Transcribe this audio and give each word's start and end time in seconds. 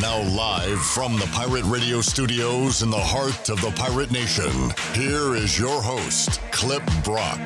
Now, 0.00 0.20
live 0.22 0.80
from 0.80 1.16
the 1.18 1.26
Pirate 1.26 1.62
Radio 1.66 2.00
studios 2.00 2.82
in 2.82 2.90
the 2.90 2.98
heart 2.98 3.48
of 3.48 3.60
the 3.60 3.70
Pirate 3.76 4.10
Nation, 4.10 4.50
here 4.92 5.36
is 5.36 5.56
your 5.56 5.80
host, 5.80 6.40
Clip 6.50 6.82
Brock. 7.04 7.38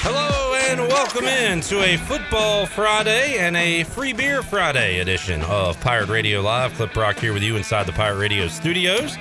Hello 0.00 0.54
and 0.54 0.80
welcome 0.80 1.24
in 1.24 1.62
to 1.62 1.82
a 1.82 1.96
Football 1.96 2.66
Friday 2.66 3.38
and 3.38 3.56
a 3.56 3.84
Free 3.84 4.12
Beer 4.12 4.42
Friday 4.42 5.00
edition 5.00 5.40
of 5.44 5.80
Pirate 5.80 6.10
Radio 6.10 6.42
Live. 6.42 6.74
Clip 6.74 6.92
Brock 6.92 7.18
here 7.18 7.32
with 7.32 7.42
you 7.42 7.56
inside 7.56 7.86
the 7.86 7.92
Pirate 7.92 8.18
Radio 8.18 8.48
studios. 8.48 9.16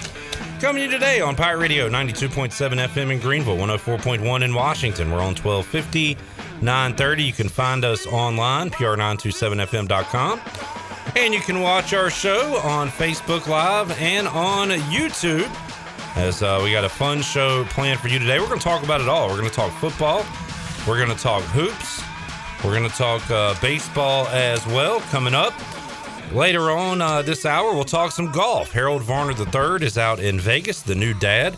Coming 0.60 0.82
to 0.82 0.86
you 0.88 0.92
today 0.92 1.22
on 1.22 1.38
Pirate 1.38 1.60
Radio 1.60 1.90
92.7 1.90 2.52
FM 2.88 3.14
in 3.14 3.20
Greenville, 3.22 3.56
104.1 3.58 4.44
in 4.44 4.54
Washington. 4.54 5.10
We're 5.10 5.20
on 5.20 5.36
1250, 5.36 6.18
930. 6.62 7.24
You 7.24 7.34
can 7.34 7.48
find 7.48 7.86
us 7.86 8.06
online, 8.08 8.72
pr927fm.com. 8.72 10.42
And 11.18 11.34
you 11.34 11.40
can 11.40 11.62
watch 11.62 11.94
our 11.94 12.10
show 12.10 12.58
on 12.58 12.90
Facebook 12.90 13.48
Live 13.48 13.90
and 14.02 14.28
on 14.28 14.70
YouTube. 14.70 15.50
As 16.18 16.44
uh, 16.44 16.60
we 16.62 16.72
got 16.72 16.84
a 16.84 16.90
fun 16.90 17.22
show 17.22 17.64
planned 17.70 18.02
for 18.02 18.10
you 18.10 18.20
today. 18.20 18.38
We're 18.38 18.48
going 18.48 18.60
to 18.60 18.64
talk 18.64 18.84
about 18.84 19.00
it 19.00 19.08
all. 19.08 19.30
We're 19.30 19.38
going 19.38 19.50
to 19.50 19.56
talk 19.56 19.72
football. 19.80 20.26
We're 20.86 20.98
going 20.98 21.16
to 21.16 21.24
talk 21.24 21.42
hoops. 21.44 22.04
We're 22.66 22.78
going 22.78 22.90
to 22.90 22.96
talk 22.98 23.32
uh, 23.32 23.56
baseball 23.62 24.28
as 24.28 24.66
well 24.68 25.00
coming 25.00 25.34
up. 25.34 25.54
Later 26.34 26.70
on 26.70 27.02
uh, 27.02 27.22
this 27.22 27.46
hour, 27.46 27.74
we'll 27.74 27.86
talk 27.86 28.12
some 28.12 28.32
golf. 28.34 28.74
Harold 28.74 29.02
Varner 29.02 29.32
III 29.32 29.86
is 29.86 29.98
out 29.98 30.20
in 30.20 30.38
Vegas, 30.38 30.82
the 30.82 30.96
new 30.96 31.14
dad, 31.14 31.56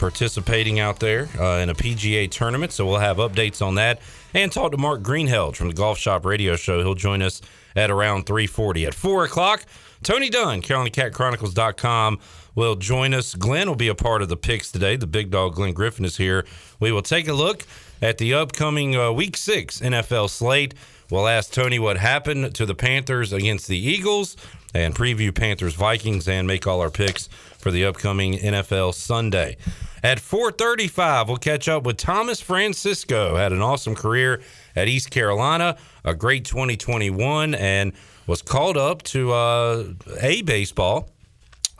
participating 0.00 0.80
out 0.80 0.98
there 0.98 1.28
uh, 1.38 1.58
in 1.58 1.70
a 1.70 1.74
PGA 1.74 2.28
tournament. 2.28 2.72
So 2.72 2.84
we'll 2.84 2.98
have 2.98 3.18
updates 3.18 3.64
on 3.64 3.76
that 3.76 4.00
and 4.34 4.50
talk 4.50 4.72
to 4.72 4.78
Mark 4.78 5.02
Greenheld 5.02 5.54
from 5.54 5.68
the 5.68 5.74
Golf 5.74 5.96
Shop 5.96 6.24
Radio 6.24 6.56
Show. 6.56 6.80
He'll 6.80 6.94
join 6.94 7.22
us 7.22 7.40
at 7.76 7.90
around 7.90 8.26
3:40 8.26 8.86
at 8.86 8.94
four 8.94 9.24
o'clock. 9.24 9.64
Tony 10.02 10.28
Dunn, 10.28 10.62
CarolinaCatChronicles.com 10.62 12.18
will 12.54 12.76
join 12.76 13.14
us. 13.14 13.34
Glenn 13.34 13.68
will 13.68 13.76
be 13.76 13.88
a 13.88 13.94
part 13.94 14.22
of 14.22 14.28
the 14.28 14.36
picks 14.36 14.72
today. 14.72 14.96
The 14.96 15.06
big 15.06 15.30
dog 15.30 15.54
Glenn 15.54 15.72
Griffin 15.72 16.04
is 16.04 16.16
here. 16.16 16.44
We 16.80 16.90
will 16.90 17.02
take 17.02 17.28
a 17.28 17.32
look 17.32 17.64
at 18.02 18.18
the 18.18 18.34
upcoming 18.34 18.96
uh, 18.96 19.12
Week 19.12 19.36
Six 19.36 19.80
NFL 19.80 20.30
slate. 20.30 20.74
We'll 21.10 21.28
ask 21.28 21.52
Tony 21.52 21.78
what 21.78 21.98
happened 21.98 22.54
to 22.56 22.66
the 22.66 22.74
Panthers 22.74 23.32
against 23.32 23.68
the 23.68 23.78
Eagles 23.78 24.36
and 24.74 24.94
preview 24.94 25.34
Panthers 25.34 25.74
Vikings 25.74 26.26
and 26.28 26.46
make 26.46 26.66
all 26.66 26.80
our 26.80 26.90
picks 26.90 27.28
for 27.58 27.70
the 27.70 27.84
upcoming 27.84 28.34
NFL 28.34 28.94
Sunday. 28.94 29.56
At 30.02 30.18
4:35, 30.20 31.28
we'll 31.28 31.36
catch 31.36 31.68
up 31.68 31.84
with 31.84 31.96
Thomas 31.96 32.40
Francisco. 32.40 33.36
Had 33.36 33.52
an 33.52 33.62
awesome 33.62 33.94
career 33.94 34.40
at 34.76 34.88
East 34.88 35.10
Carolina, 35.10 35.76
a 36.04 36.14
great 36.14 36.44
2021, 36.44 37.54
and 37.54 37.92
was 38.26 38.42
called 38.42 38.76
up 38.76 39.02
to 39.02 39.32
uh, 39.32 39.84
a 40.20 40.42
baseball 40.42 41.10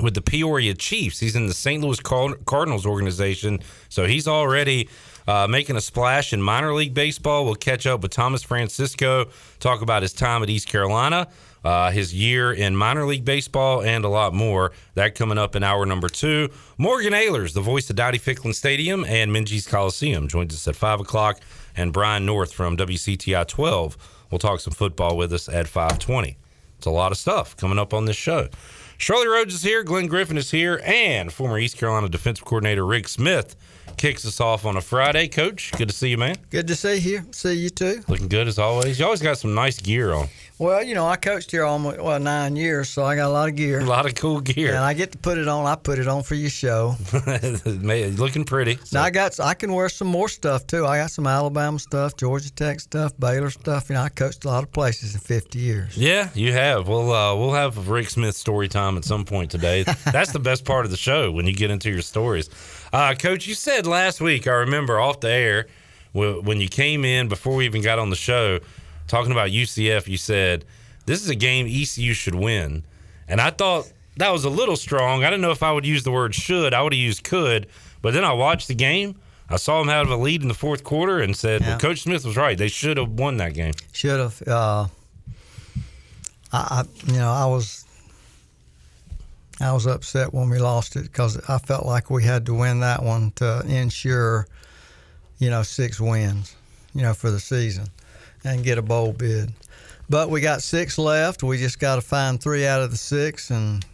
with 0.01 0.15
the 0.15 0.23
Peoria 0.23 0.75
Chiefs. 0.75 1.21
He's 1.21 1.37
in 1.37 1.47
the 1.47 1.55
St. 1.55 1.83
Louis 1.83 2.01
Cardinals 2.01 2.87
organization, 2.87 3.61
so 3.89 4.07
he's 4.07 4.29
already 4.29 4.89
uh, 5.27 5.47
making 5.49 5.77
a 5.77 5.81
splash 5.81 6.33
in 6.33 6.41
minor 6.41 6.75
league 6.75 6.95
baseball. 6.95 7.45
We'll 7.45 7.55
catch 7.55 7.87
up 7.87 8.01
with 8.03 8.12
Thomas 8.12 8.43
Francisco, 8.43 9.27
talk 9.59 9.83
about 9.83 10.03
his 10.03 10.13
time 10.13 10.43
at 10.43 10.51
East 10.51 10.69
Carolina, 10.69 11.28
uh, 11.65 11.91
his 11.91 12.15
year 12.15 12.53
in 12.53 12.77
minor 12.77 13.07
league 13.07 13.25
baseball, 13.25 13.83
and 13.83 14.05
a 14.05 14.09
lot 14.09 14.34
more. 14.34 14.73
That 14.95 15.15
coming 15.15 15.39
up 15.39 15.57
in 15.57 15.65
hour 15.65 15.84
number 15.87 16.09
two. 16.09 16.51
Morgan 16.78 17.13
Ayler's 17.13 17.55
the 17.55 17.61
voice 17.61 17.91
of 17.91 17.97
Dowdy-Ficklen 17.97 18.55
Stadium 18.55 19.05
and 19.05 19.33
Minges 19.33 19.69
Coliseum, 19.69 20.28
joins 20.28 20.55
us 20.55 20.69
at 20.69 20.77
5 20.77 21.01
o'clock. 21.01 21.41
And 21.76 21.92
Brian 21.92 22.25
North 22.25 22.53
from 22.53 22.76
WCTI 22.76 23.47
12 23.47 23.97
will 24.31 24.38
talk 24.38 24.60
some 24.60 24.72
football 24.72 25.16
with 25.16 25.32
us 25.32 25.48
at 25.48 25.69
520. 25.69 26.37
It's 26.78 26.87
a 26.87 26.91
lot 26.91 27.12
of 27.12 27.19
stuff 27.19 27.56
coming 27.56 27.78
up 27.78 27.94
on 27.94 28.04
this 28.04 28.16
show. 28.16 28.48
Shirley 28.98 29.26
Rhodes 29.26 29.54
is 29.54 29.62
here, 29.62 29.82
Glenn 29.82 30.06
Griffin 30.06 30.38
is 30.38 30.50
here, 30.50 30.81
and 30.82 31.31
former 31.31 31.59
East 31.59 31.76
Carolina 31.76 32.09
defensive 32.09 32.47
coordinator 32.47 32.84
Rick 32.86 33.09
Smith 33.09 33.54
kicks 33.98 34.26
us 34.26 34.41
off 34.41 34.65
on 34.65 34.76
a 34.76 34.81
Friday. 34.81 35.28
Coach, 35.28 35.72
good 35.76 35.88
to 35.88 35.94
see 35.94 36.09
you, 36.09 36.19
man. 36.19 36.36
Good 36.50 36.66
to 36.69 36.75
see 36.75 36.97
you. 36.97 37.26
See 37.31 37.54
you 37.54 37.70
too. 37.70 38.03
Looking 38.09 38.28
good 38.28 38.48
as 38.48 38.59
always. 38.59 38.98
You 38.98 39.04
always 39.04 39.22
got 39.22 39.38
some 39.38 39.54
nice 39.54 39.78
gear 39.78 40.12
on. 40.15 40.28
Well, 40.59 40.83
you 40.83 40.94
know, 40.94 41.06
I 41.06 41.17
coached 41.17 41.50
here 41.50 41.65
almost 41.65 42.00
well 42.00 42.19
nine 42.19 42.56
years, 42.56 42.89
so 42.89 43.05
I 43.05 43.15
got 43.15 43.27
a 43.27 43.33
lot 43.33 43.50
of 43.50 43.56
gear. 43.56 43.81
A 43.81 43.84
lot 43.84 44.06
of 44.06 44.15
cool 44.15 44.41
gear. 44.41 44.71
And 44.71 44.78
I 44.78 44.94
get 44.94 45.12
to 45.12 45.19
put 45.19 45.37
it 45.37 45.49
on. 45.49 45.67
I 45.67 45.75
put 45.75 45.99
it 45.99 46.09
on 46.09 46.22
for 46.22 46.34
your 46.34 46.49
show. 46.49 46.94
Looking 47.67 48.44
pretty. 48.44 48.78
So. 48.83 48.99
Now 48.99 49.05
I 49.05 49.11
got. 49.11 49.39
I 49.39 49.53
can 49.53 49.75
wear 49.75 49.91
some 49.91 50.09
more 50.09 50.31
stuff 50.31 50.66
too. 50.66 50.87
I 50.87 50.97
got 50.97 51.11
some 51.11 51.27
Alabama 51.27 51.78
stuff, 51.78 52.16
Georgia 52.16 52.50
Tech 52.50 52.81
stuff, 52.81 53.12
Baylor 53.19 53.50
stuff. 53.50 53.91
You 53.91 53.97
know, 53.97 54.03
I 54.03 54.09
coached 54.09 54.47
a 54.47 54.49
lot 54.49 54.65
of 54.65 54.72
places 54.72 55.15
in 55.15 55.21
50 55.21 55.59
years. 55.59 55.95
Yeah, 55.95 56.31
you 56.33 56.55
have. 56.55 56.89
We'll 56.89 57.12
uh, 57.12 57.37
we'll 57.37 57.53
have 57.53 57.89
Rick 57.89 58.09
Smith 58.09 58.34
story 58.34 58.69
time 58.69 58.97
at 58.97 59.05
some 59.05 59.27
point 59.27 59.50
today. 59.50 59.83
That's 60.11 60.33
the 60.33 60.41
best 60.41 60.65
part 60.65 60.87
of 60.87 60.91
the 60.91 60.97
show 60.97 61.31
when 61.31 61.47
you 61.47 61.53
get 61.53 61.71
into 61.71 61.91
your 61.91 62.00
stories. 62.00 62.49
Uh, 62.95 63.15
Coach, 63.15 63.47
you 63.47 63.53
said 63.55 63.87
last 63.87 64.22
week. 64.22 64.47
I 64.47 64.53
remember 64.53 64.99
off 64.99 65.21
the 65.21 65.31
air 65.31 65.66
when 66.15 66.62
you 66.62 66.69
came 66.69 67.05
in 67.05 67.28
before 67.28 67.56
we 67.56 67.66
even 67.66 67.83
got 67.83 67.99
on 67.99 68.09
the 68.09 68.16
show 68.16 68.61
talking 69.06 69.33
about 69.33 69.50
UCF, 69.50 70.09
you 70.09 70.17
said 70.17 70.65
this 71.06 71.22
is 71.22 71.28
a 71.28 71.34
game 71.34 71.67
ECU 71.67 72.12
should 72.12 72.34
win, 72.34 72.84
and 73.28 73.41
I 73.41 73.50
thought 73.50 73.91
that 74.17 74.31
was 74.31 74.44
a 74.44 74.50
little 74.50 74.77
strong. 74.77 75.25
I 75.25 75.31
didn't 75.31 75.43
know 75.43 75.50
if 75.50 75.62
I 75.62 75.72
would 75.72 75.87
use 75.87 76.03
the 76.03 76.12
word 76.12 76.34
should. 76.34 76.75
I 76.75 76.83
would 76.83 76.93
have 76.93 77.00
used 77.00 77.25
could, 77.25 77.66
but 78.03 78.15
then 78.15 78.25
I 78.25 78.33
watched 78.33 78.69
the 78.69 78.75
game. 78.75 79.16
I 79.49 79.56
saw 79.56 79.78
them 79.78 79.89
have 79.89 80.09
a 80.09 80.16
lead 80.16 80.43
in 80.43 80.49
the 80.49 80.55
fourth 80.55 80.83
quarter 80.83 81.21
and 81.21 81.37
said, 81.37 81.61
yeah. 81.61 81.69
well, 81.69 81.78
Coach 81.78 82.03
Smith 82.03 82.25
was 82.25 82.37
right. 82.37 82.59
They 82.59 82.69
should 82.69 82.97
have 82.97 83.11
won 83.11 83.37
that 83.37 83.55
game. 83.55 83.75
Should 83.93 84.19
have. 84.19 84.43
Uh, 84.47 84.87
I, 86.53 86.84
you 87.06 87.15
know, 87.15 87.31
I 87.31 87.47
was 87.47 87.84
I 89.61 89.72
was 89.72 89.87
upset 89.87 90.34
when 90.34 90.50
we 90.50 90.59
lost 90.59 90.97
it 90.97 91.05
because 91.05 91.39
I 91.49 91.59
felt 91.59 91.87
like 91.87 92.11
we 92.11 92.25
had 92.25 92.47
to 92.47 92.55
win 92.55 92.81
that 92.81 93.03
one 93.03 93.31
to 93.37 93.65
ensure, 93.66 94.47
you 95.39 95.50
know, 95.50 95.62
six 95.62 96.00
wins, 96.00 96.55
you 96.95 97.03
know, 97.03 97.15
for 97.15 97.31
the 97.31 97.41
season 97.41 97.89
and 98.47 98.65
get 98.65 98.79
a 98.79 98.83
bowl 98.83 99.12
bid. 99.12 99.53
But 100.09 100.31
we 100.31 100.41
got 100.41 100.62
six 100.62 100.99
left. 100.99 101.43
We 101.43 101.59
just 101.59 101.79
got 101.79 101.97
to 101.97 102.01
find 102.01 102.41
three 102.41 102.67
out 102.67 102.81
of 102.81 102.91
the 102.91 102.97
six 102.97 103.51
and, 103.51 103.84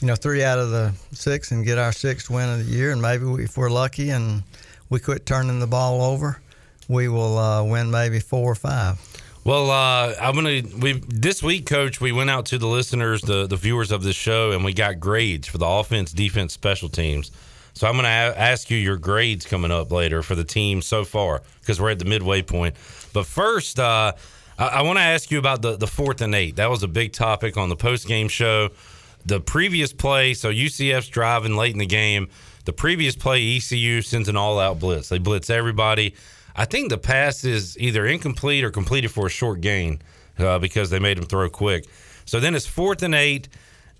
you 0.00 0.08
know, 0.08 0.16
three 0.16 0.42
out 0.42 0.58
of 0.58 0.70
the 0.70 0.92
six 1.12 1.52
and 1.52 1.64
get 1.64 1.78
our 1.78 1.92
sixth 1.92 2.28
win 2.28 2.48
of 2.48 2.66
the 2.66 2.72
year. 2.72 2.92
And 2.92 3.00
maybe 3.00 3.24
we, 3.24 3.44
if 3.44 3.56
we're 3.56 3.70
lucky 3.70 4.10
and 4.10 4.42
we 4.90 4.98
quit 4.98 5.26
turning 5.26 5.60
the 5.60 5.66
ball 5.66 6.02
over, 6.02 6.40
we 6.88 7.08
will 7.08 7.38
uh, 7.38 7.62
win 7.62 7.90
maybe 7.90 8.18
four 8.18 8.50
or 8.50 8.56
five. 8.56 8.98
Well, 9.44 9.70
uh, 9.70 10.14
I'm 10.20 10.34
gonna. 10.34 10.62
We 10.78 11.00
this 11.08 11.42
week, 11.42 11.64
Coach. 11.64 12.00
We 12.00 12.12
went 12.12 12.28
out 12.28 12.46
to 12.46 12.58
the 12.58 12.66
listeners, 12.66 13.22
the 13.22 13.46
the 13.46 13.56
viewers 13.56 13.92
of 13.92 14.02
this 14.02 14.16
show, 14.16 14.50
and 14.50 14.62
we 14.62 14.74
got 14.74 15.00
grades 15.00 15.48
for 15.48 15.56
the 15.56 15.66
offense, 15.66 16.12
defense, 16.12 16.52
special 16.52 16.88
teams. 16.90 17.30
So 17.78 17.86
I'm 17.86 17.92
going 17.92 18.06
to 18.06 18.10
ask 18.10 18.70
you 18.70 18.76
your 18.76 18.96
grades 18.96 19.46
coming 19.46 19.70
up 19.70 19.92
later 19.92 20.20
for 20.24 20.34
the 20.34 20.42
team 20.42 20.82
so 20.82 21.04
far 21.04 21.42
because 21.60 21.80
we're 21.80 21.90
at 21.90 22.00
the 22.00 22.06
midway 22.06 22.42
point. 22.42 22.74
But 23.18 23.26
first, 23.26 23.80
uh, 23.80 24.12
I, 24.60 24.66
I 24.68 24.82
want 24.82 24.98
to 24.98 25.02
ask 25.02 25.32
you 25.32 25.40
about 25.40 25.60
the, 25.60 25.76
the 25.76 25.88
fourth 25.88 26.20
and 26.20 26.32
eight. 26.36 26.54
That 26.54 26.70
was 26.70 26.84
a 26.84 26.88
big 26.88 27.12
topic 27.12 27.56
on 27.56 27.68
the 27.68 27.74
post 27.74 28.06
game 28.06 28.28
show. 28.28 28.68
The 29.26 29.40
previous 29.40 29.92
play, 29.92 30.34
so 30.34 30.52
UCF's 30.52 31.08
driving 31.08 31.56
late 31.56 31.72
in 31.72 31.80
the 31.80 31.86
game. 31.86 32.28
The 32.64 32.72
previous 32.72 33.16
play, 33.16 33.56
ECU 33.56 34.02
sends 34.02 34.28
an 34.28 34.36
all 34.36 34.60
out 34.60 34.78
blitz. 34.78 35.08
They 35.08 35.18
blitz 35.18 35.50
everybody. 35.50 36.14
I 36.54 36.64
think 36.64 36.90
the 36.90 36.98
pass 36.98 37.42
is 37.42 37.76
either 37.80 38.06
incomplete 38.06 38.62
or 38.62 38.70
completed 38.70 39.10
for 39.10 39.26
a 39.26 39.30
short 39.30 39.62
gain 39.62 40.00
uh, 40.38 40.60
because 40.60 40.90
they 40.90 41.00
made 41.00 41.18
him 41.18 41.24
throw 41.24 41.50
quick. 41.50 41.88
So 42.24 42.38
then 42.38 42.54
it's 42.54 42.66
fourth 42.66 43.02
and 43.02 43.16
eight, 43.16 43.48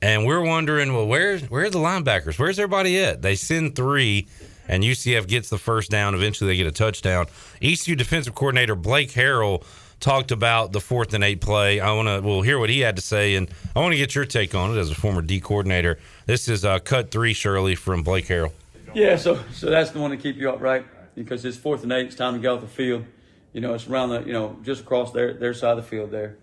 and 0.01 0.27
we're 0.27 0.45
wondering, 0.45 0.95
well, 0.95 1.09
where's 1.09 1.43
where 1.51 1.65
are 1.65 1.71
the 1.71 1.81
linebackers? 1.81 2.39
Where's 2.39 2.61
everybody 2.61 3.01
at? 3.01 3.21
They 3.21 3.35
send 3.35 3.75
three, 3.75 4.29
and 4.69 4.85
UCF 4.85 5.27
gets 5.27 5.49
the 5.49 5.59
first 5.59 5.91
down. 5.91 6.15
Eventually, 6.15 6.49
they 6.49 6.57
get 6.57 6.67
a 6.67 6.73
touchdown. 6.73 7.27
ECU 7.61 7.97
defensive 7.97 8.35
coordinator 8.35 8.77
Blake 8.77 9.11
Harrell 9.13 9.65
talked 10.01 10.31
about 10.31 10.73
the 10.73 10.81
fourth 10.81 11.15
and 11.15 11.25
eight 11.25 11.41
play. 11.41 11.81
I 11.81 11.93
want 11.93 12.09
to 12.09 12.21
we'll 12.21 12.43
hear 12.43 12.59
what 12.59 12.71
he 12.71 12.81
had 12.81 12.97
to 12.97 13.03
say, 13.03 13.35
and 13.35 13.51
I 13.75 13.81
want 13.81 13.93
to 13.93 13.99
get 13.99 14.15
your 14.15 14.25
take 14.25 14.55
on 14.55 14.77
it 14.77 14.81
as 14.81 14.91
a 14.91 14.95
former 14.95 15.23
D 15.23 15.41
coordinator. 15.41 15.99
This 16.27 16.49
is 16.49 16.65
uh, 16.65 16.79
cut 16.79 17.11
three, 17.11 17.33
Shirley, 17.33 17.75
from 17.75 18.03
Blake 18.03 18.27
Harrell. 18.27 18.53
Yeah, 18.95 19.17
so 19.17 19.43
so 19.53 19.71
that's 19.71 19.91
the 19.91 20.01
one 20.01 20.11
to 20.11 20.17
keep 20.17 20.37
you 20.37 20.51
upright 20.51 20.87
because 21.15 21.45
it's 21.45 21.57
fourth 21.57 21.83
and 21.83 21.93
eight. 21.93 22.07
It's 22.07 22.15
time 22.15 22.35
to 22.35 22.41
get 22.41 22.49
off 22.49 22.61
the 22.61 22.69
field. 22.69 23.05
You 23.53 23.61
know, 23.61 23.75
it's 23.75 23.89
around 23.89 24.11
the 24.11 24.23
you 24.23 24.33
know 24.33 24.57
just 24.63 24.83
across 24.83 25.13
their 25.13 25.35
their 25.35 25.55
side 25.55 25.73
of 25.73 25.77
the 25.79 25.83
field 25.83 26.11
there. 26.11 26.37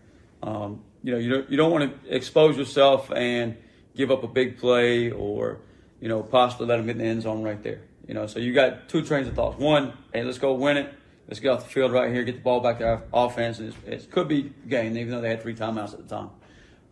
Um, 0.43 0.81
you 1.03 1.11
know, 1.11 1.17
you 1.17 1.29
don't 1.29 1.49
you 1.49 1.57
don't 1.57 1.71
want 1.71 2.03
to 2.03 2.15
expose 2.15 2.57
yourself 2.57 3.11
and 3.11 3.57
give 3.95 4.11
up 4.11 4.23
a 4.23 4.27
big 4.27 4.57
play 4.57 5.11
or 5.11 5.59
you 5.99 6.09
know 6.09 6.21
possibly 6.21 6.67
let 6.67 6.77
them 6.77 6.85
get 6.85 6.93
in 6.93 6.97
the 6.99 7.05
end 7.05 7.21
zone 7.21 7.43
right 7.43 7.61
there. 7.63 7.81
You 8.07 8.13
know, 8.13 8.27
so 8.27 8.39
you 8.39 8.53
got 8.53 8.87
two 8.87 9.03
trains 9.03 9.27
of 9.27 9.33
thoughts. 9.33 9.57
One, 9.57 9.93
hey, 10.13 10.23
let's 10.23 10.37
go 10.37 10.53
win 10.53 10.77
it. 10.77 10.93
Let's 11.27 11.39
get 11.39 11.49
off 11.49 11.63
the 11.63 11.69
field 11.69 11.91
right 11.91 12.11
here, 12.11 12.23
get 12.23 12.35
the 12.35 12.41
ball 12.41 12.59
back 12.59 12.77
to 12.79 12.87
our 12.87 13.03
offense. 13.11 13.57
And 13.59 13.73
it 13.87 14.11
could 14.11 14.27
be 14.27 14.53
game, 14.67 14.95
even 14.95 15.09
though 15.09 15.21
they 15.21 15.29
had 15.29 15.41
three 15.41 15.55
timeouts 15.55 15.93
at 15.93 16.07
the 16.07 16.15
time. 16.15 16.29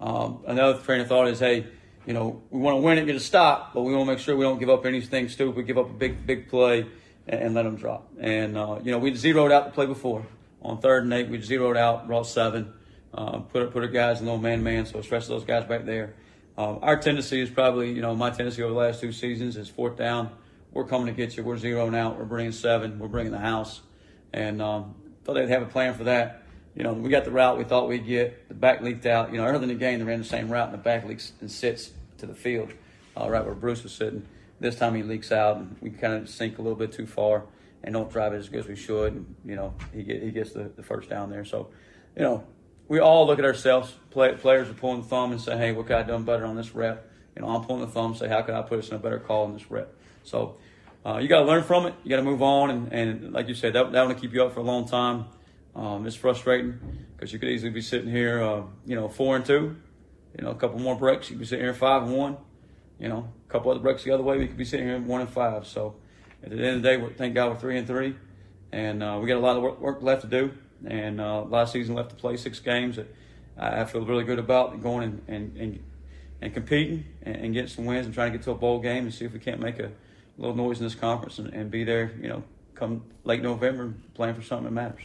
Um, 0.02 0.40
another 0.48 0.80
train 0.80 1.02
of 1.02 1.08
thought 1.08 1.28
is, 1.28 1.40
hey, 1.40 1.68
you 2.08 2.14
know, 2.14 2.42
we 2.50 2.60
want 2.60 2.76
to 2.76 2.82
win 2.82 2.98
it, 2.98 3.06
get 3.06 3.16
a 3.16 3.20
stop, 3.20 3.74
but 3.74 3.84
we 3.84 3.94
want 3.94 4.08
to 4.08 4.14
make 4.14 4.20
sure 4.20 4.36
we 4.36 4.44
don't 4.44 4.60
give 4.60 4.70
up 4.70 4.86
anything 4.86 5.30
stupid, 5.30 5.56
We 5.56 5.64
give 5.64 5.78
up 5.78 5.90
a 5.90 5.94
big, 5.94 6.26
big 6.26 6.50
play, 6.50 6.86
and, 7.28 7.42
and 7.42 7.54
let 7.54 7.64
them 7.64 7.76
drop. 7.76 8.12
And, 8.20 8.58
uh, 8.58 8.80
you 8.84 8.92
know, 8.92 8.98
we 8.98 9.14
zeroed 9.14 9.52
out 9.52 9.66
the 9.66 9.72
play 9.72 9.86
before. 9.86 10.26
On 10.64 10.80
third 10.80 11.04
and 11.04 11.14
eight, 11.14 11.30
we 11.30 11.40
zeroed 11.40 11.78
out, 11.78 12.08
brought 12.08 12.26
seven, 12.26 12.74
uh, 13.14 13.40
put, 13.40 13.72
put 13.72 13.84
our 13.84 13.90
guys 13.90 14.20
in 14.20 14.28
low 14.28 14.38
man-man, 14.38 14.86
so 14.86 15.02
stretch 15.02 15.28
those 15.28 15.44
guys 15.44 15.66
back 15.66 15.86
there. 15.86 16.16
Um, 16.58 16.80
our 16.82 16.98
tendency 16.98 17.40
is 17.40 17.50
probably, 17.50 17.92
you 17.92 18.02
know, 18.02 18.16
my 18.16 18.30
tendency 18.32 18.64
over 18.64 18.74
the 18.74 18.80
last 18.80 19.00
two 19.00 19.12
seasons 19.12 19.58
is 19.58 19.70
fourth 19.70 19.96
down. 19.96 20.32
We're 20.74 20.86
coming 20.86 21.08
to 21.08 21.14
get 21.14 21.38
you. 21.38 21.44
We're 21.44 21.58
zeroing 21.58 21.96
out. 21.96 22.18
We're 22.18 22.26
bringing 22.26 22.52
seven. 22.52 23.00
We're 23.00 23.08
bringing 23.08 23.32
the 23.32 23.40
house. 23.40 23.82
And 24.32 24.62
um, 24.62 24.96
thought 25.24 25.34
they'd 25.34 25.50
have 25.50 25.62
a 25.62 25.68
plan 25.68 25.94
for 25.94 26.06
that 26.06 26.44
you 26.76 26.84
know, 26.84 26.94
we 26.94 27.10
got 27.10 27.24
the 27.24 27.32
route 27.32 27.58
we 27.58 27.64
thought 27.64 27.88
we'd 27.88 28.06
get. 28.06 28.48
The 28.48 28.56
back 28.56 28.82
leaked 28.82 29.06
out. 29.06 29.32
You 29.32 29.38
know, 29.38 29.46
earlier 29.46 29.62
in 29.62 29.70
the 29.70 29.76
game, 29.76 30.00
they 30.00 30.06
ran 30.06 30.20
the 30.20 30.26
same 30.26 30.50
route, 30.50 30.70
and 30.70 30.74
the 30.74 30.84
back 30.84 31.06
leaks 31.06 31.34
and 31.40 31.52
sits 31.52 31.92
to 32.18 32.26
the 32.26 32.34
field, 32.34 32.72
uh, 33.20 33.30
right 33.30 33.46
where 33.46 33.54
Bruce 33.54 33.84
was 33.84 33.94
sitting. 33.94 34.26
This 34.60 34.76
time 34.76 34.96
he 34.96 35.04
leaks 35.04 35.32
out, 35.32 35.58
and 35.58 35.76
we 35.82 35.92
kind 35.92 36.14
of 36.14 36.30
sink 36.30 36.58
a 36.58 36.62
little 36.62 36.78
bit 36.78 36.92
too 36.92 37.06
far 37.06 37.44
and 37.84 37.94
don't 37.94 38.10
drive 38.10 38.34
it 38.34 38.38
as 38.38 38.50
good 38.50 38.62
as 38.62 38.68
we 38.68 38.76
should. 38.76 39.14
And, 39.14 39.36
you 39.46 39.56
know, 39.56 39.74
he 39.94 40.04
get, 40.04 40.24
he 40.24 40.32
gets 40.32 40.54
the, 40.54 40.72
the 40.76 40.84
first 40.84 41.10
down 41.10 41.30
there. 41.30 41.44
So, 41.44 41.70
you 42.16 42.22
know, 42.22 42.46
we 42.88 43.00
all 43.00 43.28
look 43.28 43.40
at 43.40 43.46
ourselves. 43.46 43.94
Play, 44.10 44.34
players 44.36 44.70
are 44.70 44.74
pulling 44.74 45.02
the 45.02 45.08
thumb 45.08 45.34
and 45.34 45.42
say, 45.42 45.58
hey, 45.58 45.74
what 45.74 45.88
could 45.88 45.96
I 45.96 46.00
have 46.00 46.08
done 46.08 46.24
better 46.24 46.46
on 46.46 46.56
this 46.56 46.74
rep? 46.74 47.12
You 47.36 47.42
know, 47.42 47.50
I'm 47.50 47.66
pulling 47.66 47.82
the 47.82 47.88
thumb 47.88 48.12
and 48.12 48.18
say, 48.18 48.30
how 48.30 48.42
could 48.42 48.56
I 48.56 48.62
put 48.62 48.80
us 48.80 48.88
in 48.88 48.96
a 48.96 49.00
better 49.00 49.20
call 49.20 49.46
in 49.46 49.54
this 49.54 49.70
rep? 49.70 49.94
So, 50.24 50.56
uh, 51.06 51.18
you 51.18 51.28
got 51.28 51.40
to 51.40 51.46
learn 51.46 51.64
from 51.64 51.86
it. 51.86 51.94
You 52.04 52.10
got 52.10 52.18
to 52.18 52.24
move 52.24 52.42
on. 52.42 52.70
And, 52.70 52.94
and 52.94 53.34
like 53.34 53.48
you 53.48 53.56
said, 53.56 53.74
that, 53.74 53.92
that 53.92 54.08
will 54.08 54.16
keep 54.16 54.34
you 54.34 54.44
up 54.44 54.54
for 54.54 54.62
a 54.62 54.64
long 54.64 54.88
time. 54.88 55.26
Um, 55.76 56.06
it's 56.06 56.16
frustrating 56.16 56.80
because 57.16 57.34
you 57.34 57.40
could 57.40 57.50
easily 57.50 57.72
be 57.72 57.82
sitting 57.82 58.10
here, 58.10 58.42
uh, 58.42 58.64
you 58.86 58.96
know, 58.96 59.10
four 59.10 59.36
and 59.36 59.46
two. 59.46 59.76
You 60.38 60.46
know, 60.46 60.52
a 60.52 60.56
couple 60.56 60.80
more 60.80 60.96
breaks, 60.96 61.30
you 61.30 61.36
could 61.36 61.42
be 61.42 61.46
sitting 61.46 61.66
here 61.66 61.74
five 61.74 62.04
and 62.04 62.14
one. 62.14 62.38
You 63.00 63.10
know, 63.10 63.30
a 63.48 63.52
couple 63.52 63.72
other 63.72 63.80
breaks 63.80 64.04
the 64.04 64.12
other 64.12 64.24
way, 64.24 64.38
we 64.38 64.48
could 64.48 64.58
be 64.58 64.66
sitting 64.66 64.86
here 64.86 65.00
one 65.00 65.22
and 65.22 65.30
five. 65.30 65.68
So 65.68 65.96
at 66.44 66.50
the 66.50 66.58
end 66.58 66.78
of 66.78 66.82
the 66.84 66.98
day, 66.98 67.14
thank 67.18 67.36
God 67.36 67.52
we're 67.52 67.60
three 67.60 67.78
and 67.78 67.88
three, 67.88 68.16
and 68.72 69.04
uh, 69.04 69.20
we 69.22 69.28
got 69.28 69.38
a 69.38 69.40
lot 69.40 69.58
of 69.58 69.64
work, 69.64 69.80
work 69.80 70.02
left 70.02 70.22
to 70.22 70.28
do, 70.28 70.52
and 70.86 71.20
uh, 71.20 71.44
a 71.46 71.48
lot 71.48 71.70
season 71.70 71.96
left 71.96 72.10
to 72.12 72.16
play, 72.16 72.38
six 72.38 72.60
games 72.60 72.96
that 72.96 73.14
I 73.58 73.86
feel 73.86 74.06
really 74.06 74.24
good 74.24 74.40
about 74.40 74.82
going 74.82 75.04
and 75.04 75.22
and, 75.28 75.58
and, 75.58 75.84
and 76.42 76.54
competing 76.54 77.06
and, 77.24 77.36
and, 77.36 77.54
getting 77.54 77.70
some 77.70 77.86
wins 77.86 78.06
and 78.06 78.14
trying 78.14 78.32
to 78.32 78.38
get 78.38 78.44
to 78.46 78.52
a 78.52 78.56
bowl 78.56 78.80
game 78.80 79.04
and 79.04 79.14
see 79.14 79.26
if 79.26 79.34
we 79.34 79.40
can't 79.40 79.60
make 79.60 79.80
a 79.80 79.92
little 80.38 80.56
noise 80.56 80.80
in 80.80 80.86
this 80.86 80.96
conference 80.96 81.40
and, 81.40 81.54
and 81.54 81.70
be 81.70 81.84
there. 81.84 82.12
You 82.22 82.30
know, 82.30 82.44
come 82.76 83.04
late 83.24 83.42
November, 83.42 83.94
playing 84.14 84.36
for 84.36 84.42
something 84.42 84.66
that 84.66 84.72
matters. 84.72 85.02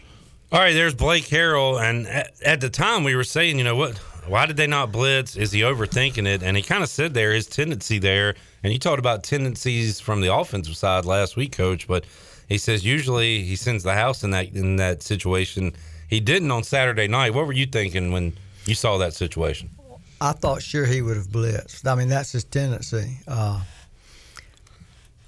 All 0.51 0.61
right, 0.61 0.73
there's 0.73 0.95
Blake 0.95 1.27
Harrell, 1.27 1.79
and 1.79 2.07
at, 2.07 2.33
at, 2.43 2.61
the 2.63 2.71
time 2.71 3.05
we 3.05 3.15
were 3.15 3.25
saying, 3.25 3.59
you 3.59 3.65
know 3.65 3.77
what? 3.77 3.99
Why 4.27 4.47
did 4.47 4.57
they 4.57 4.67
not 4.67 4.91
blitz? 4.91 5.37
Is 5.37 5.53
he 5.53 5.61
overthinking 5.61 6.27
it? 6.27 6.43
And 6.43 6.57
he 6.57 6.63
kind 6.63 6.83
of 6.83 6.89
said 6.89 7.13
there 7.13 7.35
his 7.35 7.47
tendency 7.47 7.99
there, 7.99 8.35
and 8.63 8.73
you 8.73 8.79
talked 8.79 8.99
about 8.99 9.25
tendencies 9.25 10.01
from 10.01 10.23
the 10.23 10.35
offensive 10.35 10.77
side 10.77 11.05
last 11.05 11.37
week, 11.37 11.53
Coach. 11.53 11.87
But 11.87 12.07
he 12.49 12.57
says 12.57 12.83
usually 12.83 13.43
he 13.43 13.57
sends 13.57 13.85
the 13.85 13.93
house 13.93 14.25
in 14.25 14.31
that 14.31 14.55
in 14.55 14.77
that 14.77 15.03
situation. 15.03 15.75
He 16.09 16.19
didn't 16.19 16.51
on 16.51 16.65
Saturday 16.65 17.09
night. 17.09 17.35
What 17.35 17.47
were 17.47 17.53
you 17.53 17.67
thinking 17.67 18.11
when 18.11 18.33
you 18.65 18.75
saw 18.75 18.97
that 18.99 19.13
situation? 19.13 19.69
I 20.21 20.33
thought 20.33 20.63
sure 20.63 20.87
he 20.87 21.03
would 21.03 21.17
have 21.17 21.29
blitzed. 21.29 21.87
I 21.87 21.95
mean, 21.95 22.09
that's 22.09 22.33
his 22.33 22.45
tendency. 22.45 23.19
Uh, 23.29 23.61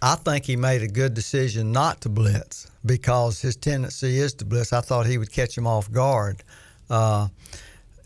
I 0.02 0.14
think 0.14 0.46
he 0.46 0.56
made 0.56 0.82
a 0.82 0.88
good 0.88 1.14
decision 1.14 1.72
not 1.72 2.00
to 2.02 2.08
blitz 2.08 2.70
because 2.86 3.40
his 3.40 3.56
tendency 3.56 4.18
is 4.18 4.32
to 4.34 4.44
blitz. 4.44 4.72
I 4.72 4.80
thought 4.80 5.06
he 5.06 5.18
would 5.18 5.30
catch 5.30 5.56
him 5.56 5.66
off 5.66 5.90
guard. 5.92 6.42
Uh, 6.88 7.28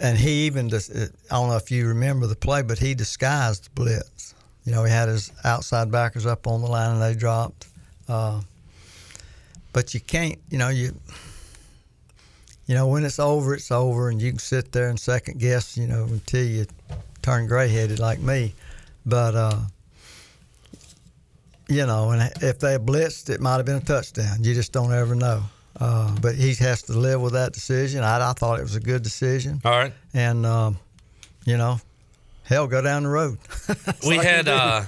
and 0.01 0.19
he 0.19 0.47
even, 0.47 0.67
I 0.67 1.09
don't 1.31 1.49
know 1.49 1.57
if 1.57 1.71
you 1.71 1.87
remember 1.87 2.27
the 2.27 2.35
play, 2.35 2.63
but 2.63 2.79
he 2.79 2.95
disguised 2.95 3.67
the 3.67 3.71
blitz. 3.71 4.35
You 4.65 4.73
know, 4.73 4.83
he 4.83 4.91
had 4.91 5.09
his 5.09 5.31
outside 5.45 5.93
backers 5.93 6.27
up 6.27 6.47
on 6.47 6.63
the 6.63 6.67
line 6.67 6.93
and 6.93 7.03
they 7.03 7.15
dropped. 7.15 7.69
Uh, 8.09 8.41
but 9.73 9.95
you 9.95 10.01
can't, 10.01 10.39
you 10.51 10.59
know, 10.59 10.71
you, 10.71 10.95
you 12.67 12.75
know, 12.75 12.89
when 12.89 13.05
it's 13.05 13.19
over, 13.19 13.55
it's 13.55 13.71
over, 13.71 14.09
and 14.09 14.21
you 14.21 14.31
can 14.31 14.39
sit 14.39 14.73
there 14.73 14.89
and 14.89 14.99
second 14.99 15.39
guess, 15.39 15.77
you 15.77 15.87
know, 15.87 16.05
until 16.05 16.45
you 16.45 16.67
turn 17.23 17.47
gray 17.47 17.69
headed 17.69 17.99
like 17.99 18.19
me. 18.21 18.55
But 19.05 19.35
uh, 19.35 19.59
you 21.69 21.87
know, 21.87 22.11
and 22.11 22.31
if 22.43 22.59
they 22.59 22.77
blitzed, 22.77 23.31
it 23.31 23.41
might 23.41 23.57
have 23.57 23.67
been 23.67 23.77
a 23.77 23.81
touchdown. 23.81 24.43
You 24.43 24.55
just 24.55 24.73
don't 24.73 24.93
ever 24.93 25.15
know. 25.15 25.43
Uh, 25.81 26.15
but 26.21 26.37
he 26.37 26.55
has 26.55 26.83
to 26.83 26.93
live 26.93 27.21
with 27.21 27.33
that 27.33 27.53
decision. 27.53 28.05
I, 28.05 28.31
I, 28.31 28.33
thought 28.33 28.61
it 28.61 28.63
was 28.63 28.77
a 28.77 28.81
good 28.81 29.03
decision. 29.03 29.61
All 29.65 29.73
right. 29.73 29.93
And, 30.13 30.47
um, 30.47 30.79
you 31.45 31.57
know, 31.57 31.81
hell, 32.45 32.69
go 32.69 32.81
down 32.81 33.03
the 33.03 33.09
road. 33.09 33.39
we 34.07 34.17
had 34.17 34.47
uh, 34.47 34.85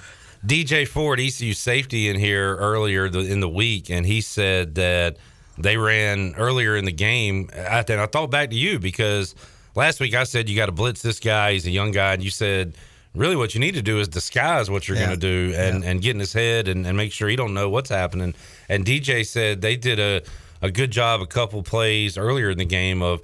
DJ 0.47 0.87
Ford, 0.87 1.19
ECU 1.19 1.55
safety, 1.55 2.09
in 2.09 2.17
here 2.17 2.57
earlier 2.57 3.07
in 3.07 3.41
the 3.41 3.49
week, 3.49 3.91
and 3.91 4.07
he 4.07 4.21
said 4.21 4.77
that 4.77 5.17
they 5.59 5.77
ran 5.77 6.35
earlier 6.37 6.77
in 6.77 6.85
the 6.85 6.93
game. 6.93 7.51
I, 7.53 7.81
I 7.81 8.07
thought 8.07 8.31
back 8.31 8.51
to 8.51 8.57
you 8.57 8.79
because 8.79 9.35
last 9.75 9.99
week 9.99 10.15
I 10.15 10.23
said 10.23 10.49
you 10.49 10.55
got 10.55 10.67
to 10.67 10.73
blitz 10.73 11.03
this 11.03 11.19
guy. 11.19 11.55
He's 11.55 11.67
a 11.67 11.71
young 11.71 11.91
guy. 11.91 12.15
And 12.15 12.23
you 12.23 12.31
said– 12.31 12.77
really 13.17 13.37
what 13.37 13.55
you 13.55 13.61
need 13.61 13.75
to 13.75 13.83
do 13.83 13.99
is 13.99 14.09
disguise 14.09 14.71
what 14.71 14.89
you're 14.89 14.97
yeah. 14.97 15.07
going 15.07 15.21
to 15.21 15.51
do 15.51 15.55
and, 15.57 15.83
yeah. 15.83 15.91
and 15.91 16.03
get 16.03 16.15
in 16.15 16.21
his 16.21 16.33
head 16.33 16.69
and, 16.69 16.87
and 16.87 16.97
make 16.97 17.13
sure 17.13 17.29
he 17.29 17.37
don't 17.37 17.55
know 17.55 17.69
what's 17.69 17.91
happening. 17.91 18.35
And 18.69 18.85
DJ 18.85 19.27
said 19.27 19.61
they 19.61 19.77
did 19.77 19.99
a, 19.99 20.23
a 20.63 20.71
good 20.71 20.91
job 20.91 21.21
a 21.21 21.27
couple 21.27 21.63
plays 21.63 22.19
earlier 22.19 22.51
in 22.51 22.59
the 22.59 22.65
game 22.65 23.03
of 23.03 23.21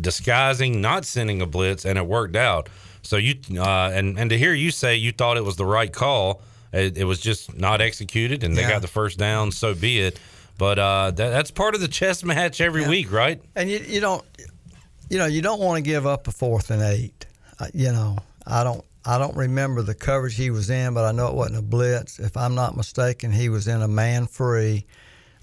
disguising, 0.00 0.80
not 0.80 1.04
sending 1.04 1.40
a 1.40 1.46
blitz, 1.46 1.84
and 1.84 1.98
it 1.98 2.06
worked 2.06 2.36
out. 2.36 2.68
So 3.02 3.16
you 3.16 3.34
uh, 3.58 3.90
and 3.92 4.18
and 4.18 4.30
to 4.30 4.38
hear 4.38 4.54
you 4.54 4.70
say 4.70 4.94
you 4.96 5.12
thought 5.12 5.36
it 5.36 5.44
was 5.44 5.56
the 5.56 5.64
right 5.64 5.92
call, 5.92 6.40
it, 6.72 6.96
it 6.96 7.04
was 7.04 7.20
just 7.20 7.56
not 7.58 7.80
executed, 7.80 8.44
and 8.44 8.56
they 8.56 8.62
yeah. 8.62 8.70
got 8.70 8.82
the 8.82 8.88
first 8.88 9.18
down. 9.18 9.50
So 9.50 9.74
be 9.74 10.00
it. 10.00 10.20
But 10.58 10.78
uh, 10.78 11.10
that, 11.12 11.30
that's 11.30 11.50
part 11.50 11.74
of 11.74 11.80
the 11.80 11.88
chess 11.88 12.22
match 12.22 12.60
every 12.60 12.86
week, 12.86 13.10
right? 13.10 13.42
And 13.56 13.68
you 13.68 13.78
you 13.78 14.00
don't 14.00 14.24
you 15.10 15.18
know 15.18 15.26
you 15.26 15.42
don't 15.42 15.60
want 15.60 15.78
to 15.78 15.82
give 15.82 16.06
up 16.06 16.28
a 16.28 16.30
fourth 16.30 16.70
and 16.70 16.82
eight. 16.82 17.26
Uh, 17.58 17.66
you 17.74 17.90
know 17.90 18.18
I 18.46 18.62
don't 18.62 18.84
I 19.04 19.18
don't 19.18 19.36
remember 19.36 19.82
the 19.82 19.94
coverage 19.94 20.36
he 20.36 20.50
was 20.50 20.70
in, 20.70 20.94
but 20.94 21.04
I 21.04 21.12
know 21.12 21.26
it 21.26 21.34
wasn't 21.34 21.58
a 21.58 21.62
blitz. 21.62 22.20
If 22.20 22.36
I'm 22.36 22.54
not 22.54 22.76
mistaken, 22.76 23.32
he 23.32 23.48
was 23.48 23.66
in 23.66 23.82
a 23.82 23.88
man 23.88 24.26
free. 24.26 24.86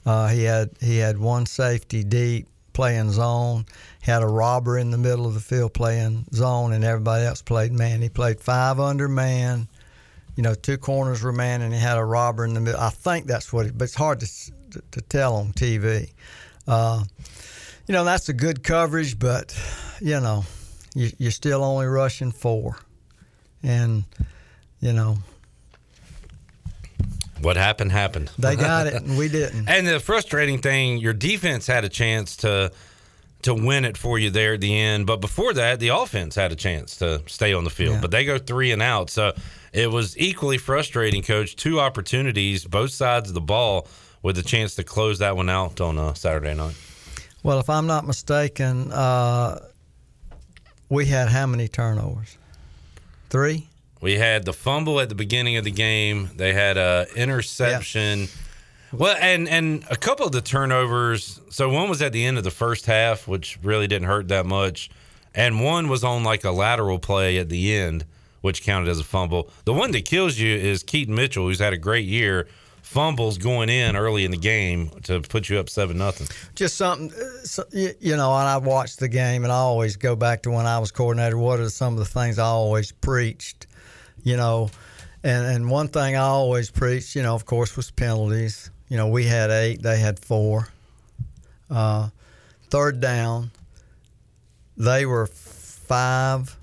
Uh, 0.06 0.28
he 0.30 0.44
had 0.44 0.70
he 0.80 0.98
had 0.98 1.18
one 1.18 1.46
safety 1.46 2.04
deep 2.04 2.48
playing 2.72 3.12
zone. 3.12 3.66
Had 4.02 4.24
a 4.24 4.28
robber 4.28 4.78
in 4.78 4.92
the 4.92 4.98
middle 4.98 5.26
of 5.26 5.34
the 5.34 5.42
field 5.42 5.74
playing 5.74 6.26
zone, 6.34 6.72
and 6.72 6.86
everybody 6.86 7.26
else 7.26 7.42
played 7.42 7.74
man. 7.74 8.02
He 8.02 8.08
played 8.08 8.40
five 8.40 8.80
under 8.80 9.10
man. 9.10 9.68
You 10.38 10.44
know, 10.44 10.56
two 10.56 10.78
corners 10.78 11.22
were 11.22 11.34
man, 11.34 11.62
and 11.62 11.74
he 11.74 11.80
had 11.80 11.98
a 11.98 12.06
robber 12.06 12.46
in 12.46 12.54
the 12.54 12.62
middle. 12.62 12.80
I 12.80 12.90
think 12.90 13.26
that's 13.28 13.52
what. 13.52 13.66
It, 13.66 13.78
but 13.78 13.86
it's 13.86 13.96
hard 13.96 14.22
to 14.22 14.28
to, 14.72 14.82
to 14.92 15.02
tell 15.02 15.36
on 15.36 15.52
TV. 15.52 16.14
Uh, 16.66 17.04
you 17.88 17.94
know, 17.94 18.06
that's 18.06 18.30
a 18.30 18.34
good 18.34 18.64
coverage, 18.64 19.20
but 19.20 19.54
you 20.00 20.22
know, 20.22 20.46
you, 20.96 21.12
you're 21.18 21.32
still 21.32 21.62
only 21.62 21.88
rushing 21.88 22.32
four 22.32 22.78
and 23.64 24.04
you 24.80 24.94
know 24.94 25.18
what 27.42 27.58
happened 27.58 27.92
happened. 27.92 28.32
They 28.38 28.56
got 28.56 28.88
it, 28.88 28.94
and 29.04 29.18
we 29.18 29.30
didn't. 29.30 29.70
And 29.70 29.88
the 29.88 30.00
frustrating 30.00 30.60
thing, 30.60 30.98
your 30.98 31.14
defense 31.14 31.68
had 31.68 31.86
a 31.86 31.90
chance 31.90 32.38
to 32.38 32.72
to 33.42 33.54
win 33.54 33.86
it 33.86 33.98
for 33.98 34.20
you 34.20 34.30
there 34.30 34.56
at 34.56 34.62
the 34.62 34.78
end, 34.78 35.08
but 35.08 35.22
before 35.22 35.54
that, 35.54 35.80
the 35.80 35.90
offense 35.90 36.36
had 36.36 36.52
a 36.52 36.56
chance 36.56 36.98
to 36.98 37.22
stay 37.26 37.54
on 37.54 37.64
the 37.64 37.70
field, 37.70 37.96
yeah. 37.96 38.02
but 38.02 38.12
they 38.12 38.26
go 38.26 38.38
three 38.38 38.72
and 38.72 38.82
out. 38.82 39.10
So 39.10 39.34
it 39.72 39.90
was 39.90 40.18
equally 40.18 40.58
frustrating, 40.58 41.24
Coach. 41.24 41.56
Two 41.56 41.80
opportunities, 41.80 42.66
both 42.66 42.92
sides 42.92 43.30
of 43.30 43.36
the 43.36 43.42
ball, 43.42 43.88
with 44.22 44.38
a 44.38 44.44
chance 44.44 44.76
to 44.76 44.84
close 44.84 45.20
that 45.20 45.38
one 45.38 45.50
out 45.50 45.80
on 45.80 45.98
uh, 45.98 46.14
Saturday 46.16 46.54
night. 46.54 46.76
Well, 47.42 47.60
if 47.60 47.70
I'm 47.70 47.88
not 47.88 48.06
mistaken, 48.06 48.92
uh, 48.92 49.60
we 50.90 51.06
had 51.06 51.30
how 51.30 51.46
many 51.46 51.70
turnovers? 51.70 52.38
Three. 53.30 53.68
We 54.02 54.18
had 54.18 54.46
the 54.46 54.54
fumble 54.54 55.00
at 55.00 55.10
the 55.10 55.16
beginning 55.16 55.58
of 55.58 55.64
the 55.64 55.72
game. 55.72 56.30
They 56.36 56.54
had 56.54 56.78
a 56.78 57.06
interception. 57.16 58.28
Well, 58.92 59.18
and 59.20 59.48
and 59.48 59.84
a 59.90 59.96
couple 59.96 60.26
of 60.26 60.32
the 60.32 60.42
turnovers. 60.42 61.40
So 61.50 61.70
one 61.70 61.90
was 61.90 62.02
at 62.02 62.12
the 62.14 62.26
end 62.26 62.38
of 62.38 62.44
the 62.44 62.52
first 62.52 62.86
half, 62.86 63.28
which 63.28 63.60
really 63.62 63.88
didn't 63.88 64.08
hurt 64.08 64.30
that 64.30 64.46
much, 64.46 64.90
and 65.36 65.64
one 65.64 65.90
was 65.90 66.04
on 66.04 66.24
like 66.24 66.44
a 66.44 66.52
lateral 66.52 66.98
play 66.98 67.38
at 67.38 67.50
the 67.50 67.76
end, 67.76 68.06
which 68.42 68.64
counted 68.64 68.90
as 68.90 69.00
a 69.00 69.04
fumble. 69.04 69.50
The 69.66 69.74
one 69.74 69.92
that 69.92 70.06
kills 70.06 70.40
you 70.40 70.56
is 70.56 70.82
Keaton 70.82 71.14
Mitchell, 71.14 71.46
who's 71.46 71.60
had 71.60 71.74
a 71.74 71.78
great 71.78 72.06
year. 72.06 72.48
Fumbles 72.90 73.38
going 73.38 73.70
in 73.70 73.96
early 73.96 74.26
in 74.26 74.32
the 74.32 74.38
game 74.38 74.90
to 75.04 75.22
put 75.22 75.48
you 75.48 75.60
up 75.60 75.70
seven 75.70 76.00
nothing. 76.00 76.28
Just 76.56 76.76
something, 76.76 77.12
uh, 77.14 77.64
you 78.00 78.18
know. 78.18 78.36
And 78.36 78.48
I 78.48 78.58
watched 78.58 78.98
the 78.98 79.08
game, 79.08 79.44
and 79.44 79.54
I 79.54 79.58
always 79.58 79.96
go 79.96 80.16
back 80.16 80.42
to 80.42 80.50
when 80.50 80.66
I 80.66 80.80
was 80.80 80.90
coordinator. 80.90 81.38
What 81.38 81.60
are 81.60 81.70
some 81.70 81.94
of 81.94 82.00
the 82.00 82.06
things 82.06 82.40
I 82.40 82.46
always 82.46 82.92
preached? 82.92 83.68
You 84.24 84.38
know, 84.38 84.72
and 85.24 85.46
and 85.46 85.70
one 85.70 85.90
thing 85.90 86.16
I 86.16 86.22
always 86.22 86.72
preached, 86.72 87.16
you 87.16 87.22
know, 87.22 87.36
of 87.36 87.46
course, 87.46 87.78
was 87.78 87.92
penalties. 87.92 88.72
You 88.88 88.98
know, 88.98 89.08
we 89.08 89.24
had 89.24 89.52
eight, 89.52 89.84
they 89.84 90.00
had 90.00 90.18
four. 90.18 90.70
Uh, 91.70 92.10
third 92.72 93.00
down, 93.00 93.52
they 94.78 95.06
were 95.06 95.28
five 95.28 96.58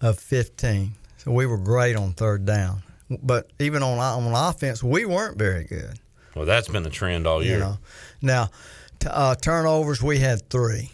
of 0.00 0.18
fifteen, 0.18 0.94
so 1.18 1.30
we 1.30 1.46
were 1.46 1.58
great 1.58 1.94
on 1.94 2.12
third 2.12 2.44
down. 2.44 2.82
But 3.22 3.50
even 3.58 3.82
on 3.82 3.98
on 3.98 4.48
offense, 4.50 4.82
we 4.82 5.04
weren't 5.04 5.38
very 5.38 5.64
good. 5.64 5.98
Well, 6.34 6.46
that's 6.46 6.68
been 6.68 6.82
the 6.82 6.90
trend 6.90 7.26
all 7.26 7.42
year. 7.42 7.54
You 7.54 7.60
know, 7.60 7.78
now 8.20 8.50
t- 8.98 9.08
uh, 9.10 9.36
turnovers 9.36 10.02
we 10.02 10.18
had 10.18 10.48
three, 10.50 10.90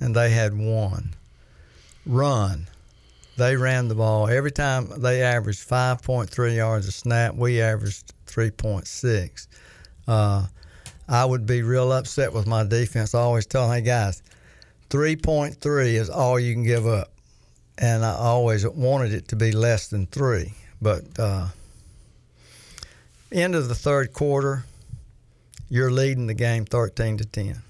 and 0.00 0.14
they 0.14 0.30
had 0.30 0.54
one. 0.54 1.14
Run, 2.04 2.68
they 3.36 3.56
ran 3.56 3.88
the 3.88 3.94
ball 3.94 4.28
every 4.28 4.52
time. 4.52 4.88
They 4.98 5.22
averaged 5.22 5.60
five 5.60 6.02
point 6.02 6.30
three 6.30 6.56
yards 6.56 6.86
a 6.86 6.92
snap. 6.92 7.34
We 7.34 7.60
averaged 7.60 8.12
three 8.26 8.50
point 8.50 8.86
six. 8.86 9.48
Uh, 10.06 10.46
I 11.08 11.24
would 11.24 11.46
be 11.46 11.62
real 11.62 11.92
upset 11.92 12.32
with 12.32 12.46
my 12.46 12.64
defense. 12.64 13.14
I 13.14 13.20
always 13.20 13.46
tell 13.46 13.68
them, 13.68 13.76
hey 13.76 13.82
guys, 13.82 14.22
three 14.90 15.16
point 15.16 15.60
three 15.60 15.96
is 15.96 16.10
all 16.10 16.38
you 16.38 16.52
can 16.52 16.64
give 16.64 16.86
up, 16.86 17.10
and 17.78 18.04
I 18.04 18.14
always 18.14 18.66
wanted 18.66 19.12
it 19.12 19.28
to 19.28 19.36
be 19.36 19.52
less 19.52 19.88
than 19.88 20.06
three. 20.06 20.52
But 20.80 21.04
uh, 21.18 21.48
end 23.32 23.54
of 23.54 23.68
the 23.68 23.74
third 23.74 24.12
quarter, 24.12 24.64
you're 25.68 25.90
leading 25.90 26.26
the 26.26 26.34
game 26.34 26.64
13 26.64 27.18
to 27.18 27.24
10. 27.24 27.62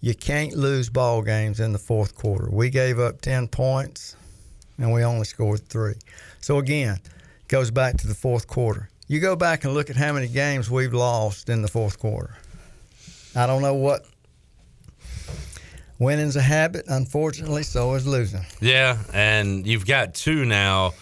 You 0.00 0.14
can't 0.14 0.54
lose 0.54 0.88
ball 0.88 1.22
games 1.22 1.60
in 1.60 1.72
the 1.72 1.78
fourth 1.78 2.14
quarter. 2.14 2.48
We 2.50 2.70
gave 2.70 2.98
up 2.98 3.20
10 3.20 3.48
points 3.48 4.16
and 4.78 4.92
we 4.92 5.04
only 5.04 5.24
scored 5.24 5.68
3. 5.68 5.94
So 6.40 6.58
again, 6.58 6.98
goes 7.48 7.70
back 7.70 7.98
to 7.98 8.08
the 8.08 8.14
fourth 8.14 8.46
quarter. 8.46 8.88
You 9.06 9.20
go 9.20 9.36
back 9.36 9.64
and 9.64 9.74
look 9.74 9.90
at 9.90 9.96
how 9.96 10.12
many 10.12 10.26
games 10.26 10.70
we've 10.70 10.94
lost 10.94 11.48
in 11.48 11.62
the 11.62 11.68
fourth 11.68 11.98
quarter. 11.98 12.36
I 13.36 13.46
don't 13.46 13.62
know 13.62 13.74
what 13.74 14.06
winning's 15.98 16.36
a 16.36 16.42
habit, 16.42 16.86
unfortunately, 16.88 17.62
so 17.62 17.94
is 17.94 18.06
losing. 18.06 18.44
Yeah, 18.60 18.98
and 19.12 19.66
you've 19.66 19.86
got 19.86 20.14
two 20.14 20.44
now 20.44 20.94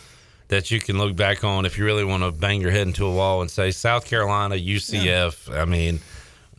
that 0.50 0.70
you 0.70 0.80
can 0.80 0.98
look 0.98 1.16
back 1.16 1.44
on 1.44 1.64
if 1.64 1.78
you 1.78 1.84
really 1.84 2.04
want 2.04 2.22
to 2.22 2.32
bang 2.32 2.60
your 2.60 2.72
head 2.72 2.86
into 2.86 3.06
a 3.06 3.12
wall 3.12 3.40
and 3.40 3.50
say 3.50 3.70
South 3.70 4.04
Carolina, 4.04 4.56
UCF. 4.56 5.56
I 5.56 5.64
mean, 5.64 6.00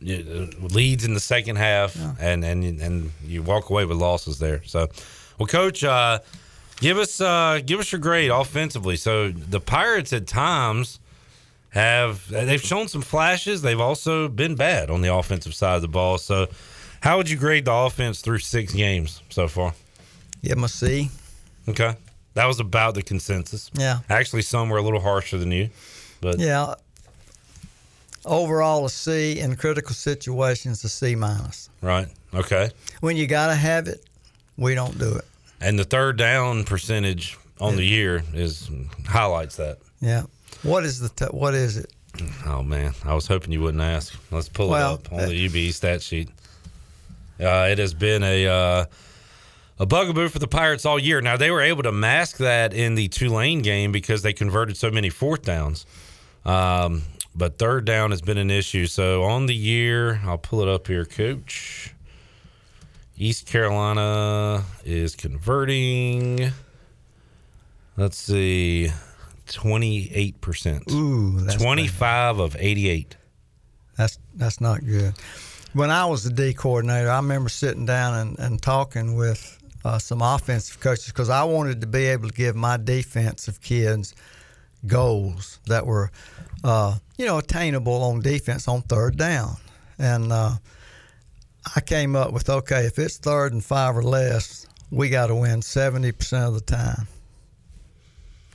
leads 0.02 1.04
in 1.04 1.14
the 1.14 1.20
second 1.20 1.56
half, 1.56 1.96
and 2.20 2.44
and 2.44 2.64
and 2.80 3.12
you 3.24 3.42
walk 3.42 3.70
away 3.70 3.84
with 3.84 3.98
losses 3.98 4.38
there. 4.38 4.62
So, 4.64 4.88
well, 5.38 5.46
coach, 5.46 5.84
uh, 5.84 6.20
give 6.80 6.98
us 6.98 7.20
uh, 7.20 7.60
give 7.64 7.80
us 7.80 7.92
your 7.92 8.00
grade 8.00 8.30
offensively. 8.30 8.96
So 8.96 9.30
the 9.30 9.60
Pirates 9.60 10.12
at 10.12 10.26
times 10.26 10.98
have 11.70 12.28
they've 12.30 12.62
shown 12.62 12.88
some 12.88 13.02
flashes. 13.02 13.62
They've 13.62 13.80
also 13.80 14.28
been 14.28 14.54
bad 14.54 14.90
on 14.90 15.02
the 15.02 15.14
offensive 15.14 15.54
side 15.54 15.76
of 15.76 15.82
the 15.82 15.88
ball. 15.88 16.18
So, 16.18 16.48
how 17.00 17.18
would 17.18 17.28
you 17.28 17.36
grade 17.36 17.66
the 17.66 17.74
offense 17.74 18.22
through 18.22 18.38
six 18.38 18.72
games 18.72 19.22
so 19.28 19.48
far? 19.48 19.74
Give 20.42 20.52
them 20.52 20.64
a 20.64 20.68
C. 20.68 21.10
Okay. 21.68 21.94
That 22.34 22.46
was 22.46 22.60
about 22.60 22.94
the 22.94 23.02
consensus. 23.02 23.70
Yeah. 23.74 23.98
Actually, 24.08 24.42
some 24.42 24.68
were 24.70 24.78
a 24.78 24.82
little 24.82 25.00
harsher 25.00 25.38
than 25.38 25.52
you, 25.52 25.68
but 26.20 26.38
Yeah. 26.38 26.74
Overall, 28.24 28.84
a 28.86 28.90
C 28.90 29.40
in 29.40 29.56
critical 29.56 29.94
situations, 29.94 30.84
a 30.84 30.88
C 30.88 31.14
minus. 31.16 31.68
right. 31.80 32.06
Okay. 32.34 32.70
When 33.00 33.16
you 33.16 33.26
got 33.26 33.48
to 33.48 33.54
have 33.54 33.88
it, 33.88 34.04
we 34.56 34.74
don't 34.74 34.96
do 34.98 35.12
it. 35.16 35.24
And 35.60 35.78
the 35.78 35.84
third 35.84 36.16
down 36.16 36.64
percentage 36.64 37.36
on 37.60 37.76
the 37.76 37.84
year 37.84 38.22
is 38.32 38.70
highlights 39.06 39.56
that. 39.56 39.78
Yeah. 40.00 40.22
What 40.62 40.84
is 40.84 41.00
the 41.00 41.08
t- 41.10 41.30
what 41.36 41.54
is 41.54 41.76
it? 41.76 41.92
Oh 42.46 42.62
man, 42.62 42.94
I 43.04 43.14
was 43.14 43.26
hoping 43.26 43.52
you 43.52 43.60
wouldn't 43.60 43.82
ask. 43.82 44.14
Let's 44.30 44.48
pull 44.48 44.70
Well, 44.70 44.94
it 44.94 45.06
up 45.06 45.12
on 45.12 45.28
the 45.28 45.46
UB 45.46 45.72
stat 45.72 46.00
sheet. 46.02 46.28
Uh, 47.40 47.68
it 47.70 47.78
has 47.78 47.92
been 47.94 48.22
a 48.22 48.46
uh, 48.46 48.84
a 49.78 49.86
bugaboo 49.86 50.28
for 50.28 50.38
the 50.38 50.48
Pirates 50.48 50.84
all 50.84 50.98
year. 50.98 51.20
Now 51.20 51.36
they 51.36 51.50
were 51.50 51.60
able 51.62 51.82
to 51.84 51.92
mask 51.92 52.38
that 52.38 52.74
in 52.74 52.94
the 52.94 53.08
Tulane 53.08 53.62
game 53.62 53.92
because 53.92 54.22
they 54.22 54.32
converted 54.32 54.76
so 54.76 54.90
many 54.90 55.10
fourth 55.10 55.42
downs. 55.42 55.86
Um, 56.44 57.02
but 57.34 57.58
third 57.58 57.84
down 57.84 58.10
has 58.10 58.20
been 58.20 58.38
an 58.38 58.50
issue. 58.50 58.86
So 58.86 59.22
on 59.24 59.46
the 59.46 59.54
year, 59.54 60.20
I'll 60.24 60.38
pull 60.38 60.60
it 60.62 60.68
up 60.68 60.86
here, 60.86 61.04
Coach. 61.04 61.94
East 63.16 63.46
Carolina 63.46 64.64
is 64.84 65.14
converting. 65.14 66.50
Let's 67.96 68.16
see, 68.16 68.90
twenty 69.46 70.10
eight 70.12 70.40
percent. 70.40 70.90
Ooh, 70.90 71.44
bad. 71.46 71.58
25 71.58 72.38
of 72.38 72.56
88. 72.58 73.16
That's 73.96 74.18
that's 74.34 74.60
not 74.60 74.84
good. 74.84 75.14
When 75.74 75.90
I 75.90 76.06
was 76.06 76.24
the 76.24 76.32
D 76.32 76.52
coordinator, 76.52 77.10
I 77.10 77.16
remember 77.16 77.48
sitting 77.48 77.86
down 77.86 78.14
and, 78.14 78.38
and 78.38 78.60
talking 78.60 79.14
with 79.14 79.61
uh, 79.84 79.98
some 79.98 80.22
offensive 80.22 80.80
coaches 80.80 81.06
because 81.06 81.28
I 81.30 81.44
wanted 81.44 81.80
to 81.80 81.86
be 81.86 82.06
able 82.06 82.28
to 82.28 82.34
give 82.34 82.56
my 82.56 82.76
defensive 82.76 83.60
kids 83.60 84.14
goals 84.86 85.60
that 85.66 85.86
were, 85.86 86.10
uh, 86.64 86.96
you 87.16 87.26
know, 87.26 87.38
attainable 87.38 88.02
on 88.02 88.20
defense 88.20 88.68
on 88.68 88.82
third 88.82 89.16
down. 89.16 89.56
And 89.98 90.32
uh, 90.32 90.52
I 91.76 91.80
came 91.80 92.16
up 92.16 92.32
with 92.32 92.48
okay, 92.48 92.86
if 92.86 92.98
it's 92.98 93.18
third 93.18 93.52
and 93.52 93.64
five 93.64 93.96
or 93.96 94.02
less, 94.02 94.66
we 94.90 95.08
got 95.08 95.28
to 95.28 95.34
win 95.34 95.60
70% 95.60 96.48
of 96.48 96.54
the 96.54 96.60
time. 96.60 97.06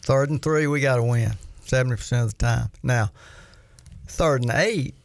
Third 0.01 0.29
and 0.29 0.41
three, 0.41 0.67
we 0.67 0.79
got 0.79 0.97
to 0.97 1.03
win 1.03 1.33
70% 1.65 2.23
of 2.23 2.29
the 2.31 2.37
time. 2.37 2.69
Now, 2.83 3.11
third 4.07 4.43
and 4.43 4.51
eight, 4.51 4.95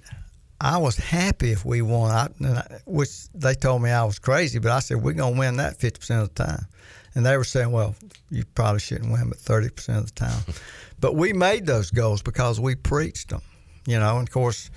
I 0.63 0.79
was 0.79 0.97
happy 0.97 1.51
if 1.51 1.65
we 1.65 1.83
won, 1.83 2.13
I, 2.13 2.29
I, 2.47 2.79
which 2.87 3.29
they 3.35 3.55
told 3.55 3.83
me 3.83 3.91
I 3.91 4.05
was 4.05 4.21
crazy, 4.21 4.61
but 4.61 4.71
I 4.71 4.79
said, 4.79 5.03
we're 5.03 5.13
going 5.13 5.35
to 5.35 5.39
win 5.39 5.57
that 5.57 5.81
50% 5.81 6.23
of 6.23 6.35
the 6.35 6.45
time. 6.45 6.67
And 7.17 7.27
they 7.27 7.37
were 7.37 7.43
saying, 7.43 7.73
well, 7.73 7.97
you 8.31 8.45
probably 8.55 8.79
shouldn't 8.79 9.11
win, 9.11 9.29
but 9.29 9.39
30% 9.39 9.99
of 9.99 10.07
the 10.07 10.13
time. 10.13 10.41
but 11.01 11.17
we 11.17 11.33
made 11.33 11.67
those 11.67 11.91
goals 11.91 12.23
because 12.23 12.61
we 12.61 12.77
preached 12.77 13.31
them, 13.31 13.43
you 13.87 13.99
know, 13.99 14.19
and 14.19 14.29
of 14.29 14.33
course, 14.33 14.71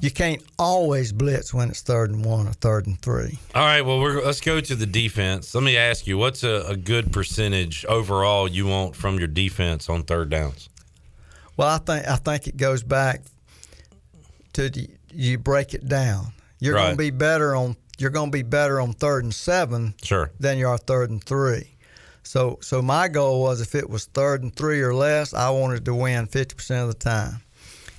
you 0.00 0.10
can't 0.10 0.42
always 0.58 1.12
blitz 1.12 1.52
when 1.52 1.68
it's 1.68 1.82
third 1.82 2.10
and 2.10 2.24
one 2.24 2.48
or 2.48 2.54
third 2.54 2.86
and 2.86 2.98
three. 3.02 3.38
All 3.54 3.66
right, 3.66 3.82
well, 3.82 4.00
we're, 4.00 4.24
let's 4.24 4.40
go 4.40 4.60
to 4.62 4.74
the 4.74 4.86
defense. 4.86 5.54
Let 5.54 5.62
me 5.62 5.76
ask 5.76 6.06
you, 6.06 6.16
what's 6.16 6.42
a, 6.42 6.64
a 6.66 6.76
good 6.76 7.12
percentage 7.12 7.84
overall 7.84 8.48
you 8.48 8.66
want 8.66 8.96
from 8.96 9.18
your 9.18 9.28
defense 9.28 9.90
on 9.90 10.04
third 10.04 10.30
downs? 10.30 10.70
Well, 11.58 11.68
I 11.68 11.78
think 11.78 12.08
I 12.08 12.16
think 12.16 12.48
it 12.48 12.56
goes 12.56 12.82
back 12.82 13.20
to 14.54 14.70
the, 14.70 14.88
you 15.14 15.38
break 15.38 15.74
it 15.74 15.88
down. 15.88 16.32
You're 16.58 16.74
going 16.74 16.92
to 16.92 16.96
be 16.96 17.10
better 17.10 17.54
on 17.56 17.76
you're 17.98 18.10
going 18.10 18.30
to 18.30 18.36
be 18.36 18.42
better 18.42 18.80
on 18.80 18.92
third 18.94 19.24
and 19.24 19.34
seven 19.34 19.94
Sure. 20.02 20.30
than 20.40 20.58
you 20.58 20.66
are 20.66 20.78
third 20.78 21.10
and 21.10 21.22
three. 21.22 21.68
So 22.22 22.58
so 22.62 22.80
my 22.82 23.08
goal 23.08 23.42
was 23.42 23.60
if 23.60 23.74
it 23.74 23.88
was 23.90 24.06
third 24.06 24.42
and 24.42 24.54
three 24.54 24.80
or 24.80 24.94
less, 24.94 25.34
I 25.34 25.50
wanted 25.50 25.84
to 25.86 25.94
win 25.94 26.26
fifty 26.26 26.54
percent 26.54 26.82
of 26.82 26.88
the 26.88 26.94
time. 26.98 27.42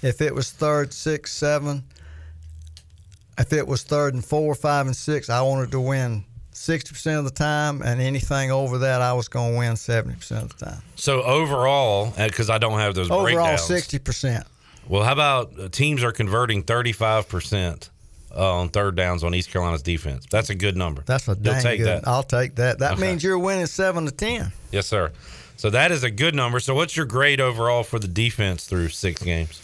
If 0.01 0.22
it 0.22 0.34
was 0.34 0.50
third, 0.51 0.93
six, 0.93 1.32
seven, 1.34 1.84
if 3.38 3.53
it 3.53 3.67
was 3.67 3.84
third 3.84 4.13
and 4.13 4.24
four, 4.24 4.55
five, 4.55 4.86
and 4.86 4.96
six, 4.96 5.29
I 5.29 5.41
wanted 5.41 5.72
to 5.72 5.79
win 5.79 6.24
sixty 6.51 6.91
percent 6.93 7.20
of 7.20 7.25
the 7.25 7.32
time, 7.32 7.82
and 7.82 8.01
anything 8.01 8.51
over 8.51 8.77
that, 8.79 9.01
I 9.01 9.13
was 9.13 9.27
going 9.27 9.53
to 9.53 9.58
win 9.60 9.75
seventy 9.75 10.15
percent 10.17 10.43
of 10.43 10.58
the 10.58 10.65
time. 10.65 10.82
So 10.96 11.22
overall, 11.24 12.13
uh, 12.17 12.27
because 12.27 12.50
I 12.50 12.58
don't 12.58 12.79
have 12.79 12.96
those 12.96 13.10
Overall, 13.12 13.58
sixty 13.58 14.00
percent. 14.00 14.46
Well, 14.87 15.03
how 15.03 15.13
about 15.13 15.59
uh, 15.59 15.69
teams 15.69 16.03
are 16.03 16.11
converting 16.11 16.63
35% 16.63 17.89
uh, 18.35 18.53
on 18.55 18.69
third 18.69 18.95
downs 18.95 19.23
on 19.23 19.33
East 19.33 19.49
Carolina's 19.49 19.81
defense? 19.81 20.25
That's 20.29 20.49
a 20.49 20.55
good 20.55 20.75
number. 20.75 21.03
That's 21.05 21.27
a 21.27 21.35
dang 21.35 21.61
take 21.61 21.79
good. 21.79 21.87
that. 21.87 22.07
I'll 22.07 22.23
take 22.23 22.55
that. 22.55 22.79
That 22.79 22.93
Okay. 22.93 23.01
means 23.01 23.23
you're 23.23 23.39
winning 23.39 23.65
seven 23.67 24.05
to 24.05 24.11
ten. 24.11 24.51
Yes, 24.71 24.87
sir. 24.87 25.11
So 25.55 25.69
that 25.69 25.91
is 25.91 26.03
a 26.03 26.11
good 26.11 26.35
number. 26.35 26.59
So 26.59 26.75
what's 26.75 26.97
your 26.97 27.05
grade 27.05 27.39
overall 27.39 27.83
for 27.83 27.99
the 27.99 28.07
defense 28.07 28.65
through 28.65 28.89
six 28.89 29.21
games? 29.23 29.61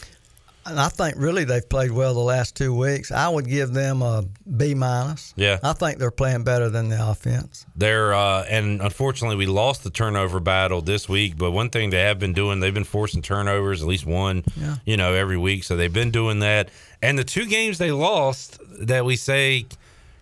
And 0.70 0.80
I 0.80 0.88
think 0.88 1.14
really 1.18 1.44
they've 1.44 1.68
played 1.68 1.90
well 1.90 2.14
the 2.14 2.20
last 2.20 2.56
two 2.56 2.74
weeks. 2.74 3.10
I 3.12 3.28
would 3.28 3.46
give 3.48 3.72
them 3.72 4.02
a 4.02 4.24
B 4.56 4.74
minus. 4.74 5.32
Yeah. 5.36 5.58
I 5.62 5.72
think 5.74 5.98
they're 5.98 6.10
playing 6.10 6.44
better 6.44 6.68
than 6.70 6.88
the 6.88 7.10
offense. 7.10 7.66
They're 7.76 8.14
uh, 8.14 8.44
and 8.48 8.80
unfortunately 8.80 9.36
we 9.36 9.46
lost 9.46 9.84
the 9.84 9.90
turnover 9.90 10.40
battle 10.40 10.80
this 10.82 11.08
week. 11.08 11.36
But 11.36 11.50
one 11.50 11.70
thing 11.70 11.90
they 11.90 12.00
have 12.02 12.18
been 12.18 12.32
doing, 12.32 12.60
they've 12.60 12.72
been 12.74 12.84
forcing 12.84 13.22
turnovers 13.22 13.82
at 13.82 13.88
least 13.88 14.06
one, 14.06 14.44
Yeah. 14.56 14.76
you 14.84 14.96
know, 14.96 15.14
every 15.14 15.36
week. 15.38 15.64
So 15.64 15.76
they've 15.76 15.92
been 15.92 16.10
doing 16.10 16.38
that. 16.40 16.68
And 17.02 17.18
the 17.18 17.24
two 17.24 17.46
games 17.46 17.78
they 17.78 17.92
lost 17.92 18.58
that 18.80 19.04
we 19.04 19.16
say 19.16 19.66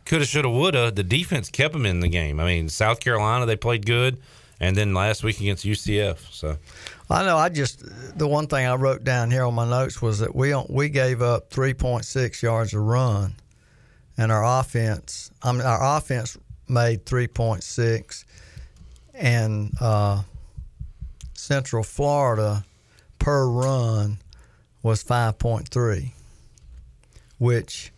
coulda, 0.04 0.24
shoulda, 0.24 0.48
woulda, 0.48 0.90
the 0.90 1.02
defense 1.02 1.50
kept 1.50 1.74
them 1.74 1.84
in 1.86 2.00
the 2.00 2.08
game. 2.08 2.40
I 2.40 2.44
mean, 2.46 2.68
South 2.68 3.00
Carolina 3.00 3.44
they 3.46 3.56
played 3.56 3.84
good, 3.84 4.18
and 4.60 4.74
then 4.76 4.94
last 4.94 5.22
week 5.22 5.38
against 5.40 5.64
UCF. 5.66 6.18
So 6.32 6.56
I 7.10 7.24
know. 7.24 7.38
I 7.38 7.48
just 7.48 7.82
the 8.18 8.28
one 8.28 8.48
thing 8.48 8.66
I 8.66 8.74
wrote 8.74 9.02
down 9.02 9.30
here 9.30 9.44
on 9.44 9.54
my 9.54 9.68
notes 9.68 10.02
was 10.02 10.18
that 10.18 10.34
we 10.34 10.54
we 10.68 10.88
gave 10.90 11.22
up 11.22 11.50
3.6 11.50 12.42
yards 12.42 12.74
a 12.74 12.80
run, 12.80 13.34
and 14.16 14.30
our 14.30 14.60
offense. 14.60 15.30
I 15.42 15.52
mean, 15.52 15.62
our 15.62 15.96
offense 15.96 16.36
made 16.68 17.06
3.6, 17.06 18.24
and 19.14 19.72
uh, 19.80 20.22
Central 21.32 21.82
Florida 21.82 22.64
per 23.18 23.48
run 23.48 24.18
was 24.82 25.02
5.3, 25.02 26.12
which 27.38 27.90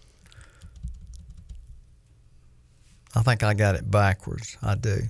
I 3.16 3.22
think 3.22 3.42
I 3.42 3.54
got 3.54 3.74
it 3.74 3.90
backwards. 3.90 4.56
I 4.62 4.76
do. 4.76 5.02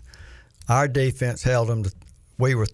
Our 0.71 0.89
defense 0.89 1.43
held 1.43 1.69
them 1.69 1.83
to. 1.83 1.93
We 2.39 2.55
were 2.55 2.65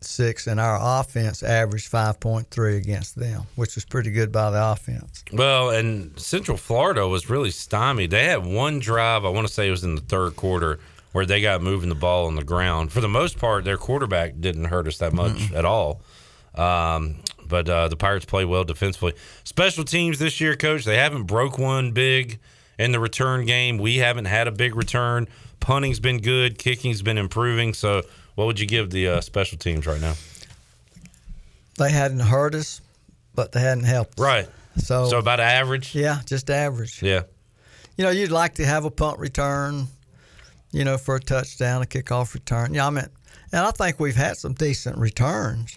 3.6, 0.00 0.46
and 0.46 0.60
our 0.60 1.00
offense 1.00 1.42
averaged 1.42 1.90
5.3 1.90 2.76
against 2.76 3.16
them, 3.16 3.42
which 3.56 3.74
was 3.74 3.84
pretty 3.84 4.10
good 4.10 4.32
by 4.32 4.50
the 4.50 4.72
offense. 4.72 5.24
Well, 5.32 5.70
and 5.70 6.18
Central 6.18 6.56
Florida 6.56 7.06
was 7.06 7.30
really 7.30 7.50
stymied. 7.50 8.10
They 8.10 8.24
had 8.24 8.44
one 8.44 8.78
drive, 8.78 9.24
I 9.24 9.28
want 9.28 9.46
to 9.46 9.52
say 9.52 9.68
it 9.68 9.70
was 9.70 9.84
in 9.84 9.94
the 9.94 10.00
third 10.00 10.36
quarter, 10.36 10.78
where 11.12 11.26
they 11.26 11.40
got 11.40 11.62
moving 11.62 11.88
the 11.88 11.94
ball 11.94 12.26
on 12.26 12.36
the 12.36 12.44
ground. 12.44 12.92
For 12.92 13.00
the 13.00 13.08
most 13.08 13.38
part, 13.38 13.64
their 13.64 13.76
quarterback 13.76 14.40
didn't 14.40 14.66
hurt 14.66 14.86
us 14.86 14.98
that 14.98 15.12
much 15.12 15.52
at 15.52 15.64
all. 15.64 16.02
Um, 16.54 17.22
but 17.46 17.68
uh, 17.68 17.88
the 17.88 17.96
Pirates 17.96 18.26
play 18.26 18.44
well 18.44 18.64
defensively. 18.64 19.14
Special 19.44 19.84
teams 19.84 20.18
this 20.18 20.40
year, 20.40 20.54
coach, 20.54 20.84
they 20.84 20.96
haven't 20.96 21.24
broke 21.24 21.58
one 21.58 21.92
big 21.92 22.40
in 22.78 22.92
the 22.92 23.00
return 23.00 23.46
game. 23.46 23.78
We 23.78 23.96
haven't 23.96 24.26
had 24.26 24.46
a 24.48 24.52
big 24.52 24.76
return. 24.76 25.28
Punting's 25.60 25.98
been 25.98 26.18
good, 26.18 26.58
kicking's 26.58 27.02
been 27.02 27.18
improving. 27.18 27.74
So, 27.74 28.02
what 28.38 28.46
would 28.46 28.60
you 28.60 28.66
give 28.66 28.90
the 28.90 29.08
uh, 29.08 29.20
special 29.20 29.58
teams 29.58 29.84
right 29.84 30.00
now? 30.00 30.14
They 31.76 31.90
hadn't 31.90 32.20
hurt 32.20 32.54
us, 32.54 32.80
but 33.34 33.50
they 33.50 33.58
hadn't 33.58 33.82
helped. 33.82 34.20
us. 34.20 34.24
Right. 34.24 34.48
So, 34.76 35.08
So, 35.08 35.18
about 35.18 35.40
average? 35.40 35.92
yeah, 35.92 36.20
just 36.24 36.48
average. 36.48 37.02
Yeah. 37.02 37.22
You 37.96 38.04
know, 38.04 38.10
you'd 38.10 38.30
like 38.30 38.54
to 38.54 38.64
have 38.64 38.84
a 38.84 38.92
punt 38.92 39.18
return, 39.18 39.88
you 40.70 40.84
know, 40.84 40.98
for 40.98 41.16
a 41.16 41.20
touchdown, 41.20 41.82
a 41.82 41.84
kickoff 41.84 42.32
return. 42.32 42.74
Yeah, 42.74 42.86
I 42.86 42.90
mean, 42.90 43.06
and 43.50 43.66
I 43.66 43.72
think 43.72 43.98
we've 43.98 44.14
had 44.14 44.36
some 44.36 44.52
decent 44.52 44.98
returns. 44.98 45.76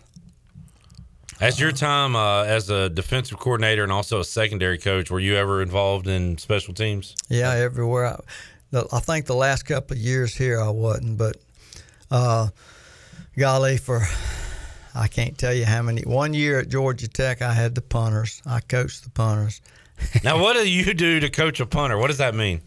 As 1.39 1.59
your 1.59 1.71
time 1.71 2.15
uh, 2.15 2.43
as 2.43 2.69
a 2.69 2.91
defensive 2.91 3.39
coordinator 3.39 3.81
and 3.81 3.91
also 3.91 4.19
a 4.19 4.23
secondary 4.23 4.77
coach, 4.77 5.09
were 5.09 5.19
you 5.19 5.35
ever 5.35 5.63
involved 5.63 6.05
in 6.05 6.37
special 6.37 6.75
teams? 6.75 7.15
Yeah, 7.27 7.53
everywhere. 7.55 8.05
I, 8.05 8.19
the, 8.69 8.87
I 8.93 8.99
think 8.99 9.25
the 9.25 9.33
last 9.33 9.63
couple 9.63 9.97
of 9.97 9.99
years 10.03 10.35
here 10.35 10.61
I 10.61 10.69
wasn't, 10.69 11.17
but 11.17 11.37
uh, 12.11 12.49
golly, 13.37 13.77
for 13.77 14.01
I 14.93 15.07
can't 15.07 15.37
tell 15.37 15.53
you 15.53 15.65
how 15.65 15.81
many. 15.81 16.01
One 16.03 16.33
year 16.33 16.59
at 16.59 16.69
Georgia 16.69 17.07
Tech, 17.07 17.41
I 17.41 17.53
had 17.53 17.73
the 17.75 17.81
punters. 17.81 18.41
I 18.45 18.59
coached 18.59 19.03
the 19.03 19.09
punters. 19.09 19.61
Now, 20.23 20.41
what 20.41 20.53
do 20.55 20.67
you 20.67 20.95
do 20.95 21.19
to 21.19 21.29
coach 21.29 21.59
a 21.59 21.65
punter? 21.67 21.95
What 21.95 22.07
does 22.07 22.17
that 22.17 22.33
mean? 22.33 22.61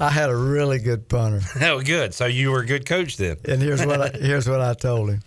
I 0.00 0.08
had 0.08 0.30
a 0.30 0.36
really 0.36 0.78
good 0.78 1.08
punter, 1.08 1.40
Oh, 1.62 1.80
good. 1.80 2.14
So 2.14 2.26
you 2.26 2.52
were 2.52 2.60
a 2.60 2.66
good 2.66 2.86
coach 2.86 3.16
then. 3.16 3.38
and 3.44 3.60
here's 3.60 3.84
what 3.84 4.00
I, 4.00 4.08
here's 4.18 4.48
what 4.48 4.60
I 4.60 4.74
told 4.74 5.10
him. 5.10 5.20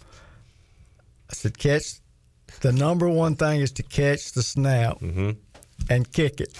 I 1.29 1.33
said, 1.33 1.57
catch. 1.57 1.99
The 2.61 2.71
number 2.71 3.07
one 3.09 3.35
thing 3.35 3.59
is 3.61 3.71
to 3.73 3.83
catch 3.83 4.31
the 4.31 4.41
snap 4.41 5.01
and 5.01 6.11
kick 6.13 6.39
it. 6.41 6.57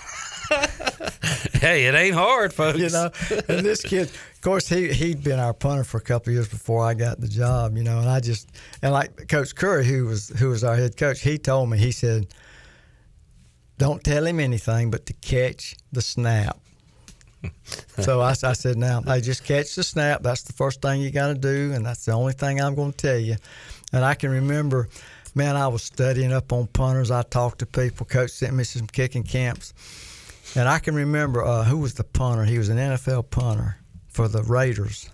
Hey, 1.54 1.86
it 1.88 1.96
ain't 1.96 2.13
hard, 2.13 2.54
folks. 2.54 2.77
you 2.77 2.89
know. 2.89 3.10
And 3.50 3.66
this 3.66 3.82
kid, 3.82 4.10
of 4.10 4.42
course, 4.42 4.70
he 4.70 4.94
he'd 4.94 5.24
been 5.24 5.39
our 5.39 5.54
punter 5.54 5.84
for 5.84 5.98
a 5.98 6.02
couple 6.02 6.30
of 6.30 6.36
years 6.36 6.48
before 6.48 6.86
I 6.86 6.93
got 6.93 7.19
the 7.19 7.28
job, 7.28 7.76
you 7.76 7.84
know. 7.84 8.00
And 8.00 8.08
I 8.08 8.19
just 8.19 8.50
and 8.84 8.93
like 8.93 9.28
Coach 9.28 9.56
Curry, 9.56 9.86
who 9.86 10.06
was 10.06 10.30
who 10.30 10.50
was 10.50 10.63
our 10.63 10.76
head 10.76 10.98
coach, 10.98 11.21
he 11.21 11.38
told 11.38 11.69
me 11.69 11.78
he 11.80 11.91
said, 11.91 12.28
"Don't 13.80 14.04
tell 14.04 14.26
him 14.26 14.39
anything, 14.39 14.91
but 14.91 15.08
to 15.08 15.13
catch 15.13 15.76
the 15.91 16.02
snap." 16.02 16.60
so 18.00 18.21
I, 18.21 18.30
I 18.30 18.54
said, 18.54 18.78
"Now, 18.78 19.02
I 19.08 19.19
just 19.19 19.43
catch 19.43 19.74
the 19.76 19.84
snap. 19.84 20.21
That's 20.21 20.43
the 20.43 20.54
first 20.54 20.82
thing 20.82 21.02
you 21.02 21.10
got 21.10 21.28
to 21.28 21.36
do, 21.36 21.71
and 21.74 21.84
that's 21.86 22.06
the 22.06 22.12
only 22.12 22.34
thing 22.34 22.62
I'm 22.62 22.76
going 22.76 22.91
to 22.91 22.98
tell 22.98 23.17
you." 23.17 23.36
And 23.93 24.06
I 24.06 24.13
can 24.13 24.30
remember, 24.30 24.89
man, 25.34 25.56
I 25.56 25.67
was 25.69 25.82
studying 25.82 26.34
up 26.34 26.54
on 26.54 26.67
punters. 26.67 27.10
I 27.10 27.24
talked 27.24 27.60
to 27.60 27.65
people. 27.65 28.06
Coach 28.06 28.32
sent 28.32 28.54
me 28.54 28.63
some 28.63 28.86
kicking 28.86 29.24
camps. 29.24 29.74
And 30.58 30.67
I 30.67 30.80
can 30.80 30.96
remember 30.96 31.46
uh, 31.46 31.63
who 31.65 31.78
was 31.78 31.93
the 31.93 32.04
punter. 32.04 32.43
He 32.43 32.58
was 32.58 32.70
an 32.70 32.78
NFL 32.78 33.30
punter 33.30 33.78
for 34.08 34.28
the 34.28 34.41
Raiders. 34.41 35.08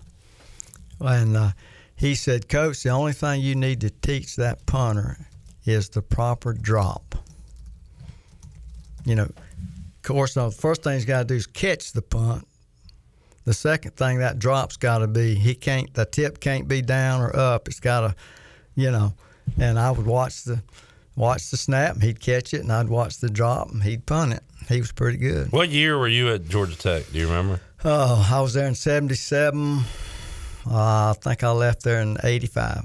And 1.00 1.36
uh, 1.36 1.50
he 1.94 2.14
said, 2.14 2.48
Coach, 2.48 2.82
the 2.82 2.88
only 2.88 3.12
thing 3.12 3.42
you 3.42 3.54
need 3.54 3.82
to 3.82 3.90
teach 3.90 4.36
that 4.36 4.64
punter 4.64 5.18
is 5.66 5.90
the 5.90 6.00
proper 6.00 6.54
drop. 6.54 7.14
You 9.04 9.16
know, 9.16 9.24
of 9.24 10.02
course, 10.02 10.32
the 10.32 10.50
first 10.50 10.82
thing 10.82 10.94
he's 10.94 11.04
got 11.04 11.18
to 11.18 11.24
do 11.26 11.34
is 11.34 11.46
catch 11.46 11.92
the 11.92 12.00
punt. 12.00 12.48
The 13.44 13.52
second 13.52 13.96
thing, 13.96 14.20
that 14.20 14.38
drop's 14.38 14.78
got 14.78 14.98
to 14.98 15.08
be, 15.08 15.34
he 15.34 15.54
can't, 15.54 15.92
the 15.92 16.06
tip 16.06 16.40
can't 16.40 16.68
be 16.68 16.80
down 16.80 17.20
or 17.20 17.36
up. 17.36 17.68
It's 17.68 17.80
got 17.80 18.00
to, 18.00 18.16
you 18.76 18.90
know, 18.90 19.12
and 19.58 19.78
I 19.78 19.90
would 19.90 20.06
watch 20.06 20.44
the, 20.44 20.62
watch 21.16 21.50
the 21.50 21.56
snap, 21.56 22.00
he'd 22.02 22.20
catch 22.20 22.54
it, 22.54 22.60
and 22.62 22.72
I'd 22.72 22.88
watch 22.88 23.18
the 23.18 23.28
drop, 23.30 23.70
and 23.70 23.82
he'd 23.82 24.06
punt 24.06 24.32
it. 24.34 24.42
He 24.68 24.80
was 24.80 24.92
pretty 24.92 25.18
good. 25.18 25.52
What 25.52 25.68
year 25.68 25.98
were 25.98 26.08
you 26.08 26.30
at 26.32 26.48
Georgia 26.48 26.76
Tech? 26.76 27.04
Do 27.12 27.18
you 27.18 27.26
remember? 27.26 27.60
Oh, 27.84 28.28
I 28.32 28.40
was 28.40 28.54
there 28.54 28.66
in 28.66 28.74
'77. 28.74 29.80
Uh, 30.66 30.74
I 31.10 31.14
think 31.20 31.44
I 31.44 31.50
left 31.50 31.82
there 31.82 32.00
in 32.00 32.16
'85. 32.24 32.84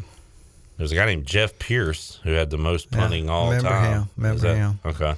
There's 0.77 0.91
a 0.91 0.95
guy 0.95 1.05
named 1.05 1.25
Jeff 1.25 1.57
Pierce 1.59 2.19
who 2.23 2.31
had 2.31 2.49
the 2.49 2.57
most 2.57 2.91
punting 2.91 3.25
Yeah, 3.25 3.31
all 3.31 3.47
remember 3.49 3.69
time. 3.69 3.93
him, 3.93 4.09
remember 4.17 4.41
that- 4.41 4.55
him. 4.55 4.79
Okay. 4.85 5.13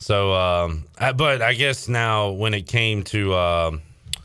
So, 0.00 0.32
um, 0.32 0.84
I, 0.98 1.12
but 1.12 1.42
I 1.42 1.54
guess 1.54 1.88
now 1.88 2.30
when 2.30 2.54
it 2.54 2.66
came 2.68 3.02
to 3.04 3.34
um, 3.34 3.82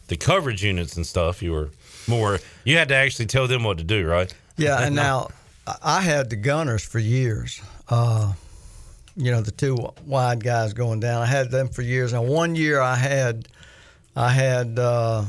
the 0.08 0.16
coverage 0.18 0.64
units 0.64 0.96
and 0.98 1.06
stuff, 1.06 1.42
you 1.42 1.52
were 1.52 1.70
more. 2.08 2.40
You 2.64 2.78
had 2.78 2.90
to 2.90 2.96
actually 2.96 3.26
tell 3.26 3.48
them 3.48 3.64
what 3.64 3.80
to 3.80 3.84
do, 3.84 4.06
right? 4.08 4.32
Yeah, 4.56 4.78
and 4.86 4.96
now 4.96 5.30
I- 5.66 5.78
I 5.82 6.02
had 6.02 6.30
the 6.30 6.36
gunners 6.36 6.84
for 6.84 7.00
years. 7.00 7.60
Uh, 7.90 8.34
you 9.16 9.32
know, 9.32 9.42
the 9.42 9.52
two 9.52 9.78
wide 10.06 10.44
guys 10.44 10.74
going 10.74 11.00
down. 11.00 11.22
I 11.22 11.26
had 11.26 11.52
them 11.52 11.70
for 11.70 11.82
years. 11.82 12.14
And 12.14 12.28
one 12.28 12.56
year 12.56 12.80
I 12.82 12.96
had, 12.96 13.48
I 14.16 14.30
had 14.32 14.80
uh, 14.80 15.26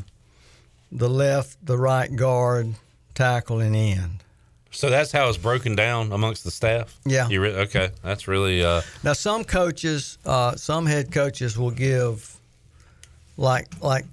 the 0.90 1.08
left, 1.08 1.64
the 1.64 1.76
right 1.76 2.14
guard, 2.14 2.74
tackle, 3.14 3.60
and 3.60 3.76
end. 3.76 4.22
So 4.70 4.90
that's 4.90 5.12
how 5.12 5.28
it's 5.28 5.38
broken 5.38 5.76
down 5.76 6.12
amongst 6.12 6.42
the 6.44 6.50
staff. 6.50 6.98
Yeah. 7.04 7.28
You 7.28 7.40
re- 7.42 7.54
okay? 7.66 7.90
That's 8.02 8.26
really. 8.26 8.64
Uh, 8.64 8.82
Now, 9.04 9.12
some 9.12 9.44
coaches, 9.44 10.18
uh, 10.24 10.56
some 10.56 10.86
head 10.86 11.12
coaches 11.12 11.56
will 11.56 11.70
give, 11.70 12.36
like, 13.36 13.68
like, 13.80 14.04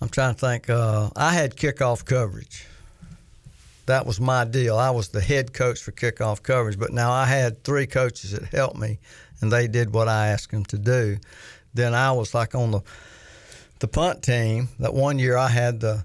I'm 0.00 0.08
trying 0.08 0.34
to 0.34 0.40
think. 0.40 0.70
Uh, 0.70 1.10
I 1.14 1.34
had 1.34 1.54
kickoff 1.56 2.04
coverage. 2.04 2.66
That 3.90 4.06
was 4.06 4.20
my 4.20 4.44
deal. 4.44 4.78
I 4.78 4.90
was 4.90 5.08
the 5.08 5.20
head 5.20 5.52
coach 5.52 5.82
for 5.82 5.90
kickoff 5.90 6.44
coverage, 6.44 6.78
but 6.78 6.92
now 6.92 7.10
I 7.10 7.24
had 7.24 7.64
three 7.64 7.88
coaches 7.88 8.30
that 8.30 8.44
helped 8.44 8.78
me, 8.78 9.00
and 9.40 9.50
they 9.50 9.66
did 9.66 9.92
what 9.92 10.06
I 10.06 10.28
asked 10.28 10.52
them 10.52 10.64
to 10.66 10.78
do. 10.78 11.18
Then 11.74 11.92
I 11.92 12.12
was 12.12 12.32
like 12.32 12.54
on 12.54 12.70
the 12.70 12.82
the 13.80 13.88
punt 13.88 14.22
team. 14.22 14.68
That 14.78 14.94
one 14.94 15.18
year 15.18 15.36
I 15.36 15.48
had 15.48 15.80
the 15.80 16.04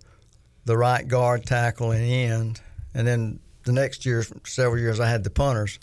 the 0.66 0.76
right 0.76 1.08
guard, 1.08 1.46
tackle, 1.46 1.92
and 1.92 2.04
end, 2.04 2.62
and 2.96 3.08
then 3.08 3.40
the 3.66 3.72
next 3.72 4.04
year, 4.04 4.26
several 4.46 4.82
years, 4.82 5.00
I 5.00 5.08
had 5.08 5.24
the 5.24 5.30
punters. 5.30 5.78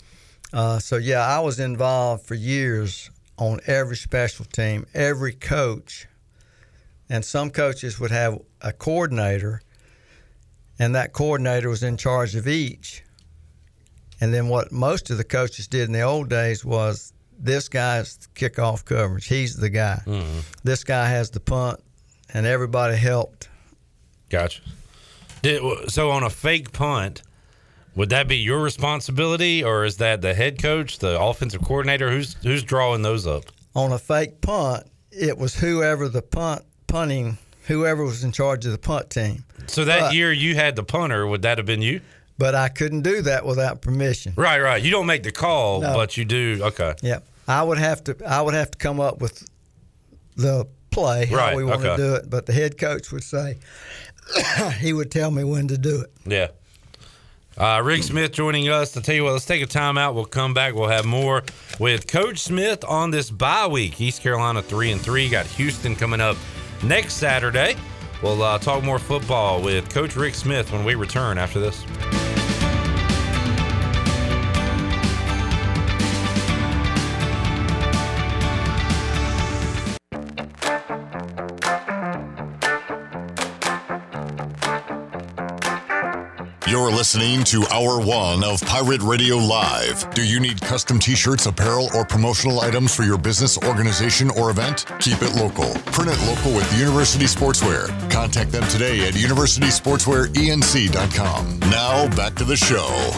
Uh, 0.51 0.79
so 0.79 0.97
yeah, 0.97 1.25
I 1.25 1.39
was 1.39 1.57
involved 1.57 2.25
for 2.25 2.35
years 2.35 3.11
on 3.37 3.61
every 3.65 3.95
special 3.95 4.43
team, 4.43 4.85
every 4.93 5.31
coach, 5.31 6.05
and 7.07 7.23
some 7.23 7.49
coaches 7.49 7.97
would 7.97 8.11
have 8.11 8.41
a 8.59 8.73
coordinator, 8.73 9.61
and 10.79 10.95
that 10.95 11.13
coordinator 11.13 11.69
was 11.69 11.83
in 11.83 11.97
charge 11.97 12.35
of 12.35 12.47
each. 12.47 13.03
And 14.21 14.33
then 14.33 14.47
what 14.47 14.71
most 14.71 15.09
of 15.09 15.17
the 15.17 15.23
coaches 15.23 15.67
did 15.67 15.87
in 15.87 15.91
the 15.91 16.01
old 16.01 16.29
days 16.29 16.63
was 16.63 17.11
this 17.37 17.67
guy's 17.67 18.17
kickoff 18.35 18.85
coverage. 18.85 19.25
He's 19.27 19.55
the 19.57 19.69
guy. 19.69 20.01
Mm-hmm. 20.05 20.39
This 20.63 20.83
guy 20.83 21.09
has 21.09 21.29
the 21.29 21.39
punt, 21.39 21.81
and 22.33 22.45
everybody 22.45 22.95
helped. 22.95 23.49
Gotcha. 24.29 24.61
Did, 25.41 25.91
so 25.91 26.11
on 26.11 26.23
a 26.23 26.29
fake 26.29 26.71
punt, 26.71 27.21
Would 27.95 28.09
that 28.09 28.27
be 28.27 28.37
your 28.37 28.61
responsibility, 28.61 29.63
or 29.63 29.85
is 29.85 29.97
that 29.97 30.21
the 30.21 30.33
head 30.33 30.59
coach, 30.61 30.97
the 30.99 31.19
offensive 31.21 31.61
coordinator? 31.61 32.09
Who's 32.09 32.33
who's 32.41 32.63
drawing 32.63 33.03
those 33.03 33.27
up? 33.27 33.43
On 33.75 33.91
a 33.91 33.99
fake 33.99 34.41
punt, 34.41 34.87
it 35.11 35.37
was 35.37 35.55
whoever 35.55 36.09
the 36.09 36.21
punt 36.23 36.63
punting, 36.87 37.37
whoever 37.67 38.03
was 38.03 38.23
in 38.23 38.31
charge 38.31 38.65
of 38.65 38.71
the 38.71 38.77
punt 38.77 39.09
team. 39.09 39.43
So 39.67 39.85
that 39.85 39.99
But- 39.99 40.13
year 40.13 40.31
you 40.31 40.55
had 40.55 40.75
the 40.75 40.83
punter. 40.83 41.25
Would 41.27 41.41
that 41.43 41.57
have 41.57 41.65
been 41.67 41.81
you? 41.81 42.01
But 42.37 42.55
I 42.55 42.67
couldn't 42.69 43.01
do 43.01 43.21
that 43.21 43.45
without 43.45 43.81
permission. 43.81 44.33
Right, 44.35 44.59
right. 44.59 44.81
You 44.81 44.89
don't 44.91 45.05
make 45.05 45.23
the 45.23 45.31
call, 45.31 45.81
No. 45.81 45.93
but 45.93 46.17
you 46.17 46.25
do. 46.25 46.59
Okay. 46.63 46.93
Yep. 47.01 47.23
I 47.47 47.61
would 47.61 47.77
have 47.77 48.03
to. 48.05 48.15
I 48.25 48.41
would 48.41 48.53
have 48.55 48.71
to 48.71 48.77
come 48.77 48.99
up 48.99 49.19
with 49.21 49.43
the 50.35 50.65
play 50.89 51.25
how 51.27 51.35
Right, 51.35 51.55
we 51.55 51.63
want 51.63 51.81
okay. 51.85 51.95
to 51.95 51.97
do 51.97 52.13
it. 52.15 52.29
But 52.29 52.45
the 52.47 52.53
head 52.53 52.77
coach 52.77 53.11
would 53.11 53.23
say 53.23 53.57
he 54.79 54.93
would 54.93 55.11
tell 55.11 55.29
me 55.31 55.43
when 55.43 55.67
to 55.67 55.77
do 55.77 56.01
it. 56.01 56.11
Yeah. 56.25 56.47
Uh, 57.55 57.81
Rick 57.83 58.01
Smith 58.01 58.31
joining 58.31 58.67
us. 58.69 58.91
To 58.93 59.01
tell 59.01 59.13
you 59.13 59.23
what, 59.25 59.33
let's 59.33 59.45
take 59.45 59.61
a 59.61 59.67
timeout. 59.67 60.15
We'll 60.15 60.25
come 60.25 60.55
back. 60.55 60.73
We'll 60.73 60.89
have 60.89 61.05
more 61.05 61.43
with 61.79 62.07
Coach 62.07 62.39
Smith 62.39 62.83
on 62.85 63.11
this 63.11 63.29
bye 63.29 63.67
week. 63.67 64.01
East 64.01 64.23
Carolina 64.23 64.63
three 64.63 64.91
and 64.91 64.99
three. 64.99 65.29
Got 65.29 65.45
Houston 65.45 65.95
coming 65.95 66.19
up 66.19 66.35
next 66.83 67.15
Saturday. 67.15 67.75
We'll 68.21 68.41
uh, 68.41 68.57
talk 68.57 68.83
more 68.83 68.99
football 68.99 69.61
with 69.61 69.93
Coach 69.93 70.15
Rick 70.15 70.35
Smith 70.35 70.71
when 70.71 70.85
we 70.85 70.95
return 70.95 71.37
after 71.37 71.59
this. 71.59 71.85
You're 86.73 86.89
listening 86.89 87.43
to 87.43 87.61
Hour 87.71 88.03
One 88.03 88.43
of 88.43 88.59
Pirate 88.61 89.03
Radio 89.03 89.37
Live. 89.37 90.11
Do 90.15 90.25
you 90.25 90.39
need 90.39 90.59
custom 90.59 90.97
t 90.97 91.13
shirts, 91.13 91.45
apparel, 91.45 91.87
or 91.93 92.03
promotional 92.03 92.61
items 92.61 92.95
for 92.95 93.03
your 93.03 93.19
business, 93.19 93.59
organization, 93.59 94.31
or 94.31 94.49
event? 94.49 94.87
Keep 94.97 95.21
it 95.21 95.35
local. 95.35 95.71
Print 95.91 96.09
it 96.11 96.19
local 96.25 96.51
with 96.51 96.79
University 96.79 97.25
Sportswear. 97.25 97.89
Contact 98.09 98.51
them 98.51 98.67
today 98.69 99.07
at 99.07 99.13
universitysportswearenc.com. 99.13 101.59
Now, 101.69 102.09
back 102.15 102.33
to 102.37 102.43
the 102.43 102.57
show. 102.57 103.11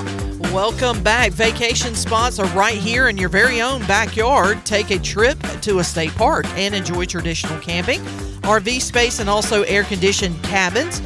Welcome 0.54 1.02
back. 1.02 1.32
Vacation 1.32 1.96
spots 1.96 2.40
are 2.40 2.48
right 2.48 2.78
here 2.78 3.08
in 3.08 3.16
your 3.16 3.30
very 3.30 3.62
own 3.62 3.80
backyard. 3.88 4.66
Take 4.66 4.92
a 4.92 5.00
trip 5.00 5.40
to 5.62 5.80
a 5.80 5.84
state 5.86 6.14
park 6.16 6.46
and 6.58 6.76
enjoy 6.76 7.06
traditional 7.06 7.58
camping, 7.62 8.02
RV 8.42 8.82
space, 8.82 9.20
and 9.20 9.30
also 9.30 9.64
air 9.64 9.86
conditioned 9.86 10.44
cabins. 10.44 11.02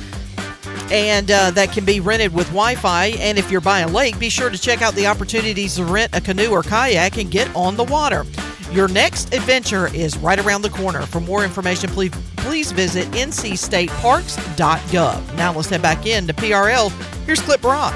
And 0.92 1.30
uh, 1.30 1.52
that 1.52 1.72
can 1.72 1.86
be 1.86 2.00
rented 2.00 2.34
with 2.34 2.48
Wi 2.48 2.74
Fi. 2.76 3.08
And 3.20 3.38
if 3.38 3.52
you're 3.52 3.62
by 3.62 3.82
a 3.82 3.88
lake, 3.88 4.18
be 4.20 4.30
sure 4.30 4.50
to 4.50 4.58
check 4.58 4.82
out 4.82 4.96
the 4.96 5.06
opportunities 5.08 5.76
to 5.76 5.86
rent 5.86 6.16
a 6.16 6.22
canoe 6.22 6.50
or 6.50 6.64
kayak 6.64 7.18
and 7.18 7.30
get 7.30 7.54
on 7.56 7.76
the 7.76 7.84
water. 7.84 8.26
Your 8.72 8.88
next 8.88 9.34
adventure 9.34 9.94
is 9.96 10.16
right 10.18 10.40
around 10.40 10.62
the 10.62 10.70
corner. 10.70 11.02
For 11.02 11.20
more 11.20 11.44
information, 11.44 11.90
please, 11.90 12.14
please 12.38 12.72
visit 12.72 13.08
ncstateparks.gov. 13.12 15.36
Now 15.36 15.54
let's 15.54 15.70
head 15.70 15.82
back 15.82 16.06
in 16.06 16.28
to 16.28 16.34
PRL. 16.34 16.92
Here's 17.26 17.42
Clip 17.42 17.60
Brock. 17.62 17.94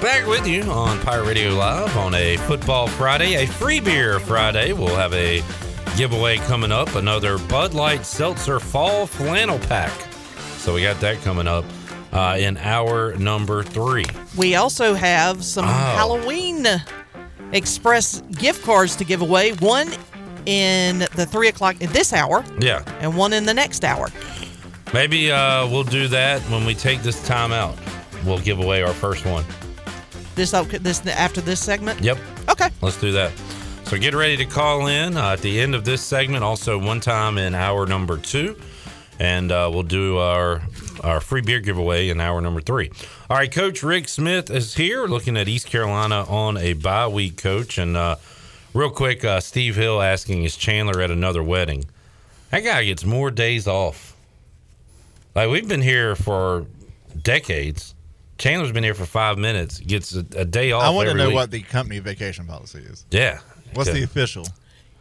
Back 0.00 0.28
with 0.28 0.46
you 0.46 0.62
on 0.62 1.00
Pirate 1.00 1.24
Radio 1.24 1.50
Live 1.54 1.96
on 1.96 2.14
a 2.14 2.36
Football 2.36 2.86
Friday, 2.86 3.42
a 3.42 3.48
free 3.48 3.80
beer 3.80 4.20
Friday. 4.20 4.72
We'll 4.72 4.94
have 4.94 5.12
a 5.12 5.42
giveaway 5.96 6.36
coming 6.36 6.70
up, 6.70 6.94
another 6.94 7.36
Bud 7.38 7.74
Light 7.74 8.06
Seltzer 8.06 8.60
Fall 8.60 9.08
Flannel 9.08 9.58
Pack. 9.58 10.07
So 10.68 10.74
we 10.74 10.82
got 10.82 11.00
that 11.00 11.22
coming 11.22 11.48
up 11.48 11.64
uh, 12.12 12.36
in 12.38 12.58
hour 12.58 13.14
number 13.16 13.62
three. 13.62 14.04
We 14.36 14.56
also 14.56 14.92
have 14.92 15.42
some 15.42 15.64
Oh. 15.64 15.68
Halloween 15.68 16.66
Express 17.52 18.20
gift 18.32 18.62
cards 18.64 18.94
to 18.96 19.04
give 19.06 19.22
away. 19.22 19.52
One 19.52 19.90
in 20.44 20.98
the 21.16 21.24
three 21.24 21.48
o'clock 21.48 21.80
in 21.80 21.90
this 21.92 22.12
hour, 22.12 22.44
Yeah, 22.60 22.82
and 23.00 23.16
one 23.16 23.32
in 23.32 23.46
the 23.46 23.54
next 23.54 23.82
hour. 23.82 24.08
maybe 24.92 25.32
uh, 25.32 25.66
we'll 25.68 25.84
do 25.84 26.06
that 26.08 26.42
when 26.50 26.66
we 26.66 26.74
take 26.74 27.00
this 27.00 27.26
time 27.26 27.50
out. 27.50 27.74
We'll 28.26 28.38
give 28.40 28.58
away 28.60 28.82
our 28.82 28.92
first 28.92 29.24
one. 29.24 29.46
This 30.34 30.50
this 30.50 31.06
after 31.06 31.40
this 31.40 31.60
segment. 31.60 32.02
Yep. 32.02 32.18
Okay. 32.50 32.68
Let's 32.82 33.00
do 33.00 33.10
that. 33.12 33.32
So 33.84 33.96
get 33.96 34.14
ready 34.14 34.36
to 34.36 34.44
call 34.44 34.88
in 34.88 35.16
uh, 35.16 35.30
at 35.30 35.40
the 35.40 35.60
end 35.62 35.74
of 35.74 35.86
this 35.86 36.02
segment. 36.02 36.44
Also, 36.44 36.76
one 36.78 37.00
time 37.00 37.38
in 37.38 37.54
hour 37.54 37.86
number 37.86 38.18
two, 38.18 38.54
and 39.18 39.50
uh, 39.52 39.70
we'll 39.72 39.82
do 39.82 40.18
our 40.18 40.62
our 41.02 41.20
free 41.20 41.40
beer 41.40 41.60
giveaway 41.60 42.08
in 42.08 42.20
hour 42.20 42.40
number 42.40 42.60
three. 42.60 42.90
All 43.30 43.36
right, 43.36 43.50
Coach 43.52 43.82
Rick 43.82 44.08
Smith 44.08 44.50
is 44.50 44.74
here, 44.74 45.06
looking 45.06 45.36
at 45.36 45.48
East 45.48 45.66
Carolina 45.66 46.24
on 46.24 46.56
a 46.56 46.72
bye 46.74 47.06
week. 47.08 47.36
Coach, 47.36 47.78
and 47.78 47.96
uh, 47.96 48.16
real 48.74 48.90
quick, 48.90 49.24
uh, 49.24 49.40
Steve 49.40 49.76
Hill 49.76 50.00
asking 50.02 50.44
is 50.44 50.56
Chandler 50.56 51.00
at 51.02 51.10
another 51.10 51.42
wedding? 51.42 51.84
That 52.50 52.60
guy 52.60 52.84
gets 52.84 53.04
more 53.04 53.30
days 53.30 53.66
off. 53.68 54.16
Like 55.34 55.50
we've 55.50 55.68
been 55.68 55.82
here 55.82 56.16
for 56.16 56.66
decades. 57.22 57.94
Chandler's 58.38 58.72
been 58.72 58.84
here 58.84 58.94
for 58.94 59.04
five 59.06 59.36
minutes. 59.36 59.80
Gets 59.80 60.14
a, 60.14 60.24
a 60.36 60.44
day 60.44 60.72
off. 60.72 60.82
I 60.84 60.90
want 60.90 61.08
to 61.08 61.14
know 61.14 61.26
week. 61.26 61.34
what 61.34 61.50
the 61.50 61.60
company 61.62 61.98
vacation 61.98 62.46
policy 62.46 62.78
is. 62.78 63.04
Yeah. 63.10 63.40
What's 63.74 63.88
Okay. 63.90 63.98
the 63.98 64.04
official? 64.04 64.46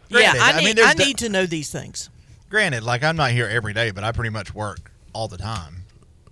yeah, 0.10 0.34
Granted, 0.34 0.42
I 0.42 0.52
I 0.52 0.60
need 0.60 0.76
mean, 0.78 0.86
I, 0.86 0.94
need 0.94 1.18
to 1.20 1.30
know 1.30 1.46
these 1.46 1.72
things. 1.72 2.10
Granted, 2.50 2.84
like 2.84 3.04
I'm 3.04 3.16
not 3.16 3.32
here 3.32 3.48
every 3.48 3.74
day, 3.74 3.92
but 3.92 4.04
I 4.04 4.12
pretty 4.12 4.30
much 4.30 4.54
work 4.54 4.92
all 5.14 5.28
the 5.28 5.38
time. 5.38 5.84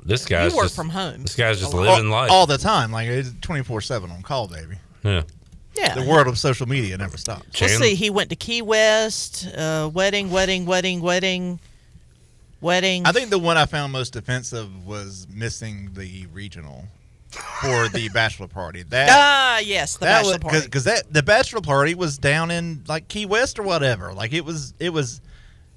This 0.04 0.26
guy's 0.26 0.52
you 0.52 0.58
work 0.58 0.66
just, 0.66 0.76
from 0.76 0.90
home. 0.90 1.24
This 1.24 1.36
guy's 1.36 1.60
just 1.60 1.74
living 1.74 2.06
all, 2.06 2.12
life. 2.12 2.32
all 2.32 2.46
the 2.46 2.58
time. 2.60 2.92
Like 2.92 3.08
it's 3.08 3.34
24 3.42 3.82
seven 3.82 4.12
on 4.12 4.22
call, 4.22 4.48
baby. 4.48 4.78
yeah. 5.04 5.24
Yeah. 5.76 5.94
The 5.94 6.04
world 6.10 6.28
of 6.28 6.38
social 6.38 6.68
media 6.70 6.98
never 6.98 7.18
stops. 7.18 7.44
Let's 7.48 7.74
Chan- 7.74 7.82
see. 7.82 7.96
He 7.96 8.10
went 8.10 8.30
to 8.30 8.38
Key 8.38 8.62
West. 8.62 9.46
Uh, 9.54 9.90
wedding, 9.94 10.32
wedding, 10.32 10.66
wedding, 10.66 11.02
wedding, 11.02 11.60
wedding. 12.62 13.06
I 13.06 13.12
think 13.12 13.30
the 13.30 13.40
one 13.40 13.58
I 13.58 13.66
found 13.66 13.92
most 13.92 14.16
offensive 14.16 14.86
was 14.86 15.28
missing 15.30 15.90
the 15.94 16.28
regional 16.28 16.86
for 17.62 17.90
the 17.90 18.08
bachelor 18.14 18.48
party. 18.48 18.84
That 18.84 19.10
Ah, 19.12 19.60
yes, 19.60 19.98
the 19.98 20.06
bachelor 20.06 20.30
was 20.34 20.38
party. 20.38 20.62
because 20.62 20.86
that 20.86 21.12
the 21.12 21.24
bachelor 21.24 21.60
party 21.60 21.94
was 21.94 22.18
down 22.18 22.52
in 22.52 22.84
like 22.88 23.10
Key 23.10 23.26
West 23.26 23.60
or 23.60 23.64
whatever. 23.64 24.14
Like 24.14 24.32
it 24.32 24.46
was 24.46 24.74
it 24.80 24.92
was 24.92 25.20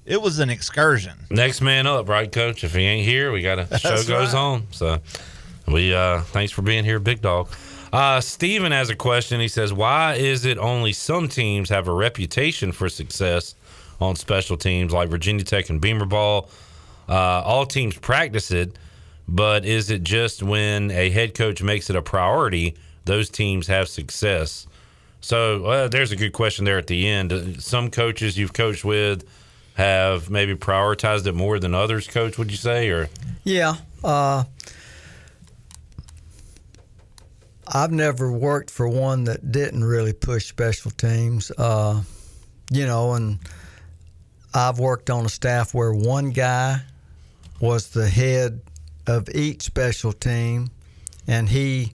it 0.09 0.21
was 0.21 0.39
an 0.39 0.49
excursion. 0.49 1.13
Next 1.29 1.61
man 1.61 1.87
up, 1.87 2.09
right, 2.09 2.29
Coach? 2.31 2.63
If 2.63 2.73
he 2.75 2.81
ain't 2.81 3.07
here, 3.07 3.31
we 3.31 3.41
got 3.41 3.59
a 3.59 3.77
show 3.79 4.03
goes 4.03 4.33
on. 4.33 4.67
So 4.71 4.99
we 5.67 5.93
uh 5.93 6.21
thanks 6.21 6.51
for 6.51 6.61
being 6.61 6.83
here, 6.83 6.99
big 6.99 7.21
dog. 7.21 7.49
Uh 7.93 8.19
Steven 8.19 8.71
has 8.71 8.89
a 8.89 8.95
question. 8.95 9.39
He 9.39 9.47
says, 9.47 9.71
Why 9.71 10.15
is 10.15 10.45
it 10.45 10.57
only 10.57 10.91
some 10.93 11.27
teams 11.29 11.69
have 11.69 11.87
a 11.87 11.93
reputation 11.93 12.71
for 12.71 12.89
success 12.89 13.55
on 14.01 14.15
special 14.15 14.57
teams 14.57 14.91
like 14.93 15.09
Virginia 15.09 15.43
Tech 15.45 15.69
and 15.69 15.79
Beamer 15.79 16.05
Ball? 16.05 16.49
Uh, 17.07 17.41
all 17.43 17.65
teams 17.65 17.97
practice 17.97 18.51
it, 18.51 18.77
but 19.27 19.65
is 19.65 19.89
it 19.89 20.03
just 20.03 20.43
when 20.43 20.91
a 20.91 21.09
head 21.09 21.33
coach 21.33 21.63
makes 21.63 21.89
it 21.89 21.95
a 21.95 22.01
priority, 22.03 22.75
those 23.05 23.29
teams 23.29 23.65
have 23.65 23.87
success? 23.87 24.67
So 25.21 25.65
uh, 25.65 25.87
there's 25.87 26.11
a 26.11 26.15
good 26.15 26.33
question 26.33 26.65
there 26.65 26.77
at 26.77 26.85
the 26.87 27.07
end. 27.07 27.33
Uh, 27.33 27.57
Some 27.59 27.89
coaches 27.89 28.37
you've 28.37 28.53
coached 28.53 28.85
with 28.85 29.25
have 29.79 30.29
maybe 30.29 30.55
prioritized 30.55 31.25
it 31.25 31.33
more 31.33 31.57
than 31.57 31.73
others. 31.73 32.05
Coach, 32.05 32.37
would 32.37 32.51
you 32.51 32.57
say, 32.57 32.89
or 32.89 33.07
Yeah. 33.45 33.75
Uh, 34.03 34.43
I've 37.65 37.91
never 37.91 38.29
worked 38.29 38.71
for 38.71 38.89
one 38.89 39.23
that 39.23 39.53
didn't 39.53 39.85
really 39.85 40.11
push 40.11 40.47
special 40.47 40.91
teams. 40.91 41.49
Uh, 41.57 42.01
you 42.69 42.85
know, 42.85 43.13
and 43.13 43.39
I've 44.53 44.79
worked 44.79 45.09
on 45.09 45.25
a 45.25 45.29
staff 45.29 45.73
where 45.73 45.93
one 45.93 46.31
guy 46.31 46.81
was 47.61 47.89
the 47.89 48.09
head 48.09 48.61
of 49.07 49.29
each 49.33 49.61
special 49.61 50.11
team, 50.11 50.71
and 51.25 51.47
he, 51.47 51.93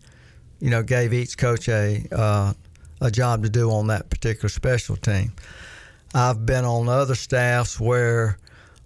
you 0.60 0.72
know, 0.72 0.82
gave 0.82 1.14
each 1.14 1.38
coach 1.38 1.70
a 1.70 2.04
uh, 2.12 2.54
a 3.00 3.12
job 3.12 3.44
to 3.44 3.50
do 3.50 3.70
on 3.70 3.88
that 3.88 4.10
particular 4.10 4.50
special 4.50 4.96
team. 4.96 5.34
I've 6.16 6.46
been 6.46 6.64
on 6.64 6.88
other 6.88 7.14
staffs 7.14 7.78
where, 7.78 8.38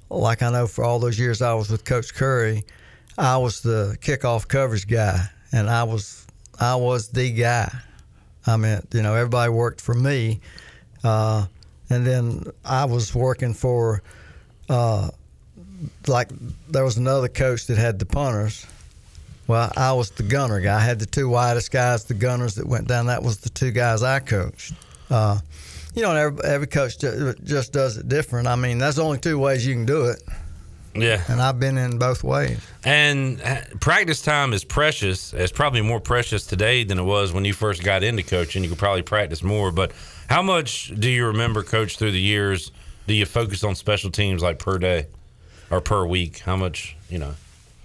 like 0.09 0.41
I 0.41 0.49
know 0.49 0.65
for 0.65 0.83
all 0.83 0.97
those 0.97 1.19
years 1.19 1.43
I 1.43 1.53
was 1.53 1.69
with 1.69 1.85
Coach 1.85 2.15
Curry, 2.15 2.65
I 3.19 3.37
was 3.37 3.61
the 3.61 3.95
kickoff 4.01 4.47
coverage 4.47 4.87
guy, 4.87 5.27
and 5.51 5.69
I 5.69 5.83
was 5.83 6.25
I 6.59 6.75
was 6.75 7.09
the 7.09 7.31
guy. 7.31 7.71
I 8.47 8.57
mean, 8.57 8.81
you 8.91 9.03
know, 9.03 9.13
everybody 9.13 9.51
worked 9.51 9.79
for 9.79 9.93
me, 9.93 10.41
uh, 11.03 11.45
and 11.91 12.07
then 12.07 12.45
I 12.65 12.85
was 12.85 13.13
working 13.13 13.53
for, 13.53 14.01
uh, 14.67 15.11
like 16.07 16.29
there 16.67 16.83
was 16.83 16.97
another 16.97 17.27
coach 17.27 17.67
that 17.67 17.77
had 17.77 17.99
the 17.99 18.07
punters. 18.07 18.65
Well, 19.45 19.71
I 19.77 19.93
was 19.93 20.09
the 20.09 20.23
gunner 20.23 20.61
guy. 20.61 20.77
I 20.77 20.83
had 20.83 20.97
the 20.97 21.05
two 21.05 21.29
widest 21.29 21.69
guys, 21.69 22.05
the 22.05 22.15
gunners 22.15 22.55
that 22.55 22.65
went 22.65 22.87
down. 22.87 23.05
That 23.05 23.21
was 23.21 23.37
the 23.37 23.49
two 23.51 23.69
guys 23.69 24.01
I 24.01 24.19
coached. 24.19 24.73
Uh, 25.11 25.39
you 25.99 26.05
know, 26.05 26.15
every, 26.15 26.45
every 26.45 26.67
coach 26.67 26.97
just 27.43 27.73
does 27.73 27.97
it 27.97 28.07
different. 28.07 28.47
I 28.47 28.55
mean, 28.55 28.77
that's 28.77 28.97
only 28.97 29.17
two 29.17 29.37
ways 29.37 29.67
you 29.67 29.73
can 29.73 29.85
do 29.85 30.05
it. 30.05 30.23
Yeah. 30.95 31.21
And 31.27 31.41
I've 31.41 31.59
been 31.59 31.77
in 31.77 31.99
both 31.99 32.23
ways. 32.23 32.57
And 32.85 33.41
uh, 33.41 33.57
practice 33.81 34.21
time 34.21 34.53
is 34.53 34.63
precious. 34.63 35.33
It's 35.33 35.51
probably 35.51 35.81
more 35.81 35.99
precious 35.99 36.45
today 36.45 36.85
than 36.85 36.99
it 36.99 37.03
was 37.03 37.33
when 37.33 37.43
you 37.43 37.51
first 37.51 37.83
got 37.83 38.01
into 38.01 38.23
coaching. 38.23 38.63
You 38.63 38.69
could 38.69 38.77
probably 38.77 39.01
practice 39.01 39.43
more. 39.43 39.73
But 39.73 39.91
how 40.29 40.41
much 40.41 40.93
do 40.97 41.09
you 41.09 41.27
remember, 41.27 41.63
coach, 41.63 41.97
through 41.97 42.11
the 42.11 42.21
years? 42.21 42.71
Do 43.05 43.13
you 43.13 43.25
focus 43.25 43.65
on 43.65 43.75
special 43.75 44.09
teams 44.09 44.41
like 44.41 44.57
per 44.57 44.77
day 44.77 45.07
or 45.69 45.81
per 45.81 46.05
week? 46.05 46.39
How 46.39 46.55
much, 46.55 46.95
you 47.09 47.19
know? 47.19 47.35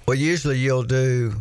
Well, 0.07 0.17
usually 0.17 0.59
you'll 0.59 0.85
do. 0.85 1.35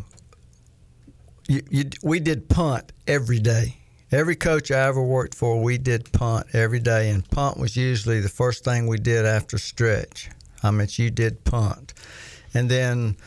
You, 1.48 1.62
you, 1.70 1.84
we 2.02 2.20
did 2.20 2.50
punt 2.50 2.92
every 3.06 3.38
day. 3.38 3.78
Every 4.14 4.36
coach 4.36 4.70
I 4.70 4.80
ever 4.88 5.02
worked 5.02 5.34
for, 5.34 5.60
we 5.60 5.80
did 5.80 6.12
punt 6.12 6.46
every 6.54 6.80
day, 6.80 7.10
and 7.10 7.28
punt 7.32 7.58
was 7.58 7.76
usually 7.76 8.20
the 8.20 8.30
first 8.30 8.64
thing 8.64 8.86
we 8.86 9.00
did 9.00 9.26
after 9.26 9.58
stretch. 9.58 10.30
I 10.62 10.70
mean, 10.70 10.88
you 10.92 11.10
did 11.10 11.44
punt, 11.46 11.96
and 12.54 12.70
then 12.70 13.18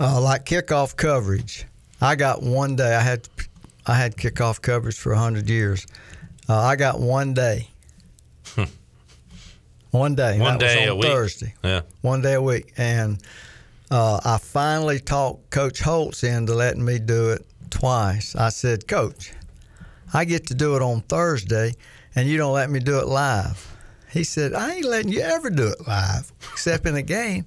uh, 0.00 0.20
like 0.20 0.44
kickoff 0.44 0.96
coverage. 0.96 1.64
I 2.00 2.16
got 2.16 2.42
one 2.42 2.74
day. 2.74 2.92
I 2.92 3.00
had 3.02 3.28
I 3.86 3.94
had 3.94 4.16
kickoff 4.16 4.60
coverage 4.60 4.98
for 4.98 5.14
hundred 5.14 5.48
years. 5.48 5.86
Uh, 6.48 6.58
I 6.58 6.74
got 6.74 6.98
one 6.98 7.34
day. 7.34 7.68
one 9.92 10.16
day. 10.16 10.40
One 10.40 10.58
day 10.58 10.86
a 10.86 10.90
on 10.90 10.98
week. 10.98 11.06
Thursday. 11.06 11.54
Yeah. 11.62 11.82
One 12.00 12.20
day 12.20 12.34
a 12.34 12.42
week, 12.42 12.72
and 12.76 13.22
uh, 13.92 14.18
I 14.24 14.38
finally 14.38 14.98
talked 14.98 15.50
Coach 15.50 15.78
Holtz 15.78 16.24
into 16.24 16.52
letting 16.52 16.84
me 16.84 16.98
do 16.98 17.30
it 17.30 17.46
twice. 17.70 18.34
I 18.34 18.48
said, 18.48 18.88
Coach, 18.88 19.32
I 20.12 20.24
get 20.24 20.46
to 20.48 20.54
do 20.54 20.76
it 20.76 20.82
on 20.82 21.00
Thursday, 21.02 21.74
and 22.14 22.28
you 22.28 22.36
don't 22.38 22.52
let 22.52 22.70
me 22.70 22.80
do 22.80 22.98
it 22.98 23.06
live. 23.06 23.68
He 24.10 24.24
said, 24.24 24.52
I 24.52 24.74
ain't 24.74 24.84
letting 24.84 25.10
you 25.10 25.20
ever 25.20 25.48
do 25.48 25.68
it 25.68 25.86
live, 25.86 26.32
except 26.52 26.86
in 26.86 26.96
a 26.96 27.02
game. 27.02 27.46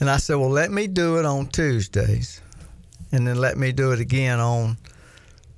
And 0.00 0.10
I 0.10 0.16
said, 0.16 0.36
Well, 0.36 0.50
let 0.50 0.72
me 0.72 0.86
do 0.86 1.18
it 1.18 1.24
on 1.24 1.46
Tuesdays, 1.46 2.40
and 3.12 3.26
then 3.26 3.36
let 3.36 3.56
me 3.56 3.70
do 3.70 3.92
it 3.92 4.00
again 4.00 4.40
on 4.40 4.76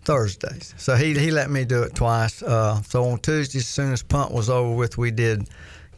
Thursdays. 0.04 0.74
So 0.76 0.96
he, 0.96 1.18
he 1.18 1.30
let 1.30 1.50
me 1.50 1.64
do 1.64 1.82
it 1.82 1.94
twice. 1.94 2.42
Uh, 2.42 2.82
so 2.82 3.04
on 3.04 3.20
Tuesdays, 3.20 3.62
as 3.62 3.68
soon 3.68 3.92
as 3.92 4.02
punt 4.02 4.32
was 4.32 4.50
over 4.50 4.74
with, 4.74 4.98
we 4.98 5.10
did 5.10 5.48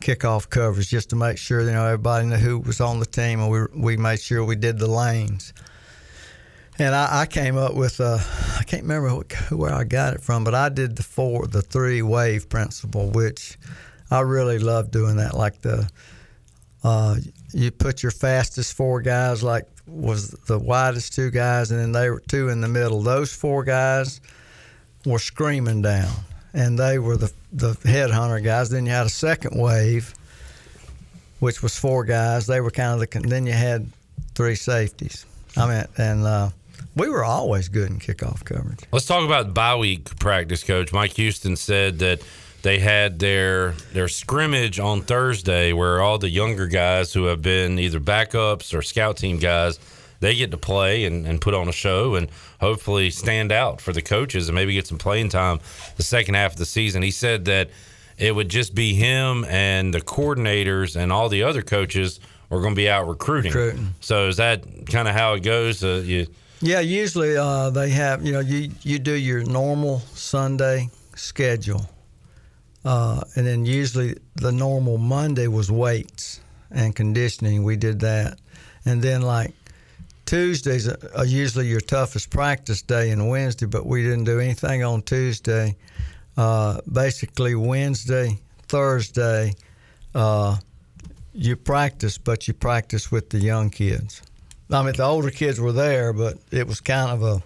kickoff 0.00 0.50
coverage 0.50 0.90
just 0.90 1.10
to 1.10 1.16
make 1.16 1.38
sure 1.38 1.62
you 1.62 1.72
know 1.72 1.86
everybody 1.86 2.26
knew 2.26 2.36
who 2.36 2.58
was 2.58 2.80
on 2.80 3.00
the 3.00 3.06
team, 3.06 3.40
and 3.40 3.50
we 3.50 3.64
we 3.74 3.96
made 3.96 4.20
sure 4.20 4.44
we 4.44 4.56
did 4.56 4.78
the 4.78 4.86
lanes. 4.90 5.52
And 6.78 6.94
I, 6.94 7.20
I 7.22 7.26
came 7.26 7.56
up 7.56 7.74
with 7.74 8.00
uh, 8.00 8.18
I 8.58 8.64
can't 8.64 8.82
remember 8.82 9.08
who, 9.08 9.56
where 9.56 9.72
I 9.72 9.84
got 9.84 10.14
it 10.14 10.22
from, 10.22 10.42
but 10.42 10.54
I 10.54 10.68
did 10.68 10.96
the 10.96 11.02
four 11.02 11.46
the 11.46 11.62
three 11.62 12.02
wave 12.02 12.48
principle, 12.48 13.10
which 13.10 13.58
I 14.10 14.20
really 14.20 14.58
love 14.58 14.90
doing 14.90 15.16
that. 15.16 15.36
Like 15.36 15.60
the 15.60 15.88
uh, 16.82 17.16
you 17.52 17.70
put 17.70 18.02
your 18.02 18.12
fastest 18.12 18.74
four 18.74 19.00
guys 19.00 19.42
like 19.42 19.66
was 19.86 20.30
the 20.30 20.58
widest 20.58 21.14
two 21.14 21.30
guys, 21.30 21.70
and 21.70 21.80
then 21.80 21.92
they 21.92 22.10
were 22.10 22.22
two 22.26 22.48
in 22.48 22.60
the 22.60 22.68
middle. 22.68 23.02
Those 23.02 23.32
four 23.32 23.62
guys 23.64 24.20
were 25.06 25.18
screaming 25.18 25.82
down, 25.82 26.12
and 26.52 26.78
they 26.78 26.98
were 26.98 27.16
the 27.16 27.32
the 27.52 27.72
headhunter 27.72 28.42
guys. 28.42 28.70
Then 28.70 28.84
you 28.84 28.92
had 28.92 29.06
a 29.06 29.10
second 29.10 29.60
wave, 29.60 30.12
which 31.38 31.62
was 31.62 31.78
four 31.78 32.04
guys. 32.04 32.46
They 32.48 32.60
were 32.60 32.72
kind 32.72 33.00
of 33.00 33.08
the. 33.08 33.28
Then 33.28 33.46
you 33.46 33.52
had 33.52 33.88
three 34.34 34.56
safeties. 34.56 35.24
I 35.56 35.68
mean, 35.68 35.84
and 35.96 36.24
uh, 36.24 36.50
we 36.96 37.08
were 37.08 37.24
always 37.24 37.68
good 37.68 37.90
in 37.90 37.98
kickoff 37.98 38.44
coverage. 38.44 38.80
Let's 38.92 39.06
talk 39.06 39.24
about 39.24 39.54
bye 39.54 39.76
week 39.76 40.16
practice, 40.18 40.62
coach. 40.64 40.92
Mike 40.92 41.12
Houston 41.14 41.56
said 41.56 41.98
that 42.00 42.22
they 42.62 42.78
had 42.78 43.18
their 43.18 43.72
their 43.92 44.08
scrimmage 44.08 44.78
on 44.78 45.02
Thursday 45.02 45.72
where 45.72 46.00
all 46.00 46.18
the 46.18 46.30
younger 46.30 46.66
guys 46.66 47.12
who 47.12 47.24
have 47.24 47.42
been 47.42 47.78
either 47.78 48.00
backups 48.00 48.72
or 48.72 48.82
scout 48.82 49.16
team 49.16 49.38
guys 49.38 49.78
they 50.20 50.34
get 50.34 50.50
to 50.50 50.56
play 50.56 51.04
and, 51.04 51.26
and 51.26 51.40
put 51.40 51.52
on 51.52 51.68
a 51.68 51.72
show 51.72 52.14
and 52.14 52.28
hopefully 52.60 53.10
stand 53.10 53.52
out 53.52 53.80
for 53.80 53.92
the 53.92 54.00
coaches 54.00 54.48
and 54.48 54.54
maybe 54.54 54.72
get 54.72 54.86
some 54.86 54.96
playing 54.96 55.28
time 55.28 55.60
the 55.96 56.02
second 56.02 56.34
half 56.34 56.52
of 56.52 56.58
the 56.58 56.64
season. 56.64 57.02
He 57.02 57.10
said 57.10 57.44
that 57.44 57.68
it 58.16 58.34
would 58.34 58.48
just 58.48 58.74
be 58.74 58.94
him 58.94 59.44
and 59.44 59.92
the 59.92 60.00
coordinators 60.00 60.96
and 60.96 61.12
all 61.12 61.28
the 61.28 61.42
other 61.42 61.60
coaches 61.60 62.20
are 62.50 62.60
going 62.60 62.72
to 62.72 62.76
be 62.76 62.88
out 62.88 63.06
recruiting. 63.06 63.52
Recruiting. 63.52 63.94
So 64.00 64.28
is 64.28 64.38
that 64.38 64.64
kind 64.86 65.08
of 65.08 65.14
how 65.14 65.34
it 65.34 65.40
goes? 65.40 65.84
Uh, 65.84 66.02
you 66.04 66.26
Yeah, 66.60 66.80
usually 66.80 67.36
uh, 67.36 67.70
they 67.70 67.90
have 67.90 68.24
you 68.24 68.32
know 68.32 68.40
you 68.40 68.70
you 68.82 68.98
do 68.98 69.14
your 69.14 69.44
normal 69.44 70.00
Sunday 70.14 70.88
schedule, 71.14 71.88
uh, 72.84 73.22
and 73.36 73.46
then 73.46 73.66
usually 73.66 74.16
the 74.36 74.52
normal 74.52 74.98
Monday 74.98 75.48
was 75.48 75.70
weights 75.70 76.40
and 76.70 76.94
conditioning. 76.94 77.64
We 77.64 77.76
did 77.76 78.00
that, 78.00 78.38
and 78.86 79.02
then 79.02 79.22
like 79.22 79.52
Tuesdays 80.26 80.88
are 80.88 81.26
usually 81.26 81.66
your 81.66 81.80
toughest 81.80 82.30
practice 82.30 82.82
day 82.82 83.10
and 83.10 83.28
Wednesday, 83.28 83.66
but 83.66 83.84
we 83.84 84.02
didn't 84.02 84.24
do 84.24 84.40
anything 84.40 84.82
on 84.82 85.02
Tuesday. 85.02 85.76
Uh, 86.36 86.80
basically 86.90 87.54
Wednesday, 87.54 88.38
Thursday, 88.66 89.54
uh, 90.14 90.56
you 91.32 91.56
practice, 91.56 92.18
but 92.18 92.48
you 92.48 92.54
practice 92.54 93.12
with 93.12 93.30
the 93.30 93.38
young 93.38 93.70
kids. 93.70 94.22
I 94.70 94.82
mean, 94.82 94.94
the 94.94 95.04
older 95.04 95.30
kids 95.30 95.60
were 95.60 95.72
there, 95.72 96.12
but 96.12 96.38
it 96.50 96.66
was 96.66 96.80
kind 96.80 97.10
of 97.10 97.22
a 97.22 97.42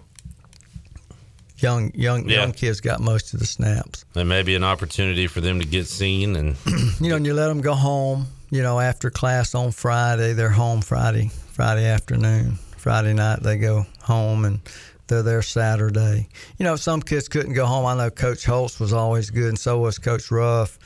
young 1.57 1.91
young 1.93 2.27
Yeah. 2.29 2.41
young 2.41 2.53
kids 2.53 2.79
got 2.81 2.99
most 3.01 3.33
of 3.33 3.39
the 3.39 3.45
snaps. 3.45 4.05
there 4.13 4.25
may 4.25 4.43
be 4.43 4.55
an 4.55 4.63
opportunity 4.63 5.27
for 5.27 5.41
them 5.41 5.59
to 5.59 5.65
get 5.65 5.87
seen 5.87 6.35
and 6.35 6.55
You 7.01 7.09
know, 7.09 7.15
and 7.17 7.25
you 7.25 7.33
let 7.33 7.47
them 7.47 7.61
go 7.61 7.73
home. 7.73 8.27
You 8.51 8.63
know, 8.63 8.79
after 8.79 9.11
class 9.11 9.53
on 9.53 9.71
Friday, 9.71 10.33
they're 10.33 10.49
home 10.49 10.81
Friday 10.81 11.29
Friday 11.51 11.85
afternoon. 11.85 12.57
Friday 12.77 13.13
night 13.13 13.43
they 13.43 13.57
go 13.57 13.85
home 14.01 14.45
and 14.45 14.59
they're 15.07 15.21
there 15.23 15.41
Saturday. 15.41 16.29
You 16.57 16.63
know, 16.63 16.75
some 16.77 17.01
kids 17.01 17.27
couldn't 17.27 17.53
go 17.53 17.65
home. 17.65 17.85
I 17.85 17.95
know 17.95 18.09
Coach 18.09 18.45
Holtz 18.45 18.79
was 18.79 18.93
always 18.93 19.29
good, 19.29 19.49
and 19.49 19.59
so 19.59 19.79
was 19.79 19.97
Coach 19.99 20.31
Ruff, 20.31 20.79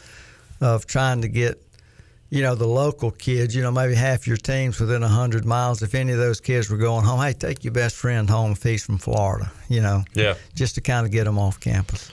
of 0.62 0.86
trying 0.88 1.22
to 1.22 1.28
get 1.28 1.62
you 2.34 2.42
know, 2.42 2.56
the 2.56 2.68
local 2.68 3.12
kids, 3.12 3.56
you 3.56 3.62
know, 3.62 3.72
maybe 3.72 3.94
half 3.94 4.26
your 4.26 4.38
team's 4.38 4.80
within 4.80 5.02
100 5.02 5.46
miles. 5.46 5.84
If 5.84 5.94
any 5.94 6.14
of 6.14 6.18
those 6.18 6.42
kids 6.42 6.68
were 6.68 6.78
going 6.78 7.06
home, 7.06 7.22
hey, 7.22 7.34
take 7.34 7.64
your 7.64 7.74
best 7.74 7.96
friend 7.96 8.28
home 8.28 8.54
if 8.54 8.64
he's 8.64 8.84
from 8.84 8.98
Florida, 8.98 9.52
you 9.70 9.82
know, 9.82 10.04
yeah. 10.16 10.34
just 10.56 10.74
to 10.76 10.82
kind 10.82 11.06
of 11.06 11.12
get 11.12 11.26
them 11.26 11.38
off 11.38 11.60
campus. 11.60 12.12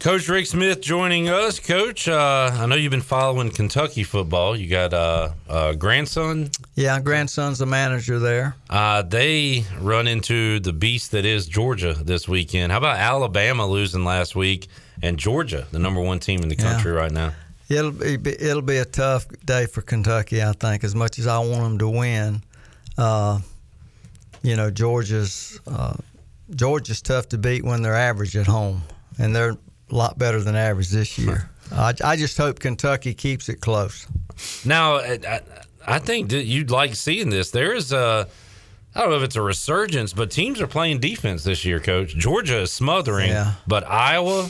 Coach 0.00 0.28
Rick 0.28 0.44
Smith 0.44 0.82
joining 0.82 1.30
us. 1.30 1.60
Coach, 1.60 2.08
uh, 2.08 2.50
I 2.52 2.66
know 2.66 2.74
you've 2.74 2.90
been 2.90 3.00
following 3.00 3.50
Kentucky 3.50 4.02
football. 4.02 4.54
You 4.54 4.68
got 4.68 4.92
uh, 4.92 5.30
a 5.48 5.74
grandson. 5.74 6.50
Yeah, 6.74 7.00
grandson's 7.00 7.58
the 7.58 7.64
manager 7.64 8.18
there. 8.18 8.56
Uh, 8.68 9.00
they 9.00 9.64
run 9.80 10.06
into 10.06 10.60
the 10.60 10.74
beast 10.74 11.12
that 11.12 11.24
is 11.24 11.46
Georgia 11.46 11.94
this 11.94 12.28
weekend. 12.28 12.70
How 12.70 12.76
about 12.76 12.98
Alabama 12.98 13.66
losing 13.66 14.04
last 14.04 14.36
week 14.36 14.68
and 15.00 15.18
Georgia, 15.18 15.66
the 15.70 15.78
number 15.78 16.02
one 16.02 16.18
team 16.18 16.40
in 16.40 16.50
the 16.50 16.56
country 16.56 16.92
right 16.92 17.10
now? 17.10 17.32
It'll 17.68 17.90
be 17.92 18.14
it'll 18.30 18.62
be 18.62 18.76
a 18.78 18.84
tough 18.84 19.26
day 19.44 19.66
for 19.66 19.80
Kentucky, 19.82 20.42
I 20.42 20.52
think. 20.52 20.84
As 20.84 20.94
much 20.94 21.18
as 21.18 21.26
I 21.26 21.38
want 21.38 21.62
them 21.62 21.78
to 21.78 21.88
win, 21.88 22.42
uh, 22.98 23.40
you 24.42 24.56
know, 24.56 24.70
Georgia's 24.70 25.58
uh, 25.66 25.94
Georgia's 26.54 27.00
tough 27.00 27.28
to 27.30 27.38
beat 27.38 27.64
when 27.64 27.82
they're 27.82 27.96
average 27.96 28.36
at 28.36 28.46
home, 28.46 28.82
and 29.18 29.34
they're 29.34 29.50
a 29.52 29.94
lot 29.94 30.18
better 30.18 30.40
than 30.42 30.56
average 30.56 30.90
this 30.90 31.18
year. 31.18 31.48
I, 31.72 31.94
I 32.04 32.16
just 32.16 32.36
hope 32.36 32.58
Kentucky 32.60 33.14
keeps 33.14 33.48
it 33.48 33.60
close. 33.60 34.06
Now, 34.64 34.96
I, 34.96 35.18
I- 35.26 35.40
I 35.86 35.98
think 35.98 36.32
you'd 36.32 36.70
like 36.70 36.94
seeing 36.94 37.28
this. 37.28 37.50
There 37.50 37.74
is 37.74 37.92
a, 37.92 38.26
I 38.94 39.00
don't 39.02 39.10
know 39.10 39.16
if 39.18 39.22
it's 39.22 39.36
a 39.36 39.42
resurgence, 39.42 40.14
but 40.14 40.30
teams 40.30 40.58
are 40.62 40.66
playing 40.66 41.00
defense 41.00 41.44
this 41.44 41.62
year, 41.66 41.78
Coach. 41.78 42.16
Georgia 42.16 42.60
is 42.62 42.72
smothering, 42.72 43.28
Yeah. 43.28 43.52
but 43.66 43.84
Iowa, 43.86 44.48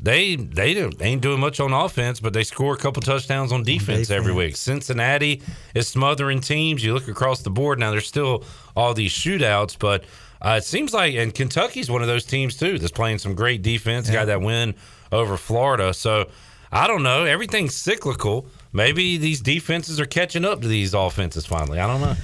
they 0.00 0.36
they 0.36 0.74
don't- 0.74 1.00
ain't 1.02 1.22
doing 1.22 1.40
much 1.40 1.58
on 1.60 1.72
offense, 1.72 2.20
but 2.20 2.32
they 2.32 2.44
score 2.44 2.74
a 2.74 2.76
couple 2.76 3.02
touchdowns 3.02 3.52
on 3.52 3.62
defense, 3.62 4.10
every 4.10 4.32
week. 4.32 4.56
Cincinnati 4.56 5.42
is 5.74 5.88
smothering 5.88 6.40
teams. 6.40 6.84
You 6.84 6.94
look 6.94 7.08
across 7.08 7.40
the 7.42 7.50
board 7.50 7.78
now. 7.78 7.90
There's 7.90 8.06
still 8.06 8.44
all 8.76 8.94
these 8.94 9.12
shootouts, 9.12 9.78
but 9.78 10.04
uh, 10.42 10.56
it 10.58 10.64
seems 10.64 10.92
like 10.92 11.14
and 11.14 11.34
Kentucky's 11.34 11.90
one 11.90 12.02
of 12.02 12.08
those 12.08 12.24
teams 12.24 12.56
too 12.56 12.78
that's 12.78 12.92
playing 12.92 13.18
some 13.18 13.34
great 13.34 13.62
defense. 13.62 14.10
Got 14.10 14.26
that 14.26 14.40
win 14.42 14.74
over 15.12 15.36
Florida, 15.36 15.92
so. 15.94 16.26
I 16.72 16.88
don't 16.88 17.04
know. 17.04 17.24
Everything's 17.24 17.76
cyclical. 17.76 18.48
Maybe 18.72 19.18
these 19.18 19.40
defenses 19.40 20.00
are 20.00 20.04
catching 20.04 20.44
up 20.44 20.60
to 20.62 20.68
these 20.68 20.94
offenses 20.94 21.46
finally. 21.46 21.78
I 21.78 21.86
don't 21.86 22.00
know. 22.00 22.16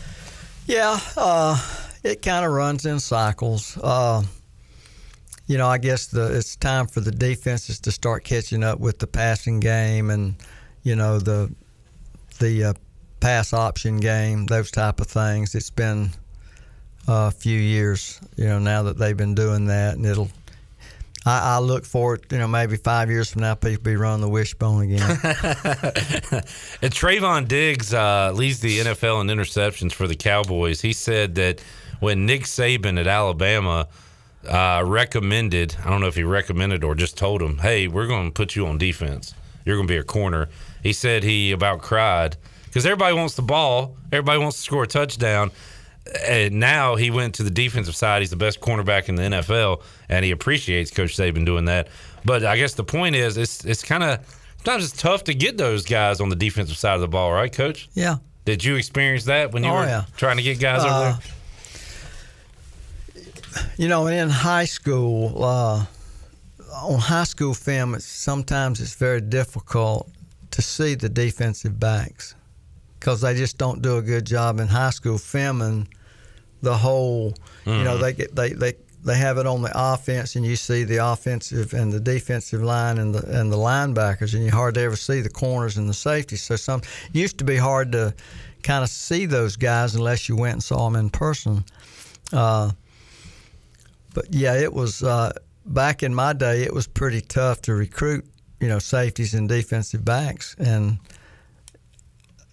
Yeah, 0.66 0.98
uh, 1.16 1.56
it 2.02 2.22
kind 2.22 2.44
of 2.44 2.50
runs 2.50 2.84
in 2.84 2.98
cycles. 2.98 3.78
Uh, 3.80 4.24
you 5.52 5.58
know, 5.58 5.68
I 5.68 5.76
guess 5.76 6.06
the 6.06 6.34
it's 6.34 6.56
time 6.56 6.86
for 6.86 7.00
the 7.00 7.10
defenses 7.10 7.78
to 7.80 7.92
start 7.92 8.24
catching 8.24 8.64
up 8.64 8.80
with 8.80 8.98
the 9.00 9.06
passing 9.06 9.60
game 9.60 10.08
and 10.08 10.34
you 10.82 10.96
know 10.96 11.18
the 11.18 11.54
the 12.38 12.64
uh, 12.64 12.72
pass 13.20 13.52
option 13.52 13.98
game, 13.98 14.46
those 14.46 14.70
type 14.70 14.98
of 14.98 15.08
things. 15.08 15.54
It's 15.54 15.68
been 15.68 16.08
a 17.06 17.30
few 17.30 17.58
years, 17.58 18.18
you 18.36 18.46
know, 18.46 18.58
now 18.58 18.84
that 18.84 18.96
they've 18.96 19.16
been 19.16 19.34
doing 19.34 19.66
that, 19.66 19.96
and 19.96 20.06
it'll. 20.06 20.30
I, 21.26 21.56
I 21.56 21.58
look 21.58 21.84
it, 21.84 22.32
you 22.32 22.38
know, 22.38 22.48
maybe 22.48 22.76
five 22.78 23.10
years 23.10 23.30
from 23.30 23.42
now, 23.42 23.54
people 23.54 23.84
be 23.84 23.94
running 23.94 24.22
the 24.22 24.28
wishbone 24.30 24.84
again. 24.84 25.00
And 26.82 26.92
Trevon 26.92 27.46
Diggs 27.46 27.94
uh, 27.94 28.32
leads 28.34 28.58
the 28.58 28.80
NFL 28.80 29.20
in 29.20 29.28
interceptions 29.28 29.92
for 29.92 30.08
the 30.08 30.16
Cowboys. 30.16 30.80
He 30.80 30.92
said 30.92 31.36
that 31.36 31.62
when 32.00 32.26
Nick 32.26 32.42
Saban 32.42 32.98
at 32.98 33.06
Alabama 33.06 33.86
uh, 34.48 34.82
recommended, 34.86 35.76
I 35.84 35.90
don't 35.90 36.00
know 36.00 36.06
if 36.08 36.14
he 36.16 36.24
recommended 36.24 36.84
or 36.84 36.94
just 36.94 37.16
told 37.16 37.42
him, 37.42 37.58
hey, 37.58 37.88
we're 37.88 38.06
going 38.06 38.26
to 38.26 38.32
put 38.32 38.56
you 38.56 38.66
on 38.66 38.78
defense. 38.78 39.34
You're 39.64 39.76
going 39.76 39.86
to 39.88 39.92
be 39.92 39.98
a 39.98 40.02
corner. 40.04 40.48
He 40.82 40.92
said 40.92 41.22
he 41.22 41.52
about 41.52 41.80
cried 41.82 42.36
because 42.66 42.84
everybody 42.86 43.14
wants 43.14 43.34
the 43.34 43.42
ball, 43.42 43.96
everybody 44.10 44.38
wants 44.38 44.56
to 44.56 44.62
score 44.62 44.82
a 44.82 44.86
touchdown. 44.86 45.50
And 46.26 46.54
now 46.58 46.96
he 46.96 47.12
went 47.12 47.36
to 47.36 47.44
the 47.44 47.50
defensive 47.50 47.94
side. 47.94 48.22
He's 48.22 48.30
the 48.30 48.36
best 48.36 48.60
cornerback 48.60 49.08
in 49.08 49.14
the 49.14 49.22
NFL, 49.22 49.82
and 50.08 50.24
he 50.24 50.32
appreciates 50.32 50.90
Coach 50.90 51.16
Saban 51.16 51.46
doing 51.46 51.66
that. 51.66 51.86
But 52.24 52.44
I 52.44 52.56
guess 52.56 52.74
the 52.74 52.82
point 52.82 53.14
is, 53.14 53.36
it's 53.36 53.64
it's 53.64 53.84
kind 53.84 54.02
of 54.02 54.18
sometimes 54.56 54.82
it's 54.92 55.00
tough 55.00 55.22
to 55.24 55.34
get 55.34 55.58
those 55.58 55.84
guys 55.84 56.20
on 56.20 56.28
the 56.28 56.34
defensive 56.34 56.76
side 56.76 56.96
of 56.96 57.02
the 57.02 57.08
ball, 57.08 57.32
right, 57.32 57.52
Coach? 57.52 57.88
yeah. 57.94 58.16
Did 58.44 58.64
you 58.64 58.74
experience 58.74 59.26
that 59.26 59.52
when 59.52 59.62
you 59.62 59.70
Oh, 59.70 59.74
were 59.74 59.84
yeah. 59.84 60.04
trying 60.16 60.36
to 60.38 60.42
get 60.42 60.58
guys 60.58 60.80
over 60.80 60.90
Uh, 60.92 61.00
there? 61.12 61.18
You 63.76 63.88
know, 63.88 64.06
in 64.06 64.28
high 64.28 64.64
school, 64.66 65.44
uh, 65.44 65.84
on 66.74 66.98
high 66.98 67.24
school 67.24 67.54
film, 67.54 67.94
it's, 67.94 68.04
sometimes 68.04 68.80
it's 68.80 68.94
very 68.94 69.20
difficult 69.20 70.08
to 70.50 70.62
see 70.62 70.94
the 70.94 71.08
defensive 71.08 71.78
backs 71.78 72.34
because 72.98 73.20
they 73.20 73.34
just 73.34 73.58
don't 73.58 73.82
do 73.82 73.96
a 73.96 74.02
good 74.02 74.24
job 74.26 74.60
in 74.60 74.68
high 74.68 74.90
school 74.90 75.18
filming 75.18 75.88
the 76.62 76.76
whole. 76.76 77.34
You 77.66 77.84
know, 77.84 77.98
they 77.98 78.12
get 78.12 78.34
they 78.34 78.52
they. 78.52 78.74
They 79.04 79.16
have 79.16 79.36
it 79.36 79.48
on 79.48 79.62
the 79.62 79.72
offense, 79.74 80.36
and 80.36 80.46
you 80.46 80.54
see 80.54 80.84
the 80.84 80.98
offensive 80.98 81.74
and 81.74 81.92
the 81.92 81.98
defensive 81.98 82.62
line 82.62 82.98
and 82.98 83.12
the 83.12 83.40
and 83.40 83.50
the 83.50 83.56
linebackers, 83.56 84.32
and 84.32 84.44
you 84.44 84.52
hardly 84.52 84.84
ever 84.84 84.94
see 84.94 85.20
the 85.20 85.28
corners 85.28 85.76
and 85.76 85.88
the 85.88 85.92
safeties. 85.94 86.42
So 86.42 86.54
some 86.54 86.82
it 87.12 87.16
used 87.18 87.36
to 87.38 87.44
be 87.44 87.56
hard 87.56 87.90
to 87.92 88.14
kind 88.62 88.84
of 88.84 88.90
see 88.90 89.26
those 89.26 89.56
guys 89.56 89.96
unless 89.96 90.28
you 90.28 90.36
went 90.36 90.52
and 90.52 90.62
saw 90.62 90.88
them 90.88 90.94
in 90.94 91.10
person. 91.10 91.64
Uh, 92.32 92.70
but 94.14 94.32
yeah, 94.32 94.54
it 94.58 94.72
was 94.72 95.02
uh, 95.02 95.32
back 95.66 96.02
in 96.02 96.14
my 96.14 96.32
day. 96.32 96.62
It 96.62 96.72
was 96.72 96.86
pretty 96.86 97.20
tough 97.20 97.62
to 97.62 97.74
recruit, 97.74 98.24
you 98.60 98.68
know, 98.68 98.78
safeties 98.78 99.34
and 99.34 99.48
defensive 99.48 100.04
backs, 100.04 100.54
and 100.58 100.98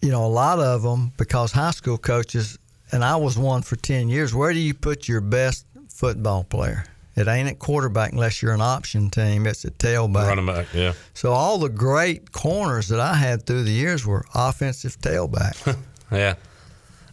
you 0.01 0.11
know, 0.11 0.25
a 0.25 0.27
lot 0.27 0.59
of 0.59 0.81
them 0.81 1.11
because 1.17 1.51
high 1.51 1.71
school 1.71 1.97
coaches, 1.97 2.57
and 2.91 3.03
I 3.03 3.15
was 3.17 3.37
one 3.37 3.61
for 3.61 3.75
ten 3.75 4.09
years. 4.09 4.33
Where 4.33 4.53
do 4.53 4.59
you 4.59 4.73
put 4.73 5.07
your 5.07 5.21
best 5.21 5.65
football 5.89 6.43
player? 6.43 6.85
It 7.15 7.27
ain't 7.27 7.49
at 7.49 7.59
quarterback 7.59 8.13
unless 8.13 8.41
you're 8.41 8.53
an 8.53 8.61
option 8.61 9.09
team. 9.09 9.45
It's 9.45 9.65
at 9.65 9.77
tailback. 9.77 10.27
Running 10.27 10.45
back, 10.45 10.67
yeah. 10.73 10.93
So 11.13 11.33
all 11.33 11.57
the 11.57 11.67
great 11.67 12.31
corners 12.31 12.87
that 12.89 13.01
I 13.01 13.13
had 13.15 13.45
through 13.45 13.63
the 13.65 13.71
years 13.71 14.05
were 14.05 14.23
offensive 14.33 14.97
tailback. 14.99 15.77
Yeah. 16.11 16.35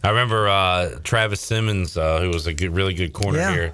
I 0.03 0.09
remember 0.09 0.47
uh, 0.47 0.97
Travis 1.03 1.39
Simmons, 1.39 1.97
uh, 1.97 2.19
who 2.19 2.29
was 2.29 2.47
a 2.47 2.53
good, 2.53 2.73
really 2.73 2.95
good 2.95 3.13
corner 3.13 3.37
Yeah. 3.37 3.51
here. 3.51 3.73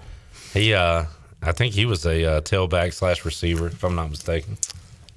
He, 0.54 0.74
uh, 0.74 1.06
I 1.42 1.52
think 1.52 1.74
he 1.74 1.86
was 1.86 2.06
a 2.06 2.26
uh, 2.26 2.42
tailback 2.42 2.94
slash 2.94 3.26
receiver, 3.26 3.68
if 3.68 3.84
I'm 3.84 3.96
not 3.96 4.10
mistaken. 4.10 4.58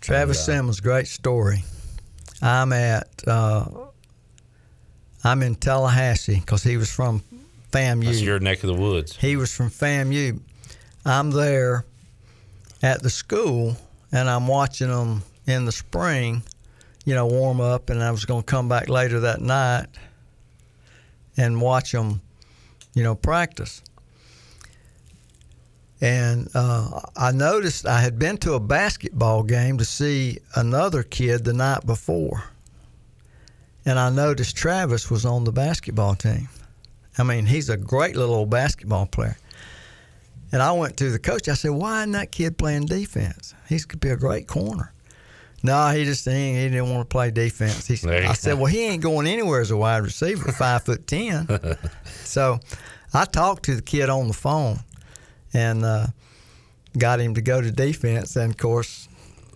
Travis 0.01 0.39
And, 0.49 0.55
uh, 0.55 0.59
Simmons, 0.59 0.81
great 0.81 1.07
story. 1.07 1.63
I'm 2.43 2.73
at, 2.73 3.09
uh, 3.27 3.67
I'm 5.23 5.43
in 5.43 5.55
Tallahassee 5.55 6.41
because 6.41 6.63
he 6.63 6.77
was 6.77 6.91
from 6.91 7.23
FAMU. 7.73 8.05
That's 8.05 8.23
your 8.23 8.39
neck 8.39 8.63
of 8.63 8.69
the 8.69 8.81
woods. 8.81 9.17
He 9.17 9.37
was 9.37 9.55
from 9.55 9.71
FAMU. 9.71 10.41
I'm 11.05 11.31
there 11.31 11.85
at 12.83 13.03
the 13.03 13.11
school 13.11 13.77
and 14.13 14.31
I'm 14.31 14.47
watching 14.47 14.89
them 14.89 15.23
in 15.47 15.65
the 15.65 15.73
spring, 15.73 16.43
you 17.05 17.15
know, 17.15 17.27
warm 17.27 17.61
up, 17.61 17.91
and 17.91 18.03
I 18.03 18.11
was 18.11 18.25
going 18.25 18.43
to 18.43 18.47
come 18.47 18.69
back 18.69 18.89
later 18.89 19.21
that 19.21 19.41
night 19.41 19.87
and 21.37 21.61
watch 21.61 21.93
them, 21.93 22.21
you 22.95 23.03
know, 23.03 23.15
practice. 23.15 23.83
And 26.01 26.49
uh, 26.55 27.01
I 27.17 27.33
noticed 27.33 27.87
I 27.87 28.01
had 28.01 28.19
been 28.19 28.37
to 28.39 28.53
a 28.55 28.61
basketball 28.61 29.43
game 29.43 29.79
to 29.79 29.85
see 29.85 30.39
another 30.55 31.03
kid 31.03 31.45
the 31.45 31.53
night 31.55 31.87
before. 31.87 32.45
And 33.87 33.99
I 33.99 34.11
noticed 34.11 34.57
Travis 34.57 35.11
was 35.11 35.25
on 35.25 35.45
the 35.45 35.53
basketball 35.53 36.15
team. 36.15 36.49
I 37.19 37.23
mean, 37.23 37.47
he's 37.47 37.71
a 37.71 37.77
great 37.77 38.15
little 38.17 38.35
old 38.35 38.51
basketball 38.51 39.07
player. 39.07 39.39
And 40.53 40.61
I 40.63 40.73
went 40.73 40.97
to 40.99 41.11
the 41.11 41.19
coach. 41.19 41.49
I 41.49 41.55
said, 41.55 41.71
"Why 41.71 42.01
isn't 42.01 42.13
that 42.13 42.31
kid 42.31 42.59
playing 42.59 42.87
defense? 42.87 43.55
He 43.69 43.79
could 43.81 44.01
be 44.01 44.11
a 44.11 44.17
great 44.17 44.47
corner." 44.47 44.93
No, 45.63 45.89
he 45.91 46.05
just 46.05 46.25
he, 46.25 46.31
ain't- 46.31 46.59
he 46.59 46.69
didn't 46.77 46.91
want 46.91 47.09
to 47.09 47.13
play 47.13 47.31
defense. 47.31 47.87
He, 47.87 47.95
I 48.09 48.33
said, 48.35 48.55
go. 48.55 48.57
"Well, 48.63 48.67
he 48.73 48.85
ain't 48.85 49.03
going 49.03 49.27
anywhere 49.27 49.61
as 49.61 49.71
a 49.71 49.77
wide 49.77 50.05
receiver, 50.05 50.53
five 50.53 50.83
foot 50.85 51.07
ten. 51.07 51.49
So, 52.25 52.61
I 53.15 53.25
talked 53.25 53.65
to 53.65 53.75
the 53.77 53.83
kid 53.83 54.09
on 54.11 54.29
the 54.29 54.35
phone, 54.35 54.81
and 55.57 55.85
uh, 55.85 56.07
got 56.99 57.21
him 57.21 57.35
to 57.35 57.41
go 57.41 57.61
to 57.61 57.71
defense. 57.71 58.37
And 58.37 58.53
of 58.53 58.57
course, 58.59 59.09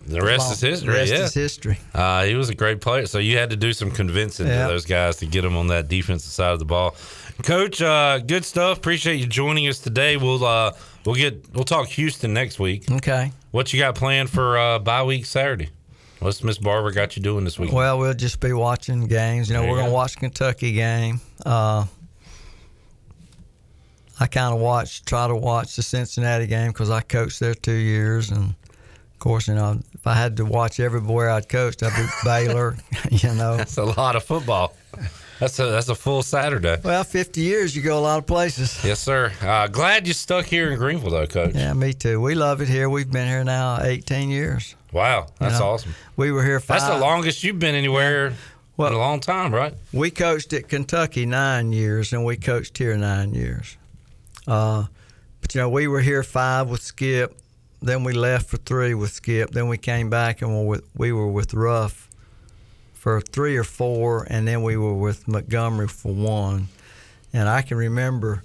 The 0.07 0.21
rest 0.21 0.51
is 0.51 0.61
history. 0.61 0.87
The 0.93 0.99
rest 0.99 1.11
yeah. 1.13 1.23
is 1.25 1.33
history. 1.33 1.77
Uh, 1.93 2.23
he 2.25 2.33
was 2.35 2.49
a 2.49 2.55
great 2.55 2.81
player, 2.81 3.05
so 3.05 3.19
you 3.19 3.37
had 3.37 3.49
to 3.51 3.55
do 3.55 3.71
some 3.73 3.91
convincing 3.91 4.47
Yeah. 4.47 4.67
to 4.67 4.73
those 4.73 4.85
guys 4.85 5.17
to 5.17 5.25
get 5.27 5.43
them 5.43 5.55
on 5.55 5.67
that 5.67 5.87
defensive 5.87 6.31
side 6.31 6.53
of 6.53 6.59
the 6.59 6.65
ball. 6.65 6.95
Coach, 7.43 7.81
uh, 7.81 8.19
good 8.19 8.43
stuff. 8.45 8.77
Appreciate 8.77 9.15
you 9.17 9.25
joining 9.27 9.67
us 9.67 9.79
today. 9.79 10.17
We'll 10.17 10.43
uh, 10.43 10.73
we'll 11.05 11.15
get 11.15 11.45
we'll 11.53 11.63
talk 11.63 11.87
Houston 11.87 12.33
next 12.33 12.59
week. 12.59 12.89
Okay. 12.91 13.31
What 13.51 13.73
you 13.73 13.79
got 13.79 13.95
planned 13.95 14.29
for 14.29 14.57
uh, 14.57 14.79
bye 14.79 15.03
week 15.03 15.25
Saturday? 15.25 15.69
What's 16.19 16.43
Miss 16.43 16.59
Barber 16.59 16.91
got 16.91 17.15
you 17.17 17.23
doing 17.23 17.43
this 17.45 17.57
week? 17.57 17.71
Well, 17.71 17.97
we'll 17.97 18.13
just 18.13 18.39
be 18.39 18.53
watching 18.53 19.07
games. 19.07 19.49
You 19.49 19.55
know, 19.55 19.61
There 19.61 19.71
we're 19.71 19.77
going 19.77 19.87
go. 19.87 19.91
to 19.91 19.95
watch 19.95 20.17
Kentucky 20.17 20.71
game. 20.73 21.19
Uh, 21.43 21.85
I 24.21 24.27
kind 24.27 24.53
of 24.53 24.59
watch, 24.61 25.03
try 25.03 25.27
to 25.27 25.35
watch 25.35 25.75
the 25.75 25.81
Cincinnati 25.81 26.45
game 26.47 26.67
because 26.67 26.89
I 26.91 27.01
coached 27.01 27.39
there 27.39 27.55
two 27.55 27.73
years, 27.73 28.29
and 28.29 28.49
of 28.49 29.19
course, 29.19 29.47
you 29.47 29.55
know, 29.55 29.79
if 29.93 30.05
I 30.05 30.13
had 30.13 30.37
to 30.37 30.45
watch 30.45 30.79
everywhere 30.79 31.29
I'd 31.31 31.49
coached, 31.49 31.81
I'd 31.83 31.95
be 31.95 32.07
Baylor. 32.23 32.77
You 33.11 33.33
know, 33.33 33.57
That's 33.57 33.77
a 33.77 33.83
lot 33.83 34.15
of 34.15 34.23
football. 34.23 34.73
That's 35.39 35.57
a 35.57 35.65
that's 35.71 35.89
a 35.89 35.95
full 35.95 36.21
Saturday. 36.21 36.77
well, 36.83 37.03
50 37.03 37.41
years, 37.41 37.75
you 37.75 37.81
go 37.81 37.97
a 37.97 37.99
lot 37.99 38.19
of 38.19 38.27
places. 38.27 38.79
Yes, 38.85 38.99
sir. 38.99 39.31
Uh, 39.41 39.65
glad 39.67 40.07
you 40.07 40.13
stuck 40.13 40.45
here 40.45 40.71
in 40.71 40.77
Greenville, 40.77 41.09
though, 41.09 41.25
Coach. 41.25 41.55
Yeah, 41.55 41.73
me 41.73 41.93
too. 41.93 42.21
We 42.21 42.35
love 42.35 42.61
it 42.61 42.67
here. 42.69 42.89
We've 42.91 43.09
been 43.11 43.27
here 43.27 43.43
now 43.43 43.81
18 43.81 44.29
years. 44.29 44.75
Wow, 44.93 45.27
that's 45.39 45.59
know, 45.59 45.69
awesome. 45.69 45.95
We 46.15 46.31
were 46.31 46.43
here 46.45 46.59
five. 46.59 46.81
That's 46.81 46.93
the 46.93 46.99
longest 46.99 47.43
you've 47.43 47.57
been 47.57 47.73
anywhere 47.73 48.27
in 48.27 48.33
Well- 48.77 48.95
a 48.95 48.97
long 48.99 49.19
time, 49.19 49.51
right? 49.51 49.73
We 49.91 50.11
coached 50.11 50.53
at 50.53 50.67
Kentucky 50.69 51.25
nine 51.25 51.71
years, 51.73 52.13
and 52.13 52.23
we 52.23 52.37
coached 52.37 52.77
here 52.77 52.95
nine 52.95 53.33
years. 53.33 53.77
Uh, 54.51 54.85
but 55.39 55.55
you 55.55 55.61
know, 55.61 55.69
we 55.69 55.87
were 55.87 56.01
here 56.01 56.23
five 56.23 56.67
with 56.67 56.81
Skip. 56.81 57.37
Then 57.81 58.03
we 58.03 58.11
left 58.11 58.49
for 58.49 58.57
three 58.57 58.93
with 58.93 59.11
Skip. 59.11 59.51
Then 59.51 59.69
we 59.69 59.77
came 59.77 60.09
back 60.09 60.41
and 60.41 60.53
were 60.53 60.65
with, 60.65 60.83
we 60.93 61.13
were 61.13 61.29
with 61.29 61.53
Ruff 61.53 62.09
for 62.91 63.21
three 63.21 63.55
or 63.55 63.63
four, 63.63 64.27
and 64.29 64.45
then 64.45 64.61
we 64.61 64.75
were 64.75 64.93
with 64.93 65.25
Montgomery 65.25 65.87
for 65.87 66.13
one. 66.13 66.67
And 67.31 67.47
I 67.47 67.61
can 67.61 67.77
remember, 67.77 68.43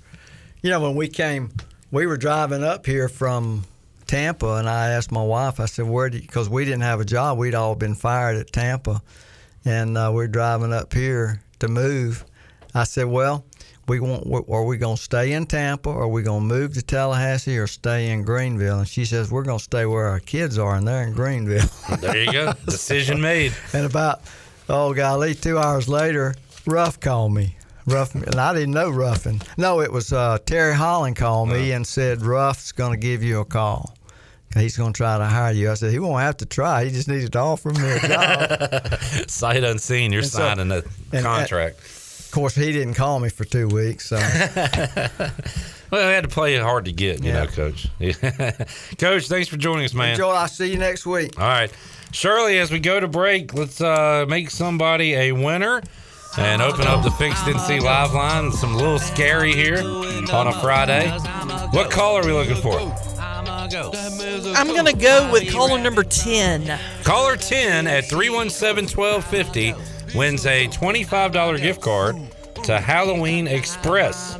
you 0.62 0.70
know, 0.70 0.80
when 0.80 0.94
we 0.94 1.08
came, 1.08 1.50
we 1.90 2.06
were 2.06 2.16
driving 2.16 2.62
up 2.62 2.86
here 2.86 3.08
from 3.08 3.64
Tampa, 4.06 4.54
and 4.54 4.68
I 4.68 4.90
asked 4.90 5.10
my 5.10 5.24
wife, 5.24 5.58
I 5.58 5.66
said, 5.66 5.86
"Where 5.86 6.08
do?" 6.08 6.20
Because 6.20 6.48
we 6.48 6.64
didn't 6.64 6.82
have 6.82 7.00
a 7.00 7.04
job, 7.04 7.36
we'd 7.36 7.56
all 7.56 7.74
been 7.74 7.96
fired 7.96 8.36
at 8.36 8.52
Tampa, 8.52 9.02
and 9.64 9.98
uh, 9.98 10.12
we're 10.14 10.28
driving 10.28 10.72
up 10.72 10.94
here 10.94 11.40
to 11.58 11.66
move. 11.66 12.24
I 12.72 12.84
said, 12.84 13.06
"Well, 13.06 13.44
we 13.88 14.00
want. 14.00 14.26
Are 14.48 14.64
we 14.64 14.76
going 14.78 14.96
to 14.96 15.02
stay 15.02 15.32
in 15.32 15.46
Tampa, 15.46 15.90
or 15.90 16.02
are 16.02 16.08
we 16.08 16.22
going 16.22 16.40
to 16.48 16.54
move 16.54 16.74
to 16.74 16.82
Tallahassee, 16.82 17.56
or 17.58 17.66
stay 17.66 18.10
in 18.10 18.22
Greenville?" 18.22 18.78
And 18.80 18.88
she 18.88 19.04
says, 19.04 19.30
"We're 19.30 19.42
going 19.44 19.58
to 19.58 19.64
stay 19.64 19.86
where 19.86 20.06
our 20.06 20.20
kids 20.20 20.58
are, 20.58 20.74
and 20.76 20.86
they're 20.86 21.06
in 21.06 21.12
Greenville." 21.12 21.68
There 22.00 22.16
you 22.16 22.32
go. 22.32 22.52
Decision 22.66 23.20
made. 23.20 23.52
And 23.72 23.86
about, 23.86 24.20
oh 24.68 24.92
golly, 24.94 25.34
two 25.34 25.58
hours 25.58 25.88
later, 25.88 26.34
Ruff 26.66 26.98
called 27.00 27.32
me. 27.34 27.56
Ruff, 27.86 28.14
and 28.16 28.34
I 28.34 28.52
didn't 28.52 28.72
know 28.74 28.90
Ruffin. 28.90 29.40
No, 29.56 29.80
it 29.80 29.92
was 29.92 30.12
uh, 30.12 30.38
Terry 30.44 30.74
Holland 30.74 31.14
called 31.14 31.48
me 31.50 31.70
and 31.70 31.86
said 31.86 32.22
Ruff's 32.22 32.72
going 32.72 32.90
to 32.90 32.96
give 32.98 33.22
you 33.22 33.38
a 33.40 33.44
call. 33.44 33.94
He's 34.56 34.76
going 34.76 34.92
to 34.92 34.96
try 34.96 35.18
to 35.18 35.24
hire 35.24 35.52
you. 35.52 35.70
I 35.70 35.74
said 35.74 35.92
he 35.92 35.98
won't 36.00 36.20
have 36.22 36.36
to 36.38 36.46
try. 36.46 36.84
He 36.84 36.90
just 36.90 37.06
needed 37.08 37.32
to 37.34 37.38
offer 37.38 37.70
me 37.70 37.88
a 37.88 37.98
job. 38.00 39.00
Sight 39.28 39.62
unseen, 39.62 40.12
you're 40.12 40.22
And 40.22 40.30
so- 40.30 40.38
signing 40.38 40.72
a 40.72 40.82
and- 41.12 41.24
contract. 41.24 41.78
Of 42.26 42.32
course, 42.32 42.54
he 42.56 42.72
didn't 42.72 42.94
call 42.94 43.20
me 43.20 43.28
for 43.28 43.44
two 43.44 43.68
weeks. 43.68 44.06
So 44.06 44.16
well, 45.90 46.08
we 46.08 46.12
had 46.12 46.24
to 46.24 46.28
play 46.28 46.54
it 46.56 46.62
hard 46.62 46.84
to 46.86 46.92
get, 46.92 47.22
you 47.22 47.30
Yeah. 47.30 47.44
know, 47.44 47.46
Coach. 47.46 47.88
Coach, 48.98 49.28
thanks 49.28 49.48
for 49.48 49.56
joining 49.56 49.84
us, 49.84 49.94
man. 49.94 50.16
Joel, 50.16 50.32
I'll 50.32 50.48
see 50.48 50.70
you 50.72 50.78
next 50.78 51.06
week. 51.06 51.38
All 51.40 51.46
right. 51.46 51.70
Shirley, 52.12 52.58
as 52.58 52.70
we 52.70 52.80
go 52.80 52.98
to 52.98 53.08
break, 53.08 53.54
let's 53.54 53.80
uh, 53.80 54.26
make 54.28 54.50
somebody 54.50 55.14
a 55.14 55.32
winner 55.32 55.82
and 56.36 56.60
open 56.62 56.86
up 56.86 57.04
the 57.04 57.10
Fixed 57.12 57.44
NC 57.44 57.80
Live 57.80 58.12
line. 58.12 58.52
Some 58.52 58.74
little 58.74 58.98
scary 58.98 59.52
here 59.52 59.78
on 59.78 60.46
a 60.48 60.52
Friday. 60.60 61.08
What 61.70 61.90
call 61.90 62.16
are 62.16 62.24
we 62.24 62.32
looking 62.32 62.56
for? 62.56 62.78
gonna 63.68 63.68
go? 63.70 64.52
I'm 64.54 64.68
going 64.68 64.86
to 64.86 64.92
go 64.92 65.30
with 65.32 65.50
caller 65.52 65.78
number 65.80 66.02
10. 66.02 66.78
Caller 67.04 67.36
10 67.36 67.86
at 67.86 68.04
317 68.08 68.88
1250 68.96 69.95
wins 70.14 70.46
a 70.46 70.68
$25 70.68 71.60
gift 71.60 71.80
card 71.80 72.16
to 72.64 72.80
Halloween 72.80 73.46
Express. 73.46 74.38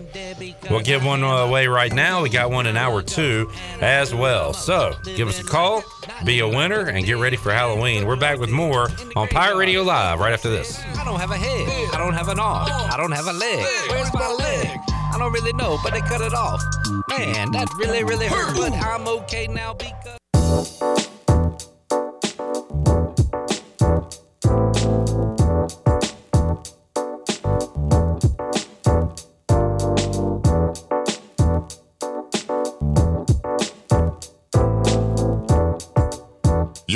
We'll 0.71 0.81
give 0.81 1.05
one 1.05 1.23
away 1.23 1.67
right 1.67 1.93
now. 1.93 2.23
We 2.23 2.31
got 2.31 2.51
one 2.51 2.67
in 2.67 2.77
hour 2.77 3.03
two 3.03 3.51
as 3.81 4.15
well. 4.15 4.53
So 4.53 4.95
give 5.05 5.29
us 5.29 5.41
a 5.41 5.45
call, 5.45 5.85
be 6.25 6.41
a 6.41 6.49
winner, 6.49 6.89
and 6.89 7.05
get 7.05 7.19
ready 7.19 7.37
for 7.37 7.53
Halloween. 7.53 8.07
We're 8.07 8.17
back 8.17 8.39
with 8.39 8.51
more 8.51 8.89
on 9.15 9.29
Pirate 9.29 9.57
Radio 9.57 9.83
Live 9.83 10.19
right 10.19 10.33
after 10.33 10.51
this. 10.51 10.83
I 10.97 11.05
don't 11.05 11.21
have 11.21 11.31
a 11.31 11.37
head. 11.37 11.95
I 11.95 11.99
don't 11.99 12.15
have 12.15 12.29
an 12.29 12.41
arm. 12.41 12.69
I 12.71 12.97
don't 12.97 13.13
have 13.13 13.27
a 13.27 13.33
leg. 13.33 13.65
Where's 13.91 14.13
my 14.15 14.33
leg? 14.33 14.79
I 14.89 15.17
don't 15.19 15.33
really 15.33 15.53
know, 15.53 15.79
but 15.83 15.93
they 15.93 16.01
cut 16.01 16.21
it 16.21 16.35
off. 16.35 16.63
Man, 17.09 17.53
that 17.53 17.69
really, 17.79 18.05
really 18.05 18.27
hurt. 18.27 18.57
But 18.57 18.73
I'm 18.73 19.07
okay 19.09 19.47
now 19.47 19.75
because. 19.75 21.16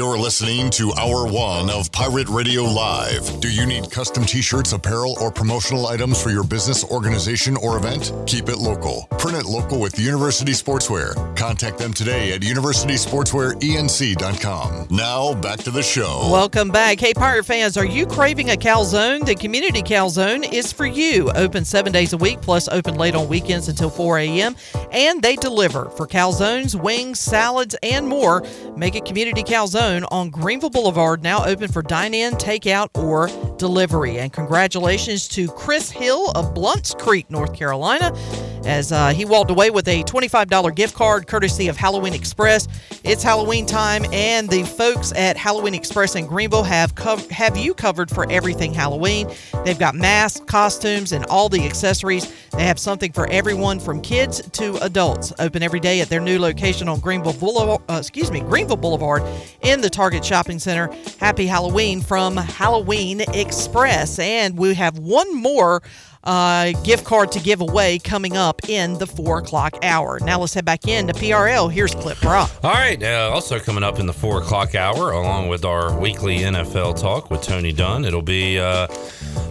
You're 0.01 0.17
listening 0.17 0.71
to 0.71 0.95
Hour 0.95 1.31
One 1.31 1.69
of 1.69 1.93
Pirate 1.93 2.31
Radio 2.31 2.63
Live. 2.63 3.39
Do 3.43 3.53
you 3.53 3.67
need 3.67 3.91
custom 3.91 4.25
t 4.25 4.41
shirts, 4.41 4.73
apparel, 4.73 5.15
or 5.21 5.31
promotional 5.31 5.89
items 5.89 6.23
for 6.23 6.31
your 6.31 6.43
business, 6.43 6.83
organization, 6.85 7.55
or 7.59 7.77
event? 7.77 8.11
Keep 8.27 8.49
it 8.49 8.57
local. 8.57 9.07
Print 9.19 9.37
it 9.37 9.45
local 9.45 9.79
with 9.79 9.99
University 9.99 10.53
Sportswear. 10.53 11.37
Contact 11.37 11.77
them 11.77 11.93
today 11.93 12.33
at 12.33 12.41
universitysportswearenc.com. 12.41 14.87
Now, 14.89 15.35
back 15.35 15.59
to 15.59 15.71
the 15.71 15.83
show. 15.83 16.31
Welcome 16.33 16.71
back. 16.71 16.99
Hey, 16.99 17.13
Pirate 17.13 17.45
fans, 17.45 17.77
are 17.77 17.85
you 17.85 18.07
craving 18.07 18.53
a 18.53 18.57
calzone? 18.57 19.27
The 19.27 19.35
Community 19.35 19.83
Calzone 19.83 20.51
is 20.51 20.73
for 20.73 20.87
you. 20.87 21.31
Open 21.33 21.63
seven 21.63 21.93
days 21.93 22.15
a 22.15 22.17
week, 22.17 22.41
plus 22.41 22.69
open 22.69 22.95
late 22.95 23.15
on 23.15 23.29
weekends 23.29 23.69
until 23.69 23.91
4 23.91 24.19
a.m. 24.21 24.57
And 24.93 25.21
they 25.21 25.37
deliver 25.37 25.91
for 25.91 26.07
calzones, 26.07 26.75
wings, 26.75 27.21
salads, 27.21 27.77
and 27.83 28.09
more. 28.09 28.43
Make 28.79 28.95
it 28.95 29.05
Community 29.05 29.43
Calzone 29.43 29.90
on 29.91 30.31
Greenville 30.31 30.71
Boulevard, 30.71 31.23
now 31.23 31.45
open 31.45 31.71
for 31.71 31.83
dine 31.83 32.15
in, 32.15 32.35
takeout, 32.35 32.89
or 32.95 33.29
delivery. 33.57 34.19
And 34.19 34.33
congratulations 34.33 35.27
to 35.29 35.49
Chris 35.49 35.91
Hill 35.91 36.31
of 36.37 36.55
Blounts 36.55 36.95
Creek, 36.95 37.29
North 37.29 37.53
Carolina, 37.53 38.17
as 38.65 38.93
uh, 38.93 39.09
he 39.09 39.25
walked 39.25 39.51
away 39.51 39.71
with 39.71 39.89
a 39.89 40.05
$25 40.05 40.75
gift 40.77 40.95
card 40.95 41.27
courtesy 41.27 41.67
of 41.69 41.77
Halloween 41.77 42.15
Express. 42.15 42.69
It's 43.03 43.23
Halloween 43.23 43.67
time, 43.67 44.05
and 44.13 44.49
the 44.49 44.63
folks 44.63 45.13
at 45.17 45.37
Halloween 45.37 45.75
Express 45.75 46.15
in 46.15 46.27
Greenville 46.27 46.63
have 46.63 46.97
have 47.31 47.57
you 47.57 47.75
covered 47.75 48.11
for 48.11 48.31
everything 48.31 48.73
Halloween. 48.73 49.29
They've 49.65 49.79
got 49.79 49.95
masks, 49.95 50.41
costumes, 50.47 51.13
and 51.13 51.25
all 51.27 51.49
the 51.49 51.67
accessories. 51.67 52.33
They 52.51 52.65
have 52.65 52.79
something 52.79 53.13
for 53.13 53.27
everyone 53.31 53.81
from 53.81 54.01
kids 54.03 54.43
to 54.51 54.77
adults. 54.85 55.33
Open 55.39 55.63
every 55.63 55.81
day 55.81 56.01
at 56.01 56.09
their 56.09 56.21
new 56.21 56.39
location 56.39 56.89
on 56.89 57.01
Greenville 57.01 57.33
Boulevard, 57.33 57.83
uh, 57.89 57.99
excuse 57.99 58.31
me, 58.31 58.41
Greenville 58.41 58.77
Boulevard 58.77 59.23
in 59.63 59.80
the 59.81 59.91
Target 59.91 60.25
Shopping 60.25 60.59
Center. 60.59 60.91
Happy 61.19 61.47
Halloween 61.47 62.01
from 62.01 62.37
Halloween 62.37 63.21
Express. 63.21 64.19
And 64.19 64.57
we 64.57 64.75
have 64.75 64.99
one 64.99 65.35
more 65.35 65.83
uh, 66.25 66.73
gift 66.85 67.05
card 67.05 67.33
to 67.33 67.41
give 67.41 67.61
away 67.61 67.99
coming 67.99 68.37
up 68.37 68.69
in 68.69 68.95
the 68.99 69.07
four 69.07 69.39
o'clock 69.39 69.77
hour. 69.83 70.19
Now 70.21 70.41
let's 70.41 70.55
head 70.55 70.65
back 70.65 70.87
in 70.87 71.07
to 71.07 71.13
PRL. 71.13 71.73
Here's 71.73 71.95
Clip 71.95 72.23
Rock. 72.23 72.51
All 72.63 72.73
right, 72.73 73.03
uh, 73.03 73.31
also 73.33 73.59
coming 73.59 73.83
up 73.83 73.99
in 73.99 74.07
the 74.07 74.13
four 74.13 74.39
o'clock 74.43 74.75
hour, 74.75 75.13
along 75.13 75.49
with 75.49 75.65
our 75.65 75.99
weekly 75.99 76.39
NFL 76.39 77.01
talk 77.01 77.31
with 77.31 77.43
Tony 77.43 77.73
Dunn, 77.73 78.05
it'll 78.05 78.23
be 78.23 78.59
uh, 78.59 78.87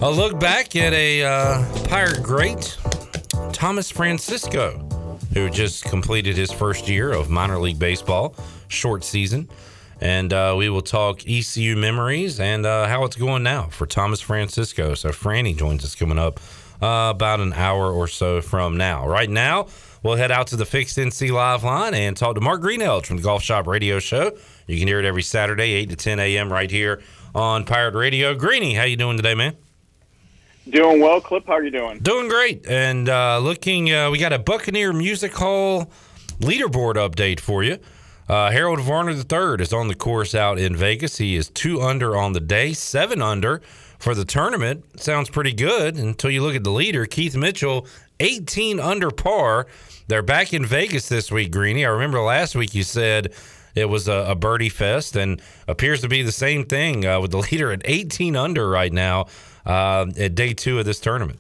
a 0.02 0.12
look 0.12 0.40
back 0.40 0.76
at 0.76 0.94
a 0.94 1.24
uh, 1.24 1.86
pirate 1.86 2.22
great, 2.22 2.78
Thomas 3.52 3.90
Francisco, 3.90 4.78
who 5.34 5.50
just 5.50 5.86
completed 5.86 6.38
his 6.38 6.52
first 6.52 6.88
year 6.88 7.12
of 7.12 7.30
minor 7.30 7.58
league 7.58 7.80
baseball, 7.80 8.36
short 8.68 9.04
season. 9.04 9.50
And 10.02 10.32
uh, 10.32 10.56
we 10.58 10.70
will 10.70 10.82
talk 10.82 11.28
ECU 11.28 11.76
memories 11.76 12.40
and 12.40 12.66
uh, 12.66 12.88
how 12.88 13.04
it's 13.04 13.16
going 13.16 13.44
now 13.44 13.64
for 13.64 13.86
Thomas 13.86 14.22
Francisco. 14.22 14.94
So 14.94 15.10
Franny 15.10 15.58
joins 15.58 15.84
us 15.84 15.96
coming 15.96 16.18
up 16.18 16.40
uh, 16.82 17.12
about 17.14 17.40
an 17.40 17.54
hour 17.54 17.92
or 17.92 18.08
so 18.08 18.42
from 18.42 18.78
now. 18.78 19.08
Right 19.08 19.30
now, 19.30 19.68
we'll 20.02 20.16
head 20.16 20.32
out 20.32 20.48
to 20.48 20.56
the 20.56 20.66
Fixed 20.66 20.98
NC 20.98 21.32
Live 21.32 21.64
line 21.64 21.94
and 21.94 22.16
talk 22.16 22.36
to 22.36 22.42
Mark 22.42 22.62
Greenhelge 22.62 23.06
from 23.06 23.18
the 23.18 23.24
Golf 23.24 23.44
Shop 23.44 23.68
Radio 23.68 24.00
Show. 24.00 24.38
You 24.68 24.78
can 24.78 24.88
hear 24.88 25.00
it 25.00 25.06
every 25.06 25.24
Saturday, 25.24 25.74
8 25.74 25.90
to 25.90 25.96
10 25.96 26.20
a.m. 26.20 26.52
right 26.52 26.72
here 26.72 27.02
on 27.36 27.66
Pirate 27.66 27.96
Radio. 27.96 28.34
Greeny, 28.36 28.74
how 28.76 28.84
you 28.84 28.96
doing 28.96 29.18
today, 29.18 29.36
man? 29.36 29.58
Doing 30.70 31.02
well, 31.02 31.20
Clip. 31.20 31.46
How 31.48 31.54
are 31.54 31.64
you 31.64 31.72
doing? 31.72 32.00
Doing 32.00 32.30
great. 32.30 32.68
And 32.68 33.10
uh, 33.10 33.40
looking, 33.40 33.92
uh, 33.92 34.12
we 34.12 34.20
got 34.20 34.34
a 34.34 34.40
Buccaneer 34.40 34.94
Music 34.94 35.34
Hall 35.34 35.92
leaderboard 36.40 36.96
update 36.96 37.40
for 37.40 37.64
you. 37.64 37.80
Uh, 38.30 38.52
Harold 38.52 38.82
Varner 38.82 39.14
III 39.14 39.60
is 39.60 39.74
on 39.74 39.88
the 39.88 39.96
course 39.96 40.36
out 40.36 40.60
in 40.60 40.76
Vegas. 40.76 41.18
He 41.18 41.36
is 41.36 41.50
two 41.50 41.82
under 41.82 42.16
on 42.16 42.34
the 42.34 42.40
day, 42.40 42.74
seven 42.74 43.24
under 43.24 43.60
for 43.98 44.14
the 44.14 44.24
tournament. 44.24 44.86
Sounds 45.02 45.32
pretty 45.32 45.52
good 45.52 45.96
until 45.96 46.30
you 46.30 46.44
look 46.44 46.56
at 46.56 46.64
the 46.64 46.70
leader, 46.70 47.08
Keith 47.08 47.36
Mitchell, 47.36 47.88
18 48.20 48.80
under 48.80 49.10
par. 49.10 49.66
They're 50.08 50.22
back 50.22 50.54
in 50.54 50.64
Vegas 50.64 51.10
this 51.10 51.32
week, 51.32 51.52
Greeny. 51.52 51.86
I 51.86 51.90
remember 51.90 52.22
last 52.22 52.56
week 52.56 52.76
you 52.76 52.84
said 52.84 53.34
it 53.74 53.86
was 53.86 54.08
a, 54.08 54.26
a 54.28 54.36
birdie 54.36 54.70
fest, 54.70 55.16
and 55.16 55.42
appears 55.68 56.02
to 56.02 56.08
be 56.08 56.22
the 56.22 56.32
same 56.32 56.66
thing 56.66 57.08
uh, 57.08 57.20
with 57.20 57.32
the 57.32 57.38
leader 57.52 57.72
at 57.72 57.82
18 57.86 58.36
under 58.36 58.70
right 58.70 58.94
now 58.94 59.26
uh, 59.66 60.06
at 60.20 60.36
day 60.36 60.54
two 60.54 60.78
of 60.78 60.86
this 60.86 61.00
tournament. 61.00 61.40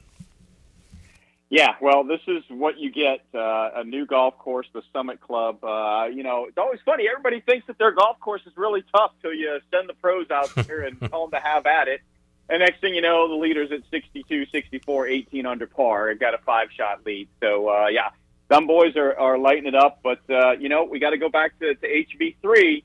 Yeah, 1.50 1.76
well, 1.82 2.04
this 2.04 2.22
is 2.28 2.43
what 2.50 2.78
you 2.78 2.91
get 2.91 3.22
uh, 3.34 3.72
a 3.78 3.84
new 3.84 4.06
golf 4.06 4.38
course, 4.38 4.68
the 4.72 4.84
Summit 4.93 5.20
Club. 5.20 5.64
Uh, 5.64 6.06
you 6.06 6.22
know, 6.22 6.45
it's 6.45 6.58
always 6.60 6.80
funny. 6.86 7.08
Everybody 7.10 7.41
thinks 7.41 7.66
that 7.66 7.80
their 7.80 7.91
golf 7.91 8.20
course 8.20 8.41
is 8.45 8.56
really 8.56 8.84
tough 8.95 9.14
till 9.24 9.34
you 9.34 9.60
send 9.72 9.89
the 9.89 9.95
pros 9.95 10.30
out 10.30 10.54
there 10.68 10.82
and 10.82 11.00
tell 11.00 11.28
them 11.28 11.32
to 11.32 11.39
have 11.39 11.66
at 11.66 11.88
it. 11.88 12.02
And 12.50 12.60
next 12.60 12.82
thing 12.82 12.93
you 12.93 13.02
know, 13.02 13.28
the 13.28 13.36
leader's 13.36 13.72
at 13.72 13.82
62, 13.89 14.45
64, 14.52 15.08
18 15.08 15.45
under 15.47 15.66
par. 15.66 16.10
It 16.12 16.20
got 16.20 16.36
a 16.36 16.39
five 16.39 16.70
shot 16.72 17.04
lead. 17.04 17.28
So, 17.41 17.68
uh, 17.68 17.88
yeah, 17.88 18.10
some 18.52 18.68
boys 18.68 18.95
are, 18.95 19.18
are 19.18 19.38
lighting 19.39 19.66
it 19.66 19.76
up. 19.76 20.00
But, 20.04 20.22
uh, 20.30 20.52
you 20.52 20.70
know, 20.70 20.84
we 20.84 21.00
got 21.00 21.12
to 21.12 21.18
go 21.18 21.30
back 21.30 21.58
to, 21.60 21.74
to 21.74 21.88
HV3. 21.88 22.84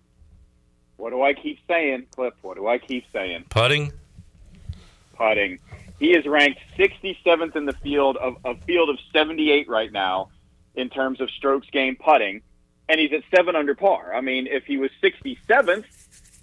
What 0.97 1.11
do 1.11 1.23
I 1.23 1.35
keep 1.35 1.59
saying, 1.69 2.07
Cliff? 2.15 2.35
What 2.41 2.57
do 2.57 2.67
I 2.67 2.79
keep 2.79 3.05
saying? 3.13 3.45
Putting? 3.51 3.93
Putting. 5.17 5.59
He 6.05 6.13
is 6.13 6.27
ranked 6.27 6.61
67th 6.77 7.57
in 7.57 7.65
the 7.65 7.73
field 7.73 8.19
of 8.19 8.37
a 8.45 8.55
field 8.67 8.91
of 8.91 8.99
78 9.15 9.67
right 9.71 9.91
now 9.91 10.29
in 10.75 10.91
terms 10.91 11.19
of 11.19 11.31
strokes 11.31 11.67
gained 11.73 11.99
putting, 11.99 12.43
and 12.91 13.01
he's 13.01 13.11
at 13.15 13.23
seven 13.35 13.57
under 13.57 13.75
par. 13.75 14.15
I 14.15 14.21
mean, 14.21 14.47
if 14.47 14.67
he 14.67 14.77
was 14.77 14.91
67th, 15.03 15.87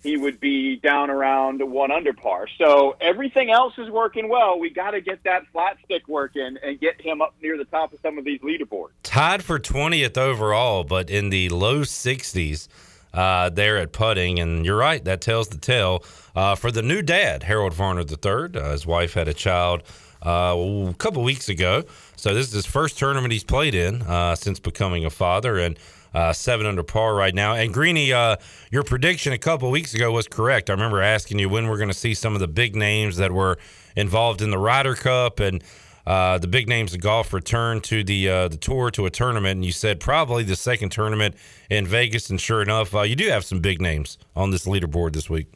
he 0.01 0.17
would 0.17 0.39
be 0.39 0.77
down 0.77 1.11
around 1.11 1.61
one 1.61 1.91
under 1.91 2.11
par. 2.11 2.47
So 2.57 2.95
everything 2.99 3.51
else 3.51 3.75
is 3.77 3.87
working 3.91 4.29
well. 4.29 4.57
We 4.57 4.71
got 4.71 4.91
to 4.91 5.01
get 5.01 5.23
that 5.25 5.43
flat 5.51 5.77
stick 5.85 6.07
working 6.07 6.57
and 6.63 6.79
get 6.79 6.99
him 6.99 7.21
up 7.21 7.35
near 7.39 7.55
the 7.55 7.65
top 7.65 7.93
of 7.93 7.99
some 7.99 8.17
of 8.17 8.25
these 8.25 8.39
leaderboards. 8.39 8.93
Tied 9.03 9.43
for 9.43 9.59
20th 9.59 10.17
overall, 10.17 10.83
but 10.83 11.11
in 11.11 11.29
the 11.29 11.49
low 11.49 11.81
60s 11.81 12.67
uh, 13.13 13.49
there 13.49 13.77
at 13.77 13.91
putting. 13.91 14.39
And 14.39 14.65
you're 14.65 14.77
right, 14.77 15.03
that 15.05 15.21
tells 15.21 15.49
the 15.49 15.57
tale. 15.57 16.03
Uh, 16.35 16.55
for 16.55 16.71
the 16.71 16.81
new 16.81 17.01
dad, 17.01 17.43
Harold 17.43 17.73
Varner 17.73 18.01
III, 18.01 18.59
uh, 18.59 18.71
his 18.71 18.85
wife 18.85 19.13
had 19.13 19.27
a 19.27 19.33
child 19.33 19.83
uh, 20.25 20.55
a 20.89 20.93
couple 20.97 21.23
weeks 21.23 21.49
ago. 21.49 21.83
So 22.15 22.33
this 22.33 22.47
is 22.47 22.53
his 22.53 22.65
first 22.65 22.97
tournament 22.97 23.33
he's 23.33 23.43
played 23.43 23.75
in 23.75 24.01
uh, 24.03 24.35
since 24.35 24.59
becoming 24.59 25.05
a 25.05 25.09
father. 25.09 25.57
And 25.57 25.77
uh, 26.13 26.33
seven 26.33 26.65
under 26.65 26.83
par 26.83 27.15
right 27.15 27.33
now. 27.33 27.53
And 27.53 27.73
Greeny, 27.73 28.11
uh, 28.11 28.35
your 28.69 28.83
prediction 28.83 29.33
a 29.33 29.37
couple 29.37 29.69
weeks 29.71 29.93
ago 29.93 30.11
was 30.11 30.27
correct. 30.27 30.69
I 30.69 30.73
remember 30.73 31.01
asking 31.01 31.39
you 31.39 31.49
when 31.49 31.67
we're 31.67 31.77
going 31.77 31.89
to 31.89 31.97
see 31.97 32.13
some 32.13 32.33
of 32.33 32.41
the 32.41 32.47
big 32.47 32.75
names 32.75 33.17
that 33.17 33.31
were 33.31 33.57
involved 33.95 34.41
in 34.41 34.51
the 34.51 34.57
Ryder 34.57 34.95
Cup 34.95 35.39
and 35.39 35.63
uh, 36.11 36.37
the 36.37 36.47
big 36.47 36.67
names 36.67 36.93
of 36.93 36.99
golf 36.99 37.31
return 37.31 37.79
to 37.79 38.03
the 38.03 38.27
uh, 38.27 38.47
the 38.49 38.57
tour 38.57 38.91
to 38.91 39.05
a 39.05 39.09
tournament. 39.09 39.53
And 39.53 39.65
you 39.65 39.71
said 39.71 40.01
probably 40.01 40.43
the 40.43 40.57
second 40.57 40.89
tournament 40.89 41.35
in 41.69 41.87
Vegas. 41.87 42.29
And 42.29 42.39
sure 42.39 42.61
enough, 42.61 42.93
uh, 42.93 43.03
you 43.03 43.15
do 43.15 43.29
have 43.29 43.45
some 43.45 43.61
big 43.61 43.79
names 43.79 44.17
on 44.35 44.51
this 44.51 44.65
leaderboard 44.65 45.13
this 45.13 45.29
week. 45.29 45.47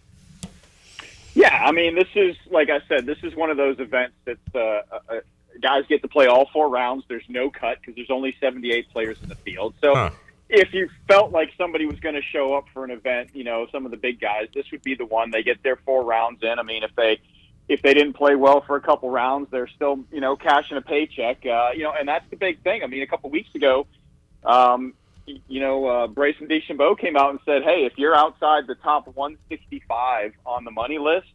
Yeah, 1.33 1.61
I 1.61 1.73
mean, 1.73 1.95
this 1.95 2.07
is 2.15 2.37
like 2.49 2.69
I 2.69 2.79
said, 2.87 3.05
this 3.05 3.17
is 3.21 3.35
one 3.35 3.49
of 3.49 3.57
those 3.57 3.81
events 3.81 4.15
that 4.23 4.37
uh, 4.55 5.19
guys 5.61 5.83
get 5.89 6.01
to 6.03 6.07
play 6.07 6.27
all 6.27 6.47
four 6.53 6.69
rounds. 6.69 7.03
There's 7.09 7.27
no 7.27 7.49
cut 7.49 7.79
because 7.81 7.95
there's 7.95 8.09
only 8.09 8.33
78 8.39 8.89
players 8.91 9.21
in 9.21 9.27
the 9.27 9.35
field. 9.35 9.73
So. 9.81 9.93
Huh 9.93 10.11
if 10.47 10.75
you 10.75 10.87
felt 11.07 11.31
like 11.31 11.49
somebody 11.57 11.87
was 11.87 11.99
going 11.99 12.13
to 12.13 12.21
show 12.21 12.53
up 12.53 12.65
for 12.71 12.85
an 12.85 12.91
event, 12.91 13.31
you 13.33 13.43
know, 13.43 13.65
some 13.71 13.83
of 13.83 13.89
the 13.89 13.97
big 13.97 14.21
guys, 14.21 14.47
this 14.53 14.69
would 14.71 14.83
be 14.83 14.93
the 14.93 15.03
one. 15.03 15.31
They 15.31 15.41
get 15.41 15.63
their 15.63 15.75
four 15.75 16.03
rounds 16.05 16.43
in. 16.43 16.59
I 16.59 16.61
mean, 16.61 16.83
if 16.83 16.95
they 16.95 17.19
if 17.67 17.81
they 17.81 17.93
didn't 17.93 18.13
play 18.13 18.35
well 18.35 18.63
for 18.65 18.75
a 18.75 18.81
couple 18.81 19.09
rounds, 19.09 19.47
they're 19.51 19.67
still 19.67 19.97
you 20.11 20.21
know 20.21 20.35
cashing 20.35 20.77
a 20.77 20.81
paycheck. 20.81 21.37
Uh, 21.45 21.69
you 21.75 21.83
know, 21.83 21.93
and 21.97 22.07
that's 22.07 22.25
the 22.29 22.37
big 22.37 22.61
thing. 22.61 22.83
I 22.83 22.87
mean, 22.87 23.01
a 23.01 23.07
couple 23.07 23.29
weeks 23.29 23.49
ago, 23.55 23.87
um, 24.43 24.93
you 25.25 25.59
know, 25.59 25.87
uh, 25.87 26.07
Bryson 26.07 26.47
DeChambeau 26.47 26.97
came 26.97 27.17
out 27.17 27.31
and 27.31 27.39
said, 27.45 27.63
"Hey, 27.63 27.85
if 27.85 27.93
you're 27.97 28.15
outside 28.15 28.67
the 28.67 28.75
top 28.75 29.07
165 29.15 30.33
on 30.45 30.63
the 30.65 30.71
money 30.71 30.99
list, 30.99 31.27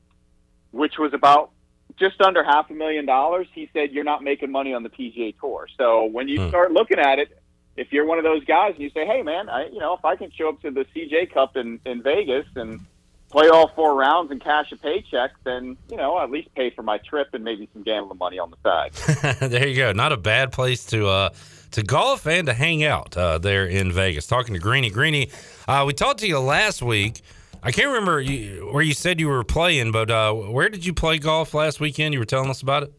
which 0.71 0.99
was 0.99 1.13
about 1.13 1.51
just 1.99 2.21
under 2.21 2.45
half 2.45 2.71
a 2.71 2.75
million 2.75 3.05
dollars, 3.05 3.49
he 3.53 3.69
said 3.73 3.91
you're 3.91 4.05
not 4.05 4.23
making 4.23 4.51
money 4.53 4.73
on 4.73 4.85
the 4.85 4.91
PGA 4.91 5.35
Tour. 5.41 5.67
So 5.77 6.05
when 6.05 6.29
you 6.29 6.39
Hmm. 6.39 6.49
start 6.49 6.71
looking 6.73 7.01
at 7.01 7.19
it, 7.19 7.29
if 7.77 7.89
you're 7.93 8.07
one 8.07 8.19
of 8.19 8.25
those 8.25 8.45
guys 8.45 8.75
and 8.75 8.83
you 8.83 8.91
say, 8.91 9.05
"Hey, 9.05 9.23
man, 9.23 9.49
I, 9.49 9.67
you 9.67 9.81
know, 9.81 9.95
if 9.95 10.05
I 10.05 10.15
can 10.15 10.31
show 10.31 10.49
up 10.51 10.61
to 10.63 10.71
the 10.71 10.87
CJ 10.95 11.33
Cup 11.35 11.57
in 11.57 11.81
in 11.85 12.03
Vegas 12.03 12.47
and 12.55 12.81
play 13.31 13.49
all 13.49 13.69
four 13.69 13.95
rounds 13.95 14.31
and 14.31 14.41
cash 14.41 14.73
a 14.73 14.77
paycheck, 14.77 15.33
then 15.45 15.77
you 15.91 15.97
know, 15.97 16.21
at 16.21 16.31
least 16.31 16.55
pay 16.55 16.71
for 16.71 16.83
my 16.83 16.99
trip 16.99 17.29
and 17.33 17.45
maybe 17.45 17.69
some 17.73 17.83
gambling 17.83 18.19
money 18.19 18.39
on 18.39 18.51
the 18.51 18.57
side." 18.63 19.41
there 19.51 19.67
you 19.67 19.77
go. 19.77 19.93
Not 19.93 20.13
a 20.13 20.17
bad 20.17 20.53
place 20.53 20.85
to 20.87 21.07
uh, 21.07 21.31
to 21.73 21.83
golf 21.83 22.27
and 22.27 22.47
to 22.47 22.55
hang 22.55 22.85
out 22.85 23.17
uh, 23.17 23.39
there 23.39 23.67
in 23.67 23.93
Vegas. 23.93 24.27
Talking 24.27 24.55
to 24.55 24.61
Greeny. 24.61 24.91
Greeny, 24.91 25.31
uh, 25.69 25.85
we 25.87 25.93
talked 25.93 26.21
to 26.21 26.27
you 26.27 26.39
last 26.39 26.83
week. 26.83 27.23
I 27.63 27.73
can't 27.73 27.89
remember 27.89 28.21
you, 28.21 28.71
where 28.73 28.83
you 28.83 28.95
said 28.95 29.21
you 29.21 29.29
were 29.29 29.45
playing, 29.45 29.93
but 29.93 30.11
uh, 30.11 30.33
where 30.33 30.71
did 30.71 30.87
you 30.87 30.95
play 30.95 31.19
golf 31.19 31.53
last 31.53 31.79
weekend? 31.79 32.15
You 32.15 32.21
were 32.21 32.25
telling 32.25 32.49
us 32.49 32.63
about 32.63 32.85
it. 32.85 32.93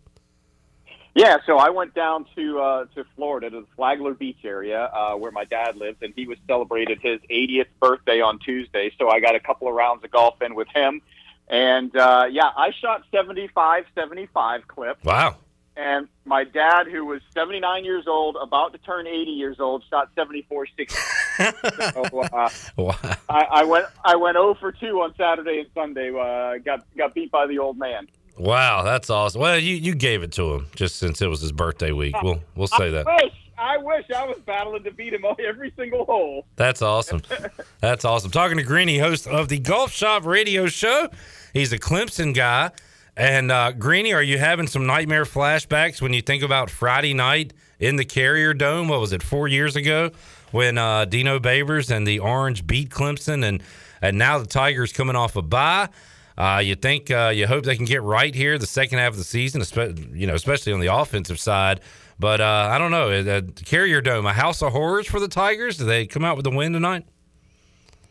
Yeah, 1.14 1.38
so 1.46 1.58
I 1.58 1.70
went 1.70 1.94
down 1.94 2.26
to 2.36 2.60
uh, 2.60 2.86
to 2.96 3.06
Florida 3.16 3.50
to 3.50 3.62
the 3.62 3.68
Flagler 3.76 4.14
Beach 4.14 4.40
area 4.46 4.86
uh, 4.86 5.16
where 5.16 5.32
my 5.32 5.44
dad 5.44 5.76
lives, 5.76 5.98
and 6.02 6.14
he 6.16 6.26
was 6.26 6.38
celebrated 6.48 7.00
his 7.02 7.20
80th 7.30 7.68
birthday 7.82 8.22
on 8.22 8.40
Tuesday. 8.40 8.94
So 8.98 9.10
I 9.10 9.20
got 9.20 9.36
a 9.36 9.40
couple 9.40 9.68
of 9.68 9.74
rounds 9.74 10.04
of 10.06 10.12
golf 10.12 10.42
in 10.42 10.56
with 10.56 10.70
him, 10.74 11.02
and 11.50 11.94
uh, 11.96 12.28
yeah, 12.32 12.50
I 12.56 12.72
shot 12.72 13.04
75, 13.12 13.86
75 13.94 14.68
clip. 14.68 15.04
Wow. 15.04 15.36
And 15.76 16.08
my 16.26 16.44
dad, 16.44 16.88
who 16.88 17.06
was 17.06 17.22
79 17.34 17.86
years 17.86 18.06
old, 18.06 18.38
about 18.42 18.74
to 18.74 18.78
turn 18.80 19.08
80 19.08 19.32
years 19.32 19.60
old, 19.60 19.84
shot 19.90 20.10
74, 20.16 20.68
60. 20.78 20.98
so, 21.94 22.22
uh, 22.22 22.50
Wow. 22.78 22.96
I, 23.30 23.42
I 23.52 23.64
went 23.64 23.86
I 24.04 24.16
went 24.16 24.36
0 24.36 24.56
for 24.56 24.72
2 24.72 25.02
on 25.02 25.14
Saturday 25.18 25.60
and 25.60 25.70
Sunday. 25.74 26.10
Uh, 26.10 26.58
got 26.60 26.86
got 26.96 27.14
beat 27.14 27.32
by 27.32 27.48
the 27.48 27.60
old 27.60 27.78
man. 27.78 28.08
Wow, 28.38 28.84
that's 28.84 29.10
awesome. 29.10 29.42
Well, 29.42 29.58
you, 29.60 29.76
you 29.76 29.94
gave 29.96 30.24
it 30.24 30.32
to 30.34 30.54
him 30.54 30.68
just 30.76 30.96
since 30.98 31.22
it 31.22 31.28
was 31.28 31.42
his 31.42 31.52
birthday 31.52 31.92
week. 31.92 32.16
We'll 32.24 32.42
we'll 32.56 32.68
say 32.68 32.90
that. 32.92 33.08
I 33.08 33.24
wish 33.24 33.34
I 33.58 33.78
wish 33.78 34.06
I 34.10 34.26
was 34.26 34.40
battling 34.46 34.84
to 34.84 34.92
beat 34.92 35.14
him 35.14 35.24
on 35.24 35.36
every 35.40 35.72
single 35.78 36.06
hole. 36.06 36.46
That's 36.56 36.82
awesome. 36.82 37.22
That's 37.80 38.06
awesome. 38.06 38.32
Talking 38.32 38.58
to 38.58 38.64
Greeny, 38.64 38.98
host 38.98 39.28
of 39.28 39.50
the 39.50 39.60
Golf 39.60 39.92
Shop 39.92 40.26
Radio 40.26 40.66
Show. 40.66 41.10
He's 41.54 41.72
a 41.72 41.78
Clemson 41.78 42.34
guy. 42.34 42.72
And 43.16 43.52
uh, 43.52 43.74
Greeny, 43.74 44.14
are 44.14 44.24
you 44.24 44.40
having 44.40 44.68
some 44.68 44.88
nightmare 44.88 45.26
flashbacks 45.26 46.02
when 46.02 46.14
you 46.14 46.22
think 46.22 46.42
about 46.42 46.70
Friday 46.70 47.14
night 47.14 47.54
in 47.80 47.98
the 47.98 48.06
Carrier 48.06 48.54
Dome? 48.54 48.88
What 48.88 49.00
was 49.00 49.12
it, 49.12 49.22
four 49.22 49.48
years 49.48 49.76
ago, 49.76 50.12
when 50.52 50.78
uh, 50.78 51.06
Dino 51.06 51.38
Babers 51.38 51.96
and 51.96 52.08
the 52.08 52.20
Orange 52.20 52.66
beat 52.66 52.90
Clemson, 52.90 53.44
and 53.44 53.62
and 54.02 54.18
now 54.18 54.40
the 54.40 54.48
Tigers 54.48 54.92
coming 54.94 55.16
off 55.16 55.36
a 55.36 55.42
bye. 55.42 55.90
Uh, 56.42 56.58
you 56.58 56.74
think 56.74 57.12
uh, 57.12 57.32
you 57.34 57.46
hope 57.46 57.66
they 57.66 57.76
can 57.76 57.86
get 57.86 58.02
right 58.02 58.34
here 58.34 58.58
the 58.58 58.66
second 58.66 58.98
half 58.98 59.12
of 59.12 59.18
the 59.18 59.24
season, 59.24 59.62
you 60.12 60.26
know, 60.26 60.34
especially 60.34 60.74
on 60.74 60.80
the 60.80 60.88
offensive 60.88 61.40
side. 61.40 61.82
But 62.18 62.42
uh, 62.42 62.70
I 62.72 62.80
don't 62.80 62.90
know. 62.90 63.12
Uh, 63.12 63.42
Carrier 63.64 64.02
Dome, 64.02 64.26
a 64.26 64.34
house 64.34 64.64
of 64.64 64.72
horrors 64.72 65.06
for 65.06 65.20
the 65.20 65.28
Tigers. 65.28 65.78
Do 65.78 65.86
they 65.86 66.08
come 66.08 66.26
out 66.26 66.38
with 66.38 66.48
a 66.48 66.50
win 66.50 66.74
tonight? 66.74 67.06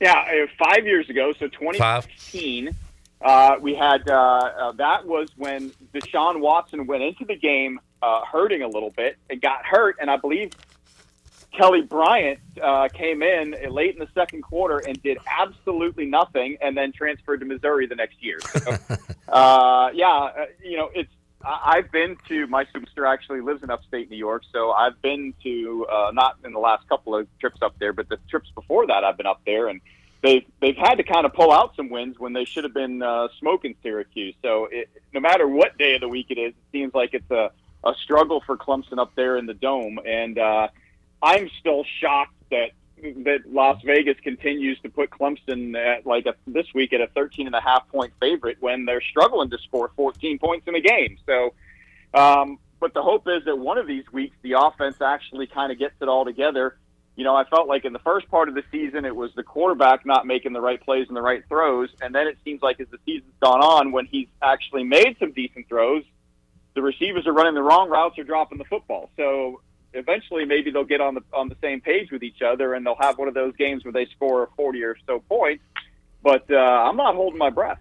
Yeah, 0.01 0.13
uh, 0.13 0.47
five 0.65 0.87
years 0.87 1.11
ago, 1.11 1.33
so 1.41 1.49
2015, 1.49 2.71
uh, 3.21 3.57
we 3.61 3.75
had 3.75 4.09
uh, 4.09 4.15
uh, 4.15 4.73
that 4.73 5.07
was 5.07 5.31
when 5.37 5.73
Deshaun 5.93 6.39
Watson 6.39 6.87
went 6.87 7.03
into 7.03 7.25
the 7.25 7.35
game 7.35 7.81
uh, 8.01 8.25
hurting 8.25 8.63
a 8.63 8.69
little 8.69 8.91
bit 8.91 9.17
and 9.29 9.43
got 9.43 9.67
hurt, 9.67 9.97
and 10.01 10.09
I 10.09 10.17
believe 10.17 10.53
Kelly 11.53 11.83
Bryant 11.83 12.39
uh, 12.63 12.89
came 12.89 13.23
in 13.23 13.55
late 13.71 13.95
in 13.95 13.99
the 13.99 14.09
second 14.15 14.43
quarter 14.43 14.79
and 14.79 15.03
did 15.03 15.19
absolutely 15.27 16.07
nothing, 16.07 16.57
and 16.61 16.77
then 16.77 16.93
transferred 16.93 17.41
to 17.41 17.47
Missouri 17.47 17.87
the 17.87 17.97
next 17.97 18.23
year. 18.23 18.39
So, 18.41 18.77
uh, 19.29 19.91
yeah, 19.93 20.09
uh, 20.09 20.47
you 20.63 20.77
know, 20.77 20.91
it's 20.95 21.11
I've 21.43 21.91
been 21.91 22.17
to 22.29 22.47
my 22.49 22.67
sister 22.67 23.07
actually 23.07 23.41
lives 23.41 23.63
in 23.63 23.71
upstate 23.71 24.11
New 24.11 24.17
York, 24.17 24.43
so 24.53 24.73
I've 24.73 25.01
been 25.01 25.33
to 25.43 25.87
uh, 25.91 26.11
not 26.13 26.37
in 26.45 26.53
the 26.53 26.59
last 26.59 26.87
couple 26.89 27.17
of 27.17 27.27
trips 27.39 27.63
up 27.63 27.75
there, 27.79 27.93
but 27.93 28.09
the 28.09 28.19
trips 28.29 28.51
before 28.55 28.87
that 28.89 29.05
I've 29.05 29.17
been 29.17 29.27
up 29.27 29.41
there, 29.47 29.69
and 29.69 29.81
they've 30.23 30.45
they've 30.61 30.77
had 30.77 30.97
to 30.97 31.03
kind 31.03 31.25
of 31.25 31.33
pull 31.33 31.51
out 31.51 31.75
some 31.77 31.89
wins 31.89 32.19
when 32.19 32.35
they 32.35 32.45
should 32.45 32.65
have 32.65 32.75
been 32.75 33.03
uh, 33.03 33.29
smoking 33.39 33.75
Syracuse. 33.83 34.35
So 34.43 34.69
it, 34.71 34.91
no 35.15 35.21
matter 35.21 35.49
what 35.49 35.79
day 35.79 35.95
of 35.95 36.03
the 36.03 36.09
week 36.09 36.27
it 36.29 36.39
is, 36.39 36.51
it 36.51 36.73
seems 36.73 36.93
like 36.95 37.15
it's 37.15 37.31
a 37.31 37.51
a 37.83 37.95
struggle 38.03 38.43
for 38.45 38.59
Clemson 38.59 38.99
up 38.99 39.15
there 39.15 39.39
in 39.39 39.47
the 39.47 39.55
dome, 39.55 39.99
and 40.05 40.39
uh, 40.39 40.69
I'm 41.23 41.51
still 41.61 41.85
shocked 42.01 42.35
that 42.51 42.71
that 43.01 43.41
Las 43.51 43.81
Vegas 43.85 44.19
continues 44.23 44.79
to 44.81 44.89
put 44.89 45.11
Clemson 45.11 45.77
at 45.77 46.07
like 46.07 46.27
a, 46.27 46.35
this 46.47 46.67
week 46.75 46.93
at 46.93 47.01
a 47.01 47.07
13 47.09 47.47
and 47.47 47.55
a 47.55 47.61
half 47.61 47.89
point 47.89 48.13
favorite 48.21 48.59
when 48.61 48.85
they're 48.85 49.01
struggling 49.01 49.51
to 49.51 49.59
score 49.59 49.91
14 49.97 50.39
points 50.39 50.67
in 50.69 50.75
a 50.75 50.81
game. 50.81 51.17
So, 51.27 51.55
um, 52.15 52.59
but 52.79 52.95
the 52.95 53.03
hope 53.03 53.27
is 53.27 53.45
that 53.45 53.57
one 53.57 53.79
of 53.79 53.87
these 53.87 54.05
weeks 54.13 54.37
the 54.43 54.53
offense 54.59 55.01
actually 55.01 55.47
kind 55.47 55.73
of 55.73 55.79
gets 55.79 55.95
it 56.01 56.09
all 56.09 56.25
together. 56.25 56.77
You 57.17 57.25
know, 57.25 57.35
I 57.35 57.45
felt 57.45 57.69
like 57.69 57.85
in 57.85 57.93
the 57.93 57.99
first 58.01 58.31
part 58.31 58.49
of 58.49 58.55
the 58.55 58.63
season 58.71 59.05
it 59.05 59.15
was 59.15 59.31
the 59.35 59.43
quarterback 59.43 60.07
not 60.07 60.27
making 60.27 60.53
the 60.53 60.61
right 60.61 60.81
plays 60.81 61.07
and 61.09 61.17
the 61.17 61.23
right 61.23 61.43
throws, 61.49 61.91
and 62.01 62.15
then 62.15 62.27
it 62.27 62.39
seems 62.45 62.63
like 62.63 62.81
as 62.81 62.89
the 62.91 62.99
season's 63.05 63.35
gone 63.43 63.61
on, 63.61 63.93
when 63.93 64.07
he's 64.07 64.29
actually 64.43 64.85
made 64.85 65.17
some 65.19 65.33
decent 65.33 65.69
throws, 65.69 66.05
the 66.75 66.83
receivers 66.83 67.27
are 67.27 67.33
running 67.33 67.55
the 67.55 67.63
wrong 67.63 67.91
routes 67.91 68.19
or 68.19 68.25
dropping 68.25 68.59
the 68.59 68.65
football. 68.65 69.11
So 69.17 69.61
eventually 69.93 70.45
maybe 70.45 70.71
they'll 70.71 70.85
get 70.85 71.01
on 71.01 71.15
the 71.15 71.23
on 71.33 71.49
the 71.49 71.57
same 71.61 71.81
page 71.81 72.11
with 72.11 72.23
each 72.23 72.43
other 72.43 72.75
and 72.75 72.87
they'll 72.87 72.97
have 73.01 73.19
one 73.19 73.29
of 73.29 73.35
those 73.35 73.55
games 73.57 73.85
where 73.85 73.93
they 73.93 74.07
score 74.07 74.49
40 74.57 74.83
or 74.83 74.97
so 75.07 75.21
points. 75.29 75.65
But 76.23 76.51
uh, 76.51 76.57
I'm 76.57 76.97
not 76.97 77.15
holding 77.15 77.39
my 77.39 77.51
breath. 77.51 77.79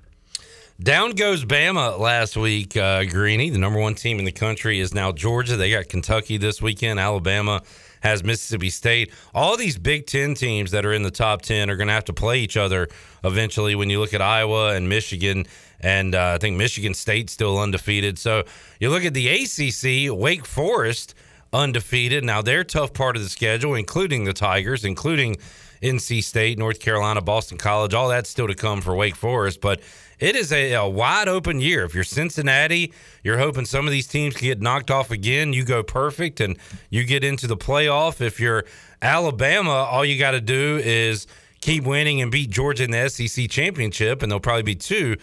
Down 0.82 1.12
goes 1.12 1.44
Bama 1.44 2.00
last 2.00 2.38
week, 2.38 2.78
uh, 2.78 3.04
Greeny. 3.04 3.50
The 3.50 3.58
number 3.58 3.80
one 3.80 3.96
team 3.96 4.18
in 4.18 4.24
the 4.24 4.32
country 4.32 4.80
is 4.80 4.94
now 4.94 5.12
Georgia. 5.12 5.58
They 5.58 5.72
got 5.72 5.90
Kentucky 5.90 6.38
this 6.38 6.62
weekend. 6.62 7.02
Alabama 7.02 7.62
has 8.02 8.24
Mississippi 8.24 8.70
State. 8.70 9.12
All 9.34 9.58
these 9.58 9.78
Big 9.78 10.08
Ten 10.08 10.36
teams 10.36 10.72
that 10.72 10.86
are 10.86 10.94
in 10.94 11.04
the 11.04 11.12
top 11.12 11.42
10 11.42 11.70
are 11.70 11.76
going 11.76 11.90
to 11.90 11.94
have 11.94 12.06
to 12.06 12.14
play 12.14 12.40
each 12.40 12.56
other 12.56 12.88
eventually 13.26 13.76
when 13.76 13.90
you 13.90 14.00
look 14.00 14.14
at 14.14 14.22
Iowa 14.22 14.74
and 14.74 14.88
Michigan. 14.88 15.46
And 15.82 16.16
uh, 16.16 16.36
I 16.36 16.38
think 16.38 16.56
Michigan 16.56 16.94
State's 16.94 17.34
still 17.34 17.60
undefeated. 17.60 18.18
So 18.18 18.44
you 18.80 18.90
look 18.90 19.04
at 19.04 19.14
the 19.14 19.28
ACC, 19.28 20.18
Wake 20.18 20.46
Forest 20.46 21.14
undefeated. 21.54 22.24
Now, 22.24 22.42
their 22.42 22.64
tough 22.64 22.94
part 22.94 23.16
of 23.16 23.24
the 23.24 23.30
schedule, 23.30 23.76
including 23.76 24.26
the 24.26 24.34
Tigers, 24.34 24.86
including 24.86 25.38
NC 25.82 26.24
State, 26.24 26.58
North 26.58 26.80
Carolina, 26.80 27.22
Boston 27.22 27.58
College, 27.58 27.94
all 27.94 28.10
that's 28.10 28.30
still 28.30 28.48
to 28.48 28.56
come 28.56 28.82
for 28.82 28.96
Wake 28.96 29.16
Forest. 29.16 29.62
But 29.62 29.82
it 30.20 30.36
is 30.36 30.52
a, 30.52 30.74
a, 30.74 30.88
wide 30.88 31.30
open 31.30 31.62
year. 31.62 31.86
If 31.86 31.96
you're 31.96 32.04
Cincinnati, 32.04 32.94
you're 33.24 33.38
hoping 33.38 33.66
some 33.66 33.86
of 33.86 33.92
these 33.92 34.08
teams 34.08 34.36
can 34.36 34.48
get 34.48 34.62
knocked 34.62 34.92
off 34.92 35.12
again. 35.12 35.54
You 35.54 35.64
go 35.64 35.82
perfect 35.82 36.42
and 36.42 36.58
you 36.90 37.06
get 37.06 37.24
into 37.24 37.48
the 37.48 37.58
playoff. 37.58 38.20
If 38.20 38.40
you're 38.40 38.66
Alabama, 39.02 39.72
all 39.72 40.04
you 40.04 40.20
got 40.20 40.32
to 40.32 40.42
do 40.42 40.82
is 40.84 41.26
keep 41.62 41.86
winning 41.86 42.22
and 42.22 42.32
beat 42.32 42.50
Georgia 42.50 42.84
in 42.84 42.92
the 42.92 43.10
SEC 43.10 43.50
championship, 43.50 44.22
and 44.22 44.32
there'll 44.32 44.40
probably 44.42 44.64
be 44.64 44.76
two 44.76 45.16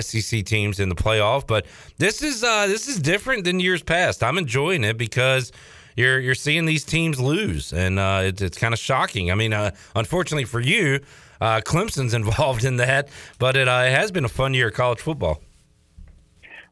SEC 0.00 0.44
teams 0.44 0.80
in 0.80 0.88
the 0.88 0.94
playoff. 0.94 1.46
But 1.46 1.66
this 1.98 2.22
is 2.22 2.44
uh, 2.44 2.68
this 2.68 2.86
is 2.86 2.98
different 2.98 3.44
than 3.44 3.58
years 3.58 3.82
past. 3.82 4.22
I'm 4.22 4.38
enjoying 4.38 4.84
it 4.84 4.96
because 4.96 5.50
you're 5.96 6.18
you're 6.20 6.34
seeing 6.34 6.66
these 6.66 6.84
teams 6.84 7.20
lose, 7.20 7.72
and 7.72 7.98
uh, 7.98 8.22
it's 8.24 8.42
it's 8.42 8.58
kind 8.58 8.74
of 8.74 8.80
shocking. 8.80 9.30
I 9.30 9.34
mean, 9.34 9.52
uh, 9.52 9.72
unfortunately 9.94 10.44
for 10.44 10.60
you, 10.60 11.00
uh, 11.40 11.60
Clemson's 11.64 12.14
involved 12.14 12.64
in 12.64 12.76
that, 12.76 13.08
but 13.38 13.56
it, 13.56 13.68
uh, 13.68 13.84
it 13.86 13.92
has 13.92 14.10
been 14.10 14.24
a 14.24 14.28
fun 14.28 14.54
year 14.54 14.68
of 14.68 14.74
college 14.74 15.00
football. 15.00 15.40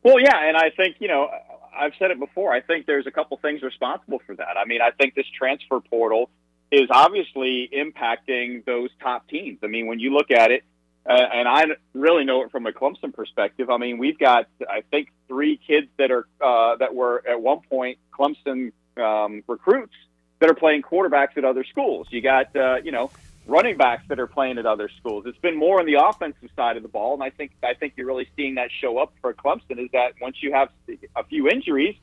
Well, 0.03 0.19
yeah, 0.19 0.49
and 0.49 0.57
I 0.57 0.71
think 0.71 0.97
you 0.99 1.09
know 1.09 1.31
I've 1.77 1.93
said 1.99 2.11
it 2.11 2.19
before. 2.19 2.53
I 2.53 2.61
think 2.61 2.87
there's 2.87 3.07
a 3.07 3.13
couple 3.13 3.37
things 3.39 3.63
responsible 3.63 4.21
for 4.27 4.35
that. 4.37 4.57
I 4.57 4.65
mean, 4.65 4.81
I 4.81 4.91
think 4.91 5.15
this 5.15 5.27
transfer 5.37 5.81
portal 5.81 6.31
is 6.71 6.89
obviously 6.91 7.69
impacting 7.73 8.65
those 8.65 8.89
top 9.01 9.29
teams. 9.29 9.59
I 9.63 9.67
mean, 9.67 9.87
when 9.87 9.99
you 9.99 10.13
look 10.13 10.31
at 10.31 10.51
it, 10.51 10.65
uh, 11.05 11.13
and 11.13 11.49
I 11.49 11.65
really 11.95 12.25
know 12.25 12.43
it 12.43 12.51
from 12.51 12.67
a 12.67 12.73
Clemson 12.73 13.13
perspective. 13.13 13.71
I 13.71 13.77
mean, 13.77 13.99
we've 13.99 14.19
got 14.19 14.47
I 14.69 14.83
think 14.91 15.09
three 15.29 15.57
kids 15.57 15.89
that 15.99 16.11
are 16.11 16.27
uh, 16.41 16.77
that 16.77 16.95
were 16.95 17.23
at 17.29 17.41
one 17.41 17.61
point 17.69 17.99
Clemson 18.17 18.73
um, 18.97 19.43
recruits 19.47 19.95
that 20.41 20.51
are 20.51 20.55
playing 20.55 20.83
quarterbacks 20.83 21.37
at 21.37 21.45
other 21.45 21.65
schools. 21.65 22.09
You 22.11 22.21
got 22.21 22.55
uh, 22.57 22.77
you 22.83 22.93
know 22.93 23.11
running 23.47 23.77
backs 23.77 24.05
that 24.09 24.21
are 24.21 24.27
playing 24.27 24.59
at 24.59 24.67
other 24.67 24.89
schools. 24.99 25.25
It's 25.27 25.39
been 25.39 25.57
more 25.57 25.81
on 25.81 25.87
the 25.87 25.95
offensive 25.95 26.51
side 26.55 26.77
of 26.77 26.83
the 26.83 26.89
ball, 26.89 27.15
and 27.15 27.23
I 27.23 27.31
think 27.31 27.53
I 27.63 27.75
think 27.75 27.95
you're 27.97 28.07
really 28.07 28.29
seeing 28.37 28.57
that 28.57 28.71
show 28.71 28.99
up 28.99 29.13
for 29.21 29.33
Clemson. 29.35 29.79
Is 29.79 29.91
that 29.93 30.15
once 30.21 30.43
you 30.43 30.53
have 30.53 30.69
a 31.17 31.25
few 31.25 31.49
injuries, 31.49 31.97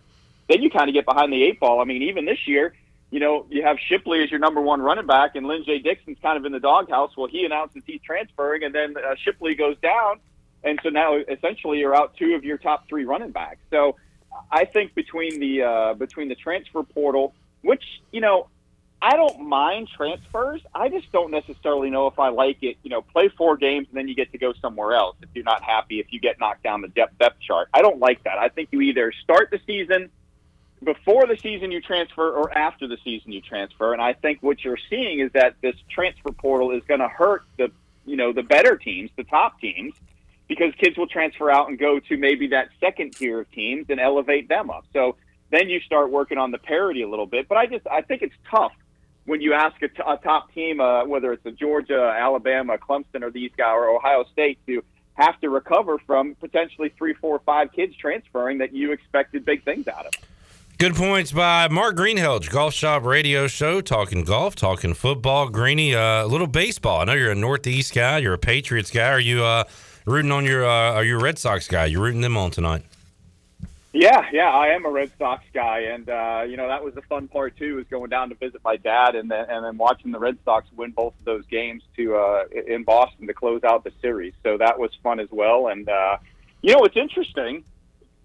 then 0.47 0.61
you 0.61 0.69
kind 0.69 0.89
of 0.89 0.93
get 0.93 1.05
behind 1.05 1.31
the 1.31 1.43
eight 1.43 1.59
ball. 1.59 1.81
I 1.81 1.85
mean, 1.85 2.03
even 2.03 2.25
this 2.25 2.47
year, 2.47 2.73
you 3.11 3.19
know, 3.19 3.45
you 3.49 3.63
have 3.63 3.77
Shipley 3.79 4.23
as 4.23 4.29
your 4.29 4.39
number 4.39 4.61
one 4.61 4.81
running 4.81 5.07
back, 5.07 5.35
and 5.35 5.45
Lyn-J 5.47 5.79
Dixon's 5.79 6.17
kind 6.21 6.37
of 6.37 6.45
in 6.45 6.51
the 6.51 6.59
doghouse. 6.59 7.15
Well, 7.17 7.27
he 7.27 7.45
announces 7.45 7.83
he's 7.85 8.01
transferring, 8.01 8.63
and 8.63 8.73
then 8.73 8.95
uh, 8.97 9.15
Shipley 9.15 9.55
goes 9.55 9.77
down, 9.79 10.19
and 10.63 10.79
so 10.83 10.89
now 10.89 11.15
essentially 11.17 11.79
you're 11.79 11.95
out 11.95 12.15
two 12.17 12.35
of 12.35 12.43
your 12.43 12.57
top 12.57 12.87
three 12.87 13.05
running 13.05 13.31
backs. 13.31 13.61
So 13.69 13.95
I 14.51 14.65
think 14.65 14.95
between 14.95 15.39
the 15.39 15.63
uh, 15.63 15.93
between 15.93 16.29
the 16.29 16.35
transfer 16.35 16.83
portal, 16.83 17.33
which 17.61 17.83
you 18.11 18.21
know 18.21 18.47
I 19.01 19.15
don't 19.15 19.41
mind 19.41 19.87
transfers. 19.95 20.61
I 20.75 20.89
just 20.89 21.11
don't 21.11 21.31
necessarily 21.31 21.89
know 21.89 22.07
if 22.07 22.19
I 22.19 22.29
like 22.29 22.57
it. 22.61 22.77
You 22.83 22.89
know, 22.89 23.01
play 23.01 23.29
four 23.29 23.55
games 23.55 23.87
and 23.89 23.97
then 23.97 24.07
you 24.07 24.15
get 24.15 24.31
to 24.33 24.37
go 24.37 24.53
somewhere 24.61 24.93
else 24.93 25.15
if 25.21 25.29
you're 25.33 25.45
not 25.45 25.63
happy, 25.63 25.99
if 25.99 26.07
you 26.11 26.19
get 26.19 26.39
knocked 26.39 26.63
down 26.63 26.81
the 26.81 26.89
depth, 26.89 27.17
depth 27.17 27.39
chart. 27.39 27.69
I 27.73 27.81
don't 27.81 27.99
like 27.99 28.23
that. 28.23 28.37
I 28.37 28.49
think 28.49 28.69
you 28.71 28.81
either 28.81 29.13
start 29.23 29.51
the 29.51 29.59
season 29.65 30.09
before 30.83 31.27
the 31.27 31.37
season 31.37 31.71
you 31.71 31.81
transfer 31.81 32.29
or 32.29 32.55
after 32.57 32.87
the 32.87 32.97
season 33.03 33.31
you 33.31 33.41
transfer. 33.41 33.93
And 33.93 34.01
I 34.01 34.13
think 34.13 34.43
what 34.43 34.63
you're 34.63 34.79
seeing 34.89 35.19
is 35.19 35.31
that 35.31 35.55
this 35.61 35.75
transfer 35.89 36.31
portal 36.31 36.71
is 36.71 36.83
going 36.87 36.99
to 36.99 37.09
hurt 37.09 37.43
the, 37.57 37.71
you 38.05 38.17
know, 38.17 38.33
the 38.33 38.43
better 38.43 38.75
teams, 38.75 39.11
the 39.15 39.23
top 39.23 39.61
teams, 39.61 39.93
because 40.49 40.73
kids 40.75 40.97
will 40.97 41.07
transfer 41.07 41.49
out 41.49 41.69
and 41.69 41.79
go 41.79 41.99
to 41.99 42.17
maybe 42.17 42.47
that 42.47 42.69
second 42.81 43.15
tier 43.15 43.39
of 43.39 43.51
teams 43.51 43.85
and 43.87 43.99
elevate 43.99 44.49
them 44.49 44.69
up. 44.69 44.83
So 44.91 45.15
then 45.51 45.69
you 45.69 45.79
start 45.81 46.11
working 46.11 46.37
on 46.37 46.51
the 46.51 46.57
parity 46.57 47.03
a 47.03 47.07
little 47.07 47.27
bit. 47.27 47.47
But 47.47 47.59
I 47.59 47.67
just, 47.67 47.87
I 47.87 48.01
think 48.01 48.23
it's 48.23 48.35
tough 48.49 48.73
when 49.25 49.41
you 49.41 49.53
ask 49.53 49.81
a, 49.81 49.87
t- 49.87 50.03
a 50.05 50.17
top 50.17 50.51
team, 50.53 50.81
uh, 50.81 51.05
whether 51.05 51.31
it's 51.31 51.45
a 51.45 51.51
Georgia, 51.51 52.13
Alabama, 52.19 52.77
Clemson, 52.77 53.21
or 53.21 53.29
these 53.29 53.51
guys, 53.55 53.75
or 53.75 53.95
Ohio 53.95 54.25
State, 54.33 54.57
to 54.65 54.83
have 55.13 55.39
to 55.41 55.49
recover 55.49 55.99
from 55.99 56.33
potentially 56.35 56.91
three, 56.97 57.13
four, 57.13 57.39
five 57.45 57.71
kids 57.71 57.95
transferring 57.95 58.57
that 58.57 58.73
you 58.73 58.91
expected 58.91 59.45
big 59.45 59.63
things 59.63 59.87
out 59.87 60.07
of. 60.07 60.13
Good 60.79 60.95
points 60.95 61.33
by 61.33 61.67
Mark 61.67 61.97
Greenhelge, 61.97 62.49
Golf 62.49 62.73
Shop 62.73 63.03
Radio 63.03 63.47
Show, 63.47 63.81
talking 63.81 64.23
golf, 64.23 64.55
talking 64.55 64.93
football. 64.93 65.49
Greeny, 65.49 65.93
uh, 65.93 66.23
a 66.23 66.25
little 66.25 66.47
baseball. 66.47 67.01
I 67.01 67.03
know 67.03 67.13
you're 67.13 67.31
a 67.31 67.35
Northeast 67.35 67.93
guy. 67.93 68.19
You're 68.19 68.35
a 68.35 68.39
Patriots 68.39 68.89
guy. 68.89 69.09
Are 69.09 69.19
you 69.19 69.43
uh, 69.43 69.65
rooting 70.05 70.31
on 70.31 70.45
your? 70.45 70.65
Uh, 70.65 70.93
are 70.93 71.03
you 71.03 71.17
a 71.17 71.21
Red 71.21 71.37
Sox 71.37 71.67
guy? 71.67 71.85
You're 71.85 72.01
rooting 72.01 72.21
them 72.21 72.37
on 72.37 72.51
tonight. 72.51 72.83
Yeah, 73.91 74.27
yeah, 74.31 74.51
I 74.51 74.67
am 74.67 74.85
a 74.85 74.89
Red 74.89 75.11
Sox 75.17 75.43
guy, 75.51 75.79
and 75.79 76.07
uh, 76.09 76.43
you 76.47 76.57
know 76.57 76.67
that 76.67 76.83
was 76.83 76.93
the 76.93 77.01
fun 77.01 77.27
part 77.27 77.57
too, 77.57 77.75
was 77.75 77.87
going 77.87 78.09
down 78.09 78.29
to 78.29 78.35
visit 78.35 78.61
my 78.63 78.77
dad, 78.77 79.15
and 79.15 79.31
then 79.31 79.45
and 79.49 79.65
then 79.65 79.77
watching 79.77 80.11
the 80.11 80.19
Red 80.19 80.37
Sox 80.45 80.67
win 80.75 80.91
both 80.91 81.13
of 81.19 81.25
those 81.25 81.45
games 81.47 81.81
to 81.95 82.15
uh, 82.15 82.43
in 82.67 82.83
Boston 82.83 83.25
to 83.25 83.33
close 83.33 83.63
out 83.63 83.83
the 83.83 83.91
series. 83.99 84.33
So 84.43 84.57
that 84.57 84.77
was 84.77 84.91
fun 85.01 85.19
as 85.19 85.29
well, 85.31 85.67
and 85.67 85.89
uh, 85.89 86.17
you 86.61 86.73
know 86.73 86.83
it's 86.83 86.97
interesting 86.97 87.63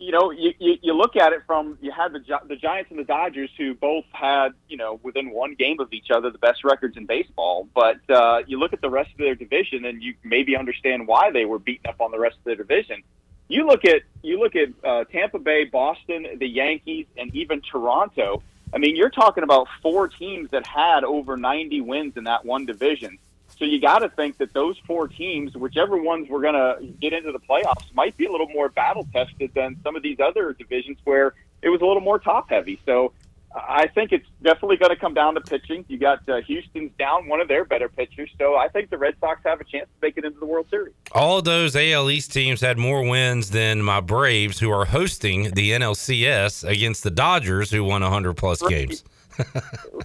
you 0.05 0.13
know, 0.13 0.31
you, 0.31 0.53
you, 0.59 0.77
you 0.83 0.93
look 0.93 1.17
at 1.17 1.33
it 1.33 1.43
from 1.47 1.79
you 1.81 1.91
had 1.91 2.13
the 2.13 2.21
the 2.47 2.57
Giants 2.57 2.91
and 2.91 2.99
the 2.99 3.05
Dodgers 3.05 3.51
who 3.57 3.75
both 3.75 4.05
had 4.13 4.51
you 4.69 4.77
know 4.77 5.01
within 5.03 5.31
one 5.31 5.55
game 5.55 5.81
of 5.81 5.93
each 5.93 6.11
other 6.11 6.31
the 6.31 6.39
best 6.39 6.63
records 6.63 6.97
in 6.97 7.07
baseball. 7.07 7.67
But 7.75 7.99
uh, 8.11 8.43
you 8.47 8.59
look 8.59 8.75
at 8.75 8.83
the 8.83 8.91
rest 8.91 9.13
of 9.13 9.19
their 9.19 9.35
division 9.35 9.87
and 9.87 10.03
you 10.03 10.15
maybe 10.23 10.57
understand 10.57 11.09
why 11.09 11.31
they 11.31 11.47
were 11.47 11.59
beaten 11.59 11.87
up 11.89 12.01
on 12.01 12.11
the 12.11 12.19
rest 12.19 12.37
of 12.37 12.45
their 12.45 12.57
division. 12.57 13.03
You 13.49 13.67
look 13.67 13.85
at 13.87 14.03
you 14.23 14.39
look 14.39 14.55
at 14.57 14.69
uh, 14.85 15.05
Tampa 15.05 15.39
Bay, 15.39 15.65
Boston, 15.65 16.27
the 16.39 16.49
Yankees, 16.49 17.07
and 17.17 17.35
even 17.35 17.63
Toronto. 17.63 18.43
I 18.75 18.79
mean, 18.79 18.97
you're 18.97 19.11
talking 19.11 19.45
about 19.45 19.69
four 19.81 20.09
teams 20.09 20.51
that 20.51 20.67
had 20.67 21.05
over 21.05 21.37
90 21.37 21.81
wins 21.83 22.17
in 22.17 22.25
that 22.25 22.45
one 22.45 22.67
division. 22.67 23.19
So 23.59 23.65
you 23.65 23.81
got 23.81 24.01
to 24.01 24.09
think 24.09 24.39
that 24.39 24.53
those 24.53 24.77
four 24.87 25.07
teams, 25.09 25.55
whichever 25.57 25.97
ones 25.97 26.29
were 26.29 26.41
going 26.41 26.55
to 26.55 26.85
get 27.01 27.13
into 27.13 27.31
the 27.33 27.39
playoffs, 27.39 27.93
might 27.95 28.17
be 28.17 28.27
a 28.27 28.31
little 28.33 28.49
more 28.49 28.69
battle 28.69 29.07
tested 29.13 29.53
than 29.55 29.77
some 29.83 29.95
of 29.97 30.03
these 30.03 30.19
other 30.21 30.53
divisions 30.53 30.99
where 31.05 31.35
it 31.63 31.69
was 31.69 31.81
a 31.81 31.87
little 31.87 32.03
more 32.03 32.19
top 32.19 32.51
heavy. 32.51 32.81
So 32.85 33.13
I 33.55 33.87
think 33.87 34.11
it's 34.11 34.27
definitely 34.43 34.79
going 34.79 34.91
to 34.91 34.97
come 34.97 35.15
down 35.15 35.35
to 35.37 35.41
pitching. 35.41 35.85
You 35.87 35.97
got 35.99 36.29
uh, 36.29 36.41
Houston's 36.43 36.91
down 36.99 37.29
one 37.29 37.41
of 37.41 37.47
their 37.47 37.65
better 37.65 37.89
pitchers, 37.89 38.29
so 38.37 38.57
I 38.57 38.67
think 38.67 38.91
the 38.91 38.99
Red 38.99 39.15
Sox 39.21 39.41
have 39.45 39.61
a 39.61 39.65
chance 39.65 39.85
to 39.87 40.07
make 40.07 40.19
it 40.19 40.25
into 40.25 40.41
the 40.41 40.47
World 40.47 40.67
Series. 40.69 40.93
All 41.13 41.41
those 41.41 41.77
AL 41.77 42.11
East 42.11 42.33
teams 42.33 42.61
had 42.61 42.77
more 42.79 43.09
wins 43.09 43.51
than 43.51 43.81
my 43.81 44.01
Braves, 44.01 44.59
who 44.59 44.71
are 44.73 44.85
hosting 44.87 45.53
the 45.53 45.71
NLCS 45.71 46.69
against 46.69 47.05
the 47.05 47.13
Dodgers, 47.13 47.71
who 47.71 47.85
won 47.85 48.03
100 48.03 48.35
plus 48.35 48.61
games. 48.63 49.05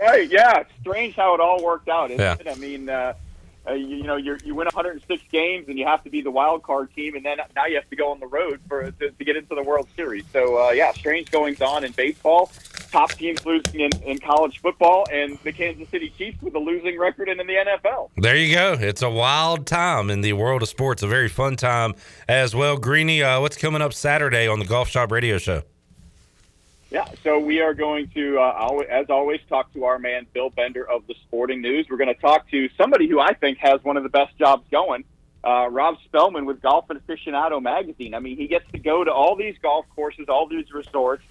right? 0.02 0.30
Yeah, 0.30 0.64
strange 0.82 1.16
how 1.16 1.34
it 1.34 1.40
all 1.40 1.64
worked 1.64 1.90
out. 1.90 2.12
Isn't 2.12 2.20
Yeah. 2.22 2.36
it? 2.40 2.48
I 2.48 2.56
mean. 2.60 2.88
Uh, 2.90 3.14
uh, 3.68 3.74
you, 3.74 3.98
you 3.98 4.04
know, 4.04 4.16
you 4.16 4.38
you 4.44 4.56
win 4.56 4.66
106 4.66 5.24
games 5.32 5.68
and 5.68 5.78
you 5.78 5.86
have 5.86 6.04
to 6.04 6.10
be 6.10 6.22
the 6.22 6.32
wild 6.32 6.64
card 6.64 6.94
team, 6.94 7.16
and 7.16 7.26
then 7.26 7.38
now 7.56 7.66
you 7.66 7.76
have 7.76 7.90
to 7.90 7.96
go 7.96 8.12
on 8.12 8.20
the 8.20 8.28
road 8.28 8.60
for 8.68 8.92
to, 8.92 9.12
to 9.12 9.24
get 9.26 9.36
into 9.36 9.56
the 9.56 9.64
World 9.64 9.88
Series. 9.96 10.24
So 10.32 10.68
uh, 10.68 10.72
yeah, 10.72 10.92
strange 10.94 11.32
goings 11.32 11.62
on 11.62 11.84
in 11.84 11.92
baseball. 11.92 12.52
Top 12.92 13.12
teams 13.12 13.46
losing 13.46 13.82
in, 13.82 13.92
in 14.04 14.18
college 14.18 14.60
football, 14.60 15.06
and 15.12 15.38
the 15.44 15.52
Kansas 15.52 15.88
City 15.90 16.12
Chiefs 16.18 16.42
with 16.42 16.56
a 16.56 16.60
losing 16.60 16.98
record 16.98 17.30
and 17.30 17.40
in 17.40 17.46
the 17.48 17.54
NFL. 17.54 18.10
There 18.18 18.36
you 18.36 18.56
go. 18.56 18.74
It's 18.80 19.02
a 19.02 19.10
wild 19.10 19.68
time 19.68 20.10
in 20.10 20.22
the 20.22 20.34
world 20.34 20.64
of 20.64 20.70
sports. 20.70 21.04
A 21.04 21.08
very 21.08 21.30
fun 21.30 21.56
time 21.56 21.94
as 22.28 22.56
well. 22.56 22.78
Greeny, 22.78 23.22
uh, 23.22 23.42
what's 23.42 23.58
coming 23.58 23.82
up 23.82 23.94
Saturday 23.94 24.48
on 24.48 24.60
the 24.60 24.66
Golf 24.66 24.90
Shop 24.90 25.12
Radio 25.12 25.38
Show? 25.38 25.64
Yeah, 26.92 27.06
so 27.24 27.38
we 27.38 27.62
are 27.62 27.76
going 27.76 28.08
to, 28.16 28.40
uh, 28.40 28.82
as 28.90 29.12
always, 29.12 29.40
talk 29.48 29.72
to 29.74 29.86
our 29.86 30.00
man 30.00 30.26
Bill 30.34 30.50
Bender 30.50 30.90
of 30.90 31.06
the 31.06 31.14
Sporting 31.28 31.62
News. 31.62 31.86
We're 31.88 31.98
going 31.98 32.14
to 32.14 32.20
talk 32.20 32.50
to 32.50 32.68
somebody 32.78 33.08
who 33.08 33.20
I 33.20 33.34
think 33.34 33.60
has 33.60 33.84
one 33.84 33.96
of 33.96 34.02
the 34.02 34.10
best 34.10 34.36
jobs 34.40 34.68
going, 34.72 35.04
uh, 35.44 35.70
Rob 35.70 35.98
Spellman 36.06 36.46
with 36.46 36.62
Golf 36.62 36.90
and 36.90 37.00
Aficionado 37.06 37.62
magazine. 37.62 38.16
I 38.16 38.20
mean, 38.20 38.38
he 38.38 38.48
gets 38.48 38.70
to 38.72 38.80
go 38.80 39.04
to 39.04 39.14
all 39.14 39.36
these 39.36 39.56
golf 39.62 39.86
courses, 39.96 40.30
all 40.30 40.48
these 40.48 40.72
resorts, 40.74 41.24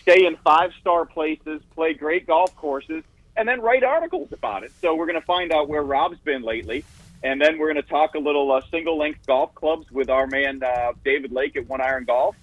stay 0.00 0.24
in 0.24 0.36
five 0.36 0.72
star 0.80 1.04
places, 1.04 1.60
play 1.74 1.92
great 1.92 2.26
golf 2.26 2.56
courses, 2.56 3.04
and 3.36 3.46
then 3.46 3.60
write 3.60 3.84
articles 3.84 4.32
about 4.32 4.64
it. 4.64 4.72
So 4.80 4.94
we're 4.94 5.06
going 5.06 5.20
to 5.20 5.26
find 5.26 5.52
out 5.52 5.68
where 5.68 5.82
Rob's 5.82 6.18
been 6.20 6.42
lately. 6.42 6.86
And 7.22 7.40
then 7.40 7.58
we're 7.58 7.70
going 7.72 7.84
to 7.84 7.88
talk 7.88 8.14
a 8.14 8.18
little 8.18 8.50
uh, 8.50 8.62
single 8.70 8.98
length 8.98 9.26
golf 9.26 9.54
clubs 9.54 9.90
with 9.92 10.08
our 10.08 10.26
man 10.26 10.62
uh, 10.62 10.92
David 11.04 11.32
Lake 11.32 11.54
at 11.54 11.68
One 11.68 11.82
Iron 11.82 12.04
Golf 12.04 12.34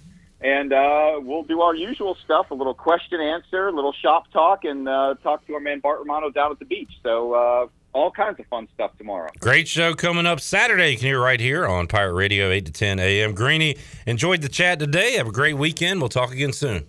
and 0.42 0.72
uh, 0.72 1.20
we'll 1.22 1.44
do 1.44 1.62
our 1.62 1.76
usual 1.76 2.18
stuff: 2.24 2.52
a 2.52 2.54
little 2.54 2.74
question 2.74 3.20
answer, 3.22 3.68
a 3.68 3.72
little 3.72 3.94
shop 3.94 4.32
talk, 4.32 4.64
and 4.64 4.88
uh, 4.88 5.16
talk 5.24 5.46
to 5.48 5.54
our 5.54 5.60
man 5.60 5.80
Bart 5.80 6.00
Romano 6.00 6.30
down 6.30 6.52
at 6.52 6.60
the 6.60 6.66
beach. 6.66 6.92
So 7.04 7.34
uh, 7.34 7.68
all 7.94 8.12
kinds 8.12 8.40
of 8.40 8.46
fun 8.48 8.68
stuff 8.74 8.98
tomorrow. 8.98 9.30
Great 9.40 9.68
show 9.68 9.94
coming 9.94 10.26
up 10.26 10.40
Saturday. 10.40 10.92
You 10.92 10.98
can 10.98 11.08
hear 11.08 11.22
right 11.22 11.40
here 11.40 11.66
on 11.66 11.88
Pirate 11.88 12.14
Radio, 12.14 12.52
8 12.52 12.66
to 12.66 12.72
10 12.72 13.00
a.m. 13.00 13.34
Greeny, 13.34 13.78
enjoyed 14.06 14.42
the 14.42 14.50
chat 14.50 14.80
today. 14.80 15.14
Have 15.14 15.28
a 15.28 15.32
great 15.32 15.58
weekend. 15.58 16.00
We'll 16.00 16.10
talk 16.10 16.32
again 16.32 16.54
soon. 16.54 16.86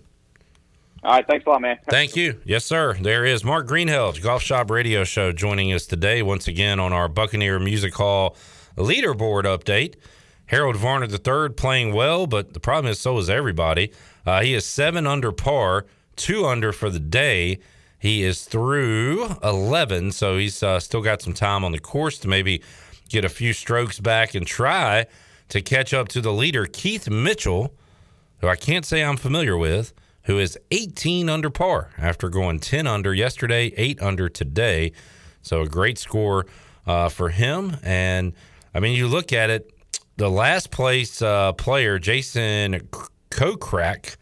All 1.03 1.13
right, 1.13 1.25
thanks 1.27 1.47
a 1.47 1.49
lot, 1.49 1.61
man. 1.61 1.79
Thank 1.89 2.15
you. 2.15 2.39
Yes, 2.45 2.63
sir. 2.63 2.93
There 2.93 3.25
is 3.25 3.43
Mark 3.43 3.67
Greenhelge, 3.67 4.21
Golf 4.21 4.43
Shop 4.43 4.69
Radio 4.69 5.03
Show, 5.03 5.31
joining 5.31 5.73
us 5.73 5.87
today 5.87 6.21
once 6.21 6.47
again 6.47 6.79
on 6.79 6.93
our 6.93 7.07
Buccaneer 7.07 7.59
Music 7.59 7.95
Hall 7.95 8.35
leaderboard 8.77 9.43
update. 9.43 9.95
Harold 10.51 10.75
Varner 10.75 11.07
III 11.07 11.53
playing 11.53 11.93
well, 11.93 12.27
but 12.27 12.53
the 12.53 12.59
problem 12.59 12.91
is 12.91 12.99
so 12.99 13.17
is 13.17 13.29
everybody. 13.29 13.89
Uh, 14.25 14.41
he 14.41 14.53
is 14.53 14.65
seven 14.65 15.07
under 15.07 15.31
par, 15.31 15.85
two 16.17 16.45
under 16.45 16.73
for 16.73 16.89
the 16.89 16.99
day. 16.99 17.57
He 17.97 18.23
is 18.23 18.43
through 18.43 19.37
11, 19.41 20.11
so 20.11 20.37
he's 20.37 20.61
uh, 20.61 20.81
still 20.81 20.99
got 20.99 21.21
some 21.21 21.31
time 21.31 21.63
on 21.63 21.71
the 21.71 21.79
course 21.79 22.19
to 22.19 22.27
maybe 22.27 22.61
get 23.07 23.23
a 23.23 23.29
few 23.29 23.53
strokes 23.53 24.01
back 24.01 24.35
and 24.35 24.45
try 24.45 25.05
to 25.47 25.61
catch 25.61 25.93
up 25.93 26.09
to 26.09 26.19
the 26.19 26.33
leader, 26.33 26.65
Keith 26.65 27.09
Mitchell, 27.09 27.73
who 28.39 28.49
I 28.49 28.57
can't 28.57 28.85
say 28.85 29.05
I'm 29.05 29.15
familiar 29.15 29.57
with, 29.57 29.93
who 30.23 30.37
is 30.37 30.59
18 30.71 31.29
under 31.29 31.49
par 31.49 31.91
after 31.97 32.27
going 32.27 32.59
10 32.59 32.87
under 32.87 33.13
yesterday, 33.13 33.73
8 33.77 34.01
under 34.01 34.27
today. 34.27 34.91
So 35.43 35.61
a 35.61 35.69
great 35.69 35.97
score 35.97 36.45
uh, 36.85 37.07
for 37.07 37.29
him. 37.29 37.77
And 37.83 38.33
I 38.75 38.81
mean, 38.81 38.97
you 38.97 39.07
look 39.07 39.31
at 39.31 39.49
it, 39.49 39.71
the 40.21 40.29
last 40.29 40.69
place 40.69 41.19
uh, 41.23 41.51
player, 41.53 41.97
Jason 41.97 42.87
Kokrak, 43.31 44.17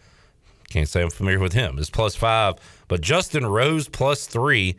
can't 0.69 0.87
say 0.87 1.01
I'm 1.01 1.09
familiar 1.09 1.39
with 1.39 1.51
him, 1.51 1.77
is 1.77 1.89
plus 1.89 2.15
five, 2.15 2.53
but 2.87 3.01
Justin 3.01 3.45
Rose 3.45 3.89
plus 3.89 4.25
three. 4.25 4.77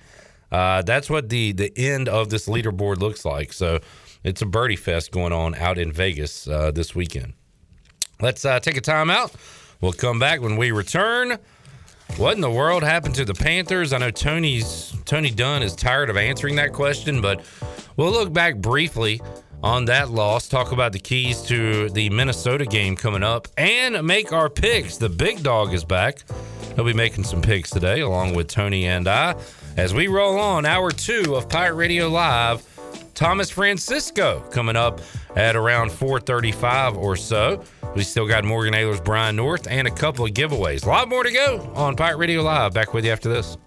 Uh, 0.50 0.80
that's 0.80 1.10
what 1.10 1.28
the 1.28 1.52
the 1.52 1.70
end 1.76 2.08
of 2.08 2.30
this 2.30 2.48
leaderboard 2.48 3.00
looks 3.00 3.26
like. 3.26 3.52
So 3.52 3.80
it's 4.24 4.40
a 4.40 4.46
birdie 4.46 4.76
fest 4.76 5.10
going 5.12 5.34
on 5.34 5.54
out 5.56 5.76
in 5.76 5.92
Vegas 5.92 6.48
uh, 6.48 6.70
this 6.70 6.94
weekend. 6.94 7.34
Let's 8.22 8.46
uh, 8.46 8.58
take 8.58 8.78
a 8.78 8.80
timeout. 8.80 9.34
We'll 9.82 9.92
come 9.92 10.18
back 10.18 10.40
when 10.40 10.56
we 10.56 10.70
return. 10.70 11.36
What 12.16 12.34
in 12.34 12.40
the 12.40 12.50
world 12.50 12.82
happened 12.82 13.14
to 13.16 13.26
the 13.26 13.34
Panthers? 13.34 13.92
I 13.92 13.98
know 13.98 14.10
Tony's 14.10 14.94
Tony 15.04 15.30
Dunn 15.30 15.62
is 15.62 15.76
tired 15.76 16.08
of 16.08 16.16
answering 16.16 16.56
that 16.56 16.72
question, 16.72 17.20
but 17.20 17.44
we'll 17.98 18.10
look 18.10 18.32
back 18.32 18.56
briefly 18.56 19.20
on 19.62 19.84
that 19.86 20.10
loss, 20.10 20.48
talk 20.48 20.72
about 20.72 20.92
the 20.92 20.98
keys 20.98 21.42
to 21.42 21.90
the 21.90 22.10
Minnesota 22.10 22.64
game 22.64 22.96
coming 22.96 23.22
up, 23.22 23.48
and 23.56 24.04
make 24.06 24.32
our 24.32 24.48
picks. 24.48 24.96
The 24.96 25.08
big 25.08 25.42
dog 25.42 25.74
is 25.74 25.84
back. 25.84 26.24
He'll 26.74 26.84
be 26.84 26.92
making 26.92 27.24
some 27.24 27.42
picks 27.42 27.70
today, 27.70 28.00
along 28.00 28.34
with 28.34 28.48
Tony 28.48 28.86
and 28.86 29.06
I, 29.06 29.34
as 29.76 29.92
we 29.92 30.08
roll 30.08 30.38
on 30.38 30.64
hour 30.64 30.90
two 30.90 31.36
of 31.36 31.48
Pirate 31.48 31.74
Radio 31.74 32.08
Live. 32.08 32.66
Thomas 33.14 33.50
Francisco 33.50 34.42
coming 34.50 34.76
up 34.76 35.00
at 35.36 35.54
around 35.54 35.90
4:35 35.90 36.96
or 36.96 37.16
so. 37.16 37.62
We 37.94 38.02
still 38.02 38.26
got 38.26 38.44
Morgan 38.44 38.72
Ayler's 38.72 39.00
Brian 39.00 39.36
North 39.36 39.66
and 39.68 39.86
a 39.86 39.90
couple 39.90 40.24
of 40.24 40.32
giveaways. 40.32 40.86
A 40.86 40.88
lot 40.88 41.08
more 41.08 41.24
to 41.24 41.30
go 41.30 41.70
on 41.74 41.96
Pirate 41.96 42.16
Radio 42.16 42.42
Live. 42.42 42.72
Back 42.72 42.94
with 42.94 43.04
you 43.04 43.12
after 43.12 43.28
this. 43.28 43.58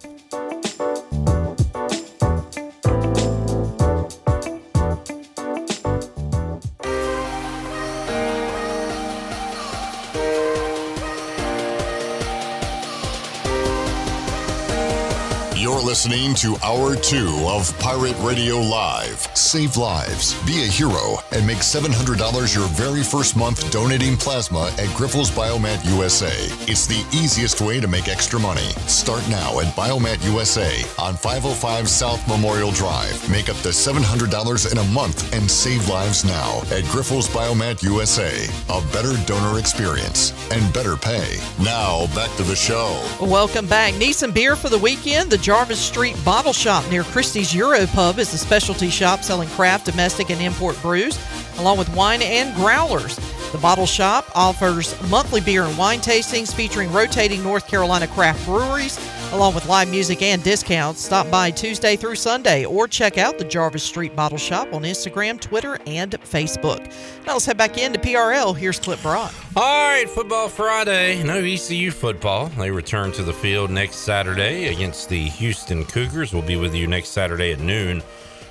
Listening 15.94 16.34
to 16.34 16.56
Hour 16.64 16.96
2 16.96 17.46
of 17.46 17.72
Pirate 17.78 18.16
Radio 18.18 18.56
Live. 18.56 19.28
Save 19.36 19.76
lives, 19.76 20.34
be 20.44 20.64
a 20.64 20.66
hero, 20.66 21.18
and 21.30 21.46
make 21.46 21.58
$700 21.58 22.52
your 22.52 22.66
very 22.70 23.04
first 23.04 23.36
month 23.36 23.70
donating 23.70 24.16
plasma 24.16 24.72
at 24.76 24.88
Grifols 24.98 25.30
Biomat 25.30 25.88
USA. 25.96 26.34
It's 26.66 26.88
the 26.88 27.06
easiest 27.16 27.60
way 27.60 27.78
to 27.78 27.86
make 27.86 28.08
extra 28.08 28.40
money. 28.40 28.70
Start 28.88 29.22
now 29.28 29.60
at 29.60 29.66
Biomat 29.76 30.24
USA 30.24 30.82
on 30.98 31.14
505 31.14 31.88
South 31.88 32.26
Memorial 32.26 32.72
Drive. 32.72 33.30
Make 33.30 33.48
up 33.48 33.58
to 33.58 33.68
$700 33.68 34.72
in 34.72 34.78
a 34.78 34.84
month 34.92 35.32
and 35.32 35.48
save 35.48 35.88
lives 35.88 36.24
now 36.24 36.58
at 36.72 36.82
Grifols 36.90 37.28
Biomat 37.28 37.84
USA. 37.84 38.48
A 38.68 38.80
better 38.92 39.14
donor 39.26 39.60
experience 39.60 40.32
and 40.50 40.74
better 40.74 40.96
pay. 40.96 41.38
Now, 41.60 42.08
back 42.16 42.34
to 42.38 42.42
the 42.42 42.56
show. 42.56 43.00
Welcome 43.20 43.68
back. 43.68 43.94
Need 43.94 44.14
some 44.14 44.32
beer 44.32 44.56
for 44.56 44.68
the 44.68 44.78
weekend? 44.78 45.30
The 45.30 45.38
Jarvis 45.38 45.83
Street 45.84 46.16
Bottle 46.24 46.54
Shop 46.54 46.88
near 46.90 47.04
Christie's 47.04 47.54
Euro 47.54 47.86
Pub 47.88 48.18
is 48.18 48.32
a 48.32 48.38
specialty 48.38 48.88
shop 48.88 49.22
selling 49.22 49.48
craft, 49.50 49.84
domestic, 49.84 50.30
and 50.30 50.40
import 50.40 50.80
brews, 50.80 51.18
along 51.58 51.76
with 51.78 51.94
wine 51.94 52.22
and 52.22 52.54
growlers. 52.56 53.18
The 53.54 53.60
Bottle 53.60 53.86
Shop 53.86 54.28
offers 54.34 55.00
monthly 55.08 55.40
beer 55.40 55.62
and 55.62 55.78
wine 55.78 56.00
tastings 56.00 56.52
featuring 56.52 56.92
rotating 56.92 57.40
North 57.40 57.68
Carolina 57.68 58.08
craft 58.08 58.44
breweries, 58.46 58.98
along 59.32 59.54
with 59.54 59.68
live 59.68 59.88
music 59.88 60.22
and 60.22 60.42
discounts. 60.42 61.04
Stop 61.04 61.30
by 61.30 61.52
Tuesday 61.52 61.94
through 61.94 62.16
Sunday 62.16 62.64
or 62.64 62.88
check 62.88 63.16
out 63.16 63.38
the 63.38 63.44
Jarvis 63.44 63.84
Street 63.84 64.16
Bottle 64.16 64.38
Shop 64.38 64.72
on 64.72 64.82
Instagram, 64.82 65.40
Twitter, 65.40 65.78
and 65.86 66.10
Facebook. 66.22 66.80
Now 67.28 67.34
let's 67.34 67.46
head 67.46 67.56
back 67.56 67.78
into 67.78 68.00
PRL. 68.00 68.56
Here's 68.56 68.80
Clip 68.80 69.00
Brock. 69.02 69.32
All 69.54 69.62
right, 69.62 70.10
Football 70.10 70.48
Friday. 70.48 71.22
No 71.22 71.36
ECU 71.36 71.92
football. 71.92 72.46
They 72.58 72.72
return 72.72 73.12
to 73.12 73.22
the 73.22 73.32
field 73.32 73.70
next 73.70 73.98
Saturday 73.98 74.66
against 74.66 75.08
the 75.08 75.26
Houston 75.28 75.84
Cougars. 75.84 76.32
We'll 76.32 76.42
be 76.42 76.56
with 76.56 76.74
you 76.74 76.88
next 76.88 77.10
Saturday 77.10 77.52
at 77.52 77.60
noon 77.60 78.02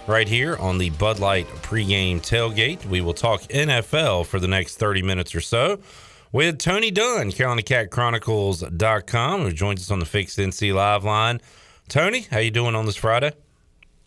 right 0.08 0.28
here 0.28 0.56
on 0.58 0.78
the 0.78 0.90
Bud 0.92 1.20
Light 1.20 1.48
pregame 1.62 2.20
tailgate. 2.20 2.86
We 2.86 3.02
will 3.02 3.14
talk 3.14 3.42
NFL 3.44 4.26
for 4.26 4.40
the 4.40 4.48
next 4.48 4.78
30 4.78 5.02
minutes 5.02 5.34
or 5.34 5.42
so 5.42 5.80
with 6.32 6.58
Tony 6.58 6.92
Dunn, 6.92 7.32
CarolinaCatChronicles.com, 7.32 9.42
who 9.42 9.52
joins 9.52 9.82
us 9.82 9.92
on 9.92 10.00
the 10.00 10.06
Fixed 10.06 10.38
NC 10.38 10.74
Live 10.74 11.04
line. 11.04 11.42
Tony, 11.88 12.28
how 12.32 12.40
you 12.40 12.52
doing 12.52 12.76
on 12.76 12.86
this 12.86 12.96
Friday? 12.96 13.34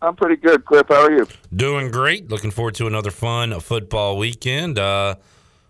I'm 0.03 0.14
pretty 0.14 0.36
good, 0.36 0.64
Cliff. 0.66 0.86
How 0.88 1.05
are 1.05 1.12
you? 1.12 1.26
Doing 1.55 1.90
great. 1.90 2.28
Looking 2.28 2.51
forward 2.51 2.74
to 2.74 2.86
another 2.86 3.11
fun 3.11 3.59
football 3.61 4.18
weekend. 4.18 4.78
Uh, 4.78 5.16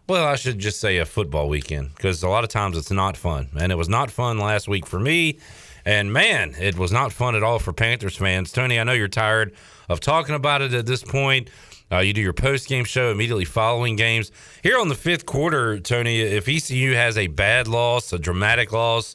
well, 0.09 0.27
I 0.27 0.37
should 0.37 0.59
just 0.59 0.81
say 0.81 0.99
a 0.99 1.05
football 1.05 1.49
weekend 1.49 1.95
because 1.95 2.23
a 2.23 2.29
lot 2.29 2.43
of 2.43 2.51
times 2.51 2.77
it's 2.77 2.91
not 2.91 3.17
fun. 3.17 3.49
And 3.59 3.71
it 3.71 3.77
was 3.77 3.89
not 3.89 4.11
fun 4.11 4.39
last 4.39 4.67
week 4.67 4.87
for 4.87 4.99
me. 4.99 5.39
And 5.85 6.13
man, 6.13 6.55
it 6.59 6.77
was 6.77 6.91
not 6.91 7.13
fun 7.13 7.37
at 7.37 7.45
all 7.45 7.61
for 7.61 7.73
Panthers 7.73 8.17
fans. 8.17 8.51
Tony, 8.51 8.81
I 8.81 8.85
know 8.85 8.93
you're 8.93 9.09
tired 9.09 9.55
of 9.89 10.01
talking 10.01 10.35
about 10.35 10.63
it 10.63 10.75
at 10.75 10.87
this 10.87 11.03
point. 11.03 11.51
Uh, 11.91 11.99
you 11.99 12.13
do 12.13 12.21
your 12.21 12.33
post 12.33 12.69
game 12.69 12.85
show 12.85 13.11
immediately 13.11 13.45
following 13.45 13.95
games. 13.95 14.33
Here 14.63 14.79
on 14.79 14.89
the 14.89 14.97
fifth 14.97 15.25
quarter, 15.25 15.79
Tony, 15.79 16.21
if 16.21 16.49
ECU 16.49 16.95
has 16.95 17.17
a 17.17 17.29
bad 17.29 17.69
loss, 17.69 18.13
a 18.13 18.19
dramatic 18.19 18.73
loss, 18.73 19.15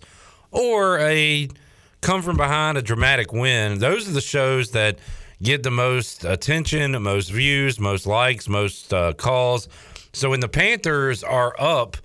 or 0.52 1.00
a 1.00 1.50
come 2.00 2.22
from 2.22 2.38
behind, 2.38 2.78
a 2.78 2.82
dramatic 2.82 3.34
win, 3.34 3.80
those 3.80 4.08
are 4.08 4.14
the 4.14 4.22
shows 4.22 4.72
that 4.72 5.00
get 5.44 5.64
the 5.64 5.72
most 5.72 6.24
attention, 6.24 7.02
most 7.02 7.30
views, 7.30 7.80
most 7.80 8.06
likes, 8.06 8.48
most 8.48 8.94
uh, 8.94 9.14
calls. 9.14 9.68
So 10.14 10.30
when 10.30 10.40
the 10.40 10.50
Panthers 10.50 11.24
are 11.24 11.56
up 11.60 11.98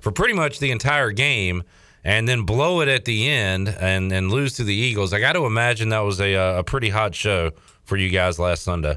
for 0.00 0.12
pretty 0.12 0.34
much 0.34 0.58
the 0.58 0.70
entire 0.70 1.12
game 1.12 1.62
and 2.04 2.28
then 2.28 2.42
blow 2.42 2.80
it 2.80 2.88
at 2.88 3.04
the 3.04 3.28
end 3.28 3.68
and, 3.68 4.12
and 4.12 4.30
lose 4.30 4.54
to 4.54 4.64
the 4.64 4.74
Eagles, 4.74 5.12
I 5.12 5.20
got 5.20 5.32
to 5.32 5.46
imagine 5.46 5.90
that 5.90 6.00
was 6.00 6.20
a, 6.20 6.34
a 6.34 6.64
pretty 6.64 6.88
hot 6.90 7.14
show 7.14 7.52
for 7.90 7.96
you 7.96 8.08
guys 8.08 8.38
last 8.38 8.62
Sunday. 8.62 8.96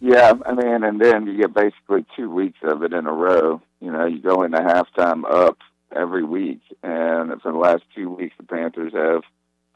Yeah, 0.00 0.34
I 0.46 0.54
mean, 0.54 0.84
and 0.84 1.00
then 1.00 1.26
you 1.26 1.36
get 1.36 1.52
basically 1.52 2.06
two 2.16 2.30
weeks 2.30 2.58
of 2.62 2.84
it 2.84 2.92
in 2.92 3.06
a 3.06 3.12
row. 3.12 3.60
You 3.80 3.90
know, 3.90 4.06
you 4.06 4.20
go 4.20 4.44
into 4.44 4.58
halftime 4.58 5.24
up 5.28 5.58
every 5.94 6.22
week, 6.22 6.60
and 6.84 7.42
for 7.42 7.50
the 7.50 7.58
last 7.58 7.82
two 7.92 8.08
weeks, 8.08 8.34
the 8.38 8.44
Panthers 8.44 8.92
have 8.94 9.22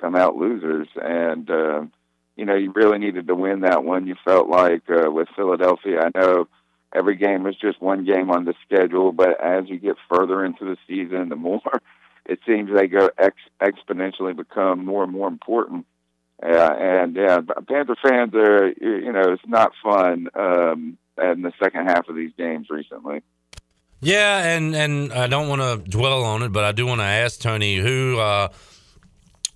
come 0.01 0.15
out 0.15 0.37
losers. 0.37 0.87
And 0.95 1.51
uh, 1.51 1.83
you 2.37 2.45
know, 2.45 2.55
you 2.55 2.73
really 2.77 2.99
needed 2.99 3.27
to 3.27 3.35
win 3.35 3.63
that 3.63 3.83
one. 3.83 4.07
You 4.07 4.15
felt 4.25 4.49
like 4.49 4.83
uh, 4.89 5.11
with 5.11 5.27
Philadelphia, 5.35 6.03
I 6.03 6.17
know 6.17 6.47
every 6.95 7.17
game 7.17 7.45
is 7.49 7.57
just 7.57 7.83
one 7.83 8.05
game 8.05 8.31
on 8.31 8.45
the 8.45 8.55
schedule, 8.65 9.11
but 9.11 9.41
as 9.43 9.69
you 9.69 9.81
get 9.81 9.97
further 10.09 10.45
into 10.45 10.65
the 10.65 10.77
season, 10.87 11.29
the 11.29 11.37
more 11.37 11.61
it 12.25 12.39
seems 12.47 12.71
they 12.73 12.87
go 12.87 13.11
ex- 13.19 13.35
exponentially 13.61 14.37
become 14.37 14.85
more 14.85 15.03
and 15.03 15.13
more 15.13 15.27
important. 15.27 15.87
Uh, 16.43 16.75
and 16.79 17.17
yeah, 17.17 17.41
Panther 17.69 17.97
fans 18.03 18.33
are, 18.35 18.69
you 18.69 19.13
know, 19.13 19.33
it's 19.33 19.43
not 19.47 19.73
fun 19.83 20.29
um, 20.35 20.99
in 21.21 21.43
the 21.43 21.53
second 21.61 21.87
half 21.87 22.09
of 22.09 22.15
these 22.15 22.33
games 22.39 22.69
recently. 22.71 23.23
Yeah, 24.01 24.57
and 24.57 24.77
and 24.77 25.13
I 25.13 25.27
don't 25.27 25.49
want 25.49 25.61
to 25.61 25.91
dwell 25.91 26.23
on 26.23 26.43
it, 26.45 26.53
but 26.53 26.63
I 26.63 26.71
do 26.71 26.87
want 26.87 27.01
to 27.01 27.05
ask 27.05 27.41
Tony 27.41 27.77
who 27.77 28.19
uh, 28.21 28.49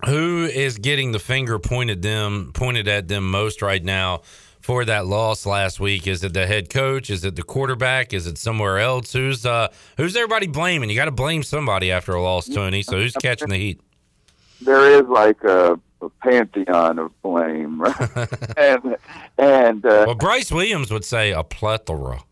who 0.07 0.45
is 0.47 0.78
getting 0.78 1.12
the 1.12 1.20
finger 1.20 1.61
pointed 1.61 2.03
them 2.03 2.51
pointed 2.53 2.89
at 2.89 3.07
them 3.07 3.30
most 3.30 3.62
right 3.62 3.85
now 3.85 4.22
for 4.61 4.85
that 4.85 5.07
loss 5.07 5.47
last 5.47 5.78
week. 5.78 6.09
Is 6.09 6.24
it 6.24 6.35
the 6.35 6.47
head 6.47 6.70
coach? 6.70 7.09
Is 7.11 7.24
it 7.24 7.37
the 7.37 7.45
quarterback? 7.45 8.12
Is 8.12 8.26
it 8.26 8.37
somewhere 8.39 8.80
else? 8.80 9.12
Who's 9.12 9.47
uh 9.47 9.68
who's 9.97 10.16
everybody 10.16 10.49
blaming? 10.49 10.91
You 10.91 10.97
got 10.97 11.05
to 11.05 11.12
blame 11.12 11.45
somebody 11.45 11.93
after 11.93 12.12
a 12.12 12.22
loss, 12.22 12.49
Tony. 12.49 12.83
So 12.83 12.97
who's 12.97 13.14
catching 13.14 13.49
the 13.49 13.59
heat? 13.59 13.80
There 14.61 15.01
is 15.01 15.07
like 15.09 15.43
a 15.45 15.78
a 16.03 16.09
pantheon 16.09 16.98
of 16.98 17.22
blame, 17.22 17.80
right? 17.80 18.28
and 18.57 18.96
and 19.38 19.86
uh, 19.86 20.05
well, 20.07 20.14
Bryce 20.14 20.50
Williams 20.50 20.90
would 20.90 21.05
say 21.05 21.32
a 21.32 21.42
plethora. 21.42 22.24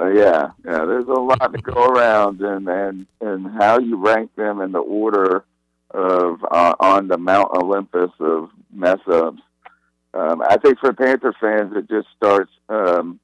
Uh, 0.00 0.08
yeah, 0.08 0.50
yeah. 0.64 0.84
There's 0.84 1.06
a 1.06 1.12
lot 1.12 1.52
to 1.52 1.60
go 1.62 1.84
around, 1.86 2.40
and 2.40 2.68
and 2.68 3.06
and 3.20 3.46
how 3.58 3.78
you 3.78 3.96
rank 3.96 4.34
them 4.36 4.60
in 4.60 4.72
the 4.72 4.78
order 4.78 5.44
of 5.90 6.44
uh, 6.50 6.74
on 6.80 7.08
the 7.08 7.18
Mount 7.18 7.50
Olympus 7.54 8.10
of 8.18 8.50
mess 8.72 9.00
ups. 9.06 9.42
Um, 10.12 10.42
I 10.42 10.56
think 10.56 10.78
for 10.78 10.92
Panther 10.92 11.34
fans, 11.40 11.72
it 11.76 11.88
just 11.88 12.08
starts 12.16 12.50
um, 12.68 13.20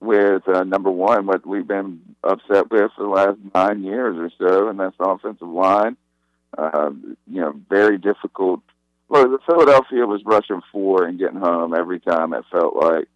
with 0.00 0.46
uh, 0.48 0.64
number 0.64 0.90
one, 0.90 1.26
what 1.26 1.46
we've 1.46 1.66
been 1.66 2.00
upset 2.22 2.70
with 2.70 2.90
for 2.96 3.02
the 3.02 3.08
last 3.08 3.38
nine 3.54 3.82
years 3.82 4.16
or 4.16 4.30
so, 4.38 4.68
and 4.68 4.78
that's 4.78 4.96
the 4.98 5.04
offensive 5.04 5.48
line. 5.48 5.96
Uh, 6.56 6.90
you 7.28 7.40
know, 7.40 7.54
very 7.68 7.98
difficult 7.98 8.60
well, 9.08 9.28
the 9.28 9.38
Philadelphia 9.46 10.06
was 10.06 10.22
rushing 10.24 10.62
four 10.72 11.04
and 11.04 11.18
getting 11.18 11.40
home 11.40 11.74
every 11.74 12.00
time. 12.00 12.32
It 12.32 12.44
felt 12.50 12.76
like 12.76 13.08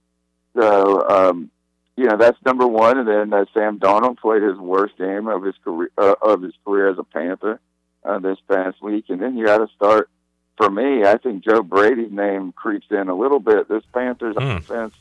so. 0.55 1.09
Um, 1.09 1.51
you 1.99 2.05
know 2.05 2.17
that's 2.17 2.39
number 2.47 2.65
one, 2.65 2.97
and 2.97 3.09
then 3.09 3.33
uh, 3.33 3.45
Sam 3.53 3.81
Darnold 3.81 4.19
played 4.19 4.43
his 4.43 4.57
worst 4.57 4.97
game 4.97 5.27
of 5.27 5.43
his 5.43 5.57
career 5.65 5.91
uh, 5.99 6.15
of 6.23 6.43
his 6.43 6.55
career 6.65 6.89
as 6.89 6.97
a 6.97 7.03
Panther 7.03 7.59
uh, 8.05 8.21
this 8.21 8.39
past 8.49 8.81
week, 8.81 9.07
and 9.09 9.21
then 9.21 9.37
you 9.37 9.45
got 9.45 9.59
to 9.59 9.69
start. 9.75 10.09
For 10.57 10.71
me, 10.71 11.05
I 11.05 11.17
think 11.17 11.45
Joe 11.45 11.63
Brady's 11.63 12.11
name 12.11 12.53
creeps 12.53 12.87
in 12.91 13.09
a 13.09 13.15
little 13.15 13.41
bit. 13.41 13.69
This 13.69 13.83
Panthers 13.93 14.37
mm. 14.37 14.59
offense 14.59 14.95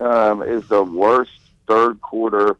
um, 0.00 0.42
is 0.42 0.66
the 0.68 0.82
worst 0.82 1.32
third 1.68 2.00
quarter 2.00 2.56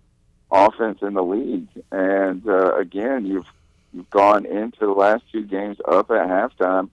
offense 0.52 1.00
in 1.02 1.14
the 1.14 1.24
league, 1.24 1.68
and 1.90 2.48
uh, 2.48 2.76
again, 2.76 3.26
you've 3.26 3.52
you've 3.92 4.10
gone 4.10 4.46
into 4.46 4.86
the 4.86 4.92
last 4.92 5.24
two 5.32 5.42
games 5.42 5.78
up 5.84 6.12
at 6.12 6.28
halftime 6.28 6.90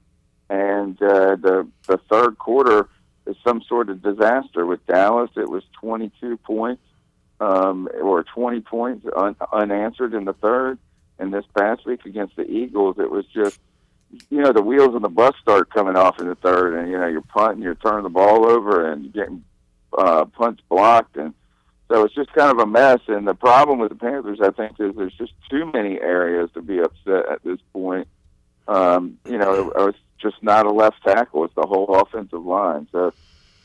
and 0.49 1.01
uh, 1.01 1.35
the 1.35 1.67
the 1.87 1.97
third 2.09 2.37
quarter 2.37 2.89
is 3.25 3.35
some 3.43 3.61
sort 3.63 3.89
of 3.89 4.01
disaster. 4.01 4.65
With 4.65 4.85
Dallas, 4.85 5.29
it 5.35 5.49
was 5.49 5.63
22 5.81 6.37
points 6.37 6.83
um, 7.39 7.89
or 8.01 8.23
20 8.23 8.61
points 8.61 9.05
un- 9.15 9.35
unanswered 9.51 10.13
in 10.13 10.25
the 10.25 10.33
third, 10.33 10.79
and 11.19 11.33
this 11.33 11.45
past 11.57 11.85
week 11.85 12.05
against 12.05 12.35
the 12.35 12.49
Eagles, 12.49 12.97
it 12.99 13.11
was 13.11 13.25
just 13.27 13.59
you 14.29 14.41
know 14.41 14.53
the 14.53 14.61
wheels 14.61 14.95
on 14.95 15.01
the 15.01 15.09
bus 15.09 15.35
start 15.41 15.69
coming 15.69 15.97
off 15.97 16.19
in 16.19 16.27
the 16.27 16.35
third, 16.35 16.75
and 16.75 16.89
you 16.89 16.97
know 16.97 17.07
you're 17.07 17.21
punting, 17.21 17.61
you're 17.61 17.75
turning 17.75 18.03
the 18.03 18.09
ball 18.09 18.49
over, 18.49 18.89
and 18.89 19.03
you're 19.03 19.25
getting 19.25 19.43
uh, 19.97 20.25
punts 20.25 20.61
blocked, 20.69 21.17
and 21.17 21.33
so 21.89 22.03
it's 22.03 22.15
just 22.15 22.31
kind 22.33 22.51
of 22.51 22.59
a 22.59 22.65
mess. 22.65 22.99
And 23.07 23.27
the 23.27 23.35
problem 23.35 23.79
with 23.79 23.89
the 23.89 23.95
Panthers, 23.95 24.39
I 24.41 24.51
think, 24.51 24.79
is 24.79 24.95
there's 24.95 25.13
just 25.13 25.33
too 25.49 25.69
many 25.73 25.99
areas 25.99 26.49
to 26.53 26.61
be 26.61 26.79
upset 26.79 27.29
at 27.29 27.43
this 27.43 27.59
point. 27.73 28.07
Um, 28.67 29.17
you 29.25 29.37
know, 29.37 29.71
it's 29.75 29.97
just 30.19 30.41
not 30.41 30.65
a 30.65 30.71
left 30.71 31.03
tackle; 31.03 31.45
it's 31.45 31.55
the 31.55 31.65
whole 31.65 31.93
offensive 31.95 32.45
line. 32.45 32.87
So, 32.91 33.13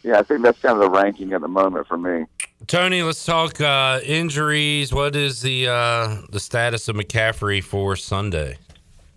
yeah, 0.03 0.19
I 0.19 0.23
think 0.23 0.43
that's 0.43 0.61
kind 0.61 0.75
of 0.75 0.81
the 0.81 0.91
ranking 0.91 1.33
at 1.33 1.41
the 1.41 1.49
moment 1.49 1.87
for 1.87 1.97
me. 1.97 2.27
Tony, 2.67 3.03
let's 3.03 3.25
talk 3.25 3.61
uh, 3.61 4.01
injuries. 4.05 4.93
What 4.93 5.17
is 5.17 5.43
the 5.43 5.69
uh, 5.69 6.17
the 6.31 6.41
status 6.41 6.89
of 6.89 6.97
McCaffrey 6.97 7.63
for 7.63 7.97
Sunday? 7.97 8.59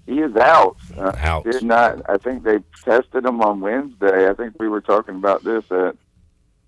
He 0.06 0.20
is 0.20 0.36
out. 0.36 0.78
Uh, 0.96 1.14
out. 1.18 1.46
Did 1.46 1.64
not. 1.64 2.08
I 2.10 2.18
think 2.18 2.44
they 2.44 2.60
tested 2.84 3.26
him 3.26 3.42
on 3.42 3.60
Wednesday. 3.60 4.30
I 4.30 4.34
think 4.34 4.56
we 4.60 4.68
were 4.68 4.82
talking 4.82 5.16
about 5.16 5.44
this 5.44 5.64
at 5.72 5.96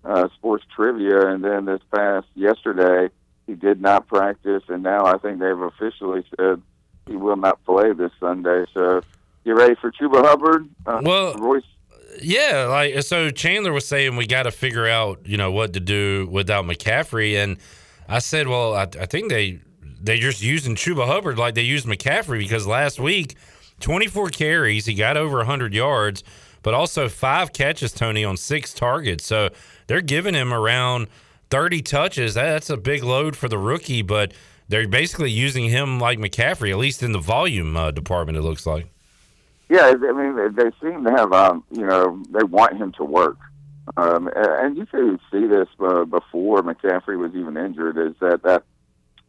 uh, 0.04 0.28
Sports 0.34 0.64
Trivia, 0.74 1.28
and 1.28 1.44
then 1.44 1.64
this 1.64 1.80
past 1.92 2.26
yesterday 2.34 3.12
he 3.46 3.54
did 3.54 3.80
not 3.80 4.06
practice, 4.08 4.62
and 4.68 4.82
now 4.82 5.06
I 5.06 5.18
think 5.18 5.38
they've 5.38 5.58
officially 5.58 6.24
said 6.36 6.62
he 7.06 7.16
will 7.16 7.36
not 7.36 7.64
play 7.64 7.92
this 7.92 8.12
Sunday. 8.20 8.64
So 8.74 9.02
you 9.44 9.54
ready 9.54 9.74
for 9.80 9.90
Chuba 9.90 10.24
Hubbard? 10.24 10.68
Uh, 10.86 11.00
well, 11.02 11.34
Royce 11.34 11.62
Yeah, 12.20 12.66
like 12.68 13.02
so 13.02 13.30
Chandler 13.30 13.72
was 13.72 13.86
saying 13.86 14.16
we 14.16 14.26
got 14.26 14.44
to 14.44 14.50
figure 14.50 14.86
out, 14.86 15.20
you 15.24 15.36
know, 15.36 15.50
what 15.50 15.72
to 15.74 15.80
do 15.80 16.28
without 16.30 16.64
McCaffrey 16.64 17.42
and 17.42 17.58
I 18.08 18.20
said, 18.20 18.48
well, 18.48 18.74
I, 18.74 18.82
I 18.82 19.06
think 19.06 19.28
they 19.28 19.60
they 20.00 20.18
just 20.18 20.42
using 20.42 20.74
Chuba 20.74 21.06
Hubbard 21.06 21.38
like 21.38 21.54
they 21.54 21.62
used 21.62 21.86
McCaffrey 21.86 22.38
because 22.38 22.66
last 22.66 22.98
week 22.98 23.36
24 23.80 24.30
carries, 24.30 24.86
he 24.86 24.94
got 24.94 25.16
over 25.16 25.38
100 25.38 25.74
yards, 25.74 26.24
but 26.62 26.74
also 26.74 27.08
5 27.08 27.52
catches 27.52 27.92
Tony 27.92 28.24
on 28.24 28.36
6 28.36 28.74
targets. 28.74 29.24
So 29.24 29.50
they're 29.86 30.00
giving 30.00 30.34
him 30.34 30.52
around 30.52 31.08
30 31.50 31.82
touches. 31.82 32.34
That's 32.34 32.70
a 32.70 32.76
big 32.76 33.02
load 33.04 33.36
for 33.36 33.48
the 33.48 33.58
rookie, 33.58 34.02
but 34.02 34.32
they're 34.68 34.88
basically 34.88 35.30
using 35.30 35.68
him 35.68 36.00
like 36.00 36.18
McCaffrey, 36.18 36.70
at 36.70 36.78
least 36.78 37.02
in 37.02 37.12
the 37.12 37.18
volume 37.18 37.76
uh, 37.76 37.90
department. 37.90 38.38
It 38.38 38.42
looks 38.42 38.66
like. 38.66 38.88
Yeah, 39.68 39.92
I 39.94 40.12
mean, 40.12 40.36
they- 40.36 40.62
they 40.64 40.70
seem 40.80 41.04
to 41.04 41.10
have, 41.10 41.32
um, 41.32 41.62
you 41.70 41.84
know, 41.86 42.22
they 42.30 42.44
want 42.44 42.76
him 42.76 42.92
to 42.92 43.04
work. 43.04 43.36
Um, 43.96 44.28
and 44.34 44.76
you 44.76 44.86
could 44.86 45.18
see 45.30 45.46
this 45.46 45.68
uh, 45.80 46.04
before 46.04 46.62
McCaffrey 46.62 47.18
was 47.18 47.34
even 47.34 47.56
injured. 47.56 47.96
Is 47.96 48.14
that 48.20 48.42
that 48.42 48.62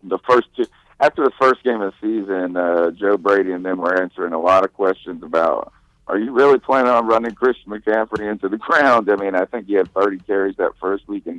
the 0.04 0.18
first 0.30 0.48
two 0.56 0.66
after 1.00 1.24
the 1.24 1.32
first 1.40 1.64
game 1.64 1.82
of 1.82 1.94
the 1.94 1.98
season, 2.22 2.58
uh, 2.58 2.92
Joe 2.92 3.16
Brady 3.18 3.52
and 3.54 3.66
them 3.66 3.78
were 3.80 4.02
answering 4.02 4.34
a 4.34 4.40
lot 4.40 4.66
of 4.66 4.74
questions 4.74 5.24
about, 5.24 5.72
are 6.08 6.20
you 6.20 6.34
really 6.34 6.60
planning 6.60 6.92
on 6.92 7.08
running 7.08 7.32
Christian 7.36 7.72
McCaffrey 7.72 8.30
into 8.30 8.50
the 8.50 8.58
ground? 8.68 9.10
I 9.10 9.16
mean, 9.16 9.34
I 9.34 9.46
think 9.46 9.68
he 9.68 9.74
had 9.76 9.94
30 9.94 10.18
carries 10.20 10.58
that 10.58 10.72
first 10.82 11.08
week, 11.08 11.26
and 11.26 11.36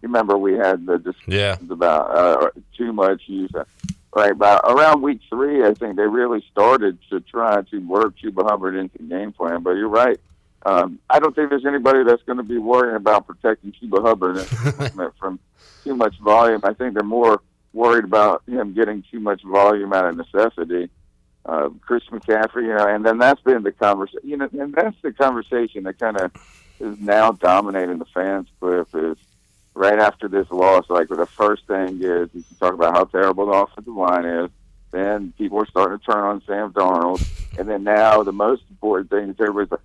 you 0.00 0.08
remember 0.08 0.38
we 0.38 0.54
had 0.54 0.86
the 0.86 0.98
discussions 0.98 1.70
about 1.70 2.10
uh, 2.16 2.50
too 2.76 2.92
much 2.94 3.22
use. 3.26 3.50
Right, 4.14 4.36
but 4.36 4.60
around 4.64 5.00
week 5.00 5.20
three, 5.30 5.64
I 5.64 5.72
think 5.72 5.96
they 5.96 6.02
really 6.02 6.44
started 6.50 6.98
to 7.08 7.20
try 7.20 7.62
to 7.62 7.78
work 7.78 8.14
Chuba 8.18 8.46
Hubbard 8.46 8.76
into 8.76 8.98
the 8.98 9.04
game 9.04 9.32
plan. 9.32 9.62
But 9.62 9.72
you're 9.72 9.88
right. 9.88 10.20
Um, 10.66 10.98
I 11.08 11.18
don't 11.18 11.34
think 11.34 11.48
there's 11.48 11.64
anybody 11.64 12.04
that's 12.04 12.22
going 12.24 12.36
to 12.36 12.44
be 12.44 12.58
worrying 12.58 12.96
about 12.96 13.26
protecting 13.26 13.72
Chuba 13.72 14.02
Hubbard 14.02 15.12
from 15.18 15.40
too 15.82 15.96
much 15.96 16.18
volume. 16.18 16.60
I 16.62 16.74
think 16.74 16.92
they're 16.94 17.02
more 17.02 17.40
worried 17.72 18.04
about 18.04 18.42
him 18.46 18.74
getting 18.74 19.02
too 19.10 19.18
much 19.18 19.42
volume 19.42 19.92
out 19.94 20.04
of 20.04 20.16
necessity. 20.16 20.90
Uh, 21.44 21.70
Chris 21.80 22.04
McCaffrey, 22.10 22.64
you 22.66 22.74
know, 22.74 22.86
and 22.86 23.04
then 23.04 23.18
that's 23.18 23.40
been 23.40 23.62
the 23.62 23.72
conversation, 23.72 24.20
you 24.22 24.36
know, 24.36 24.48
and 24.52 24.74
that's 24.74 24.96
the 25.02 25.12
conversation 25.12 25.84
that 25.84 25.98
kind 25.98 26.20
of 26.20 26.30
is 26.78 26.98
now 27.00 27.32
dominating 27.32 27.98
the 27.98 28.04
fans. 28.04 28.46
Cliff 28.60 28.94
is 28.94 29.16
right 29.74 29.98
after 29.98 30.28
this 30.28 30.50
loss, 30.50 30.84
like 30.88 31.08
the 31.08 31.26
first 31.26 31.66
thing 31.66 32.00
is 32.02 32.28
you 32.34 32.42
can 32.42 32.56
talk 32.58 32.74
about 32.74 32.94
how 32.94 33.04
terrible 33.04 33.46
the 33.46 33.52
offensive 33.52 33.94
line 33.94 34.24
is. 34.24 34.50
Then 34.90 35.32
people 35.38 35.58
are 35.58 35.66
starting 35.66 35.98
to 35.98 36.04
turn 36.04 36.22
on 36.22 36.42
Sam 36.46 36.72
Darnold, 36.72 37.26
and 37.58 37.68
then 37.68 37.82
now 37.84 38.22
the 38.22 38.32
most 38.32 38.62
important 38.70 39.10
thing 39.10 39.30
is 39.30 39.36
everybody's 39.40 39.70
like, 39.70 39.80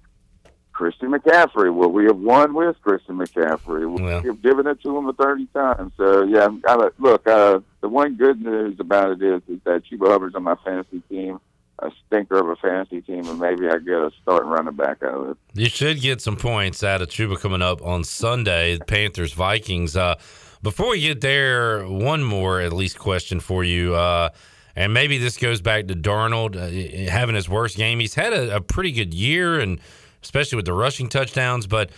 Christian 0.73 1.09
McCaffrey. 1.09 1.73
Well, 1.73 1.89
we 1.89 2.05
have 2.05 2.17
won 2.17 2.53
with 2.53 2.79
Christian 2.81 3.17
McCaffrey. 3.17 3.89
We 3.89 4.27
have 4.27 4.41
given 4.43 4.67
it 4.67 4.79
to 4.83 4.95
him 4.95 5.07
a 5.07 5.13
thirty 5.13 5.47
times. 5.47 5.91
So 5.97 6.23
yeah, 6.23 6.49
I, 6.67 6.89
look. 6.99 7.27
Uh, 7.27 7.61
the 7.81 7.89
one 7.89 8.15
good 8.15 8.41
news 8.41 8.79
about 8.79 9.11
it 9.11 9.21
is 9.23 9.41
is 9.47 9.59
that 9.63 9.83
Chuba 9.85 10.09
Hubbard's 10.09 10.35
on 10.35 10.43
my 10.43 10.55
fantasy 10.63 11.01
team, 11.09 11.39
a 11.79 11.91
stinker 12.05 12.37
of 12.39 12.47
a 12.49 12.55
fantasy 12.55 13.01
team, 13.01 13.27
and 13.27 13.39
maybe 13.39 13.67
I 13.67 13.77
get 13.77 13.93
a 13.93 14.11
starting 14.21 14.49
running 14.49 14.75
back 14.75 15.03
out 15.03 15.13
of 15.13 15.29
it. 15.31 15.37
You 15.53 15.69
should 15.69 16.01
get 16.01 16.21
some 16.21 16.35
points 16.35 16.83
out 16.83 17.01
of 17.01 17.09
Chuba 17.09 17.39
coming 17.39 17.61
up 17.61 17.81
on 17.81 18.03
Sunday, 18.03 18.79
Panthers 18.87 19.33
Vikings. 19.33 19.95
Uh, 19.95 20.15
before 20.63 20.89
we 20.89 21.01
get 21.01 21.21
there, 21.21 21.87
one 21.87 22.23
more 22.23 22.61
at 22.61 22.73
least 22.73 22.97
question 22.97 23.39
for 23.39 23.63
you. 23.63 23.93
Uh, 23.93 24.29
and 24.75 24.93
maybe 24.93 25.17
this 25.17 25.37
goes 25.37 25.61
back 25.61 25.87
to 25.87 25.95
Darnold 25.95 26.55
uh, 26.55 27.11
having 27.11 27.35
his 27.35 27.49
worst 27.49 27.77
game. 27.77 27.99
He's 27.99 28.15
had 28.15 28.33
a, 28.33 28.57
a 28.57 28.61
pretty 28.61 28.91
good 28.91 29.13
year, 29.13 29.59
and 29.59 29.79
especially 30.23 30.55
with 30.55 30.65
the 30.65 30.73
rushing 30.73 31.09
touchdowns. 31.09 31.67
But 31.67 31.91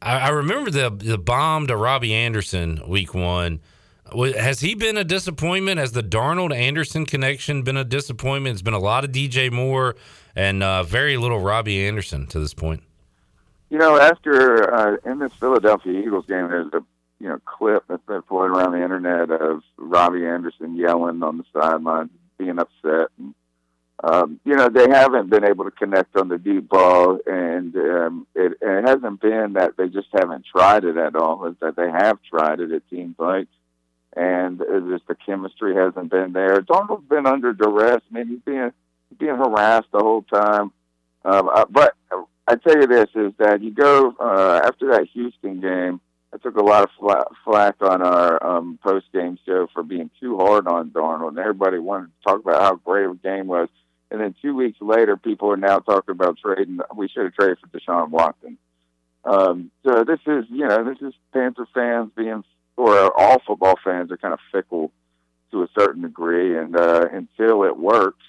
I, 0.00 0.18
I 0.18 0.28
remember 0.30 0.70
the 0.70 0.90
the 0.90 1.18
bomb 1.18 1.66
to 1.68 1.76
Robbie 1.76 2.14
Anderson 2.14 2.82
week 2.88 3.14
one. 3.14 3.60
Has 4.12 4.60
he 4.60 4.74
been 4.74 4.96
a 4.96 5.04
disappointment? 5.04 5.78
Has 5.78 5.92
the 5.92 6.02
Darnold 6.02 6.54
Anderson 6.54 7.06
connection 7.06 7.62
been 7.62 7.76
a 7.76 7.84
disappointment? 7.84 8.54
It's 8.54 8.62
been 8.62 8.74
a 8.74 8.78
lot 8.78 9.04
of 9.04 9.10
DJ 9.10 9.50
Moore 9.50 9.96
and 10.36 10.62
uh, 10.62 10.82
very 10.82 11.16
little 11.16 11.40
Robbie 11.40 11.86
Anderson 11.86 12.26
to 12.28 12.38
this 12.38 12.54
point. 12.54 12.82
You 13.70 13.78
know, 13.78 13.98
after 13.98 14.72
uh, 14.72 14.96
in 15.04 15.18
this 15.18 15.32
Philadelphia 15.34 15.98
Eagles 15.98 16.26
game, 16.26 16.48
there's 16.48 16.72
a 16.74 16.84
you 17.18 17.28
know 17.28 17.38
clip 17.44 17.84
that's 17.88 18.04
been 18.06 18.22
floating 18.22 18.56
around 18.56 18.72
the 18.72 18.82
internet 18.82 19.30
of 19.30 19.62
Robbie 19.76 20.26
Anderson 20.26 20.76
yelling 20.76 21.22
on 21.22 21.38
the 21.38 21.44
sideline, 21.52 22.10
being 22.38 22.58
upset. 22.58 23.08
And, 23.18 23.34
um, 24.02 24.38
you 24.44 24.54
know, 24.54 24.68
they 24.68 24.88
haven't 24.90 25.30
been 25.30 25.44
able 25.44 25.64
to 25.64 25.70
connect 25.70 26.16
on 26.16 26.28
the 26.28 26.36
deep 26.36 26.68
ball, 26.68 27.18
and 27.26 27.74
um, 27.76 28.26
it, 28.34 28.52
it 28.60 28.86
hasn't 28.86 29.20
been 29.20 29.54
that 29.54 29.76
they 29.78 29.88
just 29.88 30.08
haven't 30.12 30.44
tried 30.44 30.84
it 30.84 30.96
at 30.96 31.16
all. 31.16 31.46
It's 31.46 31.58
that 31.60 31.76
they 31.76 31.90
have 31.90 32.18
tried 32.28 32.60
it. 32.60 32.70
It 32.70 32.82
seems 32.90 33.14
like, 33.18 33.48
and 34.16 34.58
just 34.88 35.06
the 35.06 35.16
chemistry 35.26 35.74
hasn't 35.74 36.10
been 36.10 36.32
there. 36.32 36.60
Darnold's 36.62 37.08
been 37.08 37.26
under 37.26 37.52
duress. 37.52 38.02
I 38.10 38.14
mean, 38.14 38.28
he's 38.28 38.40
being 38.44 38.72
being 39.18 39.36
harassed 39.36 39.88
the 39.92 40.00
whole 40.00 40.22
time. 40.22 40.72
Um, 41.24 41.48
uh, 41.48 41.64
but 41.70 41.94
I 42.46 42.56
tell 42.56 42.80
you 42.80 42.86
this 42.86 43.08
is 43.14 43.32
that 43.38 43.62
you 43.62 43.70
go 43.70 44.14
uh, 44.20 44.60
after 44.64 44.90
that 44.92 45.08
Houston 45.12 45.60
game. 45.60 46.00
I 46.32 46.36
took 46.38 46.56
a 46.56 46.64
lot 46.64 46.82
of 46.82 46.90
fla- 46.98 47.30
flack 47.44 47.76
on 47.80 48.02
our 48.02 48.44
um, 48.44 48.78
post 48.82 49.06
game 49.12 49.38
show 49.46 49.68
for 49.72 49.84
being 49.84 50.10
too 50.20 50.36
hard 50.36 50.66
on 50.66 50.90
Darnold, 50.90 51.28
and 51.28 51.38
everybody 51.38 51.78
wanted 51.78 52.06
to 52.06 52.12
talk 52.26 52.40
about 52.40 52.60
how 52.60 52.74
great 52.74 53.08
a 53.08 53.14
game 53.14 53.46
was. 53.46 53.68
And 54.10 54.20
then 54.20 54.34
two 54.42 54.54
weeks 54.54 54.78
later, 54.80 55.16
people 55.16 55.50
are 55.50 55.56
now 55.56 55.78
talking 55.78 56.12
about 56.12 56.38
trading. 56.38 56.80
We 56.94 57.08
should 57.08 57.24
have 57.24 57.34
traded 57.34 57.58
for 57.60 57.68
Deshaun 57.68 58.10
Watson. 58.10 58.58
Um, 59.24 59.70
so 59.84 60.04
this 60.04 60.20
is, 60.26 60.44
you 60.50 60.66
know, 60.66 60.84
this 60.84 60.98
is 61.00 61.14
Panther 61.32 61.66
fans 61.72 62.10
being, 62.16 62.44
or 62.76 63.18
all 63.18 63.40
football 63.46 63.74
fans 63.82 64.10
are 64.10 64.16
kind 64.16 64.34
of 64.34 64.40
fickle 64.52 64.90
to 65.52 65.62
a 65.62 65.68
certain 65.78 66.02
degree, 66.02 66.58
and 66.58 66.76
uh, 66.76 67.06
until 67.12 67.64
it 67.64 67.76
works, 67.76 68.24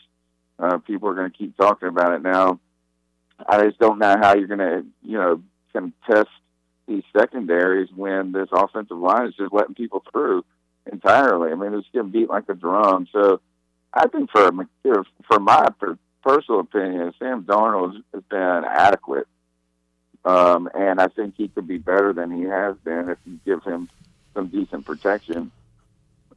uh, 0.60 0.78
people 0.80 1.10
are 1.10 1.16
going 1.16 1.32
to 1.32 1.38
keep 1.38 1.58
talking 1.58 1.90
about 1.90 2.14
it. 2.14 2.22
Now, 2.22 2.60
I 3.48 3.64
just 3.64 3.80
don't 3.80 4.00
know 4.00 4.16
how 4.22 4.36
you're 4.36 4.48
going 4.48 4.60
to, 4.60 4.86
you 5.04 5.18
know, 5.18 5.42
contest 5.74 6.30
these 6.88 7.04
secondaries 7.18 7.90
when 7.96 8.32
this 8.32 8.48
offensive 8.52 8.98
line 8.98 9.28
is 9.28 9.36
just 9.36 9.52
letting 9.52 9.76
people 9.76 10.04
through 10.12 10.46
entirely. 10.92 11.52
I 11.52 11.56
mean, 11.56 11.74
it's 11.74 11.88
getting 11.92 12.12
beat 12.12 12.30
like 12.30 12.48
a 12.48 12.54
drum. 12.54 13.08
So 13.12 13.42
I 13.94 14.08
think 14.08 14.30
for 14.32 14.52
for 15.28 15.40
my 15.40 15.68
personal 16.24 16.60
opinion, 16.60 17.14
Sam 17.20 17.44
Darnold 17.44 18.02
has 18.14 18.24
been 18.30 18.64
adequate, 18.70 19.28
um, 20.24 20.70
and 20.74 21.02
I 21.02 21.08
think 21.08 21.36
he 21.38 21.48
could 21.48 21.68
be 21.68 21.78
better 21.78 22.14
than 22.14 22.32
he 22.32 22.44
has 22.44 22.76
been 22.84 23.10
if 23.10 23.18
you 23.26 23.40
give 23.46 23.64
him 23.64 23.90
some 24.36 24.48
decent 24.48 24.86
protection. 24.86 25.52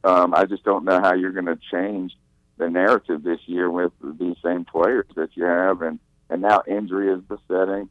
Um, 0.03 0.33
I 0.33 0.45
just 0.45 0.63
don't 0.63 0.85
know 0.85 0.99
how 0.99 1.13
you're 1.13 1.33
going 1.33 1.45
to 1.45 1.59
change 1.71 2.17
the 2.57 2.69
narrative 2.69 3.23
this 3.23 3.39
year 3.45 3.69
with 3.69 3.91
these 4.01 4.35
same 4.43 4.65
players 4.65 5.05
that 5.15 5.35
you 5.35 5.43
have, 5.43 5.81
and 5.81 5.99
and 6.29 6.41
now 6.41 6.63
injury 6.67 7.11
is 7.11 7.21
besetting. 7.21 7.89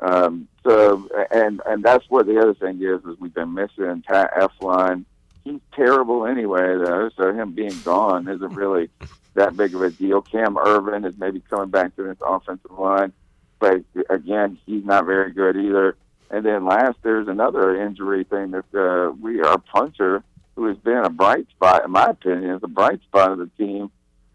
Um, 0.00 0.48
so, 0.64 1.08
and 1.30 1.60
and 1.66 1.82
that's 1.82 2.04
what 2.08 2.26
the 2.26 2.38
other 2.38 2.54
thing 2.54 2.80
is 2.82 3.04
is 3.04 3.18
we've 3.18 3.34
been 3.34 3.54
missing 3.54 4.02
Ty 4.06 4.28
Elflein. 4.38 5.04
He's 5.44 5.60
terrible 5.74 6.26
anyway, 6.26 6.76
though. 6.76 7.10
So 7.16 7.32
him 7.32 7.52
being 7.52 7.78
gone 7.82 8.28
isn't 8.28 8.54
really 8.54 8.90
that 9.34 9.56
big 9.56 9.74
of 9.74 9.82
a 9.82 9.90
deal. 9.90 10.20
Cam 10.20 10.56
Erving 10.56 11.06
is 11.06 11.16
maybe 11.18 11.40
coming 11.48 11.70
back 11.70 11.96
to 11.96 12.02
this 12.02 12.18
offensive 12.24 12.70
line, 12.78 13.12
but 13.58 13.82
again, 14.10 14.58
he's 14.66 14.84
not 14.84 15.06
very 15.06 15.32
good 15.32 15.56
either. 15.56 15.96
And 16.30 16.44
then 16.44 16.66
last, 16.66 16.98
there's 17.02 17.28
another 17.28 17.80
injury 17.80 18.24
thing 18.24 18.50
that 18.50 18.74
uh, 18.74 19.12
we 19.12 19.40
our 19.40 19.58
punter, 19.58 20.22
who 20.56 20.66
has 20.66 20.76
been 20.78 21.04
a 21.04 21.10
bright 21.10 21.48
spot, 21.50 21.84
in 21.84 21.90
my 21.90 22.06
opinion, 22.06 22.50
is 22.50 22.60
a 22.62 22.68
bright 22.68 23.00
spot 23.02 23.32
of 23.32 23.38
the 23.38 23.50
team 23.56 23.90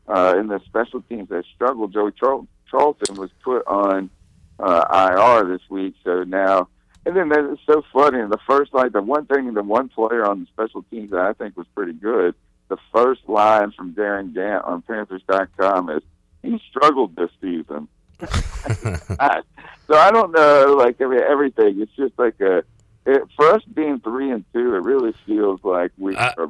uh, 0.07 0.35
in 0.37 0.47
the 0.47 0.59
special 0.65 1.01
teams 1.03 1.29
that 1.29 1.45
struggled. 1.53 1.93
Joey 1.93 2.11
Charl- 2.19 2.47
Charlton 2.69 3.15
was 3.15 3.29
put 3.43 3.65
on 3.67 4.09
uh, 4.59 5.41
IR 5.41 5.47
this 5.47 5.61
week, 5.69 5.95
so 6.03 6.23
now. 6.23 6.67
And 7.05 7.17
then 7.17 7.31
it's 7.33 7.61
so 7.65 7.83
funny. 7.91 8.19
The 8.21 8.37
first, 8.47 8.73
like 8.73 8.93
the 8.93 9.01
one 9.01 9.25
thing, 9.25 9.53
the 9.53 9.61
one 9.61 9.89
player 9.89 10.25
on 10.25 10.39
the 10.41 10.45
special 10.47 10.83
teams 10.83 11.11
that 11.11 11.19
I 11.19 11.33
think 11.33 11.57
was 11.57 11.67
pretty 11.75 11.93
good. 11.93 12.33
The 12.69 12.77
first 12.93 13.27
line 13.27 13.71
from 13.71 13.91
Darin 13.91 14.33
Gantt 14.33 14.65
on 14.65 14.81
Panthers.com 14.83 15.89
is 15.89 16.01
he 16.41 16.61
struggled 16.69 17.15
this 17.15 17.29
season. 17.41 17.89
I, 19.19 19.41
so 19.87 19.95
I 19.95 20.11
don't 20.11 20.31
know, 20.31 20.75
like 20.77 21.01
I 21.01 21.05
mean, 21.05 21.21
everything. 21.21 21.81
It's 21.81 21.95
just 21.95 22.17
like 22.17 22.39
a 22.39 22.63
it, 23.05 23.21
for 23.35 23.53
us 23.53 23.63
being 23.73 23.99
three 23.99 24.31
and 24.31 24.45
two. 24.53 24.75
It 24.75 24.83
really 24.83 25.13
feels 25.25 25.59
like 25.63 25.91
we 25.97 26.15
are 26.15 26.49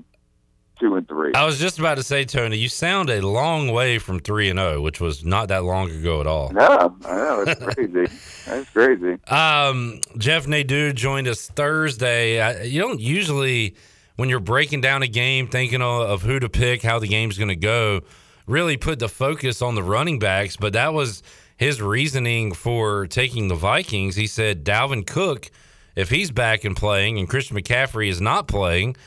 two 0.80 0.96
and 0.96 1.08
three. 1.08 1.34
I 1.34 1.46
was 1.46 1.60
just 1.60 1.80
about 1.80 1.96
to 1.96 2.04
say, 2.04 2.26
Tony, 2.26 2.58
you 2.58 2.70
sound 2.70 3.10
a 3.10 3.22
long 3.22 3.72
way 3.72 4.00
from 4.00 4.20
three 4.20 4.50
and 4.50 4.60
zero, 4.60 4.82
which 4.82 5.00
was 5.00 5.24
not 5.24 5.48
that 5.48 5.64
long 5.64 5.90
ago 5.90 6.22
at 6.22 6.28
all. 6.28 6.52
No, 6.52 6.96
I 7.06 7.16
know 7.16 7.44
it's 7.48 7.64
crazy. 7.64 8.08
That's 8.46 8.70
crazy. 8.70 9.18
Um, 9.28 10.02
Jeff 10.18 10.48
Nadeau 10.48 10.92
joined 10.92 11.28
us 11.28 11.48
Thursday. 11.48 12.42
I, 12.42 12.64
you 12.64 12.82
don't 12.82 13.00
usually, 13.00 13.76
when 14.16 14.30
you're 14.30 14.40
breaking 14.40 14.82
down 14.82 15.04
a 15.04 15.08
game, 15.08 15.48
thinking 15.48 15.82
of 15.82 16.22
who 16.22 16.40
to 16.40 16.50
pick, 16.50 16.82
how 16.82 17.00
the 17.00 17.08
game's 17.08 17.38
going 17.38 17.50
to 17.50 17.56
go, 17.56 18.02
really 18.46 18.78
put 18.78 19.00
the 19.00 19.10
focus 19.10 19.62
on 19.62 19.76
the 19.76 19.84
running 19.84 20.20
backs. 20.20 20.58
But 20.58 20.74
that 20.74 20.94
was 20.94 21.24
his 21.64 21.82
reasoning 21.82 22.52
for 22.52 23.08
taking 23.08 23.48
the 23.48 23.56
Vikings. 23.56 24.18
He 24.18 24.28
said 24.28 24.66
Dalvin 24.66 25.08
Cook, 25.08 25.50
if 25.96 26.10
he's 26.10 26.30
back 26.30 26.66
and 26.66 26.76
playing, 26.76 27.20
and 27.20 27.30
Christian 27.30 27.56
McCaffrey 27.56 28.10
is 28.10 28.20
not 28.20 28.50
playing, 28.50 28.98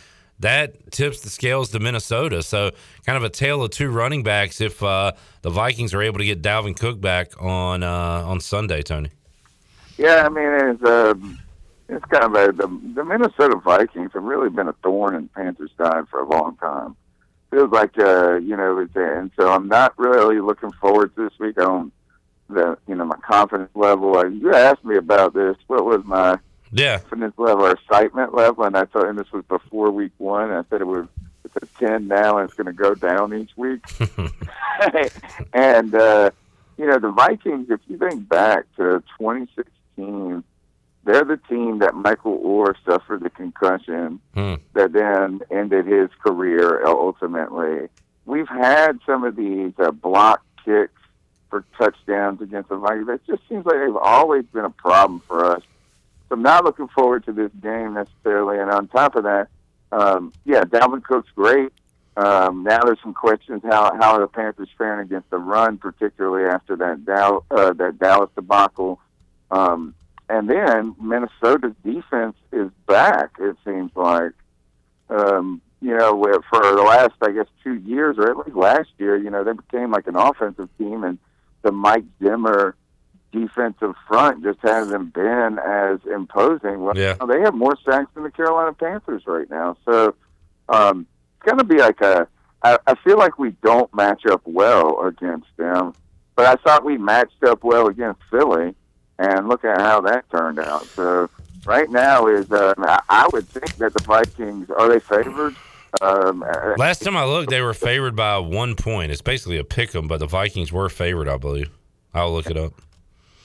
that 0.41 0.91
tips 0.91 1.21
the 1.21 1.29
scales 1.29 1.69
to 1.73 1.81
Minnesota. 1.81 2.43
So, 2.43 2.71
kind 3.05 3.19
of 3.19 3.25
a 3.25 3.29
tale 3.29 3.63
of 3.63 3.71
two 3.71 3.91
running 3.91 4.23
backs 4.23 4.63
if 4.63 4.83
uh, 4.83 5.13
the 5.43 5.51
Vikings 5.51 5.93
are 5.93 6.01
able 6.01 6.19
to 6.19 6.25
get 6.25 6.41
Dalvin 6.41 6.79
Cook 6.79 6.99
back 6.99 7.33
on 7.39 7.83
uh, 7.83 8.23
on 8.25 8.41
Sunday, 8.41 8.81
Tony. 8.81 9.11
Yeah, 9.99 10.25
I 10.25 10.31
mean 10.31 10.71
it's 10.71 10.83
um, 10.83 11.39
it's 11.91 12.05
kind 12.07 12.25
of 12.25 12.35
a 12.35 12.53
the, 12.53 12.81
the 12.95 13.05
Minnesota 13.05 13.57
Vikings 13.57 14.13
have 14.15 14.25
really 14.25 14.49
been 14.49 14.69
a 14.69 14.75
thorn 14.83 15.15
in 15.15 15.29
Panthers' 15.29 15.73
side 15.77 16.09
for 16.11 16.21
a 16.21 16.29
long 16.29 16.57
time. 16.57 16.97
Feels 17.51 17.71
like 17.71 17.99
uh, 17.99 18.37
you 18.37 18.57
know, 18.57 18.87
and 18.95 19.31
so 19.39 19.51
I'm 19.51 19.69
not 19.69 19.99
really 19.99 20.41
looking 20.41 20.73
forward 20.73 21.15
to 21.17 21.25
this 21.25 21.39
week. 21.39 21.57
I 21.59 21.65
don't 21.65 21.93
the 22.49 22.77
you 22.87 22.95
know 22.95 23.05
my 23.05 23.17
confidence 23.17 23.71
level. 23.75 24.17
Uh, 24.17 24.27
you 24.27 24.55
asked 24.55 24.85
me 24.85 24.97
about 24.97 25.35
this. 25.35 25.57
What 25.67 25.85
was 25.85 26.05
my 26.05 26.39
yeah 26.73 26.99
confidence 26.99 27.35
level 27.39 27.67
or 27.67 27.71
excitement 27.73 28.35
level? 28.35 28.65
And 28.65 28.77
I 28.77 28.85
thought, 28.85 29.09
and 29.09 29.19
this 29.19 29.31
was 29.33 29.45
before 29.49 29.91
week 29.91 30.13
one. 30.19 30.51
I 30.51 30.63
said 30.71 30.81
it 30.81 30.87
was 30.87 31.07
it's 31.45 31.57
at 31.57 31.75
ten 31.77 32.09
now, 32.09 32.39
and 32.39 32.49
it's 32.49 32.57
going 32.57 32.67
to 32.67 32.73
go 32.73 32.95
down 32.95 33.35
each 33.35 33.57
week. 33.57 33.81
and 35.53 35.95
uh, 35.95 36.31
you 36.77 36.87
know 36.87 36.99
the 36.99 37.11
Vikings. 37.11 37.69
If 37.71 37.81
you 37.89 37.99
think 37.99 38.29
back 38.29 38.65
to 38.77 39.03
2016, 39.19 40.45
they're 41.05 41.25
the 41.25 41.39
team 41.49 41.79
that 41.79 41.95
Michael 41.95 42.39
Oher 42.41 42.75
suffered 42.85 43.23
the 43.23 43.31
concussion 43.31 44.21
Hmm. 44.35 44.55
that 44.75 44.93
then 44.93 45.41
ended 45.51 45.87
his 45.87 46.11
career 46.23 46.85
ultimately. 46.85 47.89
We've 48.25 48.49
had 48.49 48.99
some 49.07 49.23
of 49.23 49.37
these 49.37 49.73
uh, 49.79 49.93
block 49.93 50.43
kicks 50.65 51.01
for 51.49 51.65
touchdowns 51.79 52.41
against 52.41 52.69
the 52.69 52.77
Vikings. 52.77 53.09
It 53.09 53.21
just 53.27 53.49
seems 53.49 53.65
like 53.67 53.77
they've 53.79 53.97
always 53.97 54.45
been 54.47 54.65
a 54.65 54.71
problem 54.71 55.21
for 55.27 55.45
us. 55.45 55.63
So 56.29 56.35
I'm 56.35 56.43
not 56.43 56.65
looking 56.65 56.89
forward 56.89 57.25
to 57.27 57.33
this 57.33 57.53
game 57.63 57.95
necessarily. 57.95 58.59
And 58.59 58.71
on 58.71 58.89
top 58.89 59.15
of 59.15 59.25
that, 59.25 59.49
um, 59.93 60.33
yeah, 60.45 60.65
Dalvin 60.65 61.03
Cook's 61.03 61.31
great. 61.37 61.73
Um, 62.17 62.63
now 62.65 62.81
there's 62.81 62.99
some 63.03 63.13
questions 63.13 63.61
how 63.63 63.95
how 64.01 64.15
are 64.15 64.21
the 64.21 64.27
Panthers 64.27 64.71
faring 64.79 65.01
against 65.01 65.29
the 65.31 65.37
run, 65.37 65.77
particularly 65.77 66.49
after 66.49 66.75
that 66.77 67.05
Dow, 67.05 67.45
uh, 67.51 67.75
that 67.75 67.99
Dallas 67.99 68.31
debacle. 68.35 69.01
Um, 69.51 69.95
and 70.29 70.49
then 70.49 70.97
Minnesota's 71.01 71.75
defense 71.85 72.37
is 72.53 72.71
back. 72.87 73.33
It 73.39 73.57
seems 73.65 73.93
like, 73.95 74.33
um, 75.11 75.61
you 75.81 75.97
know, 75.97 76.21
for 76.51 76.63
the 76.63 76.83
last 76.83 77.13
I 77.21 77.33
guess 77.33 77.47
two 77.63 77.75
years 77.75 78.17
or 78.19 78.31
at 78.31 78.39
least 78.39 78.57
last 78.57 78.89
year, 78.99 79.17
you 79.17 79.31
know, 79.31 79.45
they 79.45 79.53
became 79.53 79.91
like 79.91 80.07
an 80.07 80.17
offensive 80.17 80.71
team, 80.79 81.05
and 81.05 81.19
the 81.63 81.73
Mike 81.73 82.05
Zimmer 82.23 82.77
defensive 83.33 83.95
front 84.09 84.43
just 84.43 84.59
hasn't 84.63 85.13
been 85.13 85.59
as 85.65 85.99
imposing. 86.13 86.81
Well, 86.81 86.97
Yeah. 86.97 87.15
they 87.29 87.41
have 87.41 87.55
more 87.55 87.77
sacks 87.85 88.09
than 88.15 88.23
the 88.23 88.31
Carolina 88.31 88.73
Panthers 88.73 89.25
right 89.27 89.49
now, 89.51 89.77
so 89.85 90.15
um, 90.69 91.07
it's 91.37 91.45
going 91.45 91.59
to 91.59 91.65
be 91.65 91.79
like 91.79 92.01
a. 92.01 92.27
I, 92.63 92.79
I 92.87 92.95
feel 92.97 93.19
like 93.19 93.39
we 93.39 93.51
don't 93.63 93.95
match 93.95 94.25
up 94.27 94.41
well 94.45 95.01
against 95.07 95.49
them, 95.59 95.93
but 96.35 96.47
I 96.47 96.55
thought 96.63 96.85
we 96.85 96.97
matched 96.97 97.45
up 97.45 97.63
well 97.63 97.87
against 97.89 98.21
Philly, 98.31 98.75
and 99.19 99.49
look 99.49 99.65
at 99.65 99.81
how 99.81 100.01
that 100.03 100.29
turned 100.31 100.59
out. 100.59 100.85
So 100.87 101.29
right 101.67 101.91
now 101.91 102.27
is 102.29 102.51
uh, 102.51 102.75
I, 102.79 103.01
I 103.09 103.29
would 103.33 103.47
think 103.49 103.77
that 103.77 103.93
the 103.93 104.03
Vikings 104.05 104.71
are 104.71 104.89
they 104.89 104.99
favored. 105.01 105.55
Um, 106.01 106.43
uh, 106.43 106.75
Last 106.77 107.03
time 107.03 107.17
I 107.17 107.25
looked, 107.25 107.51
they 107.51 107.61
were 107.61 107.75
favored 107.75 108.17
by 108.17 108.39
one 108.39 108.75
point. 108.75 109.13
It's 109.13 109.23
basically 109.23 109.59
a 109.59 109.65
pick 109.65 109.95
'em, 109.95 110.09
but 110.09 110.19
the 110.19 110.27
Vikings 110.27 110.73
were 110.73 110.89
favored, 110.89 111.29
I 111.29 111.37
believe. 111.37 111.71
I'll 112.15 112.33
look 112.33 112.51
it 112.51 112.57
up. 112.57 112.73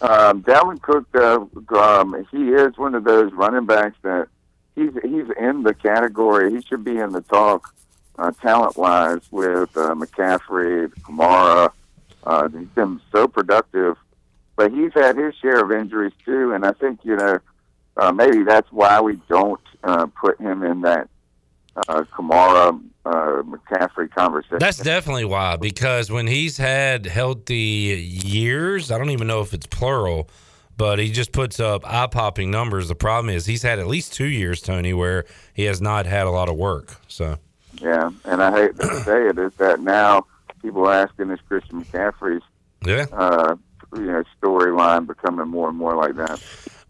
Um, 0.01 0.41
Dalvin 0.41 0.81
Cook, 0.81 1.05
uh, 1.15 1.77
um, 1.77 2.25
he 2.31 2.49
is 2.49 2.77
one 2.77 2.95
of 2.95 3.03
those 3.03 3.31
running 3.33 3.65
backs 3.65 3.97
that 4.01 4.27
he's 4.75 4.91
he's 5.03 5.27
in 5.39 5.63
the 5.63 5.75
category. 5.75 6.51
He 6.51 6.61
should 6.61 6.83
be 6.83 6.97
in 6.97 7.11
the 7.11 7.21
talk, 7.21 7.73
uh, 8.17 8.31
talent 8.41 8.77
wise, 8.77 9.21
with 9.31 9.75
uh, 9.77 9.93
McCaffrey, 9.93 10.91
Kamara. 11.01 11.71
Uh, 12.23 12.49
he's 12.49 12.67
been 12.69 12.99
so 13.11 13.27
productive, 13.27 13.95
but 14.55 14.71
he's 14.71 14.93
had 14.93 15.17
his 15.17 15.35
share 15.35 15.63
of 15.63 15.71
injuries 15.71 16.13
too, 16.25 16.53
and 16.53 16.65
I 16.65 16.71
think 16.71 17.01
you 17.03 17.15
know 17.15 17.39
uh, 17.97 18.11
maybe 18.11 18.43
that's 18.43 18.71
why 18.71 18.99
we 19.01 19.17
don't 19.29 19.61
uh, 19.83 20.07
put 20.19 20.39
him 20.39 20.63
in 20.63 20.81
that 20.81 21.09
uh, 21.75 22.03
Kamara 22.13 22.79
uh, 23.05 23.41
McCaffrey 23.43 24.11
conversation. 24.11 24.59
That's 24.59 24.77
definitely 24.77 25.25
why, 25.25 25.57
because 25.57 26.11
when 26.11 26.27
he's 26.27 26.57
had 26.57 27.05
healthy 27.05 28.19
years, 28.23 28.91
I 28.91 28.97
don't 28.97 29.09
even 29.09 29.27
know 29.27 29.41
if 29.41 29.53
it's 29.53 29.67
plural, 29.67 30.29
but 30.77 30.99
he 30.99 31.11
just 31.11 31.31
puts 31.31 31.59
up 31.59 31.83
eye 31.85 32.07
popping 32.07 32.51
numbers. 32.51 32.87
The 32.87 32.95
problem 32.95 33.33
is 33.33 33.45
he's 33.45 33.63
had 33.63 33.79
at 33.79 33.87
least 33.87 34.13
two 34.13 34.27
years, 34.27 34.61
Tony, 34.61 34.93
where 34.93 35.25
he 35.53 35.63
has 35.63 35.81
not 35.81 36.05
had 36.05 36.27
a 36.27 36.31
lot 36.31 36.49
of 36.49 36.55
work. 36.55 36.97
So, 37.07 37.37
Yeah, 37.81 38.11
and 38.25 38.43
I 38.43 38.51
hate 38.51 38.75
to 38.77 38.99
say 39.01 39.27
it 39.27 39.37
is 39.37 39.53
that 39.55 39.79
now 39.79 40.25
people 40.61 40.85
are 40.87 40.93
asking 40.93 41.31
is 41.31 41.39
Christian 41.47 41.83
McCaffrey's 41.83 42.43
yeah. 42.85 43.05
uh, 43.11 43.55
you 43.95 44.05
know 44.05 44.23
storyline 44.41 45.07
becoming 45.07 45.47
more 45.47 45.69
and 45.69 45.77
more 45.77 45.95
like 45.95 46.15
that. 46.15 46.41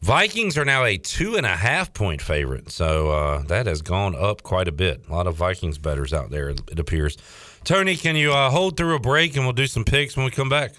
Vikings 0.02 0.58
are 0.58 0.66
now 0.66 0.84
a 0.84 0.98
two 0.98 1.36
and 1.36 1.46
a 1.46 1.56
half 1.56 1.94
point 1.94 2.22
favorite. 2.22 2.72
So 2.72 3.12
uh, 3.12 3.44
that 3.44 3.68
has 3.68 3.82
gone 3.82 4.16
up 4.16 4.42
quite 4.42 4.68
a 4.68 4.72
bit. 4.72 5.04
A 5.08 5.12
lot 5.12 5.28
of 5.28 5.36
Vikings 5.36 5.78
betters 5.78 6.12
out 6.12 6.32
there, 6.32 6.50
it 6.50 6.80
appears. 6.80 7.18
Tony, 7.64 7.96
can 7.96 8.16
you 8.16 8.34
uh, 8.34 8.50
hold 8.50 8.78
through 8.78 8.96
a 8.96 9.00
break 9.00 9.36
and 9.36 9.46
we'll 9.46 9.54
do 9.54 9.68
some 9.68 9.84
picks 9.84 10.18
when 10.18 10.26
we 10.26 10.32
come 10.32 10.50
back? 10.50 10.72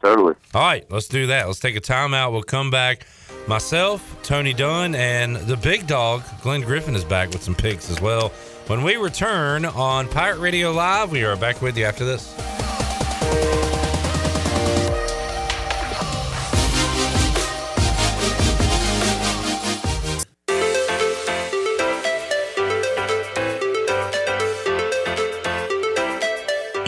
Totally. 0.00 0.34
All 0.54 0.62
right, 0.62 0.90
let's 0.90 1.08
do 1.08 1.26
that. 1.28 1.46
Let's 1.46 1.60
take 1.60 1.76
a 1.76 1.80
timeout. 1.80 2.32
We'll 2.32 2.42
come 2.42 2.70
back. 2.70 3.06
Myself, 3.46 4.16
Tony 4.22 4.54
Dunn, 4.54 4.94
and 4.94 5.36
the 5.36 5.56
big 5.56 5.86
dog, 5.86 6.22
Glenn 6.42 6.62
Griffin, 6.62 6.94
is 6.94 7.04
back 7.04 7.30
with 7.30 7.42
some 7.42 7.54
picks 7.54 7.90
as 7.90 8.00
well. 8.00 8.30
When 8.66 8.82
we 8.82 8.96
return 8.96 9.66
on 9.66 10.08
Pirate 10.08 10.40
Radio 10.40 10.72
Live, 10.72 11.10
we 11.10 11.24
are 11.24 11.36
back 11.36 11.60
with 11.60 11.76
you 11.76 11.84
after 11.84 12.06
this. 12.06 12.34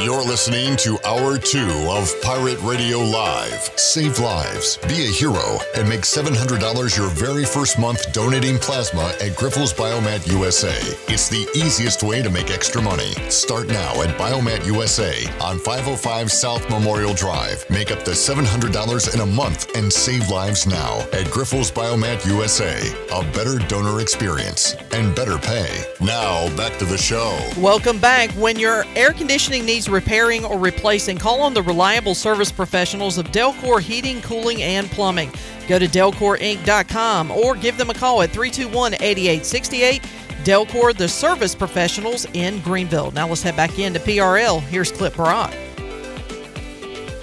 You're 0.07 0.22
listening 0.22 0.76
to 0.76 1.00
Hour 1.04 1.36
2 1.36 1.88
of 1.90 2.09
Pirate 2.22 2.62
Radio 2.62 2.98
Live. 3.00 3.72
Save 3.74 4.20
lives, 4.20 4.76
be 4.86 5.04
a 5.04 5.11
hero, 5.11 5.59
and 5.76 5.88
make 5.88 6.02
$700 6.02 6.96
your 6.96 7.09
very 7.09 7.44
first 7.44 7.76
month 7.76 8.12
donating 8.12 8.57
plasma 8.59 9.09
at 9.20 9.32
Grifols 9.32 9.74
Biomat 9.74 10.24
USA. 10.30 10.76
It's 11.12 11.28
the 11.28 11.44
easiest 11.57 12.04
way 12.04 12.22
to 12.22 12.30
make 12.30 12.52
extra 12.52 12.80
money. 12.80 13.14
Start 13.30 13.66
now 13.66 14.00
at 14.00 14.16
Biomat 14.16 14.64
USA 14.66 15.26
on 15.40 15.59
505 15.59 16.30
South 16.30 16.70
Memorial 16.70 17.12
Drive. 17.12 17.68
Make 17.68 17.90
up 17.90 18.04
to 18.04 18.12
$700 18.12 19.12
in 19.12 19.20
a 19.22 19.26
month 19.26 19.74
and 19.74 19.92
save 19.92 20.30
lives 20.30 20.68
now 20.68 21.00
at 21.12 21.26
Grifols 21.34 21.72
Biomat 21.72 22.24
USA. 22.26 22.78
A 23.12 23.24
better 23.32 23.59
donor 23.66 24.00
experience 24.00 24.76
and 24.92 25.16
better 25.16 25.36
pay. 25.36 25.82
Now, 26.00 26.48
back 26.57 26.78
to 26.78 26.84
the 26.84 26.96
show. 26.96 27.36
Welcome 27.59 27.98
back. 27.98 28.30
When 28.36 28.57
your 28.57 28.84
air 28.94 29.12
conditioning 29.12 29.64
needs 29.64 29.88
repairing 29.97 30.44
or 30.44 30.59
replacing, 30.59 31.16
call 31.16 31.40
on 31.40 31.55
the 31.55 31.62
reliable 31.62 32.14
service 32.14 32.53
professionals 32.53 33.18
of 33.18 33.26
Delcor 33.32 33.80
Heating, 33.80 34.20
Cooling, 34.20 34.62
and 34.62 34.88
Plumbing. 34.90 35.32
Go 35.66 35.78
to 35.78 35.86
delcorinc.com 35.86 37.30
or 37.30 37.57
give 37.57 37.78
them 37.78 37.90
a 37.90 37.94
call 37.94 38.22
at 38.22 38.30
321 38.30 38.94
8868. 38.94 40.03
Delcor, 40.44 40.97
the 40.97 41.09
service 41.09 41.55
professionals 41.55 42.26
in 42.34 42.61
Greenville. 42.61 43.11
Now 43.11 43.26
let's 43.26 43.42
head 43.42 43.57
back 43.57 43.78
into 43.78 43.99
PRL. 43.99 44.61
Here's 44.61 44.92
Clip 44.92 45.14
Brock. 45.14 45.53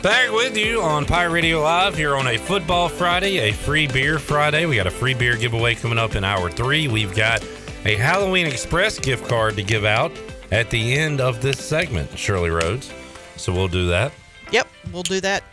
Back 0.01 0.32
with 0.34 0.57
you 0.57 0.82
on 0.82 1.05
Pirate 1.05 1.32
Radio 1.32 1.61
Live 1.61 1.95
here 1.95 2.17
on 2.17 2.28
a 2.28 2.38
Football 2.38 2.89
Friday, 2.89 3.38
a 3.38 3.53
free 3.53 3.88
beer 3.88 4.19
Friday. 4.19 4.65
We 4.65 4.76
got 4.76 4.88
a 4.88 4.91
free 4.91 5.13
beer 5.13 5.38
giveaway 5.38 5.76
coming 5.76 5.97
up 5.97 6.15
in 6.15 6.26
hour 6.26 6.49
three. 6.49 6.89
We've 6.89 7.15
got 7.15 7.41
a 7.86 7.95
Halloween 7.95 8.47
Express 8.47 8.99
gift 8.99 9.30
card 9.30 9.55
to 9.55 9.63
give 9.63 9.86
out 9.86 10.11
at 10.53 10.69
the 10.69 10.93
end 10.93 11.19
of 11.19 11.41
this 11.41 11.57
segment, 11.57 12.17
Shirley 12.17 12.51
Rhodes. 12.51 12.93
So 13.37 13.51
we'll 13.51 13.67
do 13.67 13.87
that. 13.87 14.13
Yep, 14.51 14.67
we'll 14.93 15.03
do 15.03 15.19
that. 15.21 15.43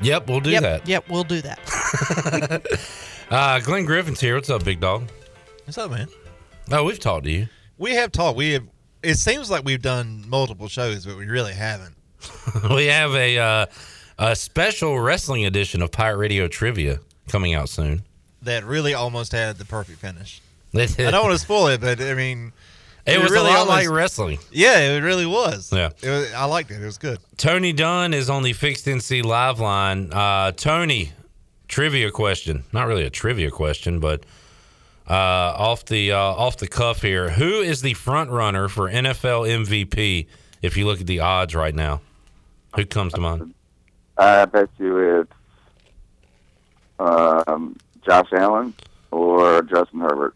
Yep, 0.00 0.28
we'll 0.28 0.40
do 0.40 0.50
yep, 0.50 0.62
that. 0.62 0.88
Yep, 0.88 1.08
we'll 1.10 1.24
do 1.24 1.42
that. 1.42 2.64
Uh, 3.30 3.60
Glenn 3.60 3.84
Griffin's 3.84 4.20
here. 4.20 4.36
What's 4.36 4.48
up, 4.48 4.64
big 4.64 4.80
dog? 4.80 5.10
What's 5.66 5.76
up, 5.76 5.90
man? 5.90 6.08
Oh, 6.72 6.84
we've 6.84 6.98
talked 6.98 7.24
to 7.24 7.30
you. 7.30 7.48
We 7.76 7.92
have 7.92 8.10
talked. 8.10 8.38
We 8.38 8.52
have. 8.52 8.64
It 9.02 9.16
seems 9.16 9.50
like 9.50 9.66
we've 9.66 9.82
done 9.82 10.24
multiple 10.26 10.66
shows, 10.68 11.04
but 11.04 11.18
we 11.18 11.26
really 11.26 11.52
haven't. 11.52 11.94
we 12.70 12.86
have 12.86 13.14
a 13.14 13.38
uh, 13.38 13.66
a 14.18 14.34
special 14.34 14.98
wrestling 14.98 15.44
edition 15.44 15.82
of 15.82 15.92
Pirate 15.92 16.16
Radio 16.16 16.48
Trivia 16.48 17.00
coming 17.28 17.52
out 17.52 17.68
soon. 17.68 18.02
That 18.40 18.64
really 18.64 18.94
almost 18.94 19.32
had 19.32 19.58
the 19.58 19.66
perfect 19.66 19.98
finish. 19.98 20.40
I 20.74 20.86
don't 20.86 21.24
want 21.24 21.34
to 21.34 21.38
spoil 21.38 21.66
it, 21.66 21.82
but 21.82 22.00
I 22.00 22.14
mean, 22.14 22.54
It 23.08 23.22
was 23.22 23.30
really 23.30 23.46
a 23.50 23.52
lot 23.52 23.58
almost- 23.60 23.86
like 23.86 23.90
wrestling. 23.90 24.38
Yeah, 24.50 24.78
it 24.78 25.02
really 25.02 25.26
was. 25.26 25.72
Yeah. 25.72 25.90
It 26.02 26.08
was, 26.08 26.32
I 26.32 26.44
liked 26.44 26.70
it. 26.70 26.82
It 26.82 26.84
was 26.84 26.98
good. 26.98 27.18
Tony 27.36 27.72
Dunn 27.72 28.12
is 28.14 28.28
on 28.30 28.42
the 28.42 28.52
Fixed 28.52 28.86
NC 28.86 29.24
Live 29.24 29.60
line. 29.60 30.12
Uh, 30.12 30.52
Tony, 30.52 31.12
trivia 31.68 32.10
question. 32.10 32.64
Not 32.72 32.86
really 32.86 33.04
a 33.04 33.10
trivia 33.10 33.50
question, 33.50 34.00
but 34.00 34.24
uh, 35.08 35.14
off 35.14 35.84
the 35.86 36.12
uh, 36.12 36.18
off 36.18 36.56
the 36.58 36.68
cuff 36.68 37.02
here. 37.02 37.30
Who 37.30 37.60
is 37.60 37.80
the 37.82 37.94
front 37.94 38.30
runner 38.30 38.68
for 38.68 38.90
NFL 38.90 39.48
MVP? 39.66 40.26
If 40.60 40.76
you 40.76 40.86
look 40.86 41.00
at 41.00 41.06
the 41.06 41.20
odds 41.20 41.54
right 41.54 41.74
now, 41.74 42.00
who 42.76 42.84
comes 42.84 43.12
to 43.14 43.20
mind? 43.20 43.54
I 44.18 44.44
bet 44.46 44.68
you 44.78 45.20
it's 45.20 45.32
um, 46.98 47.76
Josh 48.04 48.28
Allen 48.32 48.74
or 49.10 49.62
Justin 49.62 50.00
Herbert. 50.00 50.34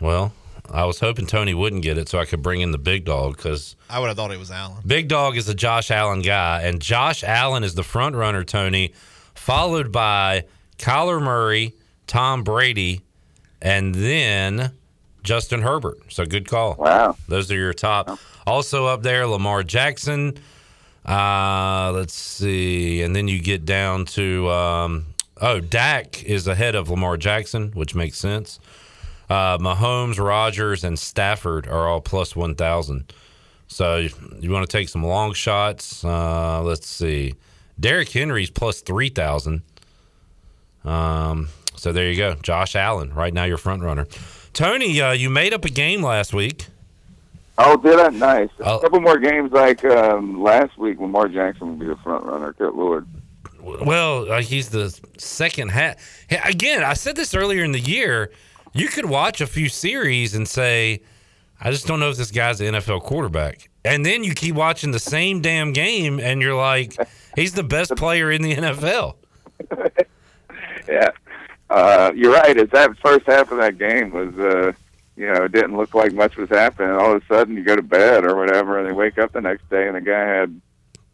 Well, 0.00 0.32
I 0.70 0.84
was 0.84 1.00
hoping 1.00 1.26
Tony 1.26 1.54
wouldn't 1.54 1.82
get 1.82 1.96
it 1.98 2.08
so 2.08 2.18
I 2.18 2.24
could 2.24 2.42
bring 2.42 2.60
in 2.60 2.72
the 2.72 2.78
big 2.78 3.04
dog 3.04 3.36
because 3.36 3.74
I 3.88 3.98
would 4.00 4.08
have 4.08 4.16
thought 4.16 4.30
it 4.32 4.38
was 4.38 4.50
Allen. 4.50 4.82
Big 4.86 5.08
Dog 5.08 5.36
is 5.36 5.48
a 5.48 5.54
Josh 5.54 5.90
Allen 5.90 6.20
guy, 6.22 6.62
and 6.62 6.80
Josh 6.80 7.24
Allen 7.24 7.64
is 7.64 7.74
the 7.74 7.82
front 7.82 8.14
runner, 8.16 8.44
Tony, 8.44 8.92
followed 9.34 9.90
by 9.92 10.44
Kyler 10.78 11.22
Murray, 11.22 11.74
Tom 12.06 12.42
Brady, 12.44 13.00
and 13.62 13.94
then 13.94 14.72
Justin 15.22 15.62
Herbert. 15.62 15.98
So 16.10 16.24
good 16.26 16.46
call. 16.46 16.76
Wow. 16.78 17.16
Those 17.28 17.50
are 17.50 17.56
your 17.56 17.72
top. 17.72 18.18
Also 18.46 18.86
up 18.86 19.02
there, 19.02 19.26
Lamar 19.26 19.62
Jackson. 19.62 20.38
Uh, 21.04 21.92
let's 21.94 22.14
see. 22.14 23.02
And 23.02 23.16
then 23.16 23.28
you 23.28 23.40
get 23.40 23.64
down 23.64 24.04
to, 24.06 24.50
um, 24.50 25.06
oh, 25.40 25.60
Dak 25.60 26.22
is 26.24 26.46
ahead 26.46 26.74
of 26.74 26.90
Lamar 26.90 27.16
Jackson, 27.16 27.72
which 27.72 27.94
makes 27.94 28.18
sense. 28.18 28.60
Uh, 29.28 29.58
Mahomes, 29.58 30.18
Rodgers, 30.18 30.84
and 30.84 30.98
Stafford 30.98 31.66
are 31.66 31.86
all 31.86 32.00
plus 32.00 32.34
1,000. 32.34 33.12
So 33.66 33.96
you, 33.96 34.10
you 34.40 34.50
want 34.50 34.68
to 34.68 34.76
take 34.76 34.88
some 34.88 35.04
long 35.04 35.34
shots. 35.34 36.02
Uh, 36.04 36.62
let's 36.62 36.86
see. 36.86 37.34
Derrick 37.78 38.08
Henry's 38.10 38.50
plus 38.50 38.80
3,000. 38.80 39.62
Um, 40.84 41.48
so 41.76 41.92
there 41.92 42.10
you 42.10 42.16
go. 42.16 42.34
Josh 42.42 42.74
Allen, 42.74 43.12
right 43.14 43.32
now 43.32 43.44
your 43.44 43.58
front 43.58 43.82
runner. 43.82 44.06
Tony, 44.52 45.00
uh, 45.00 45.12
you 45.12 45.28
made 45.30 45.52
up 45.52 45.64
a 45.64 45.70
game 45.70 46.02
last 46.02 46.32
week. 46.32 46.66
Oh, 47.58 47.76
did 47.76 47.98
I? 47.98 48.08
Nice. 48.08 48.50
Oh. 48.60 48.78
A 48.78 48.80
couple 48.80 49.00
more 49.00 49.18
games 49.18 49.52
like 49.52 49.84
um, 49.84 50.42
last 50.42 50.78
week. 50.78 50.98
Lamar 51.00 51.28
Jackson 51.28 51.68
will 51.68 51.76
be 51.76 51.86
the 51.86 51.96
front 51.96 52.24
runner. 52.24 52.52
Good 52.52 52.74
lord. 52.74 53.06
Well, 53.60 54.30
uh, 54.32 54.40
he's 54.40 54.70
the 54.70 54.98
second 55.18 55.70
half. 55.70 55.96
Hey, 56.28 56.40
Again, 56.44 56.84
I 56.84 56.94
said 56.94 57.16
this 57.16 57.34
earlier 57.34 57.64
in 57.64 57.72
the 57.72 57.80
year. 57.80 58.30
You 58.72 58.88
could 58.88 59.06
watch 59.06 59.40
a 59.40 59.46
few 59.46 59.68
series 59.68 60.34
and 60.34 60.46
say, 60.46 61.02
I 61.60 61.70
just 61.70 61.86
don't 61.86 62.00
know 62.00 62.10
if 62.10 62.16
this 62.16 62.30
guy's 62.30 62.60
an 62.60 62.74
NFL 62.74 63.02
quarterback. 63.02 63.68
And 63.84 64.04
then 64.04 64.22
you 64.22 64.34
keep 64.34 64.54
watching 64.54 64.90
the 64.90 64.98
same 64.98 65.40
damn 65.40 65.72
game 65.72 66.20
and 66.20 66.42
you're 66.42 66.56
like, 66.56 66.94
he's 67.36 67.54
the 67.54 67.62
best 67.62 67.96
player 67.96 68.30
in 68.30 68.42
the 68.42 68.54
NFL. 68.54 69.16
Yeah. 70.88 71.10
Uh, 71.70 72.12
you're 72.14 72.32
right. 72.32 72.56
It's 72.56 72.72
that 72.72 72.96
first 73.04 73.26
half 73.26 73.52
of 73.52 73.58
that 73.58 73.78
game 73.78 74.10
was, 74.10 74.36
uh, 74.38 74.72
you 75.16 75.26
know, 75.26 75.44
it 75.44 75.52
didn't 75.52 75.76
look 75.76 75.94
like 75.94 76.14
much 76.14 76.36
was 76.36 76.48
happening. 76.48 76.90
All 76.90 77.14
of 77.14 77.22
a 77.22 77.26
sudden, 77.26 77.56
you 77.56 77.62
go 77.62 77.76
to 77.76 77.82
bed 77.82 78.24
or 78.24 78.36
whatever, 78.36 78.78
and 78.78 78.88
they 78.88 78.92
wake 78.92 79.18
up 79.18 79.32
the 79.32 79.40
next 79.40 79.68
day, 79.68 79.86
and 79.86 79.96
the 79.96 80.00
guy 80.00 80.20
had 80.20 80.60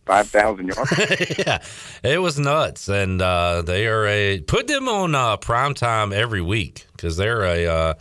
five 0.05 0.29
thousand 0.29 0.69
yards. 0.69 1.39
yeah, 1.39 1.63
it 2.03 2.21
was 2.21 2.39
nuts, 2.39 2.89
and 2.89 3.21
uh, 3.21 3.63
they 3.63 3.87
are 3.87 4.07
a 4.07 4.41
put 4.41 4.67
them 4.67 4.89
on 4.89 5.15
uh, 5.15 5.37
prime 5.37 5.75
time 5.75 6.13
every 6.13 6.43
week 6.43 6.87
because 6.93 7.17
they're 7.17 7.43
a 7.45 7.67
uh, 7.67 7.95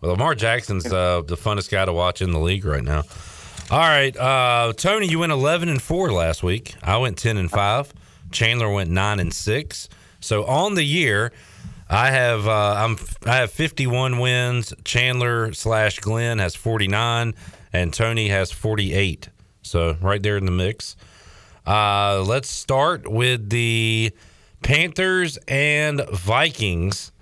well, 0.00 0.12
Lamar 0.12 0.34
Jackson's 0.34 0.86
uh, 0.86 1.22
the 1.26 1.36
funnest 1.36 1.70
guy 1.70 1.84
to 1.84 1.92
watch 1.92 2.22
in 2.22 2.32
the 2.32 2.40
league 2.40 2.64
right 2.64 2.84
now. 2.84 3.02
All 3.70 3.78
right, 3.78 4.16
uh, 4.16 4.72
Tony, 4.76 5.06
you 5.06 5.18
went 5.18 5.32
eleven 5.32 5.68
and 5.68 5.80
four 5.80 6.12
last 6.12 6.42
week. 6.42 6.74
I 6.82 6.96
went 6.98 7.18
ten 7.18 7.36
and 7.36 7.50
five. 7.50 7.92
Chandler 8.30 8.72
went 8.72 8.90
nine 8.90 9.20
and 9.20 9.32
six. 9.32 9.88
So 10.20 10.44
on 10.44 10.74
the 10.74 10.84
year, 10.84 11.32
I 11.88 12.10
have 12.10 12.46
uh, 12.46 12.74
I'm 12.78 12.96
I 13.26 13.36
have 13.36 13.50
51 13.50 14.18
wins. 14.18 14.72
Chandler 14.84 15.52
slash 15.52 15.98
Glenn 15.98 16.38
has 16.38 16.54
49, 16.54 17.34
and 17.72 17.92
Tony 17.92 18.28
has 18.28 18.52
48. 18.52 19.28
So 19.62 19.96
right 20.00 20.22
there 20.22 20.36
in 20.36 20.44
the 20.44 20.52
mix. 20.52 20.96
Uh, 21.70 22.24
let's 22.26 22.50
start 22.50 23.06
with 23.06 23.48
the 23.48 24.10
Panthers 24.60 25.38
and 25.46 26.04
Vikings. 26.10 27.12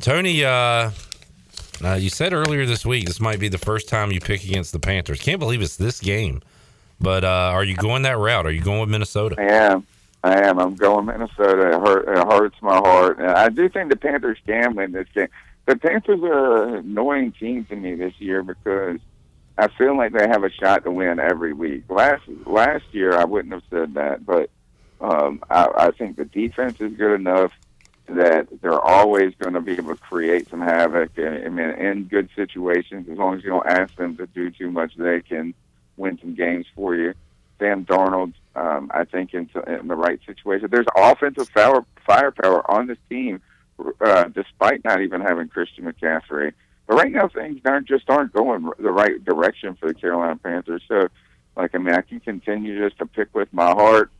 Tony, 0.00 0.42
uh, 0.42 0.90
uh, 1.84 1.94
you 2.00 2.08
said 2.08 2.32
earlier 2.32 2.64
this 2.64 2.86
week 2.86 3.04
this 3.04 3.20
might 3.20 3.38
be 3.38 3.48
the 3.48 3.58
first 3.58 3.86
time 3.86 4.10
you 4.10 4.20
pick 4.20 4.42
against 4.42 4.72
the 4.72 4.78
Panthers. 4.78 5.20
Can't 5.20 5.38
believe 5.38 5.60
it's 5.60 5.76
this 5.76 6.00
game. 6.00 6.40
But 6.98 7.24
uh, 7.24 7.50
are 7.52 7.62
you 7.62 7.76
going 7.76 8.04
that 8.04 8.16
route? 8.16 8.46
Are 8.46 8.50
you 8.50 8.62
going 8.62 8.80
with 8.80 8.88
Minnesota? 8.88 9.36
I 9.38 9.52
am. 9.52 9.86
I 10.24 10.48
am. 10.48 10.58
I'm 10.58 10.74
going 10.74 11.04
Minnesota. 11.04 11.68
It, 11.68 11.74
hurt, 11.74 12.08
it 12.08 12.32
hurts 12.32 12.56
my 12.62 12.76
heart. 12.76 13.20
I 13.20 13.50
do 13.50 13.68
think 13.68 13.90
the 13.90 13.96
Panthers 13.96 14.38
can 14.46 14.76
win 14.76 14.92
this 14.92 15.08
game. 15.14 15.28
The 15.66 15.76
Panthers 15.76 16.22
are 16.22 16.68
an 16.68 16.74
annoying 16.76 17.32
team 17.32 17.66
to 17.66 17.76
me 17.76 17.96
this 17.96 18.14
year 18.18 18.42
because 18.42 18.98
I 19.58 19.68
feel 19.76 19.96
like 19.96 20.12
they 20.12 20.28
have 20.28 20.44
a 20.44 20.50
shot 20.50 20.84
to 20.84 20.90
win 20.90 21.18
every 21.18 21.52
week. 21.52 21.84
Last 21.88 22.22
last 22.46 22.84
year, 22.92 23.12
I 23.12 23.24
wouldn't 23.24 23.52
have 23.52 23.64
said 23.70 23.94
that, 23.94 24.24
but 24.24 24.50
um, 25.00 25.42
I, 25.50 25.68
I 25.76 25.90
think 25.90 26.16
the 26.16 26.24
defense 26.24 26.80
is 26.80 26.92
good 26.94 27.14
enough 27.14 27.52
that 28.06 28.48
they're 28.62 28.80
always 28.80 29.34
going 29.38 29.54
to 29.54 29.60
be 29.60 29.72
able 29.72 29.94
to 29.94 30.00
create 30.00 30.48
some 30.48 30.60
havoc. 30.60 31.10
And, 31.18 31.44
I 31.44 31.48
mean, 31.48 31.70
in 31.70 32.04
good 32.04 32.30
situations, 32.34 33.08
as 33.10 33.18
long 33.18 33.36
as 33.36 33.44
you 33.44 33.50
don't 33.50 33.66
ask 33.66 33.94
them 33.96 34.16
to 34.16 34.26
do 34.26 34.50
too 34.50 34.70
much, 34.70 34.92
they 34.96 35.20
can 35.20 35.54
win 35.96 36.18
some 36.20 36.34
games 36.34 36.66
for 36.74 36.94
you. 36.94 37.12
Sam 37.58 37.84
Darnold, 37.84 38.32
um, 38.54 38.90
I 38.94 39.04
think, 39.04 39.34
in, 39.34 39.50
in 39.66 39.88
the 39.88 39.96
right 39.96 40.20
situation. 40.24 40.68
There's 40.70 40.86
offensive 40.96 41.48
fire, 41.50 41.84
firepower 42.06 42.68
on 42.70 42.86
this 42.86 42.98
team, 43.10 43.42
uh, 44.00 44.24
despite 44.28 44.84
not 44.84 45.02
even 45.02 45.20
having 45.20 45.48
Christian 45.48 45.84
McCaffrey. 45.84 46.52
But 46.88 46.96
right 46.96 47.12
now, 47.12 47.28
things 47.28 47.60
aren't 47.66 47.86
just 47.86 48.08
aren't 48.08 48.32
going 48.32 48.68
the 48.78 48.90
right 48.90 49.22
direction 49.22 49.76
for 49.78 49.88
the 49.88 49.94
Carolina 49.94 50.36
Panthers. 50.42 50.82
So, 50.88 51.08
like, 51.54 51.74
I 51.74 51.78
mean, 51.78 51.94
I 51.94 52.00
can 52.00 52.18
continue 52.18 52.82
just 52.82 52.98
to 52.98 53.06
pick 53.06 53.32
with 53.34 53.52
my 53.52 53.70
heart, 53.70 54.10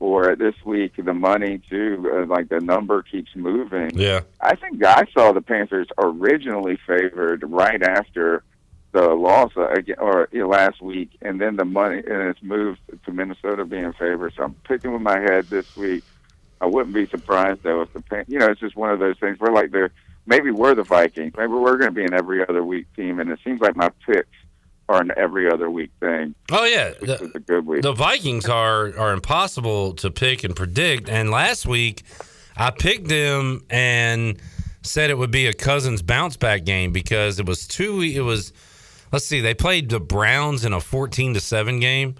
or 0.00 0.34
this 0.34 0.56
week 0.64 0.94
the 0.98 1.14
money 1.14 1.62
too. 1.70 2.10
Uh, 2.12 2.26
like 2.26 2.48
the 2.48 2.58
number 2.58 3.02
keeps 3.02 3.30
moving. 3.36 3.96
Yeah. 3.96 4.22
I 4.40 4.56
think 4.56 4.84
I 4.84 5.04
saw 5.14 5.32
the 5.32 5.40
Panthers 5.40 5.86
originally 5.98 6.78
favored 6.84 7.44
right 7.46 7.82
after 7.82 8.42
the 8.90 9.14
loss 9.14 9.52
uh, 9.56 9.68
again, 9.68 9.96
or 10.00 10.28
you 10.32 10.40
know, 10.40 10.48
last 10.48 10.82
week, 10.82 11.10
and 11.22 11.40
then 11.40 11.54
the 11.54 11.64
money 11.64 11.98
and 11.98 12.22
it's 12.28 12.42
moved 12.42 12.80
to 13.04 13.12
Minnesota 13.12 13.64
being 13.64 13.92
favored. 13.92 14.32
So 14.36 14.42
I'm 14.42 14.54
picking 14.64 14.92
with 14.92 15.02
my 15.02 15.20
head 15.20 15.46
this 15.46 15.76
week. 15.76 16.02
I 16.60 16.66
wouldn't 16.66 16.94
be 16.94 17.06
surprised 17.06 17.62
though 17.62 17.82
if 17.82 17.92
the 17.92 18.00
Pan- 18.00 18.24
you 18.28 18.38
know 18.38 18.46
it's 18.46 18.60
just 18.60 18.76
one 18.76 18.90
of 18.90 18.98
those 18.98 19.18
things. 19.18 19.38
We're 19.38 19.52
like 19.52 19.70
they're 19.70 19.92
maybe 20.26 20.50
we're 20.50 20.74
the 20.74 20.82
Vikings. 20.82 21.34
Maybe 21.36 21.52
we're 21.52 21.78
going 21.78 21.90
to 21.90 21.94
be 21.94 22.04
an 22.04 22.14
every 22.14 22.46
other 22.46 22.64
week 22.64 22.86
team, 22.94 23.20
and 23.20 23.30
it 23.30 23.38
seems 23.44 23.60
like 23.60 23.76
my 23.76 23.90
picks 24.06 24.28
are 24.88 25.00
an 25.00 25.10
every 25.16 25.50
other 25.50 25.70
week 25.70 25.90
thing. 26.00 26.34
Oh 26.50 26.64
yeah, 26.64 26.92
is 27.00 27.34
a 27.34 27.40
good 27.40 27.66
week. 27.66 27.82
The 27.82 27.92
Vikings 27.92 28.48
are 28.48 28.96
are 28.98 29.12
impossible 29.12 29.94
to 29.94 30.10
pick 30.10 30.44
and 30.44 30.54
predict. 30.54 31.08
And 31.08 31.30
last 31.30 31.66
week, 31.66 32.04
I 32.56 32.70
picked 32.70 33.08
them 33.08 33.64
and 33.68 34.40
said 34.82 35.10
it 35.10 35.18
would 35.18 35.32
be 35.32 35.46
a 35.46 35.52
Cousins 35.52 36.02
bounce 36.02 36.36
back 36.36 36.64
game 36.64 36.92
because 36.92 37.38
it 37.40 37.46
was 37.46 37.66
two. 37.66 38.00
It 38.00 38.20
was 38.20 38.52
let's 39.12 39.24
see, 39.24 39.40
they 39.40 39.54
played 39.54 39.88
the 39.88 40.00
Browns 40.00 40.64
in 40.64 40.72
a 40.72 40.80
fourteen 40.80 41.34
to 41.34 41.40
seven 41.40 41.80
game. 41.80 42.14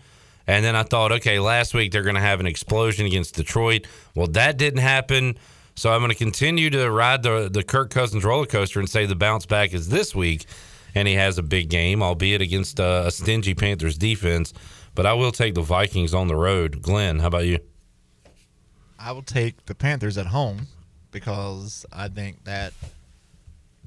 And 0.46 0.64
then 0.64 0.76
I 0.76 0.82
thought, 0.84 1.12
okay, 1.12 1.38
last 1.38 1.74
week 1.74 1.92
they're 1.92 2.02
going 2.02 2.14
to 2.14 2.20
have 2.20 2.40
an 2.40 2.46
explosion 2.46 3.06
against 3.06 3.34
Detroit. 3.34 3.86
Well, 4.14 4.28
that 4.28 4.56
didn't 4.56 4.80
happen. 4.80 5.38
So 5.74 5.92
I'm 5.92 6.00
going 6.00 6.10
to 6.10 6.16
continue 6.16 6.70
to 6.70 6.90
ride 6.90 7.22
the 7.22 7.50
the 7.52 7.62
Kirk 7.62 7.90
Cousins 7.90 8.24
roller 8.24 8.46
coaster 8.46 8.80
and 8.80 8.88
say 8.88 9.04
the 9.04 9.14
bounce 9.14 9.44
back 9.44 9.74
is 9.74 9.88
this 9.88 10.14
week, 10.14 10.46
and 10.94 11.06
he 11.06 11.14
has 11.14 11.36
a 11.36 11.42
big 11.42 11.68
game, 11.68 12.02
albeit 12.02 12.40
against 12.40 12.78
a, 12.78 13.06
a 13.06 13.10
stingy 13.10 13.54
Panthers 13.54 13.98
defense. 13.98 14.54
But 14.94 15.04
I 15.04 15.12
will 15.12 15.32
take 15.32 15.54
the 15.54 15.62
Vikings 15.62 16.14
on 16.14 16.28
the 16.28 16.36
road. 16.36 16.80
Glenn, 16.80 17.18
how 17.18 17.26
about 17.26 17.44
you? 17.44 17.58
I 18.98 19.12
will 19.12 19.22
take 19.22 19.66
the 19.66 19.74
Panthers 19.74 20.16
at 20.16 20.26
home 20.26 20.68
because 21.10 21.84
I 21.92 22.08
think 22.08 22.44
that 22.44 22.72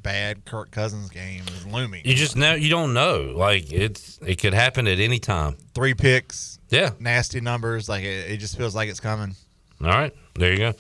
bad 0.02 0.46
Kirk 0.46 0.72
Cousins 0.72 1.10
game 1.10 1.44
is 1.48 1.66
looming. 1.66 2.02
You 2.06 2.16
just 2.16 2.36
know 2.36 2.54
you 2.56 2.70
don't 2.70 2.94
know. 2.94 3.34
Like 3.36 3.72
it's 3.72 4.20
it 4.26 4.36
could 4.36 4.54
happen 4.54 4.88
at 4.88 5.00
any 5.00 5.20
time. 5.20 5.58
Three 5.74 5.94
picks, 5.94 6.60
Yeah. 6.70 6.92
nasty 7.00 7.42
numbers. 7.42 7.88
Like 7.90 8.04
it, 8.04 8.32
it 8.32 8.38
just 8.38 8.58
feels 8.58 8.76
like 8.76 8.90
it's 8.90 9.00
coming. 9.00 9.36
All 9.82 9.90
right, 9.90 10.14
there 10.36 10.52
you 10.52 10.58
go. 10.58 10.74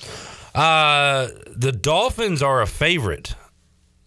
Uh, 0.60 1.30
the 1.48 1.72
Dolphins 1.72 2.42
are 2.44 2.62
a 2.62 2.68
favorite. 2.68 3.36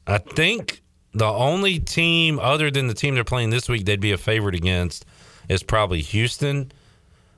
I 0.07 0.19
think 0.19 0.83
the 1.15 1.27
only 1.27 1.79
team 1.79 2.39
other 2.39 2.71
than 2.71 2.89
the 2.89 2.95
team 2.95 3.15
they're 3.15 3.25
playing 3.25 3.51
this 3.51 3.69
week 3.69 3.85
they'd 3.85 4.01
be 4.01 4.13
a 4.13 4.19
favorite 4.19 4.55
against 4.55 5.05
is 5.49 5.63
probably 5.63 6.03
Houston. 6.03 6.73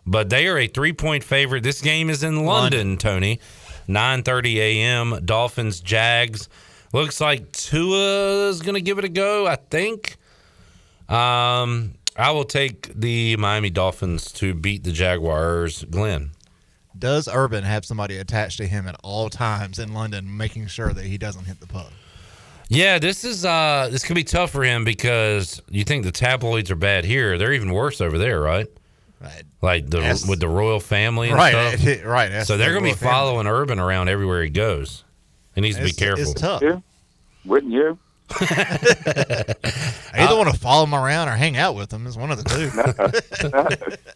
But 0.06 0.28
they 0.30 0.46
are 0.48 0.58
a 0.58 0.66
three 0.66 0.92
point 0.92 1.24
favorite. 1.24 1.62
This 1.62 1.80
game 1.80 2.10
is 2.10 2.22
in 2.22 2.44
London, 2.44 2.96
Tony. 2.98 3.40
9:30 3.88 4.56
a.m. 4.56 5.20
Dolphins 5.24 5.80
Jags. 5.80 6.48
Looks 6.94 7.20
like 7.20 7.50
Tua 7.52 8.48
is 8.48 8.62
going 8.62 8.76
to 8.76 8.80
give 8.80 8.98
it 8.98 9.04
a 9.04 9.08
go. 9.08 9.46
I 9.46 9.56
think. 9.56 10.16
Um, 11.08 11.94
I 12.16 12.30
will 12.30 12.44
take 12.44 12.94
the 12.94 13.36
Miami 13.36 13.68
Dolphins 13.70 14.30
to 14.34 14.54
beat 14.54 14.84
the 14.84 14.92
Jaguars. 14.92 15.84
Glenn. 15.90 16.30
Does 16.96 17.28
Urban 17.28 17.64
have 17.64 17.84
somebody 17.84 18.18
attached 18.18 18.58
to 18.58 18.66
him 18.66 18.86
at 18.86 18.96
all 19.02 19.28
times 19.28 19.80
in 19.80 19.92
London, 19.92 20.36
making 20.36 20.68
sure 20.68 20.92
that 20.92 21.04
he 21.04 21.18
doesn't 21.18 21.44
hit 21.46 21.58
the 21.58 21.66
puck? 21.66 21.92
Yeah, 22.68 22.98
this 23.00 23.24
is 23.24 23.44
uh 23.44 23.88
this 23.90 24.04
can 24.04 24.14
be 24.14 24.24
tough 24.24 24.52
for 24.52 24.62
him 24.62 24.84
because 24.84 25.60
you 25.68 25.82
think 25.84 26.04
the 26.04 26.12
tabloids 26.12 26.70
are 26.70 26.76
bad 26.76 27.04
here. 27.04 27.36
They're 27.36 27.52
even 27.52 27.72
worse 27.72 28.00
over 28.00 28.16
there, 28.16 28.40
right? 28.40 28.68
Right. 29.20 29.42
Like 29.60 29.90
the 29.90 30.24
with 30.28 30.38
the 30.38 30.48
royal 30.48 30.78
family 30.80 31.28
and 31.28 31.36
Right, 31.36 31.78
stuff. 31.78 32.04
right, 32.04 32.46
So 32.46 32.56
they're 32.56 32.72
the 32.72 32.78
going 32.80 32.84
to 32.92 32.96
be 32.96 33.00
family. 33.00 33.12
following 33.12 33.46
Urban 33.48 33.78
around 33.80 34.08
everywhere 34.08 34.42
he 34.44 34.50
goes. 34.50 35.02
He 35.54 35.60
needs 35.60 35.76
to 35.76 35.84
be 35.84 35.92
careful. 35.92 36.22
it's 36.22 36.40
tough. 36.40 36.62
Yeah. 36.62 36.80
Wouldn't 37.44 37.72
you? 37.72 37.98
I 38.30 39.54
either 40.14 40.36
want 40.36 40.50
to 40.50 40.58
follow 40.58 40.84
him 40.84 40.94
around 40.94 41.28
or 41.28 41.32
hang 41.32 41.56
out 41.56 41.74
with 41.74 41.92
him. 41.92 42.06
Is 42.06 42.16
one 42.16 42.30
of 42.30 42.42
the 42.42 42.48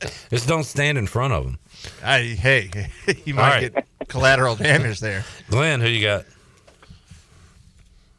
two. 0.00 0.30
Just 0.30 0.48
don't 0.48 0.64
stand 0.64 0.96
in 0.96 1.06
front 1.06 1.34
of 1.34 1.44
him. 1.44 1.58
I, 2.02 2.20
hey, 2.22 2.70
you 3.24 3.34
might 3.34 3.50
right. 3.50 3.74
get 3.74 3.86
collateral 4.08 4.56
damage 4.56 5.00
there. 5.00 5.24
Glenn, 5.50 5.80
who 5.80 5.88
you 5.88 6.04
got? 6.04 6.24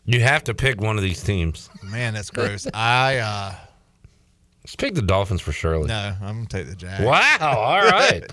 You 0.06 0.22
have 0.22 0.44
to 0.46 0.54
pick 0.54 0.80
one 0.80 0.98
of 0.98 1.04
these 1.04 1.24
teams. 1.24 1.70
Man, 1.84 2.14
that's 2.14 2.30
gross. 2.30 2.68
I 2.74 3.18
uh 3.18 3.56
Let's 4.64 4.76
pick 4.76 4.94
the 4.94 5.02
Dolphins 5.02 5.42
for 5.42 5.52
Shirley. 5.52 5.88
no, 5.88 6.16
I'm 6.22 6.36
gonna 6.36 6.46
take 6.46 6.68
the 6.68 6.76
Jags. 6.76 7.04
Wow, 7.04 7.56
all 7.58 7.82
right. 7.90 8.24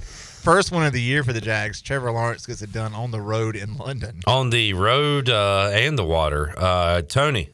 First 0.46 0.70
one 0.70 0.86
of 0.86 0.92
the 0.92 1.02
year 1.02 1.24
for 1.24 1.32
the 1.32 1.40
Jags. 1.40 1.82
Trevor 1.82 2.12
Lawrence 2.12 2.46
gets 2.46 2.62
it 2.62 2.70
done 2.70 2.94
on 2.94 3.10
the 3.10 3.20
road 3.20 3.56
in 3.56 3.76
London. 3.76 4.20
On 4.28 4.50
the 4.50 4.74
road 4.74 5.28
uh, 5.28 5.70
and 5.72 5.98
the 5.98 6.04
water. 6.04 6.54
Uh, 6.56 7.02
Tony. 7.02 7.48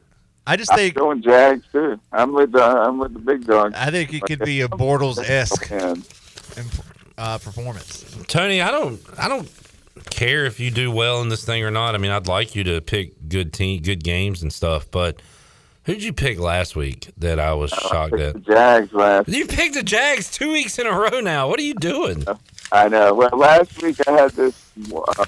I 0.46 0.58
just 0.58 0.74
think 0.74 0.98
I'm 0.98 1.02
going 1.02 1.22
Jags 1.22 1.64
too. 1.72 1.98
I'm 2.12 2.34
with 2.34 2.52
the 2.52 2.62
I'm 2.62 2.98
with 2.98 3.14
the 3.14 3.18
big 3.18 3.46
dog. 3.46 3.72
I 3.74 3.90
think 3.90 4.12
it 4.12 4.20
could 4.24 4.40
be 4.40 4.60
a 4.60 4.68
Bortles 4.68 5.18
esque 5.26 5.72
uh, 7.16 7.38
performance. 7.38 8.04
Tony, 8.28 8.60
I 8.60 8.70
don't 8.70 9.00
I 9.16 9.26
don't 9.26 9.50
care 10.10 10.44
if 10.44 10.60
you 10.60 10.70
do 10.70 10.90
well 10.90 11.22
in 11.22 11.30
this 11.30 11.46
thing 11.46 11.64
or 11.64 11.70
not. 11.70 11.94
I 11.94 11.98
mean, 11.98 12.10
I'd 12.10 12.26
like 12.26 12.54
you 12.54 12.62
to 12.64 12.82
pick 12.82 13.26
good 13.26 13.54
team, 13.54 13.80
good 13.80 14.04
games 14.04 14.42
and 14.42 14.52
stuff, 14.52 14.90
but 14.90 15.22
who'd 15.84 16.02
you 16.02 16.12
pick 16.12 16.38
last 16.38 16.76
week 16.76 17.10
that 17.16 17.38
I 17.38 17.54
was 17.54 17.70
shocked 17.70 18.12
the 18.12 18.28
at? 18.28 18.42
Jags 18.42 18.92
last. 18.92 19.28
You 19.28 19.46
picked 19.46 19.74
the 19.74 19.82
Jags 19.82 20.30
two 20.30 20.52
weeks 20.52 20.78
in 20.78 20.86
a 20.86 20.92
row 20.92 21.20
now. 21.20 21.48
What 21.48 21.58
are 21.58 21.64
you 21.64 21.74
doing? 21.74 22.24
I 22.72 22.88
know. 22.88 23.12
Well, 23.14 23.30
last 23.36 23.82
week 23.82 23.96
I 24.06 24.12
had 24.12 24.30
this 24.32 24.70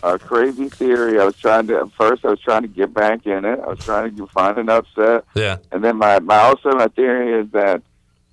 uh, 0.03 0.19
crazy 0.19 0.69
theory. 0.71 1.21
I 1.21 1.25
was 1.25 1.37
trying 1.37 1.67
to 1.67 1.81
at 1.81 1.93
first 1.93 2.25
I 2.25 2.29
was 2.29 2.41
trying 2.41 2.63
to 2.63 2.69
get 2.69 2.95
back 2.95 3.27
in 3.27 3.45
it. 3.45 3.61
I 3.61 3.69
was 3.69 3.79
trying 3.81 4.17
to 4.17 4.27
find 4.29 4.57
an 4.59 4.71
upset. 4.71 5.25
Yeah. 5.35 5.59
And 5.71 5.85
then 5.85 5.97
my, 5.97 6.21
my 6.21 6.39
also 6.39 6.73
my 6.73 6.89
theory 6.89 7.39
is 7.39 7.51
that 7.53 7.83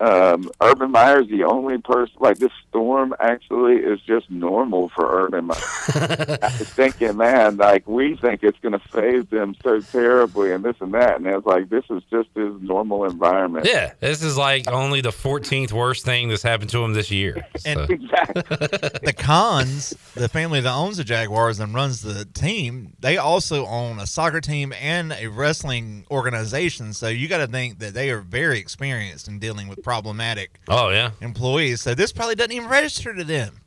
um, 0.02 0.50
Urban 0.60 0.92
Meyer's 0.92 1.28
the 1.28 1.44
only 1.44 1.78
person. 1.78 2.16
Like 2.20 2.40
this 2.40 2.52
storm 2.68 3.14
actually 3.20 3.76
is 3.76 4.00
just 4.02 4.32
normal 4.32 4.90
for 4.90 5.26
Urban 5.26 5.46
Meyer. 5.46 5.58
I 5.62 6.56
was 6.58 6.70
thinking, 6.70 7.18
man, 7.18 7.58
like 7.58 7.88
we 7.88 8.16
think 8.16 8.44
it's 8.44 8.58
going 8.60 8.72
to 8.72 8.80
phase 8.80 9.26
them 9.30 9.56
so 9.62 9.80
terribly 9.80 10.52
and 10.54 10.66
this 10.66 10.76
and 10.80 10.94
that, 10.96 11.18
and 11.18 11.28
it's 11.28 11.46
like 11.46 11.70
this 11.70 11.86
is 11.92 12.02
just 12.10 12.30
his 12.36 12.54
normal 12.62 13.06
environment. 13.06 13.68
Yeah, 13.70 13.94
this 14.00 14.24
is 14.24 14.38
like 14.38 14.68
only 14.68 15.02
the 15.02 15.12
14th 15.12 15.72
worst 15.72 16.04
thing 16.04 16.30
that's 16.30 16.42
happened 16.42 16.72
to 16.72 16.84
him 16.84 16.94
this 16.94 17.12
year. 17.12 17.48
So. 17.62 17.86
the 17.86 19.14
Khans, 19.16 19.92
the 20.16 20.28
family 20.28 20.62
that 20.62 20.74
owns 20.74 20.98
the 20.98 21.04
Jaguars 21.04 21.60
and 21.60 21.74
runs 21.76 22.02
the 22.02 22.26
team, 22.26 22.94
they 23.00 23.18
also 23.18 23.68
own 23.68 24.00
a 24.00 24.08
soccer 24.08 24.42
team 24.42 24.74
and 24.82 25.14
a 25.14 25.28
wrestling 25.28 26.06
organization. 26.10 26.94
So 26.94 27.08
you 27.08 27.28
got 27.28 27.38
to 27.38 27.48
think 27.48 27.80
that 27.80 27.94
they 27.94 28.10
are 28.10 28.20
very 28.20 28.58
experienced 28.58 29.28
in 29.28 29.38
dealing 29.38 29.68
with 29.68 29.84
problematic 29.92 30.58
Oh 30.70 30.88
yeah. 30.90 31.12
employees. 31.20 31.82
So 31.82 31.94
this 31.94 32.14
probably 32.14 32.36
doesn't 32.36 32.54
even 32.54 32.70
register 32.70 33.14
to 33.14 33.26
them. 33.26 33.60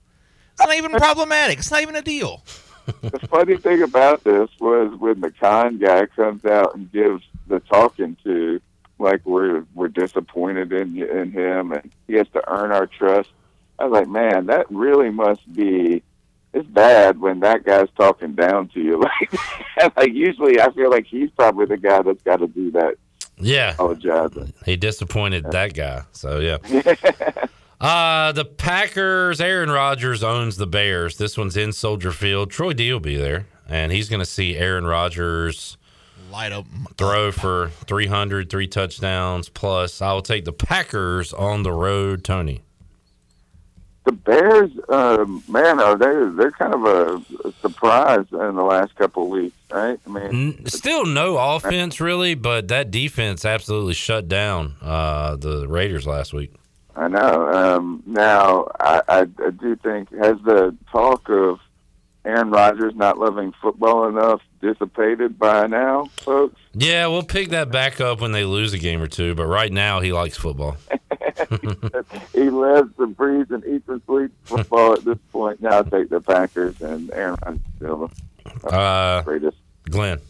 It's 0.53 0.61
not 0.67 0.75
even 0.75 0.93
problematic. 0.93 1.59
It's 1.59 1.71
not 1.71 1.83
even 1.83 1.97
a 1.97 2.01
deal. 2.03 2.43
the 3.03 3.19
funny 3.29 3.59
thing 3.59 3.83
about 3.83 4.25
this 4.25 4.49
was 4.59 4.99
when 4.99 5.21
the 5.21 5.31
Khan 5.33 5.77
guy 5.79 6.07
comes 6.07 6.43
out 6.47 6.75
and 6.75 6.91
gives 6.91 7.23
the 7.47 7.61
talking 7.61 8.17
to, 8.25 8.59
like 8.99 9.21
we're 9.27 9.67
we're 9.75 9.89
disappointed 9.89 10.73
in 10.73 10.97
in 10.97 11.31
him 11.31 11.73
and 11.73 11.91
he 12.07 12.15
has 12.15 12.29
to 12.33 12.43
earn 12.51 12.73
our 12.73 12.87
trust. 12.87 13.29
I 13.79 13.85
was 13.85 13.93
like, 13.93 14.09
man, 14.09 14.47
that 14.47 14.71
really 14.71 15.11
must 15.11 15.43
be. 15.53 16.03
It's 16.55 16.69
bad 16.69 17.21
when 17.21 17.41
that 17.41 17.65
guy's 17.65 17.89
talking 17.99 18.33
down 18.35 18.69
to 18.69 18.81
you. 18.81 18.97
Like, 19.77 19.97
like 19.97 20.13
usually, 20.15 20.59
I 20.61 20.73
feel 20.73 20.89
like 20.91 21.05
he's 21.07 21.31
probably 21.33 21.67
the 21.67 21.77
guy 21.77 22.01
that's 22.01 22.23
got 22.23 22.37
to 22.39 22.47
do 22.47 22.71
that. 22.71 22.95
Yeah. 23.39 23.73
Apologizing. 23.73 24.53
He 24.65 24.77
disappointed 24.77 25.45
that 25.51 25.75
guy. 25.75 26.03
So 26.13 26.39
yeah. 26.41 26.59
Uh 27.81 28.33
the 28.33 28.45
Packers, 28.47 29.41
Aaron 29.43 29.69
Rodgers 29.71 30.23
owns 30.23 30.57
the 30.57 30.67
Bears. 30.67 31.19
This 31.19 31.37
one's 31.37 31.57
in 31.57 31.73
Soldier 31.73 32.13
Field. 32.13 32.51
Troy 32.51 32.73
D 32.73 32.91
will 32.93 33.01
be 33.01 33.17
there, 33.17 33.47
and 33.69 33.93
he's 33.93 34.09
gonna 34.09 34.25
see 34.25 34.57
Aaron 34.57 34.87
Rodgers 34.87 35.77
Light 36.31 36.53
up. 36.53 36.65
throw 36.97 37.31
for 37.31 37.71
300, 37.87 38.49
three 38.49 38.69
touchdowns 38.69 39.49
plus. 39.51 40.01
I 40.01 40.13
will 40.15 40.23
take 40.23 40.45
the 40.47 40.53
Packers 40.53 41.33
on 41.35 41.63
the 41.63 41.73
road, 41.73 42.25
Tony. 42.25 42.63
The 44.05 44.13
Bears, 44.13 44.71
um, 44.91 45.43
man, 45.49 45.81
are 45.81 45.97
they? 45.97 46.37
They're 46.37 46.51
kind 46.53 46.75
of 46.75 46.85
a, 46.85 47.49
a 47.49 47.53
surprise 47.63 48.27
in 48.33 48.55
the 48.55 48.63
last 48.63 48.95
couple 48.97 49.25
of 49.25 49.29
weeks, 49.31 49.57
right? 49.71 49.99
I 50.07 50.11
mean, 50.11 50.67
Still 50.67 51.07
no 51.07 51.39
offense 51.39 52.01
really, 52.01 52.35
but 52.35 52.69
that 52.69 52.91
defense 52.91 53.47
absolutely 53.47 53.95
shut 53.95 54.29
down 54.29 54.75
uh, 54.83 55.37
the 55.37 55.67
Raiders 55.67 56.07
last 56.07 56.35
week. 56.35 56.53
I 56.97 57.09
know. 57.09 57.49
Um, 57.51 58.03
now, 58.07 58.69
I, 58.79 59.01
I, 59.09 59.21
I 59.21 59.51
do 59.51 59.75
think 59.77 60.11
has 60.13 60.37
the 60.45 60.77
talk 60.93 61.29
of 61.31 61.61
Aaron 62.25 62.51
Rodgers 62.51 62.95
not 62.95 63.19
loving 63.19 63.53
football 63.61 64.07
enough 64.07 64.41
dissipated 64.61 65.39
by 65.39 65.67
now, 65.67 66.07
folks? 66.19 66.61
Yeah, 66.73 67.07
we'll 67.09 67.23
pick 67.23 67.51
that 67.51 67.71
back 67.71 68.01
up 68.01 68.21
when 68.21 68.33
they 68.33 68.45
lose 68.45 68.73
a 68.73 68.79
game 68.79 69.03
or 69.03 69.07
two, 69.07 69.35
but 69.35 69.47
right 69.47 69.73
now 69.73 70.01
he 70.01 70.13
likes 70.13 70.37
football. 70.37 70.77
he 72.33 72.51
lives 72.51 72.93
and 72.99 73.17
breathes 73.17 73.51
and 73.51 73.65
eats 73.65 73.89
and 73.89 74.03
sleeps 74.07 74.35
football 74.45 74.93
at 74.95 75.05
this 75.05 75.19
point. 75.33 75.61
Now, 75.63 75.71
I'll 75.71 75.85
take 75.85 76.09
the 76.11 76.21
Packers 76.21 76.81
and 76.81 77.11
Aaron 77.13 77.37
Rodgers 77.45 77.61
still 77.77 78.11
Uh, 78.65 79.23
greatest. 79.23 79.57
Glenn. 79.91 80.21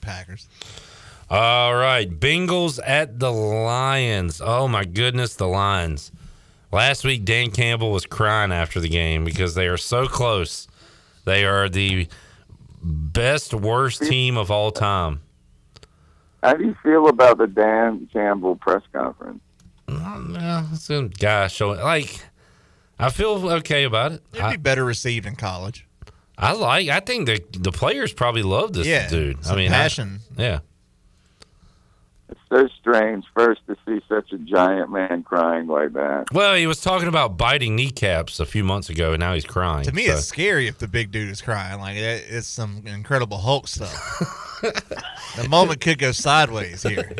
Packers. 0.00 0.48
All 1.30 1.74
right, 1.74 2.08
Bengals 2.10 2.78
at 2.84 3.18
the 3.18 3.30
Lions. 3.32 4.40
Oh 4.44 4.68
my 4.68 4.84
goodness, 4.84 5.34
the 5.34 5.46
Lions. 5.48 6.12
Last 6.70 7.04
week, 7.04 7.24
Dan 7.24 7.50
Campbell 7.50 7.90
was 7.90 8.06
crying 8.06 8.52
after 8.52 8.80
the 8.80 8.88
game 8.88 9.24
because 9.24 9.54
they 9.54 9.66
are 9.68 9.76
so 9.76 10.06
close. 10.06 10.68
They 11.24 11.44
are 11.44 11.68
the 11.68 12.08
best, 12.82 13.54
worst 13.54 14.02
team 14.02 14.36
of 14.36 14.50
all 14.50 14.70
time. 14.72 15.20
How 16.42 16.54
do 16.54 16.64
you 16.64 16.74
feel 16.82 17.08
about 17.08 17.38
the 17.38 17.46
Dan 17.46 18.08
Campbell 18.12 18.56
press 18.56 18.82
conference? 18.92 19.40
Yeah, 19.88 20.66
it's 20.72 20.88
a 20.90 21.08
guy 21.08 21.48
showing 21.48 21.80
like. 21.80 22.24
I 22.98 23.10
feel 23.10 23.50
okay 23.50 23.82
about 23.84 24.12
it. 24.12 24.22
It'd 24.32 24.44
I, 24.44 24.50
be 24.52 24.56
better 24.58 24.84
received 24.84 25.26
in 25.26 25.34
college. 25.34 25.86
I 26.38 26.52
like. 26.52 26.88
I 26.88 27.00
think 27.00 27.26
the 27.26 27.40
the 27.52 27.72
players 27.72 28.12
probably 28.12 28.42
love 28.42 28.72
this 28.72 28.86
Yeah, 28.86 29.08
dude. 29.08 29.38
I 29.38 29.42
some 29.42 29.56
mean, 29.56 29.72
I- 29.72 29.76
passion. 29.76 30.20
yeah. 30.36 30.60
It's 32.28 32.40
so 32.48 32.66
strange, 32.80 33.24
first, 33.34 33.60
to 33.66 33.76
see 33.86 34.00
such 34.08 34.32
a 34.32 34.38
giant 34.38 34.90
man 34.90 35.22
crying 35.22 35.66
like 35.66 35.92
that. 35.92 36.32
Well, 36.32 36.54
he 36.54 36.66
was 36.66 36.80
talking 36.80 37.08
about 37.08 37.36
biting 37.36 37.76
kneecaps 37.76 38.40
a 38.40 38.46
few 38.46 38.64
months 38.64 38.88
ago, 38.88 39.12
and 39.12 39.20
now 39.20 39.34
he's 39.34 39.44
crying. 39.44 39.84
To 39.84 39.92
me, 39.92 40.06
so- 40.06 40.14
it's 40.14 40.24
scary 40.26 40.66
if 40.66 40.78
the 40.78 40.88
big 40.88 41.10
dude 41.10 41.28
is 41.30 41.42
crying. 41.42 41.78
Like 41.80 41.96
it- 41.96 42.24
it's 42.30 42.46
some 42.46 42.84
incredible 42.86 43.38
Hulk 43.38 43.68
stuff. 43.68 43.92
the 45.36 45.46
moment 45.48 45.80
could 45.80 45.98
go 45.98 46.12
sideways 46.12 46.82
here. 46.82 47.14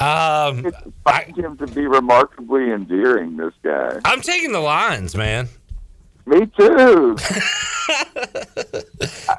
Um, 0.00 0.72
I 1.06 1.22
find 1.24 1.36
him 1.38 1.56
to 1.58 1.66
be 1.68 1.86
remarkably 1.86 2.70
endearing. 2.72 3.36
This 3.36 3.54
guy. 3.62 4.00
I'm 4.04 4.20
taking 4.20 4.52
the 4.52 4.60
Lions, 4.60 5.14
man. 5.14 5.48
Me 6.26 6.46
too. 6.58 7.16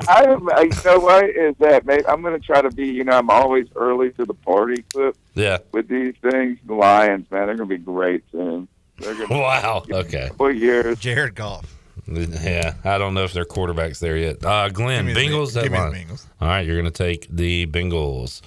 I 0.07 0.23
am. 0.27 0.49
I- 0.49 0.61
You 0.72 0.84
know 0.86 0.99
what 0.99 1.26
is 1.30 1.56
that? 1.60 1.86
Mate, 1.86 2.06
I'm 2.07 2.22
going 2.22 2.40
to 2.40 2.45
try 2.45 2.61
to 2.61 2.69
be. 2.72 2.88
You 2.88 3.03
know, 3.03 3.18
I'm 3.18 3.30
always 3.30 3.68
early 3.76 4.11
to 4.11 4.26
the 4.26 4.34
party 4.34 4.84
clip 4.94 5.15
Yeah. 5.34 5.57
with 5.72 5.88
these 5.88 6.14
things. 6.22 6.60
The 6.65 6.73
Lions, 6.73 7.30
man, 7.32 7.48
they're 7.48 7.56
going 7.56 7.69
to 7.69 7.77
be 7.77 7.84
great 7.84 8.23
soon. 8.32 8.68
They're 8.99 9.15
going 9.15 9.27
to 9.27 9.34
Wow. 9.34 9.84
Okay. 9.90 10.27
couple 10.30 10.52
years. 10.53 10.99
Jared 10.99 11.36
Goff. 11.36 11.72
Yeah, 12.07 12.76
I 12.84 12.98
don't 12.99 13.14
know 13.15 13.23
if 13.23 13.34
their 13.34 13.45
quarterback's 13.45 13.99
there 13.99 14.15
yet. 14.18 14.45
Uh, 14.45 14.69
Glenn, 14.69 15.07
Give 15.07 15.15
me 15.15 15.27
Bengals. 15.27 15.53
Beng- 15.53 15.57
at 15.57 15.64
give 15.64 15.72
me 15.72 15.77
the 16.06 16.14
Bengals. 16.14 16.26
All 16.40 16.48
right, 16.48 16.65
you're 16.65 16.76
going 16.80 16.86
to 16.86 16.91
take 16.91 17.27
the 17.32 17.65
Bengals. 17.65 18.41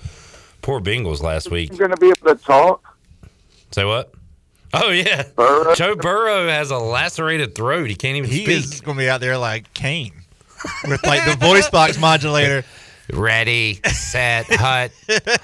Poor 0.69 0.81
Bengals 0.83 1.23
last 1.23 1.51
week. 1.51 1.71
I'm 1.71 1.79
going 1.79 1.93
to 1.93 1.97
be 1.97 2.09
able 2.09 2.37
to 2.37 2.45
talk. 2.45 2.95
Say 3.71 3.87
what? 3.87 4.13
Oh 4.75 4.91
yeah, 4.91 5.23
Burrow. 5.35 5.75
Joe 5.75 5.97
Burrow 5.97 6.47
has 6.47 6.71
a 6.71 6.77
lacerated 6.77 7.55
throat. 7.55 7.89
He 7.89 7.95
can't 7.97 8.19
even 8.19 8.29
He 8.29 8.45
speak. 8.45 8.49
is 8.75 8.81
going 8.83 8.99
to 8.99 9.03
be 9.03 9.09
out 9.09 9.23
there 9.23 9.39
like 9.39 9.73
Kane 9.73 10.13
with 10.87 11.03
like 11.07 11.25
the 11.25 11.37
voice 11.43 11.71
box 11.71 11.99
modulator. 11.99 12.65
Ready, 13.11 13.81
set, 13.87 14.45
hut, 14.51 14.91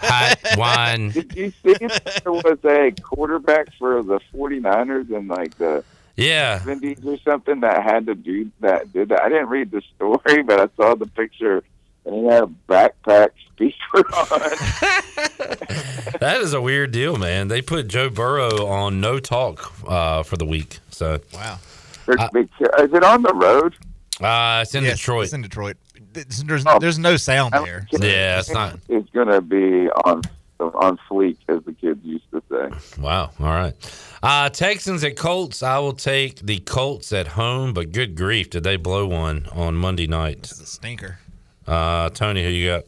hut, 0.02 0.58
one. 0.58 1.08
Did 1.08 1.34
you 1.34 1.50
see 1.62 1.72
that 1.72 2.20
there 2.22 2.30
was 2.34 2.58
a 2.66 2.92
quarterback 3.00 3.68
for 3.78 4.02
the 4.02 4.20
49ers 4.34 5.10
in 5.10 5.26
like 5.28 5.56
the 5.56 5.82
Yeah. 6.16 6.58
70s 6.58 7.02
or 7.06 7.16
something 7.20 7.60
that 7.60 7.82
had 7.82 8.04
to 8.08 8.14
do 8.14 8.50
that? 8.60 8.92
Did 8.92 9.08
that? 9.08 9.22
I 9.22 9.30
didn't 9.30 9.48
read 9.48 9.70
the 9.70 9.80
story, 9.96 10.42
but 10.42 10.60
I 10.60 10.68
saw 10.76 10.94
the 10.94 11.06
picture 11.06 11.64
and 12.06 12.14
he 12.14 12.24
had 12.26 12.42
a 12.44 12.50
backpack 12.68 13.30
speaker 13.52 14.04
on. 14.14 14.40
That 16.20 16.38
is 16.40 16.52
a 16.54 16.60
weird 16.60 16.92
deal, 16.92 17.16
man. 17.16 17.48
They 17.48 17.60
put 17.60 17.88
Joe 17.88 18.08
Burrow 18.08 18.66
on 18.66 19.00
no 19.00 19.18
talk 19.18 19.72
uh, 19.86 20.22
for 20.22 20.36
the 20.36 20.44
week. 20.46 20.78
So 20.90 21.18
Wow. 21.34 21.58
Pretty 22.04 22.22
Is 22.40 22.92
it 22.92 23.02
on 23.04 23.22
the 23.22 23.34
road? 23.34 23.74
uh, 24.22 24.60
it's 24.62 24.74
in 24.74 24.84
Yes, 24.84 24.98
Detroit. 24.98 25.24
It's 25.24 25.32
in 25.32 25.42
Detroit. 25.42 25.76
It's- 26.14 26.42
there's 26.46 26.64
Oh. 26.66 26.78
there's 26.78 26.98
no 26.98 27.16
sound 27.16 27.52
there. 27.52 27.86
Yeah, 27.92 28.38
it's 28.38 28.50
not. 28.52 28.78
It's 28.88 29.08
going 29.10 29.28
to 29.28 29.40
be 29.40 29.88
on 30.04 30.22
on 30.60 30.98
fleek, 31.10 31.36
as 31.48 31.62
the 31.64 31.72
kids 31.72 32.00
used 32.04 32.24
to 32.30 32.42
say. 32.50 33.00
Wow. 33.02 33.30
All 33.40 33.46
right. 33.46 33.74
Uh, 34.22 34.48
Texans 34.48 35.02
at 35.04 35.16
Colts. 35.16 35.62
I 35.62 35.78
will 35.78 35.92
take 35.92 36.36
the 36.40 36.60
Colts 36.60 37.12
at 37.12 37.26
home, 37.28 37.74
but 37.74 37.92
good 37.92 38.14
grief, 38.14 38.50
did 38.50 38.62
they 38.62 38.76
blow 38.76 39.06
one 39.06 39.46
on 39.52 39.74
Monday 39.74 40.06
night? 40.06 40.38
It's 40.38 40.60
a 40.60 40.66
stinker. 40.66 41.18
Uh, 41.66 42.10
Tony, 42.10 42.44
who 42.44 42.50
you 42.50 42.68
got? 42.68 42.84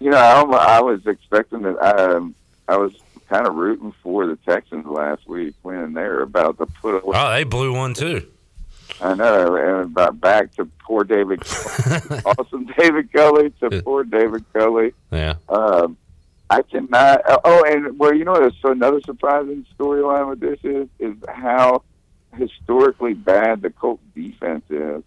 You 0.00 0.10
know, 0.10 0.18
I, 0.18 0.76
I 0.76 0.80
was 0.80 1.06
expecting 1.06 1.62
that. 1.62 1.78
Um, 1.78 2.34
I 2.68 2.76
was 2.76 2.92
kind 3.28 3.46
of 3.46 3.54
rooting 3.54 3.92
for 4.02 4.26
the 4.26 4.36
Texans 4.36 4.86
last 4.86 5.26
week 5.28 5.54
when 5.62 5.94
they 5.94 6.02
were 6.02 6.22
about 6.22 6.58
to 6.58 6.66
put 6.66 7.02
away. 7.02 7.16
Oh, 7.18 7.32
they 7.32 7.44
blew 7.44 7.72
one 7.72 7.94
too. 7.94 8.26
I 9.00 9.14
know, 9.14 9.56
and 9.56 9.90
about 9.90 10.20
back 10.20 10.54
to 10.54 10.66
poor 10.80 11.04
David, 11.04 11.40
awesome 12.26 12.66
David 12.78 13.12
Culley 13.12 13.50
to 13.60 13.82
poor 13.82 14.04
David 14.04 14.44
Culley. 14.52 14.92
Yeah. 15.10 15.34
Um, 15.48 15.96
I 16.50 16.62
cannot. 16.62 17.22
Oh, 17.44 17.64
and 17.66 17.98
well, 17.98 18.14
you 18.14 18.24
know, 18.24 18.32
what? 18.32 18.52
So 18.60 18.70
another 18.70 19.00
surprising 19.00 19.66
storyline 19.78 20.28
with 20.28 20.40
this 20.40 20.58
is 20.62 20.88
is 20.98 21.16
how 21.28 21.82
historically 22.36 23.14
bad 23.14 23.62
the 23.62 23.70
Colts 23.70 24.02
defense 24.14 24.64
is. 24.70 25.02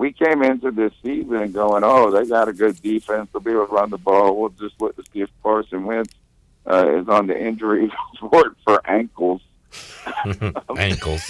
We 0.00 0.12
came 0.14 0.42
into 0.42 0.70
this 0.70 0.94
season 1.02 1.52
going, 1.52 1.84
oh, 1.84 2.10
they 2.10 2.24
got 2.24 2.48
a 2.48 2.54
good 2.54 2.80
defense. 2.80 3.28
They'll 3.34 3.42
be 3.42 3.50
able 3.50 3.66
to 3.66 3.72
run 3.74 3.90
the 3.90 3.98
ball. 3.98 4.34
We'll 4.34 4.48
just 4.48 4.80
let 4.80 4.96
to 4.96 5.02
see 5.12 5.20
if 5.20 5.28
Carson 5.42 5.84
Wentz 5.84 6.14
uh, 6.66 6.90
is 7.00 7.06
on 7.06 7.26
the 7.26 7.38
injury 7.38 7.92
report 8.22 8.56
for 8.64 8.80
ankles. 8.90 9.42
ankles. 10.78 11.22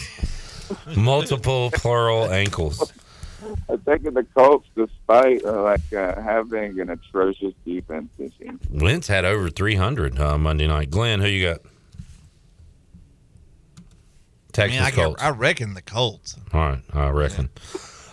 Multiple 0.94 1.72
plural 1.74 2.30
ankles. 2.30 2.92
I 3.68 3.76
think 3.76 4.06
of 4.06 4.14
the 4.14 4.22
Colts, 4.36 4.68
despite 4.76 5.44
uh, 5.44 5.64
like 5.64 5.92
uh, 5.92 6.20
having 6.22 6.78
an 6.78 6.90
atrocious 6.90 7.54
defense 7.64 8.08
this 8.20 8.30
year. 8.38 8.52
Wentz 8.70 9.08
had 9.08 9.24
over 9.24 9.50
300 9.50 10.16
uh, 10.20 10.38
Monday 10.38 10.68
night. 10.68 10.90
Glenn, 10.90 11.18
who 11.20 11.26
you 11.26 11.48
got? 11.48 11.60
I, 13.80 13.80
Texas 14.52 14.78
mean, 14.78 14.86
I, 14.86 14.90
get- 14.90 15.04
Colts. 15.06 15.22
I 15.24 15.30
reckon 15.30 15.74
the 15.74 15.82
Colts. 15.82 16.36
All 16.52 16.60
right, 16.60 16.82
I 16.92 17.08
reckon. 17.08 17.50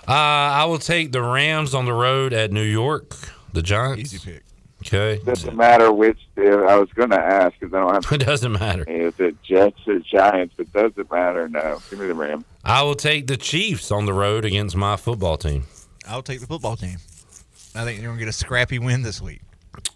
Uh, 0.08 0.12
I 0.14 0.66
will 0.66 0.78
take 0.78 1.12
the 1.12 1.22
Rams 1.22 1.74
on 1.74 1.86
the 1.86 1.94
road 1.94 2.32
at 2.34 2.52
New 2.52 2.64
York. 2.64 3.14
The 3.54 3.62
Giants. 3.62 4.14
Easy 4.14 4.32
pick. 4.32 4.44
Okay. 4.86 5.22
Doesn't 5.26 5.56
matter 5.58 5.92
which. 5.92 6.20
Uh, 6.38 6.44
I 6.44 6.78
was 6.78 6.90
going 6.94 7.10
to 7.10 7.20
ask 7.20 7.60
because 7.60 7.74
I 7.74 7.80
don't 7.80 7.94
have. 7.94 8.12
It 8.22 8.26
doesn't 8.26 8.54
matter. 8.54 8.84
Is 8.84 9.20
it 9.20 9.42
Jets 9.44 9.80
or 9.88 10.00
Giants? 10.00 10.56
It 10.58 10.72
doesn't 10.72 11.12
matter. 11.12 11.50
No, 11.50 11.80
give 11.90 12.00
me 12.00 12.08
the 12.08 12.14
Rams. 12.14 12.46
I 12.64 12.84
will 12.84 12.96
take 12.96 13.28
the 13.28 13.38
Chiefs 13.38 13.92
on 13.92 14.06
the 14.06 14.14
road 14.14 14.46
against 14.46 14.76
my 14.76 14.96
football 14.96 15.38
team. 15.38 15.64
I'll 16.08 16.22
take 16.24 16.40
the 16.40 16.48
football 16.48 16.78
team. 16.78 16.98
I 17.76 17.84
think 17.84 18.00
you're 18.02 18.10
gonna 18.10 18.20
get 18.20 18.30
a 18.30 18.34
scrappy 18.34 18.80
win 18.80 19.02
this 19.02 19.22
week. 19.22 19.42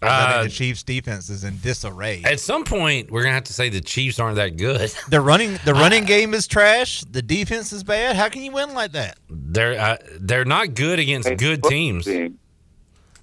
I 0.00 0.06
Uh, 0.06 0.32
think 0.42 0.50
the 0.50 0.56
Chiefs' 0.56 0.82
defense 0.82 1.28
is 1.30 1.44
in 1.44 1.58
disarray. 1.58 2.22
At 2.24 2.40
some 2.40 2.64
point, 2.64 3.10
we're 3.10 3.22
gonna 3.22 3.34
have 3.34 3.44
to 3.44 3.52
say 3.52 3.68
the 3.68 3.80
Chiefs 3.80 4.18
aren't 4.18 4.36
that 4.36 4.56
good. 4.56 4.92
The 5.08 5.20
running 5.20 5.58
the 5.64 5.74
running 5.74 6.04
game 6.04 6.34
is 6.34 6.46
trash. 6.46 7.02
The 7.02 7.22
defense 7.22 7.72
is 7.72 7.84
bad. 7.84 8.16
How 8.16 8.28
can 8.28 8.42
you 8.42 8.52
win 8.52 8.74
like 8.74 8.92
that? 8.92 9.18
They're 9.30 9.78
uh, 9.80 9.96
they're 10.18 10.44
not 10.44 10.74
good 10.74 10.98
against 10.98 11.36
good 11.36 11.62
teams. 11.62 12.04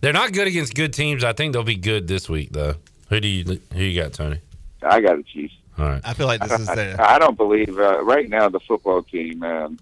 They're 0.02 0.14
not 0.14 0.32
good 0.32 0.48
against 0.48 0.76
good 0.76 0.94
teams. 0.94 1.24
I 1.24 1.34
think 1.34 1.54
they'll 1.54 1.64
be 1.64 1.76
good 1.76 2.08
this 2.08 2.30
week, 2.30 2.52
though. 2.52 2.76
Who 3.10 3.20
do 3.20 3.28
you 3.28 3.60
who 3.74 3.84
you 3.84 4.02
got, 4.02 4.14
Tony? 4.14 4.40
I 4.84 5.02
got 5.02 5.18
the 5.18 5.24
Chiefs. 5.24 5.56
All 5.78 5.86
right. 5.86 6.02
I 6.04 6.14
feel 6.14 6.28
like 6.28 6.42
this 6.42 6.60
is 6.60 6.68
the 6.68 6.96
I, 7.02 7.16
I 7.16 7.20
don't 7.20 7.38
believe 7.38 7.78
uh, 7.78 8.04
right 8.04 8.30
now 8.30 8.50
the 8.50 8.60
football 8.62 9.02
team. 9.04 9.40
Man, 9.40 9.80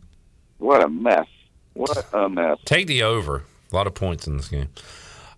what 0.60 0.84
a 0.84 0.90
mess! 0.90 1.28
What 1.74 2.06
a 2.14 2.30
mess! 2.30 2.58
Take 2.66 2.88
the 2.88 3.04
over. 3.04 3.44
A 3.72 3.76
lot 3.76 3.86
of 3.88 3.94
points 3.96 4.28
in 4.28 4.38
this 4.38 4.48
game. 4.48 4.70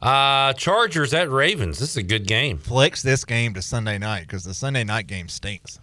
Uh 0.01 0.53
Chargers 0.53 1.13
at 1.13 1.29
Ravens. 1.29 1.79
This 1.79 1.89
is 1.91 1.97
a 1.97 2.03
good 2.03 2.25
game. 2.25 2.57
flex 2.57 3.01
this 3.01 3.25
game 3.25 3.53
to 3.55 3.61
Sunday 3.61 3.97
night 3.97 4.21
because 4.21 4.43
the 4.45 4.53
Sunday 4.53 4.83
night 4.83 5.07
game 5.07 5.27
stinks. 5.27 5.79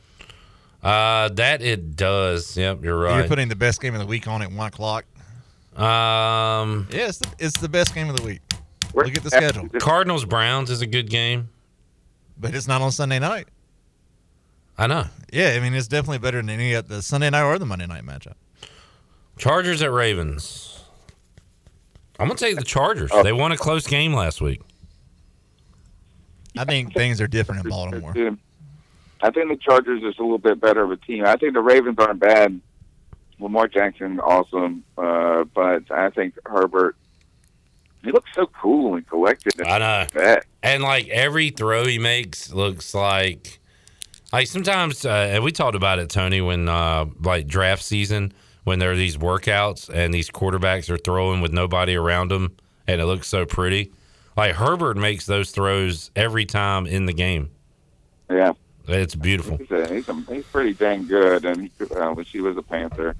Uh 0.83 1.29
that 1.31 1.61
it 1.63 1.97
does. 1.97 2.57
Yep, 2.57 2.83
you're 2.83 2.99
right. 2.99 3.19
You're 3.19 3.29
putting 3.29 3.49
the 3.49 3.57
best 3.57 3.81
game 3.81 3.95
of 3.95 4.01
the 4.01 4.07
week 4.07 4.27
on 4.27 4.41
at 4.43 4.51
one 4.51 4.69
o'clock. 4.69 5.05
um 5.77 6.87
Yeah, 6.91 7.09
it's 7.09 7.19
the, 7.19 7.29
it's 7.39 7.59
the 7.59 7.69
best 7.69 7.95
game 7.95 8.09
of 8.09 8.17
the 8.17 8.23
week. 8.23 8.41
Look 8.95 9.15
at 9.15 9.23
the 9.23 9.31
schedule, 9.31 9.69
Cardinals 9.81 10.25
Browns 10.25 10.71
is 10.71 10.81
a 10.81 10.87
good 10.87 11.11
game. 11.11 11.51
but 12.39 12.55
it's 12.55 12.67
not 12.67 12.81
on 12.81 12.91
Sunday 12.93 13.19
night. 13.19 13.49
I 14.79 14.87
know. 14.87 15.05
Yeah, 15.31 15.55
I 15.57 15.61
mean 15.61 15.75
it's 15.75 15.89
definitely 15.89 16.19
better 16.19 16.39
than 16.39 16.49
any 16.49 16.73
of 16.73 16.89
the 16.89 17.03
Sunday 17.03 17.29
night 17.29 17.43
or 17.43 17.59
the 17.59 17.67
Monday 17.67 17.87
night 17.87 18.05
matchup. 18.05 18.35
Chargers 19.37 19.83
at 19.83 19.93
Ravens. 19.93 20.76
I'm 22.19 22.29
gonna 22.29 22.39
take 22.39 22.57
the 22.57 22.65
Chargers. 22.65 23.11
Oh. 23.13 23.23
They 23.23 23.33
won 23.33 23.53
a 23.53 23.57
close 23.57 23.87
game 23.87 24.13
last 24.13 24.41
week. 24.41 24.61
I 26.59 26.65
think 26.65 26.95
things 26.95 27.21
are 27.21 27.27
different 27.27 27.65
in 27.65 27.71
Baltimore. 27.71 28.15
I 29.21 29.31
think 29.31 29.49
the 29.49 29.57
Chargers 29.57 30.03
is 30.03 30.19
a 30.19 30.23
little 30.23 30.39
bit 30.39 30.61
better 30.61 30.83
of 30.83 30.91
a 30.91 30.97
team. 30.97 31.25
I 31.27 31.37
think 31.37 31.55
the 31.55 31.61
Ravens 31.61 31.99
aren't 31.99 32.21
bad. 32.21 32.61
Lamar 33.39 33.69
Jackson, 33.69 34.19
awesome, 34.21 34.83
uh, 34.97 35.45
but 35.45 35.91
I 35.91 36.11
think 36.11 36.39
Herbert. 36.47 36.97
He 38.03 38.13
looks 38.13 38.31
so 38.35 38.47
cool 38.47 38.95
and 38.95 39.07
collected. 39.07 39.61
I 39.61 39.79
know. 39.79 40.07
That. 40.15 40.45
And 40.63 40.83
like 40.83 41.09
every 41.09 41.51
throw 41.51 41.85
he 41.85 41.99
makes 41.99 42.53
looks 42.53 42.95
like 42.95 43.59
like 44.33 44.47
sometimes 44.47 45.05
uh, 45.05 45.31
and 45.33 45.43
we 45.43 45.51
talked 45.51 45.75
about 45.75 45.99
it 45.99 46.09
Tony 46.09 46.41
when 46.41 46.69
uh 46.69 47.07
like 47.21 47.49
draft 47.49 47.83
season 47.83 48.33
when 48.67 48.81
there 48.81 48.91
are 48.91 48.97
these 48.97 49.17
workouts 49.17 49.89
and 49.89 50.13
these 50.13 50.29
quarterbacks 50.29 50.91
are 50.91 50.99
throwing 50.99 51.41
with 51.41 51.53
nobody 51.53 51.95
around 51.95 52.33
them 52.33 52.57
and 52.89 53.01
it 53.01 53.07
looks 53.07 53.29
so 53.29 53.47
pretty. 53.47 53.93
Like 54.37 54.57
Herbert 54.57 54.97
makes 54.97 55.25
those 55.25 55.53
throws 55.53 56.11
every 56.17 56.45
time 56.45 56.85
in 56.85 57.07
the 57.07 57.13
game. 57.13 57.51
Yeah, 58.29 58.55
It's 58.89 59.15
beautiful. 59.15 59.57
he's, 59.59 59.71
a, 59.71 59.95
he's, 59.95 60.09
a, 60.09 60.15
he's 60.29 60.45
pretty 60.47 60.75
dang 60.75 61.07
good, 61.07 61.45
and 61.45 61.63
he, 61.63 61.71
uh, 61.95 62.11
when 62.13 62.25
she 62.25 62.41
was 62.41 62.57
a 62.57 62.63
Panther. 62.63 63.15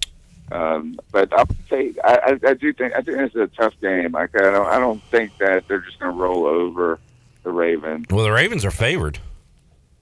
Um, 0.51 0.99
but 1.13 1.33
I'll 1.33 1.47
say 1.71 1.95
I, 2.03 2.39
I, 2.45 2.49
I 2.49 2.55
do 2.55 2.73
think 2.73 2.95
I 2.97 3.03
think 3.03 3.19
it's 3.19 3.37
a 3.37 3.47
tough 3.47 3.75
game. 3.81 4.13
Like 4.13 4.31
I 4.37 4.51
don't 4.51 4.67
I 4.67 4.81
don't 4.81 5.03
think 5.05 5.31
that 5.39 5.69
they're 5.69 5.79
just 5.79 6.01
going 6.01 6.13
to 6.13 6.21
roll 6.21 6.45
over 6.45 6.99
the 7.45 7.53
Ravens. 7.53 8.07
Well, 8.11 8.25
the 8.25 8.33
Ravens 8.33 8.65
are 8.65 8.73
favored. 8.73 9.21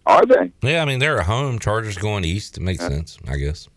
Are 0.06 0.24
they? 0.24 0.52
Yeah, 0.62 0.80
I 0.80 0.84
mean 0.86 1.00
they're 1.00 1.20
at 1.20 1.26
home. 1.26 1.58
Chargers 1.58 1.98
going 1.98 2.24
east. 2.24 2.56
It 2.56 2.62
makes 2.62 2.82
sense, 2.82 3.18
I 3.28 3.36
guess. 3.36 3.68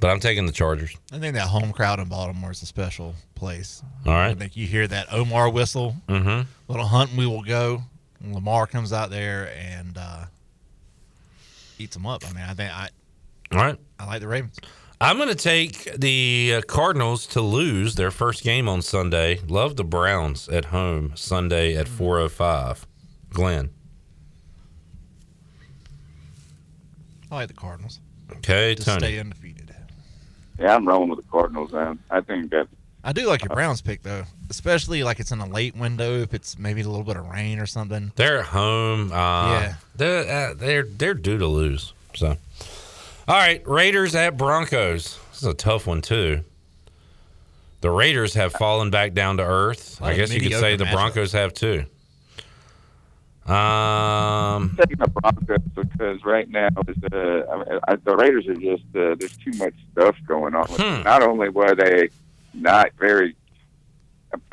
But 0.00 0.10
I'm 0.10 0.20
taking 0.20 0.46
the 0.46 0.52
Chargers. 0.52 0.96
I 1.12 1.18
think 1.18 1.34
that 1.34 1.48
home 1.48 1.72
crowd 1.72 1.98
in 1.98 2.08
Baltimore 2.08 2.52
is 2.52 2.62
a 2.62 2.66
special 2.66 3.14
place. 3.34 3.82
All 4.06 4.12
right. 4.12 4.28
I 4.30 4.34
think 4.34 4.56
you 4.56 4.66
hear 4.66 4.86
that 4.86 5.12
Omar 5.12 5.50
whistle, 5.50 5.96
Mm-hmm. 6.08 6.48
little 6.68 6.86
hunt 6.86 7.14
we 7.16 7.26
will 7.26 7.42
go. 7.42 7.82
And 8.22 8.34
Lamar 8.34 8.66
comes 8.66 8.92
out 8.92 9.10
there 9.10 9.52
and 9.58 9.96
uh, 9.98 10.24
eats 11.78 11.94
them 11.96 12.06
up. 12.06 12.22
I 12.28 12.32
mean, 12.32 12.44
I 12.44 12.54
think 12.54 12.72
I 12.72 12.88
All 13.52 13.58
right. 13.58 13.78
I 13.98 14.06
like 14.06 14.20
the 14.20 14.28
Ravens. 14.28 14.56
I'm 15.00 15.16
going 15.16 15.28
to 15.28 15.34
take 15.36 15.84
the 15.96 16.54
uh, 16.56 16.62
Cardinals 16.62 17.26
to 17.28 17.40
lose 17.40 17.94
their 17.94 18.10
first 18.10 18.42
game 18.42 18.68
on 18.68 18.82
Sunday. 18.82 19.40
Love 19.46 19.76
the 19.76 19.84
Browns 19.84 20.48
at 20.48 20.66
home 20.66 21.12
Sunday 21.14 21.76
at 21.76 21.86
4:05. 21.86 22.84
Glenn. 23.30 23.70
I 27.30 27.34
like 27.36 27.48
the 27.48 27.54
Cardinals. 27.54 28.00
Okay, 28.38 28.74
to 28.74 28.84
Tony. 28.84 29.22
Stay 30.58 30.64
undefeated. 30.64 30.64
Yeah, 30.70 30.76
I'm 30.76 30.86
rolling 30.88 31.08
with 31.10 31.18
the 31.24 31.30
Cardinals. 31.30 31.72
Man. 31.72 31.98
I 32.10 32.20
think 32.20 32.50
that 32.50 32.68
I 33.04 33.12
do 33.12 33.26
like 33.26 33.42
your 33.44 33.54
Browns 33.54 33.80
pick 33.80 34.02
though, 34.02 34.24
especially 34.50 35.02
like 35.04 35.20
it's 35.20 35.30
in 35.32 35.40
a 35.40 35.46
late 35.46 35.76
window. 35.76 36.18
If 36.20 36.34
it's 36.34 36.58
maybe 36.58 36.80
a 36.82 36.88
little 36.88 37.04
bit 37.04 37.16
of 37.16 37.26
rain 37.28 37.58
or 37.58 37.66
something. 37.66 38.12
They're 38.16 38.40
at 38.40 38.46
home. 38.46 39.12
Uh, 39.12 39.50
Yeah. 39.60 39.74
They're 39.96 40.50
uh, 40.50 40.54
they're 40.54 40.82
they're 40.82 41.14
due 41.14 41.38
to 41.38 41.46
lose. 41.46 41.92
So, 42.14 42.36
all 43.28 43.36
right, 43.36 43.66
Raiders 43.66 44.14
at 44.14 44.36
Broncos. 44.36 45.18
This 45.30 45.42
is 45.42 45.48
a 45.48 45.54
tough 45.54 45.86
one 45.86 46.02
too. 46.02 46.42
The 47.80 47.90
Raiders 47.90 48.34
have 48.34 48.52
fallen 48.52 48.90
back 48.90 49.12
down 49.12 49.36
to 49.36 49.44
earth. 49.44 50.00
What 50.00 50.10
I 50.10 50.12
a 50.12 50.16
guess 50.16 50.32
you 50.32 50.40
could 50.40 50.52
say 50.52 50.72
mediocre 50.72 50.76
the 50.78 50.84
matchup. 50.84 50.92
Broncos 50.92 51.32
have 51.32 51.54
too. 51.54 51.84
Um, 53.48 54.76
taking 54.78 54.98
the 54.98 55.08
Broncos 55.08 55.60
because 55.74 56.24
right 56.24 56.48
now 56.50 56.68
is 56.86 56.96
the 57.00 57.46
I 57.50 57.56
mean, 57.56 57.80
I, 57.88 57.96
the 57.96 58.14
Raiders 58.14 58.46
are 58.46 58.54
just 58.54 58.84
uh, 58.94 59.14
there's 59.18 59.36
too 59.38 59.52
much 59.52 59.74
stuff 59.92 60.16
going 60.26 60.54
on. 60.54 60.66
Hmm. 60.68 61.02
Not 61.02 61.22
only 61.22 61.48
were 61.48 61.74
they 61.74 62.10
not 62.52 62.90
very 62.98 63.36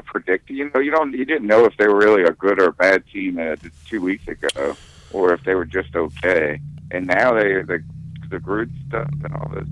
predict. 0.05 0.49
You 0.49 0.71
know, 0.73 0.79
you 0.79 0.91
don't 0.91 1.13
you 1.13 1.25
didn't 1.25 1.47
know 1.47 1.65
if 1.65 1.75
they 1.77 1.87
were 1.87 1.97
really 1.97 2.23
a 2.23 2.31
good 2.31 2.61
or 2.61 2.67
a 2.67 2.73
bad 2.73 3.03
team 3.11 3.37
uh, 3.37 3.55
two 3.87 4.01
weeks 4.01 4.27
ago, 4.27 4.77
or 5.11 5.33
if 5.33 5.43
they 5.43 5.55
were 5.55 5.65
just 5.65 5.95
okay. 5.95 6.59
And 6.91 7.07
now 7.07 7.33
they 7.33 7.61
the 7.61 7.83
the 8.29 8.39
Groot 8.39 8.69
stuff 8.87 9.09
and 9.23 9.33
all 9.35 9.49
this. 9.53 9.67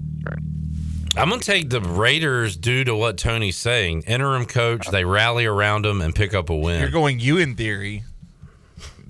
I'm 1.15 1.29
going 1.29 1.41
to 1.41 1.45
take 1.45 1.69
the 1.69 1.79
Raiders 1.79 2.57
due 2.57 2.83
to 2.85 2.95
what 2.95 3.19
Tony's 3.19 3.55
saying. 3.55 4.01
Interim 4.07 4.47
coach, 4.47 4.89
they 4.89 5.05
rally 5.05 5.45
around 5.45 5.85
him 5.85 6.01
and 6.01 6.15
pick 6.15 6.33
up 6.33 6.49
a 6.49 6.55
win. 6.55 6.81
You're 6.81 6.89
going 6.89 7.19
you 7.19 7.37
in 7.37 7.55
theory 7.55 8.03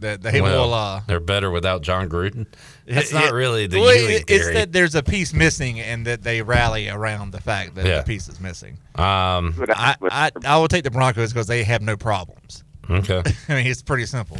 that 0.04 0.22
they 0.22 0.40
Well, 0.40 0.68
will. 0.70 0.74
Uh, 0.74 1.02
they're 1.08 1.20
better 1.20 1.52
without 1.52 1.82
Jon 1.82 2.08
Gruden. 2.08 2.46
That's 2.88 3.12
it- 3.12 3.16
not 3.16 3.34
really 3.34 3.68
the 3.68 3.80
well, 3.80 3.94
Ewing 3.96 4.12
it- 4.12 4.24
It's 4.30 4.48
that 4.54 4.72
there's 4.72 4.96
a 4.96 5.04
piece 5.04 5.34
missing, 5.34 5.80
and 5.80 6.06
that 6.08 6.24
they 6.24 6.42
rally 6.42 6.88
around 6.90 7.32
the 7.32 7.42
fact 7.42 7.76
that 7.76 7.86
Yeah. 7.86 7.98
the 7.98 8.04
piece 8.04 8.28
is 8.30 8.40
missing. 8.40 8.78
Um, 8.96 9.56
I, 9.70 9.96
I 10.12 10.32
I 10.46 10.58
will 10.58 10.68
take 10.68 10.84
the 10.84 10.92
Broncos 10.92 11.34
because 11.34 11.48
they 11.48 11.64
have 11.64 11.82
no 11.82 11.98
problems. 11.98 12.64
Okay. 12.90 13.24
I 13.50 13.54
mean, 13.56 13.68
it's 13.68 13.82
pretty 13.82 14.06
simple. 14.06 14.38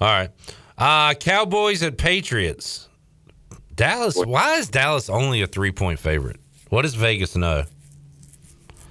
All 0.00 0.08
right. 0.08 0.30
Uh, 0.78 1.14
Cowboys 1.14 1.82
and 1.82 1.98
Patriots. 1.98 2.88
Dallas. 3.74 4.16
Why 4.16 4.54
is 4.56 4.68
Dallas 4.68 5.08
only 5.10 5.42
a 5.42 5.46
three 5.46 5.72
point 5.72 5.98
favorite? 5.98 6.38
What 6.70 6.82
does 6.82 6.94
Vegas 6.94 7.34
know? 7.36 7.64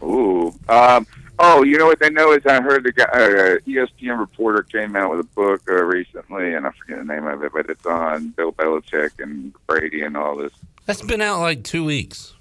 Ooh. 0.03 0.53
Um, 0.69 1.07
oh, 1.39 1.63
you 1.63 1.77
know 1.77 1.85
what 1.85 1.99
they 1.99 2.09
know 2.09 2.31
is 2.33 2.45
I 2.45 2.61
heard 2.61 2.83
the 2.83 2.91
guy, 2.91 3.05
uh, 3.05 3.57
ESPN 3.67 4.19
reporter 4.19 4.63
came 4.63 4.95
out 4.95 5.11
with 5.11 5.19
a 5.21 5.29
book 5.35 5.61
uh, 5.69 5.83
recently, 5.83 6.53
and 6.53 6.65
I 6.65 6.71
forget 6.71 6.99
the 6.99 7.05
name 7.05 7.25
of 7.25 7.43
it, 7.43 7.51
but 7.53 7.69
it's 7.69 7.85
on 7.85 8.29
Bill 8.29 8.51
Belichick 8.51 9.11
and 9.19 9.53
Brady 9.67 10.01
and 10.01 10.17
all 10.17 10.35
this. 10.35 10.53
That's 10.85 11.01
been 11.01 11.21
out 11.21 11.39
like 11.39 11.63
two 11.63 11.83
weeks. 11.83 12.33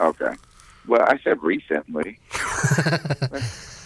Okay. 0.00 0.34
Well, 0.88 1.02
I 1.02 1.18
said 1.18 1.42
recently. 1.42 2.18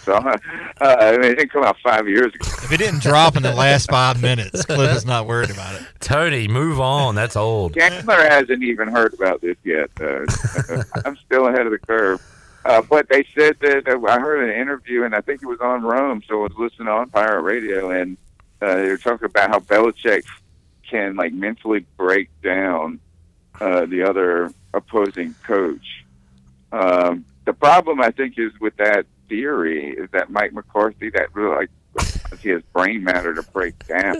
so, 0.05 0.13
uh, 0.15 0.37
I 0.81 1.11
mean, 1.17 1.31
it 1.31 1.35
didn't 1.35 1.51
come 1.51 1.63
out 1.63 1.77
five 1.83 2.07
years 2.07 2.33
ago. 2.33 2.47
If 2.63 2.71
it 2.71 2.77
didn't 2.77 3.01
drop 3.01 3.35
in 3.35 3.43
the 3.43 3.53
last 3.53 3.91
five 3.91 4.21
minutes, 4.21 4.65
Cliff 4.65 4.95
is 4.95 5.05
not 5.05 5.27
worried 5.27 5.51
about 5.51 5.75
it. 5.75 5.85
Tony, 5.99 6.47
move 6.47 6.79
on. 6.79 7.13
That's 7.15 7.35
old. 7.35 7.73
Gambler 7.73 8.27
hasn't 8.29 8.63
even 8.63 8.87
heard 8.87 9.13
about 9.13 9.41
this 9.41 9.57
yet. 9.63 9.89
Uh, 9.99 10.25
I'm 11.05 11.17
still 11.17 11.47
ahead 11.47 11.67
of 11.67 11.71
the 11.71 11.79
curve. 11.79 12.21
Uh, 12.65 12.81
but 12.81 13.07
they 13.09 13.23
said 13.37 13.55
that 13.61 13.87
I 13.87 14.19
heard 14.19 14.49
an 14.49 14.59
interview, 14.59 15.03
and 15.03 15.13
I 15.13 15.21
think 15.21 15.43
it 15.43 15.45
was 15.45 15.59
on 15.61 15.83
Rome, 15.83 16.23
so 16.27 16.39
I 16.39 16.47
was 16.47 16.53
listening 16.57 16.87
on 16.87 17.09
Pirate 17.11 17.43
Radio, 17.43 17.91
and 17.91 18.17
uh, 18.59 18.75
they 18.75 18.89
were 18.89 18.97
talking 18.97 19.27
about 19.27 19.51
how 19.51 19.59
Belichick 19.59 20.23
can 20.89 21.15
like 21.15 21.31
mentally 21.31 21.85
break 21.95 22.29
down 22.41 22.99
uh, 23.61 23.85
the 23.85 24.01
other 24.01 24.51
opposing 24.73 25.35
coach. 25.43 26.05
Um, 26.71 27.25
the 27.45 27.53
problem, 27.53 28.01
I 28.01 28.09
think, 28.09 28.39
is 28.39 28.51
with 28.59 28.75
that 28.77 29.05
theory 29.29 29.91
is 29.91 30.09
that 30.11 30.31
Mike 30.31 30.53
McCarthy 30.53 31.11
that 31.11 31.35
really 31.35 31.55
like 31.55 31.69
he 32.41 32.49
has 32.49 32.61
brain 32.73 33.03
matter 33.03 33.33
to 33.33 33.41
break 33.51 33.87
down. 33.87 34.17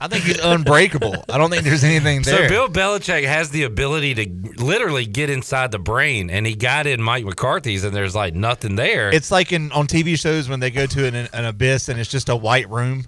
I 0.00 0.08
think 0.08 0.24
he's 0.24 0.38
unbreakable. 0.40 1.24
I 1.28 1.38
don't 1.38 1.50
think 1.50 1.62
there's 1.64 1.84
anything 1.84 2.22
there. 2.22 2.44
So. 2.44 2.48
Bill 2.48 2.68
Belichick 2.68 3.24
has 3.24 3.50
the 3.50 3.62
ability 3.64 4.14
to 4.14 4.62
literally 4.62 5.06
get 5.06 5.30
inside 5.30 5.70
the 5.70 5.78
brain, 5.78 6.30
and 6.30 6.46
he 6.46 6.54
got 6.54 6.86
in 6.86 7.00
Mike 7.02 7.24
McCarthy's, 7.24 7.84
and 7.84 7.94
there's 7.94 8.14
like 8.14 8.34
nothing 8.34 8.74
there. 8.76 9.10
It's 9.14 9.30
like 9.30 9.52
in 9.52 9.70
on 9.72 9.86
TV 9.86 10.18
shows 10.18 10.48
when 10.48 10.60
they 10.60 10.70
go 10.70 10.86
to 10.86 11.06
an, 11.06 11.14
an 11.14 11.44
abyss 11.44 11.88
and 11.88 12.00
it's 12.00 12.10
just 12.10 12.28
a 12.28 12.36
white 12.36 12.68
room. 12.70 13.04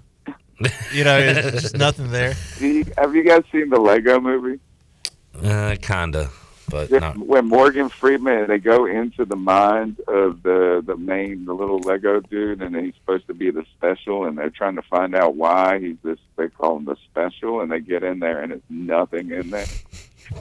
You 0.93 1.03
know, 1.03 1.17
it's 1.17 1.61
just 1.63 1.75
nothing 1.77 2.11
there. 2.11 2.33
You- 2.59 2.85
Have 2.97 3.13
you 3.13 3.23
guys 3.23 3.43
seen 3.51 3.69
the 3.69 3.79
Lego 3.79 4.21
movie? 4.21 4.59
uh, 5.43 5.75
kinda, 5.81 6.29
but 6.69 6.89
Just 6.89 7.01
not. 7.01 7.17
when 7.17 7.47
Morgan 7.47 7.89
Freeman 7.89 8.47
they 8.47 8.57
go 8.59 8.85
into 8.85 9.25
the 9.25 9.35
mind 9.35 9.99
of 10.07 10.43
the 10.43 10.83
the 10.85 10.95
main 10.97 11.45
the 11.45 11.53
little 11.53 11.79
Lego 11.79 12.19
dude, 12.19 12.61
and 12.61 12.75
he's 12.75 12.95
supposed 12.95 13.27
to 13.27 13.33
be 13.33 13.51
the 13.51 13.65
special, 13.77 14.25
and 14.25 14.37
they're 14.37 14.49
trying 14.49 14.75
to 14.75 14.81
find 14.83 15.15
out 15.15 15.35
why 15.35 15.79
he's 15.79 15.97
this. 16.03 16.19
They 16.35 16.49
call 16.49 16.77
him 16.77 16.85
the 16.85 16.97
special, 17.09 17.61
and 17.61 17.71
they 17.71 17.79
get 17.79 18.03
in 18.03 18.19
there, 18.19 18.41
and 18.41 18.51
it's 18.51 18.65
nothing 18.69 19.31
in 19.31 19.49
there, 19.49 19.67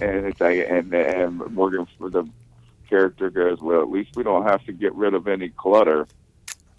and 0.00 0.26
it's 0.26 0.40
like 0.40 0.66
and 0.68 0.92
and 0.94 1.38
Morgan 1.54 1.86
the 2.00 2.28
character 2.88 3.30
goes, 3.30 3.60
well, 3.60 3.80
at 3.82 3.90
least 3.90 4.16
we 4.16 4.22
don't 4.22 4.44
have 4.44 4.64
to 4.66 4.72
get 4.72 4.94
rid 4.94 5.14
of 5.14 5.26
any 5.26 5.48
clutter. 5.48 6.06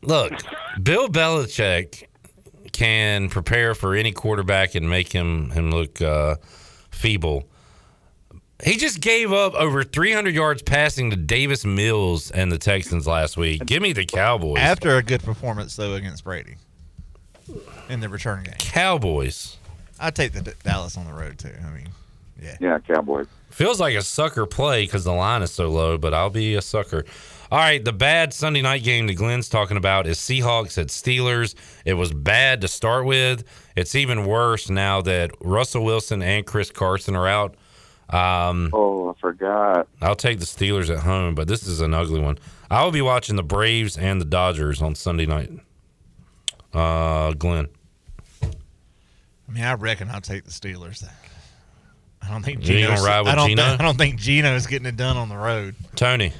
Look, 0.01 0.33
Bill 0.81 1.07
Belichick 1.07 2.05
can 2.71 3.29
prepare 3.29 3.73
for 3.73 3.95
any 3.95 4.11
quarterback 4.11 4.75
and 4.75 4.89
make 4.89 5.11
him 5.11 5.49
him 5.51 5.71
look 5.71 6.01
uh, 6.01 6.35
feeble. 6.91 7.47
He 8.65 8.77
just 8.77 8.99
gave 8.99 9.31
up 9.31 9.53
over 9.53 9.83
300 9.83 10.33
yards 10.33 10.63
passing 10.63 11.11
to 11.11 11.15
Davis 11.15 11.63
Mills 11.65 12.31
and 12.31 12.51
the 12.51 12.57
Texans 12.57 13.05
last 13.05 13.37
week. 13.37 13.63
Give 13.63 13.79
me 13.79 13.93
the 13.93 14.05
Cowboys. 14.05 14.57
After 14.57 14.97
a 14.97 15.03
good 15.03 15.21
performance 15.21 15.75
though 15.75 15.93
against 15.93 16.23
Brady 16.23 16.55
in 17.89 17.99
the 17.99 18.09
return 18.09 18.43
game, 18.43 18.55
Cowboys. 18.57 19.57
I'd 19.99 20.15
take 20.15 20.33
the 20.33 20.41
D- 20.41 20.51
Dallas 20.63 20.97
on 20.97 21.05
the 21.05 21.13
road 21.13 21.37
too. 21.37 21.53
I 21.63 21.69
mean, 21.69 21.89
yeah, 22.41 22.57
Yeah, 22.59 22.79
Cowboys. 22.79 23.27
Feels 23.51 23.79
like 23.79 23.95
a 23.95 24.01
sucker 24.01 24.47
play 24.47 24.85
because 24.85 25.03
the 25.03 25.13
line 25.13 25.43
is 25.43 25.51
so 25.51 25.69
low, 25.69 25.99
but 25.99 26.15
I'll 26.15 26.31
be 26.31 26.55
a 26.55 26.61
sucker. 26.61 27.05
All 27.51 27.59
right, 27.59 27.85
the 27.85 27.93
bad 27.93 28.33
Sunday 28.33 28.63
night 28.63 28.83
game 28.83 29.05
that 29.05 29.13
Glenn's 29.13 29.47
talking 29.47 29.77
about 29.77 30.07
is 30.07 30.17
Seahawks 30.17 30.79
at 30.79 30.87
Steelers. 30.87 31.53
It 31.85 31.93
was 31.93 32.11
bad 32.11 32.61
to 32.61 32.67
start 32.67 33.05
with. 33.05 33.43
It's 33.75 33.93
even 33.93 34.25
worse 34.25 34.71
now 34.71 35.01
that 35.03 35.29
Russell 35.39 35.85
Wilson 35.85 36.23
and 36.23 36.47
Chris 36.47 36.71
Carson 36.71 37.15
are 37.15 37.27
out. 37.27 37.55
Um, 38.09 38.69
oh, 38.73 39.09
I 39.09 39.19
forgot. 39.19 39.87
I'll 40.01 40.15
take 40.15 40.39
the 40.39 40.45
Steelers 40.45 40.89
at 40.95 41.03
home, 41.03 41.35
but 41.35 41.47
this 41.47 41.65
is 41.67 41.81
an 41.81 41.93
ugly 41.93 42.19
one. 42.19 42.37
I 42.69 42.83
will 42.83 42.91
be 42.91 43.01
watching 43.01 43.35
the 43.35 43.43
Braves 43.43 43.97
and 43.97 44.21
the 44.21 44.25
Dodgers 44.25 44.81
on 44.81 44.95
Sunday 44.95 45.25
night. 45.25 45.51
Uh, 46.73 47.31
Glenn. 47.33 47.67
I 48.43 49.51
mean, 49.51 49.63
I 49.63 49.73
reckon 49.73 50.09
I'll 50.09 50.21
take 50.21 50.43
the 50.43 50.51
Steelers. 50.51 51.07
I 52.21 52.29
don't 52.29 52.43
think 52.43 52.59
You 52.59 52.79
Geno's, 52.79 52.99
gonna 52.99 53.09
ride 53.09 53.21
with 53.21 53.29
I 53.29 53.35
don't 53.35 53.49
Geno? 53.49 53.63
Think, 53.63 53.79
I 53.79 53.83
don't 53.83 53.97
think 53.97 54.19
Geno's 54.19 54.67
getting 54.67 54.87
it 54.87 54.97
done 54.97 55.17
on 55.17 55.29
the 55.29 55.37
road. 55.37 55.75
Tony. 55.95 56.33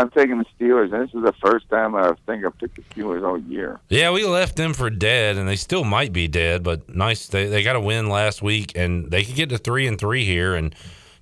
I'm 0.00 0.10
taking 0.10 0.38
the 0.38 0.44
Steelers, 0.58 0.92
and 0.92 1.02
this 1.06 1.14
is 1.14 1.22
the 1.22 1.34
first 1.40 1.68
time 1.68 1.94
I 1.94 2.12
think 2.26 2.44
I've 2.44 2.56
picked 2.58 2.76
the 2.76 2.82
Steelers 2.82 3.26
all 3.26 3.38
year. 3.38 3.80
Yeah, 3.88 4.10
we 4.12 4.24
left 4.24 4.56
them 4.56 4.72
for 4.74 4.90
dead, 4.90 5.36
and 5.36 5.48
they 5.48 5.56
still 5.56 5.84
might 5.84 6.12
be 6.12 6.28
dead. 6.28 6.62
But 6.62 6.88
nice, 6.94 7.26
they 7.26 7.46
they 7.46 7.62
got 7.62 7.76
a 7.76 7.80
win 7.80 8.08
last 8.08 8.42
week, 8.42 8.72
and 8.76 9.10
they 9.10 9.24
could 9.24 9.34
get 9.34 9.48
to 9.50 9.58
three 9.58 9.86
and 9.86 9.98
three 9.98 10.24
here 10.24 10.54
and 10.54 10.74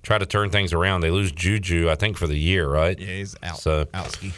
try 0.03 0.17
to 0.17 0.25
turn 0.25 0.49
things 0.49 0.73
around. 0.73 1.01
They 1.01 1.11
lose 1.11 1.31
Juju, 1.31 1.89
I 1.89 1.95
think, 1.95 2.17
for 2.17 2.27
the 2.27 2.37
year, 2.37 2.69
right? 2.69 2.97
Yeah, 2.97 3.07
he's 3.07 3.35
out. 3.43 3.57
So, 3.59 3.85
Outski. 3.85 4.31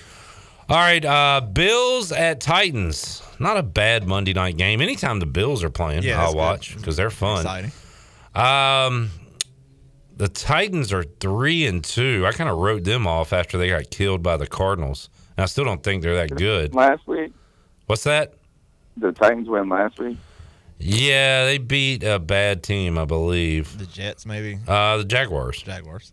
all 0.70 0.78
right, 0.78 1.03
uh, 1.06 1.41
Bills 1.41 2.11
at 2.11 2.40
Titans. 2.41 3.22
Not 3.40 3.57
a 3.57 3.64
bad 3.64 4.07
Monday 4.07 4.34
night 4.34 4.57
game. 4.57 4.82
Anytime 4.82 5.20
the 5.20 5.26
Bills 5.26 5.64
are 5.64 5.70
playing, 5.70 6.03
Yeah, 6.03 6.24
I'll 6.24 6.36
watch 6.36 6.76
because 6.76 6.98
they're 6.98 7.10
fun. 7.11 7.40
Exciting. 7.40 7.72
Um, 8.36 9.10
the 10.20 10.28
Titans 10.28 10.91
are 10.91 11.04
three 11.04 11.66
and 11.66 11.82
two. 11.84 12.26
I 12.28 12.34
kind 12.34 12.50
of 12.50 12.58
wrote 12.58 12.84
them 12.84 13.08
off 13.08 13.32
after 13.32 13.58
they 13.58 13.70
got 13.70 13.90
killed 13.90 14.22
by 14.22 14.36
the 14.36 14.46
Cardinals. 14.46 15.10
And 15.38 15.44
I 15.44 15.48
still 15.48 15.64
don't 15.64 15.82
think 15.82 16.04
they're 16.04 16.16
that 16.16 16.36
good. 16.36 16.76
Last 16.76 17.08
week, 17.08 17.32
What's 17.88 18.04
that? 18.04 18.34
the 18.98 19.14
Titans 19.14 19.48
win 19.48 19.70
last 19.70 19.98
week. 19.98 20.18
Yeah, 20.78 21.46
they 21.46 21.58
beat 21.58 22.04
a 22.04 22.20
bad 22.20 22.64
team, 22.64 22.98
I 22.98 23.06
believe. 23.06 23.78
The 23.80 23.86
Jets, 23.86 24.26
maybe. 24.26 24.60
Uh, 24.68 24.98
the 24.98 25.06
Jaguars. 25.06 25.62
Jaguars. 25.64 26.12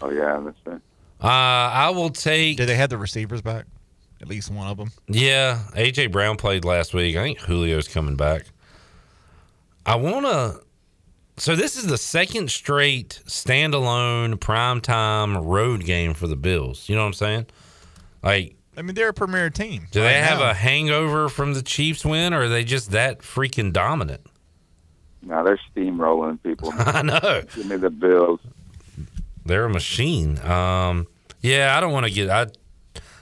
Oh 0.00 0.10
yeah, 0.10 0.40
that's 0.44 0.58
it. 0.66 0.82
Uh, 1.22 1.28
I 1.28 1.90
will 1.90 2.10
take. 2.10 2.56
Did 2.56 2.68
they 2.68 2.74
have 2.74 2.90
the 2.90 2.98
receivers 2.98 3.40
back? 3.40 3.66
At 4.20 4.28
least 4.28 4.50
one 4.50 4.66
of 4.68 4.76
them. 4.76 4.90
Yeah, 5.06 5.60
AJ 5.74 6.10
Brown 6.10 6.36
played 6.36 6.64
last 6.64 6.92
week. 6.92 7.16
I 7.16 7.22
think 7.22 7.38
Julio's 7.46 7.86
coming 7.88 8.16
back. 8.16 8.46
I 9.86 9.94
want 9.96 10.26
to. 10.26 10.60
So 11.36 11.56
this 11.56 11.76
is 11.76 11.86
the 11.86 11.98
second 11.98 12.50
straight 12.50 13.20
standalone 13.26 14.34
primetime 14.36 15.44
road 15.44 15.84
game 15.84 16.14
for 16.14 16.26
the 16.26 16.36
Bills. 16.36 16.88
You 16.88 16.94
know 16.94 17.02
what 17.02 17.08
I'm 17.08 17.12
saying? 17.14 17.46
Like, 18.22 18.56
I 18.76 18.82
mean, 18.82 18.94
they're 18.94 19.08
a 19.08 19.14
premier 19.14 19.50
team. 19.50 19.86
do 19.90 20.00
they 20.00 20.06
right 20.06 20.24
have 20.24 20.38
now. 20.38 20.50
a 20.50 20.54
hangover 20.54 21.28
from 21.28 21.54
the 21.54 21.62
Chiefs 21.62 22.04
win, 22.04 22.32
or 22.32 22.42
are 22.42 22.48
they 22.48 22.64
just 22.64 22.90
that 22.92 23.20
freaking 23.20 23.72
dominant? 23.72 24.22
Now 25.22 25.42
they're 25.42 25.60
steamrolling 25.74 26.42
people. 26.42 26.70
I 26.76 27.02
know. 27.02 27.42
Give 27.54 27.66
me 27.66 27.76
the 27.76 27.90
Bills. 27.90 28.40
They're 29.44 29.64
a 29.64 29.70
machine. 29.70 30.38
Um, 30.40 31.06
yeah, 31.40 31.76
I 31.76 31.80
don't 31.80 31.92
want 31.92 32.06
to 32.06 32.12
get. 32.12 32.30
I 32.30 32.46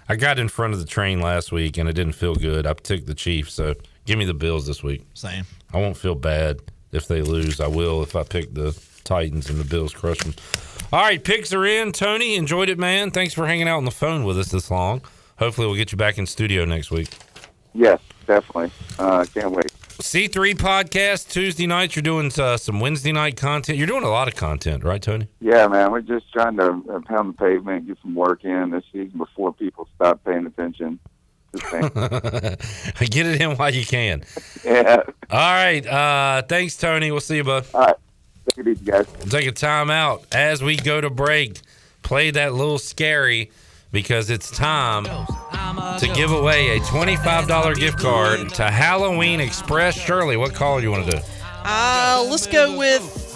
I 0.08 0.16
got 0.16 0.38
in 0.38 0.48
front 0.48 0.74
of 0.74 0.80
the 0.80 0.86
train 0.86 1.20
last 1.20 1.52
week 1.52 1.78
and 1.78 1.88
it 1.88 1.92
didn't 1.92 2.14
feel 2.14 2.34
good. 2.34 2.66
I 2.66 2.72
took 2.74 3.06
the 3.06 3.14
Chiefs, 3.14 3.54
so 3.54 3.74
give 4.06 4.18
me 4.18 4.24
the 4.24 4.34
Bills 4.34 4.66
this 4.66 4.82
week. 4.82 5.06
Same. 5.14 5.44
I 5.72 5.78
won't 5.78 5.96
feel 5.96 6.14
bad 6.16 6.60
if 6.92 7.06
they 7.06 7.22
lose. 7.22 7.60
I 7.60 7.68
will 7.68 8.02
if 8.02 8.16
I 8.16 8.22
pick 8.22 8.54
the 8.54 8.78
Titans 9.04 9.48
and 9.50 9.58
the 9.58 9.64
Bills 9.64 9.92
crush 9.92 10.18
them. 10.18 10.34
All 10.92 11.00
right, 11.00 11.22
picks 11.22 11.52
are 11.52 11.64
in. 11.64 11.92
Tony, 11.92 12.36
enjoyed 12.36 12.68
it, 12.68 12.78
man. 12.78 13.10
Thanks 13.10 13.34
for 13.34 13.46
hanging 13.46 13.68
out 13.68 13.76
on 13.76 13.84
the 13.84 13.90
phone 13.90 14.24
with 14.24 14.38
us 14.38 14.50
this 14.50 14.70
long. 14.70 15.02
Hopefully, 15.38 15.66
we'll 15.66 15.76
get 15.76 15.92
you 15.92 15.98
back 15.98 16.18
in 16.18 16.26
studio 16.26 16.64
next 16.64 16.90
week. 16.90 17.08
Yes, 17.72 18.00
definitely. 18.26 18.70
Uh, 18.98 19.24
can't 19.32 19.52
wait. 19.52 19.72
C3 20.00 20.54
podcast 20.54 21.30
Tuesday 21.30 21.66
nights. 21.66 21.94
You're 21.94 22.02
doing 22.02 22.32
uh, 22.38 22.56
some 22.56 22.80
Wednesday 22.80 23.12
night 23.12 23.36
content. 23.36 23.76
You're 23.76 23.86
doing 23.86 24.02
a 24.02 24.08
lot 24.08 24.28
of 24.28 24.34
content, 24.34 24.82
right, 24.82 25.00
Tony? 25.00 25.28
Yeah, 25.40 25.68
man, 25.68 25.92
we're 25.92 26.00
just 26.00 26.32
trying 26.32 26.56
to 26.56 26.82
uh, 26.90 27.00
pound 27.06 27.34
the 27.34 27.36
pavement, 27.36 27.86
get 27.86 27.98
some 28.02 28.14
work 28.14 28.44
in 28.44 28.70
this 28.70 28.84
season 28.92 29.18
before 29.18 29.52
people 29.52 29.88
stop 29.94 30.24
paying 30.24 30.46
attention. 30.46 30.98
Just 31.56 31.70
saying. 31.70 31.90
Get 33.10 33.27
it 33.27 33.40
in 33.40 33.56
while 33.56 33.72
you 33.74 33.85
can. 33.85 34.22
yeah. 34.64 35.02
All 35.31 35.52
right. 35.55 35.86
Uh, 35.86 36.43
thanks, 36.43 36.77
Tony. 36.77 37.10
We'll 37.10 37.20
see 37.20 37.36
you, 37.36 37.44
bud. 37.44 37.66
All 37.74 37.81
right. 37.81 37.97
Take 38.51 38.66
it 38.66 38.70
easy, 38.70 38.85
guys. 38.85 39.06
We'll 39.18 39.28
take 39.28 39.47
a 39.47 39.52
time 39.52 39.90
out 39.90 40.24
as 40.32 40.62
we 40.62 40.77
go 40.77 41.01
to 41.01 41.10
break. 41.10 41.60
Play 42.02 42.31
that 42.32 42.55
little 42.55 42.78
scary 42.78 43.51
because 43.93 44.31
it's 44.31 44.51
time 44.51 45.05
to 45.05 46.12
give 46.14 46.31
away 46.32 46.77
a 46.77 46.81
$25 46.81 47.77
gift 47.77 47.98
card 47.98 48.48
to 48.55 48.64
Halloween 48.70 49.40
Express. 49.40 49.94
Shirley, 49.97 50.36
what 50.36 50.55
call 50.55 50.78
do 50.78 50.85
you 50.85 50.90
want 50.90 51.06
to 51.10 51.16
do? 51.18 51.22
Uh, 51.64 52.24
let's 52.28 52.47
go 52.47 52.77
with. 52.78 53.30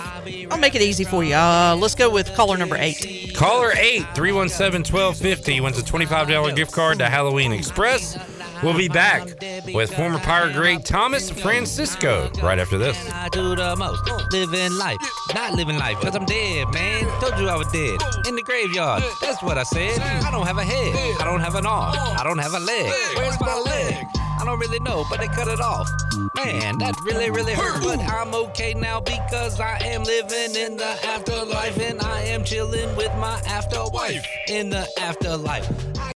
I'll 0.51 0.59
make 0.59 0.75
it 0.75 0.83
easy 0.83 1.05
for 1.05 1.23
you. 1.25 1.35
Uh, 1.35 1.77
let's 1.79 1.95
go 1.95 2.11
with 2.11 2.35
caller 2.35 2.57
number 2.57 2.77
eight. 2.77 3.35
Caller 3.35 3.73
8 3.77 4.03
317 4.15 4.93
1250 4.93 5.61
wins 5.61 5.79
a 5.79 5.83
$25 5.83 6.57
gift 6.57 6.73
card 6.73 6.99
to 6.99 7.07
Halloween 7.09 7.53
Express. 7.53 8.17
We'll 8.63 8.77
be 8.77 8.89
back 8.89 9.27
with 9.75 9.95
former 9.95 10.19
Pirate 10.19 10.55
great 10.55 10.85
Thomas 10.85 11.29
Francisco 11.31 12.31
right 12.43 12.59
after 12.59 12.79
this. 12.79 12.97
I 13.13 13.29
do 13.29 13.55
the 13.55 13.77
most. 13.77 14.01
Living 14.33 14.73
life, 14.79 14.97
not 15.35 15.53
living 15.53 15.77
life, 15.77 16.01
cause 16.01 16.17
I'm 16.17 16.25
dead, 16.25 16.73
man. 16.73 17.05
Told 17.21 17.39
you 17.39 17.49
I 17.49 17.57
was 17.57 17.71
dead. 17.73 18.01
In 18.27 18.37
the 18.37 18.43
graveyard, 18.43 19.03
that's 19.21 19.43
what 19.43 19.59
I 19.59 19.65
said. 19.65 20.01
I 20.01 20.31
don't 20.31 20.47
have 20.47 20.59
a 20.59 20.65
head, 20.65 21.21
I 21.21 21.25
don't 21.25 21.41
have 21.41 21.57
an 21.57 21.67
arm, 21.67 21.95
I 21.95 22.23
don't 22.25 22.39
have 22.39 22.55
a 22.55 22.61
leg. 22.61 22.93
Where's 23.17 23.39
my 23.41 23.59
leg? 23.61 24.07
I 24.45 24.47
don't 24.47 24.59
really 24.59 24.81
know, 24.81 25.07
but 25.09 25.21
they 25.21 25.29
cut 25.29 25.49
it 25.49 25.63
off. 25.63 25.89
Man, 26.37 26.77
that 26.77 26.95
really, 27.07 27.31
really 27.31 27.55
hurt. 27.55 27.83
But 27.83 27.99
I'm 28.01 28.35
okay 28.35 28.75
now 28.75 29.01
because 29.01 29.59
I 29.59 29.79
am 29.79 30.03
living 30.05 30.55
in 30.55 30.77
the 30.77 31.07
afterlife 31.07 31.81
and 31.81 31.99
I 32.03 32.21
am 32.25 32.45
chilling 32.45 32.95
with 32.95 33.15
my 33.17 33.41
afterwife 33.47 34.27
in 34.51 34.69
the 34.69 34.87
afterlife. 35.01 36.14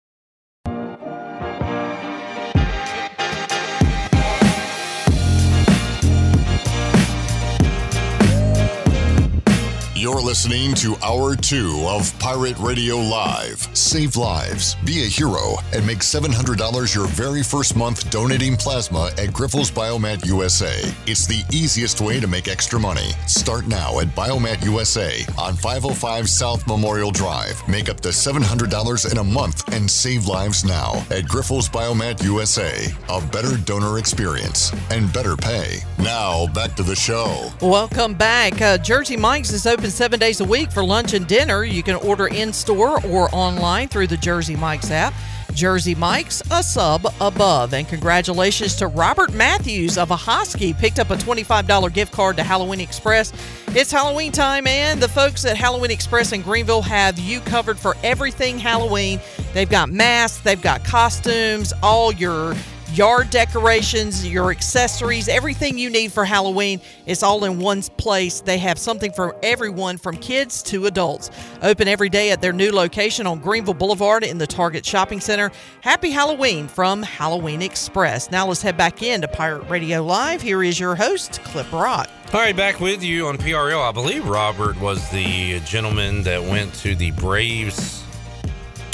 You're 10.05 10.21
listening 10.21 10.75
to 10.75 10.97
Hour 11.03 11.35
2 11.35 11.87
of 11.89 12.19
Pirate 12.19 12.59
Radio 12.59 12.97
Live. 12.97 13.67
Save 13.75 14.17
lives, 14.17 14.77
be 14.85 15.03
a 15.03 15.07
hero, 15.07 15.55
and 15.73 15.87
make 15.87 16.01
$700 16.01 16.95
your 16.95 17.07
very 17.07 17.43
first 17.43 17.75
month 17.75 18.11
donating 18.11 18.55
plasma 18.55 19.07
at 19.17 19.31
Grifols 19.31 19.73
Biomat 19.73 20.27
USA. 20.27 20.75
It's 21.07 21.27
the 21.27 21.43
easiest 21.51 22.03
way 22.03 22.21
to 22.21 22.27
make 22.27 22.49
extra 22.49 22.79
money. 22.79 23.13
Start 23.27 23.67
now 23.67 23.99
at 24.01 24.09
Biomat 24.09 24.63
USA 24.67 25.25
on 25.39 25.55
505 25.55 26.29
South 26.29 26.67
Memorial 26.67 27.11
Drive. 27.11 27.67
Make 27.67 27.89
up 27.89 28.01
to 28.01 28.11
$700 28.11 29.11
in 29.11 29.17
a 29.17 29.25
month 29.25 29.73
and 29.73 29.91
save 29.91 30.27
lives 30.27 30.67
now 30.67 30.97
at 31.09 31.25
Grifols 31.25 31.71
Biomat 31.71 32.23
USA. 32.25 32.89
A 33.09 33.23
better 33.29 33.57
donor 33.57 33.99
experience 33.99 34.71
and 34.91 35.11
better 35.15 35.35
pay. 35.35 35.79
Now, 35.99 36.47
back 36.49 36.75
to 36.75 36.83
the 36.83 36.95
show. 36.95 37.51
Welcome 37.63 38.13
back. 38.13 38.61
Uh, 38.61 38.77
Jersey 38.77 39.17
Mike's 39.17 39.51
is 39.51 39.67
open 39.67 39.94
seven 39.95 40.19
days 40.19 40.41
a 40.41 40.45
week 40.45 40.73
for 40.73 40.85
lunch 40.85 41.15
and 41.15 41.27
dinner. 41.27 41.63
You 41.63 41.83
can 41.83 41.95
order 41.95 42.27
in 42.27 42.53
store 42.53 43.01
or 43.07 43.33
online 43.33 43.87
through 43.87 44.09
the 44.09 44.17
Jersey 44.17 44.57
Mike's 44.57 44.91
app. 44.91 45.15
Jersey 45.55 45.95
Mike's, 45.95 46.43
a 46.51 46.65
sub 46.65 47.07
above. 47.21 47.75
And 47.75 47.87
congratulations 47.87 48.75
to 48.77 48.89
Robert 48.89 49.33
Matthews 49.33 49.97
of 49.97 50.09
Ahoskie. 50.09 50.77
Picked 50.77 50.99
up 50.99 51.11
a 51.11 51.17
$25 51.17 51.95
gift 51.95 52.13
card 52.13 52.37
to 52.37 52.43
Halloween 52.43 52.81
Express. 52.81 53.33
It's 53.69 53.93
Halloween 53.93 54.33
time, 54.33 54.67
and 54.67 55.01
the 55.01 55.09
folks 55.09 55.45
at 55.45 55.57
Halloween 55.57 55.93
Express 55.93 56.33
in 56.33 56.43
Greenville 56.43 56.83
have 56.83 57.19
you 57.19 57.41
covered 57.41 57.79
for 57.79 57.97
everything 58.03 58.59
Halloween. 58.59 59.21
They've 59.53 59.71
got 59.71 59.91
masks, 59.91 60.41
they've 60.43 60.61
got 60.61 60.85
costumes, 60.85 61.73
all 61.83 62.13
your 62.13 62.55
yard 62.97 63.29
decorations, 63.31 64.27
your 64.27 64.53
accessories, 64.53 65.29
everything 65.29 65.77
you 65.77 65.91
need 65.91 66.13
for 66.13 66.25
Halloween. 66.25 66.81
It's 67.07 67.25
all 67.25 67.45
in 67.45 67.59
one 67.59 67.83
place. 67.83 68.41
They 68.41 68.59
have 68.59 68.79
something 68.79 69.13
for 69.13 69.35
everyone 69.43 69.99
from 69.99 70.17
kids 70.17 70.63
to 70.65 70.87
adults. 70.87 71.31
Open 71.63 71.89
every 71.89 72.09
day 72.09 72.31
at 72.31 72.41
their 72.41 72.53
new 72.53 72.71
location 72.71 73.27
on 73.27 73.41
Greenville 73.41 73.75
Boulevard 73.75 74.23
in 74.23 74.39
the 74.39 74.47
Target 74.47 74.87
Shopping 74.87 75.21
Center. 75.21 75.51
Happy 75.81 76.11
Halloween 76.11 76.69
from 76.69 77.03
Halloween 77.03 77.63
Express. 77.63 78.31
Now 78.31 78.47
let's 78.47 78.63
head 78.63 78.77
back 78.77 79.03
into 79.03 79.27
Pirate 79.27 79.69
Radio 79.69 80.03
Live. 80.03 80.41
Here 80.41 80.63
is 80.63 80.79
your 80.79 80.95
host, 80.95 81.43
Clip 81.45 81.71
Rock. 81.73 82.09
All 82.33 82.41
right, 82.41 82.57
back 82.57 82.81
with 82.81 83.03
you 83.03 83.27
on 83.27 83.39
PRL. 83.39 83.89
I 83.89 83.93
believe 83.93 84.27
Robert 84.27 84.81
was 84.81 85.09
the 85.11 85.61
gentleman 85.61 86.23
that 86.23 86.41
went 86.41 86.73
to 86.75 86.95
the 86.95 87.11
Braves 87.13 88.05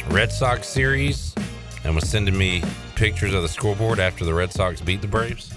Red 0.08 0.32
Sox 0.32 0.68
series 0.68 1.34
and 1.84 1.94
was 1.94 2.08
sending 2.08 2.36
me 2.36 2.62
pictures 2.94 3.34
of 3.34 3.42
the 3.42 3.48
scoreboard 3.48 3.98
after 3.98 4.24
the 4.24 4.34
Red 4.34 4.52
Sox 4.52 4.80
beat 4.80 5.00
the 5.00 5.08
Braves. 5.08 5.52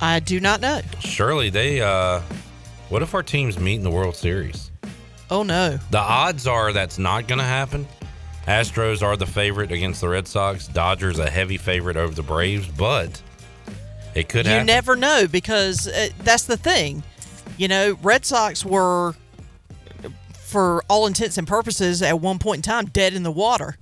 I 0.00 0.20
do 0.20 0.40
not 0.40 0.60
know. 0.60 0.82
Surely 1.00 1.50
they, 1.50 1.80
uh, 1.80 2.20
what 2.88 3.02
if 3.02 3.14
our 3.14 3.22
teams 3.22 3.58
meet 3.58 3.76
in 3.76 3.82
the 3.82 3.90
World 3.90 4.14
Series? 4.14 4.70
Oh, 5.30 5.42
no. 5.42 5.78
The 5.90 5.98
odds 5.98 6.46
are 6.46 6.72
that's 6.72 6.98
not 6.98 7.26
going 7.26 7.38
to 7.38 7.44
happen. 7.44 7.86
Astros 8.46 9.02
are 9.02 9.16
the 9.16 9.26
favorite 9.26 9.72
against 9.72 10.00
the 10.00 10.08
Red 10.08 10.28
Sox. 10.28 10.68
Dodgers 10.68 11.18
a 11.18 11.28
heavy 11.28 11.56
favorite 11.56 11.96
over 11.96 12.14
the 12.14 12.22
Braves, 12.22 12.68
but 12.68 13.20
it 14.14 14.28
could 14.28 14.46
you 14.46 14.52
happen. 14.52 14.66
never 14.66 14.94
know 14.94 15.26
because 15.26 15.88
uh, 15.88 16.10
that's 16.20 16.44
the 16.44 16.56
thing. 16.56 17.02
You 17.56 17.68
know, 17.68 17.98
Red 18.02 18.24
Sox 18.24 18.64
were, 18.64 19.14
for 20.34 20.84
all 20.88 21.06
intents 21.06 21.38
and 21.38 21.48
purposes, 21.48 22.02
at 22.02 22.20
one 22.20 22.38
point 22.38 22.58
in 22.58 22.62
time, 22.62 22.86
dead 22.86 23.14
in 23.14 23.24
the 23.24 23.32
water. 23.32 23.76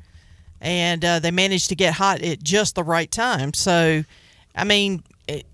And 0.65 1.05
uh, 1.05 1.19
they 1.21 1.31
managed 1.31 1.69
to 1.69 1.75
get 1.77 1.95
hot 1.95 2.23
at 2.23 2.43
just 2.43 2.75
the 2.75 2.83
right 2.83 3.11
time. 3.11 3.53
So, 3.53 4.03
I 4.57 4.65
mean, 4.65 5.03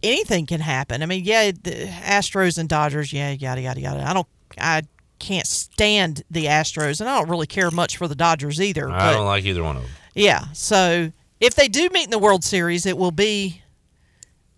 anything 0.03 0.47
can 0.47 0.61
happen. 0.61 1.03
I 1.03 1.07
mean, 1.07 1.25
yeah, 1.25 1.51
the 1.51 1.87
Astros 2.03 2.59
and 2.59 2.69
Dodgers, 2.69 3.13
yeah, 3.13 3.33
yada, 3.33 3.61
yada, 3.61 3.81
yada. 3.81 4.09
I 4.09 4.13
don't, 4.15 4.27
I 4.57 4.83
can't 5.19 5.47
stand 5.47 6.23
the 6.31 6.47
Astros, 6.47 7.01
and 7.01 7.11
I 7.11 7.19
don't 7.19 7.29
really 7.29 7.49
care 7.49 7.71
much 7.73 7.97
for 7.97 8.07
the 8.09 8.15
Dodgers 8.15 8.61
either. 8.61 8.89
I 8.89 9.11
but- 9.11 9.13
don't 9.15 9.27
like 9.27 9.45
either 9.45 9.63
one 9.65 9.77
of 9.77 9.83
them. 9.83 9.91
yeah. 10.15 10.45
So 10.53 11.11
if 11.41 11.57
they 11.57 11.67
do 11.69 11.89
meet 11.93 12.05
in 12.05 12.11
the 12.11 12.19
World 12.19 12.45
Series, 12.45 12.87
it 12.87 12.97
will 12.97 13.11
be, 13.11 13.63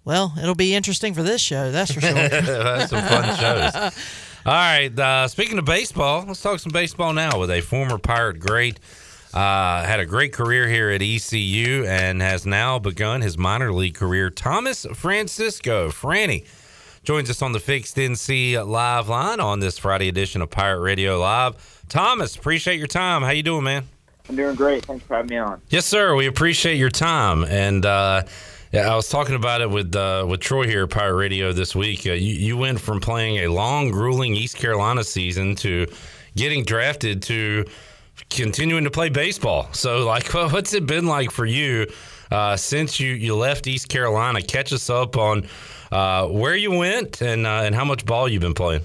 well, 0.05 0.35
it'll 0.41 0.55
be 0.55 0.75
interesting 0.75 1.15
for 1.15 1.23
this 1.23 1.41
show. 1.41 1.73
That's 1.73 1.93
for 1.93 2.01
sure. 2.03 2.13
That's 2.29 2.91
some 2.91 3.03
fun 3.05 3.37
shows. 3.39 3.75
All 4.47 4.53
right. 4.53 4.99
Uh, 4.99 5.29
speaking 5.29 5.59
of 5.59 5.65
baseball, 5.65 6.25
let's 6.27 6.43
talk 6.43 6.59
some 6.59 6.73
baseball 6.73 7.13
now 7.13 7.39
with 7.39 7.51
a 7.51 7.61
former 7.61 7.97
Pirate 7.99 8.41
great. 8.41 8.81
Uh, 9.35 9.85
had 9.85 9.99
a 9.99 10.05
great 10.05 10.33
career 10.33 10.69
here 10.69 10.91
at 10.91 11.01
ECU 11.01 11.87
and 11.87 12.21
has 12.21 12.45
now 12.45 12.79
begun 12.79 13.23
his 13.23 13.39
minor 13.39 13.73
league 13.73 13.95
career. 13.95 14.29
Thomas 14.29 14.85
Francisco, 14.95 15.89
Franny, 15.89 16.45
joins 17.03 17.31
us 17.31 17.41
on 17.41 17.53
the 17.53 17.59
Fixed 17.59 17.97
NC 17.97 18.67
Live 18.67 19.09
line 19.09 19.41
on 19.41 19.61
this 19.61 19.79
Friday 19.79 20.09
edition 20.09 20.43
of 20.43 20.51
Pirate 20.51 20.81
Radio 20.81 21.19
Live. 21.19 21.83
Thomas, 21.89 22.37
appreciate 22.37 22.79
your 22.79 22.87
time. 22.87 23.23
How 23.23 23.31
you 23.31 23.43
doing, 23.43 23.65
man? 23.65 23.85
I'm 24.29 24.37
doing 24.37 24.55
great. 24.55 24.85
Thanks 24.85 25.05
for 25.05 25.17
having 25.17 25.31
me 25.31 25.39
on. 25.39 25.63
Yes, 25.71 25.87
sir. 25.87 26.15
We 26.15 26.27
appreciate 26.27 26.77
your 26.77 26.91
time. 26.91 27.45
And 27.45 27.87
uh, 27.87 28.25
yeah, 28.71 28.93
I 28.93 28.97
was 28.97 29.09
talking 29.09 29.35
about 29.35 29.63
it 29.63 29.71
with 29.71 29.97
uh, 29.97 30.27
with 30.29 30.41
Troy 30.41 30.67
here 30.67 30.85
at 30.85 30.91
Pirate 30.91 31.17
Radio 31.17 31.53
this 31.53 31.75
week. 31.75 32.07
Uh, 32.07 32.13
you, 32.13 32.35
you 32.35 32.57
went 32.57 32.81
from 32.81 33.01
playing 33.01 33.39
a 33.39 33.49
long, 33.49 33.91
grueling 33.91 34.37
East 34.37 34.57
Carolina 34.57 35.05
season 35.05 35.55
to 35.57 35.87
getting 36.37 36.65
drafted 36.65 37.23
to 37.25 37.65
continuing 38.31 38.85
to 38.85 38.91
play 38.91 39.09
baseball. 39.09 39.69
So, 39.73 40.05
like, 40.05 40.29
what's 40.35 40.75
it 40.75 40.87
been 40.87 41.07
like 41.07 41.31
for 41.31 41.47
you 41.47 41.87
uh, 42.31 42.57
since 42.57 42.99
you, 42.99 43.13
you 43.13 43.37
left 43.37 43.67
East 43.67 43.89
Carolina? 43.89 44.43
Catch 44.43 44.73
us 44.73 44.91
up 44.91 45.17
on 45.17 45.47
uh, 45.91 46.27
where 46.29 46.57
you 46.57 46.71
went 46.71 47.21
and 47.21 47.47
uh, 47.47 47.63
and 47.65 47.75
how 47.75 47.85
much 47.85 48.05
ball 48.07 48.29
you've 48.29 48.43
been 48.43 48.55
playing. 48.55 48.83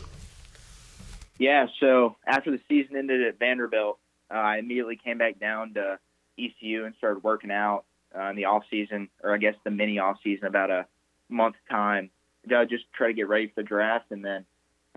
Yeah, 1.40 1.68
so 1.80 2.16
after 2.26 2.52
the 2.52 2.60
season 2.68 2.98
ended 2.98 3.22
at 3.22 3.38
Vanderbilt, 3.38 4.00
uh, 4.32 4.38
I 4.38 4.58
immediately 4.58 4.96
came 4.96 5.18
back 5.18 5.40
down 5.40 5.76
to 5.76 6.00
ECU 6.38 6.86
and 6.86 6.96
started 6.98 7.24
working 7.24 7.52
out 7.52 7.86
uh, 8.16 8.30
in 8.30 8.36
the 8.36 8.46
off 8.46 8.64
season, 8.70 9.10
or 9.24 9.34
I 9.34 9.38
guess 9.38 9.56
the 9.64 9.72
mini 9.72 10.00
off 10.00 10.18
season, 10.24 10.48
about 10.48 10.72
a 10.72 10.86
month 11.30 11.56
time. 11.70 12.10
Uh, 12.54 12.66
just 12.66 12.86
try 12.94 13.08
to 13.08 13.14
get 13.14 13.28
ready 13.28 13.48
for 13.48 13.62
the 13.62 13.64
draft, 13.64 14.12
and 14.12 14.24
then 14.24 14.46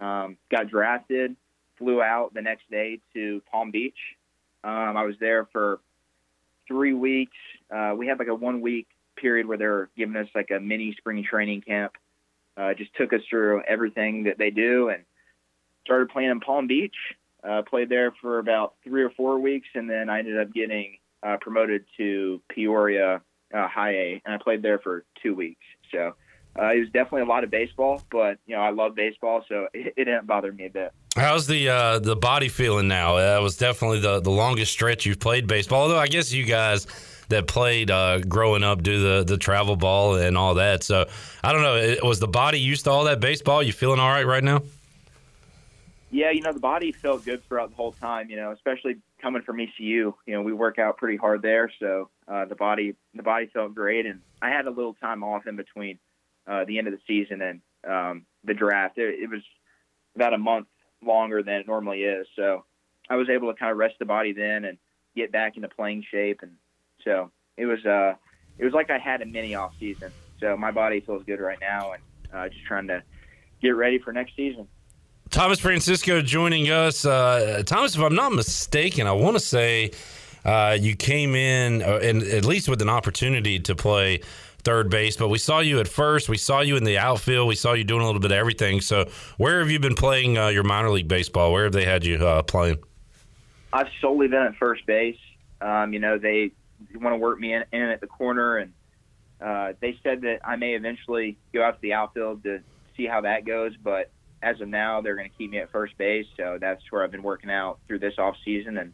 um, 0.01 0.37
got 0.51 0.69
drafted. 0.69 1.37
Flew 1.79 2.03
out 2.03 2.35
the 2.35 2.43
next 2.43 2.71
day 2.71 3.01
to 3.15 3.43
Palm 3.51 3.71
Beach. 3.71 3.97
Um, 4.63 4.97
I 4.97 5.05
was 5.05 5.15
there 5.21 5.47
for 5.53 5.81
three 6.69 6.95
weeks. 6.95 7.37
Uh, 7.71 7.95
we 7.97 8.07
had 8.07 8.19
like 8.19 8.29
a 8.29 8.35
one 8.35 8.61
week 8.61 8.87
period 9.17 9.47
where 9.47 9.59
they 9.59 9.67
were 9.67 9.91
giving 9.97 10.17
us 10.17 10.29
like 10.35 10.51
a 10.51 10.61
mini 10.61 10.95
spring 10.99 11.25
training 11.29 11.63
camp. 11.63 11.93
Uh, 12.57 12.75
just 12.75 12.95
took 12.95 13.13
us 13.13 13.21
through 13.29 13.63
everything 13.63 14.25
that 14.25 14.39
they 14.39 14.51
do 14.51 14.89
and 14.89 15.05
started 15.85 16.09
playing 16.09 16.31
in 16.31 16.41
Palm 16.41 16.67
Beach. 16.67 16.95
Uh, 17.43 17.63
played 17.63 17.89
there 17.89 18.13
for 18.21 18.39
about 18.39 18.75
three 18.85 19.03
or 19.03 19.11
four 19.11 19.39
weeks, 19.39 19.69
and 19.75 19.89
then 19.89 20.11
I 20.11 20.19
ended 20.19 20.39
up 20.39 20.53
getting 20.53 20.99
uh, 21.23 21.39
promoted 21.41 21.87
to 21.97 22.43
Peoria 22.49 23.23
uh, 23.55 23.69
High 23.69 23.93
A, 23.93 24.23
and 24.25 24.35
I 24.35 24.39
played 24.39 24.63
there 24.63 24.79
for 24.79 25.05
two 25.23 25.35
weeks. 25.35 25.65
So 25.91 26.15
uh, 26.59 26.73
it 26.75 26.81
was 26.81 26.89
definitely 26.91 27.23
a 27.23 27.27
lot 27.27 27.45
of 27.45 27.51
baseball, 27.51 28.03
but 28.11 28.39
you 28.47 28.57
know 28.57 28.63
I 28.63 28.71
love 28.71 28.95
baseball, 28.95 29.45
so 29.49 29.69
it, 29.75 29.95
it 29.97 30.05
didn't 30.05 30.27
bother 30.27 30.53
me 30.53 30.67
a 30.67 30.71
bit. 30.71 30.93
How's 31.17 31.47
the 31.47 31.69
uh, 31.69 31.99
the 31.99 32.17
body 32.17 32.49
feeling 32.49 32.89
now? 32.89 33.17
That 33.17 33.43
was 33.43 33.57
definitely 33.57 34.01
the, 34.01 34.21
the 34.21 34.31
longest 34.31 34.73
stretch 34.73 35.07
you've 35.07 35.21
played 35.21 35.47
baseball. 35.47 35.83
Although 35.83 35.99
I 35.99 36.07
guess 36.07 36.33
you 36.33 36.45
guys 36.45 36.87
that 37.29 37.47
played 37.47 37.91
uh, 37.91 38.21
growing 38.21 38.63
up, 38.63 38.83
do 38.83 39.01
the 39.01 39.25
the 39.25 39.39
travel 39.39 39.77
ball 39.77 40.17
and 40.17 40.37
all 40.37 40.55
that. 40.55 40.83
So 40.83 41.07
I 41.43 41.53
don't 41.53 41.63
know. 41.63 41.77
It, 41.77 42.03
was 42.03 42.21
the 42.21 42.29
body 42.29 42.61
used 42.61 42.85
to 42.85 42.91
all 42.91 43.05
that 43.05 43.21
baseball? 43.21 43.63
You 43.63 43.73
feeling 43.73 44.01
all 44.01 44.11
right 44.11 44.27
right 44.27 44.45
now? 44.45 44.63
Yeah, 46.13 46.33
you 46.33 46.41
know, 46.41 46.53
the 46.53 46.59
body 46.59 46.91
felt 46.91 47.25
good 47.25 47.45
throughout 47.47 47.71
the 47.71 47.77
whole 47.77 47.93
time. 47.93 48.31
You 48.31 48.37
know, 48.37 48.51
especially 48.51 48.97
coming 49.23 49.43
from 49.43 49.61
ECU. 49.61 50.15
You 50.27 50.35
know, 50.35 50.43
we 50.43 50.53
work 50.53 50.79
out 50.79 50.97
pretty 50.97 51.17
hard 51.17 51.43
there, 51.43 51.71
so 51.79 52.11
uh, 52.29 52.45
the 52.45 52.57
body 52.57 52.95
the 53.15 53.23
body 53.23 53.47
felt 53.47 53.75
great. 53.75 54.07
And 54.07 54.21
I 54.43 54.51
had 54.51 54.67
a 54.67 54.71
little 54.71 54.95
time 54.95 55.23
off 55.23 55.47
in 55.47 55.57
between 55.57 55.99
uh, 56.47 56.65
the 56.65 56.79
end 56.79 56.89
of 56.89 56.95
the 56.95 57.01
season 57.07 57.43
and 57.43 57.61
um, 57.89 58.27
the 58.45 58.55
draft. 58.55 58.99
It, 58.99 59.23
it 59.23 59.31
was 59.31 59.43
about 60.15 60.35
a 60.35 60.39
month 60.39 60.67
longer 61.03 61.43
than 61.43 61.55
it 61.55 61.67
normally 61.67 62.03
is, 62.03 62.27
so 62.37 62.65
I 63.09 63.17
was 63.17 63.29
able 63.29 63.53
to 63.53 63.59
kind 63.59 63.73
of 63.73 63.79
rest 63.79 63.97
the 63.99 64.05
body 64.05 64.33
then 64.33 64.65
and 64.65 64.79
get 65.17 65.33
back 65.33 65.57
into 65.57 65.69
playing 65.69 66.05
shape. 66.11 66.41
And 66.43 66.53
so 67.05 67.31
it 67.57 67.67
was 67.67 67.85
uh, 67.85 68.15
it 68.59 68.65
was 68.65 68.73
like 68.73 68.91
I 68.91 68.99
had 68.99 69.23
a 69.23 69.27
mini 69.27 69.55
off 69.55 69.75
season. 69.79 70.13
So 70.39 70.57
my 70.57 70.71
body 70.71 71.01
feels 71.01 71.25
good 71.25 71.41
right 71.41 71.59
now, 71.61 71.93
and 71.93 72.03
uh, 72.33 72.49
just 72.49 72.65
trying 72.65 72.87
to 72.89 73.03
get 73.61 73.71
ready 73.71 73.99
for 73.99 74.13
next 74.13 74.37
season. 74.37 74.67
Thomas 75.31 75.61
Francisco 75.61 76.23
joining 76.23 76.71
us. 76.71 77.05
Uh, 77.05 77.63
Thomas, 77.65 77.95
if 77.95 78.03
I'm 78.03 78.15
not 78.15 78.33
mistaken, 78.33 79.07
I 79.07 79.13
want 79.13 79.37
to 79.37 79.41
say 79.41 79.93
uh, 80.45 80.77
you 80.81 80.97
came 80.97 81.35
in 81.35 81.83
uh, 81.83 82.01
and 82.03 82.23
at 82.23 82.45
least 82.45 82.69
with 82.69 82.83
an 82.83 82.89
opportunity 82.89 83.61
to 83.61 83.75
play 83.75 84.21
third 84.61 84.91
base, 84.91 85.17
but 85.17 85.29
we 85.29 85.39
saw 85.39 85.61
you 85.61 85.81
at 85.81 85.89
first. 85.89 86.29
We 86.29 86.37
saw 86.37 86.61
you 86.61 86.77
in 86.77 86.85
the 86.85 86.99
outfield. 86.99 87.49
We 87.49 87.55
saw 87.55 87.73
you 87.73 87.85
doing 87.85 88.03
a 88.03 88.07
little 88.07 88.21
bit 88.21 88.31
of 88.31 88.37
everything. 88.37 88.81
So, 88.81 89.07
where 89.37 89.61
have 89.61 89.71
you 89.71 89.79
been 89.79 89.95
playing 89.95 90.39
uh, 90.39 90.49
your 90.49 90.65
minor 90.65 90.91
league 90.91 91.09
baseball? 91.09 91.53
Where 91.53 91.65
have 91.65 91.73
they 91.73 91.85
had 91.85 92.05
you 92.05 92.17
uh, 92.17 92.43
playing? 92.43 92.79
I've 93.73 93.89
solely 94.01 94.29
been 94.29 94.43
at 94.43 94.57
first 94.57 94.87
base. 94.87 95.19
Um, 95.61 95.93
you 95.93 95.99
know, 96.01 96.19
they 96.19 96.53
want 96.95 97.13
to 97.13 97.19
work 97.19 97.39
me 97.39 97.55
in, 97.55 97.65
in 97.73 97.83
at 97.83 98.01
the 98.01 98.07
corner, 98.07 98.59
and 98.59 98.73
uh, 99.41 99.73
they 99.81 99.99
said 100.03 100.23
that 100.23 100.41
I 100.45 100.57
may 100.57 100.75
eventually 100.75 101.39
go 101.53 101.63
out 101.63 101.75
to 101.75 101.81
the 101.81 101.93
outfield 101.93 102.43
to 102.45 102.61
see 102.97 103.07
how 103.07 103.21
that 103.23 103.45
goes, 103.45 103.77
but 103.77 104.11
as 104.43 104.61
of 104.61 104.69
now, 104.69 105.01
they're 105.01 105.17
going 105.17 105.29
to 105.29 105.37
keep 105.37 105.51
me 105.51 105.59
at 105.59 105.71
first 105.71 105.97
base. 105.99 106.27
So 106.37 106.59
that's 106.61 106.83
where 106.91 107.05
I've 107.05 107.11
been 107.11 107.23
working 107.23 107.51
out 107.51 107.79
through 107.87 107.99
this 107.99 108.15
off 108.19 108.37
season, 108.45 108.79
and 108.79 108.93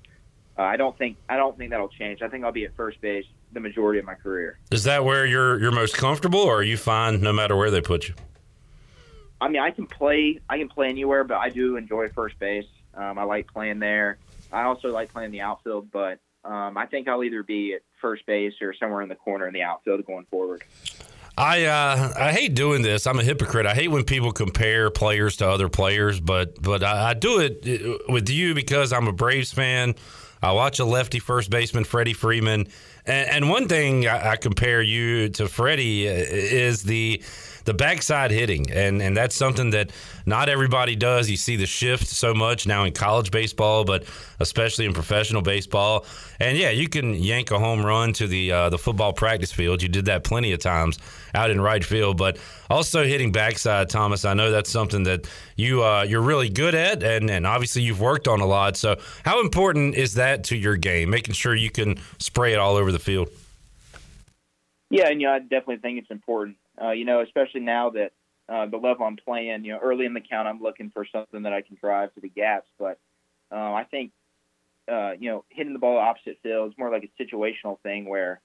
uh, 0.58 0.62
I 0.62 0.76
don't 0.76 0.96
think 0.98 1.16
I 1.28 1.36
don't 1.36 1.56
think 1.56 1.70
that'll 1.70 1.88
change. 1.88 2.22
I 2.22 2.28
think 2.28 2.44
I'll 2.44 2.52
be 2.52 2.64
at 2.64 2.74
first 2.76 3.00
base 3.00 3.26
the 3.52 3.60
majority 3.60 3.98
of 3.98 4.04
my 4.04 4.14
career. 4.14 4.58
Is 4.70 4.84
that 4.84 5.04
where 5.04 5.26
you're 5.26 5.60
you're 5.60 5.72
most 5.72 5.96
comfortable, 5.96 6.40
or 6.40 6.56
are 6.56 6.62
you 6.62 6.76
fine 6.76 7.20
no 7.20 7.32
matter 7.32 7.56
where 7.56 7.70
they 7.70 7.80
put 7.80 8.08
you? 8.08 8.14
I 9.40 9.48
mean, 9.48 9.60
I 9.60 9.70
can 9.70 9.86
play 9.86 10.40
I 10.48 10.58
can 10.58 10.68
play 10.68 10.88
anywhere, 10.88 11.24
but 11.24 11.38
I 11.38 11.50
do 11.50 11.76
enjoy 11.76 12.08
first 12.10 12.38
base. 12.38 12.66
Um, 12.94 13.18
I 13.18 13.24
like 13.24 13.46
playing 13.46 13.78
there. 13.78 14.18
I 14.52 14.62
also 14.62 14.88
like 14.88 15.12
playing 15.12 15.32
the 15.32 15.40
outfield, 15.40 15.90
but 15.90 16.18
um, 16.44 16.78
I 16.78 16.86
think 16.86 17.08
I'll 17.08 17.24
either 17.24 17.42
be 17.42 17.74
at 17.74 17.82
first 18.00 18.24
base 18.26 18.54
or 18.62 18.72
somewhere 18.74 19.02
in 19.02 19.08
the 19.08 19.14
corner 19.14 19.46
in 19.46 19.52
the 19.52 19.62
outfield 19.62 20.04
going 20.06 20.26
forward. 20.30 20.62
I 21.36 21.64
uh, 21.64 22.14
I 22.18 22.32
hate 22.32 22.54
doing 22.54 22.80
this. 22.80 23.06
I'm 23.06 23.18
a 23.18 23.22
hypocrite. 23.22 23.66
I 23.66 23.74
hate 23.74 23.88
when 23.88 24.04
people 24.04 24.32
compare 24.32 24.90
players 24.90 25.36
to 25.38 25.48
other 25.48 25.68
players, 25.68 26.18
but 26.18 26.60
but 26.62 26.82
I, 26.82 27.10
I 27.10 27.14
do 27.14 27.40
it 27.40 27.66
uh, 27.66 27.98
with 28.08 28.30
you 28.30 28.54
because 28.54 28.92
I'm 28.92 29.06
a 29.06 29.12
Braves 29.12 29.52
fan. 29.52 29.96
I 30.46 30.52
watch 30.52 30.78
a 30.78 30.84
lefty 30.84 31.18
first 31.18 31.50
baseman, 31.50 31.84
Freddie 31.84 32.12
Freeman, 32.12 32.68
and, 33.04 33.30
and 33.30 33.50
one 33.50 33.66
thing 33.66 34.06
I, 34.06 34.32
I, 34.32 34.36
compare 34.36 34.80
you 34.80 35.28
to 35.30 35.48
Freddie 35.48 36.08
uh, 36.08 36.12
is 36.12 36.84
the 36.84 37.22
the 37.66 37.74
backside 37.74 38.30
hitting, 38.30 38.70
and 38.70 39.02
and 39.02 39.16
that's 39.16 39.34
something 39.34 39.70
that 39.70 39.90
not 40.24 40.48
everybody 40.48 40.96
does. 40.96 41.28
You 41.28 41.36
see 41.36 41.56
the 41.56 41.66
shift 41.66 42.06
so 42.06 42.32
much 42.32 42.66
now 42.66 42.84
in 42.84 42.92
college 42.92 43.30
baseball, 43.30 43.84
but 43.84 44.04
especially 44.40 44.86
in 44.86 44.94
professional 44.94 45.42
baseball. 45.42 46.06
And 46.38 46.56
yeah, 46.56 46.70
you 46.70 46.88
can 46.88 47.14
yank 47.14 47.50
a 47.50 47.58
home 47.58 47.84
run 47.84 48.12
to 48.14 48.26
the 48.26 48.52
uh, 48.52 48.68
the 48.70 48.78
football 48.78 49.12
practice 49.12 49.52
field. 49.52 49.82
You 49.82 49.88
did 49.88 50.06
that 50.06 50.24
plenty 50.24 50.52
of 50.52 50.60
times 50.60 50.98
out 51.34 51.50
in 51.50 51.60
right 51.60 51.84
field, 51.84 52.16
but 52.16 52.38
also 52.70 53.04
hitting 53.04 53.32
backside, 53.32 53.90
Thomas. 53.90 54.24
I 54.24 54.34
know 54.34 54.50
that's 54.50 54.70
something 54.70 55.02
that 55.02 55.28
you 55.56 55.82
uh, 55.82 56.04
you're 56.08 56.22
really 56.22 56.48
good 56.48 56.76
at, 56.76 57.02
and 57.02 57.28
and 57.28 57.46
obviously 57.46 57.82
you've 57.82 58.00
worked 58.00 58.28
on 58.28 58.40
a 58.40 58.46
lot. 58.46 58.76
So 58.76 58.96
how 59.24 59.40
important 59.40 59.96
is 59.96 60.14
that 60.14 60.44
to 60.44 60.56
your 60.56 60.76
game? 60.76 61.10
Making 61.10 61.34
sure 61.34 61.54
you 61.54 61.70
can 61.70 61.98
spray 62.18 62.52
it 62.52 62.58
all 62.58 62.76
over 62.76 62.92
the 62.92 63.00
field. 63.00 63.28
Yeah, 64.88 65.08
and 65.08 65.20
you 65.20 65.26
know, 65.26 65.34
I 65.34 65.40
definitely 65.40 65.78
think 65.78 65.98
it's 65.98 66.12
important. 66.12 66.56
Uh, 66.80 66.90
you 66.90 67.04
know, 67.04 67.20
especially 67.20 67.60
now 67.60 67.90
that 67.90 68.12
uh, 68.48 68.66
the 68.66 68.76
level 68.76 69.06
I'm 69.06 69.16
playing, 69.16 69.64
you 69.64 69.72
know, 69.72 69.78
early 69.82 70.06
in 70.06 70.14
the 70.14 70.20
count, 70.20 70.46
I'm 70.46 70.60
looking 70.60 70.90
for 70.90 71.06
something 71.10 71.42
that 71.42 71.52
I 71.52 71.62
can 71.62 71.76
drive 71.80 72.14
to 72.14 72.20
the 72.20 72.28
gaps. 72.28 72.68
But 72.78 72.98
um, 73.50 73.74
I 73.74 73.84
think, 73.84 74.12
uh, 74.90 75.12
you 75.18 75.30
know, 75.30 75.44
hitting 75.48 75.72
the 75.72 75.78
ball 75.78 75.98
opposite 75.98 76.38
field 76.42 76.72
is 76.72 76.78
more 76.78 76.90
like 76.90 77.02
a 77.04 77.22
situational 77.22 77.80
thing 77.80 78.08
where, 78.08 78.40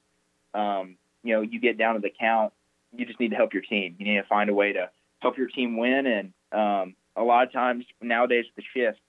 um, 0.53 0.95
you 1.23 1.35
know, 1.35 1.41
you 1.41 1.59
get 1.59 1.77
down 1.77 1.95
to 1.95 2.01
the 2.01 2.11
count, 2.17 2.53
you 2.95 3.05
just 3.05 3.19
need 3.19 3.29
to 3.29 3.35
help 3.35 3.53
your 3.53 3.63
team. 3.63 3.95
You 3.99 4.05
need 4.05 4.21
to 4.21 4.27
find 4.27 4.49
a 4.49 4.53
way 4.53 4.73
to 4.73 4.89
help 5.19 5.37
your 5.37 5.47
team 5.47 5.77
win. 5.77 6.07
And 6.07 6.33
um, 6.51 6.95
a 7.15 7.23
lot 7.23 7.45
of 7.45 7.53
times 7.53 7.85
nowadays 8.01 8.45
with 8.55 8.65
the 8.65 8.79
shift, 8.79 8.99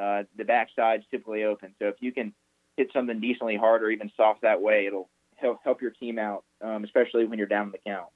uh, 0.00 0.22
the 0.36 0.44
backside's 0.44 1.04
typically 1.10 1.44
open. 1.44 1.74
So 1.78 1.88
if 1.88 1.96
you 2.00 2.12
can 2.12 2.32
hit 2.76 2.88
something 2.92 3.20
decently 3.20 3.56
hard 3.56 3.82
or 3.82 3.90
even 3.90 4.10
soft 4.16 4.42
that 4.42 4.62
way, 4.62 4.86
it'll 4.86 5.10
help 5.36 5.60
help 5.62 5.82
your 5.82 5.90
team 5.90 6.18
out, 6.18 6.44
um, 6.62 6.84
especially 6.84 7.26
when 7.26 7.38
you're 7.38 7.48
down 7.48 7.66
in 7.66 7.72
the 7.72 7.78
count. 7.86 8.06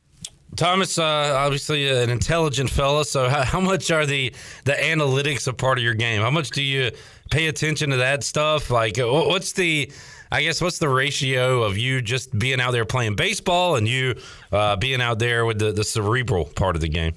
Thomas, 0.57 0.99
uh, 0.99 1.35
obviously 1.37 1.89
an 1.89 2.11
intelligent 2.11 2.71
fella. 2.71 3.05
So, 3.05 3.29
how, 3.29 3.45
how, 3.45 3.61
much 3.61 3.91
are 3.91 4.07
the 4.07 4.33
the 4.65 4.73
analytics 4.73 5.47
a 5.47 5.53
part 5.53 5.79
of 5.79 5.85
your 5.85 5.95
game? 5.95 6.23
How 6.23 6.31
much 6.31 6.51
do 6.51 6.63
you 6.63 6.91
pay 7.31 7.47
attention 7.49 7.91
to 7.91 7.97
that 7.99 8.25
stuff? 8.25 8.71
Like, 8.71 8.97
what's 8.99 9.53
the, 9.53 9.91
I 10.33 10.43
guess, 10.43 10.61
what's 10.61 10.79
the 10.79 10.89
ratio 10.89 11.63
of 11.63 11.77
you 11.77 12.01
just 12.01 12.37
being 12.37 12.61
out 12.61 12.73
there 12.73 12.85
playing 12.85 13.17
baseball 13.17 13.77
and 13.77 13.87
you 13.87 14.17
uh, 14.51 14.77
being 14.77 15.01
out 15.01 15.19
there 15.19 15.45
with 15.45 15.59
the, 15.59 15.73
the 15.73 15.85
cerebral 15.85 16.47
part 16.47 16.75
of 16.75 16.83
the 16.83 16.89
game? 16.89 17.15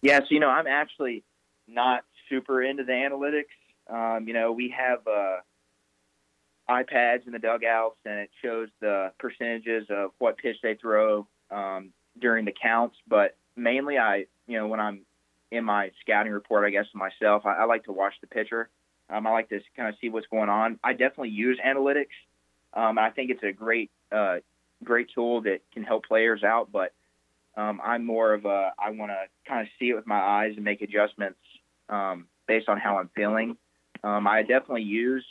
Yeah, 0.00 0.20
so 0.20 0.26
you 0.30 0.40
know, 0.40 0.50
I'm 0.50 0.66
actually 0.66 1.24
not 1.66 2.04
super 2.28 2.62
into 2.62 2.84
the 2.84 2.92
analytics. 2.92 3.44
Um, 3.88 4.26
you 4.28 4.34
know, 4.34 4.52
we 4.52 4.74
have 4.76 5.00
uh, 5.06 5.38
iPads 6.68 7.26
in 7.26 7.32
the 7.32 7.38
dugouts, 7.38 7.98
and 8.04 8.20
it 8.20 8.30
shows 8.42 8.68
the 8.80 9.12
percentages 9.18 9.86
of 9.90 10.10
what 10.18 10.38
pitch 10.38 10.56
they 10.62 10.74
throw. 10.74 11.26
Um, 11.50 11.92
during 12.18 12.44
the 12.44 12.52
counts, 12.52 12.96
but 13.08 13.36
mainly 13.56 13.98
I, 13.98 14.26
you 14.46 14.58
know, 14.58 14.68
when 14.68 14.80
I'm 14.80 15.02
in 15.50 15.64
my 15.64 15.90
scouting 16.00 16.32
report, 16.32 16.64
I 16.64 16.70
guess 16.70 16.86
myself, 16.94 17.44
I, 17.46 17.54
I 17.54 17.64
like 17.64 17.84
to 17.84 17.92
watch 17.92 18.14
the 18.20 18.26
pitcher. 18.26 18.68
Um, 19.10 19.26
I 19.26 19.30
like 19.30 19.48
to 19.50 19.60
kind 19.76 19.88
of 19.88 19.94
see 20.00 20.08
what's 20.08 20.26
going 20.26 20.48
on. 20.48 20.78
I 20.82 20.92
definitely 20.92 21.30
use 21.30 21.58
analytics. 21.64 22.06
Um, 22.74 22.98
I 22.98 23.10
think 23.10 23.30
it's 23.30 23.42
a 23.42 23.52
great, 23.52 23.90
uh, 24.10 24.36
great 24.82 25.10
tool 25.14 25.42
that 25.42 25.60
can 25.72 25.82
help 25.82 26.06
players 26.06 26.42
out. 26.42 26.72
But 26.72 26.94
um, 27.56 27.80
I'm 27.84 28.04
more 28.04 28.32
of 28.32 28.46
a 28.46 28.72
I 28.78 28.90
want 28.90 29.12
to 29.12 29.24
kind 29.46 29.60
of 29.60 29.68
see 29.78 29.90
it 29.90 29.94
with 29.94 30.06
my 30.06 30.18
eyes 30.18 30.52
and 30.56 30.64
make 30.64 30.80
adjustments 30.80 31.38
um, 31.88 32.26
based 32.46 32.68
on 32.68 32.78
how 32.78 32.98
I'm 32.98 33.10
feeling. 33.14 33.56
Um, 34.02 34.26
I 34.26 34.42
definitely 34.42 34.82
use 34.82 35.24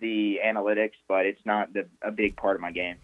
the 0.00 0.38
analytics, 0.44 0.92
but 1.08 1.26
it's 1.26 1.44
not 1.44 1.72
the, 1.72 1.86
a 2.02 2.12
big 2.12 2.36
part 2.36 2.54
of 2.54 2.62
my 2.62 2.70
game. 2.70 2.96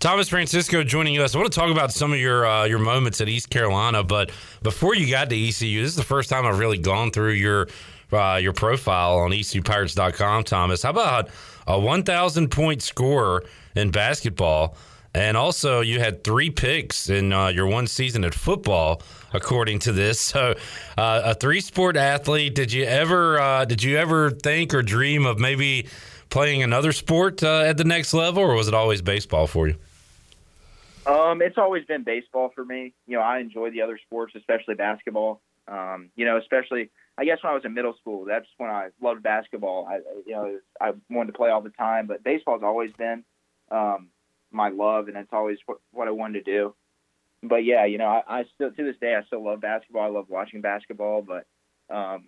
Thomas 0.00 0.28
Francisco 0.28 0.84
joining 0.84 1.18
us. 1.18 1.34
I 1.34 1.38
want 1.38 1.52
to 1.52 1.58
talk 1.58 1.72
about 1.72 1.92
some 1.92 2.12
of 2.12 2.20
your 2.20 2.46
uh, 2.46 2.64
your 2.64 2.78
moments 2.78 3.20
at 3.20 3.28
East 3.28 3.50
Carolina, 3.50 4.04
but 4.04 4.30
before 4.62 4.94
you 4.94 5.10
got 5.10 5.28
to 5.30 5.36
ECU, 5.36 5.82
this 5.82 5.90
is 5.90 5.96
the 5.96 6.04
first 6.04 6.30
time 6.30 6.46
I've 6.46 6.60
really 6.60 6.78
gone 6.78 7.10
through 7.10 7.32
your 7.32 7.66
uh, 8.12 8.38
your 8.40 8.52
profile 8.52 9.18
on 9.18 9.32
ECUPirates.com. 9.32 10.44
Thomas, 10.44 10.84
how 10.84 10.90
about 10.90 11.30
a 11.66 11.78
1,000 11.78 12.48
point 12.48 12.80
scorer 12.80 13.44
in 13.74 13.90
basketball? 13.90 14.76
And 15.14 15.36
also, 15.36 15.80
you 15.80 15.98
had 15.98 16.22
three 16.22 16.50
picks 16.50 17.10
in 17.10 17.32
uh, 17.32 17.48
your 17.48 17.66
one 17.66 17.88
season 17.88 18.24
at 18.24 18.34
football, 18.34 19.02
according 19.32 19.80
to 19.80 19.92
this. 19.92 20.20
So, 20.20 20.54
uh, 20.96 21.22
a 21.24 21.34
three 21.34 21.60
sport 21.60 21.96
athlete. 21.96 22.54
Did 22.54 22.72
you 22.72 22.84
ever 22.84 23.40
uh, 23.40 23.64
did 23.64 23.82
you 23.82 23.96
ever 23.96 24.30
think 24.30 24.74
or 24.74 24.82
dream 24.82 25.26
of 25.26 25.40
maybe 25.40 25.88
playing 26.30 26.62
another 26.62 26.92
sport 26.92 27.42
uh, 27.42 27.62
at 27.62 27.78
the 27.78 27.84
next 27.84 28.14
level, 28.14 28.44
or 28.44 28.54
was 28.54 28.68
it 28.68 28.74
always 28.74 29.02
baseball 29.02 29.48
for 29.48 29.66
you? 29.66 29.74
Um, 31.08 31.40
it's 31.40 31.56
always 31.56 31.84
been 31.86 32.04
baseball 32.04 32.52
for 32.54 32.64
me. 32.64 32.92
You 33.06 33.16
know, 33.16 33.22
I 33.22 33.38
enjoy 33.38 33.70
the 33.70 33.80
other 33.80 33.98
sports, 33.98 34.34
especially 34.36 34.74
basketball. 34.74 35.40
Um, 35.66 36.10
you 36.16 36.24
know, 36.24 36.36
especially 36.36 36.90
I 37.16 37.24
guess 37.24 37.38
when 37.42 37.50
I 37.50 37.54
was 37.54 37.64
in 37.64 37.74
middle 37.74 37.94
school, 38.00 38.26
that's 38.26 38.46
when 38.58 38.70
I 38.70 38.88
loved 39.00 39.22
basketball. 39.22 39.86
I, 39.86 39.96
you 40.26 40.32
know, 40.32 40.58
I 40.80 40.92
wanted 41.10 41.32
to 41.32 41.38
play 41.38 41.50
all 41.50 41.62
the 41.62 41.70
time, 41.70 42.06
but 42.06 42.22
baseball's 42.22 42.62
always 42.62 42.92
been 42.92 43.24
um, 43.70 44.08
my 44.50 44.68
love, 44.68 45.08
and 45.08 45.16
it's 45.16 45.32
always 45.32 45.58
what, 45.66 45.78
what 45.92 46.08
I 46.08 46.10
wanted 46.10 46.44
to 46.44 46.50
do. 46.50 46.74
But 47.42 47.64
yeah, 47.64 47.86
you 47.86 47.98
know, 47.98 48.06
I, 48.06 48.40
I 48.40 48.44
still 48.54 48.70
to 48.70 48.84
this 48.84 48.96
day 49.00 49.14
I 49.14 49.24
still 49.24 49.44
love 49.44 49.60
basketball. 49.60 50.02
I 50.02 50.08
love 50.08 50.26
watching 50.28 50.60
basketball, 50.60 51.22
but 51.22 51.46
um, 51.94 52.26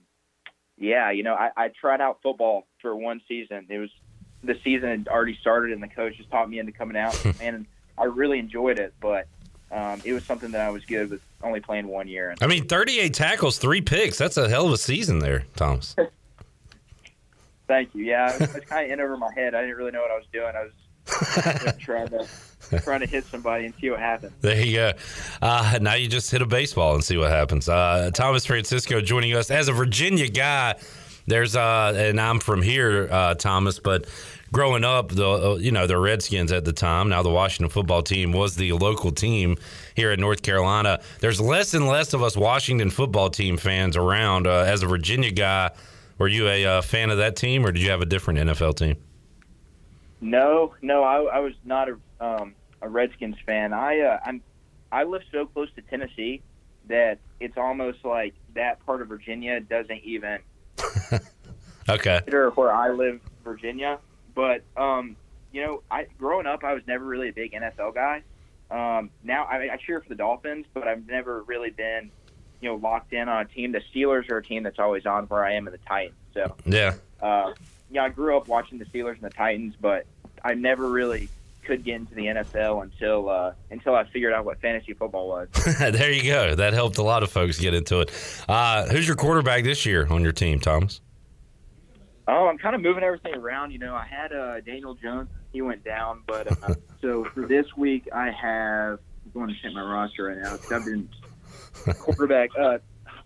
yeah, 0.79 1.11
you 1.11 1.23
know, 1.23 1.35
I, 1.35 1.51
I 1.57 1.69
tried 1.69 2.01
out 2.01 2.21
football 2.23 2.67
for 2.81 2.97
one 2.97 3.21
season. 3.29 3.67
It 3.69 3.79
was 3.79 3.91
the 4.43 4.59
season 4.65 4.89
had 4.89 5.09
already 5.09 5.37
started, 5.41 5.73
and 5.73 5.83
the 5.83 5.89
coach 5.89 6.17
just 6.17 6.31
taught 6.31 6.49
me 6.49 6.59
into 6.59 6.73
coming 6.73 6.97
out, 6.97 7.19
and 7.41 7.67
I 8.01 8.05
really 8.05 8.39
enjoyed 8.39 8.79
it, 8.79 8.95
but 9.01 9.27
um, 9.71 10.01
it 10.05 10.13
was 10.13 10.25
something 10.25 10.51
that 10.53 10.63
I 10.63 10.71
was 10.71 10.85
good 10.85 11.11
with 11.11 11.21
only 11.43 11.61
playing 11.61 11.87
one 11.87 12.09
year. 12.09 12.35
I 12.41 12.47
mean, 12.47 12.67
38 12.67 13.15
tackles, 13.15 13.59
three 13.59 13.81
picks. 13.81 14.19
That's 14.19 14.37
a 14.37 14.49
hell 14.49 14.67
of 14.67 14.73
a 14.73 14.79
season 14.79 15.19
there, 15.21 15.45
Thomas. 15.57 15.95
Thank 17.69 17.95
you. 17.95 18.05
Yeah, 18.05 18.33
I 18.33 18.39
was, 18.39 18.55
was 18.55 18.65
kind 18.65 18.87
of 18.87 18.93
in 18.93 19.01
over 19.01 19.17
my 19.17 19.33
head. 19.33 19.55
I 19.55 19.61
didn't 19.61 19.77
really 19.77 19.93
know 19.93 20.01
what 20.01 20.11
I 20.11 20.17
was 20.17 20.27
doing. 20.33 20.53
I 20.57 20.65
was 20.65 21.77
trying 21.79 22.09
to 22.09 22.27
trying 22.81 23.01
to 23.01 23.07
hit 23.07 23.25
somebody 23.25 23.67
and 23.67 23.75
see 23.81 23.91
what 23.91 24.01
happens. 24.01 24.33
There 24.41 24.61
you 24.61 24.77
go. 24.77 24.93
Uh, 25.41 25.79
now 25.81 25.95
you 25.95 26.09
just 26.09 26.31
hit 26.31 26.43
a 26.43 26.47
baseball 26.47 26.95
and 26.95 27.05
see 27.05 27.17
what 27.17 27.31
happens. 27.31 27.69
Uh, 27.69 28.11
Thomas 28.13 28.45
Francisco 28.45 29.01
joining 29.01 29.35
us 29.35 29.51
as 29.51 29.69
a 29.69 29.73
Virginia 29.73 30.29
guy. 30.29 30.75
There's 31.27 31.55
uh, 31.55 31.93
and 31.97 32.21
I'm 32.21 32.41
from 32.41 32.61
here, 32.61 33.09
uh, 33.11 33.35
Thomas, 33.35 33.79
but 33.79 34.07
growing 34.53 34.85
up, 34.85 35.09
the 35.11 35.29
uh, 35.29 35.57
you 35.57 35.73
know 35.73 35.87
the 35.87 35.99
Redskins 35.99 36.53
at 36.53 36.65
the 36.65 36.73
time. 36.73 37.09
Now 37.09 37.23
the 37.23 37.31
Washington 37.31 37.71
football 37.71 38.03
team 38.03 38.33
was 38.33 38.57
the 38.57 38.73
local 38.73 39.11
team 39.13 39.57
here 39.95 40.13
in 40.13 40.21
North 40.21 40.43
Carolina. 40.43 41.01
There's 41.21 41.41
less 41.41 41.75
and 41.75 41.87
less 41.87 42.13
of 42.13 42.23
us 42.23 42.37
Washington 42.37 42.91
football 42.91 43.31
team 43.31 43.57
fans 43.57 43.97
around. 43.97 44.47
Uh, 44.47 44.65
as 44.67 44.83
a 44.83 44.87
Virginia 44.87 45.31
guy, 45.31 45.71
were 46.19 46.29
you 46.29 46.49
a 46.49 46.65
uh, 46.65 46.83
fan 46.83 47.11
of 47.11 47.19
that 47.19 47.37
team, 47.37 47.65
or 47.65 47.73
did 47.73 47.83
you 47.83 47.91
have 47.91 48.01
a 48.01 48.07
different 48.07 48.41
NFL 48.41 48.77
team? 48.77 48.97
No, 50.21 50.75
no, 50.83 51.03
I, 51.03 51.37
I 51.37 51.39
was 51.41 51.55
not 51.65 51.89
a 51.89 51.97
um, 52.21 52.55
a 52.83 52.89
Redskins 52.89 53.37
fan. 53.47 53.73
I 53.73 54.01
uh, 54.01 54.19
I'm 54.25 54.43
I 54.93 55.05
live 55.05 55.23
so 55.33 55.47
close 55.47 55.69
to 55.77 55.83
Tennessee 55.83 56.43
that 56.89 57.19
it's 57.39 57.57
almost 57.57 58.05
like 58.05 58.35
that 58.55 58.85
part 58.85 59.01
of 59.01 59.09
Virginia 59.09 59.61
doesn't 59.61 60.03
even 60.03 60.39
Okay. 61.89 62.19
consider 62.19 62.51
where 62.51 62.73
I 62.73 62.91
live, 62.91 63.21
Virginia. 63.45 63.99
But 64.35 64.63
um, 64.77 65.17
you 65.53 65.63
know, 65.63 65.83
I 65.91 66.07
growing 66.19 66.47
up, 66.47 66.65
I 66.65 66.75
was 66.75 66.83
never 66.87 67.05
really 67.05 67.29
a 67.29 67.33
big 67.33 67.53
NFL 67.53 67.95
guy. 67.95 68.23
Um, 68.71 69.11
now 69.25 69.45
I, 69.45 69.73
I 69.73 69.77
cheer 69.85 70.01
for 70.01 70.09
the 70.09 70.15
Dolphins, 70.15 70.67
but 70.73 70.87
I've 70.87 71.07
never 71.07 71.43
really 71.43 71.71
been, 71.71 72.11
you 72.61 72.69
know, 72.69 72.77
locked 72.77 73.13
in 73.13 73.29
on 73.29 73.43
a 73.43 73.45
team. 73.47 73.73
The 73.73 73.81
Steelers 73.93 74.31
are 74.31 74.39
a 74.39 74.45
team 74.45 74.63
that's 74.63 74.79
always 74.79 75.07
on 75.07 75.25
where 75.25 75.45
I 75.45 75.55
am 75.55 75.67
in 75.67 75.73
the 75.73 75.79
Titans. 75.89 76.17
So 76.35 76.55
Yeah. 76.65 76.95
uh, 77.21 77.53
yeah, 77.91 78.05
I 78.05 78.09
grew 78.11 78.37
up 78.37 78.47
watching 78.47 78.79
the 78.79 78.85
Steelers 78.85 79.15
and 79.15 79.23
the 79.23 79.31
Titans, 79.31 79.75
but 79.81 80.07
I 80.45 80.55
never 80.55 80.89
really 80.89 81.29
could 81.65 81.83
get 81.85 81.97
into 81.97 82.15
the 82.15 82.27
NFL 82.27 82.83
until 82.85 83.29
uh, 83.29 83.53
until 83.71 83.95
I 83.97 84.05
figured 84.05 84.33
out 84.33 84.45
what 84.45 84.61
fantasy 84.61 84.93
football 84.95 85.29
was. 85.29 85.49
there 85.81 86.13
you 86.13 86.23
go. 86.31 86.55
That 86.55 86.73
helped 86.73 86.99
a 86.99 87.03
lot 87.03 87.23
of 87.25 87.31
folks 87.31 87.59
get 87.59 87.75
into 87.75 88.01
it. 88.01 88.11
Uh, 88.49 88.87
who's 88.87 89.07
your 89.07 89.17
quarterback 89.17 89.65
this 89.65 89.85
year 89.85 90.07
on 90.11 90.23
your 90.23 90.33
team, 90.33 90.61
Thomas? 90.61 91.01
Oh, 92.31 92.47
I'm 92.47 92.59
kind 92.59 92.77
of 92.77 92.81
moving 92.81 93.03
everything 93.03 93.35
around. 93.35 93.73
You 93.73 93.79
know, 93.79 93.95
I 93.95 94.07
had 94.07 94.33
uh, 94.33 94.61
Daniel 94.61 94.95
Jones. 94.95 95.29
He 95.53 95.63
went 95.63 95.85
down, 95.85 96.23
but 96.27 96.47
uh, 96.63 96.75
so 97.03 97.25
for 97.35 97.47
this 97.47 97.67
week, 97.77 98.09
I 98.15 98.31
have. 98.31 99.01
I'm 99.25 99.33
going 99.33 99.49
to 99.49 99.55
check 99.61 99.73
my 99.73 99.83
roster 99.83 100.25
right 100.25 100.39
now. 100.39 100.57
I've 100.75 100.85
been 100.85 101.09
quarterback. 101.99 102.51
Uh, 102.57 102.79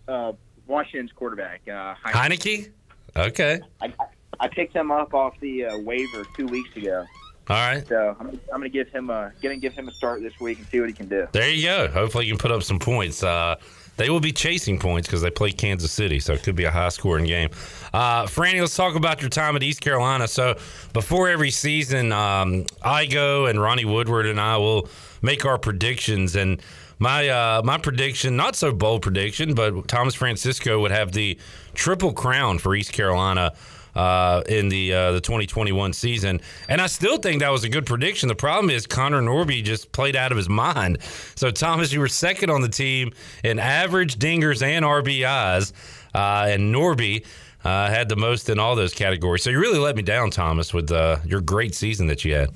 uh, 0.08 0.32
Washington's 0.66 1.12
quarterback. 1.12 1.60
Uh, 1.68 1.94
Heinicke. 2.04 2.70
Okay. 3.16 3.60
I, 3.80 3.92
I 4.40 4.48
picked 4.48 4.74
him 4.74 4.90
up 4.90 5.14
off 5.14 5.38
the 5.40 5.66
uh, 5.66 5.78
waiver 5.78 6.24
two 6.36 6.46
weeks 6.46 6.74
ago. 6.76 7.04
All 7.48 7.56
right. 7.56 7.86
So 7.86 8.16
I'm, 8.18 8.28
I'm 8.28 8.60
going 8.60 8.62
to 8.62 8.68
give 8.70 8.88
him 8.88 9.10
a 9.10 9.32
going 9.42 9.54
to 9.54 9.60
give 9.60 9.74
him 9.74 9.88
a 9.88 9.92
start 9.92 10.22
this 10.22 10.38
week 10.40 10.58
and 10.58 10.66
see 10.68 10.80
what 10.80 10.88
he 10.88 10.94
can 10.94 11.08
do. 11.08 11.28
There 11.32 11.50
you 11.50 11.66
go. 11.66 11.88
Hopefully, 11.88 12.26
you 12.26 12.32
can 12.32 12.38
put 12.38 12.50
up 12.50 12.62
some 12.62 12.78
points. 12.78 13.22
Uh, 13.22 13.56
they 13.96 14.10
will 14.10 14.20
be 14.20 14.32
chasing 14.32 14.78
points 14.78 15.06
because 15.06 15.22
they 15.22 15.30
play 15.30 15.52
Kansas 15.52 15.92
City, 15.92 16.18
so 16.20 16.32
it 16.32 16.42
could 16.42 16.56
be 16.56 16.64
a 16.64 16.70
high 16.70 16.88
scoring 16.88 17.26
game. 17.26 17.50
Uh, 17.92 18.24
Franny, 18.24 18.60
let's 18.60 18.76
talk 18.76 18.96
about 18.96 19.20
your 19.20 19.30
time 19.30 19.56
at 19.56 19.62
East 19.62 19.80
Carolina. 19.80 20.26
So, 20.26 20.56
before 20.92 21.28
every 21.28 21.50
season, 21.50 22.12
um, 22.12 22.66
I 22.82 23.06
go 23.06 23.46
and 23.46 23.60
Ronnie 23.60 23.84
Woodward 23.84 24.26
and 24.26 24.40
I 24.40 24.56
will 24.56 24.88
make 25.22 25.44
our 25.44 25.58
predictions. 25.58 26.34
And 26.36 26.60
my 26.98 27.28
uh, 27.28 27.62
my 27.64 27.78
prediction, 27.78 28.36
not 28.36 28.56
so 28.56 28.72
bold 28.72 29.02
prediction, 29.02 29.54
but 29.54 29.88
Thomas 29.88 30.14
Francisco 30.14 30.80
would 30.80 30.90
have 30.90 31.12
the 31.12 31.38
triple 31.74 32.12
crown 32.12 32.58
for 32.58 32.74
East 32.74 32.92
Carolina 32.92 33.52
uh, 33.94 34.42
in 34.48 34.68
the 34.68 34.92
uh, 34.92 35.12
the 35.12 35.20
2021 35.20 35.92
season, 35.92 36.40
and 36.68 36.80
I 36.80 36.86
still 36.86 37.18
think 37.18 37.40
that 37.40 37.50
was 37.50 37.64
a 37.64 37.68
good 37.68 37.86
prediction. 37.86 38.28
The 38.28 38.34
problem 38.34 38.70
is 38.70 38.86
Connor 38.86 39.22
Norby 39.22 39.62
just 39.62 39.92
played 39.92 40.16
out 40.16 40.32
of 40.32 40.36
his 40.36 40.48
mind. 40.48 40.98
So 41.36 41.50
Thomas, 41.50 41.92
you 41.92 42.00
were 42.00 42.08
second 42.08 42.50
on 42.50 42.60
the 42.60 42.68
team 42.68 43.12
in 43.42 43.58
average 43.58 44.16
dingers 44.16 44.62
and 44.62 44.84
RBIs, 44.84 45.72
uh, 46.14 46.46
and 46.48 46.74
Norby. 46.74 47.24
Uh, 47.64 47.88
had 47.88 48.10
the 48.10 48.16
most 48.16 48.50
in 48.50 48.58
all 48.58 48.76
those 48.76 48.92
categories. 48.92 49.42
So 49.42 49.48
you 49.48 49.58
really 49.58 49.78
let 49.78 49.96
me 49.96 50.02
down, 50.02 50.28
Thomas, 50.28 50.74
with 50.74 50.92
uh, 50.92 51.16
your 51.24 51.40
great 51.40 51.74
season 51.74 52.08
that 52.08 52.22
you 52.22 52.34
had. 52.34 52.50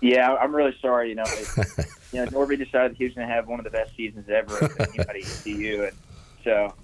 Yeah, 0.00 0.34
I'm 0.34 0.52
really 0.52 0.76
sorry. 0.82 1.10
You 1.10 1.14
know, 1.14 1.22
it, 1.24 1.48
you 2.12 2.24
know, 2.24 2.26
Norby 2.32 2.58
decided 2.58 2.96
he 2.96 3.04
was 3.04 3.14
going 3.14 3.28
to 3.28 3.32
have 3.32 3.46
one 3.46 3.60
of 3.60 3.64
the 3.64 3.70
best 3.70 3.94
seasons 3.94 4.28
ever 4.28 4.58
of 4.58 4.80
anybody 4.80 5.22
at 5.22 5.40
CU, 5.44 5.84
and 5.84 5.96
so. 6.42 6.74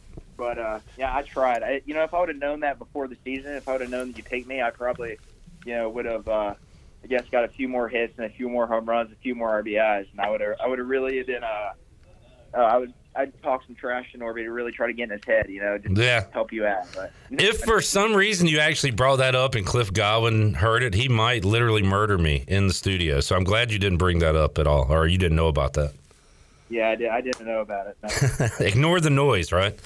But 0.43 0.59
uh, 0.59 0.81
yeah, 0.99 1.15
I 1.17 1.23
tried. 1.23 1.63
I, 1.63 1.83
you 1.87 1.95
know, 1.95 2.03
if 2.03 2.13
I 2.13 2.19
would 2.19 2.29
have 2.31 2.37
known 2.39 2.61
that 2.61 2.77
before 2.77 3.07
the 3.07 3.17
season, 3.23 3.53
if 3.53 3.69
I 3.69 3.73
would 3.73 3.81
have 3.83 3.91
known 3.91 4.09
that 4.09 4.17
you 4.19 4.25
picked 4.25 4.49
me, 4.49 4.61
I 4.61 4.71
probably, 4.71 5.17
you 5.65 5.75
know, 5.77 5.89
would 5.89 6.05
have, 6.05 6.27
uh, 6.27 6.55
I 7.05 7.07
guess, 7.09 7.23
got 7.31 7.45
a 7.45 7.49
few 7.49 7.69
more 7.69 7.89
hits 7.89 8.15
and 8.17 8.27
a 8.27 8.29
few 8.29 8.49
more 8.49 8.67
home 8.67 8.85
runs, 8.87 9.13
a 9.13 9.15
few 9.23 9.37
more 9.37 9.63
RBIs, 9.63 10.09
and 10.11 10.21
I 10.21 10.31
would 10.31 10.41
have, 10.41 10.57
I 10.61 10.67
would 10.67 10.81
have 10.81 10.89
really 10.89 11.23
been, 11.23 11.45
uh, 11.45 11.73
uh, 12.55 12.61
I 12.61 12.79
would, 12.79 12.93
I'd 13.15 13.41
talk 13.41 13.65
some 13.67 13.77
trash 13.77 14.11
to 14.13 14.19
Norby 14.19 14.43
to 14.43 14.51
really 14.51 14.73
try 14.73 14.89
to 14.89 14.93
get 14.93 15.05
in 15.05 15.11
his 15.11 15.21
head, 15.25 15.47
you 15.49 15.61
know, 15.61 15.79
just 15.79 15.97
Yeah. 15.97 16.25
help 16.33 16.53
you 16.53 16.67
out. 16.67 16.87
But 16.93 17.13
If 17.31 17.61
for 17.61 17.81
some 17.81 18.13
reason 18.13 18.49
you 18.49 18.59
actually 18.59 18.91
brought 18.91 19.17
that 19.19 19.37
up 19.37 19.55
and 19.55 19.65
Cliff 19.65 19.93
Godwin 19.93 20.55
heard 20.55 20.83
it, 20.83 20.95
he 20.95 21.09
might 21.09 21.45
literally 21.45 21.85
murder 21.85 22.19
me 22.19 22.43
in 22.49 22.67
the 22.67 22.75
studio. 22.75 23.21
So 23.21 23.37
I'm 23.37 23.45
glad 23.45 23.71
you 23.71 23.79
didn't 23.79 23.99
bring 23.99 24.19
that 24.19 24.35
up 24.35 24.59
at 24.59 24.67
all, 24.67 24.91
or 24.93 25.07
you 25.07 25.19
didn't 25.19 25.37
know 25.37 25.47
about 25.49 25.75
that. 25.75 25.93
yeah, 26.69 26.89
I, 26.89 26.95
did, 26.97 27.09
I 27.11 27.21
didn't 27.21 27.47
know 27.47 27.61
about 27.61 27.87
it. 27.89 27.97
No. 28.03 28.49
Ignore 28.67 29.01
the 29.01 29.11
noise, 29.11 29.53
right? 29.53 29.79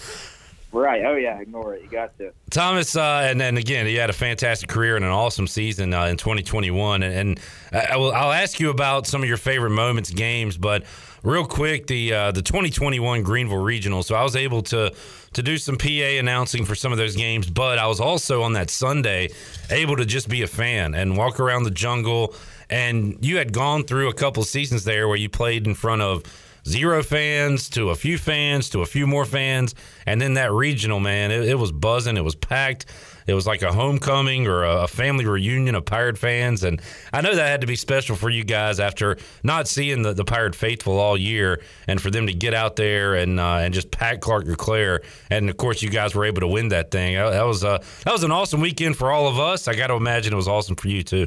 Right? 0.76 1.04
Oh 1.04 1.16
yeah, 1.16 1.38
ignore 1.40 1.74
it. 1.74 1.82
You 1.82 1.88
got 1.88 2.16
to. 2.18 2.32
Thomas, 2.50 2.96
uh, 2.96 3.22
and 3.24 3.40
then 3.40 3.56
again, 3.56 3.86
he 3.86 3.94
had 3.94 4.10
a 4.10 4.14
fantastic 4.14 4.68
career 4.68 4.96
and 4.96 5.04
an 5.04 5.10
awesome 5.10 5.46
season 5.46 5.92
uh, 5.94 6.06
in 6.06 6.16
2021. 6.16 7.02
And, 7.02 7.14
and 7.14 7.40
I, 7.72 7.94
I 7.94 7.96
will, 7.96 8.12
I'll 8.12 8.32
ask 8.32 8.60
you 8.60 8.70
about 8.70 9.06
some 9.06 9.22
of 9.22 9.28
your 9.28 9.38
favorite 9.38 9.70
moments, 9.70 10.10
games, 10.10 10.56
but 10.56 10.84
real 11.22 11.44
quick, 11.44 11.86
the 11.86 12.12
uh, 12.12 12.32
the 12.32 12.42
2021 12.42 13.22
Greenville 13.22 13.62
Regional. 13.62 14.02
So 14.02 14.14
I 14.14 14.22
was 14.22 14.36
able 14.36 14.62
to 14.64 14.92
to 15.32 15.42
do 15.42 15.58
some 15.58 15.76
PA 15.76 15.86
announcing 16.18 16.64
for 16.64 16.74
some 16.74 16.92
of 16.92 16.98
those 16.98 17.16
games, 17.16 17.50
but 17.50 17.78
I 17.78 17.86
was 17.86 18.00
also 18.00 18.42
on 18.42 18.54
that 18.54 18.70
Sunday 18.70 19.28
able 19.70 19.96
to 19.96 20.06
just 20.06 20.28
be 20.28 20.42
a 20.42 20.46
fan 20.46 20.94
and 20.94 21.16
walk 21.16 21.40
around 21.40 21.64
the 21.64 21.70
jungle. 21.70 22.34
And 22.70 23.18
you 23.24 23.36
had 23.36 23.52
gone 23.52 23.84
through 23.84 24.08
a 24.08 24.14
couple 24.14 24.42
seasons 24.42 24.84
there 24.84 25.06
where 25.06 25.16
you 25.16 25.28
played 25.28 25.66
in 25.66 25.74
front 25.74 26.02
of 26.02 26.24
zero 26.66 27.02
fans 27.02 27.68
to 27.70 27.90
a 27.90 27.94
few 27.94 28.18
fans 28.18 28.68
to 28.70 28.82
a 28.82 28.86
few 28.86 29.06
more 29.06 29.24
fans. 29.24 29.74
And 30.04 30.20
then 30.20 30.34
that 30.34 30.52
regional 30.52 31.00
man 31.00 31.30
it, 31.30 31.48
it 31.48 31.58
was 31.58 31.72
buzzing. 31.72 32.16
It 32.16 32.24
was 32.24 32.34
packed. 32.34 32.86
It 33.26 33.34
was 33.34 33.46
like 33.46 33.62
a 33.62 33.72
homecoming 33.72 34.46
or 34.46 34.62
a, 34.62 34.82
a 34.82 34.88
family 34.88 35.26
reunion 35.26 35.74
of 35.74 35.84
pirate 35.84 36.16
fans. 36.16 36.62
And 36.62 36.80
i 37.12 37.20
know 37.20 37.34
that 37.34 37.48
had 37.48 37.60
to 37.62 37.66
be 37.66 37.76
special 37.76 38.14
for 38.14 38.30
you 38.30 38.44
guys 38.44 38.78
after 38.78 39.16
not 39.42 39.66
seeing 39.66 40.02
the, 40.02 40.12
the 40.12 40.24
pirate 40.24 40.54
faithful 40.54 40.98
all 40.98 41.16
year 41.16 41.60
and 41.88 42.00
for 42.00 42.10
them 42.10 42.26
to 42.26 42.32
get 42.32 42.54
out 42.54 42.76
there 42.76 43.14
and 43.14 43.40
uh, 43.40 43.56
and 43.56 43.74
just 43.74 43.90
pack 43.90 44.20
Clark-LeClair. 44.20 45.02
And 45.30 45.50
of 45.50 45.56
course 45.56 45.82
you 45.82 45.90
guys 45.90 46.14
were 46.14 46.24
able 46.24 46.40
to 46.40 46.48
win 46.48 46.68
that 46.68 46.90
thing. 46.90 47.14
That 47.16 47.46
was 47.46 47.64
uh, 47.64 47.78
that 48.04 48.12
was 48.12 48.22
an 48.22 48.32
awesome 48.32 48.60
weekend 48.60 48.96
for 48.96 49.10
all 49.10 49.28
of 49.28 49.38
us. 49.38 49.68
I 49.68 49.74
got 49.74 49.88
to 49.88 49.94
imagine 49.94 50.32
it 50.32 50.36
was 50.36 50.48
awesome 50.48 50.76
for 50.76 50.88
you 50.88 51.02
too. 51.02 51.26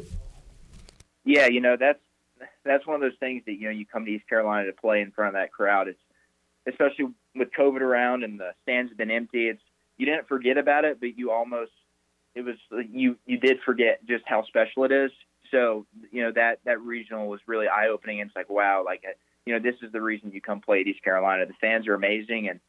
Yeah, 1.26 1.48
you 1.48 1.62
know 1.62 1.76
that's 1.78 2.00
that's 2.66 2.86
one 2.86 2.96
of 2.96 3.02
those 3.02 3.18
things 3.20 3.44
that 3.46 3.54
you 3.54 3.66
know 3.66 3.72
you 3.72 3.86
come 3.86 4.06
to 4.06 4.12
East 4.12 4.28
Carolina 4.28 4.68
to 4.68 4.74
play 4.74 5.02
in 5.02 5.12
front 5.12 5.30
of 5.30 5.34
that 5.42 5.52
crowd. 5.52 5.88
It's 5.88 6.00
especially 6.68 7.08
with 7.36 7.50
COVID 7.58 7.82
around 7.82 8.24
and 8.24 8.40
the 8.40 8.52
stands 8.64 8.92
have 8.92 8.98
been 8.98 9.12
empty. 9.12 9.48
It's 9.48 9.62
you 9.98 10.06
didn't 10.06 10.28
forget 10.28 10.58
about 10.58 10.86
it, 10.86 11.00
but 11.00 11.18
you 11.18 11.32
almost 11.32 11.72
it 12.36 12.42
was 12.42 12.56
you 12.90 13.18
you 13.26 13.38
did 13.38 13.60
forget 13.66 14.06
just 14.06 14.24
how 14.26 14.44
special 14.46 14.84
it 14.86 14.92
is. 14.92 15.12
So 15.52 15.86
you 16.12 16.24
know 16.24 16.32
that 16.34 16.60
that 16.66 16.82
regional 16.82 17.28
was 17.28 17.40
really 17.48 17.68
eye 17.68 17.88
opening. 17.88 18.20
It's 18.20 18.36
like 18.36 18.50
wow, 18.50 18.84
like 18.86 19.04
you 19.46 19.54
know 19.54 19.60
this 19.60 19.76
is 19.82 19.92
the 19.92 20.02
reason 20.02 20.32
you 20.32 20.42
come 20.42 20.62
play 20.62 20.82
at 20.82 20.88
East 20.88 21.04
Carolina. 21.04 21.46
The 21.46 21.54
fans 21.54 21.88
are 21.88 21.96
amazing, 21.96 22.50
and 22.50 22.60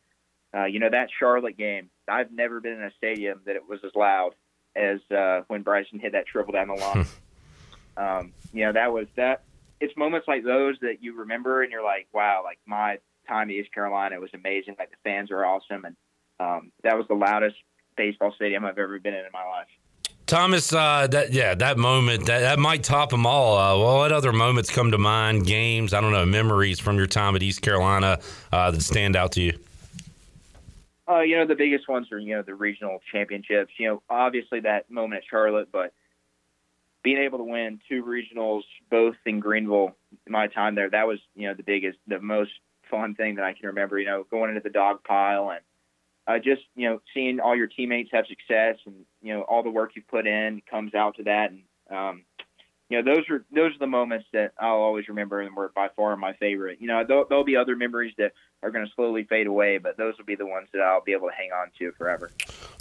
uh, 0.54 0.64
you 0.64 0.78
know 0.78 0.90
that 0.90 1.08
Charlotte 1.18 1.56
game. 1.56 1.90
I've 2.08 2.32
never 2.32 2.60
been 2.60 2.72
in 2.72 2.82
a 2.82 2.92
stadium 2.96 3.40
that 3.46 3.56
it 3.56 3.68
was 3.68 3.80
as 3.84 3.92
loud 3.94 4.34
as 4.74 4.98
uh, 5.14 5.42
when 5.48 5.62
Bryson 5.62 5.98
hit 5.98 6.12
that 6.12 6.26
triple 6.26 6.52
down 6.52 6.68
the 6.68 6.74
line. 6.74 7.06
um, 7.96 8.32
you 8.52 8.64
know 8.64 8.72
that 8.72 8.92
was 8.92 9.06
that. 9.16 9.42
It's 9.80 9.96
moments 9.96 10.28
like 10.28 10.44
those 10.44 10.76
that 10.82 11.02
you 11.02 11.16
remember, 11.16 11.62
and 11.62 11.72
you're 11.72 11.84
like, 11.84 12.06
wow, 12.12 12.42
like 12.44 12.58
my 12.66 12.98
time 13.26 13.48
at 13.48 13.54
East 13.56 13.72
Carolina 13.72 14.20
was 14.20 14.30
amazing. 14.34 14.76
Like 14.78 14.90
the 14.90 14.96
fans 15.04 15.30
are 15.30 15.44
awesome, 15.44 15.84
and 15.84 15.96
um, 16.38 16.72
that 16.82 16.96
was 16.96 17.06
the 17.08 17.14
loudest 17.14 17.56
baseball 17.96 18.32
stadium 18.34 18.64
I've 18.64 18.78
ever 18.78 18.98
been 18.98 19.14
in 19.14 19.20
in 19.20 19.32
my 19.32 19.44
life. 19.44 19.68
Thomas, 20.26 20.72
uh, 20.72 21.08
that 21.10 21.32
yeah, 21.32 21.54
that 21.56 21.76
moment 21.76 22.26
that, 22.26 22.40
that 22.40 22.58
might 22.58 22.84
top 22.84 23.10
them 23.10 23.26
all. 23.26 23.58
Uh, 23.58 23.76
well, 23.76 23.96
what 23.96 24.12
other 24.12 24.32
moments 24.32 24.70
come 24.70 24.92
to 24.92 24.98
mind? 24.98 25.44
Games, 25.44 25.92
I 25.92 26.00
don't 26.00 26.12
know, 26.12 26.24
memories 26.24 26.78
from 26.78 26.96
your 26.96 27.08
time 27.08 27.34
at 27.34 27.42
East 27.42 27.62
Carolina 27.62 28.20
uh, 28.52 28.70
that 28.70 28.80
stand 28.82 29.16
out 29.16 29.32
to 29.32 29.42
you. 29.42 29.58
Uh, 31.08 31.20
you 31.20 31.36
know, 31.36 31.44
the 31.44 31.56
biggest 31.56 31.88
ones 31.88 32.12
are, 32.12 32.18
you 32.18 32.36
know, 32.36 32.42
the 32.42 32.54
regional 32.54 33.00
championships. 33.10 33.72
You 33.78 33.88
know, 33.88 34.02
obviously 34.08 34.60
that 34.60 34.88
moment 34.88 35.24
at 35.24 35.28
Charlotte, 35.28 35.68
but 35.72 35.92
being 37.02 37.18
able 37.18 37.38
to 37.38 37.44
win 37.44 37.80
two 37.88 38.04
regionals, 38.04 38.62
both 38.90 39.16
in 39.24 39.40
Greenville, 39.40 39.96
my 40.28 40.46
time 40.46 40.74
there, 40.74 40.90
that 40.90 41.06
was, 41.06 41.18
you 41.34 41.48
know, 41.48 41.54
the 41.54 41.62
biggest, 41.62 41.98
the 42.06 42.20
most 42.20 42.50
fun 42.90 43.14
thing 43.14 43.36
that 43.36 43.44
I 43.44 43.52
can 43.52 43.68
remember, 43.68 43.98
you 43.98 44.06
know, 44.06 44.26
going 44.30 44.50
into 44.50 44.60
the 44.60 44.70
dog 44.70 45.02
pile 45.04 45.50
and 45.50 45.60
uh, 46.26 46.38
just, 46.38 46.62
you 46.74 46.88
know, 46.88 47.00
seeing 47.14 47.40
all 47.40 47.56
your 47.56 47.66
teammates 47.66 48.10
have 48.12 48.26
success 48.26 48.76
and, 48.86 49.04
you 49.22 49.32
know, 49.32 49.42
all 49.42 49.62
the 49.62 49.70
work 49.70 49.92
you've 49.94 50.08
put 50.08 50.26
in 50.26 50.62
comes 50.70 50.94
out 50.94 51.16
to 51.16 51.22
that. 51.24 51.50
And, 51.50 51.62
um, 51.90 52.24
you 52.90 53.00
know, 53.00 53.14
those 53.14 53.24
are 53.30 53.44
those 53.54 53.72
are 53.74 53.78
the 53.78 53.86
moments 53.86 54.26
that 54.32 54.52
I'll 54.58 54.82
always 54.82 55.08
remember 55.08 55.40
and 55.40 55.54
were 55.54 55.70
by 55.74 55.88
far 55.94 56.16
my 56.16 56.32
favorite. 56.34 56.78
You 56.80 56.88
know, 56.88 57.04
there'll, 57.06 57.24
there'll 57.28 57.44
be 57.44 57.56
other 57.56 57.76
memories 57.76 58.12
that 58.18 58.32
are 58.64 58.72
going 58.72 58.84
to 58.84 58.90
slowly 58.96 59.22
fade 59.24 59.46
away, 59.46 59.78
but 59.78 59.96
those 59.96 60.18
will 60.18 60.24
be 60.24 60.34
the 60.34 60.44
ones 60.44 60.68
that 60.72 60.82
I'll 60.82 61.02
be 61.02 61.12
able 61.12 61.28
to 61.28 61.34
hang 61.34 61.50
on 61.52 61.68
to 61.78 61.92
forever. 61.92 62.32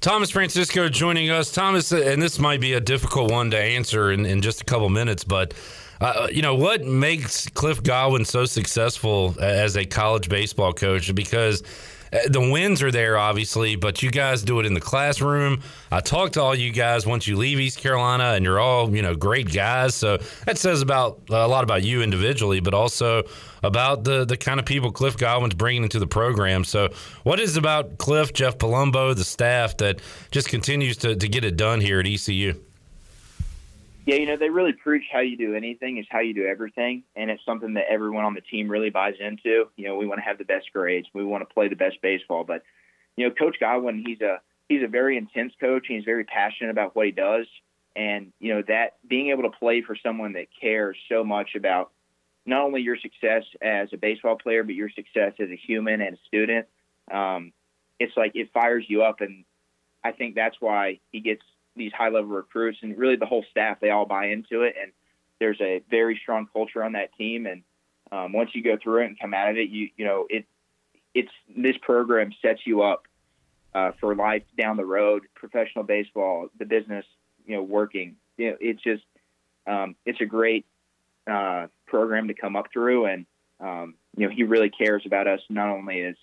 Thomas 0.02 0.32
Francisco 0.32 0.90
joining 0.90 1.30
us. 1.30 1.52
Thomas, 1.52 1.92
and 1.92 2.20
this 2.20 2.40
might 2.40 2.60
be 2.60 2.74
a 2.74 2.82
difficult 2.82 3.32
one 3.32 3.52
to 3.52 3.60
answer 3.60 4.12
in, 4.12 4.26
in 4.26 4.42
just 4.42 4.62
a 4.62 4.66
couple 4.66 4.90
minutes, 4.90 5.24
but 5.24 5.54
uh, 6.02 6.28
you 6.32 6.42
know 6.42 6.56
what 6.56 6.84
makes 6.86 7.48
Cliff 7.50 7.84
Godwin 7.84 8.26
so 8.26 8.46
successful 8.46 9.36
as 9.40 9.78
a 9.78 9.86
college 9.86 10.28
baseball 10.28 10.74
coach? 10.74 11.14
Because 11.14 11.62
uh, 11.62 11.66
Uh, 12.12 12.20
the 12.30 12.40
wins 12.40 12.82
are 12.82 12.92
there, 12.92 13.18
obviously, 13.18 13.76
but 13.76 14.02
you 14.02 14.12
guys 14.12 14.44
do 14.44 14.60
it 14.60 14.66
in 14.66 14.74
the 14.74 14.82
classroom. 14.82 15.62
I 15.92 16.02
talk 16.02 16.32
to 16.34 16.42
all 16.42 16.56
you 16.56 16.72
guys 16.72 17.06
once 17.06 17.28
you 17.28 17.38
leave 17.38 17.60
East 17.60 17.80
Carolina, 17.80 18.34
and 18.36 18.44
you're 18.46 18.60
all 18.60 18.96
you 18.96 19.02
know 19.02 19.16
great 19.16 19.52
guys. 19.52 19.96
So 19.96 20.18
that 20.46 20.58
says 20.58 20.82
about 20.82 21.22
uh, 21.30 21.38
a 21.38 21.48
lot 21.48 21.64
about 21.64 21.84
you 21.84 22.02
individually, 22.02 22.60
but 22.60 22.74
also 22.74 23.24
about 23.64 24.04
the 24.04 24.26
the 24.26 24.38
kind 24.38 24.60
of 24.60 24.66
people 24.66 24.92
Cliff 24.92 25.18
Godwin's 25.18 25.56
bringing 25.56 25.84
into 25.84 26.00
the 26.00 26.08
program. 26.08 26.64
So 26.64 26.90
what 27.24 27.40
is 27.40 27.58
about 27.58 27.98
Cliff, 27.98 28.34
Jeff 28.34 28.58
Palumbo, 28.58 29.16
the 29.16 29.24
staff 29.24 29.78
that 29.78 30.02
just 30.32 30.50
continues 30.50 30.98
to 30.98 31.16
to 31.16 31.28
get 31.28 31.44
it 31.44 31.58
done 31.58 31.82
here 31.82 32.00
at 32.00 32.08
ECU? 32.08 32.60
Yeah, 34.06 34.16
you 34.16 34.26
know, 34.26 34.38
they 34.38 34.50
really 34.50 34.74
preach 34.74 35.04
how 35.12 35.20
you 35.20 35.38
do 35.38 35.54
anything 35.54 35.98
is 35.98 36.06
how 36.10 36.20
you 36.20 36.34
do 36.34 36.46
everything. 36.46 37.04
And 37.16 37.30
it's 37.30 37.46
something 37.46 37.76
that 37.76 37.86
everyone 37.90 38.26
on 38.26 38.34
the 38.34 38.42
team 38.42 38.70
really 38.70 38.90
buys 38.90 39.16
into. 39.20 39.66
You 39.76 39.88
know, 39.88 39.98
we 39.98 40.08
want 40.08 40.20
to 40.20 40.26
have 40.26 40.38
the 40.38 40.46
best 40.46 40.74
grades. 40.74 41.08
We 41.14 41.24
want 41.24 41.48
to 41.48 41.54
play 41.54 41.68
the 41.68 41.76
best 41.76 42.02
baseball. 42.02 42.44
But, 42.44 42.64
you 43.16 43.28
know, 43.28 43.34
Coach 43.34 43.58
Godwin, 43.60 44.04
he's 44.06 44.22
a 44.22 44.42
he's 44.68 44.84
a 44.84 44.88
very 44.88 45.18
intense 45.18 45.54
coach 45.60 45.86
he's 45.88 46.06
very 46.06 46.24
passionate 46.24 46.72
about 46.72 46.96
what 46.96 47.06
he 47.06 47.12
does. 47.12 47.46
And, 47.96 48.32
you 48.40 48.54
know, 48.54 48.64
that 48.68 48.98
being 49.08 49.30
able 49.30 49.44
to 49.44 49.58
play 49.58 49.82
for 49.82 49.96
someone 49.96 50.34
that 50.34 50.48
cares 50.60 50.98
so 51.10 51.24
much 51.24 51.56
about 51.56 51.92
not 52.46 52.64
only 52.64 52.82
your 52.82 52.98
success 52.98 53.44
as 53.62 53.90
a 53.94 53.98
baseball 53.98 54.38
player, 54.38 54.64
but 54.64 54.76
your 54.76 54.90
success 54.90 55.34
as 55.40 55.50
a 55.50 55.56
human 55.56 56.02
and 56.02 56.16
a 56.16 56.20
student, 56.28 56.68
um, 57.12 57.52
it's 58.00 58.16
like 58.16 58.32
it 58.36 58.52
fires 58.54 58.86
you 58.88 59.04
up. 59.04 59.22
And 59.22 59.44
I 60.04 60.14
think 60.14 60.36
that's 60.36 60.56
why 60.60 61.00
he 61.12 61.20
gets 61.20 61.42
these 61.80 61.94
high 61.94 62.10
level 62.10 62.30
recruits 62.30 62.80
and 62.82 62.98
really 62.98 63.16
the 63.16 63.26
whole 63.26 63.46
staff 63.50 63.80
they 63.80 63.90
all 63.90 64.06
buy 64.06 64.28
into 64.28 64.62
it. 64.62 64.76
And 64.80 64.92
there's 65.40 65.60
a 65.62 65.82
very 65.90 66.20
strong 66.22 66.48
culture 66.52 66.84
on 66.84 66.92
that 66.94 67.14
team. 67.18 67.48
And 67.48 67.64
um, 68.12 68.34
once 68.34 68.52
you 68.54 68.64
go 68.64 68.78
through 68.82 69.04
it 69.04 69.06
and 69.08 69.20
come 69.20 69.34
out 69.34 69.50
of 69.50 69.58
it 69.58 69.70
you 69.70 69.90
you 69.96 70.06
know 70.06 70.28
it 70.30 70.46
it's 71.14 71.32
this 71.56 71.76
program 71.82 72.32
sets 72.42 72.62
you 72.66 72.84
up 72.84 73.08
uh, 73.74 73.92
for 74.00 74.16
life 74.16 74.44
down 74.58 74.78
the 74.78 74.86
road 74.86 75.24
professional 75.36 75.84
baseball 75.84 76.50
the 76.58 76.66
business 76.66 77.06
you 77.46 77.56
know 77.56 77.64
working. 77.64 78.16
You 78.38 78.52
know 78.52 78.58
it's 78.60 78.82
just 78.82 79.04
um, 79.68 79.96
it's 80.06 80.22
a 80.22 80.26
great 80.26 80.66
uh, 81.30 81.68
program 81.88 82.28
to 82.28 82.34
come 82.34 82.56
up 82.56 82.68
through. 82.72 83.06
And 83.06 83.26
um, 83.60 83.96
you 84.16 84.28
know 84.28 84.34
he 84.34 84.44
really 84.44 84.70
cares 84.70 85.04
about 85.06 85.28
us 85.28 85.42
not 85.50 85.70
only 85.70 86.02
as 86.02 86.16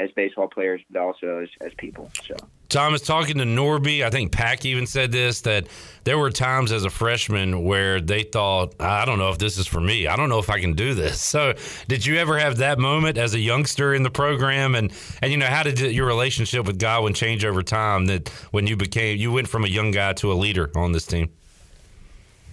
as 0.00 0.10
baseball 0.12 0.48
players 0.48 0.80
but 0.90 1.00
also 1.00 1.40
as, 1.42 1.48
as 1.60 1.72
people 1.74 2.10
so 2.26 2.34
Thomas, 2.70 3.02
talking 3.02 3.38
to 3.38 3.44
Norby, 3.44 4.04
I 4.04 4.10
think 4.10 4.30
Pack 4.30 4.64
even 4.64 4.86
said 4.86 5.10
this 5.10 5.40
that 5.40 5.66
there 6.04 6.16
were 6.16 6.30
times 6.30 6.70
as 6.70 6.84
a 6.84 6.90
freshman 6.90 7.64
where 7.64 8.00
they 8.00 8.22
thought, 8.22 8.80
I 8.80 9.04
don't 9.04 9.18
know 9.18 9.30
if 9.30 9.38
this 9.38 9.58
is 9.58 9.66
for 9.66 9.80
me. 9.80 10.06
I 10.06 10.14
don't 10.14 10.28
know 10.28 10.38
if 10.38 10.48
I 10.48 10.60
can 10.60 10.74
do 10.74 10.94
this. 10.94 11.20
So, 11.30 11.54
did 11.86 12.04
you 12.04 12.16
ever 12.16 12.38
have 12.38 12.56
that 12.56 12.78
moment 12.80 13.16
as 13.16 13.34
a 13.34 13.38
youngster 13.38 13.94
in 13.94 14.02
the 14.02 14.10
program? 14.10 14.74
And, 14.74 14.92
and 15.22 15.30
you 15.30 15.38
know, 15.38 15.46
how 15.46 15.62
did 15.62 15.78
your 15.78 16.06
relationship 16.06 16.66
with 16.66 16.78
Godwin 16.78 17.14
change 17.14 17.44
over 17.44 17.62
time 17.62 18.06
that 18.06 18.28
when 18.50 18.66
you 18.66 18.76
became, 18.76 19.16
you 19.18 19.30
went 19.30 19.46
from 19.46 19.64
a 19.64 19.68
young 19.68 19.92
guy 19.92 20.12
to 20.14 20.32
a 20.32 20.34
leader 20.34 20.70
on 20.76 20.90
this 20.90 21.06
team? 21.06 21.30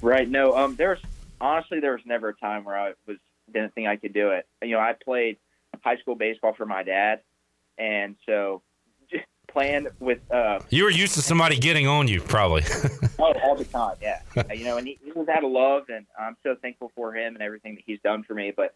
Right. 0.02 0.30
No, 0.30 0.56
um, 0.56 0.76
there's 0.76 0.99
honestly, 1.41 1.80
there 1.80 1.94
was 1.94 2.02
never 2.06 2.30
a 2.30 2.36
time 2.36 2.65
where 2.65 2.78
I 2.78 2.94
was, 3.07 3.18
didn't 3.52 3.74
think 3.74 3.88
I 3.88 3.95
could 3.95 4.14
do 4.14 4.30
it. 4.30 4.45
You 4.61 4.72
know, 4.72 4.80
I 4.80 4.94
played 4.94 5.38
high 5.84 5.98
school 5.98 6.15
baseball 6.15 6.53
for 6.53 6.65
my 6.65 6.84
dad. 6.84 7.22
And 7.78 8.16
so 8.26 8.62
playing 9.48 9.88
with. 9.99 10.20
Uh, 10.32 10.60
you 10.70 10.84
were 10.84 10.90
used 10.90 11.16
to 11.16 11.22
somebody 11.22 11.58
getting 11.58 11.88
on 11.88 12.08
you, 12.08 12.22
probably. 12.22 12.64
oh, 13.20 13.34
all 13.44 13.56
the 13.56 13.66
time, 13.66 13.95
yeah. 14.02 14.22
you 14.54 14.66
know, 14.66 14.78
and 14.78 14.88
he, 14.88 14.99
he 15.04 15.12
was 15.12 15.28
out 15.28 15.44
of 15.44 15.52
love, 15.52 15.84
and 15.90 16.06
I'm 16.20 16.36
so 16.44 16.56
thankful 16.62 16.91
for 16.95 17.16
him 17.16 17.36
and 17.36 17.44
everything 17.44 17.76
that 17.76 17.84
he's 17.86 17.99
done 18.04 18.24
for 18.24 18.34
me. 18.34 18.52
But 18.56 18.74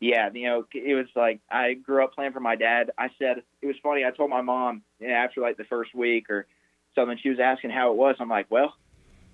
yeah, 0.00 0.28
you 0.32 0.46
know, 0.46 0.66
it 0.74 0.94
was 0.94 1.06
like 1.14 1.40
I 1.50 1.74
grew 1.74 2.04
up 2.04 2.14
playing 2.14 2.32
for 2.32 2.40
my 2.40 2.56
dad. 2.56 2.90
I 2.98 3.08
said 3.18 3.42
it 3.62 3.66
was 3.66 3.76
funny. 3.82 4.04
I 4.04 4.10
told 4.10 4.30
my 4.30 4.42
mom 4.42 4.82
you 5.00 5.08
know, 5.08 5.14
after 5.14 5.40
like 5.40 5.56
the 5.56 5.64
first 5.64 5.94
week 5.94 6.28
or 6.28 6.46
something, 6.94 7.18
she 7.22 7.30
was 7.30 7.40
asking 7.40 7.70
how 7.70 7.92
it 7.92 7.96
was. 7.96 8.16
I'm 8.20 8.28
like, 8.28 8.46
well, 8.50 8.74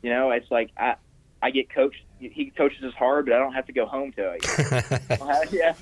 you 0.03 0.11
know, 0.11 0.31
it's 0.31 0.51
like 0.51 0.71
I 0.77 0.95
I 1.43 1.51
get 1.51 1.69
coached. 1.75 2.05
He 2.21 2.53
coaches 2.57 2.85
us 2.85 2.95
hard, 2.95 3.27
but 3.27 3.35
I 3.35 3.39
don't 3.39 3.53
have 3.53 3.67
to 3.67 3.73
go 3.73 3.87
home 3.87 4.13
to 4.13 4.37
it. 4.39 5.53
yeah, 5.53 5.75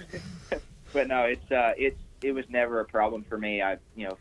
but 0.95 1.07
no, 1.07 1.25
it's 1.25 1.53
uh, 1.53 1.73
it's 1.77 2.01
it 2.23 2.33
was 2.33 2.45
never 2.49 2.81
a 2.81 2.85
problem 2.85 3.25
for 3.29 3.39
me. 3.39 3.63
I 3.63 3.79
you 3.95 4.09
know 4.09 4.19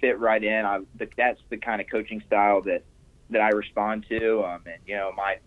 fit 0.00 0.18
right 0.18 0.42
in. 0.42 0.64
I, 0.66 0.80
that's 1.16 1.40
the 1.48 1.56
kind 1.56 1.80
of 1.80 1.88
coaching 1.90 2.22
style 2.26 2.60
that 2.62 2.82
that 3.30 3.40
I 3.40 3.50
respond 3.50 4.04
to. 4.10 4.44
Um, 4.44 4.60
and 4.66 4.76
you 4.86 4.96
know, 4.96 5.12
my 5.16 5.38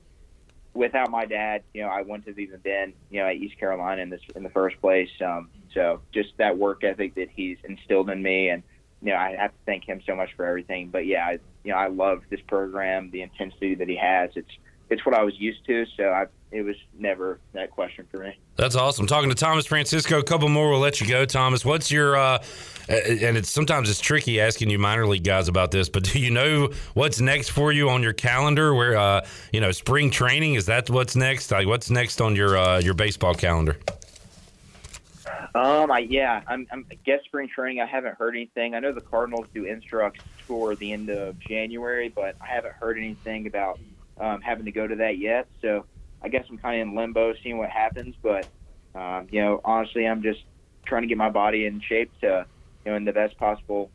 without 0.73 1.09
my 1.09 1.25
dad, 1.25 1.63
you 1.73 1.83
know, 1.83 1.89
I 1.89 2.01
wouldn't 2.01 2.27
have 2.27 2.39
even 2.39 2.59
been, 2.59 2.93
you 3.09 3.21
know, 3.21 3.27
at 3.27 3.35
East 3.35 3.57
Carolina 3.59 4.01
in 4.01 4.09
this 4.09 4.21
in 4.35 4.43
the 4.43 4.49
first 4.49 4.79
place. 4.81 5.09
Um, 5.23 5.49
so 5.73 6.01
just 6.13 6.29
that 6.37 6.57
work 6.57 6.83
ethic 6.83 7.15
that 7.15 7.29
he's 7.33 7.57
instilled 7.63 8.09
in 8.09 8.23
me, 8.23 8.49
and 8.49 8.63
you 9.01 9.11
know, 9.11 9.17
I 9.17 9.35
have 9.35 9.51
to 9.51 9.57
thank 9.65 9.87
him 9.87 10.01
so 10.05 10.15
much 10.15 10.29
for 10.35 10.45
everything. 10.45 10.89
But 10.89 11.05
yeah, 11.05 11.25
I, 11.25 11.39
you 11.63 11.71
know, 11.71 11.77
I 11.77 11.87
love 11.87 12.23
this 12.29 12.41
program, 12.47 13.11
the 13.11 13.21
intensity 13.21 13.75
that 13.75 13.87
he 13.87 13.97
has. 13.97 14.31
It's 14.35 14.51
it's 14.89 15.05
what 15.05 15.15
I 15.15 15.23
was 15.23 15.39
used 15.39 15.65
to, 15.65 15.85
so 15.97 16.09
I 16.09 16.25
it 16.55 16.63
was 16.63 16.77
never 16.97 17.39
that 17.51 17.69
question 17.69 18.07
for 18.09 18.19
me. 18.19 18.37
That's 18.55 18.75
awesome. 18.75 19.07
Talking 19.07 19.29
to 19.29 19.35
Thomas 19.35 19.65
Francisco, 19.65 20.19
a 20.19 20.23
couple 20.23 20.47
more. 20.47 20.69
We'll 20.69 20.79
let 20.79 21.01
you 21.01 21.07
go, 21.07 21.25
Thomas. 21.25 21.65
What's 21.65 21.91
your 21.91 22.15
uh, 22.15 22.41
and 22.87 23.35
it's 23.35 23.49
sometimes 23.49 23.89
it's 23.89 23.99
tricky 23.99 24.39
asking 24.39 24.69
you 24.69 24.79
minor 24.79 25.05
league 25.05 25.25
guys 25.25 25.49
about 25.49 25.71
this, 25.71 25.89
but 25.89 26.03
do 26.11 26.17
you 26.17 26.31
know 26.31 26.69
what's 26.93 27.19
next 27.19 27.49
for 27.49 27.73
you 27.73 27.89
on 27.89 28.01
your 28.01 28.13
calendar? 28.13 28.73
Where 28.73 28.95
uh, 28.95 29.25
you 29.51 29.59
know 29.59 29.71
spring 29.71 30.09
training 30.09 30.53
is 30.53 30.65
that 30.67 30.89
what's 30.89 31.17
next? 31.17 31.51
Like 31.51 31.67
what's 31.67 31.89
next 31.89 32.21
on 32.21 32.35
your 32.35 32.57
uh, 32.57 32.79
your 32.79 32.93
baseball 32.93 33.33
calendar? 33.33 33.77
Um, 35.53 35.91
I, 35.91 35.99
yeah, 35.99 36.41
I'm, 36.47 36.67
I'm 36.71 36.85
I 36.89 36.95
guess 37.05 37.21
spring 37.25 37.49
training. 37.49 37.81
I 37.81 37.85
haven't 37.85 38.17
heard 38.17 38.35
anything. 38.35 38.75
I 38.75 38.79
know 38.79 38.93
the 38.93 39.01
Cardinals 39.01 39.47
do 39.53 39.65
instructs 39.65 40.23
for 40.47 40.75
the 40.75 40.93
end 40.93 41.09
of 41.09 41.37
January, 41.39 42.09
but 42.09 42.35
I 42.41 42.45
haven't 42.45 42.73
heard 42.73 42.97
anything 42.97 43.47
about 43.47 43.79
um, 44.19 44.41
having 44.41 44.65
to 44.65 44.71
go 44.71 44.87
to 44.87 44.95
that 44.95 45.17
yet. 45.17 45.47
So 45.61 45.85
I 46.21 46.29
guess 46.29 46.45
I'm 46.49 46.57
kind 46.57 46.81
of 46.81 46.87
in 46.87 46.95
limbo, 46.95 47.33
seeing 47.43 47.57
what 47.57 47.69
happens. 47.69 48.15
But 48.21 48.47
um, 48.95 49.27
you 49.31 49.41
know, 49.41 49.61
honestly, 49.63 50.07
I'm 50.07 50.23
just 50.23 50.41
trying 50.85 51.03
to 51.03 51.07
get 51.07 51.17
my 51.17 51.29
body 51.29 51.65
in 51.65 51.81
shape 51.81 52.11
to, 52.21 52.45
you 52.85 52.91
know, 52.91 52.97
in 52.97 53.05
the 53.05 53.13
best 53.13 53.37
possible 53.37 53.89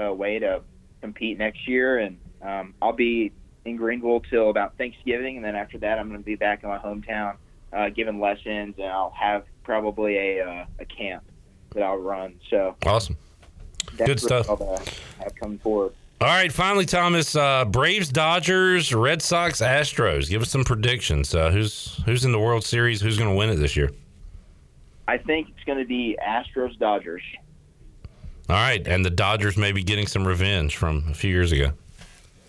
uh, 0.00 0.12
way 0.12 0.38
to 0.38 0.62
compete 1.00 1.38
next 1.38 1.66
year. 1.68 1.98
And 1.98 2.18
um, 2.40 2.74
I'll 2.80 2.92
be 2.92 3.32
in 3.64 3.76
Greenville 3.76 4.20
till 4.20 4.50
about 4.50 4.76
Thanksgiving, 4.76 5.36
and 5.36 5.44
then 5.44 5.54
after 5.54 5.78
that, 5.78 5.98
I'm 5.98 6.08
going 6.08 6.20
to 6.20 6.24
be 6.24 6.34
back 6.34 6.62
in 6.62 6.68
my 6.68 6.78
hometown 6.78 7.36
uh, 7.72 7.88
giving 7.90 8.20
lessons, 8.20 8.74
and 8.78 8.86
I'll 8.86 9.14
have 9.18 9.44
probably 9.62 10.16
a 10.16 10.44
uh, 10.44 10.64
a 10.78 10.84
camp 10.84 11.24
that 11.74 11.82
I'll 11.82 11.96
run. 11.96 12.34
So 12.50 12.76
awesome, 12.84 13.16
good 13.96 14.20
stuff. 14.20 14.48
All 14.48 14.80
have 15.18 15.34
come 15.36 15.58
forward. 15.58 15.94
All 16.22 16.28
right, 16.28 16.52
finally, 16.52 16.86
Thomas. 16.86 17.34
Uh, 17.34 17.64
Braves, 17.64 18.08
Dodgers, 18.08 18.94
Red 18.94 19.20
Sox, 19.20 19.60
Astros. 19.60 20.30
Give 20.30 20.40
us 20.40 20.50
some 20.50 20.62
predictions. 20.62 21.34
Uh, 21.34 21.50
who's 21.50 22.00
who's 22.06 22.24
in 22.24 22.30
the 22.30 22.38
World 22.38 22.62
Series? 22.62 23.00
Who's 23.00 23.18
going 23.18 23.28
to 23.28 23.34
win 23.34 23.50
it 23.50 23.56
this 23.56 23.74
year? 23.74 23.90
I 25.08 25.18
think 25.18 25.48
it's 25.48 25.64
going 25.64 25.78
to 25.78 25.84
be 25.84 26.16
Astros, 26.24 26.78
Dodgers. 26.78 27.24
All 28.48 28.54
right, 28.54 28.86
and 28.86 29.04
the 29.04 29.10
Dodgers 29.10 29.56
may 29.56 29.72
be 29.72 29.82
getting 29.82 30.06
some 30.06 30.24
revenge 30.24 30.76
from 30.76 31.08
a 31.10 31.14
few 31.14 31.32
years 31.32 31.50
ago. 31.50 31.72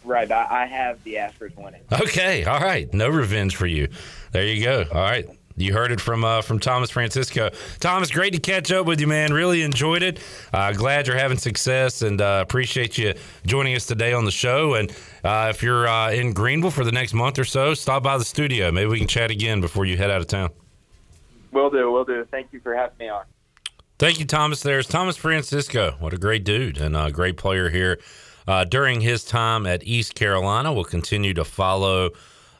Right, 0.05 0.31
I 0.31 0.67
have 0.67 1.03
the 1.03 1.15
Astros 1.15 1.55
winning. 1.57 1.81
Okay, 1.91 2.43
all 2.43 2.59
right, 2.59 2.93
no 2.93 3.09
revenge 3.09 3.55
for 3.55 3.65
you. 3.65 3.87
There 4.33 4.45
you 4.45 4.63
go. 4.63 4.85
All 4.91 5.01
right, 5.01 5.27
you 5.55 5.73
heard 5.73 5.91
it 5.91 6.01
from 6.01 6.23
uh, 6.23 6.41
from 6.41 6.59
Thomas 6.59 6.89
Francisco. 6.89 7.49
Thomas, 7.79 8.11
great 8.11 8.33
to 8.33 8.39
catch 8.39 8.71
up 8.71 8.85
with 8.85 8.99
you, 8.99 9.07
man. 9.07 9.33
Really 9.33 9.61
enjoyed 9.61 10.03
it. 10.03 10.19
Uh, 10.51 10.71
glad 10.71 11.07
you're 11.07 11.17
having 11.17 11.37
success, 11.37 12.01
and 12.01 12.21
uh, 12.21 12.39
appreciate 12.41 12.97
you 12.97 13.13
joining 13.45 13.75
us 13.75 13.85
today 13.85 14.13
on 14.13 14.25
the 14.25 14.31
show. 14.31 14.75
And 14.75 14.91
uh, 15.23 15.47
if 15.49 15.61
you're 15.61 15.87
uh, 15.87 16.11
in 16.11 16.33
Greenville 16.33 16.71
for 16.71 16.83
the 16.83 16.91
next 16.91 17.13
month 17.13 17.37
or 17.37 17.45
so, 17.45 17.73
stop 17.73 18.03
by 18.03 18.17
the 18.17 18.25
studio. 18.25 18.71
Maybe 18.71 18.89
we 18.89 18.99
can 18.99 19.07
chat 19.07 19.31
again 19.31 19.61
before 19.61 19.85
you 19.85 19.97
head 19.97 20.09
out 20.09 20.21
of 20.21 20.27
town. 20.27 20.49
Will 21.51 21.69
do. 21.69 21.91
Will 21.91 22.05
do. 22.05 22.25
Thank 22.31 22.51
you 22.51 22.59
for 22.59 22.73
having 22.73 22.97
me 22.99 23.09
on. 23.09 23.25
Thank 23.99 24.19
you, 24.19 24.25
Thomas. 24.25 24.61
There's 24.61 24.87
Thomas 24.87 25.17
Francisco. 25.17 25.95
What 25.99 26.13
a 26.13 26.17
great 26.17 26.43
dude 26.43 26.77
and 26.77 26.97
a 26.97 27.11
great 27.11 27.37
player 27.37 27.69
here. 27.69 27.99
Uh, 28.47 28.65
during 28.65 29.01
his 29.01 29.23
time 29.23 29.65
at 29.65 29.83
East 29.83 30.15
Carolina, 30.15 30.73
we'll 30.73 30.83
continue 30.83 31.33
to 31.33 31.45
follow 31.45 32.09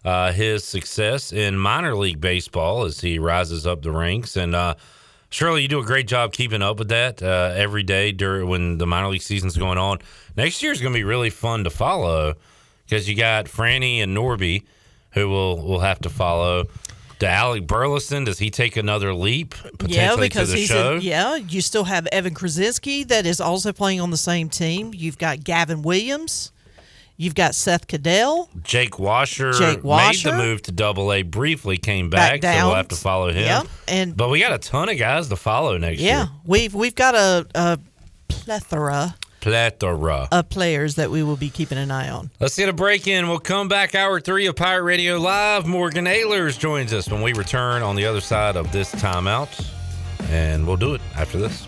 uh, 0.06 0.32
his 0.32 0.64
success 0.64 1.32
in 1.32 1.58
minor 1.58 1.96
league 1.96 2.20
baseball 2.22 2.84
as 2.84 3.02
he 3.02 3.20
rises 3.20 3.66
up 3.66 3.82
the 3.82 3.92
ranks. 3.92 4.36
And 4.36 4.54
uh, 4.56 4.76
Shirley, 5.30 5.62
you 5.64 5.68
do 5.68 5.80
a 5.80 5.86
great 5.86 6.08
job 6.08 6.34
keeping 6.34 6.62
up 6.62 6.78
with 6.80 6.90
that 6.90 7.22
uh, 7.24 7.54
every 7.56 7.84
day 7.84 8.12
during 8.12 8.48
when 8.50 8.78
the 8.78 8.86
minor 8.88 9.10
league 9.10 9.22
season's 9.22 9.58
going 9.58 9.78
on. 9.78 10.00
Next 10.36 10.62
year 10.62 10.72
is 10.72 10.82
going 10.82 10.94
to 10.94 10.98
be 11.00 11.04
really 11.04 11.30
fun 11.30 11.64
to 11.64 11.70
follow 11.70 12.36
because 12.86 13.08
you 13.10 13.16
got 13.16 13.46
Franny 13.46 13.98
and 14.00 14.16
Norby 14.16 14.64
who 15.12 15.30
we'll 15.30 15.62
we'll 15.66 15.80
have 15.80 16.00
to 16.00 16.10
follow. 16.10 16.66
To 17.20 17.30
Alec 17.30 17.68
Burleson, 17.68 18.26
does 18.26 18.40
he 18.40 18.50
take 18.50 18.76
another 18.76 19.14
leap 19.14 19.52
potentially 19.78 19.96
Yeah, 19.96 20.16
because 20.18 20.52
he's 20.52 20.68
show? 20.68 20.96
yeah. 20.96 21.36
You 21.36 21.62
still 21.62 21.86
have 21.86 22.06
Evan 22.08 22.34
Kruczynski 22.34 23.08
that 23.08 23.26
is 23.26 23.40
also 23.40 23.72
playing 23.72 24.02
on 24.02 24.10
the 24.10 24.18
same 24.18 24.50
team. 24.50 24.92
You've 24.94 25.18
got 25.18 25.42
Gavin 25.44 25.84
Williams. 25.84 26.52
You've 27.24 27.36
got 27.36 27.56
Seth 27.56 27.88
Cadell. 27.88 28.50
Jake 28.64 29.00
Washer, 29.00 29.54
Jake 29.54 29.84
Washer. 29.84 30.28
made 30.32 30.38
the 30.40 30.44
move 30.44 30.62
to 30.64 30.72
Double 30.72 31.12
A 31.14 31.22
briefly, 31.24 31.78
came 31.78 32.10
back, 32.10 32.42
Back 32.42 32.60
so 32.60 32.68
we'll 32.68 32.76
have 32.76 32.90
to 32.90 32.96
follow 32.96 33.30
him. 33.32 33.44
Yep, 33.46 33.68
and- 33.88 34.18
but 34.18 34.30
we 34.30 34.40
got 34.40 34.54
a 34.54 34.58
ton 34.58 34.90
of 34.90 34.98
guys 34.98 35.30
to 35.30 35.36
follow 35.36 35.78
next 35.78 36.00
Yeah, 36.02 36.08
year. 36.08 36.18
Yeah, 36.18 36.28
we've 36.46 36.74
we've 36.74 36.96
got 36.96 37.16
a, 37.16 37.48
a 37.56 37.80
plethora 38.28 39.16
Plethora. 39.40 40.28
of 40.32 40.50
players 40.50 40.96
that 40.96 41.12
we 41.12 41.22
will 41.22 41.36
be 41.36 41.50
keeping 41.50 41.78
an 41.78 41.92
eye 41.92 42.10
on. 42.10 42.30
Let's 42.40 42.56
get 42.58 42.70
a 42.70 42.74
break 42.74 43.08
in. 43.08 43.28
We'll 43.28 43.40
come 43.40 43.68
back 43.68 43.94
hour 43.94 44.20
three 44.22 44.46
of 44.48 44.56
Pirate 44.56 44.84
Radio 44.84 45.18
Live. 45.18 45.66
Morgan 45.66 46.06
Ehlers 46.06 46.58
joins 46.58 46.94
us 46.94 47.10
when 47.10 47.22
we 47.22 47.34
return 47.34 47.82
on 47.84 47.96
the 47.98 48.06
other 48.06 48.22
side 48.22 48.56
of 48.56 48.72
this 48.72 48.94
timeout. 48.96 49.50
And 50.30 50.66
we'll 50.66 50.78
do 50.78 50.94
it 50.94 51.02
after 51.18 51.38
this. 51.40 51.68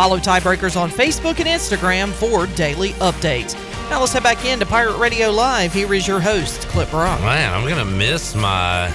Follow 0.00 0.16
Tiebreakers 0.16 0.80
on 0.80 0.88
Facebook 0.88 1.40
and 1.40 1.46
Instagram 1.46 2.10
for 2.12 2.46
daily 2.56 2.92
updates. 3.00 3.52
Now 3.90 4.00
let's 4.00 4.14
head 4.14 4.22
back 4.22 4.46
into 4.46 4.64
Pirate 4.64 4.96
Radio 4.96 5.30
Live. 5.30 5.74
Here 5.74 5.92
is 5.92 6.08
your 6.08 6.20
host, 6.20 6.62
Clip 6.68 6.88
Brock. 6.88 7.20
Man, 7.20 7.52
I'm 7.52 7.68
going 7.68 7.86
to 7.86 7.96
miss 7.98 8.34
my 8.34 8.90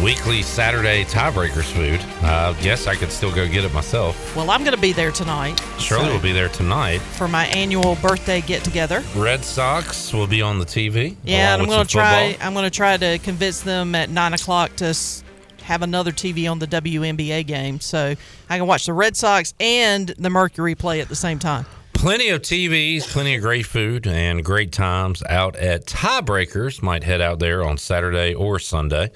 weekly 0.00 0.42
Saturday 0.42 1.02
tiebreakers 1.06 1.64
food. 1.72 2.00
Uh, 2.22 2.54
I 2.56 2.62
guess 2.62 2.86
I 2.86 2.94
could 2.94 3.10
still 3.10 3.34
go 3.34 3.48
get 3.48 3.64
it 3.64 3.74
myself. 3.74 4.36
Well, 4.36 4.48
I'm 4.48 4.60
going 4.62 4.76
to 4.76 4.80
be 4.80 4.92
there 4.92 5.10
tonight 5.10 5.60
Shirley 5.80 6.12
will 6.12 6.20
be 6.20 6.30
there 6.30 6.48
tonight. 6.50 6.98
for 7.00 7.26
my 7.26 7.46
annual 7.46 7.96
birthday 7.96 8.40
get 8.40 8.62
together. 8.62 9.02
Red 9.16 9.44
Sox 9.44 10.12
will 10.12 10.28
be 10.28 10.40
on 10.40 10.60
the 10.60 10.66
TV. 10.66 11.16
Yeah, 11.24 11.54
and 11.54 11.62
I'm 11.62 11.68
gonna 11.68 11.84
try. 11.84 12.28
football. 12.28 12.46
I'm 12.46 12.52
going 12.54 12.62
to 12.64 12.70
try 12.70 12.96
to 12.96 13.18
convince 13.18 13.62
them 13.62 13.96
at 13.96 14.08
nine 14.08 14.34
o'clock 14.34 14.76
to 14.76 14.84
s- 14.84 15.23
have 15.64 15.82
another 15.82 16.12
TV 16.12 16.50
on 16.50 16.58
the 16.58 16.66
WNBA 16.66 17.46
game, 17.46 17.80
so 17.80 18.14
I 18.48 18.58
can 18.58 18.66
watch 18.66 18.86
the 18.86 18.92
Red 18.92 19.16
Sox 19.16 19.54
and 19.58 20.08
the 20.08 20.30
Mercury 20.30 20.74
play 20.74 21.00
at 21.00 21.08
the 21.08 21.16
same 21.16 21.38
time. 21.38 21.66
Plenty 21.94 22.28
of 22.28 22.42
TVs, 22.42 23.04
plenty 23.08 23.36
of 23.36 23.42
great 23.42 23.64
food, 23.66 24.06
and 24.06 24.44
great 24.44 24.72
times 24.72 25.22
out 25.28 25.56
at 25.56 25.86
Tiebreakers. 25.86 26.82
Might 26.82 27.02
head 27.02 27.20
out 27.20 27.38
there 27.38 27.64
on 27.64 27.78
Saturday 27.78 28.34
or 28.34 28.58
Sunday 28.58 29.10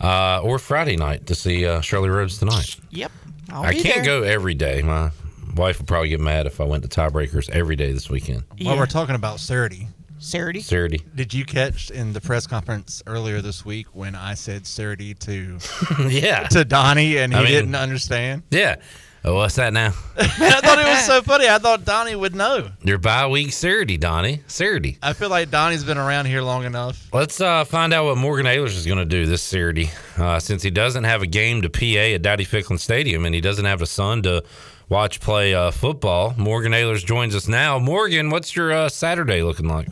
uh, 0.00 0.40
or 0.42 0.58
Friday 0.58 0.96
night 0.96 1.26
to 1.26 1.34
see 1.34 1.64
uh, 1.66 1.80
Shirley 1.80 2.08
Rhodes 2.08 2.38
tonight. 2.38 2.76
Yep, 2.90 3.12
I'll 3.50 3.62
I 3.62 3.72
be 3.72 3.80
can't 3.82 4.04
there. 4.04 4.20
go 4.20 4.22
every 4.22 4.54
day. 4.54 4.82
My 4.82 5.12
wife 5.54 5.78
would 5.78 5.86
probably 5.86 6.08
get 6.08 6.20
mad 6.20 6.46
if 6.46 6.60
I 6.60 6.64
went 6.64 6.82
to 6.82 6.88
Tiebreakers 6.88 7.48
every 7.50 7.76
day 7.76 7.92
this 7.92 8.10
weekend. 8.10 8.42
While 8.60 8.76
we're 8.76 8.86
talking 8.86 9.14
about 9.14 9.38
Saturday, 9.38 9.88
Saturday. 10.18 10.60
Saturday. 10.60 11.00
Did 11.14 11.32
you 11.34 11.44
catch 11.44 11.90
in 11.90 12.12
the 12.12 12.20
press 12.20 12.46
conference 12.46 13.02
earlier 13.06 13.40
this 13.40 13.64
week 13.64 13.86
when 13.94 14.14
I 14.14 14.34
said 14.34 14.66
Saturday 14.66 15.14
to 15.14 15.58
Yeah. 16.08 16.44
to 16.48 16.64
Donnie 16.64 17.18
and 17.18 17.32
he 17.32 17.38
I 17.38 17.42
mean- 17.42 17.52
didn't 17.52 17.74
understand? 17.74 18.42
Yeah. 18.50 18.76
Oh, 19.24 19.34
what's 19.34 19.56
that 19.56 19.72
now? 19.72 19.88
I 20.16 20.26
thought 20.60 20.78
it 20.78 20.86
was 20.86 21.04
so 21.04 21.20
funny. 21.20 21.48
I 21.48 21.58
thought 21.58 21.84
Donnie 21.84 22.14
would 22.14 22.36
know. 22.36 22.68
Your 22.84 22.98
bye 22.98 23.26
week 23.26 23.52
Saturday, 23.52 23.96
Donnie. 23.96 24.42
Saturday. 24.46 24.98
I 25.02 25.14
feel 25.14 25.30
like 25.30 25.50
Donnie's 25.50 25.82
been 25.82 25.98
around 25.98 26.26
here 26.26 26.42
long 26.42 26.64
enough. 26.64 27.08
Let's 27.12 27.40
uh, 27.40 27.64
find 27.64 27.92
out 27.92 28.04
what 28.04 28.18
Morgan 28.18 28.46
Ehlers 28.46 28.76
is 28.76 28.86
going 28.86 28.98
to 29.00 29.04
do 29.04 29.26
this 29.26 29.42
Saturday. 29.42 29.90
Uh, 30.16 30.38
since 30.38 30.62
he 30.62 30.70
doesn't 30.70 31.02
have 31.04 31.22
a 31.22 31.26
game 31.26 31.60
to 31.62 31.68
PA 31.68 32.14
at 32.14 32.22
Dowdy-Ficklen 32.22 32.78
Stadium 32.78 33.24
and 33.24 33.34
he 33.34 33.40
doesn't 33.40 33.64
have 33.64 33.82
a 33.82 33.86
son 33.86 34.22
to 34.22 34.44
watch 34.88 35.18
play 35.20 35.52
uh, 35.56 35.72
football, 35.72 36.32
Morgan 36.38 36.70
Ehlers 36.70 37.04
joins 37.04 37.34
us 37.34 37.48
now. 37.48 37.80
Morgan, 37.80 38.30
what's 38.30 38.54
your 38.54 38.72
uh, 38.72 38.88
Saturday 38.88 39.42
looking 39.42 39.66
like? 39.66 39.88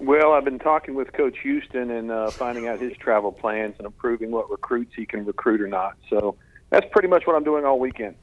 Well, 0.00 0.32
I've 0.32 0.44
been 0.44 0.58
talking 0.58 0.94
with 0.94 1.12
Coach 1.12 1.38
Houston 1.42 1.90
and 1.90 2.10
uh, 2.10 2.30
finding 2.30 2.66
out 2.66 2.80
his 2.80 2.96
travel 2.96 3.32
plans 3.32 3.74
and 3.76 3.86
approving 3.86 4.30
what 4.30 4.50
recruits 4.50 4.94
he 4.96 5.04
can 5.04 5.26
recruit 5.26 5.60
or 5.60 5.68
not. 5.68 5.96
So 6.08 6.36
that's 6.70 6.86
pretty 6.90 7.08
much 7.08 7.26
what 7.26 7.36
I'm 7.36 7.44
doing 7.44 7.66
all 7.66 7.78
weekend. 7.78 8.16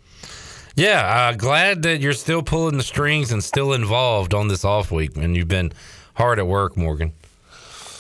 Yeah, 0.76 1.30
uh, 1.30 1.34
glad 1.36 1.84
that 1.84 2.02
you're 2.02 2.14
still 2.14 2.42
pulling 2.42 2.78
the 2.78 2.84
strings 2.84 3.32
and 3.32 3.44
still 3.44 3.74
involved 3.74 4.34
on 4.34 4.48
this 4.48 4.66
off 4.66 4.92
week, 4.92 5.16
and 5.18 5.36
you've 5.36 5.48
been 5.48 5.72
hard 6.16 6.40
at 6.40 6.48
work, 6.48 6.76
Morgan. 6.76 7.14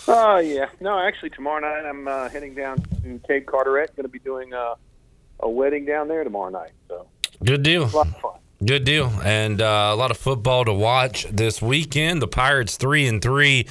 Oh, 0.07 0.37
yeah. 0.37 0.69
No, 0.79 0.97
actually, 0.97 1.29
tomorrow 1.31 1.59
night 1.59 1.87
I'm 1.87 2.07
uh, 2.07 2.29
heading 2.29 2.55
down 2.55 2.77
to 3.03 3.19
Cape 3.27 3.45
Carteret. 3.45 3.95
Going 3.95 4.03
to 4.05 4.09
be 4.09 4.19
doing 4.19 4.53
uh, 4.53 4.75
a 5.39 5.49
wedding 5.49 5.85
down 5.85 6.07
there 6.07 6.23
tomorrow 6.23 6.49
night. 6.49 6.71
So 6.87 7.07
Good 7.43 7.61
deal. 7.61 7.83
a 7.83 7.85
lot 7.87 8.07
of 8.07 8.17
fun. 8.17 8.39
Good 8.65 8.85
deal, 8.85 9.11
and 9.23 9.61
uh, 9.61 9.91
a 9.93 9.95
lot 9.95 10.09
of 10.09 10.17
football 10.17 10.65
to 10.65 10.73
watch 10.73 11.27
this 11.29 11.61
weekend. 11.61 12.23
The 12.23 12.27
Pirates 12.27 12.75
three 12.75 13.05
and 13.05 13.21
three, 13.21 13.67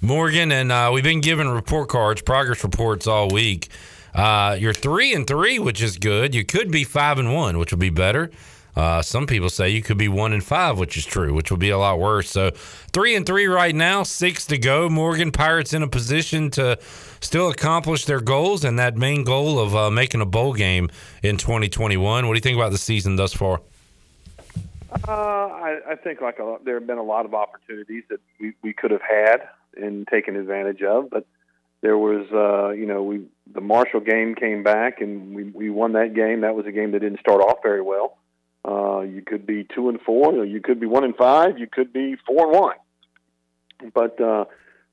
Morgan, 0.00 0.50
and 0.50 0.72
uh, 0.72 0.90
we've 0.94 1.04
been 1.04 1.20
given 1.20 1.46
report 1.50 1.90
cards, 1.90 2.22
progress 2.22 2.64
reports 2.64 3.06
all 3.06 3.28
week. 3.28 3.68
Uh, 4.14 4.56
you're 4.58 4.72
three 4.72 5.12
and 5.12 5.26
three, 5.26 5.58
which 5.58 5.82
is 5.82 5.98
good. 5.98 6.34
You 6.34 6.46
could 6.46 6.70
be 6.70 6.84
five 6.84 7.18
and 7.18 7.34
one, 7.34 7.58
which 7.58 7.70
would 7.70 7.80
be 7.80 7.90
better. 7.90 8.30
Uh, 8.74 9.02
some 9.02 9.26
people 9.26 9.50
say 9.50 9.68
you 9.68 9.82
could 9.82 9.98
be 9.98 10.08
one 10.08 10.32
and 10.32 10.42
five, 10.42 10.78
which 10.78 10.96
is 10.96 11.04
true, 11.04 11.34
which 11.34 11.50
would 11.50 11.60
be 11.60 11.68
a 11.68 11.76
lot 11.76 11.98
worse. 11.98 12.30
So 12.30 12.50
three 12.94 13.14
and 13.16 13.26
three 13.26 13.46
right 13.46 13.74
now, 13.74 14.04
six 14.04 14.46
to 14.46 14.56
go. 14.56 14.88
Morgan 14.88 15.32
Pirates 15.32 15.74
in 15.74 15.82
a 15.82 15.88
position 15.88 16.50
to 16.52 16.78
still 17.20 17.50
accomplish 17.50 18.06
their 18.06 18.20
goals 18.20 18.64
and 18.64 18.78
that 18.78 18.96
main 18.96 19.22
goal 19.22 19.58
of 19.58 19.76
uh, 19.76 19.90
making 19.90 20.22
a 20.22 20.26
bowl 20.26 20.54
game 20.54 20.88
in 21.22 21.36
2021. 21.36 22.26
What 22.26 22.32
do 22.32 22.38
you 22.38 22.40
think 22.40 22.56
about 22.56 22.72
the 22.72 22.78
season 22.78 23.16
thus 23.16 23.34
far? 23.34 23.60
Uh, 24.92 25.12
I, 25.12 25.78
I 25.90 25.94
think 25.96 26.20
like 26.20 26.38
a, 26.38 26.56
there 26.64 26.74
have 26.74 26.86
been 26.86 26.98
a 26.98 27.02
lot 27.02 27.24
of 27.24 27.34
opportunities 27.34 28.04
that 28.10 28.20
we, 28.40 28.54
we 28.62 28.72
could 28.72 28.90
have 28.90 29.02
had 29.02 29.48
and 29.76 30.06
taken 30.08 30.36
advantage 30.36 30.82
of, 30.82 31.10
but 31.10 31.26
there 31.80 31.96
was, 31.96 32.26
uh, 32.32 32.70
you 32.70 32.86
know, 32.86 33.02
we 33.02 33.22
the 33.52 33.60
Marshall 33.60 34.00
game 34.00 34.34
came 34.34 34.62
back 34.62 35.00
and 35.00 35.34
we, 35.34 35.44
we 35.44 35.70
won 35.70 35.92
that 35.92 36.14
game. 36.14 36.42
That 36.42 36.54
was 36.54 36.66
a 36.66 36.72
game 36.72 36.92
that 36.92 37.00
didn't 37.00 37.20
start 37.20 37.40
off 37.40 37.58
very 37.62 37.82
well. 37.82 38.18
Uh, 38.66 39.00
you 39.00 39.22
could 39.22 39.46
be 39.46 39.66
two 39.74 39.88
and 39.88 40.00
four, 40.00 40.44
you 40.44 40.60
could 40.60 40.80
be 40.80 40.86
one 40.86 41.04
and 41.04 41.16
five, 41.16 41.58
you 41.58 41.66
could 41.66 41.92
be 41.92 42.16
four 42.26 42.50
and 42.50 42.60
one. 42.60 42.76
But 43.94 44.20
uh, 44.20 44.44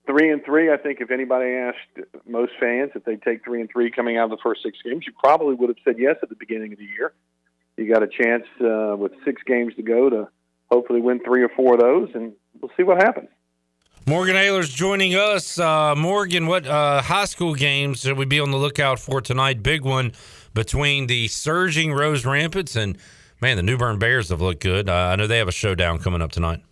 three 0.05 0.31
and 0.31 0.43
three, 0.45 0.71
I 0.71 0.77
think 0.77 1.01
if 1.01 1.11
anybody 1.11 1.51
asked 1.51 2.07
most 2.25 2.53
fans 2.59 2.91
if 2.95 3.03
they'd 3.03 3.21
take 3.21 3.43
three 3.43 3.61
and 3.61 3.69
three 3.69 3.91
coming 3.91 4.17
out 4.17 4.25
of 4.25 4.29
the 4.31 4.41
first 4.41 4.63
six 4.63 4.77
games, 4.83 5.03
you 5.05 5.13
probably 5.21 5.55
would 5.55 5.69
have 5.69 5.77
said 5.83 5.95
yes 5.97 6.15
at 6.23 6.29
the 6.29 6.35
beginning 6.35 6.71
of 6.71 6.79
the 6.79 6.85
year. 6.85 7.13
You 7.77 7.91
got 7.91 8.03
a 8.03 8.07
chance 8.07 8.45
uh, 8.59 8.95
with 8.97 9.11
six 9.23 9.41
games 9.43 9.75
to 9.75 9.83
go 9.83 10.09
to 10.09 10.27
hopefully 10.71 10.99
win 10.99 11.19
three 11.23 11.43
or 11.43 11.49
four 11.49 11.75
of 11.75 11.79
those, 11.79 12.09
and 12.13 12.33
we'll 12.59 12.71
see 12.75 12.83
what 12.83 12.97
happens. 12.97 13.29
Morgan 14.07 14.35
Ehlers 14.35 14.73
joining 14.73 15.15
us. 15.15 15.59
Uh, 15.59 15.93
Morgan, 15.95 16.47
what 16.47 16.65
uh, 16.65 17.01
high 17.01 17.25
school 17.25 17.53
games 17.53 18.01
should 18.01 18.17
we 18.17 18.25
be 18.25 18.39
on 18.39 18.51
the 18.51 18.57
lookout 18.57 18.99
for 18.99 19.21
tonight? 19.21 19.61
Big 19.61 19.83
one 19.83 20.13
between 20.53 21.07
the 21.07 21.27
surging 21.27 21.93
Rose 21.93 22.25
Rampants 22.25 22.75
and, 22.75 22.97
man, 23.41 23.57
the 23.57 23.63
New 23.63 23.77
Bern 23.77 23.99
Bears 23.99 24.29
have 24.29 24.41
looked 24.41 24.61
good. 24.61 24.89
Uh, 24.89 24.93
I 24.93 25.15
know 25.17 25.27
they 25.27 25.37
have 25.37 25.49
a 25.49 25.51
showdown 25.51 25.99
coming 25.99 26.21
up 26.21 26.31
tonight. 26.31 26.63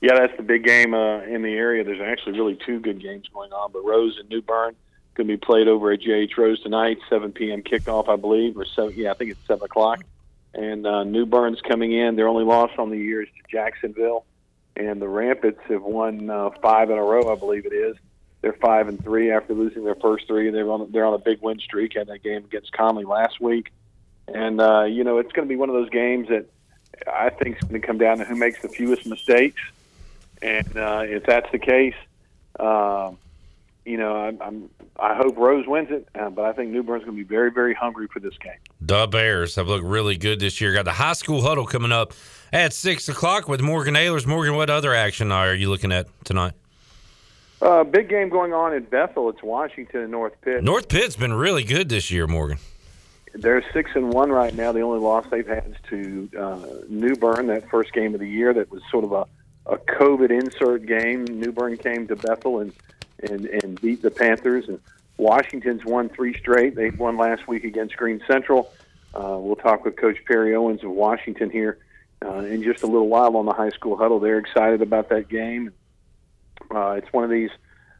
Yeah, 0.00 0.14
that's 0.14 0.36
the 0.36 0.42
big 0.42 0.64
game 0.64 0.94
uh, 0.94 1.22
in 1.22 1.42
the 1.42 1.52
area. 1.52 1.82
There's 1.82 2.00
actually 2.00 2.38
really 2.38 2.58
two 2.64 2.78
good 2.78 3.02
games 3.02 3.26
going 3.34 3.52
on, 3.52 3.72
but 3.72 3.84
Rose 3.84 4.16
and 4.18 4.28
New 4.28 4.40
Bern 4.40 4.76
going 5.14 5.26
to 5.28 5.32
be 5.32 5.36
played 5.36 5.68
over 5.68 5.92
at 5.92 6.00
JH 6.00 6.36
Rose 6.36 6.62
tonight, 6.62 6.98
7 7.08 7.32
p.m. 7.32 7.62
kickoff, 7.62 8.08
I 8.08 8.16
believe, 8.16 8.56
or 8.56 8.64
seven. 8.64 8.94
Yeah, 8.96 9.10
I 9.10 9.14
think 9.14 9.30
it's 9.30 9.46
seven 9.46 9.64
o'clock. 9.64 10.04
And 10.54 10.86
uh, 10.86 11.04
New 11.04 11.26
Bern's 11.26 11.60
coming 11.60 11.92
in. 11.92 12.16
Their 12.16 12.28
only 12.28 12.44
loss 12.44 12.70
on 12.78 12.90
the 12.90 12.96
year 12.96 13.22
is 13.22 13.28
to 13.28 13.42
Jacksonville, 13.50 14.24
and 14.76 15.02
the 15.02 15.08
Rapids 15.08 15.58
have 15.68 15.82
won 15.82 16.30
uh, 16.30 16.50
five 16.62 16.90
in 16.90 16.98
a 16.98 17.02
row, 17.02 17.32
I 17.32 17.36
believe 17.36 17.66
it 17.66 17.72
is. 17.72 17.96
They're 18.40 18.52
five 18.52 18.88
and 18.88 19.02
three 19.02 19.30
after 19.30 19.54
losing 19.54 19.84
their 19.84 19.94
first 19.94 20.26
three. 20.26 20.50
They're 20.50 20.70
on 20.70 20.92
they're 20.92 21.06
on 21.06 21.14
a 21.14 21.18
big 21.18 21.40
win 21.40 21.58
streak. 21.58 21.94
Had 21.94 22.08
that 22.08 22.22
game 22.22 22.44
against 22.44 22.72
Conley 22.72 23.04
last 23.04 23.40
week, 23.40 23.72
and 24.28 24.60
uh, 24.60 24.82
you 24.82 25.02
know 25.02 25.18
it's 25.18 25.32
going 25.32 25.48
to 25.48 25.50
be 25.50 25.56
one 25.56 25.70
of 25.70 25.74
those 25.74 25.88
games 25.88 26.28
that 26.28 26.46
I 27.10 27.30
think 27.30 27.56
is 27.56 27.62
going 27.62 27.80
to 27.80 27.86
come 27.86 27.98
down 27.98 28.18
to 28.18 28.24
who 28.24 28.36
makes 28.36 28.60
the 28.60 28.68
fewest 28.68 29.06
mistakes. 29.06 29.62
And 30.42 30.76
uh, 30.76 31.04
if 31.06 31.24
that's 31.24 31.50
the 31.52 31.58
case, 31.58 31.94
um, 32.60 33.16
you 33.84 33.96
know, 33.96 34.16
I'm, 34.16 34.40
I'm 34.40 34.70
I 34.98 35.14
hope 35.14 35.36
Rose 35.36 35.66
wins 35.66 35.88
it, 35.90 36.08
uh, 36.14 36.30
but 36.30 36.44
I 36.44 36.52
think 36.52 36.70
New 36.70 36.82
Bern's 36.82 37.04
going 37.04 37.16
to 37.16 37.22
be 37.22 37.28
very, 37.28 37.50
very 37.50 37.74
hungry 37.74 38.06
for 38.12 38.20
this 38.20 38.36
game. 38.38 38.58
The 38.80 39.06
Bears 39.06 39.56
have 39.56 39.66
looked 39.66 39.84
really 39.84 40.16
good 40.16 40.40
this 40.40 40.60
year. 40.60 40.72
Got 40.72 40.84
the 40.84 40.92
high 40.92 41.14
school 41.14 41.42
huddle 41.42 41.66
coming 41.66 41.92
up 41.92 42.12
at 42.52 42.72
six 42.72 43.08
o'clock 43.08 43.48
with 43.48 43.60
Morgan 43.60 43.94
Ehlers. 43.94 44.26
Morgan, 44.26 44.54
what 44.54 44.70
other 44.70 44.94
action 44.94 45.32
are 45.32 45.54
you 45.54 45.68
looking 45.68 45.92
at 45.92 46.06
tonight? 46.24 46.52
Uh, 47.60 47.82
big 47.82 48.08
game 48.08 48.28
going 48.28 48.52
on 48.52 48.74
in 48.74 48.84
Bethel. 48.84 49.30
It's 49.30 49.42
Washington 49.42 50.02
and 50.02 50.10
North 50.10 50.34
Pitt. 50.42 50.62
North 50.62 50.88
Pitt's 50.88 51.16
been 51.16 51.32
really 51.32 51.64
good 51.64 51.88
this 51.88 52.10
year, 52.10 52.26
Morgan. 52.26 52.58
They're 53.34 53.64
six 53.72 53.90
and 53.94 54.12
one 54.12 54.30
right 54.30 54.54
now. 54.54 54.70
The 54.70 54.82
only 54.82 55.00
loss 55.00 55.26
they've 55.30 55.46
had 55.46 55.66
is 55.66 55.76
to 55.88 56.30
uh, 56.38 56.66
New 56.88 57.16
Bern, 57.16 57.48
that 57.48 57.68
first 57.68 57.92
game 57.92 58.14
of 58.14 58.20
the 58.20 58.28
year. 58.28 58.52
That 58.54 58.70
was 58.70 58.82
sort 58.90 59.04
of 59.04 59.12
a, 59.12 59.26
a 59.66 59.76
COVID 59.76 60.30
insert 60.30 60.86
game. 60.86 61.24
New 61.24 61.50
Bern 61.50 61.76
came 61.76 62.06
to 62.08 62.16
Bethel 62.16 62.60
and, 62.60 62.72
and 63.30 63.46
and 63.46 63.80
beat 63.80 64.02
the 64.02 64.10
Panthers. 64.10 64.68
And 64.68 64.80
Washington's 65.16 65.84
won 65.84 66.08
three 66.08 66.36
straight. 66.38 66.74
They 66.74 66.90
won 66.90 67.16
last 67.16 67.46
week 67.48 67.64
against 67.64 67.96
Greene 67.96 68.22
Central. 68.26 68.72
Uh, 69.14 69.38
we'll 69.38 69.56
talk 69.56 69.84
with 69.84 69.96
Coach 69.96 70.18
Perry 70.26 70.54
Owens 70.54 70.82
of 70.82 70.90
Washington 70.90 71.50
here 71.50 71.78
uh, 72.24 72.38
in 72.38 72.62
just 72.62 72.82
a 72.82 72.86
little 72.86 73.08
while 73.08 73.36
on 73.36 73.46
the 73.46 73.52
high 73.52 73.70
school 73.70 73.96
huddle. 73.96 74.18
They're 74.18 74.38
excited 74.38 74.82
about 74.82 75.08
that 75.10 75.28
game. 75.28 75.72
Uh, 76.74 76.92
it's 76.92 77.12
one 77.12 77.24
of 77.24 77.30
these 77.30 77.50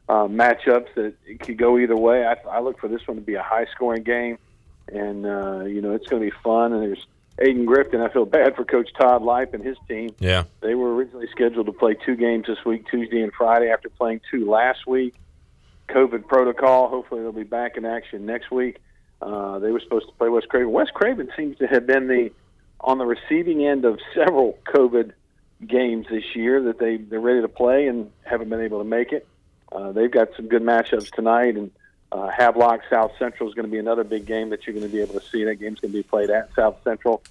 uh, 0.08 0.26
matchups 0.26 0.92
that 0.94 1.14
could 1.40 1.56
go 1.56 1.78
either 1.78 1.96
way. 1.96 2.26
I, 2.26 2.36
I 2.48 2.60
look 2.60 2.80
for 2.80 2.88
this 2.88 3.06
one 3.06 3.16
to 3.16 3.22
be 3.22 3.34
a 3.34 3.42
high 3.42 3.66
scoring 3.74 4.02
game 4.02 4.38
and 4.92 5.26
uh, 5.26 5.64
you 5.64 5.80
know 5.80 5.92
it's 5.92 6.06
going 6.06 6.22
to 6.22 6.30
be 6.30 6.36
fun. 6.42 6.72
And 6.72 6.82
there's 6.82 7.06
Ayden-Grifton. 7.38 8.00
I 8.00 8.12
feel 8.12 8.26
bad 8.26 8.54
for 8.54 8.64
Coach 8.64 8.90
Todd 8.98 9.22
Lipe 9.22 9.54
and 9.54 9.64
his 9.64 9.76
team. 9.88 10.14
Yeah, 10.18 10.44
they 10.60 10.74
were 10.74 10.94
originally 10.94 11.26
scheduled 11.30 11.66
to 11.66 11.72
play 11.72 11.94
two 11.94 12.16
games 12.16 12.46
this 12.46 12.64
week, 12.64 12.86
Tuesday 12.90 13.22
and 13.22 13.32
Friday, 13.32 13.70
after 13.70 13.88
playing 13.88 14.20
two 14.30 14.48
last 14.48 14.86
week. 14.86 15.14
COVID 15.88 16.26
protocol. 16.26 16.88
Hopefully, 16.88 17.22
they'll 17.22 17.32
be 17.32 17.42
back 17.42 17.76
in 17.76 17.84
action 17.84 18.24
next 18.24 18.50
week. 18.50 18.78
Uh, 19.20 19.58
they 19.58 19.70
were 19.70 19.80
supposed 19.80 20.06
to 20.06 20.12
play 20.14 20.28
West 20.28 20.48
Craven. 20.48 20.72
West 20.72 20.92
Craven 20.94 21.30
seems 21.36 21.58
to 21.58 21.66
have 21.66 21.86
been 21.86 22.08
the 22.08 22.30
on 22.80 22.98
the 22.98 23.06
receiving 23.06 23.66
end 23.66 23.84
of 23.84 23.98
several 24.14 24.58
COVID 24.66 25.12
games 25.66 26.06
this 26.10 26.24
year 26.34 26.62
that 26.64 26.78
they 26.78 26.98
they're 26.98 27.20
ready 27.20 27.40
to 27.40 27.48
play 27.48 27.86
and 27.86 28.10
haven't 28.22 28.48
been 28.48 28.60
able 28.60 28.78
to 28.78 28.84
make 28.84 29.12
it. 29.12 29.26
Uh, 29.72 29.92
they've 29.92 30.10
got 30.10 30.28
some 30.36 30.48
good 30.48 30.62
matchups 30.62 31.10
tonight, 31.10 31.56
and 31.56 31.70
uh, 32.12 32.28
Havelock 32.28 32.82
South 32.90 33.12
Central 33.18 33.48
is 33.48 33.54
going 33.54 33.66
to 33.66 33.70
be 33.70 33.78
another 33.78 34.04
big 34.04 34.26
game 34.26 34.50
that 34.50 34.66
you're 34.66 34.74
going 34.74 34.86
to 34.86 34.92
be 34.92 35.00
able 35.00 35.18
to 35.18 35.26
see. 35.26 35.44
That 35.44 35.56
game's 35.56 35.80
going 35.80 35.92
to 35.92 35.98
be 35.98 36.02
played 36.02 36.30
at 36.30 36.54
South 36.54 36.76
Central. 36.84 37.22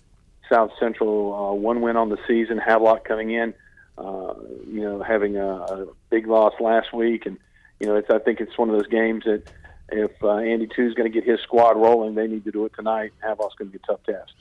South 0.50 0.72
Central 0.80 1.34
uh, 1.34 1.54
one 1.54 1.82
win 1.82 1.96
on 1.96 2.10
the 2.10 2.18
season. 2.28 2.58
Havelock 2.58 3.06
coming 3.06 3.32
in, 3.32 3.54
uh, 3.98 4.34
you 4.68 4.82
know, 4.82 5.02
having 5.02 5.38
a, 5.38 5.48
a 5.48 5.88
big 6.10 6.28
loss 6.28 6.54
last 6.60 6.94
week, 6.94 7.26
and 7.26 7.38
you 7.80 7.88
know, 7.88 7.96
it's 7.96 8.10
I 8.10 8.20
think 8.20 8.40
it's 8.40 8.58
one 8.58 8.70
of 8.70 8.76
those 8.76 8.88
games 8.88 9.24
that 9.26 9.44
if 9.90 10.12
uh, 10.24 10.38
Andy 10.38 10.66
is 10.66 10.94
going 10.94 11.10
to 11.10 11.10
get 11.10 11.24
his 11.24 11.40
squad 11.42 11.78
rolling, 11.78 12.16
they 12.16 12.28
need 12.28 12.44
to 12.46 12.52
do 12.52 12.66
it 12.66 12.74
tonight. 12.76 13.14
Havelock's 13.22 13.56
going 13.56 13.72
to 13.72 13.78
be 13.78 13.82
a 13.84 13.88
tough 13.88 14.04
test. 14.04 14.34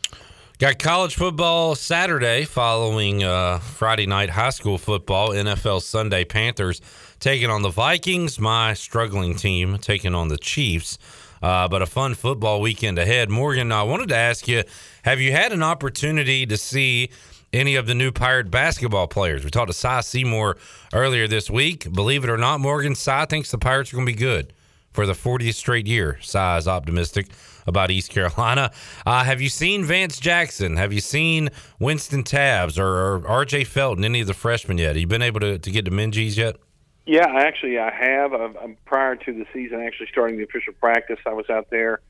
Got 0.59 0.79
college 0.79 1.17
football 1.17 1.75
Saturday 1.75 2.45
following 2.45 3.25
uh, 3.25 3.59
Friday 3.59 4.07
night 4.07 4.31
high 4.31 4.51
school 4.51 4.79
football. 4.79 5.31
NFL 5.31 5.83
Sunday 5.83 6.25
Panthers 6.25 6.81
taking 7.23 7.49
on 7.49 7.63
the 7.63 7.71
Vikings. 7.71 8.41
My 8.41 8.75
struggling 8.75 9.37
team 9.37 9.79
taking 9.79 10.15
on 10.15 10.27
the 10.29 10.37
Chiefs. 10.37 10.99
Uh, 11.41 11.69
but 11.69 11.81
a 11.81 11.87
fun 11.87 12.15
football 12.15 12.61
weekend 12.61 12.99
ahead. 12.99 13.31
Morgan, 13.31 13.73
I 13.73 13.85
wanted 13.85 14.09
to 14.11 14.17
ask 14.17 14.47
you 14.47 14.65
have 15.05 15.21
you 15.21 15.33
had 15.33 15.53
an 15.53 15.63
opportunity 15.63 16.47
to 16.47 16.57
see 16.57 17.11
any 17.53 17.77
of 17.77 17.87
the 17.87 17.95
new 17.95 18.13
Pirate 18.13 18.51
basketball 18.51 19.07
players? 19.07 19.45
We 19.45 19.51
talked 19.51 19.69
to 19.69 19.73
Cy 19.73 20.01
Seymour 20.01 20.57
earlier 20.93 21.27
this 21.27 21.49
week. 21.49 21.93
Believe 21.93 22.25
it 22.25 22.31
or 22.31 22.37
not, 22.37 22.61
Morgan, 22.61 22.95
Cy 22.95 23.25
thinks 23.25 23.51
the 23.51 23.59
Pirates 23.59 23.93
are 23.93 23.97
going 23.97 24.07
to 24.07 24.13
be 24.13 24.19
good 24.19 24.53
for 24.93 25.07
the 25.07 25.15
40th 25.15 25.55
straight 25.55 25.87
year. 25.87 26.19
Cy 26.23 26.59
is 26.59 26.69
optimistic 26.69 27.29
about 27.67 27.91
East 27.93 28.11
Carolina. 28.11 28.73
Uh, 29.07 29.23
have 29.25 29.41
you 29.41 29.49
seen 29.49 29.85
Vance 29.85 30.19
Jackson? 30.19 30.77
Have 30.77 30.93
you 30.93 31.01
seen 31.01 31.51
Winston 31.79 32.25
Tabbs 32.25 32.79
or, 32.79 32.87
or 32.87 33.21
RJ 33.21 33.67
Felton, 33.67 34.05
any 34.05 34.21
of 34.21 34.27
the 34.27 34.35
freshmen 34.35 34.79
yet? 34.79 34.89
Have 34.89 34.97
you 34.99 35.07
been 35.07 35.23
able 35.23 35.41
to, 35.41 35.59
to 35.59 35.71
get 35.71 35.85
to 35.85 35.91
Minges 35.91 36.37
yet? 36.37 36.57
Yeah, 37.05 37.27
actually, 37.27 37.79
I 37.79 37.93
have. 37.93 38.33
I'm, 38.33 38.77
prior 38.85 39.17
to 39.17 39.33
the 39.33 39.45
season 39.53 39.81
actually 39.83 40.09
starting 40.13 40.37
the 40.37 40.45
official 40.45 40.73
practice, 40.75 41.19
I 41.27 41.33
was 41.33 41.51
out 41.51 41.69
there 41.71 42.01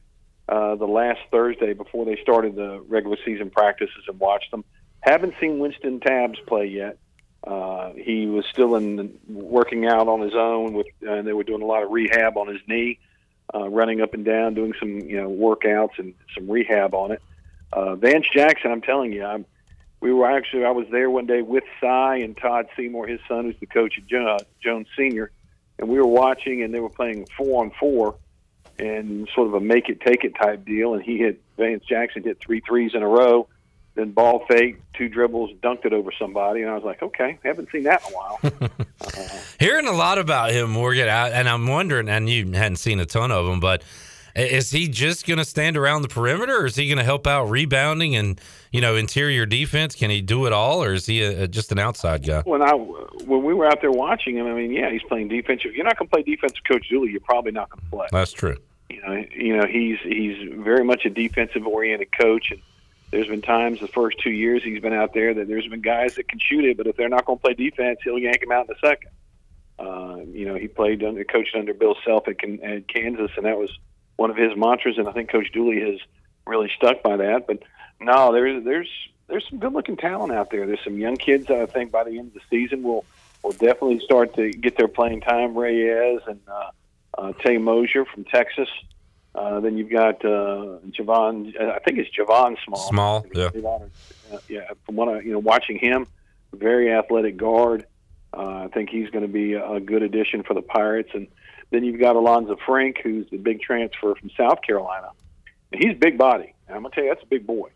uh, 0.49 0.75
the 0.75 0.87
last 0.87 1.21
Thursday 1.31 1.73
before 1.73 2.05
they 2.05 2.19
started 2.21 2.57
the 2.57 2.81
regular 2.89 3.17
season 3.25 3.51
practices 3.51 4.05
and 4.07 4.19
watched 4.21 4.51
them. 4.51 4.65
Haven't 5.01 5.35
seen 5.41 5.59
Winston 5.59 6.01
Tabbs 6.01 6.39
play 6.47 6.67
yet. 6.67 6.99
Uh, 7.45 7.93
he 7.95 8.27
was 8.27 8.45
still 8.47 8.77
in 8.77 9.19
working 9.29 9.87
out 9.87 10.09
on 10.09 10.21
his 10.21 10.35
own 10.35 10.75
with, 10.75 10.87
and 11.01 11.27
they 11.27 11.33
were 11.33 11.43
doing 11.43 11.63
a 11.63 11.67
lot 11.67 11.83
of 11.83 11.91
rehab 11.91 12.37
on 12.37 12.47
his 12.47 12.61
knee, 12.69 12.99
uh, 13.55 13.69
running 13.69 14.01
up 14.01 14.15
and 14.15 14.25
down, 14.25 14.55
doing 14.55 14.75
some 14.79 15.01
you 15.01 15.21
know 15.21 15.29
workouts 15.29 15.99
and 15.99 16.15
some 16.35 16.49
rehab 16.49 16.95
on 16.95 17.13
it. 17.13 17.23
Uh, 17.73 17.97
Vance 17.97 18.27
Jackson, 18.33 18.71
I'm 18.71 18.83
telling 18.83 19.13
you, 19.13 19.25
I'm 19.25 19.47
we 20.03 20.13
were 20.13 20.31
actually 20.31 20.65
I 20.65 20.71
was 20.73 20.87
there 20.91 21.09
one 21.09 21.27
day 21.27 21.43
with 21.43 21.65
Cy 21.81 22.17
and 22.17 22.37
Todd 22.37 22.67
Seymour, 22.77 23.07
his 23.07 23.21
son, 23.29 23.45
who's 23.45 23.59
the 23.61 23.67
coach 23.67 23.95
at 23.97 24.07
jo- 24.07 24.37
Jones 24.63 24.89
Senior, 24.99 25.31
and 25.79 25.89
we 25.89 25.97
were 25.97 26.07
watching, 26.07 26.63
and 26.63 26.75
they 26.75 26.81
were 26.81 26.91
playing 26.91 27.27
four 27.37 27.63
on 27.63 27.71
four, 27.79 28.17
and 28.79 29.29
sort 29.33 29.47
of 29.47 29.55
a 29.55 29.61
make 29.61 29.89
it 29.89 30.01
take 30.01 30.25
it 30.25 30.35
type 30.35 30.65
deal. 30.65 30.95
And 30.95 31.03
he 31.03 31.19
hit 31.19 31.41
Vance 31.57 31.85
Jackson 31.85 32.25
hit 32.25 32.41
three 32.41 32.61
threes 32.61 32.93
in 32.95 33.03
a 33.03 33.09
row, 33.09 33.49
then 33.95 34.11
ball 34.11 34.45
fake, 34.49 34.83
two 34.93 35.09
dribbles, 35.09 35.53
dunked 35.63 35.85
it 35.85 35.93
over 35.93 36.11
somebody, 36.19 36.63
and 36.63 36.71
I 36.71 36.75
was 36.75 36.85
like, 36.85 37.01
okay, 37.01 37.39
haven't 37.45 37.71
seen 37.71 37.85
that 37.85 38.03
in 38.05 38.13
a 38.13 38.17
while. 38.17 38.41
uh, 39.07 39.29
Hearing 39.61 39.87
a 39.87 39.93
lot 39.93 40.19
about 40.19 40.51
him, 40.51 40.71
Morgan, 40.71 41.09
and 41.09 41.49
I'm 41.49 41.69
wondering, 41.69 42.09
and 42.09 42.29
you 42.29 42.51
hadn't 42.51 42.79
seen 42.79 42.99
a 42.99 43.07
ton 43.07 43.31
of 43.31 43.47
them, 43.47 43.61
but 43.61 43.85
is 44.35 44.71
he 44.71 44.89
just 44.89 45.27
going 45.27 45.39
to 45.39 45.45
stand 45.45 45.77
around 45.77 46.03
the 46.03 46.09
perimeter, 46.09 46.63
or 46.63 46.67
is 46.67 46.77
he 46.77 46.87
going 46.89 46.99
to 46.99 47.05
help 47.05 47.27
out 47.27 47.51
rebounding 47.51 48.17
and 48.17 48.41
you 48.71 48.81
know 48.81 48.97
interior 48.97 49.47
defense? 49.47 49.95
Can 49.95 50.11
he 50.11 50.21
do 50.21 50.47
it 50.47 50.53
all, 50.53 50.83
or 50.83 50.95
is 50.95 51.07
he 51.07 51.23
a, 51.23 51.45
a, 51.45 51.49
just 51.49 51.73
an 51.73 51.79
outside 51.79 52.27
guy? 52.27 52.43
When 52.43 52.63
I 52.63 52.73
when 52.73 53.43
we 53.43 53.55
were 53.55 53.67
out 53.67 53.81
there 53.81 53.91
watching 53.91 54.37
him, 54.37 54.47
I 54.47 54.55
mean, 54.55 54.73
yeah, 54.73 54.91
he's 54.91 55.03
playing 55.03 55.29
defense. 55.29 55.63
If 55.65 55.75
you're 55.75 55.85
not 55.85 55.99
going 55.99 56.09
to 56.09 56.15
play 56.15 56.23
defense, 56.23 56.55
Coach 56.67 56.89
Dooley, 56.89 57.11
you're 57.11 57.21
probably 57.21 57.53
not 57.53 57.71
going 57.71 57.83
to 57.85 57.91
play. 57.91 58.07
That's 58.11 58.33
true. 58.33 58.57
You 58.89 59.03
know, 59.03 59.25
you 59.35 59.57
know, 59.57 59.67
he's 59.67 59.99
he's 60.03 60.37
very 60.53 60.85
much 60.85 61.05
a 61.05 61.11
defensive 61.11 61.67
oriented 61.67 62.17
coach, 62.19 62.51
and 62.51 62.61
there's 63.11 63.29
been 63.29 63.43
times 63.43 63.81
the 63.81 63.89
first 63.89 64.19
two 64.21 64.31
years 64.31 64.63
he's 64.65 64.81
been 64.81 64.95
out 64.95 65.13
there 65.13 65.35
that 65.35 65.47
there's 65.47 65.69
been 65.69 65.83
guys 65.83 66.15
that 66.17 66.29
can 66.29 66.39
shoot 66.39 66.65
it, 66.65 66.77
but 66.79 66.87
if 66.87 66.97
they're 66.97 67.11
not 67.11 67.27
going 67.27 67.39
to 67.39 67.43
play 67.43 67.55
defense, 67.55 67.99
he'll 68.03 68.19
yank 68.19 68.43
him 68.43 68.51
out 68.51 68.69
in 68.69 68.75
a 68.75 68.79
second. 68.79 69.11
Uh, 69.79 70.17
you 70.31 70.47
know, 70.47 70.55
he 70.55 70.69
played 70.69 71.03
under 71.03 71.25
coached 71.25 71.55
under 71.55 71.75
Bill 71.75 71.97
Self 72.05 72.29
at, 72.29 72.37
at 72.63 72.89
Kansas, 72.89 73.31
and 73.37 73.45
that 73.47 73.59
was 73.59 73.71
one 74.17 74.31
of 74.31 74.37
his 74.37 74.57
mantras, 74.57 74.99
and 74.99 75.09
I 75.09 75.13
think 75.13 75.31
Coach 75.31 75.53
Dooley 75.53 75.81
has 75.81 76.01
really 76.47 76.71
stuck 76.77 77.03
by 77.03 77.17
that. 77.17 77.47
But 77.47 77.63
no, 78.01 78.33
there's 78.33 78.65
there's 78.65 78.89
there's 79.29 79.47
some 79.49 79.59
good 79.59 79.73
looking 79.73 79.97
talent 79.97 80.33
out 80.33 80.51
there. 80.51 80.67
There's 80.67 80.85
some 80.85 80.99
young 80.99 81.17
kids 81.17 81.47
that 81.47 81.59
I 81.59 81.67
think 81.67 81.91
by 81.91 82.05
the 82.05 82.19
end 82.19 82.29
of 82.29 82.35
the 82.35 82.41
season 82.51 82.83
will 82.83 83.05
will 83.43 83.53
definitely 83.53 84.01
start 84.01 84.35
to 84.37 84.51
get 84.51 84.77
their 84.77 84.89
playing 84.89 85.21
time. 85.21 85.57
Reyes 85.57 86.21
and 86.27 86.41
uh, 86.49 86.71
uh, 87.19 87.33
Tay 87.45 87.59
Mosier 87.59 88.05
from 88.05 88.25
Texas. 88.25 88.69
Uh, 89.35 89.61
then 89.61 89.79
you've 89.79 89.91
got 89.91 90.23
uh, 90.25 90.79
Javon. 90.91 91.59
I 91.59 91.79
think 91.79 91.99
it's 91.99 92.15
Javon 92.15 92.57
Small. 92.65 92.89
Small, 92.89 93.27
yeah, 93.35 93.49
uh, 93.65 94.39
yeah. 94.49 94.71
From 94.85 94.97
what 94.97 95.09
I, 95.09 95.21
you 95.21 95.33
know, 95.33 95.39
watching 95.39 95.79
him, 95.79 96.07
very 96.53 96.93
athletic 96.93 97.37
guard. 97.37 97.87
Uh, 98.35 98.65
I 98.65 98.69
think 98.69 98.91
he's 98.91 99.11
going 99.11 99.23
to 99.23 99.33
be 99.33 99.55
a 99.55 99.81
good 99.81 100.03
addition 100.03 100.43
for 100.43 100.55
the 100.55 100.63
Pirates. 100.63 101.11
And 101.15 101.29
then 101.73 101.85
you've 101.85 101.99
got 101.99 102.15
Alanzo 102.15 102.59
Frink, 102.65 102.99
who's 103.03 103.29
the 103.31 103.39
big 103.39 103.61
transfer 103.61 104.15
from 104.15 104.31
South 104.37 104.63
Carolina. 104.63 105.09
And 105.73 105.83
he's 105.83 105.99
big 105.99 106.19
body. 106.19 106.55
And 106.69 106.77
I'm 106.77 106.83
going 106.83 106.93
to 106.93 106.95
tell 106.95 107.05
you, 107.05 107.11
that's 107.11 107.23
a 107.23 107.29
big 107.29 107.47
boy. 107.47 107.71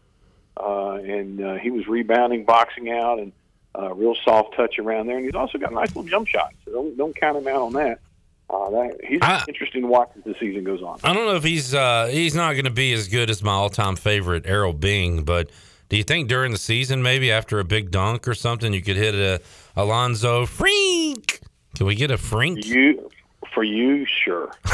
Uh, 0.56 0.94
and 0.94 1.42
uh, 1.42 1.54
he 1.54 1.70
was 1.70 1.86
rebounding, 1.88 2.44
boxing 2.44 2.90
out, 2.90 3.18
and 3.18 3.32
uh, 3.76 3.94
real 3.94 4.14
soft 4.24 4.54
touch 4.54 4.78
around 4.78 5.06
there. 5.06 5.16
And 5.16 5.24
he's 5.24 5.34
also 5.34 5.58
got 5.58 5.72
a 5.72 5.74
nice 5.74 5.88
little 5.88 6.04
jump 6.04 6.28
shot. 6.28 6.54
So 6.64 6.72
don't, 6.72 6.96
don't 6.96 7.16
count 7.16 7.38
him 7.38 7.48
out 7.48 7.62
on 7.62 7.72
that. 7.74 8.00
Uh, 8.48 8.70
that 8.70 9.00
he's 9.02 9.18
I, 9.22 9.42
interesting 9.48 9.82
to 9.82 9.88
watch 9.88 10.10
as 10.16 10.22
the 10.22 10.36
season 10.38 10.62
goes 10.62 10.80
on. 10.80 11.00
I 11.02 11.12
don't 11.12 11.26
know 11.26 11.34
if 11.34 11.42
he's 11.42 11.74
uh, 11.74 12.06
he's 12.06 12.32
not 12.32 12.52
going 12.52 12.66
to 12.66 12.70
be 12.70 12.92
as 12.92 13.08
good 13.08 13.28
as 13.28 13.42
my 13.42 13.50
all 13.50 13.70
time 13.70 13.96
favorite 13.96 14.46
Errol 14.46 14.72
Bing, 14.72 15.24
but 15.24 15.50
do 15.88 15.96
you 15.96 16.04
think 16.04 16.28
during 16.28 16.52
the 16.52 16.58
season, 16.58 17.02
maybe 17.02 17.32
after 17.32 17.58
a 17.58 17.64
big 17.64 17.90
dunk 17.90 18.28
or 18.28 18.34
something, 18.34 18.72
you 18.72 18.82
could 18.82 18.96
hit 18.96 19.16
a 19.16 19.42
Alanzo 19.76 20.46
Frink? 20.46 21.40
Can 21.74 21.86
we 21.86 21.96
get 21.96 22.12
a 22.12 22.18
Frink? 22.18 22.64
You 22.64 23.10
for 23.56 23.64
you, 23.64 24.04
sure. 24.04 24.52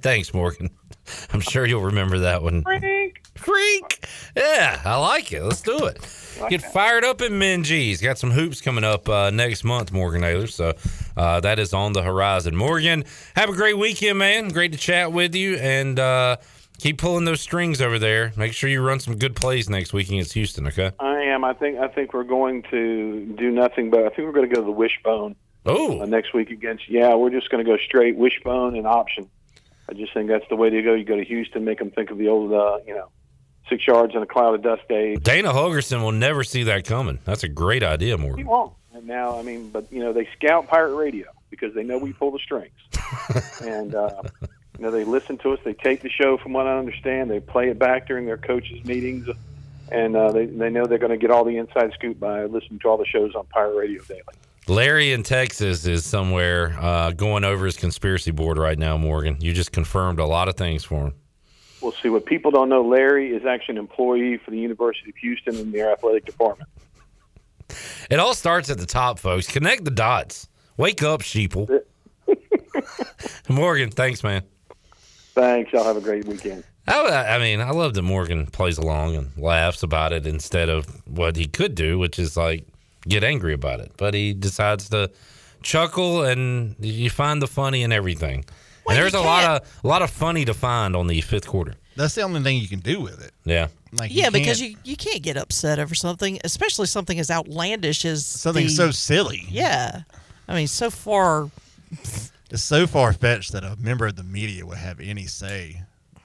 Thanks, 0.00 0.32
Morgan. 0.32 0.70
I'm 1.30 1.40
sure 1.40 1.66
you'll 1.66 1.82
remember 1.84 2.20
that 2.20 2.42
one. 2.42 2.62
Freak. 2.62 3.20
Freak. 3.34 4.06
Yeah, 4.34 4.80
I 4.82 4.96
like 4.96 5.30
it. 5.30 5.42
Let's 5.42 5.60
do 5.60 5.76
it. 5.84 6.00
Like 6.40 6.48
Get 6.48 6.62
that. 6.62 6.72
fired 6.72 7.04
up 7.04 7.20
in 7.20 7.34
Minges. 7.34 8.02
Got 8.02 8.16
some 8.16 8.30
hoops 8.30 8.62
coming 8.62 8.82
up 8.82 9.10
uh, 9.10 9.28
next 9.28 9.62
month, 9.62 9.92
Morgan 9.92 10.22
Ayler. 10.22 10.48
So 10.48 10.72
uh, 11.18 11.40
that 11.40 11.58
is 11.58 11.74
on 11.74 11.92
the 11.92 12.02
horizon. 12.02 12.56
Morgan, 12.56 13.04
have 13.36 13.50
a 13.50 13.54
great 13.54 13.76
weekend, 13.76 14.18
man. 14.18 14.48
Great 14.48 14.72
to 14.72 14.78
chat 14.78 15.12
with 15.12 15.34
you. 15.34 15.56
And 15.56 15.98
uh, 15.98 16.38
keep 16.78 16.96
pulling 16.96 17.26
those 17.26 17.42
strings 17.42 17.82
over 17.82 17.98
there. 17.98 18.32
Make 18.36 18.54
sure 18.54 18.70
you 18.70 18.80
run 18.80 19.00
some 19.00 19.16
good 19.18 19.36
plays 19.36 19.68
next 19.68 19.92
week 19.92 20.08
against 20.08 20.32
Houston, 20.32 20.66
okay? 20.68 20.92
I 20.98 21.20
am. 21.24 21.44
I 21.44 21.52
think 21.52 21.78
I 21.78 21.88
think 21.88 22.14
we're 22.14 22.24
going 22.24 22.62
to 22.70 23.34
do 23.38 23.50
nothing 23.50 23.90
but 23.90 24.00
I 24.00 24.08
think 24.08 24.20
we're 24.20 24.32
going 24.32 24.48
to 24.48 24.54
go 24.54 24.62
to 24.62 24.66
the 24.66 24.72
wishbone 24.72 25.36
Oh, 25.68 26.00
uh, 26.00 26.06
next 26.06 26.32
week 26.34 26.50
against. 26.50 26.88
Yeah, 26.88 27.14
we're 27.14 27.30
just 27.30 27.50
going 27.50 27.64
to 27.64 27.70
go 27.70 27.76
straight 27.76 28.16
wishbone 28.16 28.76
and 28.76 28.86
option. 28.86 29.28
I 29.88 29.94
just 29.94 30.12
think 30.12 30.28
that's 30.28 30.46
the 30.48 30.56
way 30.56 30.70
to 30.70 30.82
go. 30.82 30.94
You 30.94 31.04
go 31.04 31.16
to 31.16 31.24
Houston, 31.24 31.64
make 31.64 31.78
them 31.78 31.90
think 31.90 32.10
of 32.10 32.18
the 32.18 32.28
old, 32.28 32.52
uh, 32.52 32.78
you 32.86 32.94
know, 32.94 33.08
six 33.68 33.86
yards 33.86 34.14
in 34.14 34.22
a 34.22 34.26
cloud 34.26 34.54
of 34.54 34.62
dust 34.62 34.86
days. 34.88 35.18
Dana 35.20 35.52
Holgorsen 35.52 36.02
will 36.02 36.12
never 36.12 36.44
see 36.44 36.64
that 36.64 36.84
coming. 36.84 37.18
That's 37.24 37.42
a 37.42 37.48
great 37.48 37.82
idea, 37.82 38.16
Morgan. 38.18 38.38
He 38.38 38.44
won't. 38.44 38.72
And 38.92 39.06
now, 39.06 39.38
I 39.38 39.42
mean, 39.42 39.70
but 39.70 39.90
you 39.92 40.00
know, 40.00 40.12
they 40.12 40.28
scout 40.36 40.66
pirate 40.68 40.94
radio 40.94 41.26
because 41.50 41.74
they 41.74 41.82
know 41.82 41.98
we 41.98 42.12
pull 42.12 42.30
the 42.30 42.38
strings, 42.38 42.74
and 43.62 43.94
uh, 43.94 44.22
you 44.42 44.84
know, 44.84 44.90
they 44.90 45.04
listen 45.04 45.38
to 45.38 45.52
us. 45.52 45.60
They 45.64 45.74
take 45.74 46.02
the 46.02 46.10
show, 46.10 46.36
from 46.38 46.52
what 46.52 46.66
I 46.66 46.78
understand. 46.78 47.30
They 47.30 47.40
play 47.40 47.68
it 47.68 47.78
back 47.78 48.06
during 48.06 48.26
their 48.26 48.38
coaches' 48.38 48.84
meetings, 48.84 49.28
and 49.92 50.16
uh, 50.16 50.32
they 50.32 50.46
they 50.46 50.70
know 50.70 50.86
they're 50.86 50.98
going 50.98 51.12
to 51.12 51.18
get 51.18 51.30
all 51.30 51.44
the 51.44 51.56
inside 51.58 51.92
scoop 51.94 52.18
by 52.18 52.44
listening 52.44 52.80
to 52.80 52.88
all 52.88 52.96
the 52.96 53.06
shows 53.06 53.34
on 53.34 53.46
Pirate 53.46 53.76
Radio 53.76 54.02
Daily. 54.02 54.22
Larry 54.68 55.12
in 55.12 55.22
Texas 55.22 55.86
is 55.86 56.04
somewhere 56.04 56.76
uh, 56.78 57.12
going 57.12 57.42
over 57.42 57.64
his 57.64 57.76
conspiracy 57.76 58.30
board 58.30 58.58
right 58.58 58.78
now, 58.78 58.98
Morgan. 58.98 59.38
You 59.40 59.54
just 59.54 59.72
confirmed 59.72 60.18
a 60.18 60.26
lot 60.26 60.48
of 60.48 60.56
things 60.56 60.84
for 60.84 61.06
him. 61.06 61.14
We'll 61.80 61.92
see. 61.92 62.10
What 62.10 62.26
people 62.26 62.50
don't 62.50 62.68
know, 62.68 62.82
Larry 62.82 63.34
is 63.34 63.46
actually 63.46 63.76
an 63.76 63.78
employee 63.78 64.36
for 64.36 64.50
the 64.50 64.58
University 64.58 65.10
of 65.10 65.16
Houston 65.16 65.54
in 65.56 65.72
their 65.72 65.92
athletic 65.92 66.26
department. 66.26 66.68
It 68.10 68.18
all 68.18 68.34
starts 68.34 68.68
at 68.68 68.78
the 68.78 68.86
top, 68.86 69.18
folks. 69.18 69.46
Connect 69.46 69.84
the 69.84 69.90
dots. 69.90 70.48
Wake 70.76 71.02
up, 71.02 71.22
sheeple. 71.22 71.80
Morgan, 73.48 73.90
thanks, 73.90 74.22
man. 74.22 74.42
Thanks. 75.34 75.72
Y'all 75.72 75.84
have 75.84 75.96
a 75.96 76.00
great 76.00 76.26
weekend. 76.26 76.64
I, 76.86 77.34
I 77.34 77.38
mean, 77.38 77.60
I 77.60 77.70
love 77.70 77.94
that 77.94 78.02
Morgan 78.02 78.46
plays 78.46 78.78
along 78.78 79.16
and 79.16 79.36
laughs 79.36 79.82
about 79.82 80.12
it 80.12 80.26
instead 80.26 80.68
of 80.68 80.86
what 81.06 81.36
he 81.36 81.46
could 81.46 81.74
do, 81.74 81.98
which 81.98 82.18
is 82.18 82.36
like 82.36 82.66
get 83.08 83.24
angry 83.24 83.52
about 83.54 83.80
it. 83.80 83.92
But 83.96 84.14
he 84.14 84.32
decides 84.34 84.88
to 84.90 85.10
chuckle, 85.62 86.24
and 86.24 86.76
you 86.78 87.10
find 87.10 87.40
the 87.42 87.46
funny 87.46 87.82
in 87.82 87.92
everything. 87.92 88.44
and 88.88 88.96
there's 88.96 89.14
a 89.14 89.20
lot 89.20 89.44
of 89.62 89.80
a 89.84 89.86
lot 89.86 90.02
of 90.02 90.10
funny 90.10 90.44
to 90.44 90.54
find 90.54 90.94
on 90.96 91.06
the 91.06 91.20
fifth 91.20 91.46
quarter. 91.46 91.74
That's 91.96 92.14
the 92.14 92.22
only 92.22 92.40
thing 92.42 92.58
you 92.58 92.68
can 92.68 92.78
do 92.80 93.00
with 93.00 93.20
it. 93.24 93.32
Yeah. 93.44 93.68
Like 93.92 94.14
yeah, 94.14 94.30
because 94.30 94.60
you, 94.60 94.76
you 94.84 94.96
can't 94.96 95.22
get 95.22 95.36
upset 95.36 95.78
over 95.78 95.94
something, 95.94 96.38
especially 96.44 96.86
something 96.86 97.18
as 97.18 97.30
outlandish 97.30 98.04
as 98.04 98.24
something 98.26 98.66
the- 98.66 98.72
so 98.72 98.90
silly. 98.90 99.44
Yeah, 99.48 100.02
I 100.46 100.54
mean, 100.54 100.66
so 100.68 100.90
far. 100.90 101.50
It's 102.50 102.62
so 102.62 102.86
far 102.86 103.12
fetched 103.12 103.52
that 103.52 103.64
a 103.64 103.76
member 103.80 104.06
of 104.06 104.16
the 104.16 104.22
media 104.22 104.64
would 104.64 104.78
have 104.78 105.00
any 105.00 105.26
say 105.26 105.82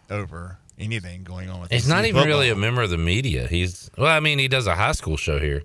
over 0.10 0.57
anything 0.77 1.23
going 1.23 1.49
on 1.49 1.61
with. 1.61 1.72
He's 1.72 1.88
not 1.88 2.05
even 2.05 2.15
football. 2.22 2.27
really 2.27 2.49
a 2.49 2.55
member 2.55 2.81
of 2.81 2.89
the 2.89 2.97
media. 2.97 3.47
He's 3.47 3.89
well, 3.97 4.11
I 4.11 4.19
mean, 4.19 4.39
he 4.39 4.47
does 4.47 4.68
a 4.68 4.76
high 4.76 4.91
school 4.93 5.18
show 5.18 5.39
here, 5.39 5.64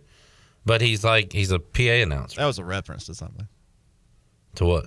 but 0.69 0.83
he's 0.83 1.03
like 1.03 1.33
he's 1.33 1.51
a 1.51 1.59
PA 1.59 1.83
announcer. 1.83 2.37
That 2.37 2.47
was 2.47 2.59
a 2.59 2.65
reference 2.65 3.07
to 3.07 3.15
something. 3.15 3.49
To 4.57 4.67
what? 4.67 4.87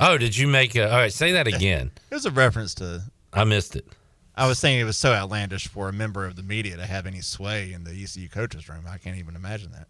Oh, 0.00 0.16
did 0.16 0.34
you 0.34 0.48
make 0.48 0.74
a? 0.74 0.90
All 0.90 0.96
right, 0.96 1.12
say 1.12 1.32
that 1.32 1.46
again. 1.54 1.92
It 2.10 2.14
was 2.14 2.24
a 2.24 2.30
reference 2.30 2.74
to. 2.76 3.02
I 3.32 3.44
missed 3.44 3.76
it. 3.76 3.86
I 4.34 4.48
was 4.48 4.58
saying 4.58 4.80
it 4.80 4.84
was 4.84 4.96
so 4.96 5.12
outlandish 5.12 5.68
for 5.68 5.90
a 5.90 5.92
member 5.92 6.24
of 6.24 6.36
the 6.36 6.42
media 6.42 6.76
to 6.76 6.86
have 6.86 7.06
any 7.06 7.20
sway 7.20 7.72
in 7.72 7.84
the 7.84 7.90
ECU 7.90 8.28
coaches 8.30 8.68
room. 8.68 8.84
I 8.88 8.96
can't 8.96 9.18
even 9.18 9.36
imagine 9.36 9.72
that. 9.72 9.88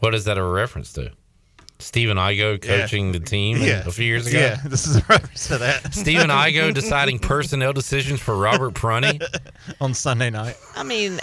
What 0.00 0.14
is 0.14 0.26
that 0.26 0.36
a 0.36 0.42
reference 0.44 0.92
to? 0.94 1.12
Stephen 1.82 2.16
Igo 2.16 2.64
Yeah. 2.64 2.78
coaching 2.80 3.12
the 3.12 3.20
team 3.20 3.58
Yeah. 3.58 3.82
a 3.86 3.90
few 3.90 4.06
years 4.06 4.26
ago. 4.26 4.38
Yeah, 4.38 4.60
this 4.64 4.86
is 4.86 4.96
a 4.96 5.04
reference 5.08 5.48
to 5.48 5.58
that. 5.58 5.92
Stephen 5.94 6.28
Igo 6.30 6.72
deciding 6.72 7.18
personnel 7.18 7.72
decisions 7.72 8.20
for 8.20 8.36
Robert 8.36 8.74
Prunty 8.74 9.20
on 9.80 9.92
Sunday 9.94 10.30
night. 10.30 10.56
I 10.76 10.82
mean, 10.82 11.18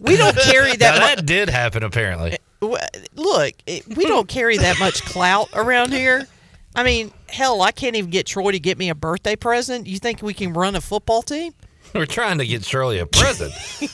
we 0.00 0.16
don't 0.16 0.36
carry 0.36 0.76
that. 0.76 0.78
Now, 0.80 1.00
much. 1.00 1.16
that 1.16 1.26
did 1.26 1.48
happen 1.48 1.82
apparently. 1.82 2.38
look, 2.60 3.54
we 3.66 4.04
don't 4.06 4.28
carry 4.28 4.56
that 4.58 4.78
much 4.78 5.02
clout 5.04 5.48
around 5.54 5.92
here. 5.92 6.26
I 6.74 6.82
mean, 6.82 7.10
hell, 7.28 7.62
I 7.62 7.72
can't 7.72 7.96
even 7.96 8.10
get 8.10 8.26
Troy 8.26 8.52
to 8.52 8.60
get 8.60 8.76
me 8.76 8.90
a 8.90 8.94
birthday 8.94 9.34
present. 9.36 9.86
You 9.86 9.98
think 9.98 10.20
we 10.22 10.34
can 10.34 10.52
run 10.52 10.76
a 10.76 10.80
football 10.80 11.22
team? 11.22 11.52
We're 11.94 12.06
trying 12.06 12.38
to 12.38 12.46
get 12.46 12.64
Shirley 12.64 12.98
a 12.98 13.06
present. 13.06 13.52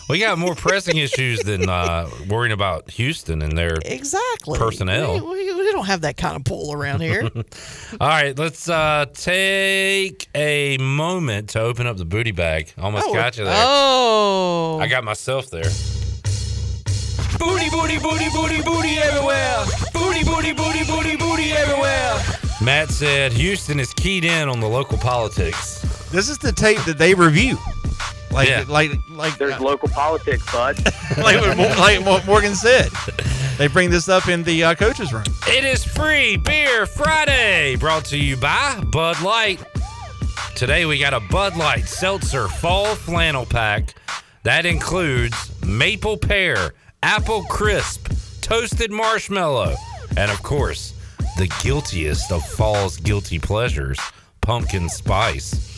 we 0.09 0.19
got 0.19 0.39
more 0.39 0.55
pressing 0.55 0.97
issues 0.97 1.41
than 1.41 1.69
uh, 1.69 2.09
worrying 2.29 2.53
about 2.53 2.91
Houston 2.91 3.43
and 3.43 3.57
their 3.57 3.77
Exactly. 3.85 4.59
personnel. 4.59 5.15
We, 5.15 5.21
we, 5.21 5.55
we 5.55 5.73
don't 5.73 5.87
have 5.87 6.01
that 6.01 6.17
kind 6.17 6.35
of 6.37 6.45
pull 6.45 6.73
around 6.73 7.01
here. 7.01 7.23
All 8.01 8.09
right, 8.09 8.37
let's 8.39 8.69
uh, 8.69 9.07
take 9.15 10.29
a 10.35 10.79
moment 10.79 11.51
to 11.51 11.61
open 11.61 11.87
up 11.87 11.97
the 11.97 12.05
booty 12.05 12.33
bag. 12.33 12.73
Almost 12.79 13.07
Oh, 13.09 13.15
got 13.15 13.39
you 13.39 13.45
there. 13.45 13.55
Oh. 13.57 14.79
I 14.81 14.87
got 14.89 15.05
myself 15.05 15.49
there. 15.51 15.71
Booty, 17.39 17.71
booty, 17.71 17.99
booty, 17.99 18.29
booty, 18.31 18.63
booty 18.63 18.99
everywhere. 18.99 19.65
Booty, 19.93 20.23
booty, 20.25 20.53
booty, 20.53 20.85
booty, 20.85 21.17
booty 21.17 21.53
everywhere. 21.53 22.21
Matt 22.63 22.91
said 22.91 23.33
Houston 23.33 23.81
is 23.81 23.93
keyed 23.95 24.25
in 24.25 24.49
on 24.49 24.61
the 24.61 24.69
local 24.69 24.97
politics. 24.99 25.81
This 26.11 26.29
is 26.29 26.39
the 26.39 26.53
tape 26.53 26.79
that 26.85 26.99
they 26.99 27.15
review. 27.15 27.59
Like, 28.33 28.49
Yeah. 28.49 28.65
like, 28.67 28.93
like, 29.11 29.37
There's 29.37 29.61
local 29.61 29.89
politics, 29.89 30.45
bud. 30.51 30.79
like, 31.19 31.41
what 31.41 31.79
like 31.79 32.05
what 32.05 32.25
Morgan 32.27 32.55
said. 32.55 32.89
They 33.59 33.69
bring 33.69 33.91
this 33.91 34.09
up 34.09 34.29
in 34.29 34.43
the 34.43 34.65
uh, 34.65 34.75
coaches' 34.75 35.13
room. 35.13 35.25
It 35.47 35.65
is 35.65 35.85
Free 35.85 36.37
Beer 36.39 36.87
Friday, 36.87 37.77
brought 37.77 38.07
to 38.07 38.17
you 38.17 38.37
by 38.37 38.83
Bud 38.91 39.21
Light. 39.21 39.61
Today 40.57 40.87
we 40.87 40.99
got 40.99 41.13
a 41.15 41.21
Bud 41.21 41.57
Light 41.57 41.87
Seltzer 41.87 42.49
Fall 42.49 42.95
Flannel 42.95 43.45
Pack 43.47 43.95
that 44.45 44.65
includes 44.67 45.37
maple 45.65 46.17
pear, 46.17 46.75
apple 47.03 47.43
crisp, 47.45 48.09
toasted 48.41 48.91
marshmallow, 48.91 49.75
and 50.17 50.31
of 50.31 50.43
course, 50.43 50.95
the 51.37 51.49
guiltiest 51.63 52.33
of 52.33 52.43
fall's 52.47 52.97
guilty 52.97 53.39
pleasures, 53.39 53.99
pumpkin 54.41 54.89
spice. 54.89 55.72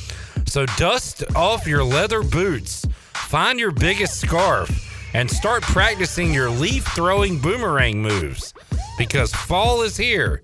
So 0.47 0.67
dust 0.77 1.25
off 1.35 1.67
your 1.67 1.83
leather 1.85 2.23
boots, 2.23 2.87
find 3.15 3.59
your 3.59 3.71
biggest 3.73 4.21
scarf, 4.21 4.71
and 5.15 5.31
start 5.31 5.63
practicing 5.63 6.33
your 6.33 6.49
leaf 6.51 6.87
throwing 6.89 7.41
boomerang 7.41 8.01
moves 8.03 8.55
because 8.99 9.33
fall 9.33 9.83
is 9.83 9.97
here. 9.97 10.43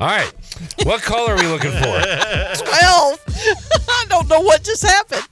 All 0.00 0.06
right. 0.06 0.32
What 0.84 1.02
color 1.02 1.32
are 1.32 1.36
we 1.36 1.46
looking 1.46 1.72
for? 1.72 1.78
12. 1.78 2.62
I 3.88 4.04
don't 4.08 4.28
know 4.28 4.40
what 4.40 4.62
just 4.62 4.84
happened. 4.86 5.24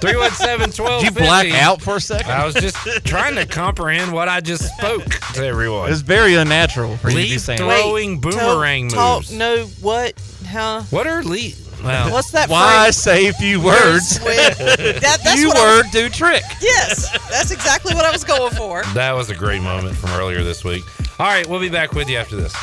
317 0.00 0.72
12 0.72 1.02
Did 1.02 1.14
you 1.14 1.20
black 1.26 1.50
out 1.54 1.80
for 1.82 1.96
a 1.96 2.00
second? 2.00 2.30
I 2.30 2.44
was 2.44 2.54
just 2.54 2.76
trying 3.04 3.34
to 3.36 3.46
comprehend 3.46 4.12
what 4.12 4.28
I 4.28 4.40
just 4.40 4.72
spoke 4.76 5.04
to 5.34 5.44
everyone. 5.44 5.90
It's 5.90 6.02
very 6.02 6.34
unnatural 6.34 6.96
for 6.98 7.08
you 7.10 7.16
to 7.16 7.22
be 7.22 7.28
Leaf 7.30 7.40
saying. 7.40 7.58
throwing 7.58 8.20
boomerang 8.20 8.90
Talk, 8.90 9.20
moves. 9.20 9.32
no, 9.32 9.64
what? 9.80 10.14
Huh? 10.48 10.82
What 10.90 11.06
are 11.06 11.22
leaf? 11.22 11.64
Well, 11.82 12.10
What's 12.12 12.32
that 12.32 12.48
Why 12.48 12.84
phrase? 12.86 12.96
say 12.96 13.26
a 13.28 13.32
few 13.32 13.60
words? 13.60 14.18
That, 14.24 15.20
that's 15.22 15.34
few 15.34 15.48
what 15.48 15.56
I 15.58 15.76
was- 15.76 15.84
word 15.84 15.92
do 15.92 16.08
trick. 16.08 16.42
Yes, 16.60 17.10
that's 17.30 17.50
exactly 17.52 17.94
what 17.94 18.04
I 18.04 18.10
was 18.10 18.24
going 18.24 18.52
for. 18.54 18.82
That 18.94 19.12
was 19.12 19.30
a 19.30 19.34
great 19.34 19.62
moment 19.62 19.96
from 19.96 20.10
earlier 20.10 20.42
this 20.42 20.64
week. 20.64 20.82
All 21.20 21.26
right, 21.26 21.46
we'll 21.46 21.60
be 21.60 21.68
back 21.68 21.92
with 21.92 22.08
you 22.08 22.16
after 22.16 22.34
this. 22.36 22.54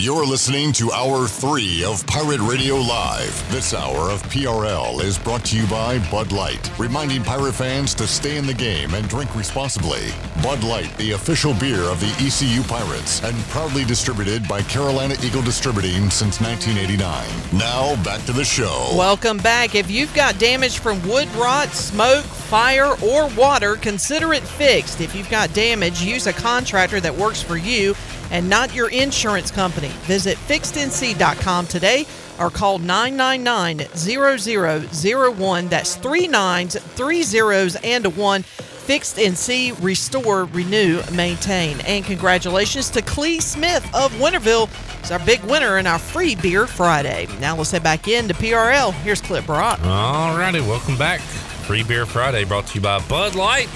You're 0.00 0.24
listening 0.24 0.72
to 0.72 0.90
Hour 0.92 1.28
3 1.28 1.84
of 1.84 2.06
Pirate 2.06 2.40
Radio 2.40 2.76
Live. 2.76 3.52
This 3.52 3.74
hour 3.74 4.10
of 4.10 4.22
PRL 4.30 5.02
is 5.02 5.18
brought 5.18 5.44
to 5.44 5.58
you 5.58 5.66
by 5.66 5.98
Bud 6.10 6.32
Light, 6.32 6.70
reminding 6.78 7.22
pirate 7.22 7.52
fans 7.52 7.94
to 7.96 8.06
stay 8.06 8.38
in 8.38 8.46
the 8.46 8.54
game 8.54 8.94
and 8.94 9.06
drink 9.10 9.36
responsibly. 9.36 10.08
Bud 10.42 10.64
Light, 10.64 10.96
the 10.96 11.10
official 11.10 11.52
beer 11.52 11.82
of 11.82 12.00
the 12.00 12.06
ECU 12.24 12.62
Pirates, 12.62 13.22
and 13.22 13.36
proudly 13.50 13.84
distributed 13.84 14.48
by 14.48 14.62
Carolina 14.62 15.16
Eagle 15.22 15.42
Distributing 15.42 16.08
since 16.08 16.40
1989. 16.40 17.28
Now, 17.52 18.02
back 18.02 18.24
to 18.24 18.32
the 18.32 18.42
show. 18.42 18.88
Welcome 18.96 19.36
back. 19.36 19.74
If 19.74 19.90
you've 19.90 20.14
got 20.14 20.38
damage 20.38 20.78
from 20.78 21.06
wood 21.06 21.28
rot, 21.34 21.68
smoke, 21.74 22.24
fire, 22.24 22.94
or 23.02 23.28
water, 23.36 23.76
consider 23.76 24.32
it 24.32 24.44
fixed. 24.44 25.02
If 25.02 25.14
you've 25.14 25.28
got 25.28 25.52
damage, 25.52 26.00
use 26.00 26.26
a 26.26 26.32
contractor 26.32 27.00
that 27.00 27.14
works 27.14 27.42
for 27.42 27.58
you 27.58 27.94
and 28.30 28.48
not 28.48 28.74
your 28.74 28.88
insurance 28.90 29.50
company. 29.50 29.88
Visit 30.02 30.38
fixednc.com 30.38 31.66
today 31.66 32.06
or 32.38 32.48
call 32.50 32.78
999-0001. 32.78 35.68
That's 35.68 35.96
three 35.96 36.26
nines, 36.26 36.78
three 36.80 37.22
zeros, 37.22 37.76
and 37.76 38.06
a 38.06 38.10
one. 38.10 38.42
Fixed 38.42 39.18
NC, 39.18 39.80
restore, 39.84 40.46
renew, 40.46 41.02
maintain. 41.12 41.80
And 41.82 42.02
congratulations 42.04 42.88
to 42.90 43.02
Clee 43.02 43.38
Smith 43.40 43.84
of 43.94 44.10
Winterville. 44.14 44.68
He's 45.00 45.12
our 45.12 45.20
big 45.20 45.40
winner 45.44 45.78
in 45.78 45.86
our 45.86 45.98
free 45.98 46.34
beer 46.34 46.66
Friday. 46.66 47.28
Now 47.38 47.54
let's 47.56 47.70
head 47.70 47.84
back 47.84 48.08
into 48.08 48.34
PRL. 48.34 48.92
Here's 48.92 49.20
Clip 49.20 49.46
Brock. 49.46 49.78
All 49.84 50.36
righty, 50.36 50.60
welcome 50.60 50.96
back. 50.96 51.20
Free 51.20 51.84
Beer 51.84 52.04
Friday 52.04 52.42
brought 52.42 52.66
to 52.68 52.74
you 52.74 52.80
by 52.80 52.98
Bud 53.06 53.36
Light. 53.36 53.68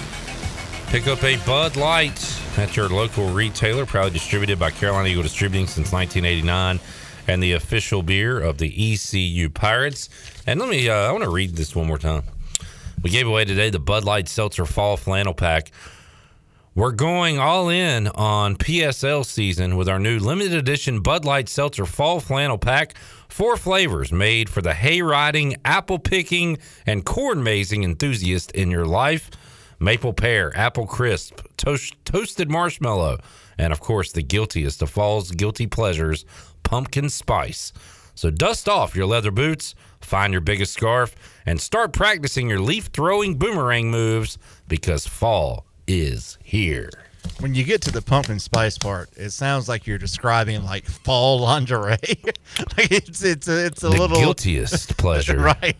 Pick 0.94 1.08
up 1.08 1.24
a 1.24 1.36
Bud 1.38 1.74
Light 1.74 2.40
at 2.56 2.76
your 2.76 2.88
local 2.88 3.28
retailer, 3.30 3.84
proudly 3.84 4.12
distributed 4.12 4.60
by 4.60 4.70
Carolina 4.70 5.08
Eagle 5.08 5.24
Distributing 5.24 5.66
since 5.66 5.90
1989. 5.90 6.78
and 7.26 7.42
the 7.42 7.50
official 7.50 8.04
beer 8.04 8.38
of 8.38 8.58
the 8.58 8.92
ECU 8.92 9.50
Pirates. 9.50 10.08
And 10.46 10.60
let 10.60 10.68
me, 10.68 10.88
uh, 10.88 10.94
I 10.94 11.10
want 11.10 11.24
to 11.24 11.30
read 11.30 11.56
this 11.56 11.74
one 11.74 11.88
more 11.88 11.98
time. 11.98 12.22
We 13.02 13.10
gave 13.10 13.26
away 13.26 13.44
today 13.44 13.70
the 13.70 13.80
Bud 13.80 14.04
Light 14.04 14.28
Seltzer 14.28 14.66
Fall 14.66 14.96
Flannel 14.96 15.34
Pack. 15.34 15.72
We're 16.76 16.92
going 16.92 17.40
all 17.40 17.68
in 17.68 18.06
on 18.06 18.54
PSL 18.54 19.26
season 19.26 19.76
with 19.76 19.88
our 19.88 19.98
new 19.98 20.20
limited 20.20 20.54
edition 20.54 21.00
Bud 21.00 21.24
Light 21.24 21.48
Seltzer 21.48 21.86
Fall 21.86 22.20
Flannel 22.20 22.58
Pack. 22.58 22.94
Four 23.28 23.56
flavors 23.56 24.12
made 24.12 24.48
for 24.48 24.62
the 24.62 24.74
hay 24.74 25.02
riding, 25.02 25.56
apple 25.64 25.98
picking, 25.98 26.58
and 26.86 27.04
corn 27.04 27.42
mazing 27.42 27.82
enthusiast 27.82 28.52
in 28.52 28.70
your 28.70 28.86
life 28.86 29.28
maple 29.78 30.12
pear, 30.12 30.56
apple 30.56 30.86
crisp, 30.86 31.40
toast, 31.56 31.94
toasted 32.04 32.50
marshmallow, 32.50 33.18
and 33.58 33.72
of 33.72 33.80
course, 33.80 34.12
the 34.12 34.22
guiltiest 34.22 34.82
of 34.82 34.90
fall's 34.90 35.30
guilty 35.30 35.66
pleasures, 35.66 36.24
pumpkin 36.62 37.08
spice. 37.08 37.72
So 38.14 38.30
dust 38.30 38.68
off 38.68 38.94
your 38.94 39.06
leather 39.06 39.30
boots, 39.30 39.74
find 40.00 40.32
your 40.32 40.40
biggest 40.40 40.72
scarf, 40.72 41.14
and 41.46 41.60
start 41.60 41.92
practicing 41.92 42.48
your 42.48 42.60
leaf 42.60 42.86
throwing 42.86 43.36
boomerang 43.36 43.90
moves 43.90 44.38
because 44.68 45.06
fall 45.06 45.66
is 45.86 46.38
here. 46.42 46.90
When 47.40 47.54
you 47.54 47.64
get 47.64 47.80
to 47.82 47.90
the 47.90 48.02
pumpkin 48.02 48.38
spice 48.38 48.78
part, 48.78 49.08
it 49.16 49.30
sounds 49.30 49.68
like 49.68 49.86
you're 49.86 49.98
describing 49.98 50.62
like 50.62 50.84
fall 50.84 51.40
lingerie. 51.40 51.96
like 52.76 52.92
it's 52.92 53.24
it's 53.24 53.48
a, 53.48 53.66
it's 53.66 53.82
a 53.82 53.88
the 53.88 53.96
little 53.96 54.18
guiltiest 54.18 54.96
pleasure. 54.98 55.38
right? 55.38 55.76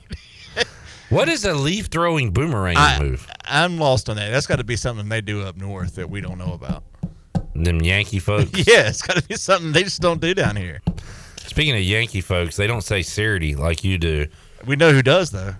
What 1.10 1.28
is 1.28 1.44
a 1.44 1.54
leaf 1.54 1.86
throwing 1.86 2.30
boomerang 2.30 2.76
I, 2.78 2.98
move? 2.98 3.28
I'm 3.44 3.78
lost 3.78 4.08
on 4.08 4.16
that. 4.16 4.30
That's 4.30 4.46
got 4.46 4.56
to 4.56 4.64
be 4.64 4.76
something 4.76 5.08
they 5.08 5.20
do 5.20 5.42
up 5.42 5.56
north 5.56 5.96
that 5.96 6.08
we 6.08 6.20
don't 6.20 6.38
know 6.38 6.54
about. 6.54 6.82
Them 7.54 7.80
Yankee 7.82 8.18
folks. 8.18 8.50
yeah, 8.66 8.88
it's 8.88 9.02
got 9.02 9.16
to 9.16 9.22
be 9.22 9.36
something 9.36 9.72
they 9.72 9.82
just 9.84 10.00
don't 10.00 10.20
do 10.20 10.34
down 10.34 10.56
here. 10.56 10.80
Speaking 11.36 11.74
of 11.74 11.82
Yankee 11.82 12.20
folks, 12.20 12.56
they 12.56 12.66
don't 12.66 12.82
say 12.82 13.02
Saturday 13.02 13.54
like 13.54 13.84
you 13.84 13.98
do. 13.98 14.26
We 14.66 14.76
know 14.76 14.92
who 14.92 15.02
does 15.02 15.30
though. 15.30 15.54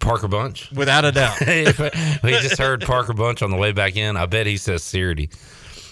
Parker 0.00 0.26
Bunch, 0.26 0.70
without 0.72 1.04
a 1.04 1.12
doubt. 1.12 1.38
we 2.22 2.30
just 2.30 2.58
heard 2.58 2.80
Parker 2.80 3.12
Bunch 3.12 3.42
on 3.42 3.50
the 3.50 3.58
way 3.58 3.72
back 3.72 3.94
in. 3.94 4.16
I 4.16 4.24
bet 4.24 4.46
he 4.46 4.56
says 4.56 4.82
Saturday. 4.82 5.28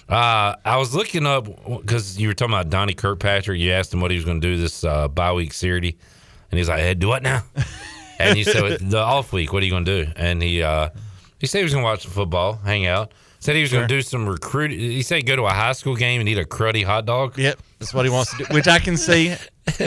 Uh, 0.08 0.56
I 0.64 0.78
was 0.78 0.94
looking 0.94 1.26
up 1.26 1.44
because 1.82 2.18
you 2.18 2.28
were 2.28 2.34
talking 2.34 2.54
about 2.54 2.70
Donnie 2.70 2.94
Kirkpatrick. 2.94 3.60
You 3.60 3.72
asked 3.72 3.92
him 3.92 4.00
what 4.00 4.10
he 4.10 4.16
was 4.16 4.24
going 4.24 4.40
to 4.40 4.46
do 4.46 4.56
this 4.56 4.82
uh, 4.84 5.06
bye 5.06 5.32
week 5.32 5.52
Saturday, 5.52 5.98
and 6.50 6.58
he's 6.58 6.68
like, 6.68 6.80
"Hey, 6.80 6.94
do 6.94 7.08
what 7.08 7.22
now?" 7.22 7.44
and 8.20 8.38
you 8.38 8.44
said 8.44 8.78
the 8.90 8.98
off 8.98 9.32
week. 9.32 9.52
What 9.52 9.62
are 9.62 9.66
you 9.66 9.72
going 9.72 9.84
to 9.84 10.04
do? 10.06 10.12
And 10.16 10.42
he 10.42 10.62
uh, 10.62 10.90
he 11.38 11.46
said 11.46 11.58
he 11.58 11.64
was 11.64 11.72
going 11.72 11.82
to 11.82 11.88
watch 11.90 12.02
some 12.02 12.12
football, 12.12 12.54
hang 12.56 12.86
out. 12.86 13.12
Said 13.42 13.56
he 13.56 13.62
was 13.62 13.72
going 13.72 13.88
to 13.88 13.94
do 13.94 14.02
some 14.02 14.28
recruit. 14.28 14.70
He 14.70 15.00
said 15.00 15.24
go 15.24 15.34
to 15.34 15.44
a 15.44 15.50
high 15.50 15.72
school 15.72 15.96
game 15.96 16.20
and 16.20 16.28
eat 16.28 16.36
a 16.36 16.44
cruddy 16.44 16.84
hot 16.84 17.06
dog. 17.06 17.38
Yep, 17.38 17.58
that's 17.78 17.94
what 17.94 18.04
he 18.04 18.10
wants 18.10 18.36
to 18.36 18.44
do. 18.44 18.54
Which 18.54 18.68
I 18.68 18.78
can 18.78 18.96
see. 18.98 19.34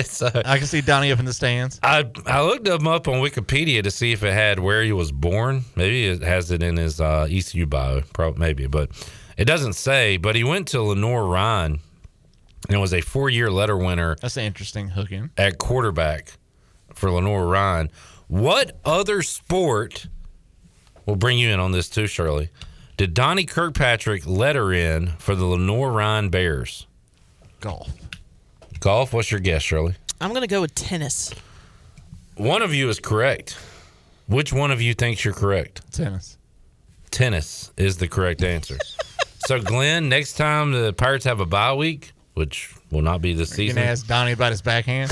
so, 0.04 0.32
I 0.44 0.58
can 0.58 0.66
see 0.66 0.82
Donnie 0.82 1.12
up 1.12 1.20
in 1.20 1.26
the 1.26 1.34
stands. 1.34 1.80
I 1.84 2.10
I 2.26 2.42
looked 2.42 2.68
him 2.68 2.88
up 2.88 3.08
on 3.08 3.16
Wikipedia 3.22 3.84
to 3.84 3.92
see 3.92 4.12
if 4.12 4.24
it 4.24 4.34
had 4.34 4.60
where 4.60 4.82
he 4.82 4.92
was 4.92 5.12
born. 5.12 5.66
Maybe 5.76 6.08
it 6.08 6.24
has 6.24 6.50
it 6.50 6.64
in 6.64 6.78
his 6.78 7.00
uh, 7.00 7.28
ECU 7.30 7.68
bio, 7.68 8.02
probably 8.14 8.40
maybe, 8.40 8.66
but 8.66 8.90
it 9.38 9.46
doesn't 9.46 9.74
say. 9.74 10.18
But 10.18 10.36
he 10.36 10.44
went 10.44 10.68
to 10.70 10.82
Lenoir-Rhyne 10.82 11.80
and 12.70 12.82
was 12.82 12.94
a 12.94 13.02
four-year 13.02 13.52
letter 13.52 13.78
winner 13.78 14.16
That's 14.20 14.38
an 14.38 14.46
interesting 14.46 14.88
hook 14.90 15.12
in. 15.12 15.30
at 15.38 15.60
quarterback 15.60 16.38
for 16.96 17.12
Lenoir-Rhyne. 17.12 17.92
What 18.28 18.80
other 18.86 19.22
sport? 19.22 20.08
We'll 21.06 21.16
bring 21.16 21.38
you 21.38 21.50
in 21.50 21.60
on 21.60 21.72
this 21.72 21.90
too, 21.90 22.08
Shirley. 22.08 22.50
Did 22.96 23.14
Donnie 23.14 23.46
Kirkpatrick 23.46 24.26
letter 24.26 24.72
in 24.72 25.08
for 25.18 25.36
the 25.36 25.46
Lenoir-Rhyne 25.46 26.30
Bears? 26.30 26.86
Golf. 27.60 27.92
Golf. 28.80 29.14
What's 29.14 29.32
your 29.32 29.40
guess, 29.40 29.64
Shirley? 29.64 29.96
I'm 30.22 30.30
going 30.30 30.42
to 30.42 30.48
go 30.48 30.62
with 30.62 30.76
tennis. 30.76 31.34
One 32.36 32.62
of 32.62 32.74
you 32.74 32.90
is 32.90 33.00
correct. 33.00 33.58
Which 34.28 34.54
one 34.54 34.72
of 34.72 34.82
you 34.82 34.94
thinks 34.94 35.26
you're 35.26 35.34
correct? 35.34 35.82
Tennis. 35.92 36.38
Tennis 37.12 37.72
is 37.78 37.98
the 37.98 38.08
correct 38.08 38.44
answer. 38.44 38.78
so, 39.46 39.60
Glenn, 39.60 40.08
next 40.08 40.34
time 40.34 40.72
the 40.72 40.94
Pirates 40.94 41.26
have 41.26 41.40
a 41.40 41.46
bye 41.46 41.74
week, 41.74 42.14
which 42.34 42.74
will 42.94 43.02
not 43.02 43.22
be 43.22 43.34
this 43.34 43.50
You 43.52 43.56
season, 43.68 43.78
can 43.82 43.90
ask 43.90 44.08
Donnie 44.08 44.32
about 44.32 44.52
his 44.52 44.62
backhand. 44.62 45.12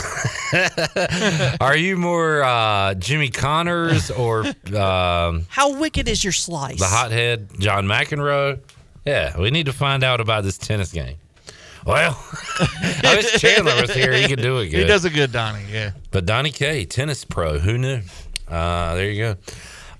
are 1.60 1.76
you 1.76 1.98
more 1.98 2.44
uh, 2.44 2.94
Jimmy 2.94 3.30
Connors 3.30 4.10
or 4.12 4.46
um, 4.76 5.46
How 5.50 5.78
wicked 5.80 6.08
is 6.08 6.24
your 6.24 6.34
slice? 6.34 6.80
the 6.80 6.86
hothead 6.86 7.50
John 7.60 7.86
McEnroe? 7.86 8.60
Yeah, 9.06 9.38
we 9.40 9.52
need 9.52 9.66
to 9.66 9.74
find 9.74 10.04
out 10.04 10.22
about 10.22 10.44
this 10.44 10.58
tennis 10.58 10.92
game. 10.92 11.18
Well, 11.86 12.16
I 12.60 13.16
wish 13.18 13.42
Chandler 13.42 13.82
was 13.82 13.92
here. 13.92 14.14
He 14.14 14.28
could 14.28 14.42
do 14.42 14.60
it 14.60 14.70
good. 14.70 14.80
He 14.82 14.86
does 14.86 15.04
a 15.06 15.10
good 15.10 15.32
Donnie. 15.32 15.66
Yeah. 15.72 15.92
But 16.12 16.26
Donnie 16.28 16.52
K, 16.52 16.86
tennis 16.86 17.26
pro, 17.26 17.58
who 17.58 17.78
knew? 17.80 18.02
Uh, 18.48 18.94
there 18.96 19.10
you 19.10 19.24
go. 19.24 19.38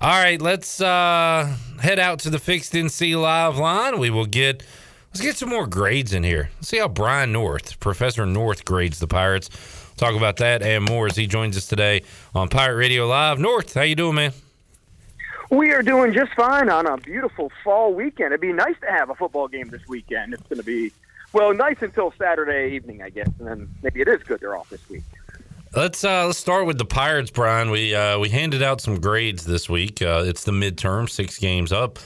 All 0.00 0.20
right, 0.22 0.40
let's 0.40 0.80
uh, 0.80 1.56
head 1.80 1.98
out 1.98 2.20
to 2.20 2.30
the 2.30 2.38
Fixed 2.38 2.72
NC 2.72 3.20
Live 3.20 3.56
line. 3.56 3.98
We 3.98 4.10
will 4.10 4.26
get 4.26 4.62
let's 5.12 5.20
get 5.20 5.36
some 5.36 5.50
more 5.50 5.66
grades 5.66 6.14
in 6.14 6.24
here. 6.24 6.50
Let's 6.56 6.68
see 6.68 6.78
how 6.78 6.88
Brian 6.88 7.32
North, 7.32 7.78
Professor 7.80 8.24
North, 8.24 8.64
grades 8.64 8.98
the 8.98 9.06
Pirates. 9.06 9.50
Talk 9.96 10.14
about 10.14 10.38
that 10.38 10.62
and 10.62 10.88
more 10.88 11.06
as 11.06 11.16
he 11.16 11.26
joins 11.26 11.56
us 11.56 11.66
today 11.66 12.02
on 12.34 12.48
Pirate 12.48 12.76
Radio 12.76 13.06
Live. 13.06 13.38
North, 13.38 13.74
how 13.74 13.82
you 13.82 13.94
doing, 13.94 14.14
man? 14.14 14.32
We 15.50 15.72
are 15.72 15.82
doing 15.82 16.14
just 16.14 16.32
fine 16.32 16.70
on 16.70 16.86
a 16.86 16.96
beautiful 16.96 17.52
fall 17.62 17.92
weekend. 17.92 18.28
It'd 18.28 18.40
be 18.40 18.54
nice 18.54 18.74
to 18.80 18.90
have 18.90 19.10
a 19.10 19.14
football 19.14 19.48
game 19.48 19.68
this 19.68 19.86
weekend. 19.86 20.32
It's 20.32 20.42
going 20.44 20.58
to 20.58 20.64
be, 20.64 20.92
well, 21.34 21.52
nice 21.52 21.76
until 21.82 22.14
Saturday 22.18 22.74
evening, 22.74 23.02
I 23.02 23.10
guess, 23.10 23.28
and 23.38 23.46
then 23.46 23.68
maybe 23.82 24.00
it 24.00 24.08
is 24.08 24.22
good 24.22 24.40
they're 24.40 24.56
off 24.56 24.70
this 24.70 24.88
week. 24.88 25.02
Let's 25.74 26.04
uh, 26.04 26.26
let's 26.26 26.38
start 26.38 26.66
with 26.66 26.78
the 26.78 26.84
Pirates, 26.84 27.30
Brian. 27.30 27.70
We 27.70 27.94
uh, 27.94 28.18
we 28.18 28.28
handed 28.28 28.62
out 28.62 28.82
some 28.82 29.00
grades 29.00 29.44
this 29.44 29.70
week. 29.70 30.02
Uh, 30.02 30.22
it's 30.26 30.44
the 30.44 30.52
midterm, 30.52 31.08
six 31.08 31.38
games 31.38 31.72
up, 31.72 31.98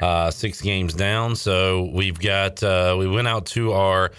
uh, 0.00 0.30
six 0.30 0.60
games 0.60 0.94
down. 0.94 1.36
So 1.36 1.90
we've 1.92 2.18
got 2.18 2.62
uh, 2.62 2.96
we 2.98 3.08
went 3.08 3.28
out 3.28 3.46
to 3.46 3.72
our 3.72 4.12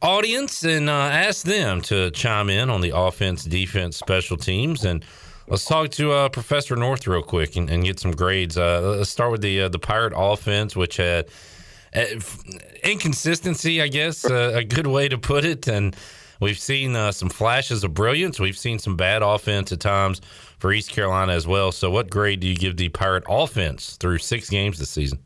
audience 0.00 0.64
and 0.64 0.88
uh, 0.88 0.92
asked 0.92 1.44
them 1.44 1.80
to 1.82 2.10
chime 2.10 2.50
in 2.50 2.70
on 2.70 2.80
the 2.80 2.96
offense, 2.96 3.44
defense, 3.44 3.96
special 3.96 4.36
teams, 4.36 4.84
and 4.84 5.04
let's 5.46 5.64
talk 5.64 5.90
to 5.90 6.12
uh, 6.12 6.28
Professor 6.28 6.74
North 6.76 7.06
real 7.06 7.22
quick 7.22 7.56
and, 7.56 7.70
and 7.70 7.84
get 7.84 8.00
some 8.00 8.12
grades. 8.12 8.58
Uh, 8.58 8.96
let's 8.96 9.10
start 9.10 9.30
with 9.30 9.42
the 9.42 9.62
uh, 9.62 9.68
the 9.68 9.78
Pirate 9.78 10.12
offense, 10.16 10.74
which 10.74 10.96
had 10.96 11.28
inconsistency, 12.84 13.82
I 13.82 13.88
guess, 13.88 14.24
a 14.24 14.64
good 14.64 14.86
way 14.86 15.08
to 15.08 15.18
put 15.18 15.44
it, 15.44 15.68
and. 15.68 15.96
We've 16.40 16.58
seen 16.58 17.12
some 17.12 17.28
flashes 17.28 17.84
of 17.84 17.94
brilliance. 17.94 18.40
We've 18.40 18.58
seen 18.58 18.80
some 18.80 18.96
bad 18.96 19.22
offense 19.22 19.70
at 19.70 19.78
times 19.78 20.20
for 20.62 20.72
East 20.72 20.90
Carolina 20.90 21.32
as 21.32 21.44
well. 21.44 21.72
So, 21.72 21.90
what 21.90 22.08
grade 22.08 22.38
do 22.38 22.46
you 22.46 22.54
give 22.54 22.76
the 22.76 22.88
Pirate 22.88 23.24
offense 23.28 23.96
through 23.96 24.18
six 24.18 24.48
games 24.48 24.78
this 24.78 24.90
season? 24.90 25.18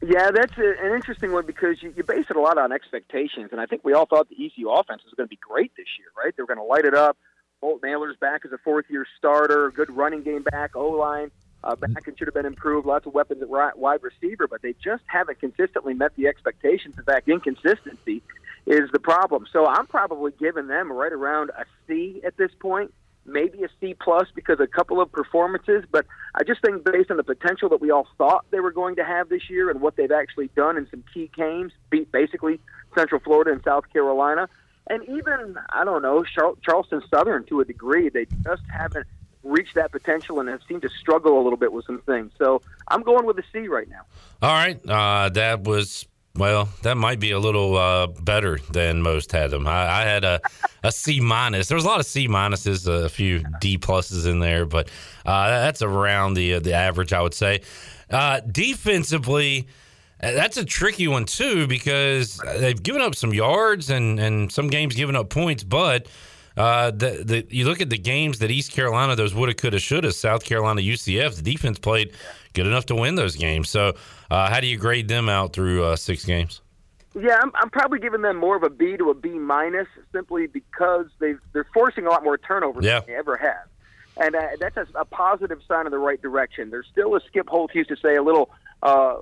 Yeah, 0.00 0.30
that's 0.30 0.56
an 0.56 0.94
interesting 0.94 1.32
one 1.32 1.44
because 1.44 1.82
you, 1.82 1.92
you 1.96 2.04
base 2.04 2.26
it 2.30 2.36
a 2.36 2.40
lot 2.40 2.56
on 2.56 2.70
expectations, 2.70 3.48
and 3.50 3.60
I 3.60 3.66
think 3.66 3.82
we 3.84 3.94
all 3.94 4.06
thought 4.06 4.28
the 4.28 4.36
ECU 4.36 4.70
offense 4.70 5.02
was 5.04 5.12
going 5.16 5.26
to 5.26 5.30
be 5.30 5.40
great 5.40 5.72
this 5.76 5.86
year, 5.98 6.06
right? 6.16 6.32
They 6.36 6.42
were 6.42 6.46
going 6.46 6.58
to 6.58 6.64
light 6.64 6.84
it 6.84 6.94
up. 6.94 7.16
Holton 7.60 7.90
Ahlers' 7.90 8.16
back 8.20 8.42
as 8.44 8.52
a 8.52 8.58
fourth-year 8.58 9.04
starter, 9.18 9.72
good 9.72 9.90
running 9.90 10.22
game 10.22 10.44
back, 10.44 10.76
O-line 10.76 11.32
uh, 11.64 11.74
back 11.74 12.06
and 12.06 12.16
should 12.16 12.28
have 12.28 12.34
been 12.34 12.46
improved. 12.46 12.86
Lots 12.86 13.06
of 13.06 13.14
weapons 13.14 13.42
at 13.42 13.50
ri- 13.50 13.72
wide 13.74 14.04
receiver, 14.04 14.46
but 14.46 14.62
they 14.62 14.74
just 14.74 15.02
haven't 15.06 15.40
consistently 15.40 15.94
met 15.94 16.14
the 16.14 16.28
expectations. 16.28 16.94
In 16.96 17.02
fact, 17.02 17.28
inconsistency 17.28 18.22
is 18.66 18.88
the 18.92 19.00
problem. 19.00 19.46
So 19.52 19.66
I'm 19.66 19.86
probably 19.86 20.30
giving 20.38 20.68
them 20.68 20.92
right 20.92 21.12
around 21.12 21.50
a 21.50 21.64
C 21.88 22.20
at 22.24 22.36
this 22.36 22.52
point, 22.60 22.94
maybe 23.26 23.62
a 23.64 23.68
C 23.80 23.94
plus 23.94 24.28
because 24.34 24.60
a 24.60 24.66
couple 24.66 25.00
of 25.00 25.10
performances. 25.10 25.84
But 25.90 26.06
I 26.34 26.44
just 26.44 26.62
think 26.62 26.84
based 26.84 27.10
on 27.10 27.16
the 27.16 27.24
potential 27.24 27.68
that 27.70 27.80
we 27.80 27.90
all 27.90 28.06
thought 28.18 28.46
they 28.50 28.60
were 28.60 28.72
going 28.72 28.96
to 28.96 29.04
have 29.04 29.28
this 29.28 29.50
year 29.50 29.70
and 29.70 29.80
what 29.80 29.96
they've 29.96 30.12
actually 30.12 30.48
done 30.56 30.76
in 30.76 30.88
some 30.90 31.04
key 31.12 31.30
games, 31.36 31.72
beat 31.90 32.10
basically 32.12 32.60
Central 32.94 33.20
Florida 33.20 33.52
and 33.52 33.62
South 33.64 33.84
Carolina, 33.92 34.48
and 34.88 35.02
even 35.08 35.56
I 35.70 35.84
don't 35.84 36.02
know 36.02 36.24
Char- 36.24 36.54
Charleston 36.62 37.02
Southern 37.10 37.44
to 37.46 37.60
a 37.60 37.64
degree, 37.64 38.08
they 38.08 38.26
just 38.44 38.62
haven't 38.72 39.06
reached 39.42 39.74
that 39.76 39.92
potential 39.92 40.40
and 40.40 40.48
have 40.48 40.60
seemed 40.68 40.82
to 40.82 40.88
struggle 41.00 41.40
a 41.40 41.42
little 41.42 41.56
bit 41.56 41.72
with 41.72 41.84
some 41.84 42.00
things. 42.00 42.32
So 42.38 42.62
I'm 42.88 43.02
going 43.02 43.26
with 43.26 43.38
a 43.38 43.44
C 43.52 43.68
right 43.68 43.88
now. 43.88 44.02
All 44.42 44.52
right. 44.52 44.80
Uh, 44.88 45.28
that 45.30 45.62
was, 45.62 46.06
well, 46.36 46.68
that 46.82 46.96
might 46.96 47.18
be 47.18 47.30
a 47.30 47.38
little 47.38 47.76
uh, 47.76 48.06
better 48.06 48.58
than 48.70 49.02
most 49.02 49.32
had 49.32 49.50
them. 49.50 49.66
I, 49.66 50.02
I 50.02 50.02
had 50.02 50.24
a, 50.24 50.40
a 50.82 50.92
C 50.92 51.20
minus. 51.20 51.68
There 51.68 51.76
was 51.76 51.84
a 51.84 51.88
lot 51.88 52.00
of 52.00 52.06
C 52.06 52.28
minuses, 52.28 52.86
a 52.86 53.08
few 53.08 53.42
D 53.60 53.78
pluses 53.78 54.26
in 54.30 54.40
there, 54.40 54.66
but 54.66 54.88
uh, 55.24 55.48
that's 55.48 55.82
around 55.82 56.34
the, 56.34 56.54
uh, 56.54 56.60
the 56.60 56.74
average, 56.74 57.12
I 57.12 57.22
would 57.22 57.34
say. 57.34 57.62
Uh, 58.10 58.40
defensively, 58.40 59.66
uh, 60.22 60.32
that's 60.32 60.56
a 60.56 60.64
tricky 60.64 61.08
one 61.08 61.24
too 61.24 61.66
because 61.66 62.38
they've 62.58 62.82
given 62.82 63.00
up 63.00 63.14
some 63.14 63.32
yards 63.32 63.90
and, 63.90 64.20
and 64.20 64.52
some 64.52 64.68
games 64.68 64.94
given 64.94 65.16
up 65.16 65.30
points, 65.30 65.64
but 65.64 66.06
the, 66.56 67.22
the 67.24 67.46
you 67.50 67.64
look 67.64 67.80
at 67.80 67.90
the 67.90 67.98
games 67.98 68.38
that 68.38 68.50
East 68.50 68.72
Carolina, 68.72 69.16
those 69.16 69.34
woulda, 69.34 69.54
coulda, 69.54 69.78
shoulda, 69.78 70.12
South 70.12 70.44
Carolina, 70.44 70.80
UCF, 70.80 71.36
the 71.36 71.42
defense 71.42 71.78
played 71.78 72.12
good 72.56 72.66
enough 72.66 72.86
to 72.86 72.96
win 72.96 73.14
those 73.14 73.36
games. 73.36 73.68
So, 73.68 73.94
uh, 74.30 74.50
how 74.50 74.58
do 74.58 74.66
you 74.66 74.76
grade 74.78 75.06
them 75.06 75.28
out 75.28 75.52
through 75.52 75.84
uh, 75.84 75.94
six 75.94 76.24
games? 76.24 76.62
Yeah, 77.14 77.38
I'm, 77.40 77.52
I'm 77.54 77.70
probably 77.70 77.98
giving 78.00 78.22
them 78.22 78.36
more 78.36 78.56
of 78.56 78.62
a 78.64 78.70
B 78.70 78.96
to 78.96 79.10
a 79.10 79.14
B 79.14 79.30
minus 79.38 79.86
simply 80.12 80.46
because 80.48 81.06
they 81.20 81.34
they're 81.52 81.66
forcing 81.72 82.06
a 82.06 82.10
lot 82.10 82.24
more 82.24 82.36
turnovers 82.36 82.84
Yeah. 82.84 83.00
than 83.00 83.08
they 83.08 83.14
ever 83.14 83.36
have, 83.36 83.68
and 84.16 84.34
uh, 84.34 84.48
that's 84.58 84.76
a, 84.76 84.86
a 84.96 85.04
positive 85.04 85.60
sign 85.68 85.86
in 85.86 85.92
the 85.92 85.98
right 85.98 86.20
direction. 86.20 86.70
There's 86.70 86.86
still, 86.90 87.14
as 87.14 87.22
Skip 87.28 87.48
Holtz 87.48 87.74
used 87.74 87.88
to 87.90 87.96
say, 87.96 88.16
a 88.16 88.22
little 88.22 88.50
uh, 88.82 89.16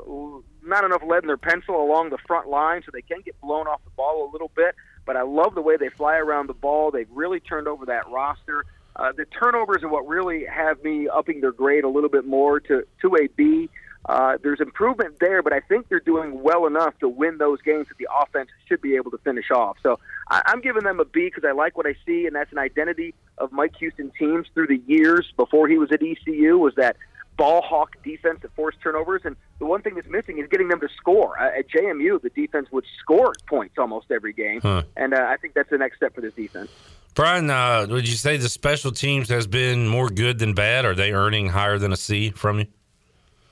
not 0.65 0.85
enough 0.85 1.03
lead 1.07 1.23
in 1.23 1.27
their 1.29 1.37
pencil 1.37 1.81
along 1.81 2.11
the 2.11 2.19
front 2.27 2.49
line, 2.49 2.83
so 2.85 2.91
they 2.93 3.03
can 3.03 3.21
get 3.21 3.41
blown 3.41 3.67
off 3.69 3.81
the 3.85 3.91
ball 3.91 4.29
a 4.29 4.31
little 4.33 4.51
bit. 4.57 4.75
But 5.07 5.17
I 5.17 5.23
love 5.23 5.55
the 5.55 5.63
way 5.63 5.77
they 5.77 5.91
fly 5.91 6.17
around 6.17 6.49
the 6.49 6.55
ball. 6.55 6.91
They've 6.91 7.11
really 7.13 7.39
turned 7.39 7.69
over 7.69 7.85
that 7.87 8.09
roster. 8.09 8.65
Uh, 8.97 9.13
the 9.13 9.25
turnovers 9.27 9.83
are 9.83 9.89
what 9.89 10.07
really 10.07 10.45
have 10.45 10.83
me 10.85 11.09
upping 11.09 11.41
their 11.41 11.53
grade 11.53 11.85
a 11.85 11.89
little 11.89 12.09
bit 12.11 12.25
more 12.25 12.61
to 12.61 12.87
to 13.03 13.17
a 13.17 13.27
B. 13.37 13.69
Uh, 14.07 14.37
there's 14.43 14.61
improvement 14.61 15.17
there, 15.19 15.43
but 15.43 15.55
I 15.55 15.61
think 15.61 15.89
they're 15.89 15.99
doing 15.99 16.43
well 16.43 16.67
enough 16.67 16.93
to 16.99 17.09
win 17.09 17.39
those 17.39 17.63
games 17.63 17.89
that 17.89 17.97
the 17.97 18.07
offense 18.15 18.51
should 18.69 18.83
be 18.83 18.97
able 18.97 19.11
to 19.13 19.19
finish 19.19 19.51
off. 19.51 19.79
So 19.83 19.99
I, 20.31 20.43
I'm 20.45 20.61
giving 20.61 20.85
them 20.85 21.01
a 21.01 21.07
B 21.07 21.25
because 21.35 21.43
I 21.49 21.53
like 21.53 21.77
what 21.77 21.87
I 21.87 21.95
see, 22.05 22.27
and 22.27 22.37
that's 22.37 22.53
an 22.53 22.59
identity 22.59 23.15
of 23.39 23.51
Mike 23.51 23.75
Houston 23.77 24.13
teams 24.19 24.47
through 24.53 24.67
the 24.67 24.83
years 24.87 25.33
before 25.39 25.69
he 25.69 25.79
was 25.79 25.91
at 25.91 26.03
ECU 26.03 26.59
was 26.59 26.75
that 26.77 26.97
ball 27.39 27.63
hawk 27.63 27.97
defense 28.05 28.41
that 28.43 28.55
forced 28.55 28.79
turnovers. 28.83 29.23
And 29.25 29.37
the 29.59 29.65
one 29.65 29.81
thing 29.81 29.95
that's 29.95 30.07
missing 30.09 30.39
is 30.39 30.49
getting 30.51 30.69
them 30.69 30.81
to 30.81 30.89
score. 30.99 31.41
Uh, 31.41 31.59
at 31.59 31.71
JMU, 31.71 32.21
the 32.21 32.29
defense 32.29 32.69
would 32.73 32.85
score 33.01 33.33
points 33.49 33.77
almost 33.79 34.11
every 34.11 34.35
game, 34.35 34.61
Huh. 34.61 34.83
and 34.99 35.15
uh, 35.15 35.27
I 35.31 35.39
think 35.39 35.55
that's 35.55 35.71
the 35.71 35.79
next 35.79 35.97
step 35.97 36.15
for 36.15 36.21
this 36.21 36.35
defense. 36.35 36.71
Brian, 37.15 37.49
uh, 37.49 37.87
would 37.89 38.09
you 38.09 38.17
say 38.17 38.37
the 38.37 38.49
special 38.49 38.91
teams 38.91 39.29
has 39.29 39.47
been 39.47 39.87
more 39.87 40.09
good 40.09 40.39
than 40.39 40.53
bad? 40.53 40.85
Are 40.85 40.95
they 40.95 41.13
earning 41.13 41.49
higher 41.49 41.79
than 41.79 41.93
a 41.93 41.97
C 41.97 42.31
from 42.31 42.59
you? 42.61 42.67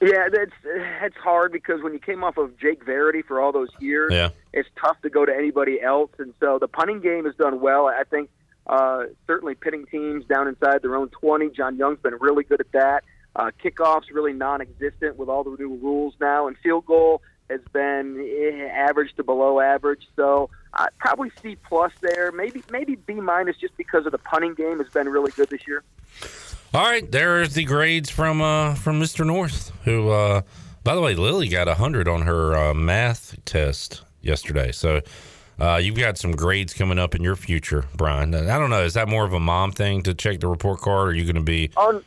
Yeah, 0.00 0.28
that's 0.32 0.50
it's 1.00 1.16
hard 1.16 1.52
because 1.52 1.80
when 1.80 1.92
you 1.92 2.00
came 2.00 2.24
off 2.24 2.36
of 2.36 2.58
Jake 2.58 2.84
Verity 2.84 3.22
for 3.22 3.40
all 3.40 3.52
those 3.52 3.68
years, 3.78 4.10
Yeah. 4.12 4.30
it's 4.52 4.68
tough 4.80 5.00
to 5.02 5.10
go 5.10 5.24
to 5.24 5.32
anybody 5.32 5.80
else. 5.80 6.10
And 6.18 6.34
so 6.40 6.58
the 6.58 6.66
punting 6.66 7.00
game 7.00 7.24
has 7.24 7.36
done 7.36 7.60
well. 7.60 7.86
I 7.86 8.02
think 8.10 8.28
uh, 8.66 9.04
certainly 9.28 9.54
pitting 9.54 9.86
teams 9.86 10.24
down 10.24 10.48
inside 10.48 10.82
their 10.82 10.96
own 10.96 11.08
20. 11.10 11.50
John 11.50 11.76
Young's 11.76 12.00
been 12.00 12.16
really 12.20 12.42
good 12.42 12.60
at 12.60 12.72
that. 12.72 13.04
Uh, 13.36 13.50
kickoffs 13.64 14.10
really 14.12 14.32
non-existent 14.32 15.16
with 15.16 15.28
all 15.28 15.44
the 15.44 15.56
new 15.56 15.76
rules 15.76 16.14
now, 16.20 16.48
and 16.48 16.56
field 16.58 16.84
goal 16.84 17.22
has 17.52 17.60
been 17.72 18.18
eh, 18.18 18.66
average 18.66 19.14
to 19.16 19.22
below 19.22 19.60
average. 19.60 20.08
So 20.16 20.50
uh, 20.74 20.86
probably 20.98 21.30
C 21.40 21.56
plus 21.56 21.92
there. 22.00 22.32
Maybe 22.32 22.62
maybe 22.70 22.96
B 22.96 23.14
minus 23.14 23.56
just 23.56 23.76
because 23.76 24.06
of 24.06 24.12
the 24.12 24.18
punting 24.18 24.54
game 24.54 24.78
has 24.78 24.88
been 24.88 25.08
really 25.08 25.32
good 25.32 25.48
this 25.50 25.66
year. 25.66 25.82
All 26.74 26.82
right, 26.82 27.10
there's 27.10 27.52
the 27.52 27.64
grades 27.64 28.08
from 28.08 28.40
uh, 28.40 28.74
from 28.74 28.98
Mr. 28.98 29.26
North, 29.26 29.72
who, 29.84 30.08
uh, 30.08 30.40
by 30.82 30.94
the 30.94 31.02
way, 31.02 31.14
Lily 31.14 31.48
got 31.48 31.68
hundred 31.68 32.08
on 32.08 32.22
her 32.22 32.56
uh, 32.56 32.74
math 32.74 33.36
test 33.44 34.02
yesterday. 34.22 34.72
So 34.72 35.02
uh, 35.60 35.76
you've 35.76 35.98
got 35.98 36.16
some 36.16 36.32
grades 36.32 36.72
coming 36.72 36.98
up 36.98 37.14
in 37.14 37.22
your 37.22 37.36
future, 37.36 37.84
Brian. 37.94 38.34
I 38.34 38.58
don't 38.58 38.70
know, 38.70 38.82
is 38.82 38.94
that 38.94 39.06
more 39.06 39.24
of 39.24 39.34
a 39.34 39.40
mom 39.40 39.72
thing 39.72 40.02
to 40.04 40.14
check 40.14 40.40
the 40.40 40.48
report 40.48 40.80
card, 40.80 41.08
or 41.08 41.10
are 41.10 41.14
you 41.14 41.24
going 41.24 41.36
to 41.36 41.42
be, 41.42 41.70
On 41.76 42.02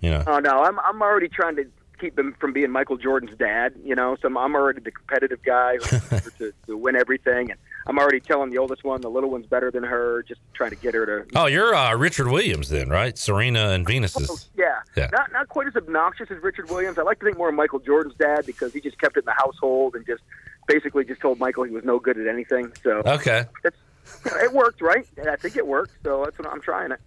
you 0.00 0.10
know? 0.10 0.22
Oh 0.28 0.38
no, 0.38 0.62
I'm 0.62 0.78
I'm 0.78 1.02
already 1.02 1.28
trying 1.28 1.56
to 1.56 1.66
keep 1.98 2.18
him 2.18 2.34
from 2.40 2.52
being 2.52 2.70
Michael 2.70 2.96
Jordan's 2.96 3.36
dad. 3.38 3.74
You 3.84 3.94
know, 3.94 4.16
so 4.20 4.28
I'm, 4.28 4.36
I'm 4.38 4.54
already 4.54 4.80
the 4.80 4.90
competitive 4.90 5.42
guy 5.42 5.76
to, 6.38 6.52
to 6.66 6.76
win 6.76 6.96
everything, 6.96 7.50
and 7.50 7.58
I'm 7.86 7.98
already 7.98 8.20
telling 8.20 8.50
the 8.50 8.58
oldest 8.58 8.84
one 8.84 9.00
the 9.00 9.10
little 9.10 9.30
one's 9.30 9.46
better 9.46 9.70
than 9.70 9.82
her, 9.84 10.22
just 10.26 10.40
trying 10.54 10.70
to 10.70 10.76
get 10.76 10.94
her 10.94 11.06
to. 11.06 11.26
Oh, 11.36 11.46
you're 11.46 11.74
uh, 11.74 11.94
Richard 11.96 12.28
Williams 12.28 12.68
then, 12.68 12.88
right? 12.88 13.16
Serena 13.18 13.70
and 13.70 13.86
Venus 13.86 14.16
is. 14.16 14.48
Yeah, 14.56 14.80
Yeah. 14.96 15.08
not 15.12 15.32
not 15.32 15.48
quite 15.48 15.66
as 15.66 15.76
obnoxious 15.76 16.30
as 16.30 16.42
Richard 16.42 16.70
Williams. 16.70 16.98
I 16.98 17.02
like 17.02 17.18
to 17.20 17.24
think 17.26 17.38
more 17.38 17.48
of 17.48 17.54
Michael 17.54 17.78
Jordan's 17.80 18.16
dad 18.16 18.46
because 18.46 18.72
he 18.72 18.80
just 18.80 18.98
kept 19.00 19.16
it 19.16 19.20
in 19.20 19.24
the 19.26 19.32
household 19.32 19.94
and 19.96 20.04
just 20.06 20.22
basically 20.66 21.04
just 21.04 21.20
told 21.20 21.38
Michael 21.38 21.64
he 21.64 21.70
was 21.72 21.84
no 21.84 21.98
good 21.98 22.18
at 22.18 22.26
anything. 22.26 22.72
So 22.82 23.02
Okay. 23.04 23.44
it 23.64 24.52
worked, 24.52 24.80
right? 24.80 25.06
I 25.30 25.36
think 25.36 25.56
it 25.56 25.66
worked. 25.66 25.92
So 26.02 26.22
that's 26.24 26.38
what 26.38 26.48
I'm 26.48 26.60
trying 26.60 26.92
it. 26.92 27.00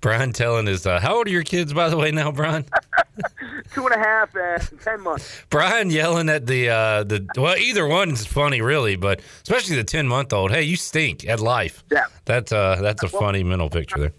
Brian 0.00 0.32
telling 0.32 0.66
is, 0.68 0.86
uh, 0.86 0.98
how 1.00 1.16
old 1.16 1.26
are 1.26 1.30
your 1.30 1.42
kids, 1.42 1.72
by 1.74 1.88
the 1.88 1.96
way, 1.96 2.10
now, 2.10 2.32
Brian? 2.32 2.64
Two 3.74 3.86
and 3.86 3.94
a 3.94 3.98
half 3.98 4.34
and 4.34 4.80
ten 4.80 5.00
months. 5.02 5.42
Brian 5.50 5.90
yelling 5.90 6.28
at 6.28 6.46
the 6.46 6.70
uh 6.70 7.04
the 7.04 7.24
well 7.36 7.56
either 7.56 7.86
one's 7.86 8.26
funny 8.26 8.60
really 8.62 8.96
but 8.96 9.20
especially 9.42 9.76
the 9.76 9.84
10 9.84 10.08
month 10.08 10.32
old 10.32 10.50
hey 10.50 10.62
you 10.62 10.74
stink 10.76 11.24
at 11.28 11.38
life 11.38 11.84
Yeah. 11.90 12.06
that's 12.24 12.50
uh 12.50 12.76
that's 12.80 13.02
a 13.04 13.08
Well- 13.12 13.20
funny 13.22 13.44
mental 13.44 13.68
picture 13.70 13.98
there 13.98 14.12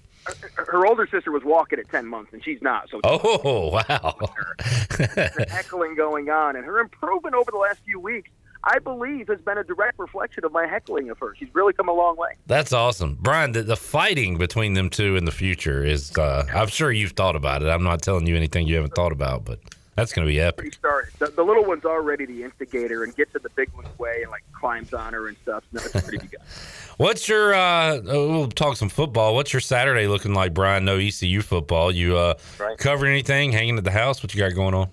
Her 0.68 0.86
older 0.86 1.08
sister 1.12 1.32
was 1.32 1.44
walking 1.44 1.80
at 1.80 1.90
ten 1.90 2.06
months, 2.06 2.32
and 2.32 2.44
she's 2.44 2.62
not. 2.62 2.90
So 2.90 3.02
oh 3.04 3.70
wow 3.90 4.16
heckling 5.50 5.96
going 5.96 6.30
on, 6.30 6.56
and 6.56 6.64
her 6.64 6.80
improvement 6.80 7.36
over 7.36 7.50
the 7.52 7.58
last 7.58 7.80
few 7.86 8.00
weeks, 8.00 8.30
I 8.64 8.80
believe, 8.80 9.28
has 9.28 9.42
been 9.42 9.58
a 9.58 9.64
direct 9.64 9.98
reflection 9.98 10.46
of 10.46 10.52
my 10.52 10.68
heckling 10.68 11.10
of 11.10 11.18
her. 11.20 11.34
She's 11.36 11.50
really 11.54 11.74
come 11.74 11.88
a 11.90 11.94
long 11.94 12.16
way. 12.18 12.36
that's 12.48 12.72
awesome 12.74 13.18
Brian 13.20 13.52
the, 13.54 13.64
the 13.64 13.76
fighting 13.78 14.38
between 14.38 14.74
them 14.74 14.90
two 14.90 15.16
in 15.16 15.26
the 15.26 15.32
future 15.32 15.84
is 15.84 16.16
uh 16.18 16.46
I'm 16.54 16.68
sure 16.68 16.92
you've 16.92 17.12
thought 17.14 17.36
about 17.36 17.64
it 17.64 17.68
I'm 17.70 17.84
not 17.84 18.02
telling 18.02 18.28
you 18.28 18.36
anything 18.36 18.68
you 18.68 18.76
haven't 18.76 18.94
thought 18.96 19.12
about 19.12 19.46
but 19.46 19.60
that's 19.96 20.14
gonna 20.14 20.28
be 20.28 20.40
epic 20.40 20.80
Pretty. 20.82 21.10
The, 21.20 21.28
the 21.28 21.44
little 21.44 21.66
one's 21.66 21.86
already 21.86 22.26
the 22.26 22.44
instigator 22.44 23.04
and 23.04 23.16
gets 23.16 23.36
in 23.36 23.42
the 23.44 23.50
big 23.50 23.70
one's 23.76 23.98
way 24.00 24.22
and 24.22 24.32
like 24.32 24.44
climbs 24.54 24.94
on 24.94 25.14
her 25.14 25.28
and 25.28 25.38
stuff. 25.44 25.64
No, 25.74 25.82
it's 25.84 26.02
pretty 26.02 26.26
good. 26.28 26.40
what's 26.98 27.28
your 27.28 27.54
uh 27.54 28.00
oh, 28.08 28.30
we'll 28.30 28.48
talk 28.48 28.78
some 28.78 28.90
football 28.90 29.34
what's 29.36 29.52
your 29.54 29.60
Saturday 29.60 30.08
looking 30.08 30.34
like 30.34 30.54
Brian 30.54 30.86
no 30.86 30.98
ECU 30.98 31.42
football 31.42 31.92
you 31.92 32.16
uh 32.18 32.36
Right. 32.60 32.78
covering 32.78 33.12
anything 33.12 33.52
hanging 33.52 33.78
at 33.78 33.84
the 33.84 33.92
house 33.92 34.22
what 34.24 34.34
you 34.34 34.40
got 34.40 34.54
going 34.56 34.74
on 34.74 34.90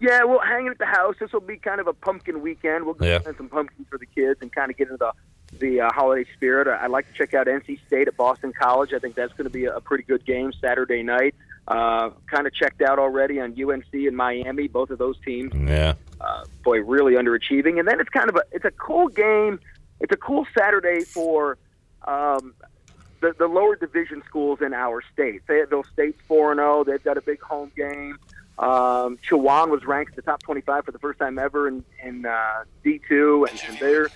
Yeah, 0.00 0.24
well, 0.24 0.40
hanging 0.40 0.68
at 0.68 0.78
the 0.78 0.86
house. 0.86 1.14
This 1.20 1.32
will 1.32 1.40
be 1.40 1.56
kind 1.56 1.80
of 1.80 1.86
a 1.86 1.92
pumpkin 1.92 2.42
weekend. 2.42 2.84
We'll 2.84 2.94
go 2.94 3.06
Yeah. 3.06 3.18
find 3.20 3.36
some 3.36 3.48
pumpkins 3.48 3.86
for 3.88 3.98
the 3.98 4.06
kids 4.06 4.40
and 4.42 4.52
kind 4.52 4.70
of 4.70 4.76
get 4.76 4.88
into 4.88 4.98
the 4.98 5.12
the 5.58 5.80
uh, 5.80 5.90
holiday 5.94 6.28
spirit. 6.34 6.66
I- 6.66 6.84
I'd 6.84 6.90
like 6.90 7.06
to 7.06 7.12
check 7.14 7.32
out 7.32 7.46
NC 7.46 7.78
State 7.86 8.08
at 8.08 8.16
Boston 8.16 8.52
College. 8.52 8.92
I 8.92 8.98
think 8.98 9.14
that's 9.14 9.32
going 9.34 9.44
to 9.44 9.50
be 9.50 9.66
a, 9.66 9.76
a 9.76 9.80
pretty 9.80 10.02
good 10.02 10.24
game 10.26 10.52
Saturday 10.60 11.02
night. 11.04 11.34
Uh, 11.68 12.10
kind 12.26 12.46
of 12.48 12.52
checked 12.54 12.82
out 12.82 12.98
already 12.98 13.40
on 13.40 13.52
UNC 13.60 13.86
and 13.94 14.16
Miami, 14.16 14.66
both 14.68 14.90
of 14.90 14.98
those 14.98 15.16
teams. 15.24 15.52
yeah 15.54 15.94
uh, 16.20 16.44
boy, 16.64 16.80
really 16.82 17.14
underachieving. 17.14 17.78
And 17.78 17.86
then 17.88 18.00
it's 18.00 18.08
kind 18.10 18.28
of 18.28 18.34
a 18.36 18.42
it's 18.52 18.64
a 18.64 18.70
cool 18.72 19.08
game. 19.08 19.60
It's 20.00 20.12
a 20.12 20.16
cool 20.16 20.46
Saturday 20.58 21.04
for 21.04 21.58
um, 22.06 22.52
the 23.20 23.32
the 23.38 23.46
lower 23.46 23.76
division 23.76 24.22
schools 24.26 24.58
in 24.60 24.74
our 24.74 25.00
state. 25.12 25.42
Fayetteville 25.46 25.84
State's 25.92 26.20
four 26.26 26.50
and 26.52 26.58
zero. 26.58 26.84
They've 26.84 27.02
got 27.02 27.16
a 27.18 27.22
big 27.22 27.40
home 27.40 27.70
game. 27.76 28.18
Um, 28.58 29.18
Chowan 29.18 29.68
was 29.68 29.84
ranked 29.84 30.12
in 30.12 30.16
the 30.16 30.22
top 30.22 30.42
25 30.42 30.86
for 30.86 30.92
the 30.92 30.98
first 30.98 31.18
time 31.18 31.38
ever 31.38 31.68
in, 31.68 31.84
in 32.02 32.24
uh, 32.24 32.64
D2, 32.84 33.50
and, 33.50 33.62
and 33.68 33.78
they're 33.78 34.08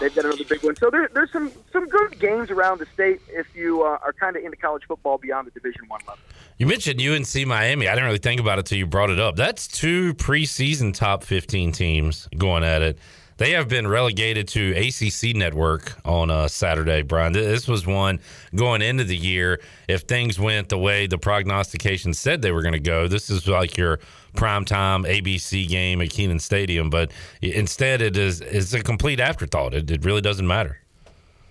they've 0.00 0.14
got 0.14 0.24
another 0.24 0.44
big 0.44 0.62
one. 0.62 0.74
So 0.76 0.88
there, 0.88 1.10
there's 1.12 1.30
some 1.30 1.52
some 1.70 1.86
good 1.88 2.18
games 2.18 2.50
around 2.50 2.78
the 2.78 2.86
state 2.86 3.20
if 3.28 3.54
you 3.54 3.82
uh, 3.82 3.98
are 4.02 4.14
kind 4.14 4.36
of 4.36 4.44
into 4.44 4.56
college 4.56 4.84
football 4.88 5.18
beyond 5.18 5.46
the 5.48 5.50
Division 5.50 5.82
One 5.88 6.00
level. 6.08 6.22
You 6.56 6.66
mentioned 6.66 6.98
UNC 6.98 7.46
Miami. 7.46 7.86
I 7.86 7.94
didn't 7.94 8.06
really 8.06 8.18
think 8.18 8.40
about 8.40 8.58
it 8.58 8.64
till 8.64 8.78
you 8.78 8.86
brought 8.86 9.10
it 9.10 9.20
up. 9.20 9.36
That's 9.36 9.68
two 9.68 10.14
preseason 10.14 10.94
top 10.94 11.22
15 11.22 11.72
teams 11.72 12.28
going 12.38 12.64
at 12.64 12.80
it. 12.80 12.98
They 13.36 13.50
have 13.52 13.68
been 13.68 13.88
relegated 13.88 14.46
to 14.48 14.72
ACC 14.72 15.34
Network 15.34 15.98
on 16.04 16.30
uh, 16.30 16.46
Saturday, 16.46 17.02
Brian. 17.02 17.32
This 17.32 17.66
was 17.66 17.84
one 17.84 18.20
going 18.54 18.80
into 18.80 19.02
the 19.02 19.16
year. 19.16 19.60
If 19.88 20.02
things 20.02 20.38
went 20.38 20.68
the 20.68 20.78
way 20.78 21.08
the 21.08 21.18
prognostication 21.18 22.14
said 22.14 22.42
they 22.42 22.52
were 22.52 22.62
going 22.62 22.74
to 22.74 22.80
go, 22.80 23.08
this 23.08 23.30
is 23.30 23.48
like 23.48 23.76
your 23.76 23.98
primetime 24.36 25.04
ABC 25.04 25.68
game 25.68 26.00
at 26.00 26.10
Kenan 26.10 26.38
Stadium. 26.38 26.90
But 26.90 27.10
instead, 27.42 28.02
it 28.02 28.16
is 28.16 28.40
it's 28.40 28.72
a 28.72 28.82
complete 28.82 29.18
afterthought. 29.18 29.74
It, 29.74 29.90
it 29.90 30.04
really 30.04 30.20
doesn't 30.20 30.46
matter. 30.46 30.78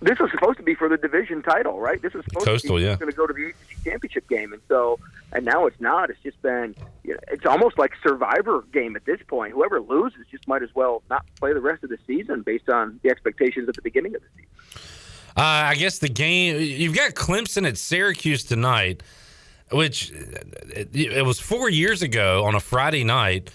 This 0.04 0.18
was 0.18 0.30
supposed 0.30 0.58
to 0.58 0.62
be 0.62 0.74
for 0.74 0.88
the 0.88 0.96
division 0.96 1.42
title, 1.42 1.80
right? 1.80 2.00
This 2.00 2.12
was 2.12 2.24
supposed 2.24 2.46
Coastal, 2.46 2.76
to 2.76 2.80
be 2.80 2.86
yeah. 2.86 2.96
going 2.96 3.10
to 3.10 3.16
go 3.16 3.26
to 3.26 3.32
the 3.32 3.46
ACC 3.46 3.84
championship 3.84 4.28
game, 4.28 4.52
and 4.52 4.60
so 4.68 4.98
and 5.32 5.44
now 5.44 5.66
it's 5.66 5.80
not. 5.80 6.10
It's 6.10 6.20
just 6.22 6.40
been 6.42 6.74
you 7.02 7.14
know, 7.14 7.20
it's 7.28 7.46
almost 7.46 7.78
like 7.78 7.92
survivor 8.02 8.64
game 8.72 8.96
at 8.96 9.04
this 9.04 9.20
point. 9.26 9.52
Whoever 9.52 9.80
loses 9.80 10.26
just 10.30 10.46
might 10.46 10.62
as 10.62 10.74
well 10.74 11.02
not 11.08 11.24
play 11.38 11.52
the 11.52 11.60
rest 11.60 11.84
of 11.84 11.90
the 11.90 11.98
season 12.06 12.42
based 12.42 12.68
on 12.68 13.00
the 13.02 13.10
expectations 13.10 13.68
at 13.68 13.76
the 13.76 13.82
beginning 13.82 14.14
of 14.14 14.22
the 14.22 14.28
season. 14.36 14.50
Uh, 15.36 15.40
I 15.42 15.74
guess 15.74 15.98
the 15.98 16.08
game 16.08 16.60
you've 16.60 16.94
got 16.94 17.14
Clemson 17.14 17.66
at 17.66 17.76
Syracuse 17.76 18.44
tonight, 18.44 19.02
which 19.72 20.12
it, 20.12 20.94
it 20.94 21.24
was 21.24 21.40
four 21.40 21.68
years 21.68 22.02
ago 22.02 22.44
on 22.44 22.54
a 22.54 22.60
Friday 22.60 23.04
night. 23.04 23.50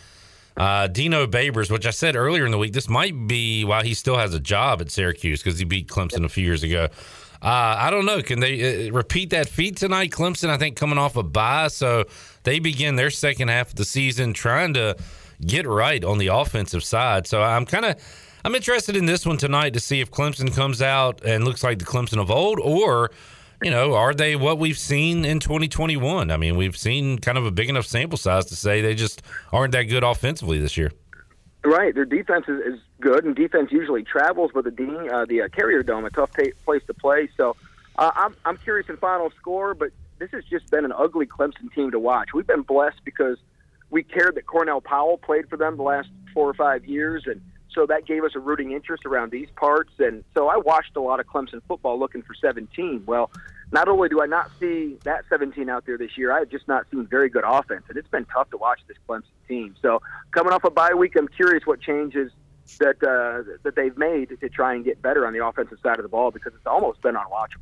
Uh, 0.59 0.87
Dino 0.87 1.25
Babers, 1.25 1.71
which 1.71 1.85
I 1.85 1.91
said 1.91 2.17
earlier 2.17 2.45
in 2.45 2.51
the 2.51 2.57
week, 2.57 2.73
this 2.73 2.89
might 2.89 3.27
be 3.27 3.63
why 3.63 3.83
he 3.85 3.93
still 3.93 4.17
has 4.17 4.33
a 4.33 4.41
job 4.41 4.81
at 4.81 4.91
Syracuse 4.91 5.41
because 5.41 5.57
he 5.57 5.63
beat 5.63 5.87
Clemson 5.87 6.25
a 6.25 6.29
few 6.29 6.43
years 6.43 6.63
ago. 6.63 6.89
Uh, 7.41 7.75
I 7.79 7.89
don't 7.89 8.05
know. 8.05 8.21
Can 8.21 8.41
they 8.41 8.89
uh, 8.89 8.91
repeat 8.91 9.29
that 9.29 9.47
feat 9.47 9.77
tonight? 9.77 10.11
Clemson, 10.11 10.49
I 10.49 10.57
think, 10.57 10.75
coming 10.75 10.97
off 10.97 11.15
a 11.15 11.23
bye, 11.23 11.69
so 11.69 12.03
they 12.43 12.59
begin 12.59 12.97
their 12.97 13.09
second 13.09 13.47
half 13.47 13.69
of 13.69 13.75
the 13.75 13.85
season 13.85 14.33
trying 14.33 14.73
to 14.73 14.97
get 15.39 15.65
right 15.65 16.03
on 16.03 16.17
the 16.17 16.27
offensive 16.27 16.83
side. 16.83 17.25
So 17.25 17.41
I'm 17.41 17.65
kind 17.65 17.85
of 17.85 17.95
I'm 18.43 18.53
interested 18.53 18.97
in 18.97 19.05
this 19.05 19.25
one 19.25 19.37
tonight 19.37 19.73
to 19.75 19.79
see 19.79 20.01
if 20.01 20.11
Clemson 20.11 20.53
comes 20.53 20.81
out 20.81 21.23
and 21.23 21.45
looks 21.45 21.63
like 21.63 21.79
the 21.79 21.85
Clemson 21.85 22.19
of 22.19 22.29
old, 22.29 22.59
or 22.59 23.11
you 23.61 23.71
know, 23.71 23.93
are 23.95 24.13
they 24.13 24.35
what 24.35 24.57
we've 24.57 24.77
seen 24.77 25.25
in 25.25 25.39
2021? 25.39 26.31
I 26.31 26.37
mean, 26.37 26.55
we've 26.55 26.77
seen 26.77 27.19
kind 27.19 27.37
of 27.37 27.45
a 27.45 27.51
big 27.51 27.69
enough 27.69 27.85
sample 27.85 28.17
size 28.17 28.45
to 28.45 28.55
say 28.55 28.81
they 28.81 28.95
just 28.95 29.21
aren't 29.51 29.73
that 29.73 29.83
good 29.83 30.03
offensively 30.03 30.59
this 30.59 30.77
year. 30.77 30.91
Right, 31.65 31.93
their 31.93 32.05
defense 32.05 32.45
is, 32.47 32.75
is 32.75 32.79
good, 33.01 33.25
and 33.25 33.35
defense 33.35 33.69
usually 33.71 34.03
travels, 34.03 34.51
but 34.53 34.63
the 34.63 34.71
Dean, 34.71 35.09
uh, 35.11 35.25
the 35.25 35.41
uh, 35.41 35.47
Carrier 35.49 35.83
Dome, 35.83 36.05
a 36.05 36.09
tough 36.09 36.31
ta- 36.31 36.51
place 36.63 36.81
to 36.87 36.93
play. 36.93 37.29
So 37.35 37.57
uh, 37.97 38.11
I'm 38.15 38.35
I'm 38.45 38.57
curious 38.57 38.87
in 38.87 38.95
final 38.95 39.29
score, 39.37 39.73
but 39.73 39.91
this 40.19 40.31
has 40.31 40.45
just 40.45 40.71
been 40.71 40.85
an 40.85 40.93
ugly 40.93 41.25
Clemson 41.25 41.73
team 41.75 41.91
to 41.91 41.99
watch. 41.99 42.29
We've 42.33 42.47
been 42.47 42.61
blessed 42.61 43.01
because 43.03 43.37
we 43.89 44.03
cared 44.03 44.35
that 44.35 44.45
Cornell 44.45 44.79
Powell 44.79 45.17
played 45.17 45.49
for 45.49 45.57
them 45.57 45.75
the 45.75 45.83
last 45.83 46.07
four 46.33 46.47
or 46.47 46.53
five 46.53 46.85
years, 46.85 47.23
and 47.25 47.41
so 47.73 47.85
that 47.85 48.05
gave 48.05 48.23
us 48.23 48.31
a 48.35 48.39
rooting 48.39 48.71
interest 48.71 49.05
around 49.05 49.31
these 49.31 49.49
parts. 49.55 49.91
And 49.99 50.23
so 50.35 50.47
I 50.47 50.57
watched 50.57 50.95
a 50.95 51.01
lot 51.01 51.19
of 51.19 51.27
Clemson 51.27 51.61
football 51.67 51.99
looking 51.99 52.21
for 52.21 52.33
17. 52.33 53.03
Well, 53.05 53.31
not 53.71 53.87
only 53.87 54.09
do 54.09 54.21
I 54.21 54.25
not 54.25 54.49
see 54.59 54.97
that 55.03 55.25
17 55.29 55.69
out 55.69 55.85
there 55.85 55.97
this 55.97 56.17
year, 56.17 56.31
I've 56.31 56.49
just 56.49 56.67
not 56.67 56.85
seen 56.91 57.05
very 57.05 57.29
good 57.29 57.43
offense, 57.45 57.83
and 57.87 57.97
it's 57.97 58.07
been 58.07 58.25
tough 58.25 58.49
to 58.51 58.57
watch 58.57 58.79
this 58.87 58.97
Clemson 59.07 59.23
team. 59.47 59.75
So 59.81 60.01
coming 60.31 60.53
off 60.53 60.63
a 60.63 60.71
bye 60.71 60.93
week, 60.93 61.13
I'm 61.15 61.27
curious 61.27 61.65
what 61.65 61.81
changes 61.81 62.31
that 62.77 63.01
uh, 63.03 63.57
that 63.63 63.75
they've 63.75 63.97
made 63.97 64.39
to 64.39 64.49
try 64.49 64.73
and 64.73 64.85
get 64.85 65.01
better 65.01 65.25
on 65.25 65.33
the 65.33 65.43
offensive 65.43 65.79
side 65.81 65.97
of 65.97 66.03
the 66.03 66.09
ball 66.09 66.31
because 66.31 66.53
it's 66.53 66.67
almost 66.67 67.01
been 67.01 67.15
unwatchable. 67.15 67.61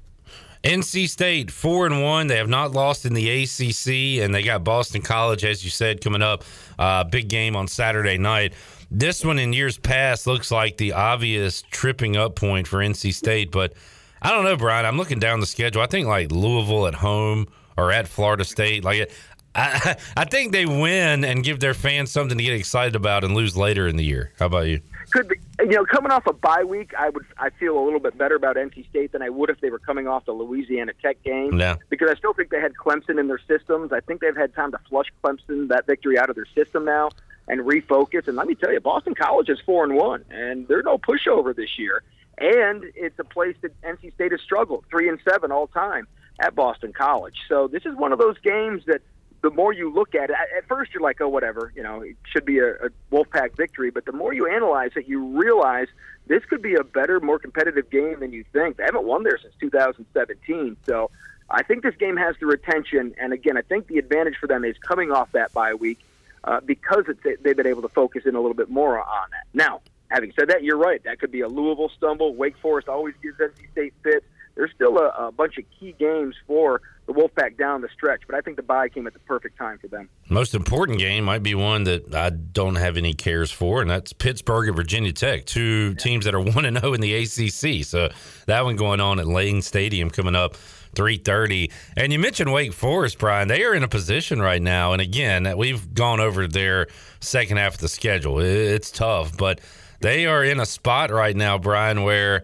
NC 0.63 1.07
State 1.07 1.51
four 1.51 1.85
and 1.85 2.03
one. 2.03 2.27
They 2.27 2.37
have 2.37 2.49
not 2.49 2.71
lost 2.71 3.05
in 3.05 3.13
the 3.13 3.43
ACC, 3.43 4.23
and 4.23 4.33
they 4.33 4.43
got 4.43 4.63
Boston 4.63 5.01
College, 5.01 5.45
as 5.45 5.63
you 5.63 5.69
said, 5.69 6.01
coming 6.01 6.21
up. 6.21 6.43
Uh, 6.77 7.03
big 7.03 7.29
game 7.29 7.55
on 7.55 7.67
Saturday 7.67 8.17
night. 8.17 8.53
This 8.89 9.25
one 9.25 9.37
in 9.37 9.51
years 9.53 9.77
past 9.77 10.27
looks 10.27 10.49
like 10.49 10.77
the 10.77 10.93
obvious 10.93 11.61
tripping 11.71 12.15
up 12.15 12.35
point 12.35 12.67
for 12.67 12.77
NC 12.79 13.13
State, 13.13 13.51
but 13.51 13.73
I 14.21 14.31
don't 14.31 14.45
know, 14.45 14.55
Brian. 14.55 14.85
I'm 14.85 14.97
looking 14.97 15.19
down 15.19 15.39
the 15.39 15.45
schedule. 15.45 15.81
I 15.81 15.87
think 15.87 16.07
like 16.07 16.31
Louisville 16.31 16.87
at 16.87 16.95
home 16.95 17.47
or 17.75 17.91
at 17.91 18.07
Florida 18.07 18.45
State. 18.45 18.85
Like 18.85 19.11
I, 19.55 19.97
I 20.17 20.25
think 20.25 20.53
they 20.53 20.65
win 20.65 21.25
and 21.25 21.43
give 21.43 21.59
their 21.59 21.73
fans 21.73 22.11
something 22.11 22.37
to 22.37 22.43
get 22.43 22.53
excited 22.53 22.95
about 22.95 23.23
and 23.23 23.35
lose 23.35 23.57
later 23.57 23.87
in 23.87 23.97
the 23.97 24.05
year. 24.05 24.31
How 24.39 24.45
about 24.45 24.67
you? 24.67 24.81
Could 25.11 25.29
be, 25.29 25.35
you 25.59 25.67
know, 25.67 25.85
coming 25.85 26.11
off 26.11 26.25
a 26.27 26.33
bye 26.33 26.63
week, 26.63 26.93
I 26.97 27.09
would 27.09 27.25
I 27.37 27.49
feel 27.51 27.77
a 27.77 27.83
little 27.83 27.99
bit 27.99 28.17
better 28.17 28.35
about 28.35 28.55
NC 28.55 28.89
State 28.89 29.11
than 29.11 29.21
I 29.21 29.29
would 29.29 29.49
if 29.49 29.59
they 29.61 29.69
were 29.69 29.79
coming 29.79 30.07
off 30.07 30.25
the 30.25 30.33
Louisiana 30.33 30.93
Tech 31.01 31.21
game. 31.23 31.59
Yeah. 31.59 31.75
Because 31.89 32.09
I 32.09 32.15
still 32.15 32.33
think 32.33 32.49
they 32.49 32.61
had 32.61 32.73
Clemson 32.73 33.19
in 33.19 33.27
their 33.27 33.39
systems. 33.47 33.91
I 33.91 33.99
think 34.01 34.21
they've 34.21 34.35
had 34.35 34.53
time 34.53 34.71
to 34.71 34.79
flush 34.89 35.07
Clemson 35.23 35.67
that 35.69 35.85
victory 35.87 36.17
out 36.17 36.29
of 36.29 36.35
their 36.35 36.47
system 36.55 36.85
now 36.85 37.09
and 37.47 37.61
refocus. 37.61 38.27
And 38.27 38.35
let 38.35 38.47
me 38.47 38.55
tell 38.55 38.71
you, 38.71 38.79
Boston 38.79 39.15
College 39.15 39.49
is 39.49 39.59
four 39.65 39.83
and 39.83 39.95
one, 39.95 40.23
and 40.29 40.67
they're 40.67 40.83
no 40.83 40.97
pushover 40.97 41.55
this 41.55 41.77
year. 41.77 42.03
And 42.37 42.83
it's 42.95 43.17
a 43.19 43.23
place 43.23 43.55
that 43.61 43.79
NC 43.81 44.13
State 44.13 44.31
has 44.31 44.41
struggled, 44.41 44.85
three 44.89 45.09
and 45.09 45.19
seven 45.27 45.51
all 45.51 45.67
time 45.67 46.07
at 46.39 46.55
Boston 46.55 46.93
College. 46.93 47.35
So 47.49 47.67
this 47.67 47.83
is 47.85 47.95
one 47.95 48.11
of 48.11 48.19
those 48.19 48.37
games 48.39 48.83
that 48.85 49.01
the 49.41 49.49
more 49.51 49.71
you 49.71 49.91
look 49.91 50.13
at 50.15 50.29
it, 50.29 50.35
at 50.55 50.67
first 50.67 50.93
you're 50.93 51.01
like, 51.01 51.21
oh, 51.21 51.29
whatever, 51.29 51.71
you 51.75 51.83
know, 51.83 52.01
it 52.01 52.15
should 52.31 52.45
be 52.45 52.59
a, 52.59 52.73
a 52.73 52.89
Wolfpack 53.11 53.55
victory. 53.55 53.91
But 53.91 54.05
the 54.05 54.11
more 54.11 54.33
you 54.33 54.47
analyze 54.47 54.91
it, 54.95 55.07
you 55.07 55.25
realize 55.25 55.87
this 56.27 56.43
could 56.45 56.61
be 56.61 56.75
a 56.75 56.83
better, 56.83 57.19
more 57.19 57.39
competitive 57.39 57.89
game 57.89 58.19
than 58.19 58.33
you 58.33 58.43
think. 58.51 58.77
They 58.77 58.83
haven't 58.83 59.05
won 59.05 59.23
there 59.23 59.37
since 59.41 59.53
2017. 59.59 60.77
So 60.85 61.09
I 61.49 61.63
think 61.63 61.83
this 61.83 61.95
game 61.95 62.17
has 62.17 62.35
the 62.39 62.45
retention. 62.45 63.15
And 63.19 63.31
again, 63.31 63.57
I 63.57 63.61
think 63.61 63.87
the 63.87 63.97
advantage 63.97 64.35
for 64.39 64.47
them 64.47 64.65
is 64.65 64.77
coming 64.79 65.11
off 65.11 65.31
that 65.31 65.53
bye 65.53 65.73
week 65.75 65.99
uh, 66.47 66.61
because 66.61 67.03
it's, 67.07 67.19
they've 67.43 67.57
been 67.57 67.67
able 67.67 67.81
to 67.81 67.89
focus 67.89 68.23
in 68.25 68.35
a 68.35 68.39
little 68.39 68.55
bit 68.55 68.69
more 68.69 68.99
on 68.99 69.29
that. 69.31 69.43
Now, 69.53 69.81
having 70.07 70.31
said 70.39 70.49
that, 70.49 70.63
you're 70.63 70.77
right. 70.77 71.03
That 71.03 71.19
could 71.19 71.31
be 71.31 71.41
a 71.41 71.47
Louisville 71.47 71.91
stumble. 71.95 72.33
Wake 72.33 72.57
Forest 72.61 72.87
always 72.87 73.15
gives 73.21 73.37
NC 73.37 73.71
State 73.71 73.93
fits. 74.01 74.25
There's 74.55 74.71
still 74.73 74.97
a, 74.97 75.27
a 75.27 75.31
bunch 75.31 75.57
of 75.59 75.65
key 75.79 75.93
games 75.99 76.35
for 76.47 76.81
the 77.05 77.13
Wolfpack 77.13 77.57
down 77.57 77.81
the 77.81 77.89
stretch, 77.93 78.21
but 78.25 78.35
I 78.35 78.41
think 78.41 78.57
the 78.57 78.63
bye 78.63 78.89
came 78.89 79.05
at 79.07 79.13
the 79.13 79.19
perfect 79.19 79.57
time 79.57 79.77
for 79.77 79.87
them. 79.87 80.09
Most 80.29 80.55
important 80.55 80.97
game 80.97 81.25
might 81.25 81.43
be 81.43 81.53
one 81.53 81.83
that 81.83 82.15
I 82.15 82.31
don't 82.31 82.75
have 82.75 82.97
any 82.97 83.13
cares 83.13 83.51
for, 83.51 83.81
and 83.81 83.89
that's 83.89 84.13
Pittsburgh 84.13 84.67
and 84.67 84.75
Virginia 84.75 85.13
Tech, 85.13 85.45
two 85.45 85.93
teams 85.95 86.25
that 86.25 86.33
are 86.33 86.39
one 86.39 86.65
and 86.65 86.77
zero 86.79 86.93
in 86.93 87.01
the 87.01 87.13
ACC. 87.13 87.85
So 87.85 88.09
that 88.47 88.65
one 88.65 88.77
going 88.77 88.99
on 88.99 89.19
at 89.19 89.27
Lane 89.27 89.61
Stadium 89.61 90.09
coming 90.09 90.35
up. 90.35 90.55
3:30. 90.95 91.71
And 91.95 92.11
you 92.11 92.19
mentioned 92.19 92.51
Wake 92.51 92.73
Forest, 92.73 93.19
Brian. 93.19 93.47
They 93.47 93.63
are 93.63 93.73
in 93.73 93.83
a 93.83 93.87
position 93.87 94.41
right 94.41 94.61
now, 94.61 94.93
and 94.93 95.01
again, 95.01 95.57
we've 95.57 95.93
gone 95.93 96.19
over 96.19 96.47
their 96.47 96.87
second 97.19 97.57
half 97.57 97.75
of 97.75 97.79
the 97.81 97.89
schedule. 97.89 98.39
It's 98.39 98.91
tough, 98.91 99.37
but 99.37 99.61
they 99.99 100.25
are 100.25 100.43
in 100.43 100.59
a 100.59 100.65
spot 100.65 101.11
right 101.11 101.35
now, 101.35 101.57
Brian, 101.57 102.03
where 102.03 102.43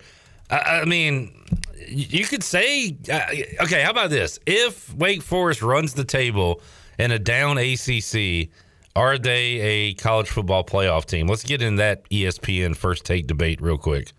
I 0.49 0.85
mean, 0.85 1.33
you 1.87 2.25
could 2.25 2.43
say, 2.43 2.95
uh, 3.11 3.21
okay, 3.63 3.81
how 3.81 3.91
about 3.91 4.09
this? 4.09 4.39
If 4.45 4.93
Wake 4.93 5.21
Forest 5.21 5.61
runs 5.61 5.93
the 5.93 6.03
table 6.03 6.61
in 6.99 7.11
a 7.11 7.19
down 7.19 7.57
ACC, 7.57 8.49
are 8.95 9.17
they 9.17 9.59
a 9.59 9.93
college 9.95 10.29
football 10.29 10.63
playoff 10.63 11.05
team? 11.05 11.27
Let's 11.27 11.43
get 11.43 11.61
in 11.61 11.77
that 11.77 12.07
ESPN 12.09 12.75
first 12.75 13.05
take 13.05 13.25
debate 13.25 13.61
real 13.61 13.77
quick. 13.77 14.11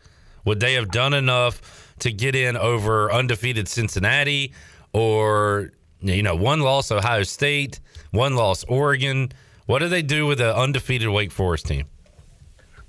Would 0.45 0.61
they 0.61 0.75
have 0.75 0.91
done 0.91 1.15
enough 1.15 1.84
to 2.01 2.13
get 2.13 2.35
in 2.35 2.57
over 2.57 3.13
undefeated 3.13 3.69
Cincinnati 3.69 4.53
or, 4.93 5.73
you 6.01 6.23
know, 6.23 6.35
one 6.35 6.61
loss 6.61 6.91
Ohio 6.91 7.23
State, 7.23 7.81
one 8.11 8.37
loss 8.37 8.65
Oregon? 8.65 9.33
What 9.67 9.79
do 9.79 9.89
they 9.89 10.03
do 10.03 10.27
with 10.27 10.41
an 10.41 10.55
undefeated 10.55 11.09
Wake 11.09 11.33
Forest 11.33 11.67
team? 11.67 11.87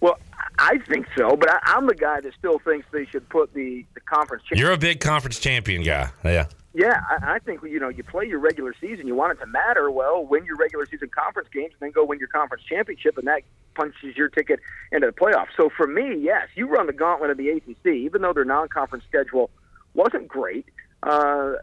Well, 0.02 0.18
I 0.60 0.78
think 0.90 1.08
so, 1.18 1.36
but 1.36 1.50
I, 1.50 1.60
I'm 1.64 1.88
the 1.88 1.96
guy 1.96 2.22
that 2.22 2.34
still 2.38 2.60
thinks 2.60 2.86
they 2.92 3.06
should 3.06 3.28
put 3.30 3.54
the, 3.54 3.86
the 3.94 4.02
conference. 4.02 4.44
Cha- 4.44 4.56
You're 4.56 4.72
a 4.74 4.78
big 4.78 5.00
conference 5.00 5.40
champion 5.40 5.84
guy. 5.84 6.10
Yeah. 6.24 6.46
Yeah, 6.76 7.00
I, 7.10 7.36
I 7.36 7.40
think 7.40 7.62
you 7.64 7.80
know 7.80 7.88
you 7.88 8.04
play 8.04 8.26
your 8.26 8.40
regular 8.40 8.76
season. 8.82 9.08
You 9.08 9.16
want 9.16 9.32
it 9.32 9.40
to 9.40 9.48
matter. 9.48 9.90
Well, 9.90 10.26
win 10.26 10.44
your 10.44 10.58
regular 10.58 10.86
season 10.86 11.10
conference 11.10 11.48
games, 11.54 11.72
and 11.72 11.80
then 11.80 11.92
go 11.92 12.04
win 12.04 12.20
your 12.20 12.28
conference 12.28 12.66
championship, 12.66 13.18
and 13.18 13.26
that 13.28 13.44
punches 13.76 14.18
your 14.18 14.28
ticket 14.28 14.60
into 14.92 15.08
the 15.08 15.14
playoffs. 15.14 15.56
So 15.56 15.70
for 15.70 15.88
me, 15.88 16.18
yes, 16.20 16.50
you 16.54 16.68
run 16.68 16.88
the 16.88 16.94
gauntlet 16.94 17.30
of 17.30 17.38
the 17.38 17.48
ACC, 17.48 17.88
even 17.88 18.22
though 18.22 18.34
their 18.34 18.44
non-conference 18.44 19.06
schedule 19.08 19.50
wasn't 19.94 20.28
great. 20.28 20.66
Uh, 21.02 21.54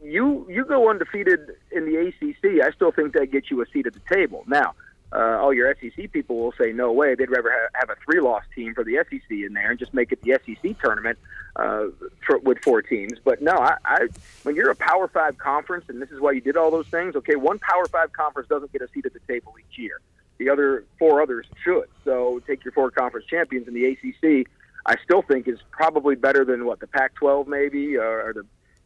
you 0.00 0.46
you 0.48 0.64
go 0.64 0.88
undefeated 0.88 1.40
in 1.72 1.84
the 1.84 1.96
ACC. 1.96 2.64
I 2.64 2.70
still 2.70 2.92
think 2.92 3.14
that 3.14 3.32
gets 3.32 3.50
you 3.50 3.62
a 3.62 3.66
seat 3.72 3.88
at 3.88 3.94
the 3.94 4.14
table. 4.14 4.44
Now, 4.46 4.74
uh, 5.12 5.38
all 5.40 5.52
your 5.52 5.74
SEC 5.80 6.10
people 6.12 6.36
will 6.36 6.52
say 6.52 6.72
no 6.72 6.92
way. 6.92 7.14
They'd 7.14 7.30
rather 7.30 7.50
ha- 7.50 7.68
have 7.74 7.90
a 7.90 7.96
three-loss 8.04 8.44
team 8.54 8.74
for 8.74 8.82
the 8.82 9.04
SEC 9.08 9.30
in 9.30 9.52
there 9.52 9.70
and 9.70 9.78
just 9.78 9.92
make 9.92 10.10
it 10.12 10.22
the 10.22 10.38
SEC 10.44 10.78
tournament 10.80 11.18
uh, 11.56 11.86
for, 12.26 12.38
with 12.38 12.58
four 12.62 12.82
teams. 12.82 13.18
But 13.22 13.42
no, 13.42 13.52
I, 13.52 13.76
I 13.84 14.08
when 14.42 14.56
you're 14.56 14.70
a 14.70 14.76
Power 14.76 15.08
Five 15.08 15.36
conference, 15.38 15.84
and 15.88 16.00
this 16.00 16.10
is 16.10 16.20
why 16.20 16.32
you 16.32 16.40
did 16.40 16.56
all 16.56 16.70
those 16.70 16.86
things. 16.88 17.14
Okay, 17.16 17.36
one 17.36 17.58
Power 17.58 17.86
Five 17.86 18.12
conference 18.12 18.48
doesn't 18.48 18.72
get 18.72 18.80
a 18.80 18.88
seat 18.88 19.04
at 19.04 19.12
the 19.12 19.20
table 19.28 19.54
each 19.58 19.78
year. 19.78 20.00
The 20.38 20.48
other 20.48 20.84
four 20.98 21.20
others 21.20 21.46
should. 21.62 21.88
So 22.04 22.40
take 22.46 22.64
your 22.64 22.72
four 22.72 22.90
conference 22.90 23.26
champions 23.26 23.68
in 23.68 23.74
the 23.74 23.84
ACC. 23.84 24.48
I 24.84 24.96
still 25.04 25.22
think 25.22 25.46
is 25.46 25.60
probably 25.70 26.16
better 26.16 26.44
than 26.44 26.64
what 26.64 26.80
the 26.80 26.88
Pac-12 26.88 27.46
maybe 27.46 27.96
or, 27.96 28.28
or 28.28 28.32
the 28.32 28.44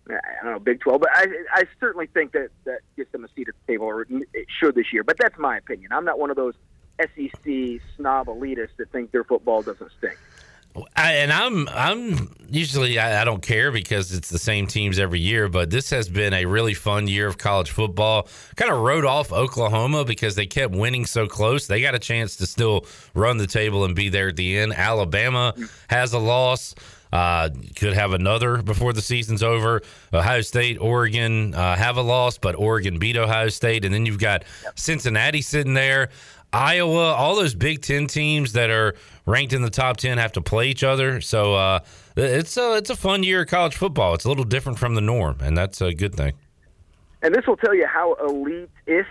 I 0.09 0.45
don't 0.45 0.53
know 0.53 0.59
Big 0.59 0.81
12, 0.81 1.01
but 1.01 1.11
I 1.15 1.27
I 1.53 1.65
certainly 1.81 2.07
think 2.07 2.33
that 2.33 2.51
that 2.65 2.81
gets 2.97 3.11
them 3.13 3.25
a 3.25 3.29
seat 3.35 3.49
at 3.49 3.55
the 3.67 3.73
table, 3.73 3.87
or 3.87 4.03
it 4.03 4.47
should 4.61 4.75
this 4.75 4.93
year. 4.93 5.03
But 5.03 5.19
that's 5.19 5.39
my 5.39 5.57
opinion. 5.59 5.93
I'm 5.93 6.05
not 6.05 6.19
one 6.19 6.31
of 6.31 6.37
those 6.37 6.55
SEC 7.01 7.81
snob 7.97 8.29
elitists 8.29 8.77
that 8.79 8.91
think 8.93 9.11
their 9.11 9.25
football 9.25 9.63
doesn't 9.63 9.91
stink. 9.99 10.19
I, 10.95 11.13
and 11.15 11.33
I'm 11.33 11.69
I'm 11.69 12.35
usually 12.49 12.99
I, 12.99 13.23
I 13.23 13.25
don't 13.25 13.43
care 13.43 13.71
because 13.71 14.13
it's 14.13 14.29
the 14.29 14.39
same 14.39 14.67
teams 14.67 14.99
every 14.99 15.21
year. 15.21 15.49
But 15.49 15.71
this 15.71 15.91
has 15.91 16.09
been 16.09 16.33
a 16.33 16.45
really 16.45 16.75
fun 16.75 17.09
year 17.09 17.27
of 17.27 17.39
college 17.39 17.71
football. 17.71 18.29
Kind 18.57 18.71
of 18.71 18.81
wrote 18.81 19.05
off 19.05 19.33
Oklahoma 19.33 20.05
because 20.05 20.35
they 20.35 20.47
kept 20.47 20.75
winning 20.75 21.07
so 21.07 21.27
close. 21.27 21.67
They 21.67 21.81
got 21.81 21.95
a 21.95 21.99
chance 21.99 22.37
to 22.37 22.47
still 22.47 22.85
run 23.15 23.39
the 23.39 23.47
table 23.47 23.85
and 23.85 23.95
be 23.95 24.09
there 24.09 24.29
at 24.29 24.37
the 24.37 24.59
end. 24.59 24.73
Alabama 24.75 25.55
mm. 25.57 25.71
has 25.89 26.13
a 26.13 26.19
loss. 26.19 26.75
Uh, 27.17 27.49
could 27.77 27.95
have 27.95 28.13
another 28.13 28.61
before 28.61 28.93
the 28.93 29.01
season's 29.01 29.43
over. 29.43 29.81
Ohio 30.13 30.43
State, 30.43 30.77
Oregon 30.79 31.55
uh, 31.55 31.75
have 31.75 31.97
a 31.97 32.03
loss, 32.03 32.37
but 32.37 32.55
Oregon 32.57 32.99
beat 32.99 33.17
Ohio 33.17 33.49
State, 33.49 33.87
and 33.87 33.95
then 33.95 34.05
you've 34.05 34.19
got 34.19 34.45
Cincinnati 34.75 35.41
sitting 35.41 35.73
there. 35.73 36.11
Iowa, 36.53 37.15
all 37.15 37.35
those 37.35 37.55
Big 37.55 37.81
Ten 37.81 38.07
teams 38.07 38.53
that 38.53 38.69
are 38.69 38.97
ranked 39.25 39.55
in 39.55 39.63
the 39.63 39.71
top 39.71 39.97
ten 39.97 40.19
have 40.19 40.33
to 40.33 40.43
play 40.43 40.69
each 40.69 40.85
other. 40.85 41.23
So 41.23 41.55
uh, 41.55 41.81
it's 42.19 42.59
a 42.59 42.77
it's 42.77 42.91
a 42.91 42.97
fun 42.97 43.23
year 43.23 43.41
of 43.45 43.49
college 43.49 43.77
football. 43.77 44.13
It's 44.13 44.27
a 44.27 44.29
little 44.29 44.45
different 44.45 44.79
from 44.79 44.95
the 44.95 45.01
norm, 45.01 45.39
and 45.41 45.57
that's 45.57 45.81
a 45.81 45.95
good 45.95 46.15
thing. 46.15 46.35
And 47.23 47.35
this 47.35 47.47
will 47.47 47.57
tell 47.57 47.75
you 47.75 47.87
how 47.87 48.15
elitist 48.23 49.07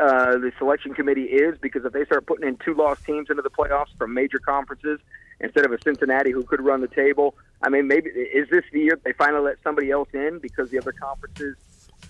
uh, 0.00 0.38
the 0.38 0.50
selection 0.58 0.92
committee 0.92 1.26
is, 1.26 1.56
because 1.58 1.84
if 1.84 1.92
they 1.92 2.04
start 2.04 2.26
putting 2.26 2.48
in 2.48 2.56
two 2.56 2.74
lost 2.74 3.04
teams 3.04 3.30
into 3.30 3.42
the 3.42 3.50
playoffs 3.50 3.96
from 3.96 4.12
major 4.12 4.40
conferences 4.40 4.98
instead 5.44 5.64
of 5.64 5.72
a 5.72 5.80
Cincinnati 5.82 6.32
who 6.32 6.42
could 6.42 6.60
run 6.60 6.80
the 6.80 6.88
table, 6.88 7.34
I 7.62 7.68
mean, 7.68 7.86
maybe 7.86 8.10
is 8.10 8.48
this 8.50 8.64
the 8.72 8.80
year 8.80 8.98
they 9.04 9.12
finally 9.12 9.42
let 9.42 9.56
somebody 9.62 9.90
else 9.90 10.08
in 10.12 10.38
because 10.38 10.70
the 10.70 10.78
other 10.78 10.92
conferences 10.92 11.56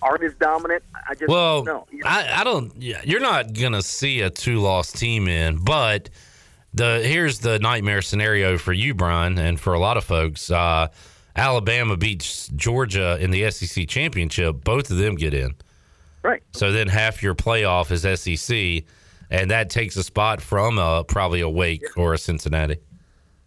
aren't 0.01 0.23
as 0.23 0.33
dominant? 0.35 0.83
I 1.07 1.13
just 1.13 1.27
well, 1.29 1.63
don't 1.63 1.93
know. 1.93 1.99
I, 2.05 2.41
I 2.41 2.43
don't. 2.43 2.73
Yeah, 2.77 3.01
you're 3.03 3.21
not 3.21 3.53
gonna 3.53 3.81
see 3.81 4.21
a 4.21 4.29
two 4.29 4.59
loss 4.59 4.91
team 4.91 5.27
in, 5.27 5.63
but 5.63 6.09
the 6.73 7.01
here's 7.03 7.39
the 7.39 7.59
nightmare 7.59 8.01
scenario 8.01 8.57
for 8.57 8.73
you, 8.73 8.93
Brian, 8.93 9.37
and 9.37 9.59
for 9.59 9.73
a 9.73 9.79
lot 9.79 9.97
of 9.97 10.03
folks. 10.03 10.49
Uh, 10.49 10.87
Alabama 11.35 11.97
beats 11.97 12.47
Georgia 12.55 13.17
in 13.19 13.31
the 13.31 13.51
SEC 13.51 13.87
championship. 13.89 14.63
Both 14.63 14.89
of 14.89 14.97
them 14.97 15.15
get 15.15 15.33
in. 15.33 15.55
Right. 16.23 16.41
So 16.53 16.71
then 16.71 16.87
half 16.87 17.21
your 17.21 17.35
playoff 17.35 17.91
is 17.91 18.01
SEC. 18.19 18.85
and 19.29 19.51
that 19.51 19.69
takes 19.69 19.97
a 19.97 20.03
spot 20.03 20.41
from 20.41 20.79
a, 20.79 21.03
probably 21.03 21.41
a 21.41 21.49
Wake 21.49 21.85
or 21.97 22.13
a 22.13 22.17
Cincinnati. 22.17 22.77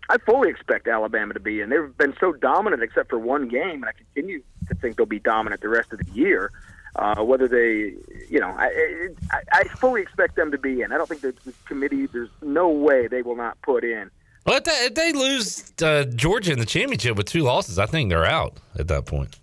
I 0.08 0.18
fully 0.18 0.48
expect 0.48 0.88
Alabama 0.88 1.34
to 1.34 1.40
be 1.40 1.60
in. 1.60 1.68
They've 1.68 1.96
been 1.96 2.14
so 2.18 2.32
dominant 2.32 2.82
except 2.82 3.10
for 3.10 3.18
one 3.18 3.48
game, 3.48 3.82
and 3.82 3.86
I 3.86 3.92
continue 3.92 4.42
to 4.68 4.74
think 4.74 4.96
they'll 4.96 5.06
be 5.06 5.18
dominant 5.18 5.60
the 5.60 5.68
rest 5.68 5.92
of 5.92 5.98
the 5.98 6.10
year. 6.12 6.50
Uh, 6.96 7.22
whether 7.22 7.46
they, 7.46 7.94
you 8.28 8.40
know, 8.40 8.48
I, 8.48 9.08
I, 9.30 9.40
I 9.52 9.64
fully 9.64 10.00
expect 10.02 10.36
them 10.36 10.50
to 10.50 10.58
be 10.58 10.80
in. 10.80 10.90
I 10.90 10.96
don't 10.96 11.08
think 11.08 11.20
the, 11.20 11.34
the 11.44 11.52
committee. 11.66 12.06
There's 12.06 12.30
no 12.42 12.70
way 12.70 13.06
they 13.06 13.22
will 13.22 13.36
not 13.36 13.60
put 13.62 13.84
in. 13.84 14.10
Well, 14.46 14.56
if 14.56 14.64
they, 14.64 14.72
if 14.72 14.94
they 14.94 15.12
lose 15.12 15.72
uh, 15.82 16.04
Georgia 16.04 16.52
in 16.52 16.58
the 16.58 16.66
championship 16.66 17.16
with 17.16 17.26
two 17.26 17.42
losses, 17.42 17.78
I 17.78 17.86
think 17.86 18.08
they're 18.08 18.24
out 18.24 18.54
at 18.78 18.88
that 18.88 19.04
point. 19.04 19.36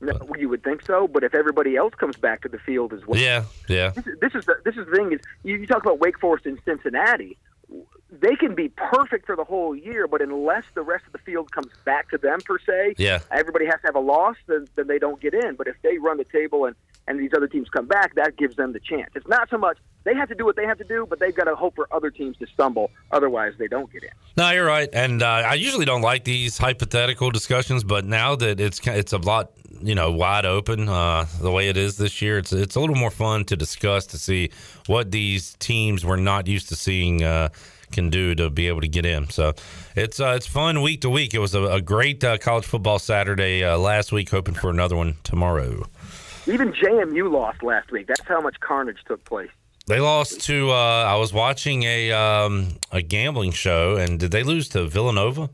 No, 0.00 0.18
you 0.36 0.48
would 0.48 0.64
think 0.64 0.82
so, 0.84 1.06
but 1.06 1.22
if 1.22 1.32
everybody 1.32 1.76
else 1.76 1.94
comes 1.94 2.16
back 2.16 2.42
to 2.42 2.48
the 2.48 2.58
field 2.58 2.92
as 2.92 3.06
well, 3.06 3.20
Yeah, 3.20 3.44
yeah. 3.68 3.90
This 3.90 4.04
is, 4.08 4.18
this 4.20 4.34
is 4.34 4.44
the 4.46 4.56
this 4.64 4.76
is 4.76 4.86
the 4.86 4.96
thing 4.96 5.12
is 5.12 5.20
you, 5.44 5.56
you 5.56 5.66
talk 5.68 5.80
about 5.80 6.00
Wake 6.00 6.18
Forest 6.18 6.44
and 6.44 6.58
Cincinnati. 6.64 7.38
They 8.20 8.36
can 8.36 8.54
be 8.54 8.68
perfect 8.68 9.24
for 9.26 9.36
the 9.36 9.44
whole 9.44 9.74
year, 9.74 10.06
but 10.06 10.20
unless 10.20 10.64
the 10.74 10.82
rest 10.82 11.04
of 11.06 11.12
the 11.12 11.18
field 11.18 11.50
comes 11.50 11.72
back 11.86 12.10
to 12.10 12.18
them 12.18 12.40
per 12.44 12.58
se, 12.58 12.94
Yeah. 12.98 13.20
everybody 13.30 13.64
has 13.64 13.76
to 13.80 13.86
have 13.86 13.96
a 13.96 14.00
loss, 14.00 14.36
then, 14.46 14.68
then 14.76 14.86
they 14.86 14.98
don't 14.98 15.18
get 15.20 15.32
in. 15.32 15.54
But 15.56 15.66
if 15.66 15.76
they 15.82 15.96
run 15.98 16.18
the 16.18 16.24
table 16.24 16.66
and 16.66 16.76
and 17.08 17.18
these 17.18 17.30
other 17.36 17.48
teams 17.48 17.68
come 17.68 17.86
back, 17.86 18.14
that 18.14 18.36
gives 18.36 18.54
them 18.54 18.72
the 18.72 18.78
chance. 18.78 19.10
It's 19.16 19.26
not 19.26 19.50
so 19.50 19.58
much 19.58 19.76
they 20.04 20.14
have 20.14 20.28
to 20.28 20.34
do 20.36 20.44
what 20.44 20.54
they 20.54 20.64
have 20.66 20.78
to 20.78 20.84
do, 20.84 21.04
but 21.08 21.18
they've 21.18 21.34
got 21.34 21.44
to 21.44 21.56
hope 21.56 21.74
for 21.74 21.88
other 21.92 22.10
teams 22.10 22.36
to 22.38 22.46
stumble. 22.46 22.90
Otherwise, 23.10 23.54
they 23.58 23.66
don't 23.66 23.90
get 23.92 24.02
in. 24.04 24.10
No, 24.36 24.50
you're 24.50 24.64
right, 24.66 24.88
and 24.92 25.20
uh, 25.22 25.26
I 25.26 25.54
usually 25.54 25.84
don't 25.84 26.02
like 26.02 26.22
these 26.24 26.58
hypothetical 26.58 27.30
discussions, 27.30 27.82
but 27.82 28.04
now 28.04 28.36
that 28.36 28.60
it's 28.60 28.80
it's 28.86 29.12
a 29.12 29.18
lot, 29.18 29.50
you 29.80 29.94
know, 29.96 30.12
wide 30.12 30.44
open 30.46 30.88
uh, 30.88 31.26
the 31.40 31.50
way 31.50 31.68
it 31.68 31.76
is 31.76 31.96
this 31.96 32.22
year, 32.22 32.38
it's 32.38 32.52
it's 32.52 32.76
a 32.76 32.80
little 32.80 32.96
more 32.96 33.10
fun 33.10 33.44
to 33.46 33.56
discuss 33.56 34.06
to 34.06 34.18
see 34.18 34.50
what 34.86 35.10
these 35.10 35.54
teams 35.58 36.04
we're 36.04 36.16
not 36.16 36.46
used 36.46 36.68
to 36.68 36.76
seeing 36.76 37.22
uh, 37.24 37.48
can 37.92 38.10
do 38.10 38.34
to 38.34 38.50
be 38.50 38.68
able 38.68 38.80
to 38.80 38.88
get 38.88 39.06
in. 39.06 39.28
So 39.30 39.52
it's 39.94 40.18
uh, 40.20 40.34
it's 40.36 40.46
fun 40.46 40.82
week 40.82 41.02
to 41.02 41.10
week. 41.10 41.34
It 41.34 41.38
was 41.38 41.54
a, 41.54 41.62
a 41.64 41.80
great 41.80 42.22
uh, 42.24 42.38
college 42.38 42.64
football 42.64 42.98
Saturday 42.98 43.62
uh, 43.64 43.78
last 43.78 44.12
week. 44.12 44.30
Hoping 44.30 44.54
for 44.54 44.70
another 44.70 44.96
one 44.96 45.16
tomorrow. 45.24 45.84
Even 46.46 46.72
JMU 46.72 47.30
lost 47.30 47.62
last 47.62 47.92
week. 47.92 48.08
That's 48.08 48.26
how 48.26 48.40
much 48.40 48.58
carnage 48.60 48.98
took 49.06 49.24
place. 49.24 49.50
They 49.86 50.00
lost 50.00 50.40
to. 50.42 50.70
Uh, 50.70 50.74
I 50.74 51.16
was 51.16 51.32
watching 51.32 51.82
a 51.84 52.12
um, 52.12 52.68
a 52.90 53.02
gambling 53.02 53.52
show, 53.52 53.96
and 53.96 54.18
did 54.18 54.30
they 54.30 54.42
lose 54.42 54.68
to 54.70 54.86
Villanova? 54.86 55.50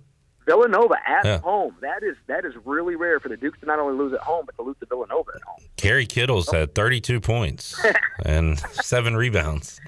Villanova 0.47 0.95
at 1.07 1.25
Yeah. 1.27 1.39
home. 1.41 1.75
That 1.83 2.03
is 2.03 2.17
that 2.27 2.47
is 2.47 2.55
really 2.65 2.97
rare 2.97 3.21
for 3.21 3.29
the 3.29 3.37
Dukes 3.37 3.61
to 3.61 3.67
not 3.67 3.79
only 3.79 3.99
lose 3.99 4.15
at 4.15 4.21
home, 4.21 4.47
but 4.47 4.55
to 4.57 4.63
lose 4.63 4.77
to 4.81 4.87
Villanova 4.87 5.31
at 5.35 5.43
home. 5.43 5.61
Kerry 5.77 6.07
Kittles 6.07 6.51
had 6.51 6.75
32 6.75 7.21
points 7.21 7.79
and 8.25 8.59
seven 8.59 9.15
rebounds. 9.15 9.79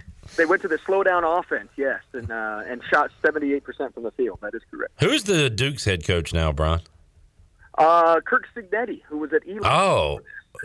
They 0.41 0.47
went 0.47 0.63
to 0.63 0.69
the 0.69 0.79
slow 0.87 1.03
down 1.03 1.23
offense, 1.23 1.69
yes, 1.77 2.01
and 2.15 2.31
uh, 2.31 2.63
and 2.67 2.81
shot 2.91 3.11
seventy 3.21 3.53
eight 3.53 3.63
percent 3.63 3.93
from 3.93 4.05
the 4.05 4.11
field. 4.13 4.39
That 4.41 4.55
is 4.55 4.63
correct. 4.71 4.95
Who's 4.99 5.25
the 5.25 5.51
Duke's 5.51 5.85
head 5.85 6.07
coach 6.07 6.33
now, 6.33 6.51
Brian? 6.51 6.81
Uh, 7.77 8.21
Curt 8.25 8.47
Cignetti, 8.57 9.03
who 9.07 9.19
was 9.19 9.35
at 9.35 9.43
Elon. 9.47 9.61
Oh, 9.65 10.21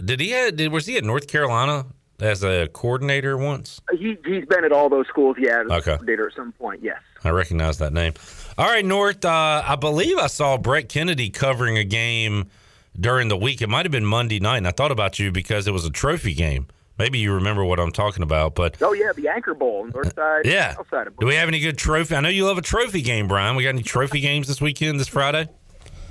did 0.06 0.22
he? 0.22 0.30
Did, 0.52 0.72
was 0.72 0.86
he 0.86 0.96
at 0.96 1.04
North 1.04 1.28
Carolina 1.28 1.88
as 2.22 2.42
a 2.42 2.70
coordinator 2.72 3.38
once? 3.38 3.82
He 3.92 4.18
he's 4.26 4.46
been 4.46 4.64
at 4.64 4.72
all 4.72 4.88
those 4.88 5.08
schools. 5.10 5.36
Yeah, 5.38 5.60
as 5.66 5.68
a 5.70 5.74
Okay. 5.74 5.84
coordinator 5.92 6.28
at 6.30 6.36
some 6.38 6.54
point. 6.54 6.82
Yes. 6.82 7.02
I 7.26 7.32
recognize 7.32 7.78
that 7.80 7.92
name. 7.92 8.14
All 8.58 8.68
right, 8.68 8.86
North. 8.86 9.26
Uh, 9.26 9.62
I 9.66 9.76
believe 9.76 10.18
I 10.18 10.28
saw 10.28 10.58
Brett 10.58 10.88
Kennedy 10.88 11.30
covering 11.30 11.78
a 11.78 11.84
game 11.84 12.50
during 12.98 13.28
the 13.28 13.36
week. 13.36 13.62
It 13.62 13.68
might 13.68 13.84
have 13.86 13.92
been 13.92 14.06
Monday 14.06 14.40
night, 14.40 14.60
and 14.60 14.68
I 14.70 14.72
thought 14.72 14.92
about 14.94 15.20
you 15.20 15.34
because 15.34 15.68
it 15.68 15.72
was 15.72 15.84
a 15.84 15.90
trophy 15.92 16.34
game. 16.34 16.68
Maybe 16.98 17.20
you 17.20 17.34
remember 17.34 17.66
what 17.66 17.80
I'm 17.80 17.92
talking 17.92 18.24
about, 18.24 18.56
but 18.56 18.78
Oh 18.82 18.94
yeah, 18.94 19.12
the 19.14 19.28
Anchor 19.28 19.54
Bowl, 19.54 19.86
north 19.86 20.08
uh, 20.18 20.42
side, 20.42 20.46
Yeah. 20.46 20.76
south 20.76 20.90
side 20.90 21.08
of. 21.08 21.18
do 21.18 21.26
we 21.26 21.36
have 21.36 21.48
any 21.50 21.60
good 21.60 21.78
trophy? 21.78 22.16
I 22.16 22.22
know 22.22 22.30
you 22.30 22.46
love 22.46 22.58
a 22.58 22.62
trophy 22.62 23.02
game, 23.02 23.28
Brian. 23.28 23.56
We 23.56 23.64
got 23.64 23.70
any 23.70 23.84
trophy 23.84 24.22
games 24.22 24.48
this 24.48 24.62
weekend, 24.62 25.00
this 25.00 25.08
Friday? 25.10 25.48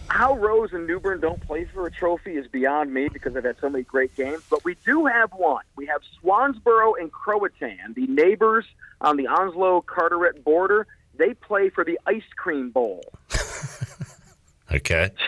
How 0.09 0.36
Rose 0.36 0.73
and 0.74 0.86
New 0.86 1.01
Bern 1.01 1.20
don't 1.20 1.40
play 1.40 1.65
for 1.65 1.86
a 1.86 1.90
trophy 1.90 2.36
is 2.36 2.47
beyond 2.47 2.93
me 2.93 3.09
because 3.09 3.32
they've 3.32 3.43
had 3.43 3.56
so 3.61 3.70
many 3.70 3.82
great 3.85 4.15
games. 4.15 4.43
But 4.51 4.62
we 4.65 4.77
do 4.85 5.06
have 5.06 5.32
one. 5.32 5.65
We 5.77 5.86
have 5.86 6.02
Swansboro 6.23 6.93
and 7.01 7.11
Croatan, 7.11 7.94
the 7.97 8.06
neighbors 8.06 8.66
on 9.01 9.16
the 9.16 9.27
Onslow 9.27 9.81
Carteret 9.81 10.44
border. 10.44 10.86
They 11.16 11.32
play 11.35 11.70
for 11.70 11.85
the 11.85 11.98
Ice 12.06 12.23
Cream 12.36 12.70
Bowl, 12.70 13.01
Okay. 14.73 15.11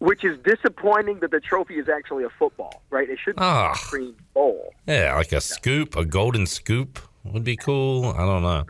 which 0.00 0.24
is 0.24 0.36
disappointing 0.44 1.20
that 1.20 1.30
the 1.30 1.40
trophy 1.40 1.78
is 1.78 1.88
actually 1.88 2.24
a 2.24 2.30
football, 2.30 2.82
right? 2.90 3.08
It 3.08 3.18
should 3.22 3.36
be 3.36 3.42
Ah. 3.42 3.70
Ice 3.72 3.84
Cream 3.86 4.16
Bowl. 4.34 4.74
Yeah, 4.86 5.14
like 5.14 5.32
a 5.32 5.40
scoop, 5.40 5.96
a 5.96 6.04
golden 6.04 6.46
scoop 6.46 6.98
would 7.24 7.44
be 7.44 7.56
cool. 7.56 8.06
I 8.06 8.18
don't 8.26 8.42
know. 8.42 8.64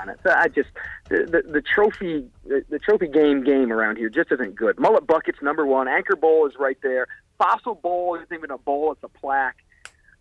on 0.00 0.08
it. 0.10 0.20
So 0.22 0.30
I 0.30 0.48
just 0.48 0.68
the, 1.08 1.24
the, 1.24 1.52
the 1.52 1.62
trophy 1.62 2.28
the, 2.46 2.62
the 2.68 2.78
trophy 2.78 3.08
game 3.08 3.42
game 3.42 3.72
around 3.72 3.96
here 3.96 4.08
just 4.10 4.30
isn't 4.30 4.54
good. 4.54 4.78
Mullet 4.78 5.06
buckets 5.06 5.38
number 5.42 5.66
one. 5.66 5.88
Anchor 5.88 6.14
bowl 6.16 6.46
is 6.46 6.52
right 6.58 6.78
there. 6.82 7.06
Fossil 7.38 7.74
bowl 7.74 8.14
isn't 8.16 8.32
even 8.32 8.50
a 8.50 8.58
bowl; 8.58 8.92
it's 8.92 9.02
a 9.02 9.08
plaque. 9.08 9.56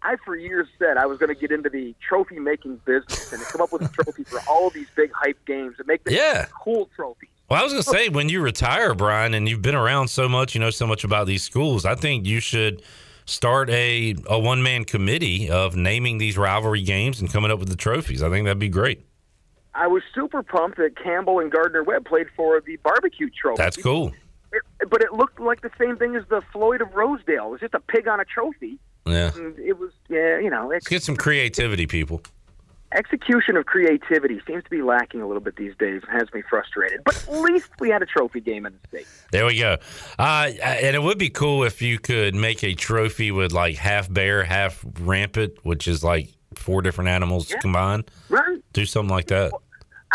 I 0.02 0.16
for 0.24 0.36
years 0.36 0.68
said 0.80 0.98
I 0.98 1.08
was 1.08 1.18
going 1.18 1.34
to 1.34 1.40
get 1.40 1.52
into 1.52 1.70
the 1.70 1.94
trophy 2.08 2.38
making 2.40 2.80
business 2.86 3.34
and 3.34 3.42
come 3.44 3.62
up 3.62 3.74
with 3.74 3.82
a 3.82 3.90
trophy 3.90 4.24
for 4.24 4.40
all 4.48 4.68
of 4.68 4.74
these 4.74 4.88
big 4.96 5.12
hype 5.12 5.44
games 5.46 5.76
and 5.80 5.88
make 5.88 6.04
them 6.04 6.14
Yeah. 6.14 6.46
cool 6.64 6.88
trophies. 6.96 7.30
Well, 7.50 7.62
I 7.62 7.64
was 7.64 7.72
going 7.72 7.84
to 7.84 7.90
say, 7.90 8.10
when 8.10 8.28
you 8.28 8.42
retire, 8.42 8.94
Brian, 8.94 9.34
and 9.34 9.48
you've 9.48 9.62
been 9.62 9.76
around 9.76 10.10
so 10.10 10.28
much, 10.28 10.54
you 10.54 10.60
know 10.60 10.70
so 10.70 10.86
much 10.86 11.06
about 11.06 11.28
these 11.28 11.44
schools, 11.44 11.86
I 11.86 11.96
think 11.96 12.26
you 12.26 12.42
should 12.42 12.82
start 13.26 13.70
a, 13.70 14.16
a 14.26 14.38
one 14.38 14.62
man 14.62 14.84
committee 14.84 15.50
of 15.50 15.76
naming 15.76 16.18
these 16.18 16.38
rivalry 16.38 16.82
games 16.82 17.22
and 17.22 17.32
coming 17.32 17.50
up 17.50 17.60
with 17.60 17.70
the 17.70 17.78
trophies. 17.78 18.22
I 18.22 18.30
think 18.30 18.46
that'd 18.46 18.60
be 18.60 18.68
great. 18.68 19.06
I 19.74 19.88
was 19.88 20.04
super 20.14 20.44
pumped 20.44 20.78
that 20.78 20.98
Campbell 21.02 21.40
and 21.40 21.50
Gardner 21.50 21.84
Webb 21.84 22.06
played 22.06 22.28
for 22.36 22.60
the 22.60 22.78
barbecue 22.78 23.30
trophy. 23.30 23.62
That's 23.62 23.78
cool. 23.78 24.12
It, 24.52 24.90
but 24.90 25.02
it 25.02 25.14
looked 25.14 25.40
like 25.40 25.62
the 25.62 25.72
same 25.80 25.98
thing 25.98 26.16
as 26.16 26.24
the 26.30 26.42
Floyd 26.52 26.82
of 26.82 26.94
Rosedale. 26.96 27.48
It 27.48 27.52
was 27.52 27.60
just 27.62 27.76
a 27.76 27.80
pig 27.80 28.08
on 28.08 28.20
a 28.20 28.26
trophy. 28.26 28.80
Yeah. 29.06 29.32
And 29.36 29.58
it 29.60 29.78
was, 29.78 29.92
yeah, 30.10 30.40
you 30.40 30.50
know, 30.50 30.72
it, 30.72 30.76
Let's 30.76 30.88
get 30.88 31.04
some 31.04 31.16
creativity, 31.16 31.88
people. 31.88 32.22
Execution 32.94 33.58
of 33.58 33.66
creativity 33.66 34.40
seems 34.48 34.64
to 34.64 34.70
be 34.70 34.82
lacking 34.82 35.22
a 35.22 35.28
little 35.28 35.42
bit 35.42 35.56
these 35.56 35.76
days 35.78 36.02
and 36.08 36.20
has 36.20 36.32
me 36.34 36.42
frustrated. 36.50 37.04
But 37.04 37.16
at 37.28 37.42
least 37.42 37.70
we 37.80 37.90
had 37.90 38.02
a 38.02 38.06
trophy 38.06 38.40
game 38.40 38.66
in 38.66 38.74
the 38.74 38.88
state. 38.88 39.08
There 39.32 39.46
we 39.46 39.60
go. 39.60 39.78
Uh, 40.18 40.52
and 40.64 40.96
it 40.96 41.02
would 41.04 41.18
be 41.18 41.30
cool 41.30 41.64
if 41.64 41.82
you 41.82 42.00
could 42.00 42.34
make 42.36 42.64
a 42.64 42.74
trophy 42.74 43.32
with 43.32 43.52
like 43.52 43.76
half 43.76 44.12
bear, 44.12 44.44
half 44.44 44.86
rampant, 45.02 45.54
which 45.64 45.88
is 45.88 46.04
like 46.04 46.30
four 46.56 46.82
different 46.82 47.10
animals 47.10 47.54
combined. 47.62 48.10
Right. 48.30 48.60
Do 48.74 48.86
something 48.86 49.14
like 49.14 49.28
that. 49.28 49.52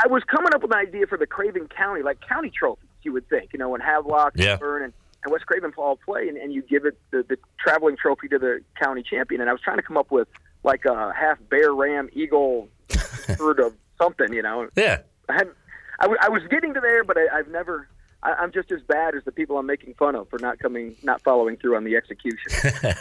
I 0.03 0.09
was 0.09 0.23
coming 0.25 0.55
up 0.55 0.63
with 0.63 0.73
an 0.73 0.79
idea 0.79 1.07
for 1.07 1.19
the 1.19 1.27
Craven 1.27 1.69
County, 1.69 2.03
like 2.03 2.19
county 2.27 2.51
trophies, 2.51 2.89
you 3.03 3.13
would 3.13 3.29
think, 3.29 3.53
you 3.53 3.59
know, 3.59 3.69
when 3.69 3.81
Havelock, 3.83 4.33
Yeah. 4.37 4.57
Burn, 4.57 4.83
and, 4.85 4.93
and 5.25 5.33
West 5.33 5.45
Craven 5.47 5.73
all 5.77 5.99
play, 6.05 6.29
and, 6.29 6.39
and 6.39 6.53
you 6.53 6.63
give 6.63 6.87
it 6.87 6.99
the, 7.11 7.23
the 7.29 7.37
traveling 7.63 7.97
trophy 7.97 8.29
to 8.29 8.39
the 8.39 8.61
county 8.81 9.03
champion. 9.03 9.41
And 9.43 9.51
I 9.51 9.53
was 9.53 9.61
trying 9.61 9.77
to 9.77 9.83
come 9.83 9.99
up 9.99 10.11
with 10.11 10.29
like 10.65 10.85
a 10.85 11.13
half 11.13 11.39
bear, 11.49 11.75
ram, 11.75 12.09
eagle, 12.13 12.69
herd 13.39 13.61
of 13.61 13.75
something, 13.99 14.33
you 14.33 14.43
know. 14.43 14.69
Yeah. 14.77 15.01
I 15.29 15.33
hadn't. 15.35 15.57
I, 15.99 16.05
w- 16.05 16.19
I 16.21 16.29
was 16.29 16.43
getting 16.51 16.75
to 16.75 16.81
there, 16.81 17.05
but 17.05 17.17
I, 17.17 17.39
I've 17.39 17.49
never. 17.49 17.89
I, 18.23 18.33
I'm 18.35 18.53
just 18.53 18.73
as 18.73 18.83
bad 18.83 19.15
as 19.15 19.25
the 19.25 19.33
people 19.33 19.59
I'm 19.59 19.67
making 19.67 19.95
fun 19.95 20.15
of 20.15 20.29
for 20.29 20.39
not 20.39 20.59
coming, 20.59 20.97
not 21.03 21.23
following 21.23 21.57
through 21.57 21.77
on 21.77 21.85
the 21.85 21.97
execution. 21.97 22.53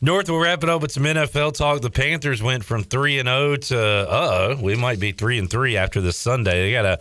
North, 0.00 0.30
we'll 0.30 0.40
wrap 0.40 0.62
it 0.62 0.68
up 0.68 0.80
with 0.80 0.92
some 0.92 1.02
NFL 1.02 1.54
talk. 1.54 1.80
The 1.80 1.90
Panthers 1.90 2.40
went 2.40 2.64
from 2.64 2.84
three 2.84 3.18
and 3.18 3.28
zero 3.28 3.56
to 3.56 3.78
uh 3.78 4.56
oh, 4.56 4.62
we 4.62 4.76
might 4.76 5.00
be 5.00 5.12
three 5.12 5.38
and 5.38 5.50
three 5.50 5.76
after 5.76 6.00
this 6.00 6.16
Sunday. 6.16 6.66
They 6.66 6.72
got 6.72 6.84
a 6.84 6.98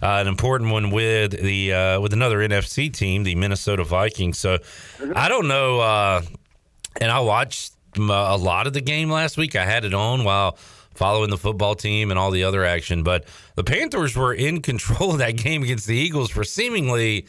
uh, 0.00 0.20
an 0.20 0.28
important 0.28 0.70
one 0.70 0.90
with 0.90 1.32
the 1.32 1.72
uh, 1.72 2.00
with 2.00 2.12
another 2.12 2.38
NFC 2.38 2.92
team, 2.92 3.24
the 3.24 3.34
Minnesota 3.34 3.84
Vikings. 3.84 4.38
So 4.38 4.58
I 5.14 5.28
don't 5.28 5.48
know, 5.48 5.80
uh, 5.80 6.22
and 7.00 7.10
I 7.10 7.20
watched 7.20 7.72
a 7.96 8.36
lot 8.36 8.66
of 8.66 8.72
the 8.72 8.80
game 8.80 9.10
last 9.10 9.36
week. 9.36 9.56
I 9.56 9.64
had 9.64 9.84
it 9.84 9.94
on 9.94 10.24
while 10.24 10.52
following 10.94 11.30
the 11.30 11.38
football 11.38 11.74
team 11.74 12.10
and 12.10 12.18
all 12.18 12.30
the 12.30 12.44
other 12.44 12.64
action, 12.64 13.02
but 13.02 13.24
the 13.54 13.64
Panthers 13.64 14.16
were 14.16 14.34
in 14.34 14.62
control 14.62 15.12
of 15.12 15.18
that 15.18 15.36
game 15.36 15.62
against 15.62 15.86
the 15.86 15.96
Eagles 15.96 16.30
for 16.30 16.44
seemingly. 16.44 17.26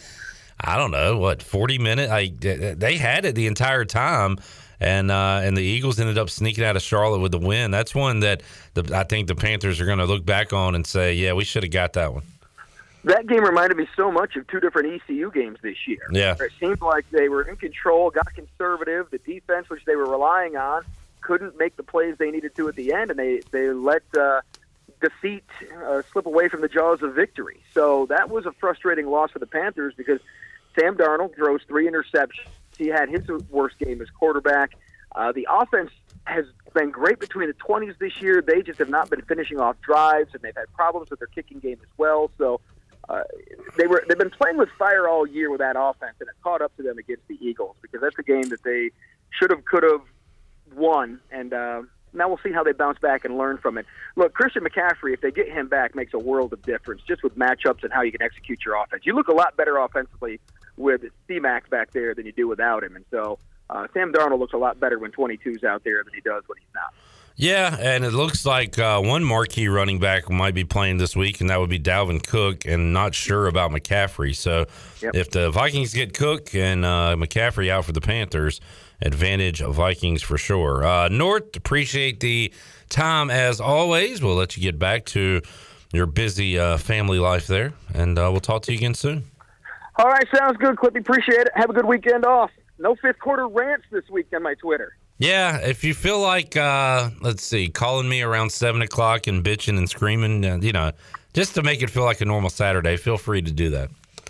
I 0.61 0.77
don't 0.77 0.91
know 0.91 1.17
what 1.17 1.41
forty 1.41 1.77
minutes. 1.77 2.11
I 2.11 2.33
they 2.37 2.97
had 2.97 3.23
it 3.23 3.33
the 3.35 3.47
entire 3.47 3.85
time, 3.85 4.39
and 4.79 5.09
uh, 5.09 5.39
and 5.43 5.55
the 5.55 5.61
Eagles 5.61 5.99
ended 5.99 6.17
up 6.17 6.29
sneaking 6.29 6.63
out 6.63 6.75
of 6.75 6.81
Charlotte 6.81 7.19
with 7.19 7.31
the 7.31 7.39
win. 7.39 7.71
That's 7.71 7.95
one 7.95 8.19
that 8.21 8.43
the, 8.73 8.93
I 8.93 9.03
think 9.03 9.27
the 9.27 9.35
Panthers 9.35 9.79
are 9.79 9.85
going 9.85 9.99
to 9.99 10.05
look 10.05 10.25
back 10.25 10.51
on 10.51 10.75
and 10.75 10.85
say, 10.85 11.13
yeah, 11.13 11.33
we 11.33 11.45
should 11.45 11.63
have 11.63 11.71
got 11.71 11.93
that 11.93 12.13
one. 12.13 12.23
That 13.05 13.27
game 13.27 13.43
reminded 13.43 13.77
me 13.77 13.87
so 13.95 14.11
much 14.11 14.35
of 14.35 14.47
two 14.47 14.59
different 14.59 15.01
ECU 15.01 15.31
games 15.31 15.57
this 15.61 15.87
year. 15.87 16.01
Yeah. 16.11 16.35
It 16.39 16.51
seemed 16.59 16.81
like 16.81 17.09
they 17.11 17.29
were 17.29 17.43
in 17.43 17.55
control, 17.55 18.09
got 18.09 18.33
conservative. 18.33 19.07
The 19.11 19.19
defense, 19.19 19.69
which 19.69 19.85
they 19.85 19.95
were 19.95 20.09
relying 20.09 20.57
on, 20.57 20.83
couldn't 21.21 21.57
make 21.57 21.75
the 21.77 21.83
plays 21.83 22.15
they 22.17 22.31
needed 22.31 22.55
to 22.55 22.67
at 22.67 22.75
the 22.75 22.93
end, 22.93 23.11
and 23.11 23.19
they 23.19 23.41
they 23.51 23.69
let 23.71 24.03
uh, 24.17 24.41
defeat 25.01 25.43
uh, 25.85 26.01
slip 26.11 26.25
away 26.25 26.49
from 26.49 26.61
the 26.61 26.67
jaws 26.67 27.01
of 27.01 27.15
victory. 27.15 27.61
So 27.73 28.05
that 28.07 28.29
was 28.29 28.45
a 28.45 28.51
frustrating 28.53 29.07
loss 29.07 29.31
for 29.31 29.39
the 29.39 29.47
Panthers 29.47 29.93
because 29.95 30.19
Sam 30.77 30.95
Darnold 30.95 31.35
throws 31.35 31.61
three 31.67 31.89
interceptions. 31.89 32.47
He 32.77 32.87
had 32.87 33.09
his 33.09 33.27
worst 33.49 33.77
game 33.79 34.01
as 34.01 34.09
quarterback. 34.09 34.71
Uh, 35.15 35.31
the 35.31 35.47
offense 35.49 35.91
has 36.25 36.45
been 36.73 36.91
great 36.91 37.19
between 37.19 37.47
the 37.47 37.55
20s 37.55 37.97
this 37.97 38.21
year. 38.21 38.41
They 38.41 38.61
just 38.61 38.79
have 38.79 38.89
not 38.89 39.09
been 39.09 39.21
finishing 39.21 39.59
off 39.59 39.75
drives, 39.81 40.33
and 40.33 40.41
they've 40.43 40.55
had 40.55 40.71
problems 40.73 41.09
with 41.09 41.19
their 41.19 41.27
kicking 41.27 41.59
game 41.59 41.79
as 41.81 41.89
well. 41.97 42.29
So 42.37 42.61
uh, 43.09 43.23
they 43.77 43.87
were 43.87 44.03
they've 44.07 44.17
been 44.17 44.29
playing 44.29 44.57
with 44.57 44.69
fire 44.77 45.07
all 45.07 45.27
year 45.27 45.49
with 45.49 45.59
that 45.59 45.75
offense, 45.77 46.15
and 46.19 46.29
it 46.29 46.35
caught 46.43 46.61
up 46.61 46.75
to 46.77 46.83
them 46.83 46.97
against 46.97 47.27
the 47.27 47.37
Eagles 47.41 47.75
because 47.81 48.01
that's 48.01 48.17
a 48.19 48.23
game 48.23 48.47
that 48.49 48.63
they 48.63 48.91
should 49.31 49.51
have, 49.51 49.65
could 49.65 49.83
have 49.83 50.01
won, 50.75 51.19
and. 51.31 51.53
Uh, 51.53 51.81
now 52.11 52.27
we'll 52.27 52.39
see 52.43 52.51
how 52.51 52.63
they 52.63 52.71
bounce 52.71 52.97
back 52.97 53.23
and 53.23 53.37
learn 53.37 53.59
from 53.59 53.77
it. 53.77 53.85
Look, 54.15 54.33
Christian 54.33 54.63
McCaffrey, 54.63 55.13
if 55.13 55.21
they 55.21 55.29
get 55.29 55.47
him 55.47 55.67
back, 55.67 55.93
makes 55.93 56.11
a 56.15 56.17
world 56.17 56.53
of 56.53 56.61
difference 56.63 57.03
just 57.07 57.21
with 57.21 57.37
matchups 57.37 57.83
and 57.83 57.93
how 57.93 58.01
you 58.01 58.11
can 58.11 58.23
execute 58.23 58.65
your 58.65 58.81
offense. 58.81 59.03
You 59.05 59.13
look 59.13 59.27
a 59.27 59.33
lot 59.33 59.55
better 59.55 59.77
offensively 59.77 60.39
with 60.75 61.01
C-Mac 61.27 61.69
back 61.69 61.91
there 61.91 62.15
than 62.15 62.25
you 62.25 62.31
do 62.31 62.47
without 62.47 62.83
him, 62.83 62.95
and 62.95 63.05
so 63.11 63.37
uh, 63.69 63.87
Sam 63.93 64.11
Darnold 64.11 64.39
looks 64.39 64.53
a 64.53 64.57
lot 64.57 64.79
better 64.79 64.97
when 64.97 65.11
22's 65.11 65.63
out 65.63 65.83
there 65.83 66.03
than 66.03 66.13
he 66.13 66.21
does 66.21 66.43
when 66.47 66.57
he's 66.57 66.73
not. 66.73 66.93
Yeah, 67.41 67.73
and 67.79 68.03
it 68.03 68.11
looks 68.11 68.45
like 68.45 68.77
uh, 68.77 68.99
one 68.99 69.23
marquee 69.23 69.69
running 69.69 69.97
back 69.97 70.29
might 70.29 70.53
be 70.53 70.65
playing 70.65 70.97
this 70.97 71.15
week, 71.15 71.39
and 71.39 71.49
that 71.49 71.57
would 71.57 71.69
be 71.69 71.79
Dalvin 71.79 72.21
Cook, 72.21 72.65
and 72.65 72.91
not 72.91 73.15
sure 73.15 73.47
about 73.47 73.71
McCaffrey. 73.71 74.35
So 74.35 74.65
Yep. 75.01 75.15
if 75.15 75.29
the 75.31 75.49
Vikings 75.49 75.93
get 75.93 76.13
Cook 76.13 76.53
and 76.53 76.83
uh, 76.83 77.15
McCaffrey 77.17 77.69
out 77.69 77.85
for 77.85 77.93
the 77.93 78.01
Panthers, 78.01 78.59
advantage 79.01 79.61
of 79.61 79.73
Vikings 79.73 80.21
for 80.21 80.37
sure. 80.37 80.83
Uh, 80.83 81.07
North, 81.07 81.55
appreciate 81.55 82.19
the 82.19 82.51
time 82.89 83.29
as 83.31 83.61
always. 83.61 84.21
We'll 84.21 84.35
let 84.35 84.57
you 84.57 84.61
get 84.63 84.77
back 84.77 85.05
to 85.05 85.41
your 85.93 86.07
busy 86.07 86.59
uh, 86.59 86.75
family 86.75 87.19
life 87.19 87.47
there, 87.47 87.71
and 87.93 88.19
uh, 88.19 88.27
we'll 88.31 88.41
talk 88.41 88.63
to 88.63 88.73
you 88.73 88.77
again 88.79 88.95
soon. 88.95 89.23
All 89.97 90.07
right, 90.09 90.27
sounds 90.35 90.57
good, 90.57 90.75
Clippy. 90.75 90.99
Appreciate 90.99 91.39
it. 91.39 91.51
Have 91.55 91.69
a 91.69 91.73
good 91.73 91.85
weekend 91.85 92.25
off. 92.25 92.51
No 92.77 92.97
fifth 93.01 93.19
quarter 93.19 93.47
rants 93.47 93.85
this 93.91 94.03
week 94.09 94.27
on 94.35 94.43
my 94.43 94.55
Twitter. 94.55 94.97
Yeah, 95.19 95.57
if 95.57 95.83
you 95.83 95.93
feel 95.93 96.21
like, 96.21 96.55
uh, 96.55 97.09
let's 97.19 97.43
see, 97.43 97.67
calling 97.67 98.07
me 98.07 98.21
around 98.21 98.51
seven 98.53 98.81
o'clock 98.81 99.27
and 99.27 99.43
bitching 99.43 99.77
and 99.77 99.89
screaming, 99.89 100.45
uh, 100.45 100.59
you 100.61 100.71
know, 100.71 100.93
just 101.33 101.55
to 101.55 101.61
make 101.61 101.81
it 101.81 101.89
feel 101.89 102.05
like 102.05 102.21
a 102.21 102.25
normal 102.25 102.49
Saturday, 102.49 102.95
feel 102.95 103.17
free 103.17 103.41
to 103.41 103.51
do 103.51 103.69
that. 103.71 103.89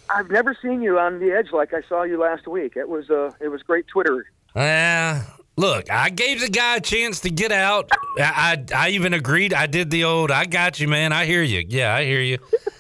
I've 0.10 0.32
never 0.32 0.58
seen 0.60 0.82
you 0.82 0.98
on 0.98 1.20
the 1.20 1.32
edge 1.32 1.52
like 1.52 1.76
I 1.76 1.84
saw 1.88 2.02
you 2.02 2.20
last 2.20 2.48
week. 2.48 2.76
It 2.76 2.90
was 2.90 3.12
uh, 3.12 3.32
it 3.40 3.50
was 3.50 3.62
great 3.62 3.86
Twitter. 3.88 4.26
Uh, 4.56 5.22
look, 5.56 5.92
I 5.92 6.10
gave 6.10 6.42
the 6.42 6.50
guy 6.50 6.78
a 6.78 6.82
chance 6.82 7.20
to 7.20 7.30
get 7.30 7.52
out. 7.52 7.92
I, 8.18 8.66
I 8.74 8.86
I 8.86 8.90
even 8.90 9.14
agreed. 9.14 9.54
I 9.54 9.68
did 9.68 9.92
the 9.92 10.06
old, 10.06 10.32
I 10.32 10.46
got 10.46 10.80
you, 10.80 10.88
man. 10.88 11.14
I 11.14 11.26
hear 11.26 11.44
you. 11.44 11.64
Yeah, 11.68 11.94
I 11.94 12.06
hear 12.06 12.22
you. 12.22 12.40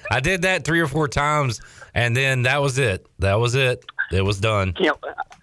I 0.09 0.19
did 0.19 0.41
that 0.41 0.65
three 0.65 0.79
or 0.79 0.87
four 0.87 1.07
times, 1.07 1.61
and 1.93 2.17
then 2.17 2.41
that 2.41 2.63
was 2.63 2.79
it. 2.79 3.05
That 3.19 3.35
was 3.35 3.53
it. 3.53 3.85
It 4.11 4.25
was 4.25 4.39
done. 4.39 4.73
Can't 4.73 4.97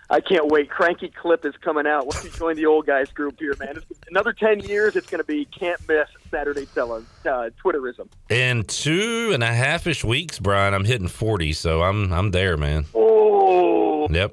I 0.08 0.20
can't 0.20 0.46
wait. 0.46 0.70
Cranky 0.70 1.08
clip 1.08 1.44
is 1.44 1.54
coming 1.62 1.86
out 1.86 2.06
once 2.06 2.22
you 2.24 2.30
join 2.30 2.56
the 2.56 2.66
old 2.66 2.86
guys 2.86 3.10
group 3.10 3.38
here, 3.38 3.54
man. 3.58 3.76
It's, 3.76 4.00
another 4.08 4.32
ten 4.32 4.60
years, 4.60 4.96
it's 4.96 5.08
going 5.08 5.20
to 5.20 5.26
be 5.26 5.44
can't 5.46 5.80
miss 5.88 6.08
Saturday 6.30 6.66
Tella 6.66 7.02
uh, 7.28 7.50
Twitterism. 7.58 8.08
In 8.28 8.62
two 8.64 9.30
and 9.32 9.42
a 9.42 9.52
half 9.52 9.86
ish 9.86 10.04
weeks, 10.04 10.38
Brian, 10.38 10.74
I'm 10.74 10.84
hitting 10.84 11.08
forty, 11.08 11.52
so 11.52 11.82
I'm 11.82 12.12
I'm 12.12 12.30
there, 12.30 12.56
man. 12.56 12.86
Oh. 12.94 14.06
Yep. 14.08 14.32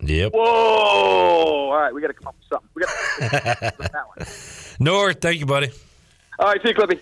Yep. 0.00 0.32
Whoa! 0.32 0.40
All 0.40 1.76
right, 1.76 1.92
we 1.92 2.00
got 2.00 2.08
to 2.08 2.14
come 2.14 2.28
up 2.28 2.36
with 2.38 2.48
something. 2.48 2.68
We 2.74 2.82
got 2.82 2.88
to 2.90 3.92
that 3.92 4.06
one. 4.14 4.26
North, 4.80 5.20
thank 5.20 5.40
you, 5.40 5.46
buddy. 5.46 5.70
All 6.38 6.48
right, 6.48 6.62
see 6.62 6.68
you, 6.68 6.74
Clippy. 6.74 7.00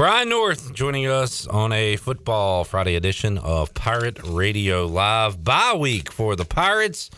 Brian 0.00 0.30
North 0.30 0.72
joining 0.72 1.06
us 1.06 1.46
on 1.46 1.72
a 1.72 1.96
Football 1.96 2.64
Friday 2.64 2.94
edition 2.94 3.36
of 3.36 3.74
Pirate 3.74 4.18
Radio 4.24 4.86
Live 4.86 5.44
bye 5.44 5.74
week 5.74 6.10
for 6.10 6.36
the 6.36 6.46
Pirates. 6.46 7.10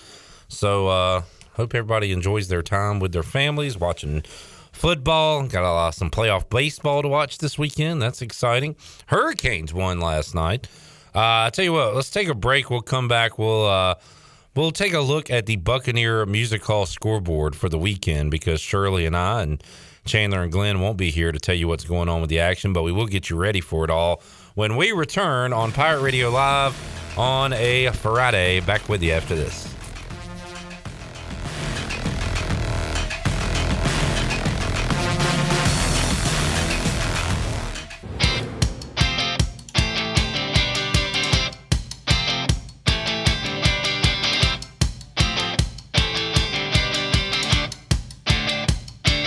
So, 0.48 0.88
uh, 0.88 1.22
hope 1.52 1.76
everybody 1.76 2.10
enjoys 2.10 2.48
their 2.48 2.60
time 2.60 2.98
with 2.98 3.12
their 3.12 3.22
families 3.22 3.78
watching 3.78 4.22
football. 4.72 5.46
Got 5.46 5.62
a 5.62 5.68
uh, 5.68 5.90
some 5.92 6.10
playoff 6.10 6.50
baseball 6.50 7.02
to 7.02 7.08
watch 7.08 7.38
this 7.38 7.56
weekend. 7.56 8.02
That's 8.02 8.20
exciting. 8.20 8.74
Hurricanes 9.06 9.72
won 9.72 10.00
last 10.00 10.34
night. 10.34 10.66
Uh, 11.14 11.46
I 11.46 11.50
tell 11.50 11.64
you 11.64 11.74
what, 11.74 11.94
let's 11.94 12.10
take 12.10 12.26
a 12.26 12.34
break. 12.34 12.68
We'll 12.68 12.82
come 12.82 13.06
back. 13.06 13.38
We'll 13.38 13.64
uh, 13.64 13.94
we'll 14.56 14.72
take 14.72 14.92
a 14.92 15.00
look 15.00 15.30
at 15.30 15.46
the 15.46 15.54
Buccaneer 15.54 16.26
Music 16.26 16.64
Hall 16.64 16.86
scoreboard 16.86 17.54
for 17.54 17.68
the 17.68 17.78
weekend 17.78 18.32
because 18.32 18.60
Shirley 18.60 19.06
and 19.06 19.16
I 19.16 19.42
and 19.42 19.62
Chandler 20.04 20.42
and 20.42 20.52
Glenn 20.52 20.80
won't 20.80 20.96
be 20.96 21.10
here 21.10 21.32
to 21.32 21.38
tell 21.38 21.54
you 21.54 21.68
what's 21.68 21.84
going 21.84 22.08
on 22.08 22.20
with 22.20 22.30
the 22.30 22.40
action, 22.40 22.72
but 22.72 22.82
we 22.82 22.92
will 22.92 23.06
get 23.06 23.30
you 23.30 23.36
ready 23.36 23.60
for 23.60 23.84
it 23.84 23.90
all 23.90 24.22
when 24.54 24.76
we 24.76 24.92
return 24.92 25.52
on 25.52 25.72
Pirate 25.72 26.00
Radio 26.00 26.30
Live 26.30 26.76
on 27.18 27.52
a 27.52 27.90
Friday. 27.92 28.60
Back 28.60 28.88
with 28.88 29.02
you 29.02 29.12
after 29.12 29.34
this. 29.34 29.71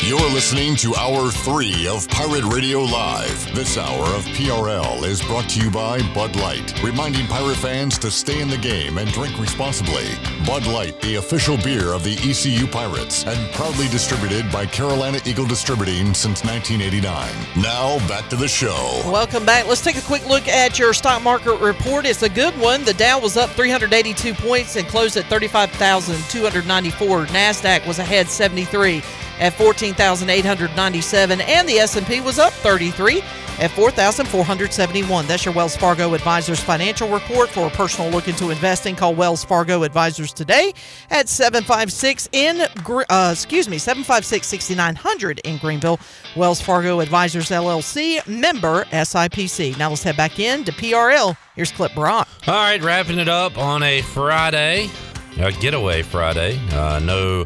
You're 0.06 0.30
listening 0.30 0.75
to 0.75 0.95
Hour 0.95 1.32
3 1.32 1.88
of 1.88 2.08
Pirate 2.09 2.43
Radio 2.43 2.82
Live. 2.82 3.56
This 3.56 3.75
hour 3.75 4.06
of 4.16 4.24
PRL 4.35 5.03
is 5.03 5.19
brought 5.24 5.50
to 5.50 5.59
you 5.59 5.72
by 5.72 6.00
Bud 6.14 6.35
Light, 6.35 6.80
reminding 6.84 7.25
pirate 7.25 7.58
fans 7.58 7.98
to 7.98 8.11
stay 8.11 8.40
in 8.40 8.48
the 8.48 8.58
game 8.59 9.00
and 9.00 9.11
drink 9.11 9.40
responsibly. 9.40 10.06
Bud 10.45 10.67
Light, 10.67 11.01
the 11.01 11.16
official 11.16 11.58
beer 11.58 11.92
of 11.92 12.03
the 12.03 12.14
ECU 12.17 12.67
Pirates, 12.67 13.25
and 13.25 13.51
proudly 13.53 13.88
distributed 13.88 14.51
by 14.51 14.67
Carolina 14.67 15.17
Eagle 15.25 15.48
Distributing 15.48 16.14
since 16.14 16.43
1989. 16.43 17.64
Now, 17.64 17.98
back 18.08 18.30
to 18.30 18.35
the 18.35 18.48
show. 18.48 19.01
Welcome 19.06 19.43
back. 19.43 19.67
Let's 19.67 19.84
take 19.84 19.98
a 19.98 20.01
quick 20.01 20.27
look 20.27 20.48
at 20.48 20.77
your 20.77 20.93
stock 20.93 21.24
market 21.24 21.59
report. 21.59 22.06
It's 22.06 22.22
a 22.22 22.30
good 22.30 22.56
one. 22.59 22.84
The 22.84 22.93
Dow 22.93 23.17
was 23.17 23.38
up 23.38 23.50
382 23.50 24.35
points 24.35 24.75
and 24.75 24.88
closed 24.88 25.17
at 25.17 25.25
35,294. 25.25 27.25
Nasdaq 27.25 27.88
was 27.88 27.98
ahead 27.98 28.27
73 28.27 29.01
at 29.40 29.54
14,897 29.54 31.42
and 31.42 31.68
the 31.68 31.80
S&P 31.80 32.22
was 32.22 32.40
up 32.40 32.54
33 32.54 33.22
at 33.60 33.72
4,471. 33.72 35.28
That's 35.28 35.46
your 35.46 35.54
Wells 35.54 35.76
Fargo 35.76 36.14
Advisors 36.14 36.60
financial 36.60 37.10
report 37.10 37.50
for 37.50 37.68
a 37.68 37.70
personal 37.70 38.12
look 38.12 38.28
into 38.28 38.50
investing. 38.50 38.96
Call 38.96 39.16
Wells 39.16 39.44
Fargo 39.44 39.84
Advisors 39.84 40.34
today 40.34 40.74
at 41.10 41.30
756 41.30 42.30
in 42.32 42.62
uh, 42.62 43.30
excuse 43.32 43.70
me, 43.70 43.78
756-6900 43.78 45.40
in 45.44 45.58
Greenville. 45.58 46.00
Wells 46.36 46.62
Fargo 46.62 47.00
Advisors 47.00 47.50
LLC, 47.50 48.26
member 48.28 48.84
SIPC. 48.86 49.78
Now 49.78 49.90
let's 49.90 50.04
head 50.04 50.18
back 50.18 50.40
in 50.40 50.64
to 50.66 50.72
PRL. 50.72 51.38
Here's 51.56 51.72
Clip 51.72 51.94
Brock. 51.94 52.28
All 52.48 52.54
right, 52.54 52.82
wrapping 52.82 53.20
it 53.20 53.30
up 53.30 53.58
on 53.58 53.84
a 53.84 54.02
Friday, 54.02 54.90
a 55.38 55.52
getaway 55.54 56.02
Friday. 56.02 56.60
Uh, 56.72 57.00
no 57.00 57.46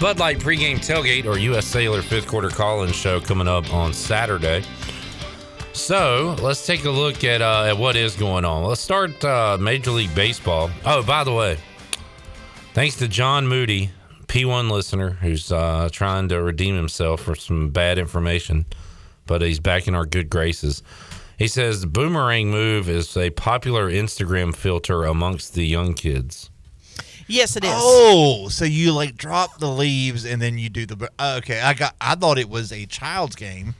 Bud 0.00 0.20
Light 0.20 0.38
pregame 0.38 0.76
tailgate 0.76 1.26
or 1.26 1.38
U.S. 1.38 1.66
Cellular 1.66 2.02
fifth 2.02 2.28
quarter 2.28 2.50
call-in 2.50 2.92
show 2.92 3.20
coming 3.20 3.48
up 3.48 3.74
on 3.74 3.92
Saturday. 3.92 4.62
So 5.72 6.36
let's 6.40 6.64
take 6.64 6.84
a 6.84 6.90
look 6.90 7.24
at 7.24 7.42
uh, 7.42 7.64
at 7.64 7.76
what 7.76 7.96
is 7.96 8.14
going 8.14 8.44
on. 8.44 8.62
Let's 8.62 8.80
start 8.80 9.24
uh, 9.24 9.58
Major 9.60 9.90
League 9.90 10.14
Baseball. 10.14 10.70
Oh, 10.84 11.02
by 11.02 11.24
the 11.24 11.32
way, 11.32 11.58
thanks 12.74 12.94
to 12.98 13.08
John 13.08 13.48
Moody, 13.48 13.90
P1 14.28 14.70
listener, 14.70 15.10
who's 15.10 15.50
uh, 15.50 15.88
trying 15.90 16.28
to 16.28 16.40
redeem 16.40 16.76
himself 16.76 17.22
for 17.22 17.34
some 17.34 17.70
bad 17.70 17.98
information, 17.98 18.66
but 19.26 19.42
he's 19.42 19.58
back 19.58 19.88
in 19.88 19.96
our 19.96 20.06
good 20.06 20.30
graces. 20.30 20.80
He 21.38 21.48
says 21.48 21.80
the 21.80 21.88
boomerang 21.88 22.52
move 22.52 22.88
is 22.88 23.16
a 23.16 23.30
popular 23.30 23.90
Instagram 23.90 24.54
filter 24.54 25.02
amongst 25.02 25.54
the 25.54 25.66
young 25.66 25.94
kids. 25.94 26.50
Yes, 27.28 27.56
it 27.56 27.64
is. 27.64 27.70
Oh, 27.74 28.48
so 28.48 28.64
you 28.64 28.92
like 28.92 29.16
drop 29.16 29.58
the 29.58 29.68
leaves 29.68 30.24
and 30.24 30.40
then 30.40 30.56
you 30.58 30.68
do 30.70 30.86
the. 30.86 31.10
uh, 31.18 31.34
Okay, 31.38 31.60
I 31.60 31.74
got. 31.74 31.94
I 32.00 32.14
thought 32.14 32.38
it 32.38 32.48
was 32.48 32.72
a 32.72 32.86
child's 32.86 33.36
game. 33.36 33.74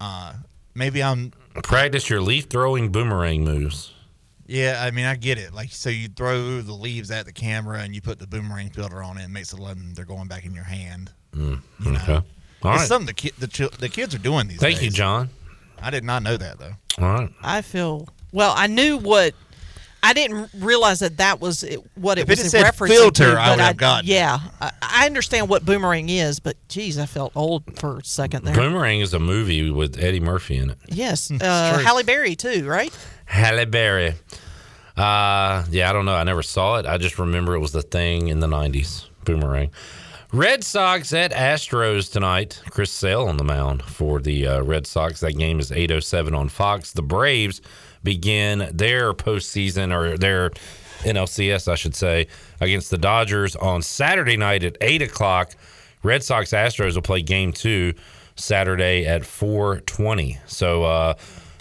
Uh, 0.00 0.34
maybe 0.74 1.02
I'm. 1.02 1.32
Practice 1.62 2.08
your 2.08 2.20
leaf 2.20 2.44
throwing 2.46 2.90
boomerang 2.90 3.44
moves. 3.44 3.92
Yeah, 4.46 4.82
I 4.84 4.90
mean 4.90 5.04
I 5.06 5.14
get 5.16 5.38
it. 5.38 5.52
Like 5.54 5.70
so, 5.70 5.90
you 5.90 6.08
throw 6.08 6.60
the 6.60 6.72
leaves 6.72 7.10
at 7.10 7.24
the 7.26 7.32
camera 7.32 7.80
and 7.80 7.94
you 7.94 8.00
put 8.00 8.18
the 8.18 8.26
boomerang 8.26 8.70
filter 8.70 9.02
on 9.02 9.16
it. 9.18 9.24
and 9.24 9.32
makes 9.32 9.52
it 9.52 9.60
look 9.60 9.76
they're 9.94 10.04
going 10.04 10.26
back 10.28 10.44
in 10.44 10.52
your 10.54 10.64
hand. 10.64 11.12
Mm, 11.34 11.60
You 11.84 11.90
know. 11.92 11.98
okay. 12.00 12.12
All 12.14 12.72
it's 12.72 12.80
right. 12.80 12.88
something 12.88 13.06
the 13.06 13.14
ki- 13.14 13.32
the, 13.38 13.46
chil- 13.46 13.70
the 13.78 13.88
kids 13.88 14.14
are 14.14 14.18
doing 14.18 14.48
these 14.48 14.58
Thank 14.58 14.76
days. 14.76 14.84
you, 14.86 14.90
John. 14.90 15.30
I 15.80 15.90
did 15.90 16.02
not 16.04 16.22
know 16.24 16.36
that 16.36 16.58
though. 16.58 16.72
All 16.98 17.08
right. 17.14 17.30
I 17.42 17.62
feel 17.62 18.08
well. 18.32 18.52
I 18.56 18.66
knew 18.66 18.96
what. 18.98 19.34
I 20.02 20.12
didn't 20.12 20.50
realize 20.58 21.00
that 21.00 21.18
that 21.18 21.40
was 21.40 21.62
it, 21.62 21.80
what 21.94 22.18
it 22.18 22.22
If 22.22 22.28
was 22.28 22.38
had 22.38 22.44
in 22.44 22.50
said 22.50 22.64
referencing 22.64 22.88
filter, 22.88 23.32
to, 23.34 23.40
I 23.40 23.48
but 23.48 23.56
would 23.56 23.64
have 23.64 23.76
gotten. 23.76 24.08
Yeah, 24.10 24.38
I, 24.60 24.72
I 24.80 25.06
understand 25.06 25.48
what 25.48 25.64
boomerang 25.64 26.08
is, 26.08 26.40
but 26.40 26.56
geez, 26.68 26.98
I 26.98 27.06
felt 27.06 27.32
old 27.34 27.78
for 27.78 27.98
a 27.98 28.04
second 28.04 28.44
there. 28.44 28.54
Boomerang 28.54 29.00
is 29.00 29.12
a 29.14 29.18
movie 29.18 29.70
with 29.70 29.98
Eddie 29.98 30.20
Murphy 30.20 30.56
in 30.56 30.70
it. 30.70 30.78
Yes, 30.88 31.30
uh. 31.30 31.78
Halle 31.84 32.02
Berry 32.02 32.34
too, 32.34 32.66
right? 32.66 32.96
Halle 33.26 33.64
Berry. 33.66 34.14
Uh, 34.96 35.64
yeah, 35.70 35.88
I 35.88 35.92
don't 35.92 36.04
know. 36.04 36.14
I 36.14 36.24
never 36.24 36.42
saw 36.42 36.76
it. 36.76 36.86
I 36.86 36.98
just 36.98 37.18
remember 37.18 37.54
it 37.54 37.60
was 37.60 37.72
the 37.72 37.82
thing 37.82 38.28
in 38.28 38.40
the 38.40 38.46
90s. 38.46 39.06
Boomerang. 39.24 39.70
Red 40.32 40.62
Sox 40.62 41.12
at 41.12 41.32
Astros 41.32 42.10
tonight. 42.12 42.62
Chris 42.70 42.90
Sale 42.90 43.26
on 43.26 43.36
the 43.36 43.44
mound 43.44 43.82
for 43.82 44.20
the 44.20 44.46
uh, 44.46 44.62
Red 44.62 44.86
Sox. 44.86 45.20
That 45.20 45.32
game 45.32 45.58
is 45.58 45.70
8:07 45.70 46.36
on 46.36 46.48
Fox. 46.48 46.92
The 46.92 47.02
Braves 47.02 47.60
begin 48.02 48.70
their 48.72 49.12
postseason 49.12 49.92
or 49.94 50.16
their 50.16 50.50
NLCS, 51.00 51.66
I 51.70 51.74
should 51.76 51.94
say, 51.94 52.26
against 52.60 52.90
the 52.90 52.98
Dodgers 52.98 53.56
on 53.56 53.82
Saturday 53.82 54.36
night 54.36 54.62
at 54.64 54.76
eight 54.80 55.02
o'clock. 55.02 55.52
Red 56.02 56.22
Sox 56.22 56.50
Astros 56.50 56.94
will 56.94 57.02
play 57.02 57.22
Game 57.22 57.52
Two 57.52 57.94
Saturday 58.36 59.06
at 59.06 59.22
4:20. 59.22 60.38
So 60.46 60.84
uh, 60.84 61.14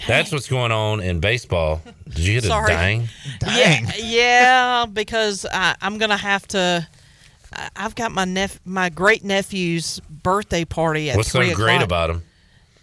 that's 0.07 0.31
what's 0.31 0.47
going 0.49 0.71
on 0.71 1.01
in 1.01 1.19
baseball. 1.19 1.81
Did 2.07 2.19
you 2.19 2.33
hit 2.35 2.43
Sorry. 2.45 2.71
a 2.73 2.75
dang? 2.75 3.09
Yeah, 3.45 3.91
yeah, 3.97 4.85
because 4.91 5.45
I, 5.51 5.75
I'm 5.81 5.97
gonna 5.97 6.17
have 6.17 6.47
to. 6.49 6.87
I- 7.53 7.69
I've 7.75 7.95
got 7.95 8.11
my 8.11 8.25
nep- 8.25 8.59
my 8.65 8.89
great 8.89 9.23
nephew's 9.23 9.99
birthday 10.09 10.65
party 10.65 11.09
at 11.09 11.17
What's 11.17 11.31
so 11.31 11.39
three 11.39 11.53
great 11.53 11.75
o'clock. 11.75 11.83
about 11.85 12.09
him? 12.11 12.23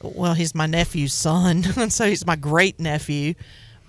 Well, 0.03 0.35
he's 0.35 0.55
my 0.55 0.67
nephew's 0.67 1.13
son, 1.15 1.65
and 1.77 1.93
so 1.93 2.07
he's 2.07 2.27
my 2.27 2.37
great 2.37 2.79
nephew. 2.81 3.35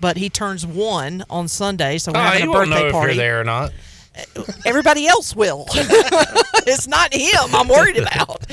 But 0.00 0.16
he 0.16 0.30
turns 0.30 0.64
one 0.64 1.24
on 1.28 1.48
Sunday, 1.48 1.98
so 1.98 2.12
we're 2.12 2.20
Oh, 2.20 2.22
having 2.22 2.44
you 2.44 2.50
a 2.50 2.52
won't 2.54 2.68
birthday 2.70 2.80
know 2.82 2.86
if 2.86 2.92
party. 2.92 3.14
you're 3.14 3.22
there 3.24 3.40
or 3.40 3.44
not. 3.44 3.72
Everybody 4.66 5.06
else 5.06 5.34
will. 5.36 5.66
it's 5.74 6.86
not 6.88 7.12
him. 7.12 7.54
I'm 7.54 7.68
worried 7.68 7.96
about. 7.98 8.44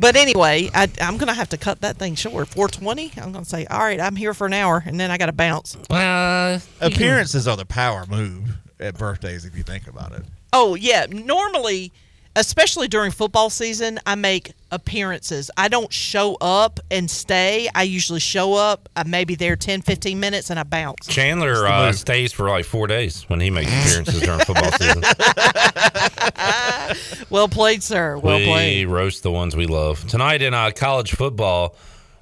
but 0.00 0.16
anyway, 0.16 0.68
I, 0.74 0.88
I'm 1.00 1.16
gonna 1.16 1.34
have 1.34 1.48
to 1.50 1.56
cut 1.56 1.80
that 1.82 1.96
thing 1.96 2.14
short. 2.14 2.48
420. 2.48 3.12
I'm 3.20 3.32
gonna 3.32 3.44
say, 3.44 3.66
all 3.66 3.78
right, 3.80 4.00
I'm 4.00 4.16
here 4.16 4.34
for 4.34 4.46
an 4.46 4.52
hour, 4.52 4.82
and 4.84 4.98
then 4.98 5.10
I 5.10 5.18
got 5.18 5.26
to 5.26 5.32
bounce. 5.32 5.76
Well, 5.88 6.60
Appearances 6.80 7.46
are 7.46 7.56
the 7.56 7.66
power 7.66 8.04
move 8.08 8.56
at 8.80 8.96
birthdays, 8.98 9.44
if 9.44 9.56
you 9.56 9.62
think 9.62 9.86
about 9.86 10.12
it. 10.12 10.22
Oh 10.52 10.74
yeah, 10.74 11.06
normally, 11.08 11.92
especially 12.36 12.88
during 12.88 13.10
football 13.10 13.50
season, 13.50 13.98
I 14.06 14.14
make 14.14 14.52
appearances. 14.70 15.50
I 15.56 15.68
don't 15.68 15.92
show 15.92 16.36
up 16.40 16.78
and 16.90 17.10
stay. 17.10 17.68
I 17.74 17.82
usually 17.82 18.20
show 18.20 18.54
up. 18.54 18.88
I 18.94 19.04
may 19.04 19.24
be 19.24 19.34
there 19.34 19.56
10, 19.56 19.82
15 19.82 20.20
minutes, 20.20 20.50
and 20.50 20.58
I 20.58 20.62
bounce. 20.62 21.06
Chandler 21.06 21.66
uh, 21.66 21.92
stays 21.92 22.32
for 22.32 22.48
like 22.48 22.64
four 22.64 22.86
days 22.86 23.28
when 23.28 23.40
he 23.40 23.50
makes 23.50 23.70
appearances 23.86 24.22
during 24.22 24.40
football 24.40 24.70
season. 24.72 25.02
well 27.30 27.48
played, 27.48 27.82
sir. 27.82 28.18
Well 28.18 28.38
we 28.38 28.46
played. 28.46 28.88
roast 28.88 29.22
the 29.22 29.32
ones 29.32 29.56
we 29.56 29.66
love 29.66 30.06
tonight 30.06 30.42
in 30.42 30.54
uh, 30.54 30.70
college 30.74 31.12
football. 31.12 31.76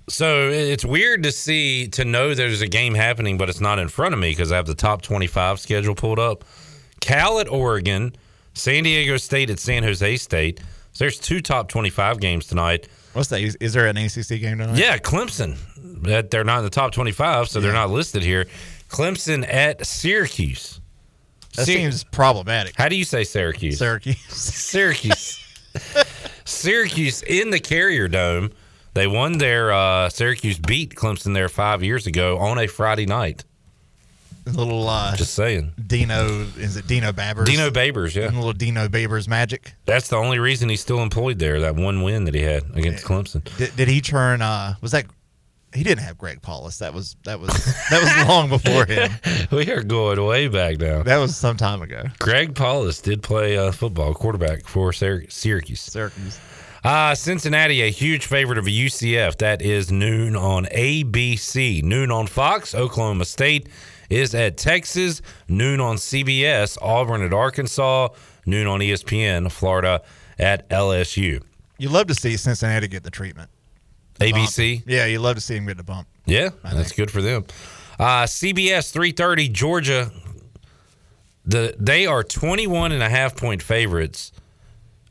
So 0.09 0.49
it's 0.49 0.87
weird 0.87 1.23
to 1.25 1.33
see 1.33 1.89
to 1.89 2.05
know 2.05 2.35
there's 2.35 2.63
a 2.63 2.69
game 2.69 2.95
happening, 2.95 3.37
but 3.37 3.51
it's 3.51 3.61
not 3.61 3.79
in 3.79 3.89
front 3.89 4.15
of 4.15 4.21
me 4.21 4.31
because 4.31 4.51
I 4.51 4.57
have 4.57 4.67
the 4.67 4.75
top 4.75 5.03
25 5.03 5.61
schedule 5.61 5.95
pulled 5.95 6.19
up. 6.19 6.45
Cal 7.01 7.41
at 7.41 7.49
Oregon, 7.49 8.17
San 8.59 8.85
Diego 8.85 9.17
State 9.17 9.51
at 9.51 9.59
San 9.59 9.83
Jose 9.83 10.17
State. 10.17 10.61
So 10.93 11.05
there's 11.05 11.19
two 11.19 11.41
top 11.41 11.69
25 11.69 12.21
games 12.21 12.47
tonight. 12.47 12.89
What's 13.13 13.29
that? 13.29 13.41
Is, 13.41 13.57
is 13.57 13.73
there 13.73 13.87
an 13.87 13.97
ACC 13.97 14.41
game 14.41 14.59
tonight? 14.59 14.77
Yeah, 14.77 14.99
Clemson. 14.99 15.57
That 16.03 16.31
they're 16.31 16.45
not 16.45 16.59
in 16.59 16.65
the 16.65 16.71
top 16.71 16.93
25, 16.93 17.49
so 17.49 17.61
they're 17.61 17.73
not 17.73 17.91
listed 17.91 18.23
here. 18.23 18.47
Clemson 18.89 19.47
at 19.53 19.87
Syracuse. 19.87 20.81
That 21.57 21.67
Syr- 21.67 21.73
seems 21.73 22.05
problematic. 22.05 22.75
How 22.77 22.89
do 22.89 22.97
you 22.97 23.05
say 23.05 23.25
Syracuse? 23.25 23.79
Syracuse. 23.79 24.19
Syracuse. 24.29 25.45
Syracuse 26.45 27.23
in 27.23 27.51
the 27.51 27.61
Carrier 27.61 28.09
Dome. 28.09 28.51
They 28.95 29.07
won 29.07 29.39
their 29.39 29.73
uh, 29.73 30.09
Syracuse 30.09 30.59
beat 30.59 30.95
Clemson 30.95 31.35
there 31.35 31.49
five 31.49 31.83
years 31.85 32.07
ago 32.07 32.39
on 32.39 32.59
a 32.59 32.67
Friday 32.67 33.07
night. 33.07 33.45
Little 34.57 34.89
uh, 34.89 35.17
Just 35.17 35.35
saying. 35.35 35.73
Dino 35.87 36.47
is 36.57 36.77
it 36.77 36.87
Dino 36.87 37.13
Babers? 37.13 37.47
Dino 37.47 37.71
Babers, 37.71 38.15
yeah. 38.15 38.27
little 38.27 38.53
Dino 38.53 38.89
Babers 38.89 39.29
magic. 39.29 39.75
That's 39.87 40.09
the 40.09 40.17
only 40.17 40.39
reason 40.39 40.69
he's 40.69 40.81
still 40.81 41.01
employed 41.01 41.39
there. 41.39 41.61
That 41.61 41.77
one 41.77 42.03
win 42.03 42.25
that 42.25 42.35
he 42.35 42.43
had 42.43 42.65
against 42.75 43.05
Clemson. 43.05 43.45
Did, 43.57 43.75
did 43.77 43.89
he 43.89 44.01
turn? 44.01 44.43
Uh, 44.43 44.75
was 44.81 44.93
that? 44.93 45.07
He 45.75 45.85
didn't 45.85 46.03
have 46.05 46.17
Greg 46.17 46.41
Paulus. 46.41 46.79
That 46.79 46.95
was 46.95 47.17
that 47.25 47.41
was 47.41 47.51
that 47.91 48.03
was 48.03 48.29
long 48.29 48.49
before 48.49 48.87
him. 48.89 49.11
we 49.53 49.71
are 49.71 49.83
going 49.83 50.25
way 50.25 50.49
back 50.49 50.79
now. 50.79 51.03
That 51.03 51.19
was 51.19 51.37
some 51.37 51.57
time 51.59 51.83
ago. 51.83 52.05
Greg 52.19 52.55
Paulus 52.55 53.01
did 53.03 53.23
play 53.23 53.59
uh, 53.59 53.71
football 53.73 54.15
quarterback 54.15 54.67
for 54.67 54.93
Syr- 54.95 55.29
Syracuse. 55.29 55.81
Syracuse. 55.83 56.41
Uh, 56.85 57.15
Cincinnati, 57.15 57.83
a 57.83 57.91
huge 57.91 58.25
favorite 58.27 58.57
of 58.57 58.67
a 58.67 58.71
UCF. 58.71 59.37
That 59.39 59.61
is 59.61 59.91
noon 59.91 60.37
on 60.37 60.65
ABC. 60.67 61.83
Noon 61.83 62.11
on 62.11 62.27
Fox. 62.29 62.75
Oklahoma 62.75 63.25
State 63.25 63.69
is 64.11 64.35
at 64.35 64.57
Texas. 64.57 65.23
Noon 65.49 65.81
on 65.81 65.97
CBS. 65.97 66.79
Auburn 66.81 67.23
at 67.23 67.33
Arkansas. 67.33 68.09
Noon 68.47 68.67
on 68.67 68.81
ESPN. 68.81 69.51
Florida 69.51 70.03
at 70.39 70.69
LSU. 70.69 71.43
You 71.79 71.89
love 71.89 72.07
to 72.09 72.15
see 72.15 72.37
Cincinnati 72.37 72.89
get 72.89 73.03
the 73.05 73.11
treatment. 73.11 73.51
ABC. 74.21 74.83
Yeah, 74.87 75.07
you 75.07 75.21
love 75.21 75.37
to 75.37 75.41
see 75.41 75.57
him 75.57 75.67
get 75.67 75.77
the 75.77 75.85
bump. 75.85 76.09
Yeah, 76.27 76.51
that's 76.63 76.93
good 76.93 77.11
for 77.11 77.23
them. 77.23 77.45
Uh, 77.99 78.25
CBS 78.25 78.93
330 78.93 79.49
Georgia. 79.49 80.11
The 81.45 81.75
they 81.79 82.05
are 82.05 82.23
21 82.23 82.93
and 82.93 83.03
a 83.03 83.09
half 83.09 83.35
point 83.37 83.63
favorites 83.63 84.33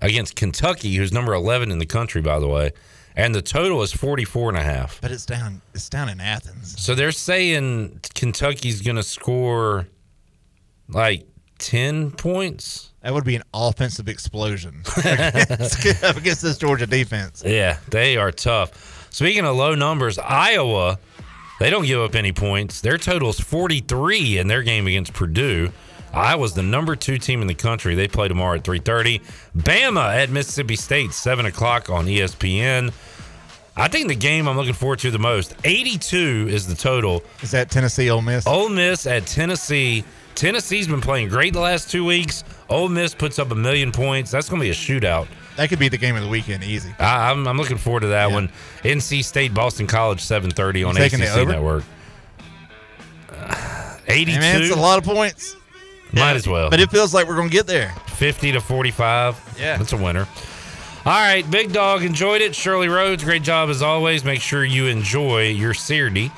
against 0.02 0.36
Kentucky, 0.36 0.94
who's 0.96 1.12
number 1.12 1.34
11 1.34 1.72
in 1.72 1.80
the 1.80 1.86
country 1.86 2.22
by 2.22 2.40
the 2.40 2.48
way, 2.48 2.72
and 3.18 3.34
the 3.34 3.42
total 3.42 3.82
is 3.82 3.92
44 3.92 4.50
and 4.50 4.58
a 4.60 4.64
half. 4.64 5.02
But 5.02 5.12
it's 5.12 5.26
down. 5.26 5.62
It's 5.74 5.90
down 5.90 6.08
in 6.08 6.22
Athens. 6.22 6.80
So 6.80 6.94
they're 6.94 7.12
saying 7.12 8.00
Kentucky's 8.14 8.82
going 8.82 8.96
to 8.96 9.04
score 9.04 9.88
like 10.88 11.26
10 11.58 12.12
points. 12.12 12.92
That 13.02 13.14
would 13.14 13.26
be 13.26 13.36
an 13.36 13.44
offensive 13.54 14.08
explosion 14.08 14.84
against, 14.98 15.84
against 16.04 16.42
this 16.44 16.58
Georgia 16.60 16.86
defense. 16.86 17.44
Yeah, 17.46 17.80
they 17.90 18.18
are 18.18 18.32
tough. 18.32 19.08
Speaking 19.10 19.46
of 19.46 19.56
low 19.56 19.74
numbers, 19.74 20.20
Iowa, 20.20 21.00
they 21.60 21.72
don't 21.72 21.86
give 21.86 22.00
up 22.00 22.14
any 22.14 22.34
points. 22.34 22.82
Their 22.82 23.00
total 23.00 23.30
is 23.30 23.40
43 23.40 24.38
in 24.38 24.48
their 24.48 24.62
game 24.62 24.86
against 24.86 25.14
Purdue. 25.14 25.72
Iowa's 26.18 26.54
the 26.54 26.64
number 26.64 26.96
two 26.96 27.20
team 27.20 27.42
in 27.42 27.48
the 27.48 27.54
country. 27.54 27.94
They 27.94 28.08
play 28.08 28.28
tomorrow 28.28 28.56
at 28.56 28.64
3:30. 28.64 29.22
Bama 29.56 30.16
at 30.16 30.30
Mississippi 30.32 30.76
State, 30.76 31.14
seven 31.14 31.46
o'clock 31.46 31.90
on 31.90 32.08
ESPN. 32.08 32.92
I 33.76 33.88
think 33.88 34.08
the 34.08 34.16
game 34.16 34.48
I'm 34.48 34.58
looking 34.58 34.74
forward 34.74 34.98
to 35.00 35.12
the 35.12 35.20
most. 35.20 35.54
82 35.64 36.48
is 36.50 36.66
the 36.66 36.74
total. 36.74 37.24
Is 37.44 37.52
that 37.52 37.70
Tennessee 37.70 38.10
Ole 38.10 38.24
Miss? 38.24 38.48
Ole 38.48 38.70
Miss 38.70 39.06
at 39.06 39.28
Tennessee. 39.28 40.04
Tennessee's 40.34 40.88
been 40.88 41.02
playing 41.02 41.30
great 41.30 41.54
the 41.54 41.60
last 41.60 41.92
two 41.92 42.04
weeks. 42.04 42.44
Ole 42.70 42.90
Miss 42.90 43.14
puts 43.14 43.38
up 43.38 43.52
a 43.52 43.56
million 43.56 43.92
points. 43.92 44.32
That's 44.32 44.50
going 44.50 44.60
to 44.60 44.66
be 44.66 44.72
a 44.72 44.74
shootout. 44.74 45.28
That 45.58 45.70
could 45.70 45.78
be 45.78 45.90
the 45.90 45.98
game 45.98 46.16
of 46.16 46.24
the 46.24 46.30
weekend, 46.30 46.64
easy. 46.64 46.94
I, 46.98 47.30
I'm, 47.30 47.48
I'm 47.48 47.58
looking 47.58 47.78
forward 47.78 48.02
to 48.02 48.08
that 48.08 48.32
one. 48.32 48.50
NC 48.82 49.24
State, 49.24 49.54
Boston 49.54 49.86
College, 49.86 50.24
7:30 50.24 50.88
on 50.88 50.98
ACC? 50.98 51.48
Network. 51.48 51.84
Uh, 53.32 53.98
82. 54.08 54.32
Hey, 54.32 54.40
man, 54.40 54.62
it's 54.64 54.76
a 54.76 54.80
lot 54.80 54.98
of 54.98 55.04
points. 55.04 55.56
Might 56.14 56.36
as 56.36 56.48
well. 56.48 56.70
But 56.70 56.80
it 56.80 56.90
feels 56.92 57.14
like 57.14 57.28
we're 57.28 57.36
going 57.36 57.50
to 57.50 57.54
get 57.54 57.68
there. 57.68 57.90
50 58.16 58.54
to 58.54 58.62
45. 58.62 59.56
Yeah. 59.60 59.78
That's 59.78 59.94
a 59.94 59.98
winner. 59.98 60.28
All 61.06 61.14
right, 61.14 61.50
Big 61.50 61.72
Dog 61.72 62.04
enjoyed 62.04 62.42
it. 62.42 62.54
Shirley 62.54 62.90
Rhodes, 62.90 63.24
great 63.24 63.42
job 63.44 63.70
as 63.70 63.82
always. 63.82 64.26
Make 64.26 64.42
sure 64.42 64.66
you 64.66 64.88
enjoy 64.88 65.48
your 65.50 65.74
Seardy 65.74 66.32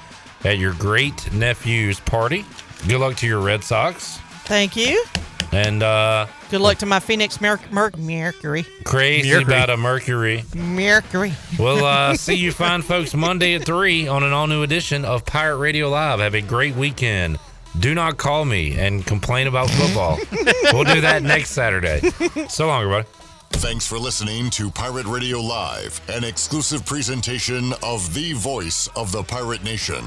at 0.44 0.60
your 0.60 0.74
great 0.74 1.32
nephew's 1.34 2.00
party. 2.00 2.46
Good 2.88 3.00
luck 3.00 3.16
to 3.18 3.28
your 3.28 3.40
Red 3.40 3.64
Sox. 3.64 4.20
Thank 4.46 4.76
you. 4.76 5.04
And 5.52 5.82
uh 5.82 6.28
Good 6.52 6.62
luck 6.62 6.78
to 6.80 6.86
my 6.86 7.00
Phoenix 7.00 7.42
Mer- 7.42 7.60
Mer- 7.72 7.92
Mercury. 7.98 8.66
crazy 8.84 9.32
Mercury. 9.32 9.44
about 9.54 9.70
a 9.72 9.78
Mercury. 9.78 10.44
Mercury. 10.56 11.34
We'll 11.58 11.84
uh, 11.84 12.14
see 12.16 12.36
you 12.36 12.52
fine 12.52 12.84
folks 12.84 13.16
Monday 13.16 13.56
at 13.56 13.66
3 13.66 14.08
on 14.08 14.24
an 14.24 14.32
all 14.34 14.46
new 14.48 14.62
edition 14.62 15.04
of 15.06 15.26
Pirate 15.26 15.58
Radio 15.58 15.90
Live. 15.90 16.20
Have 16.20 16.36
a 16.36 16.42
great 16.42 16.76
weekend. 16.76 17.40
Do 17.78 17.94
not 17.94 18.18
call 18.18 18.46
me 18.46 18.78
and 18.78 19.06
complain 19.06 19.48
about 19.48 19.70
football. 19.70 20.18
we'll 20.74 20.84
do 20.84 21.02
that 21.02 21.22
next 21.24 21.52
Saturday. 21.52 22.02
So 22.50 22.68
long, 22.68 22.84
everybody. 22.84 23.08
Thanks 23.52 23.86
for 23.86 23.98
listening 23.98 24.50
to 24.52 24.72
Pirate 24.72 25.06
Radio 25.06 25.40
Live, 25.40 26.00
an 26.10 26.24
exclusive 26.24 26.86
presentation 26.86 27.74
of 27.84 28.14
the 28.14 28.34
voice 28.34 28.88
of 28.96 29.12
the 29.12 29.24
pirate 29.24 29.64
nation. 29.64 30.04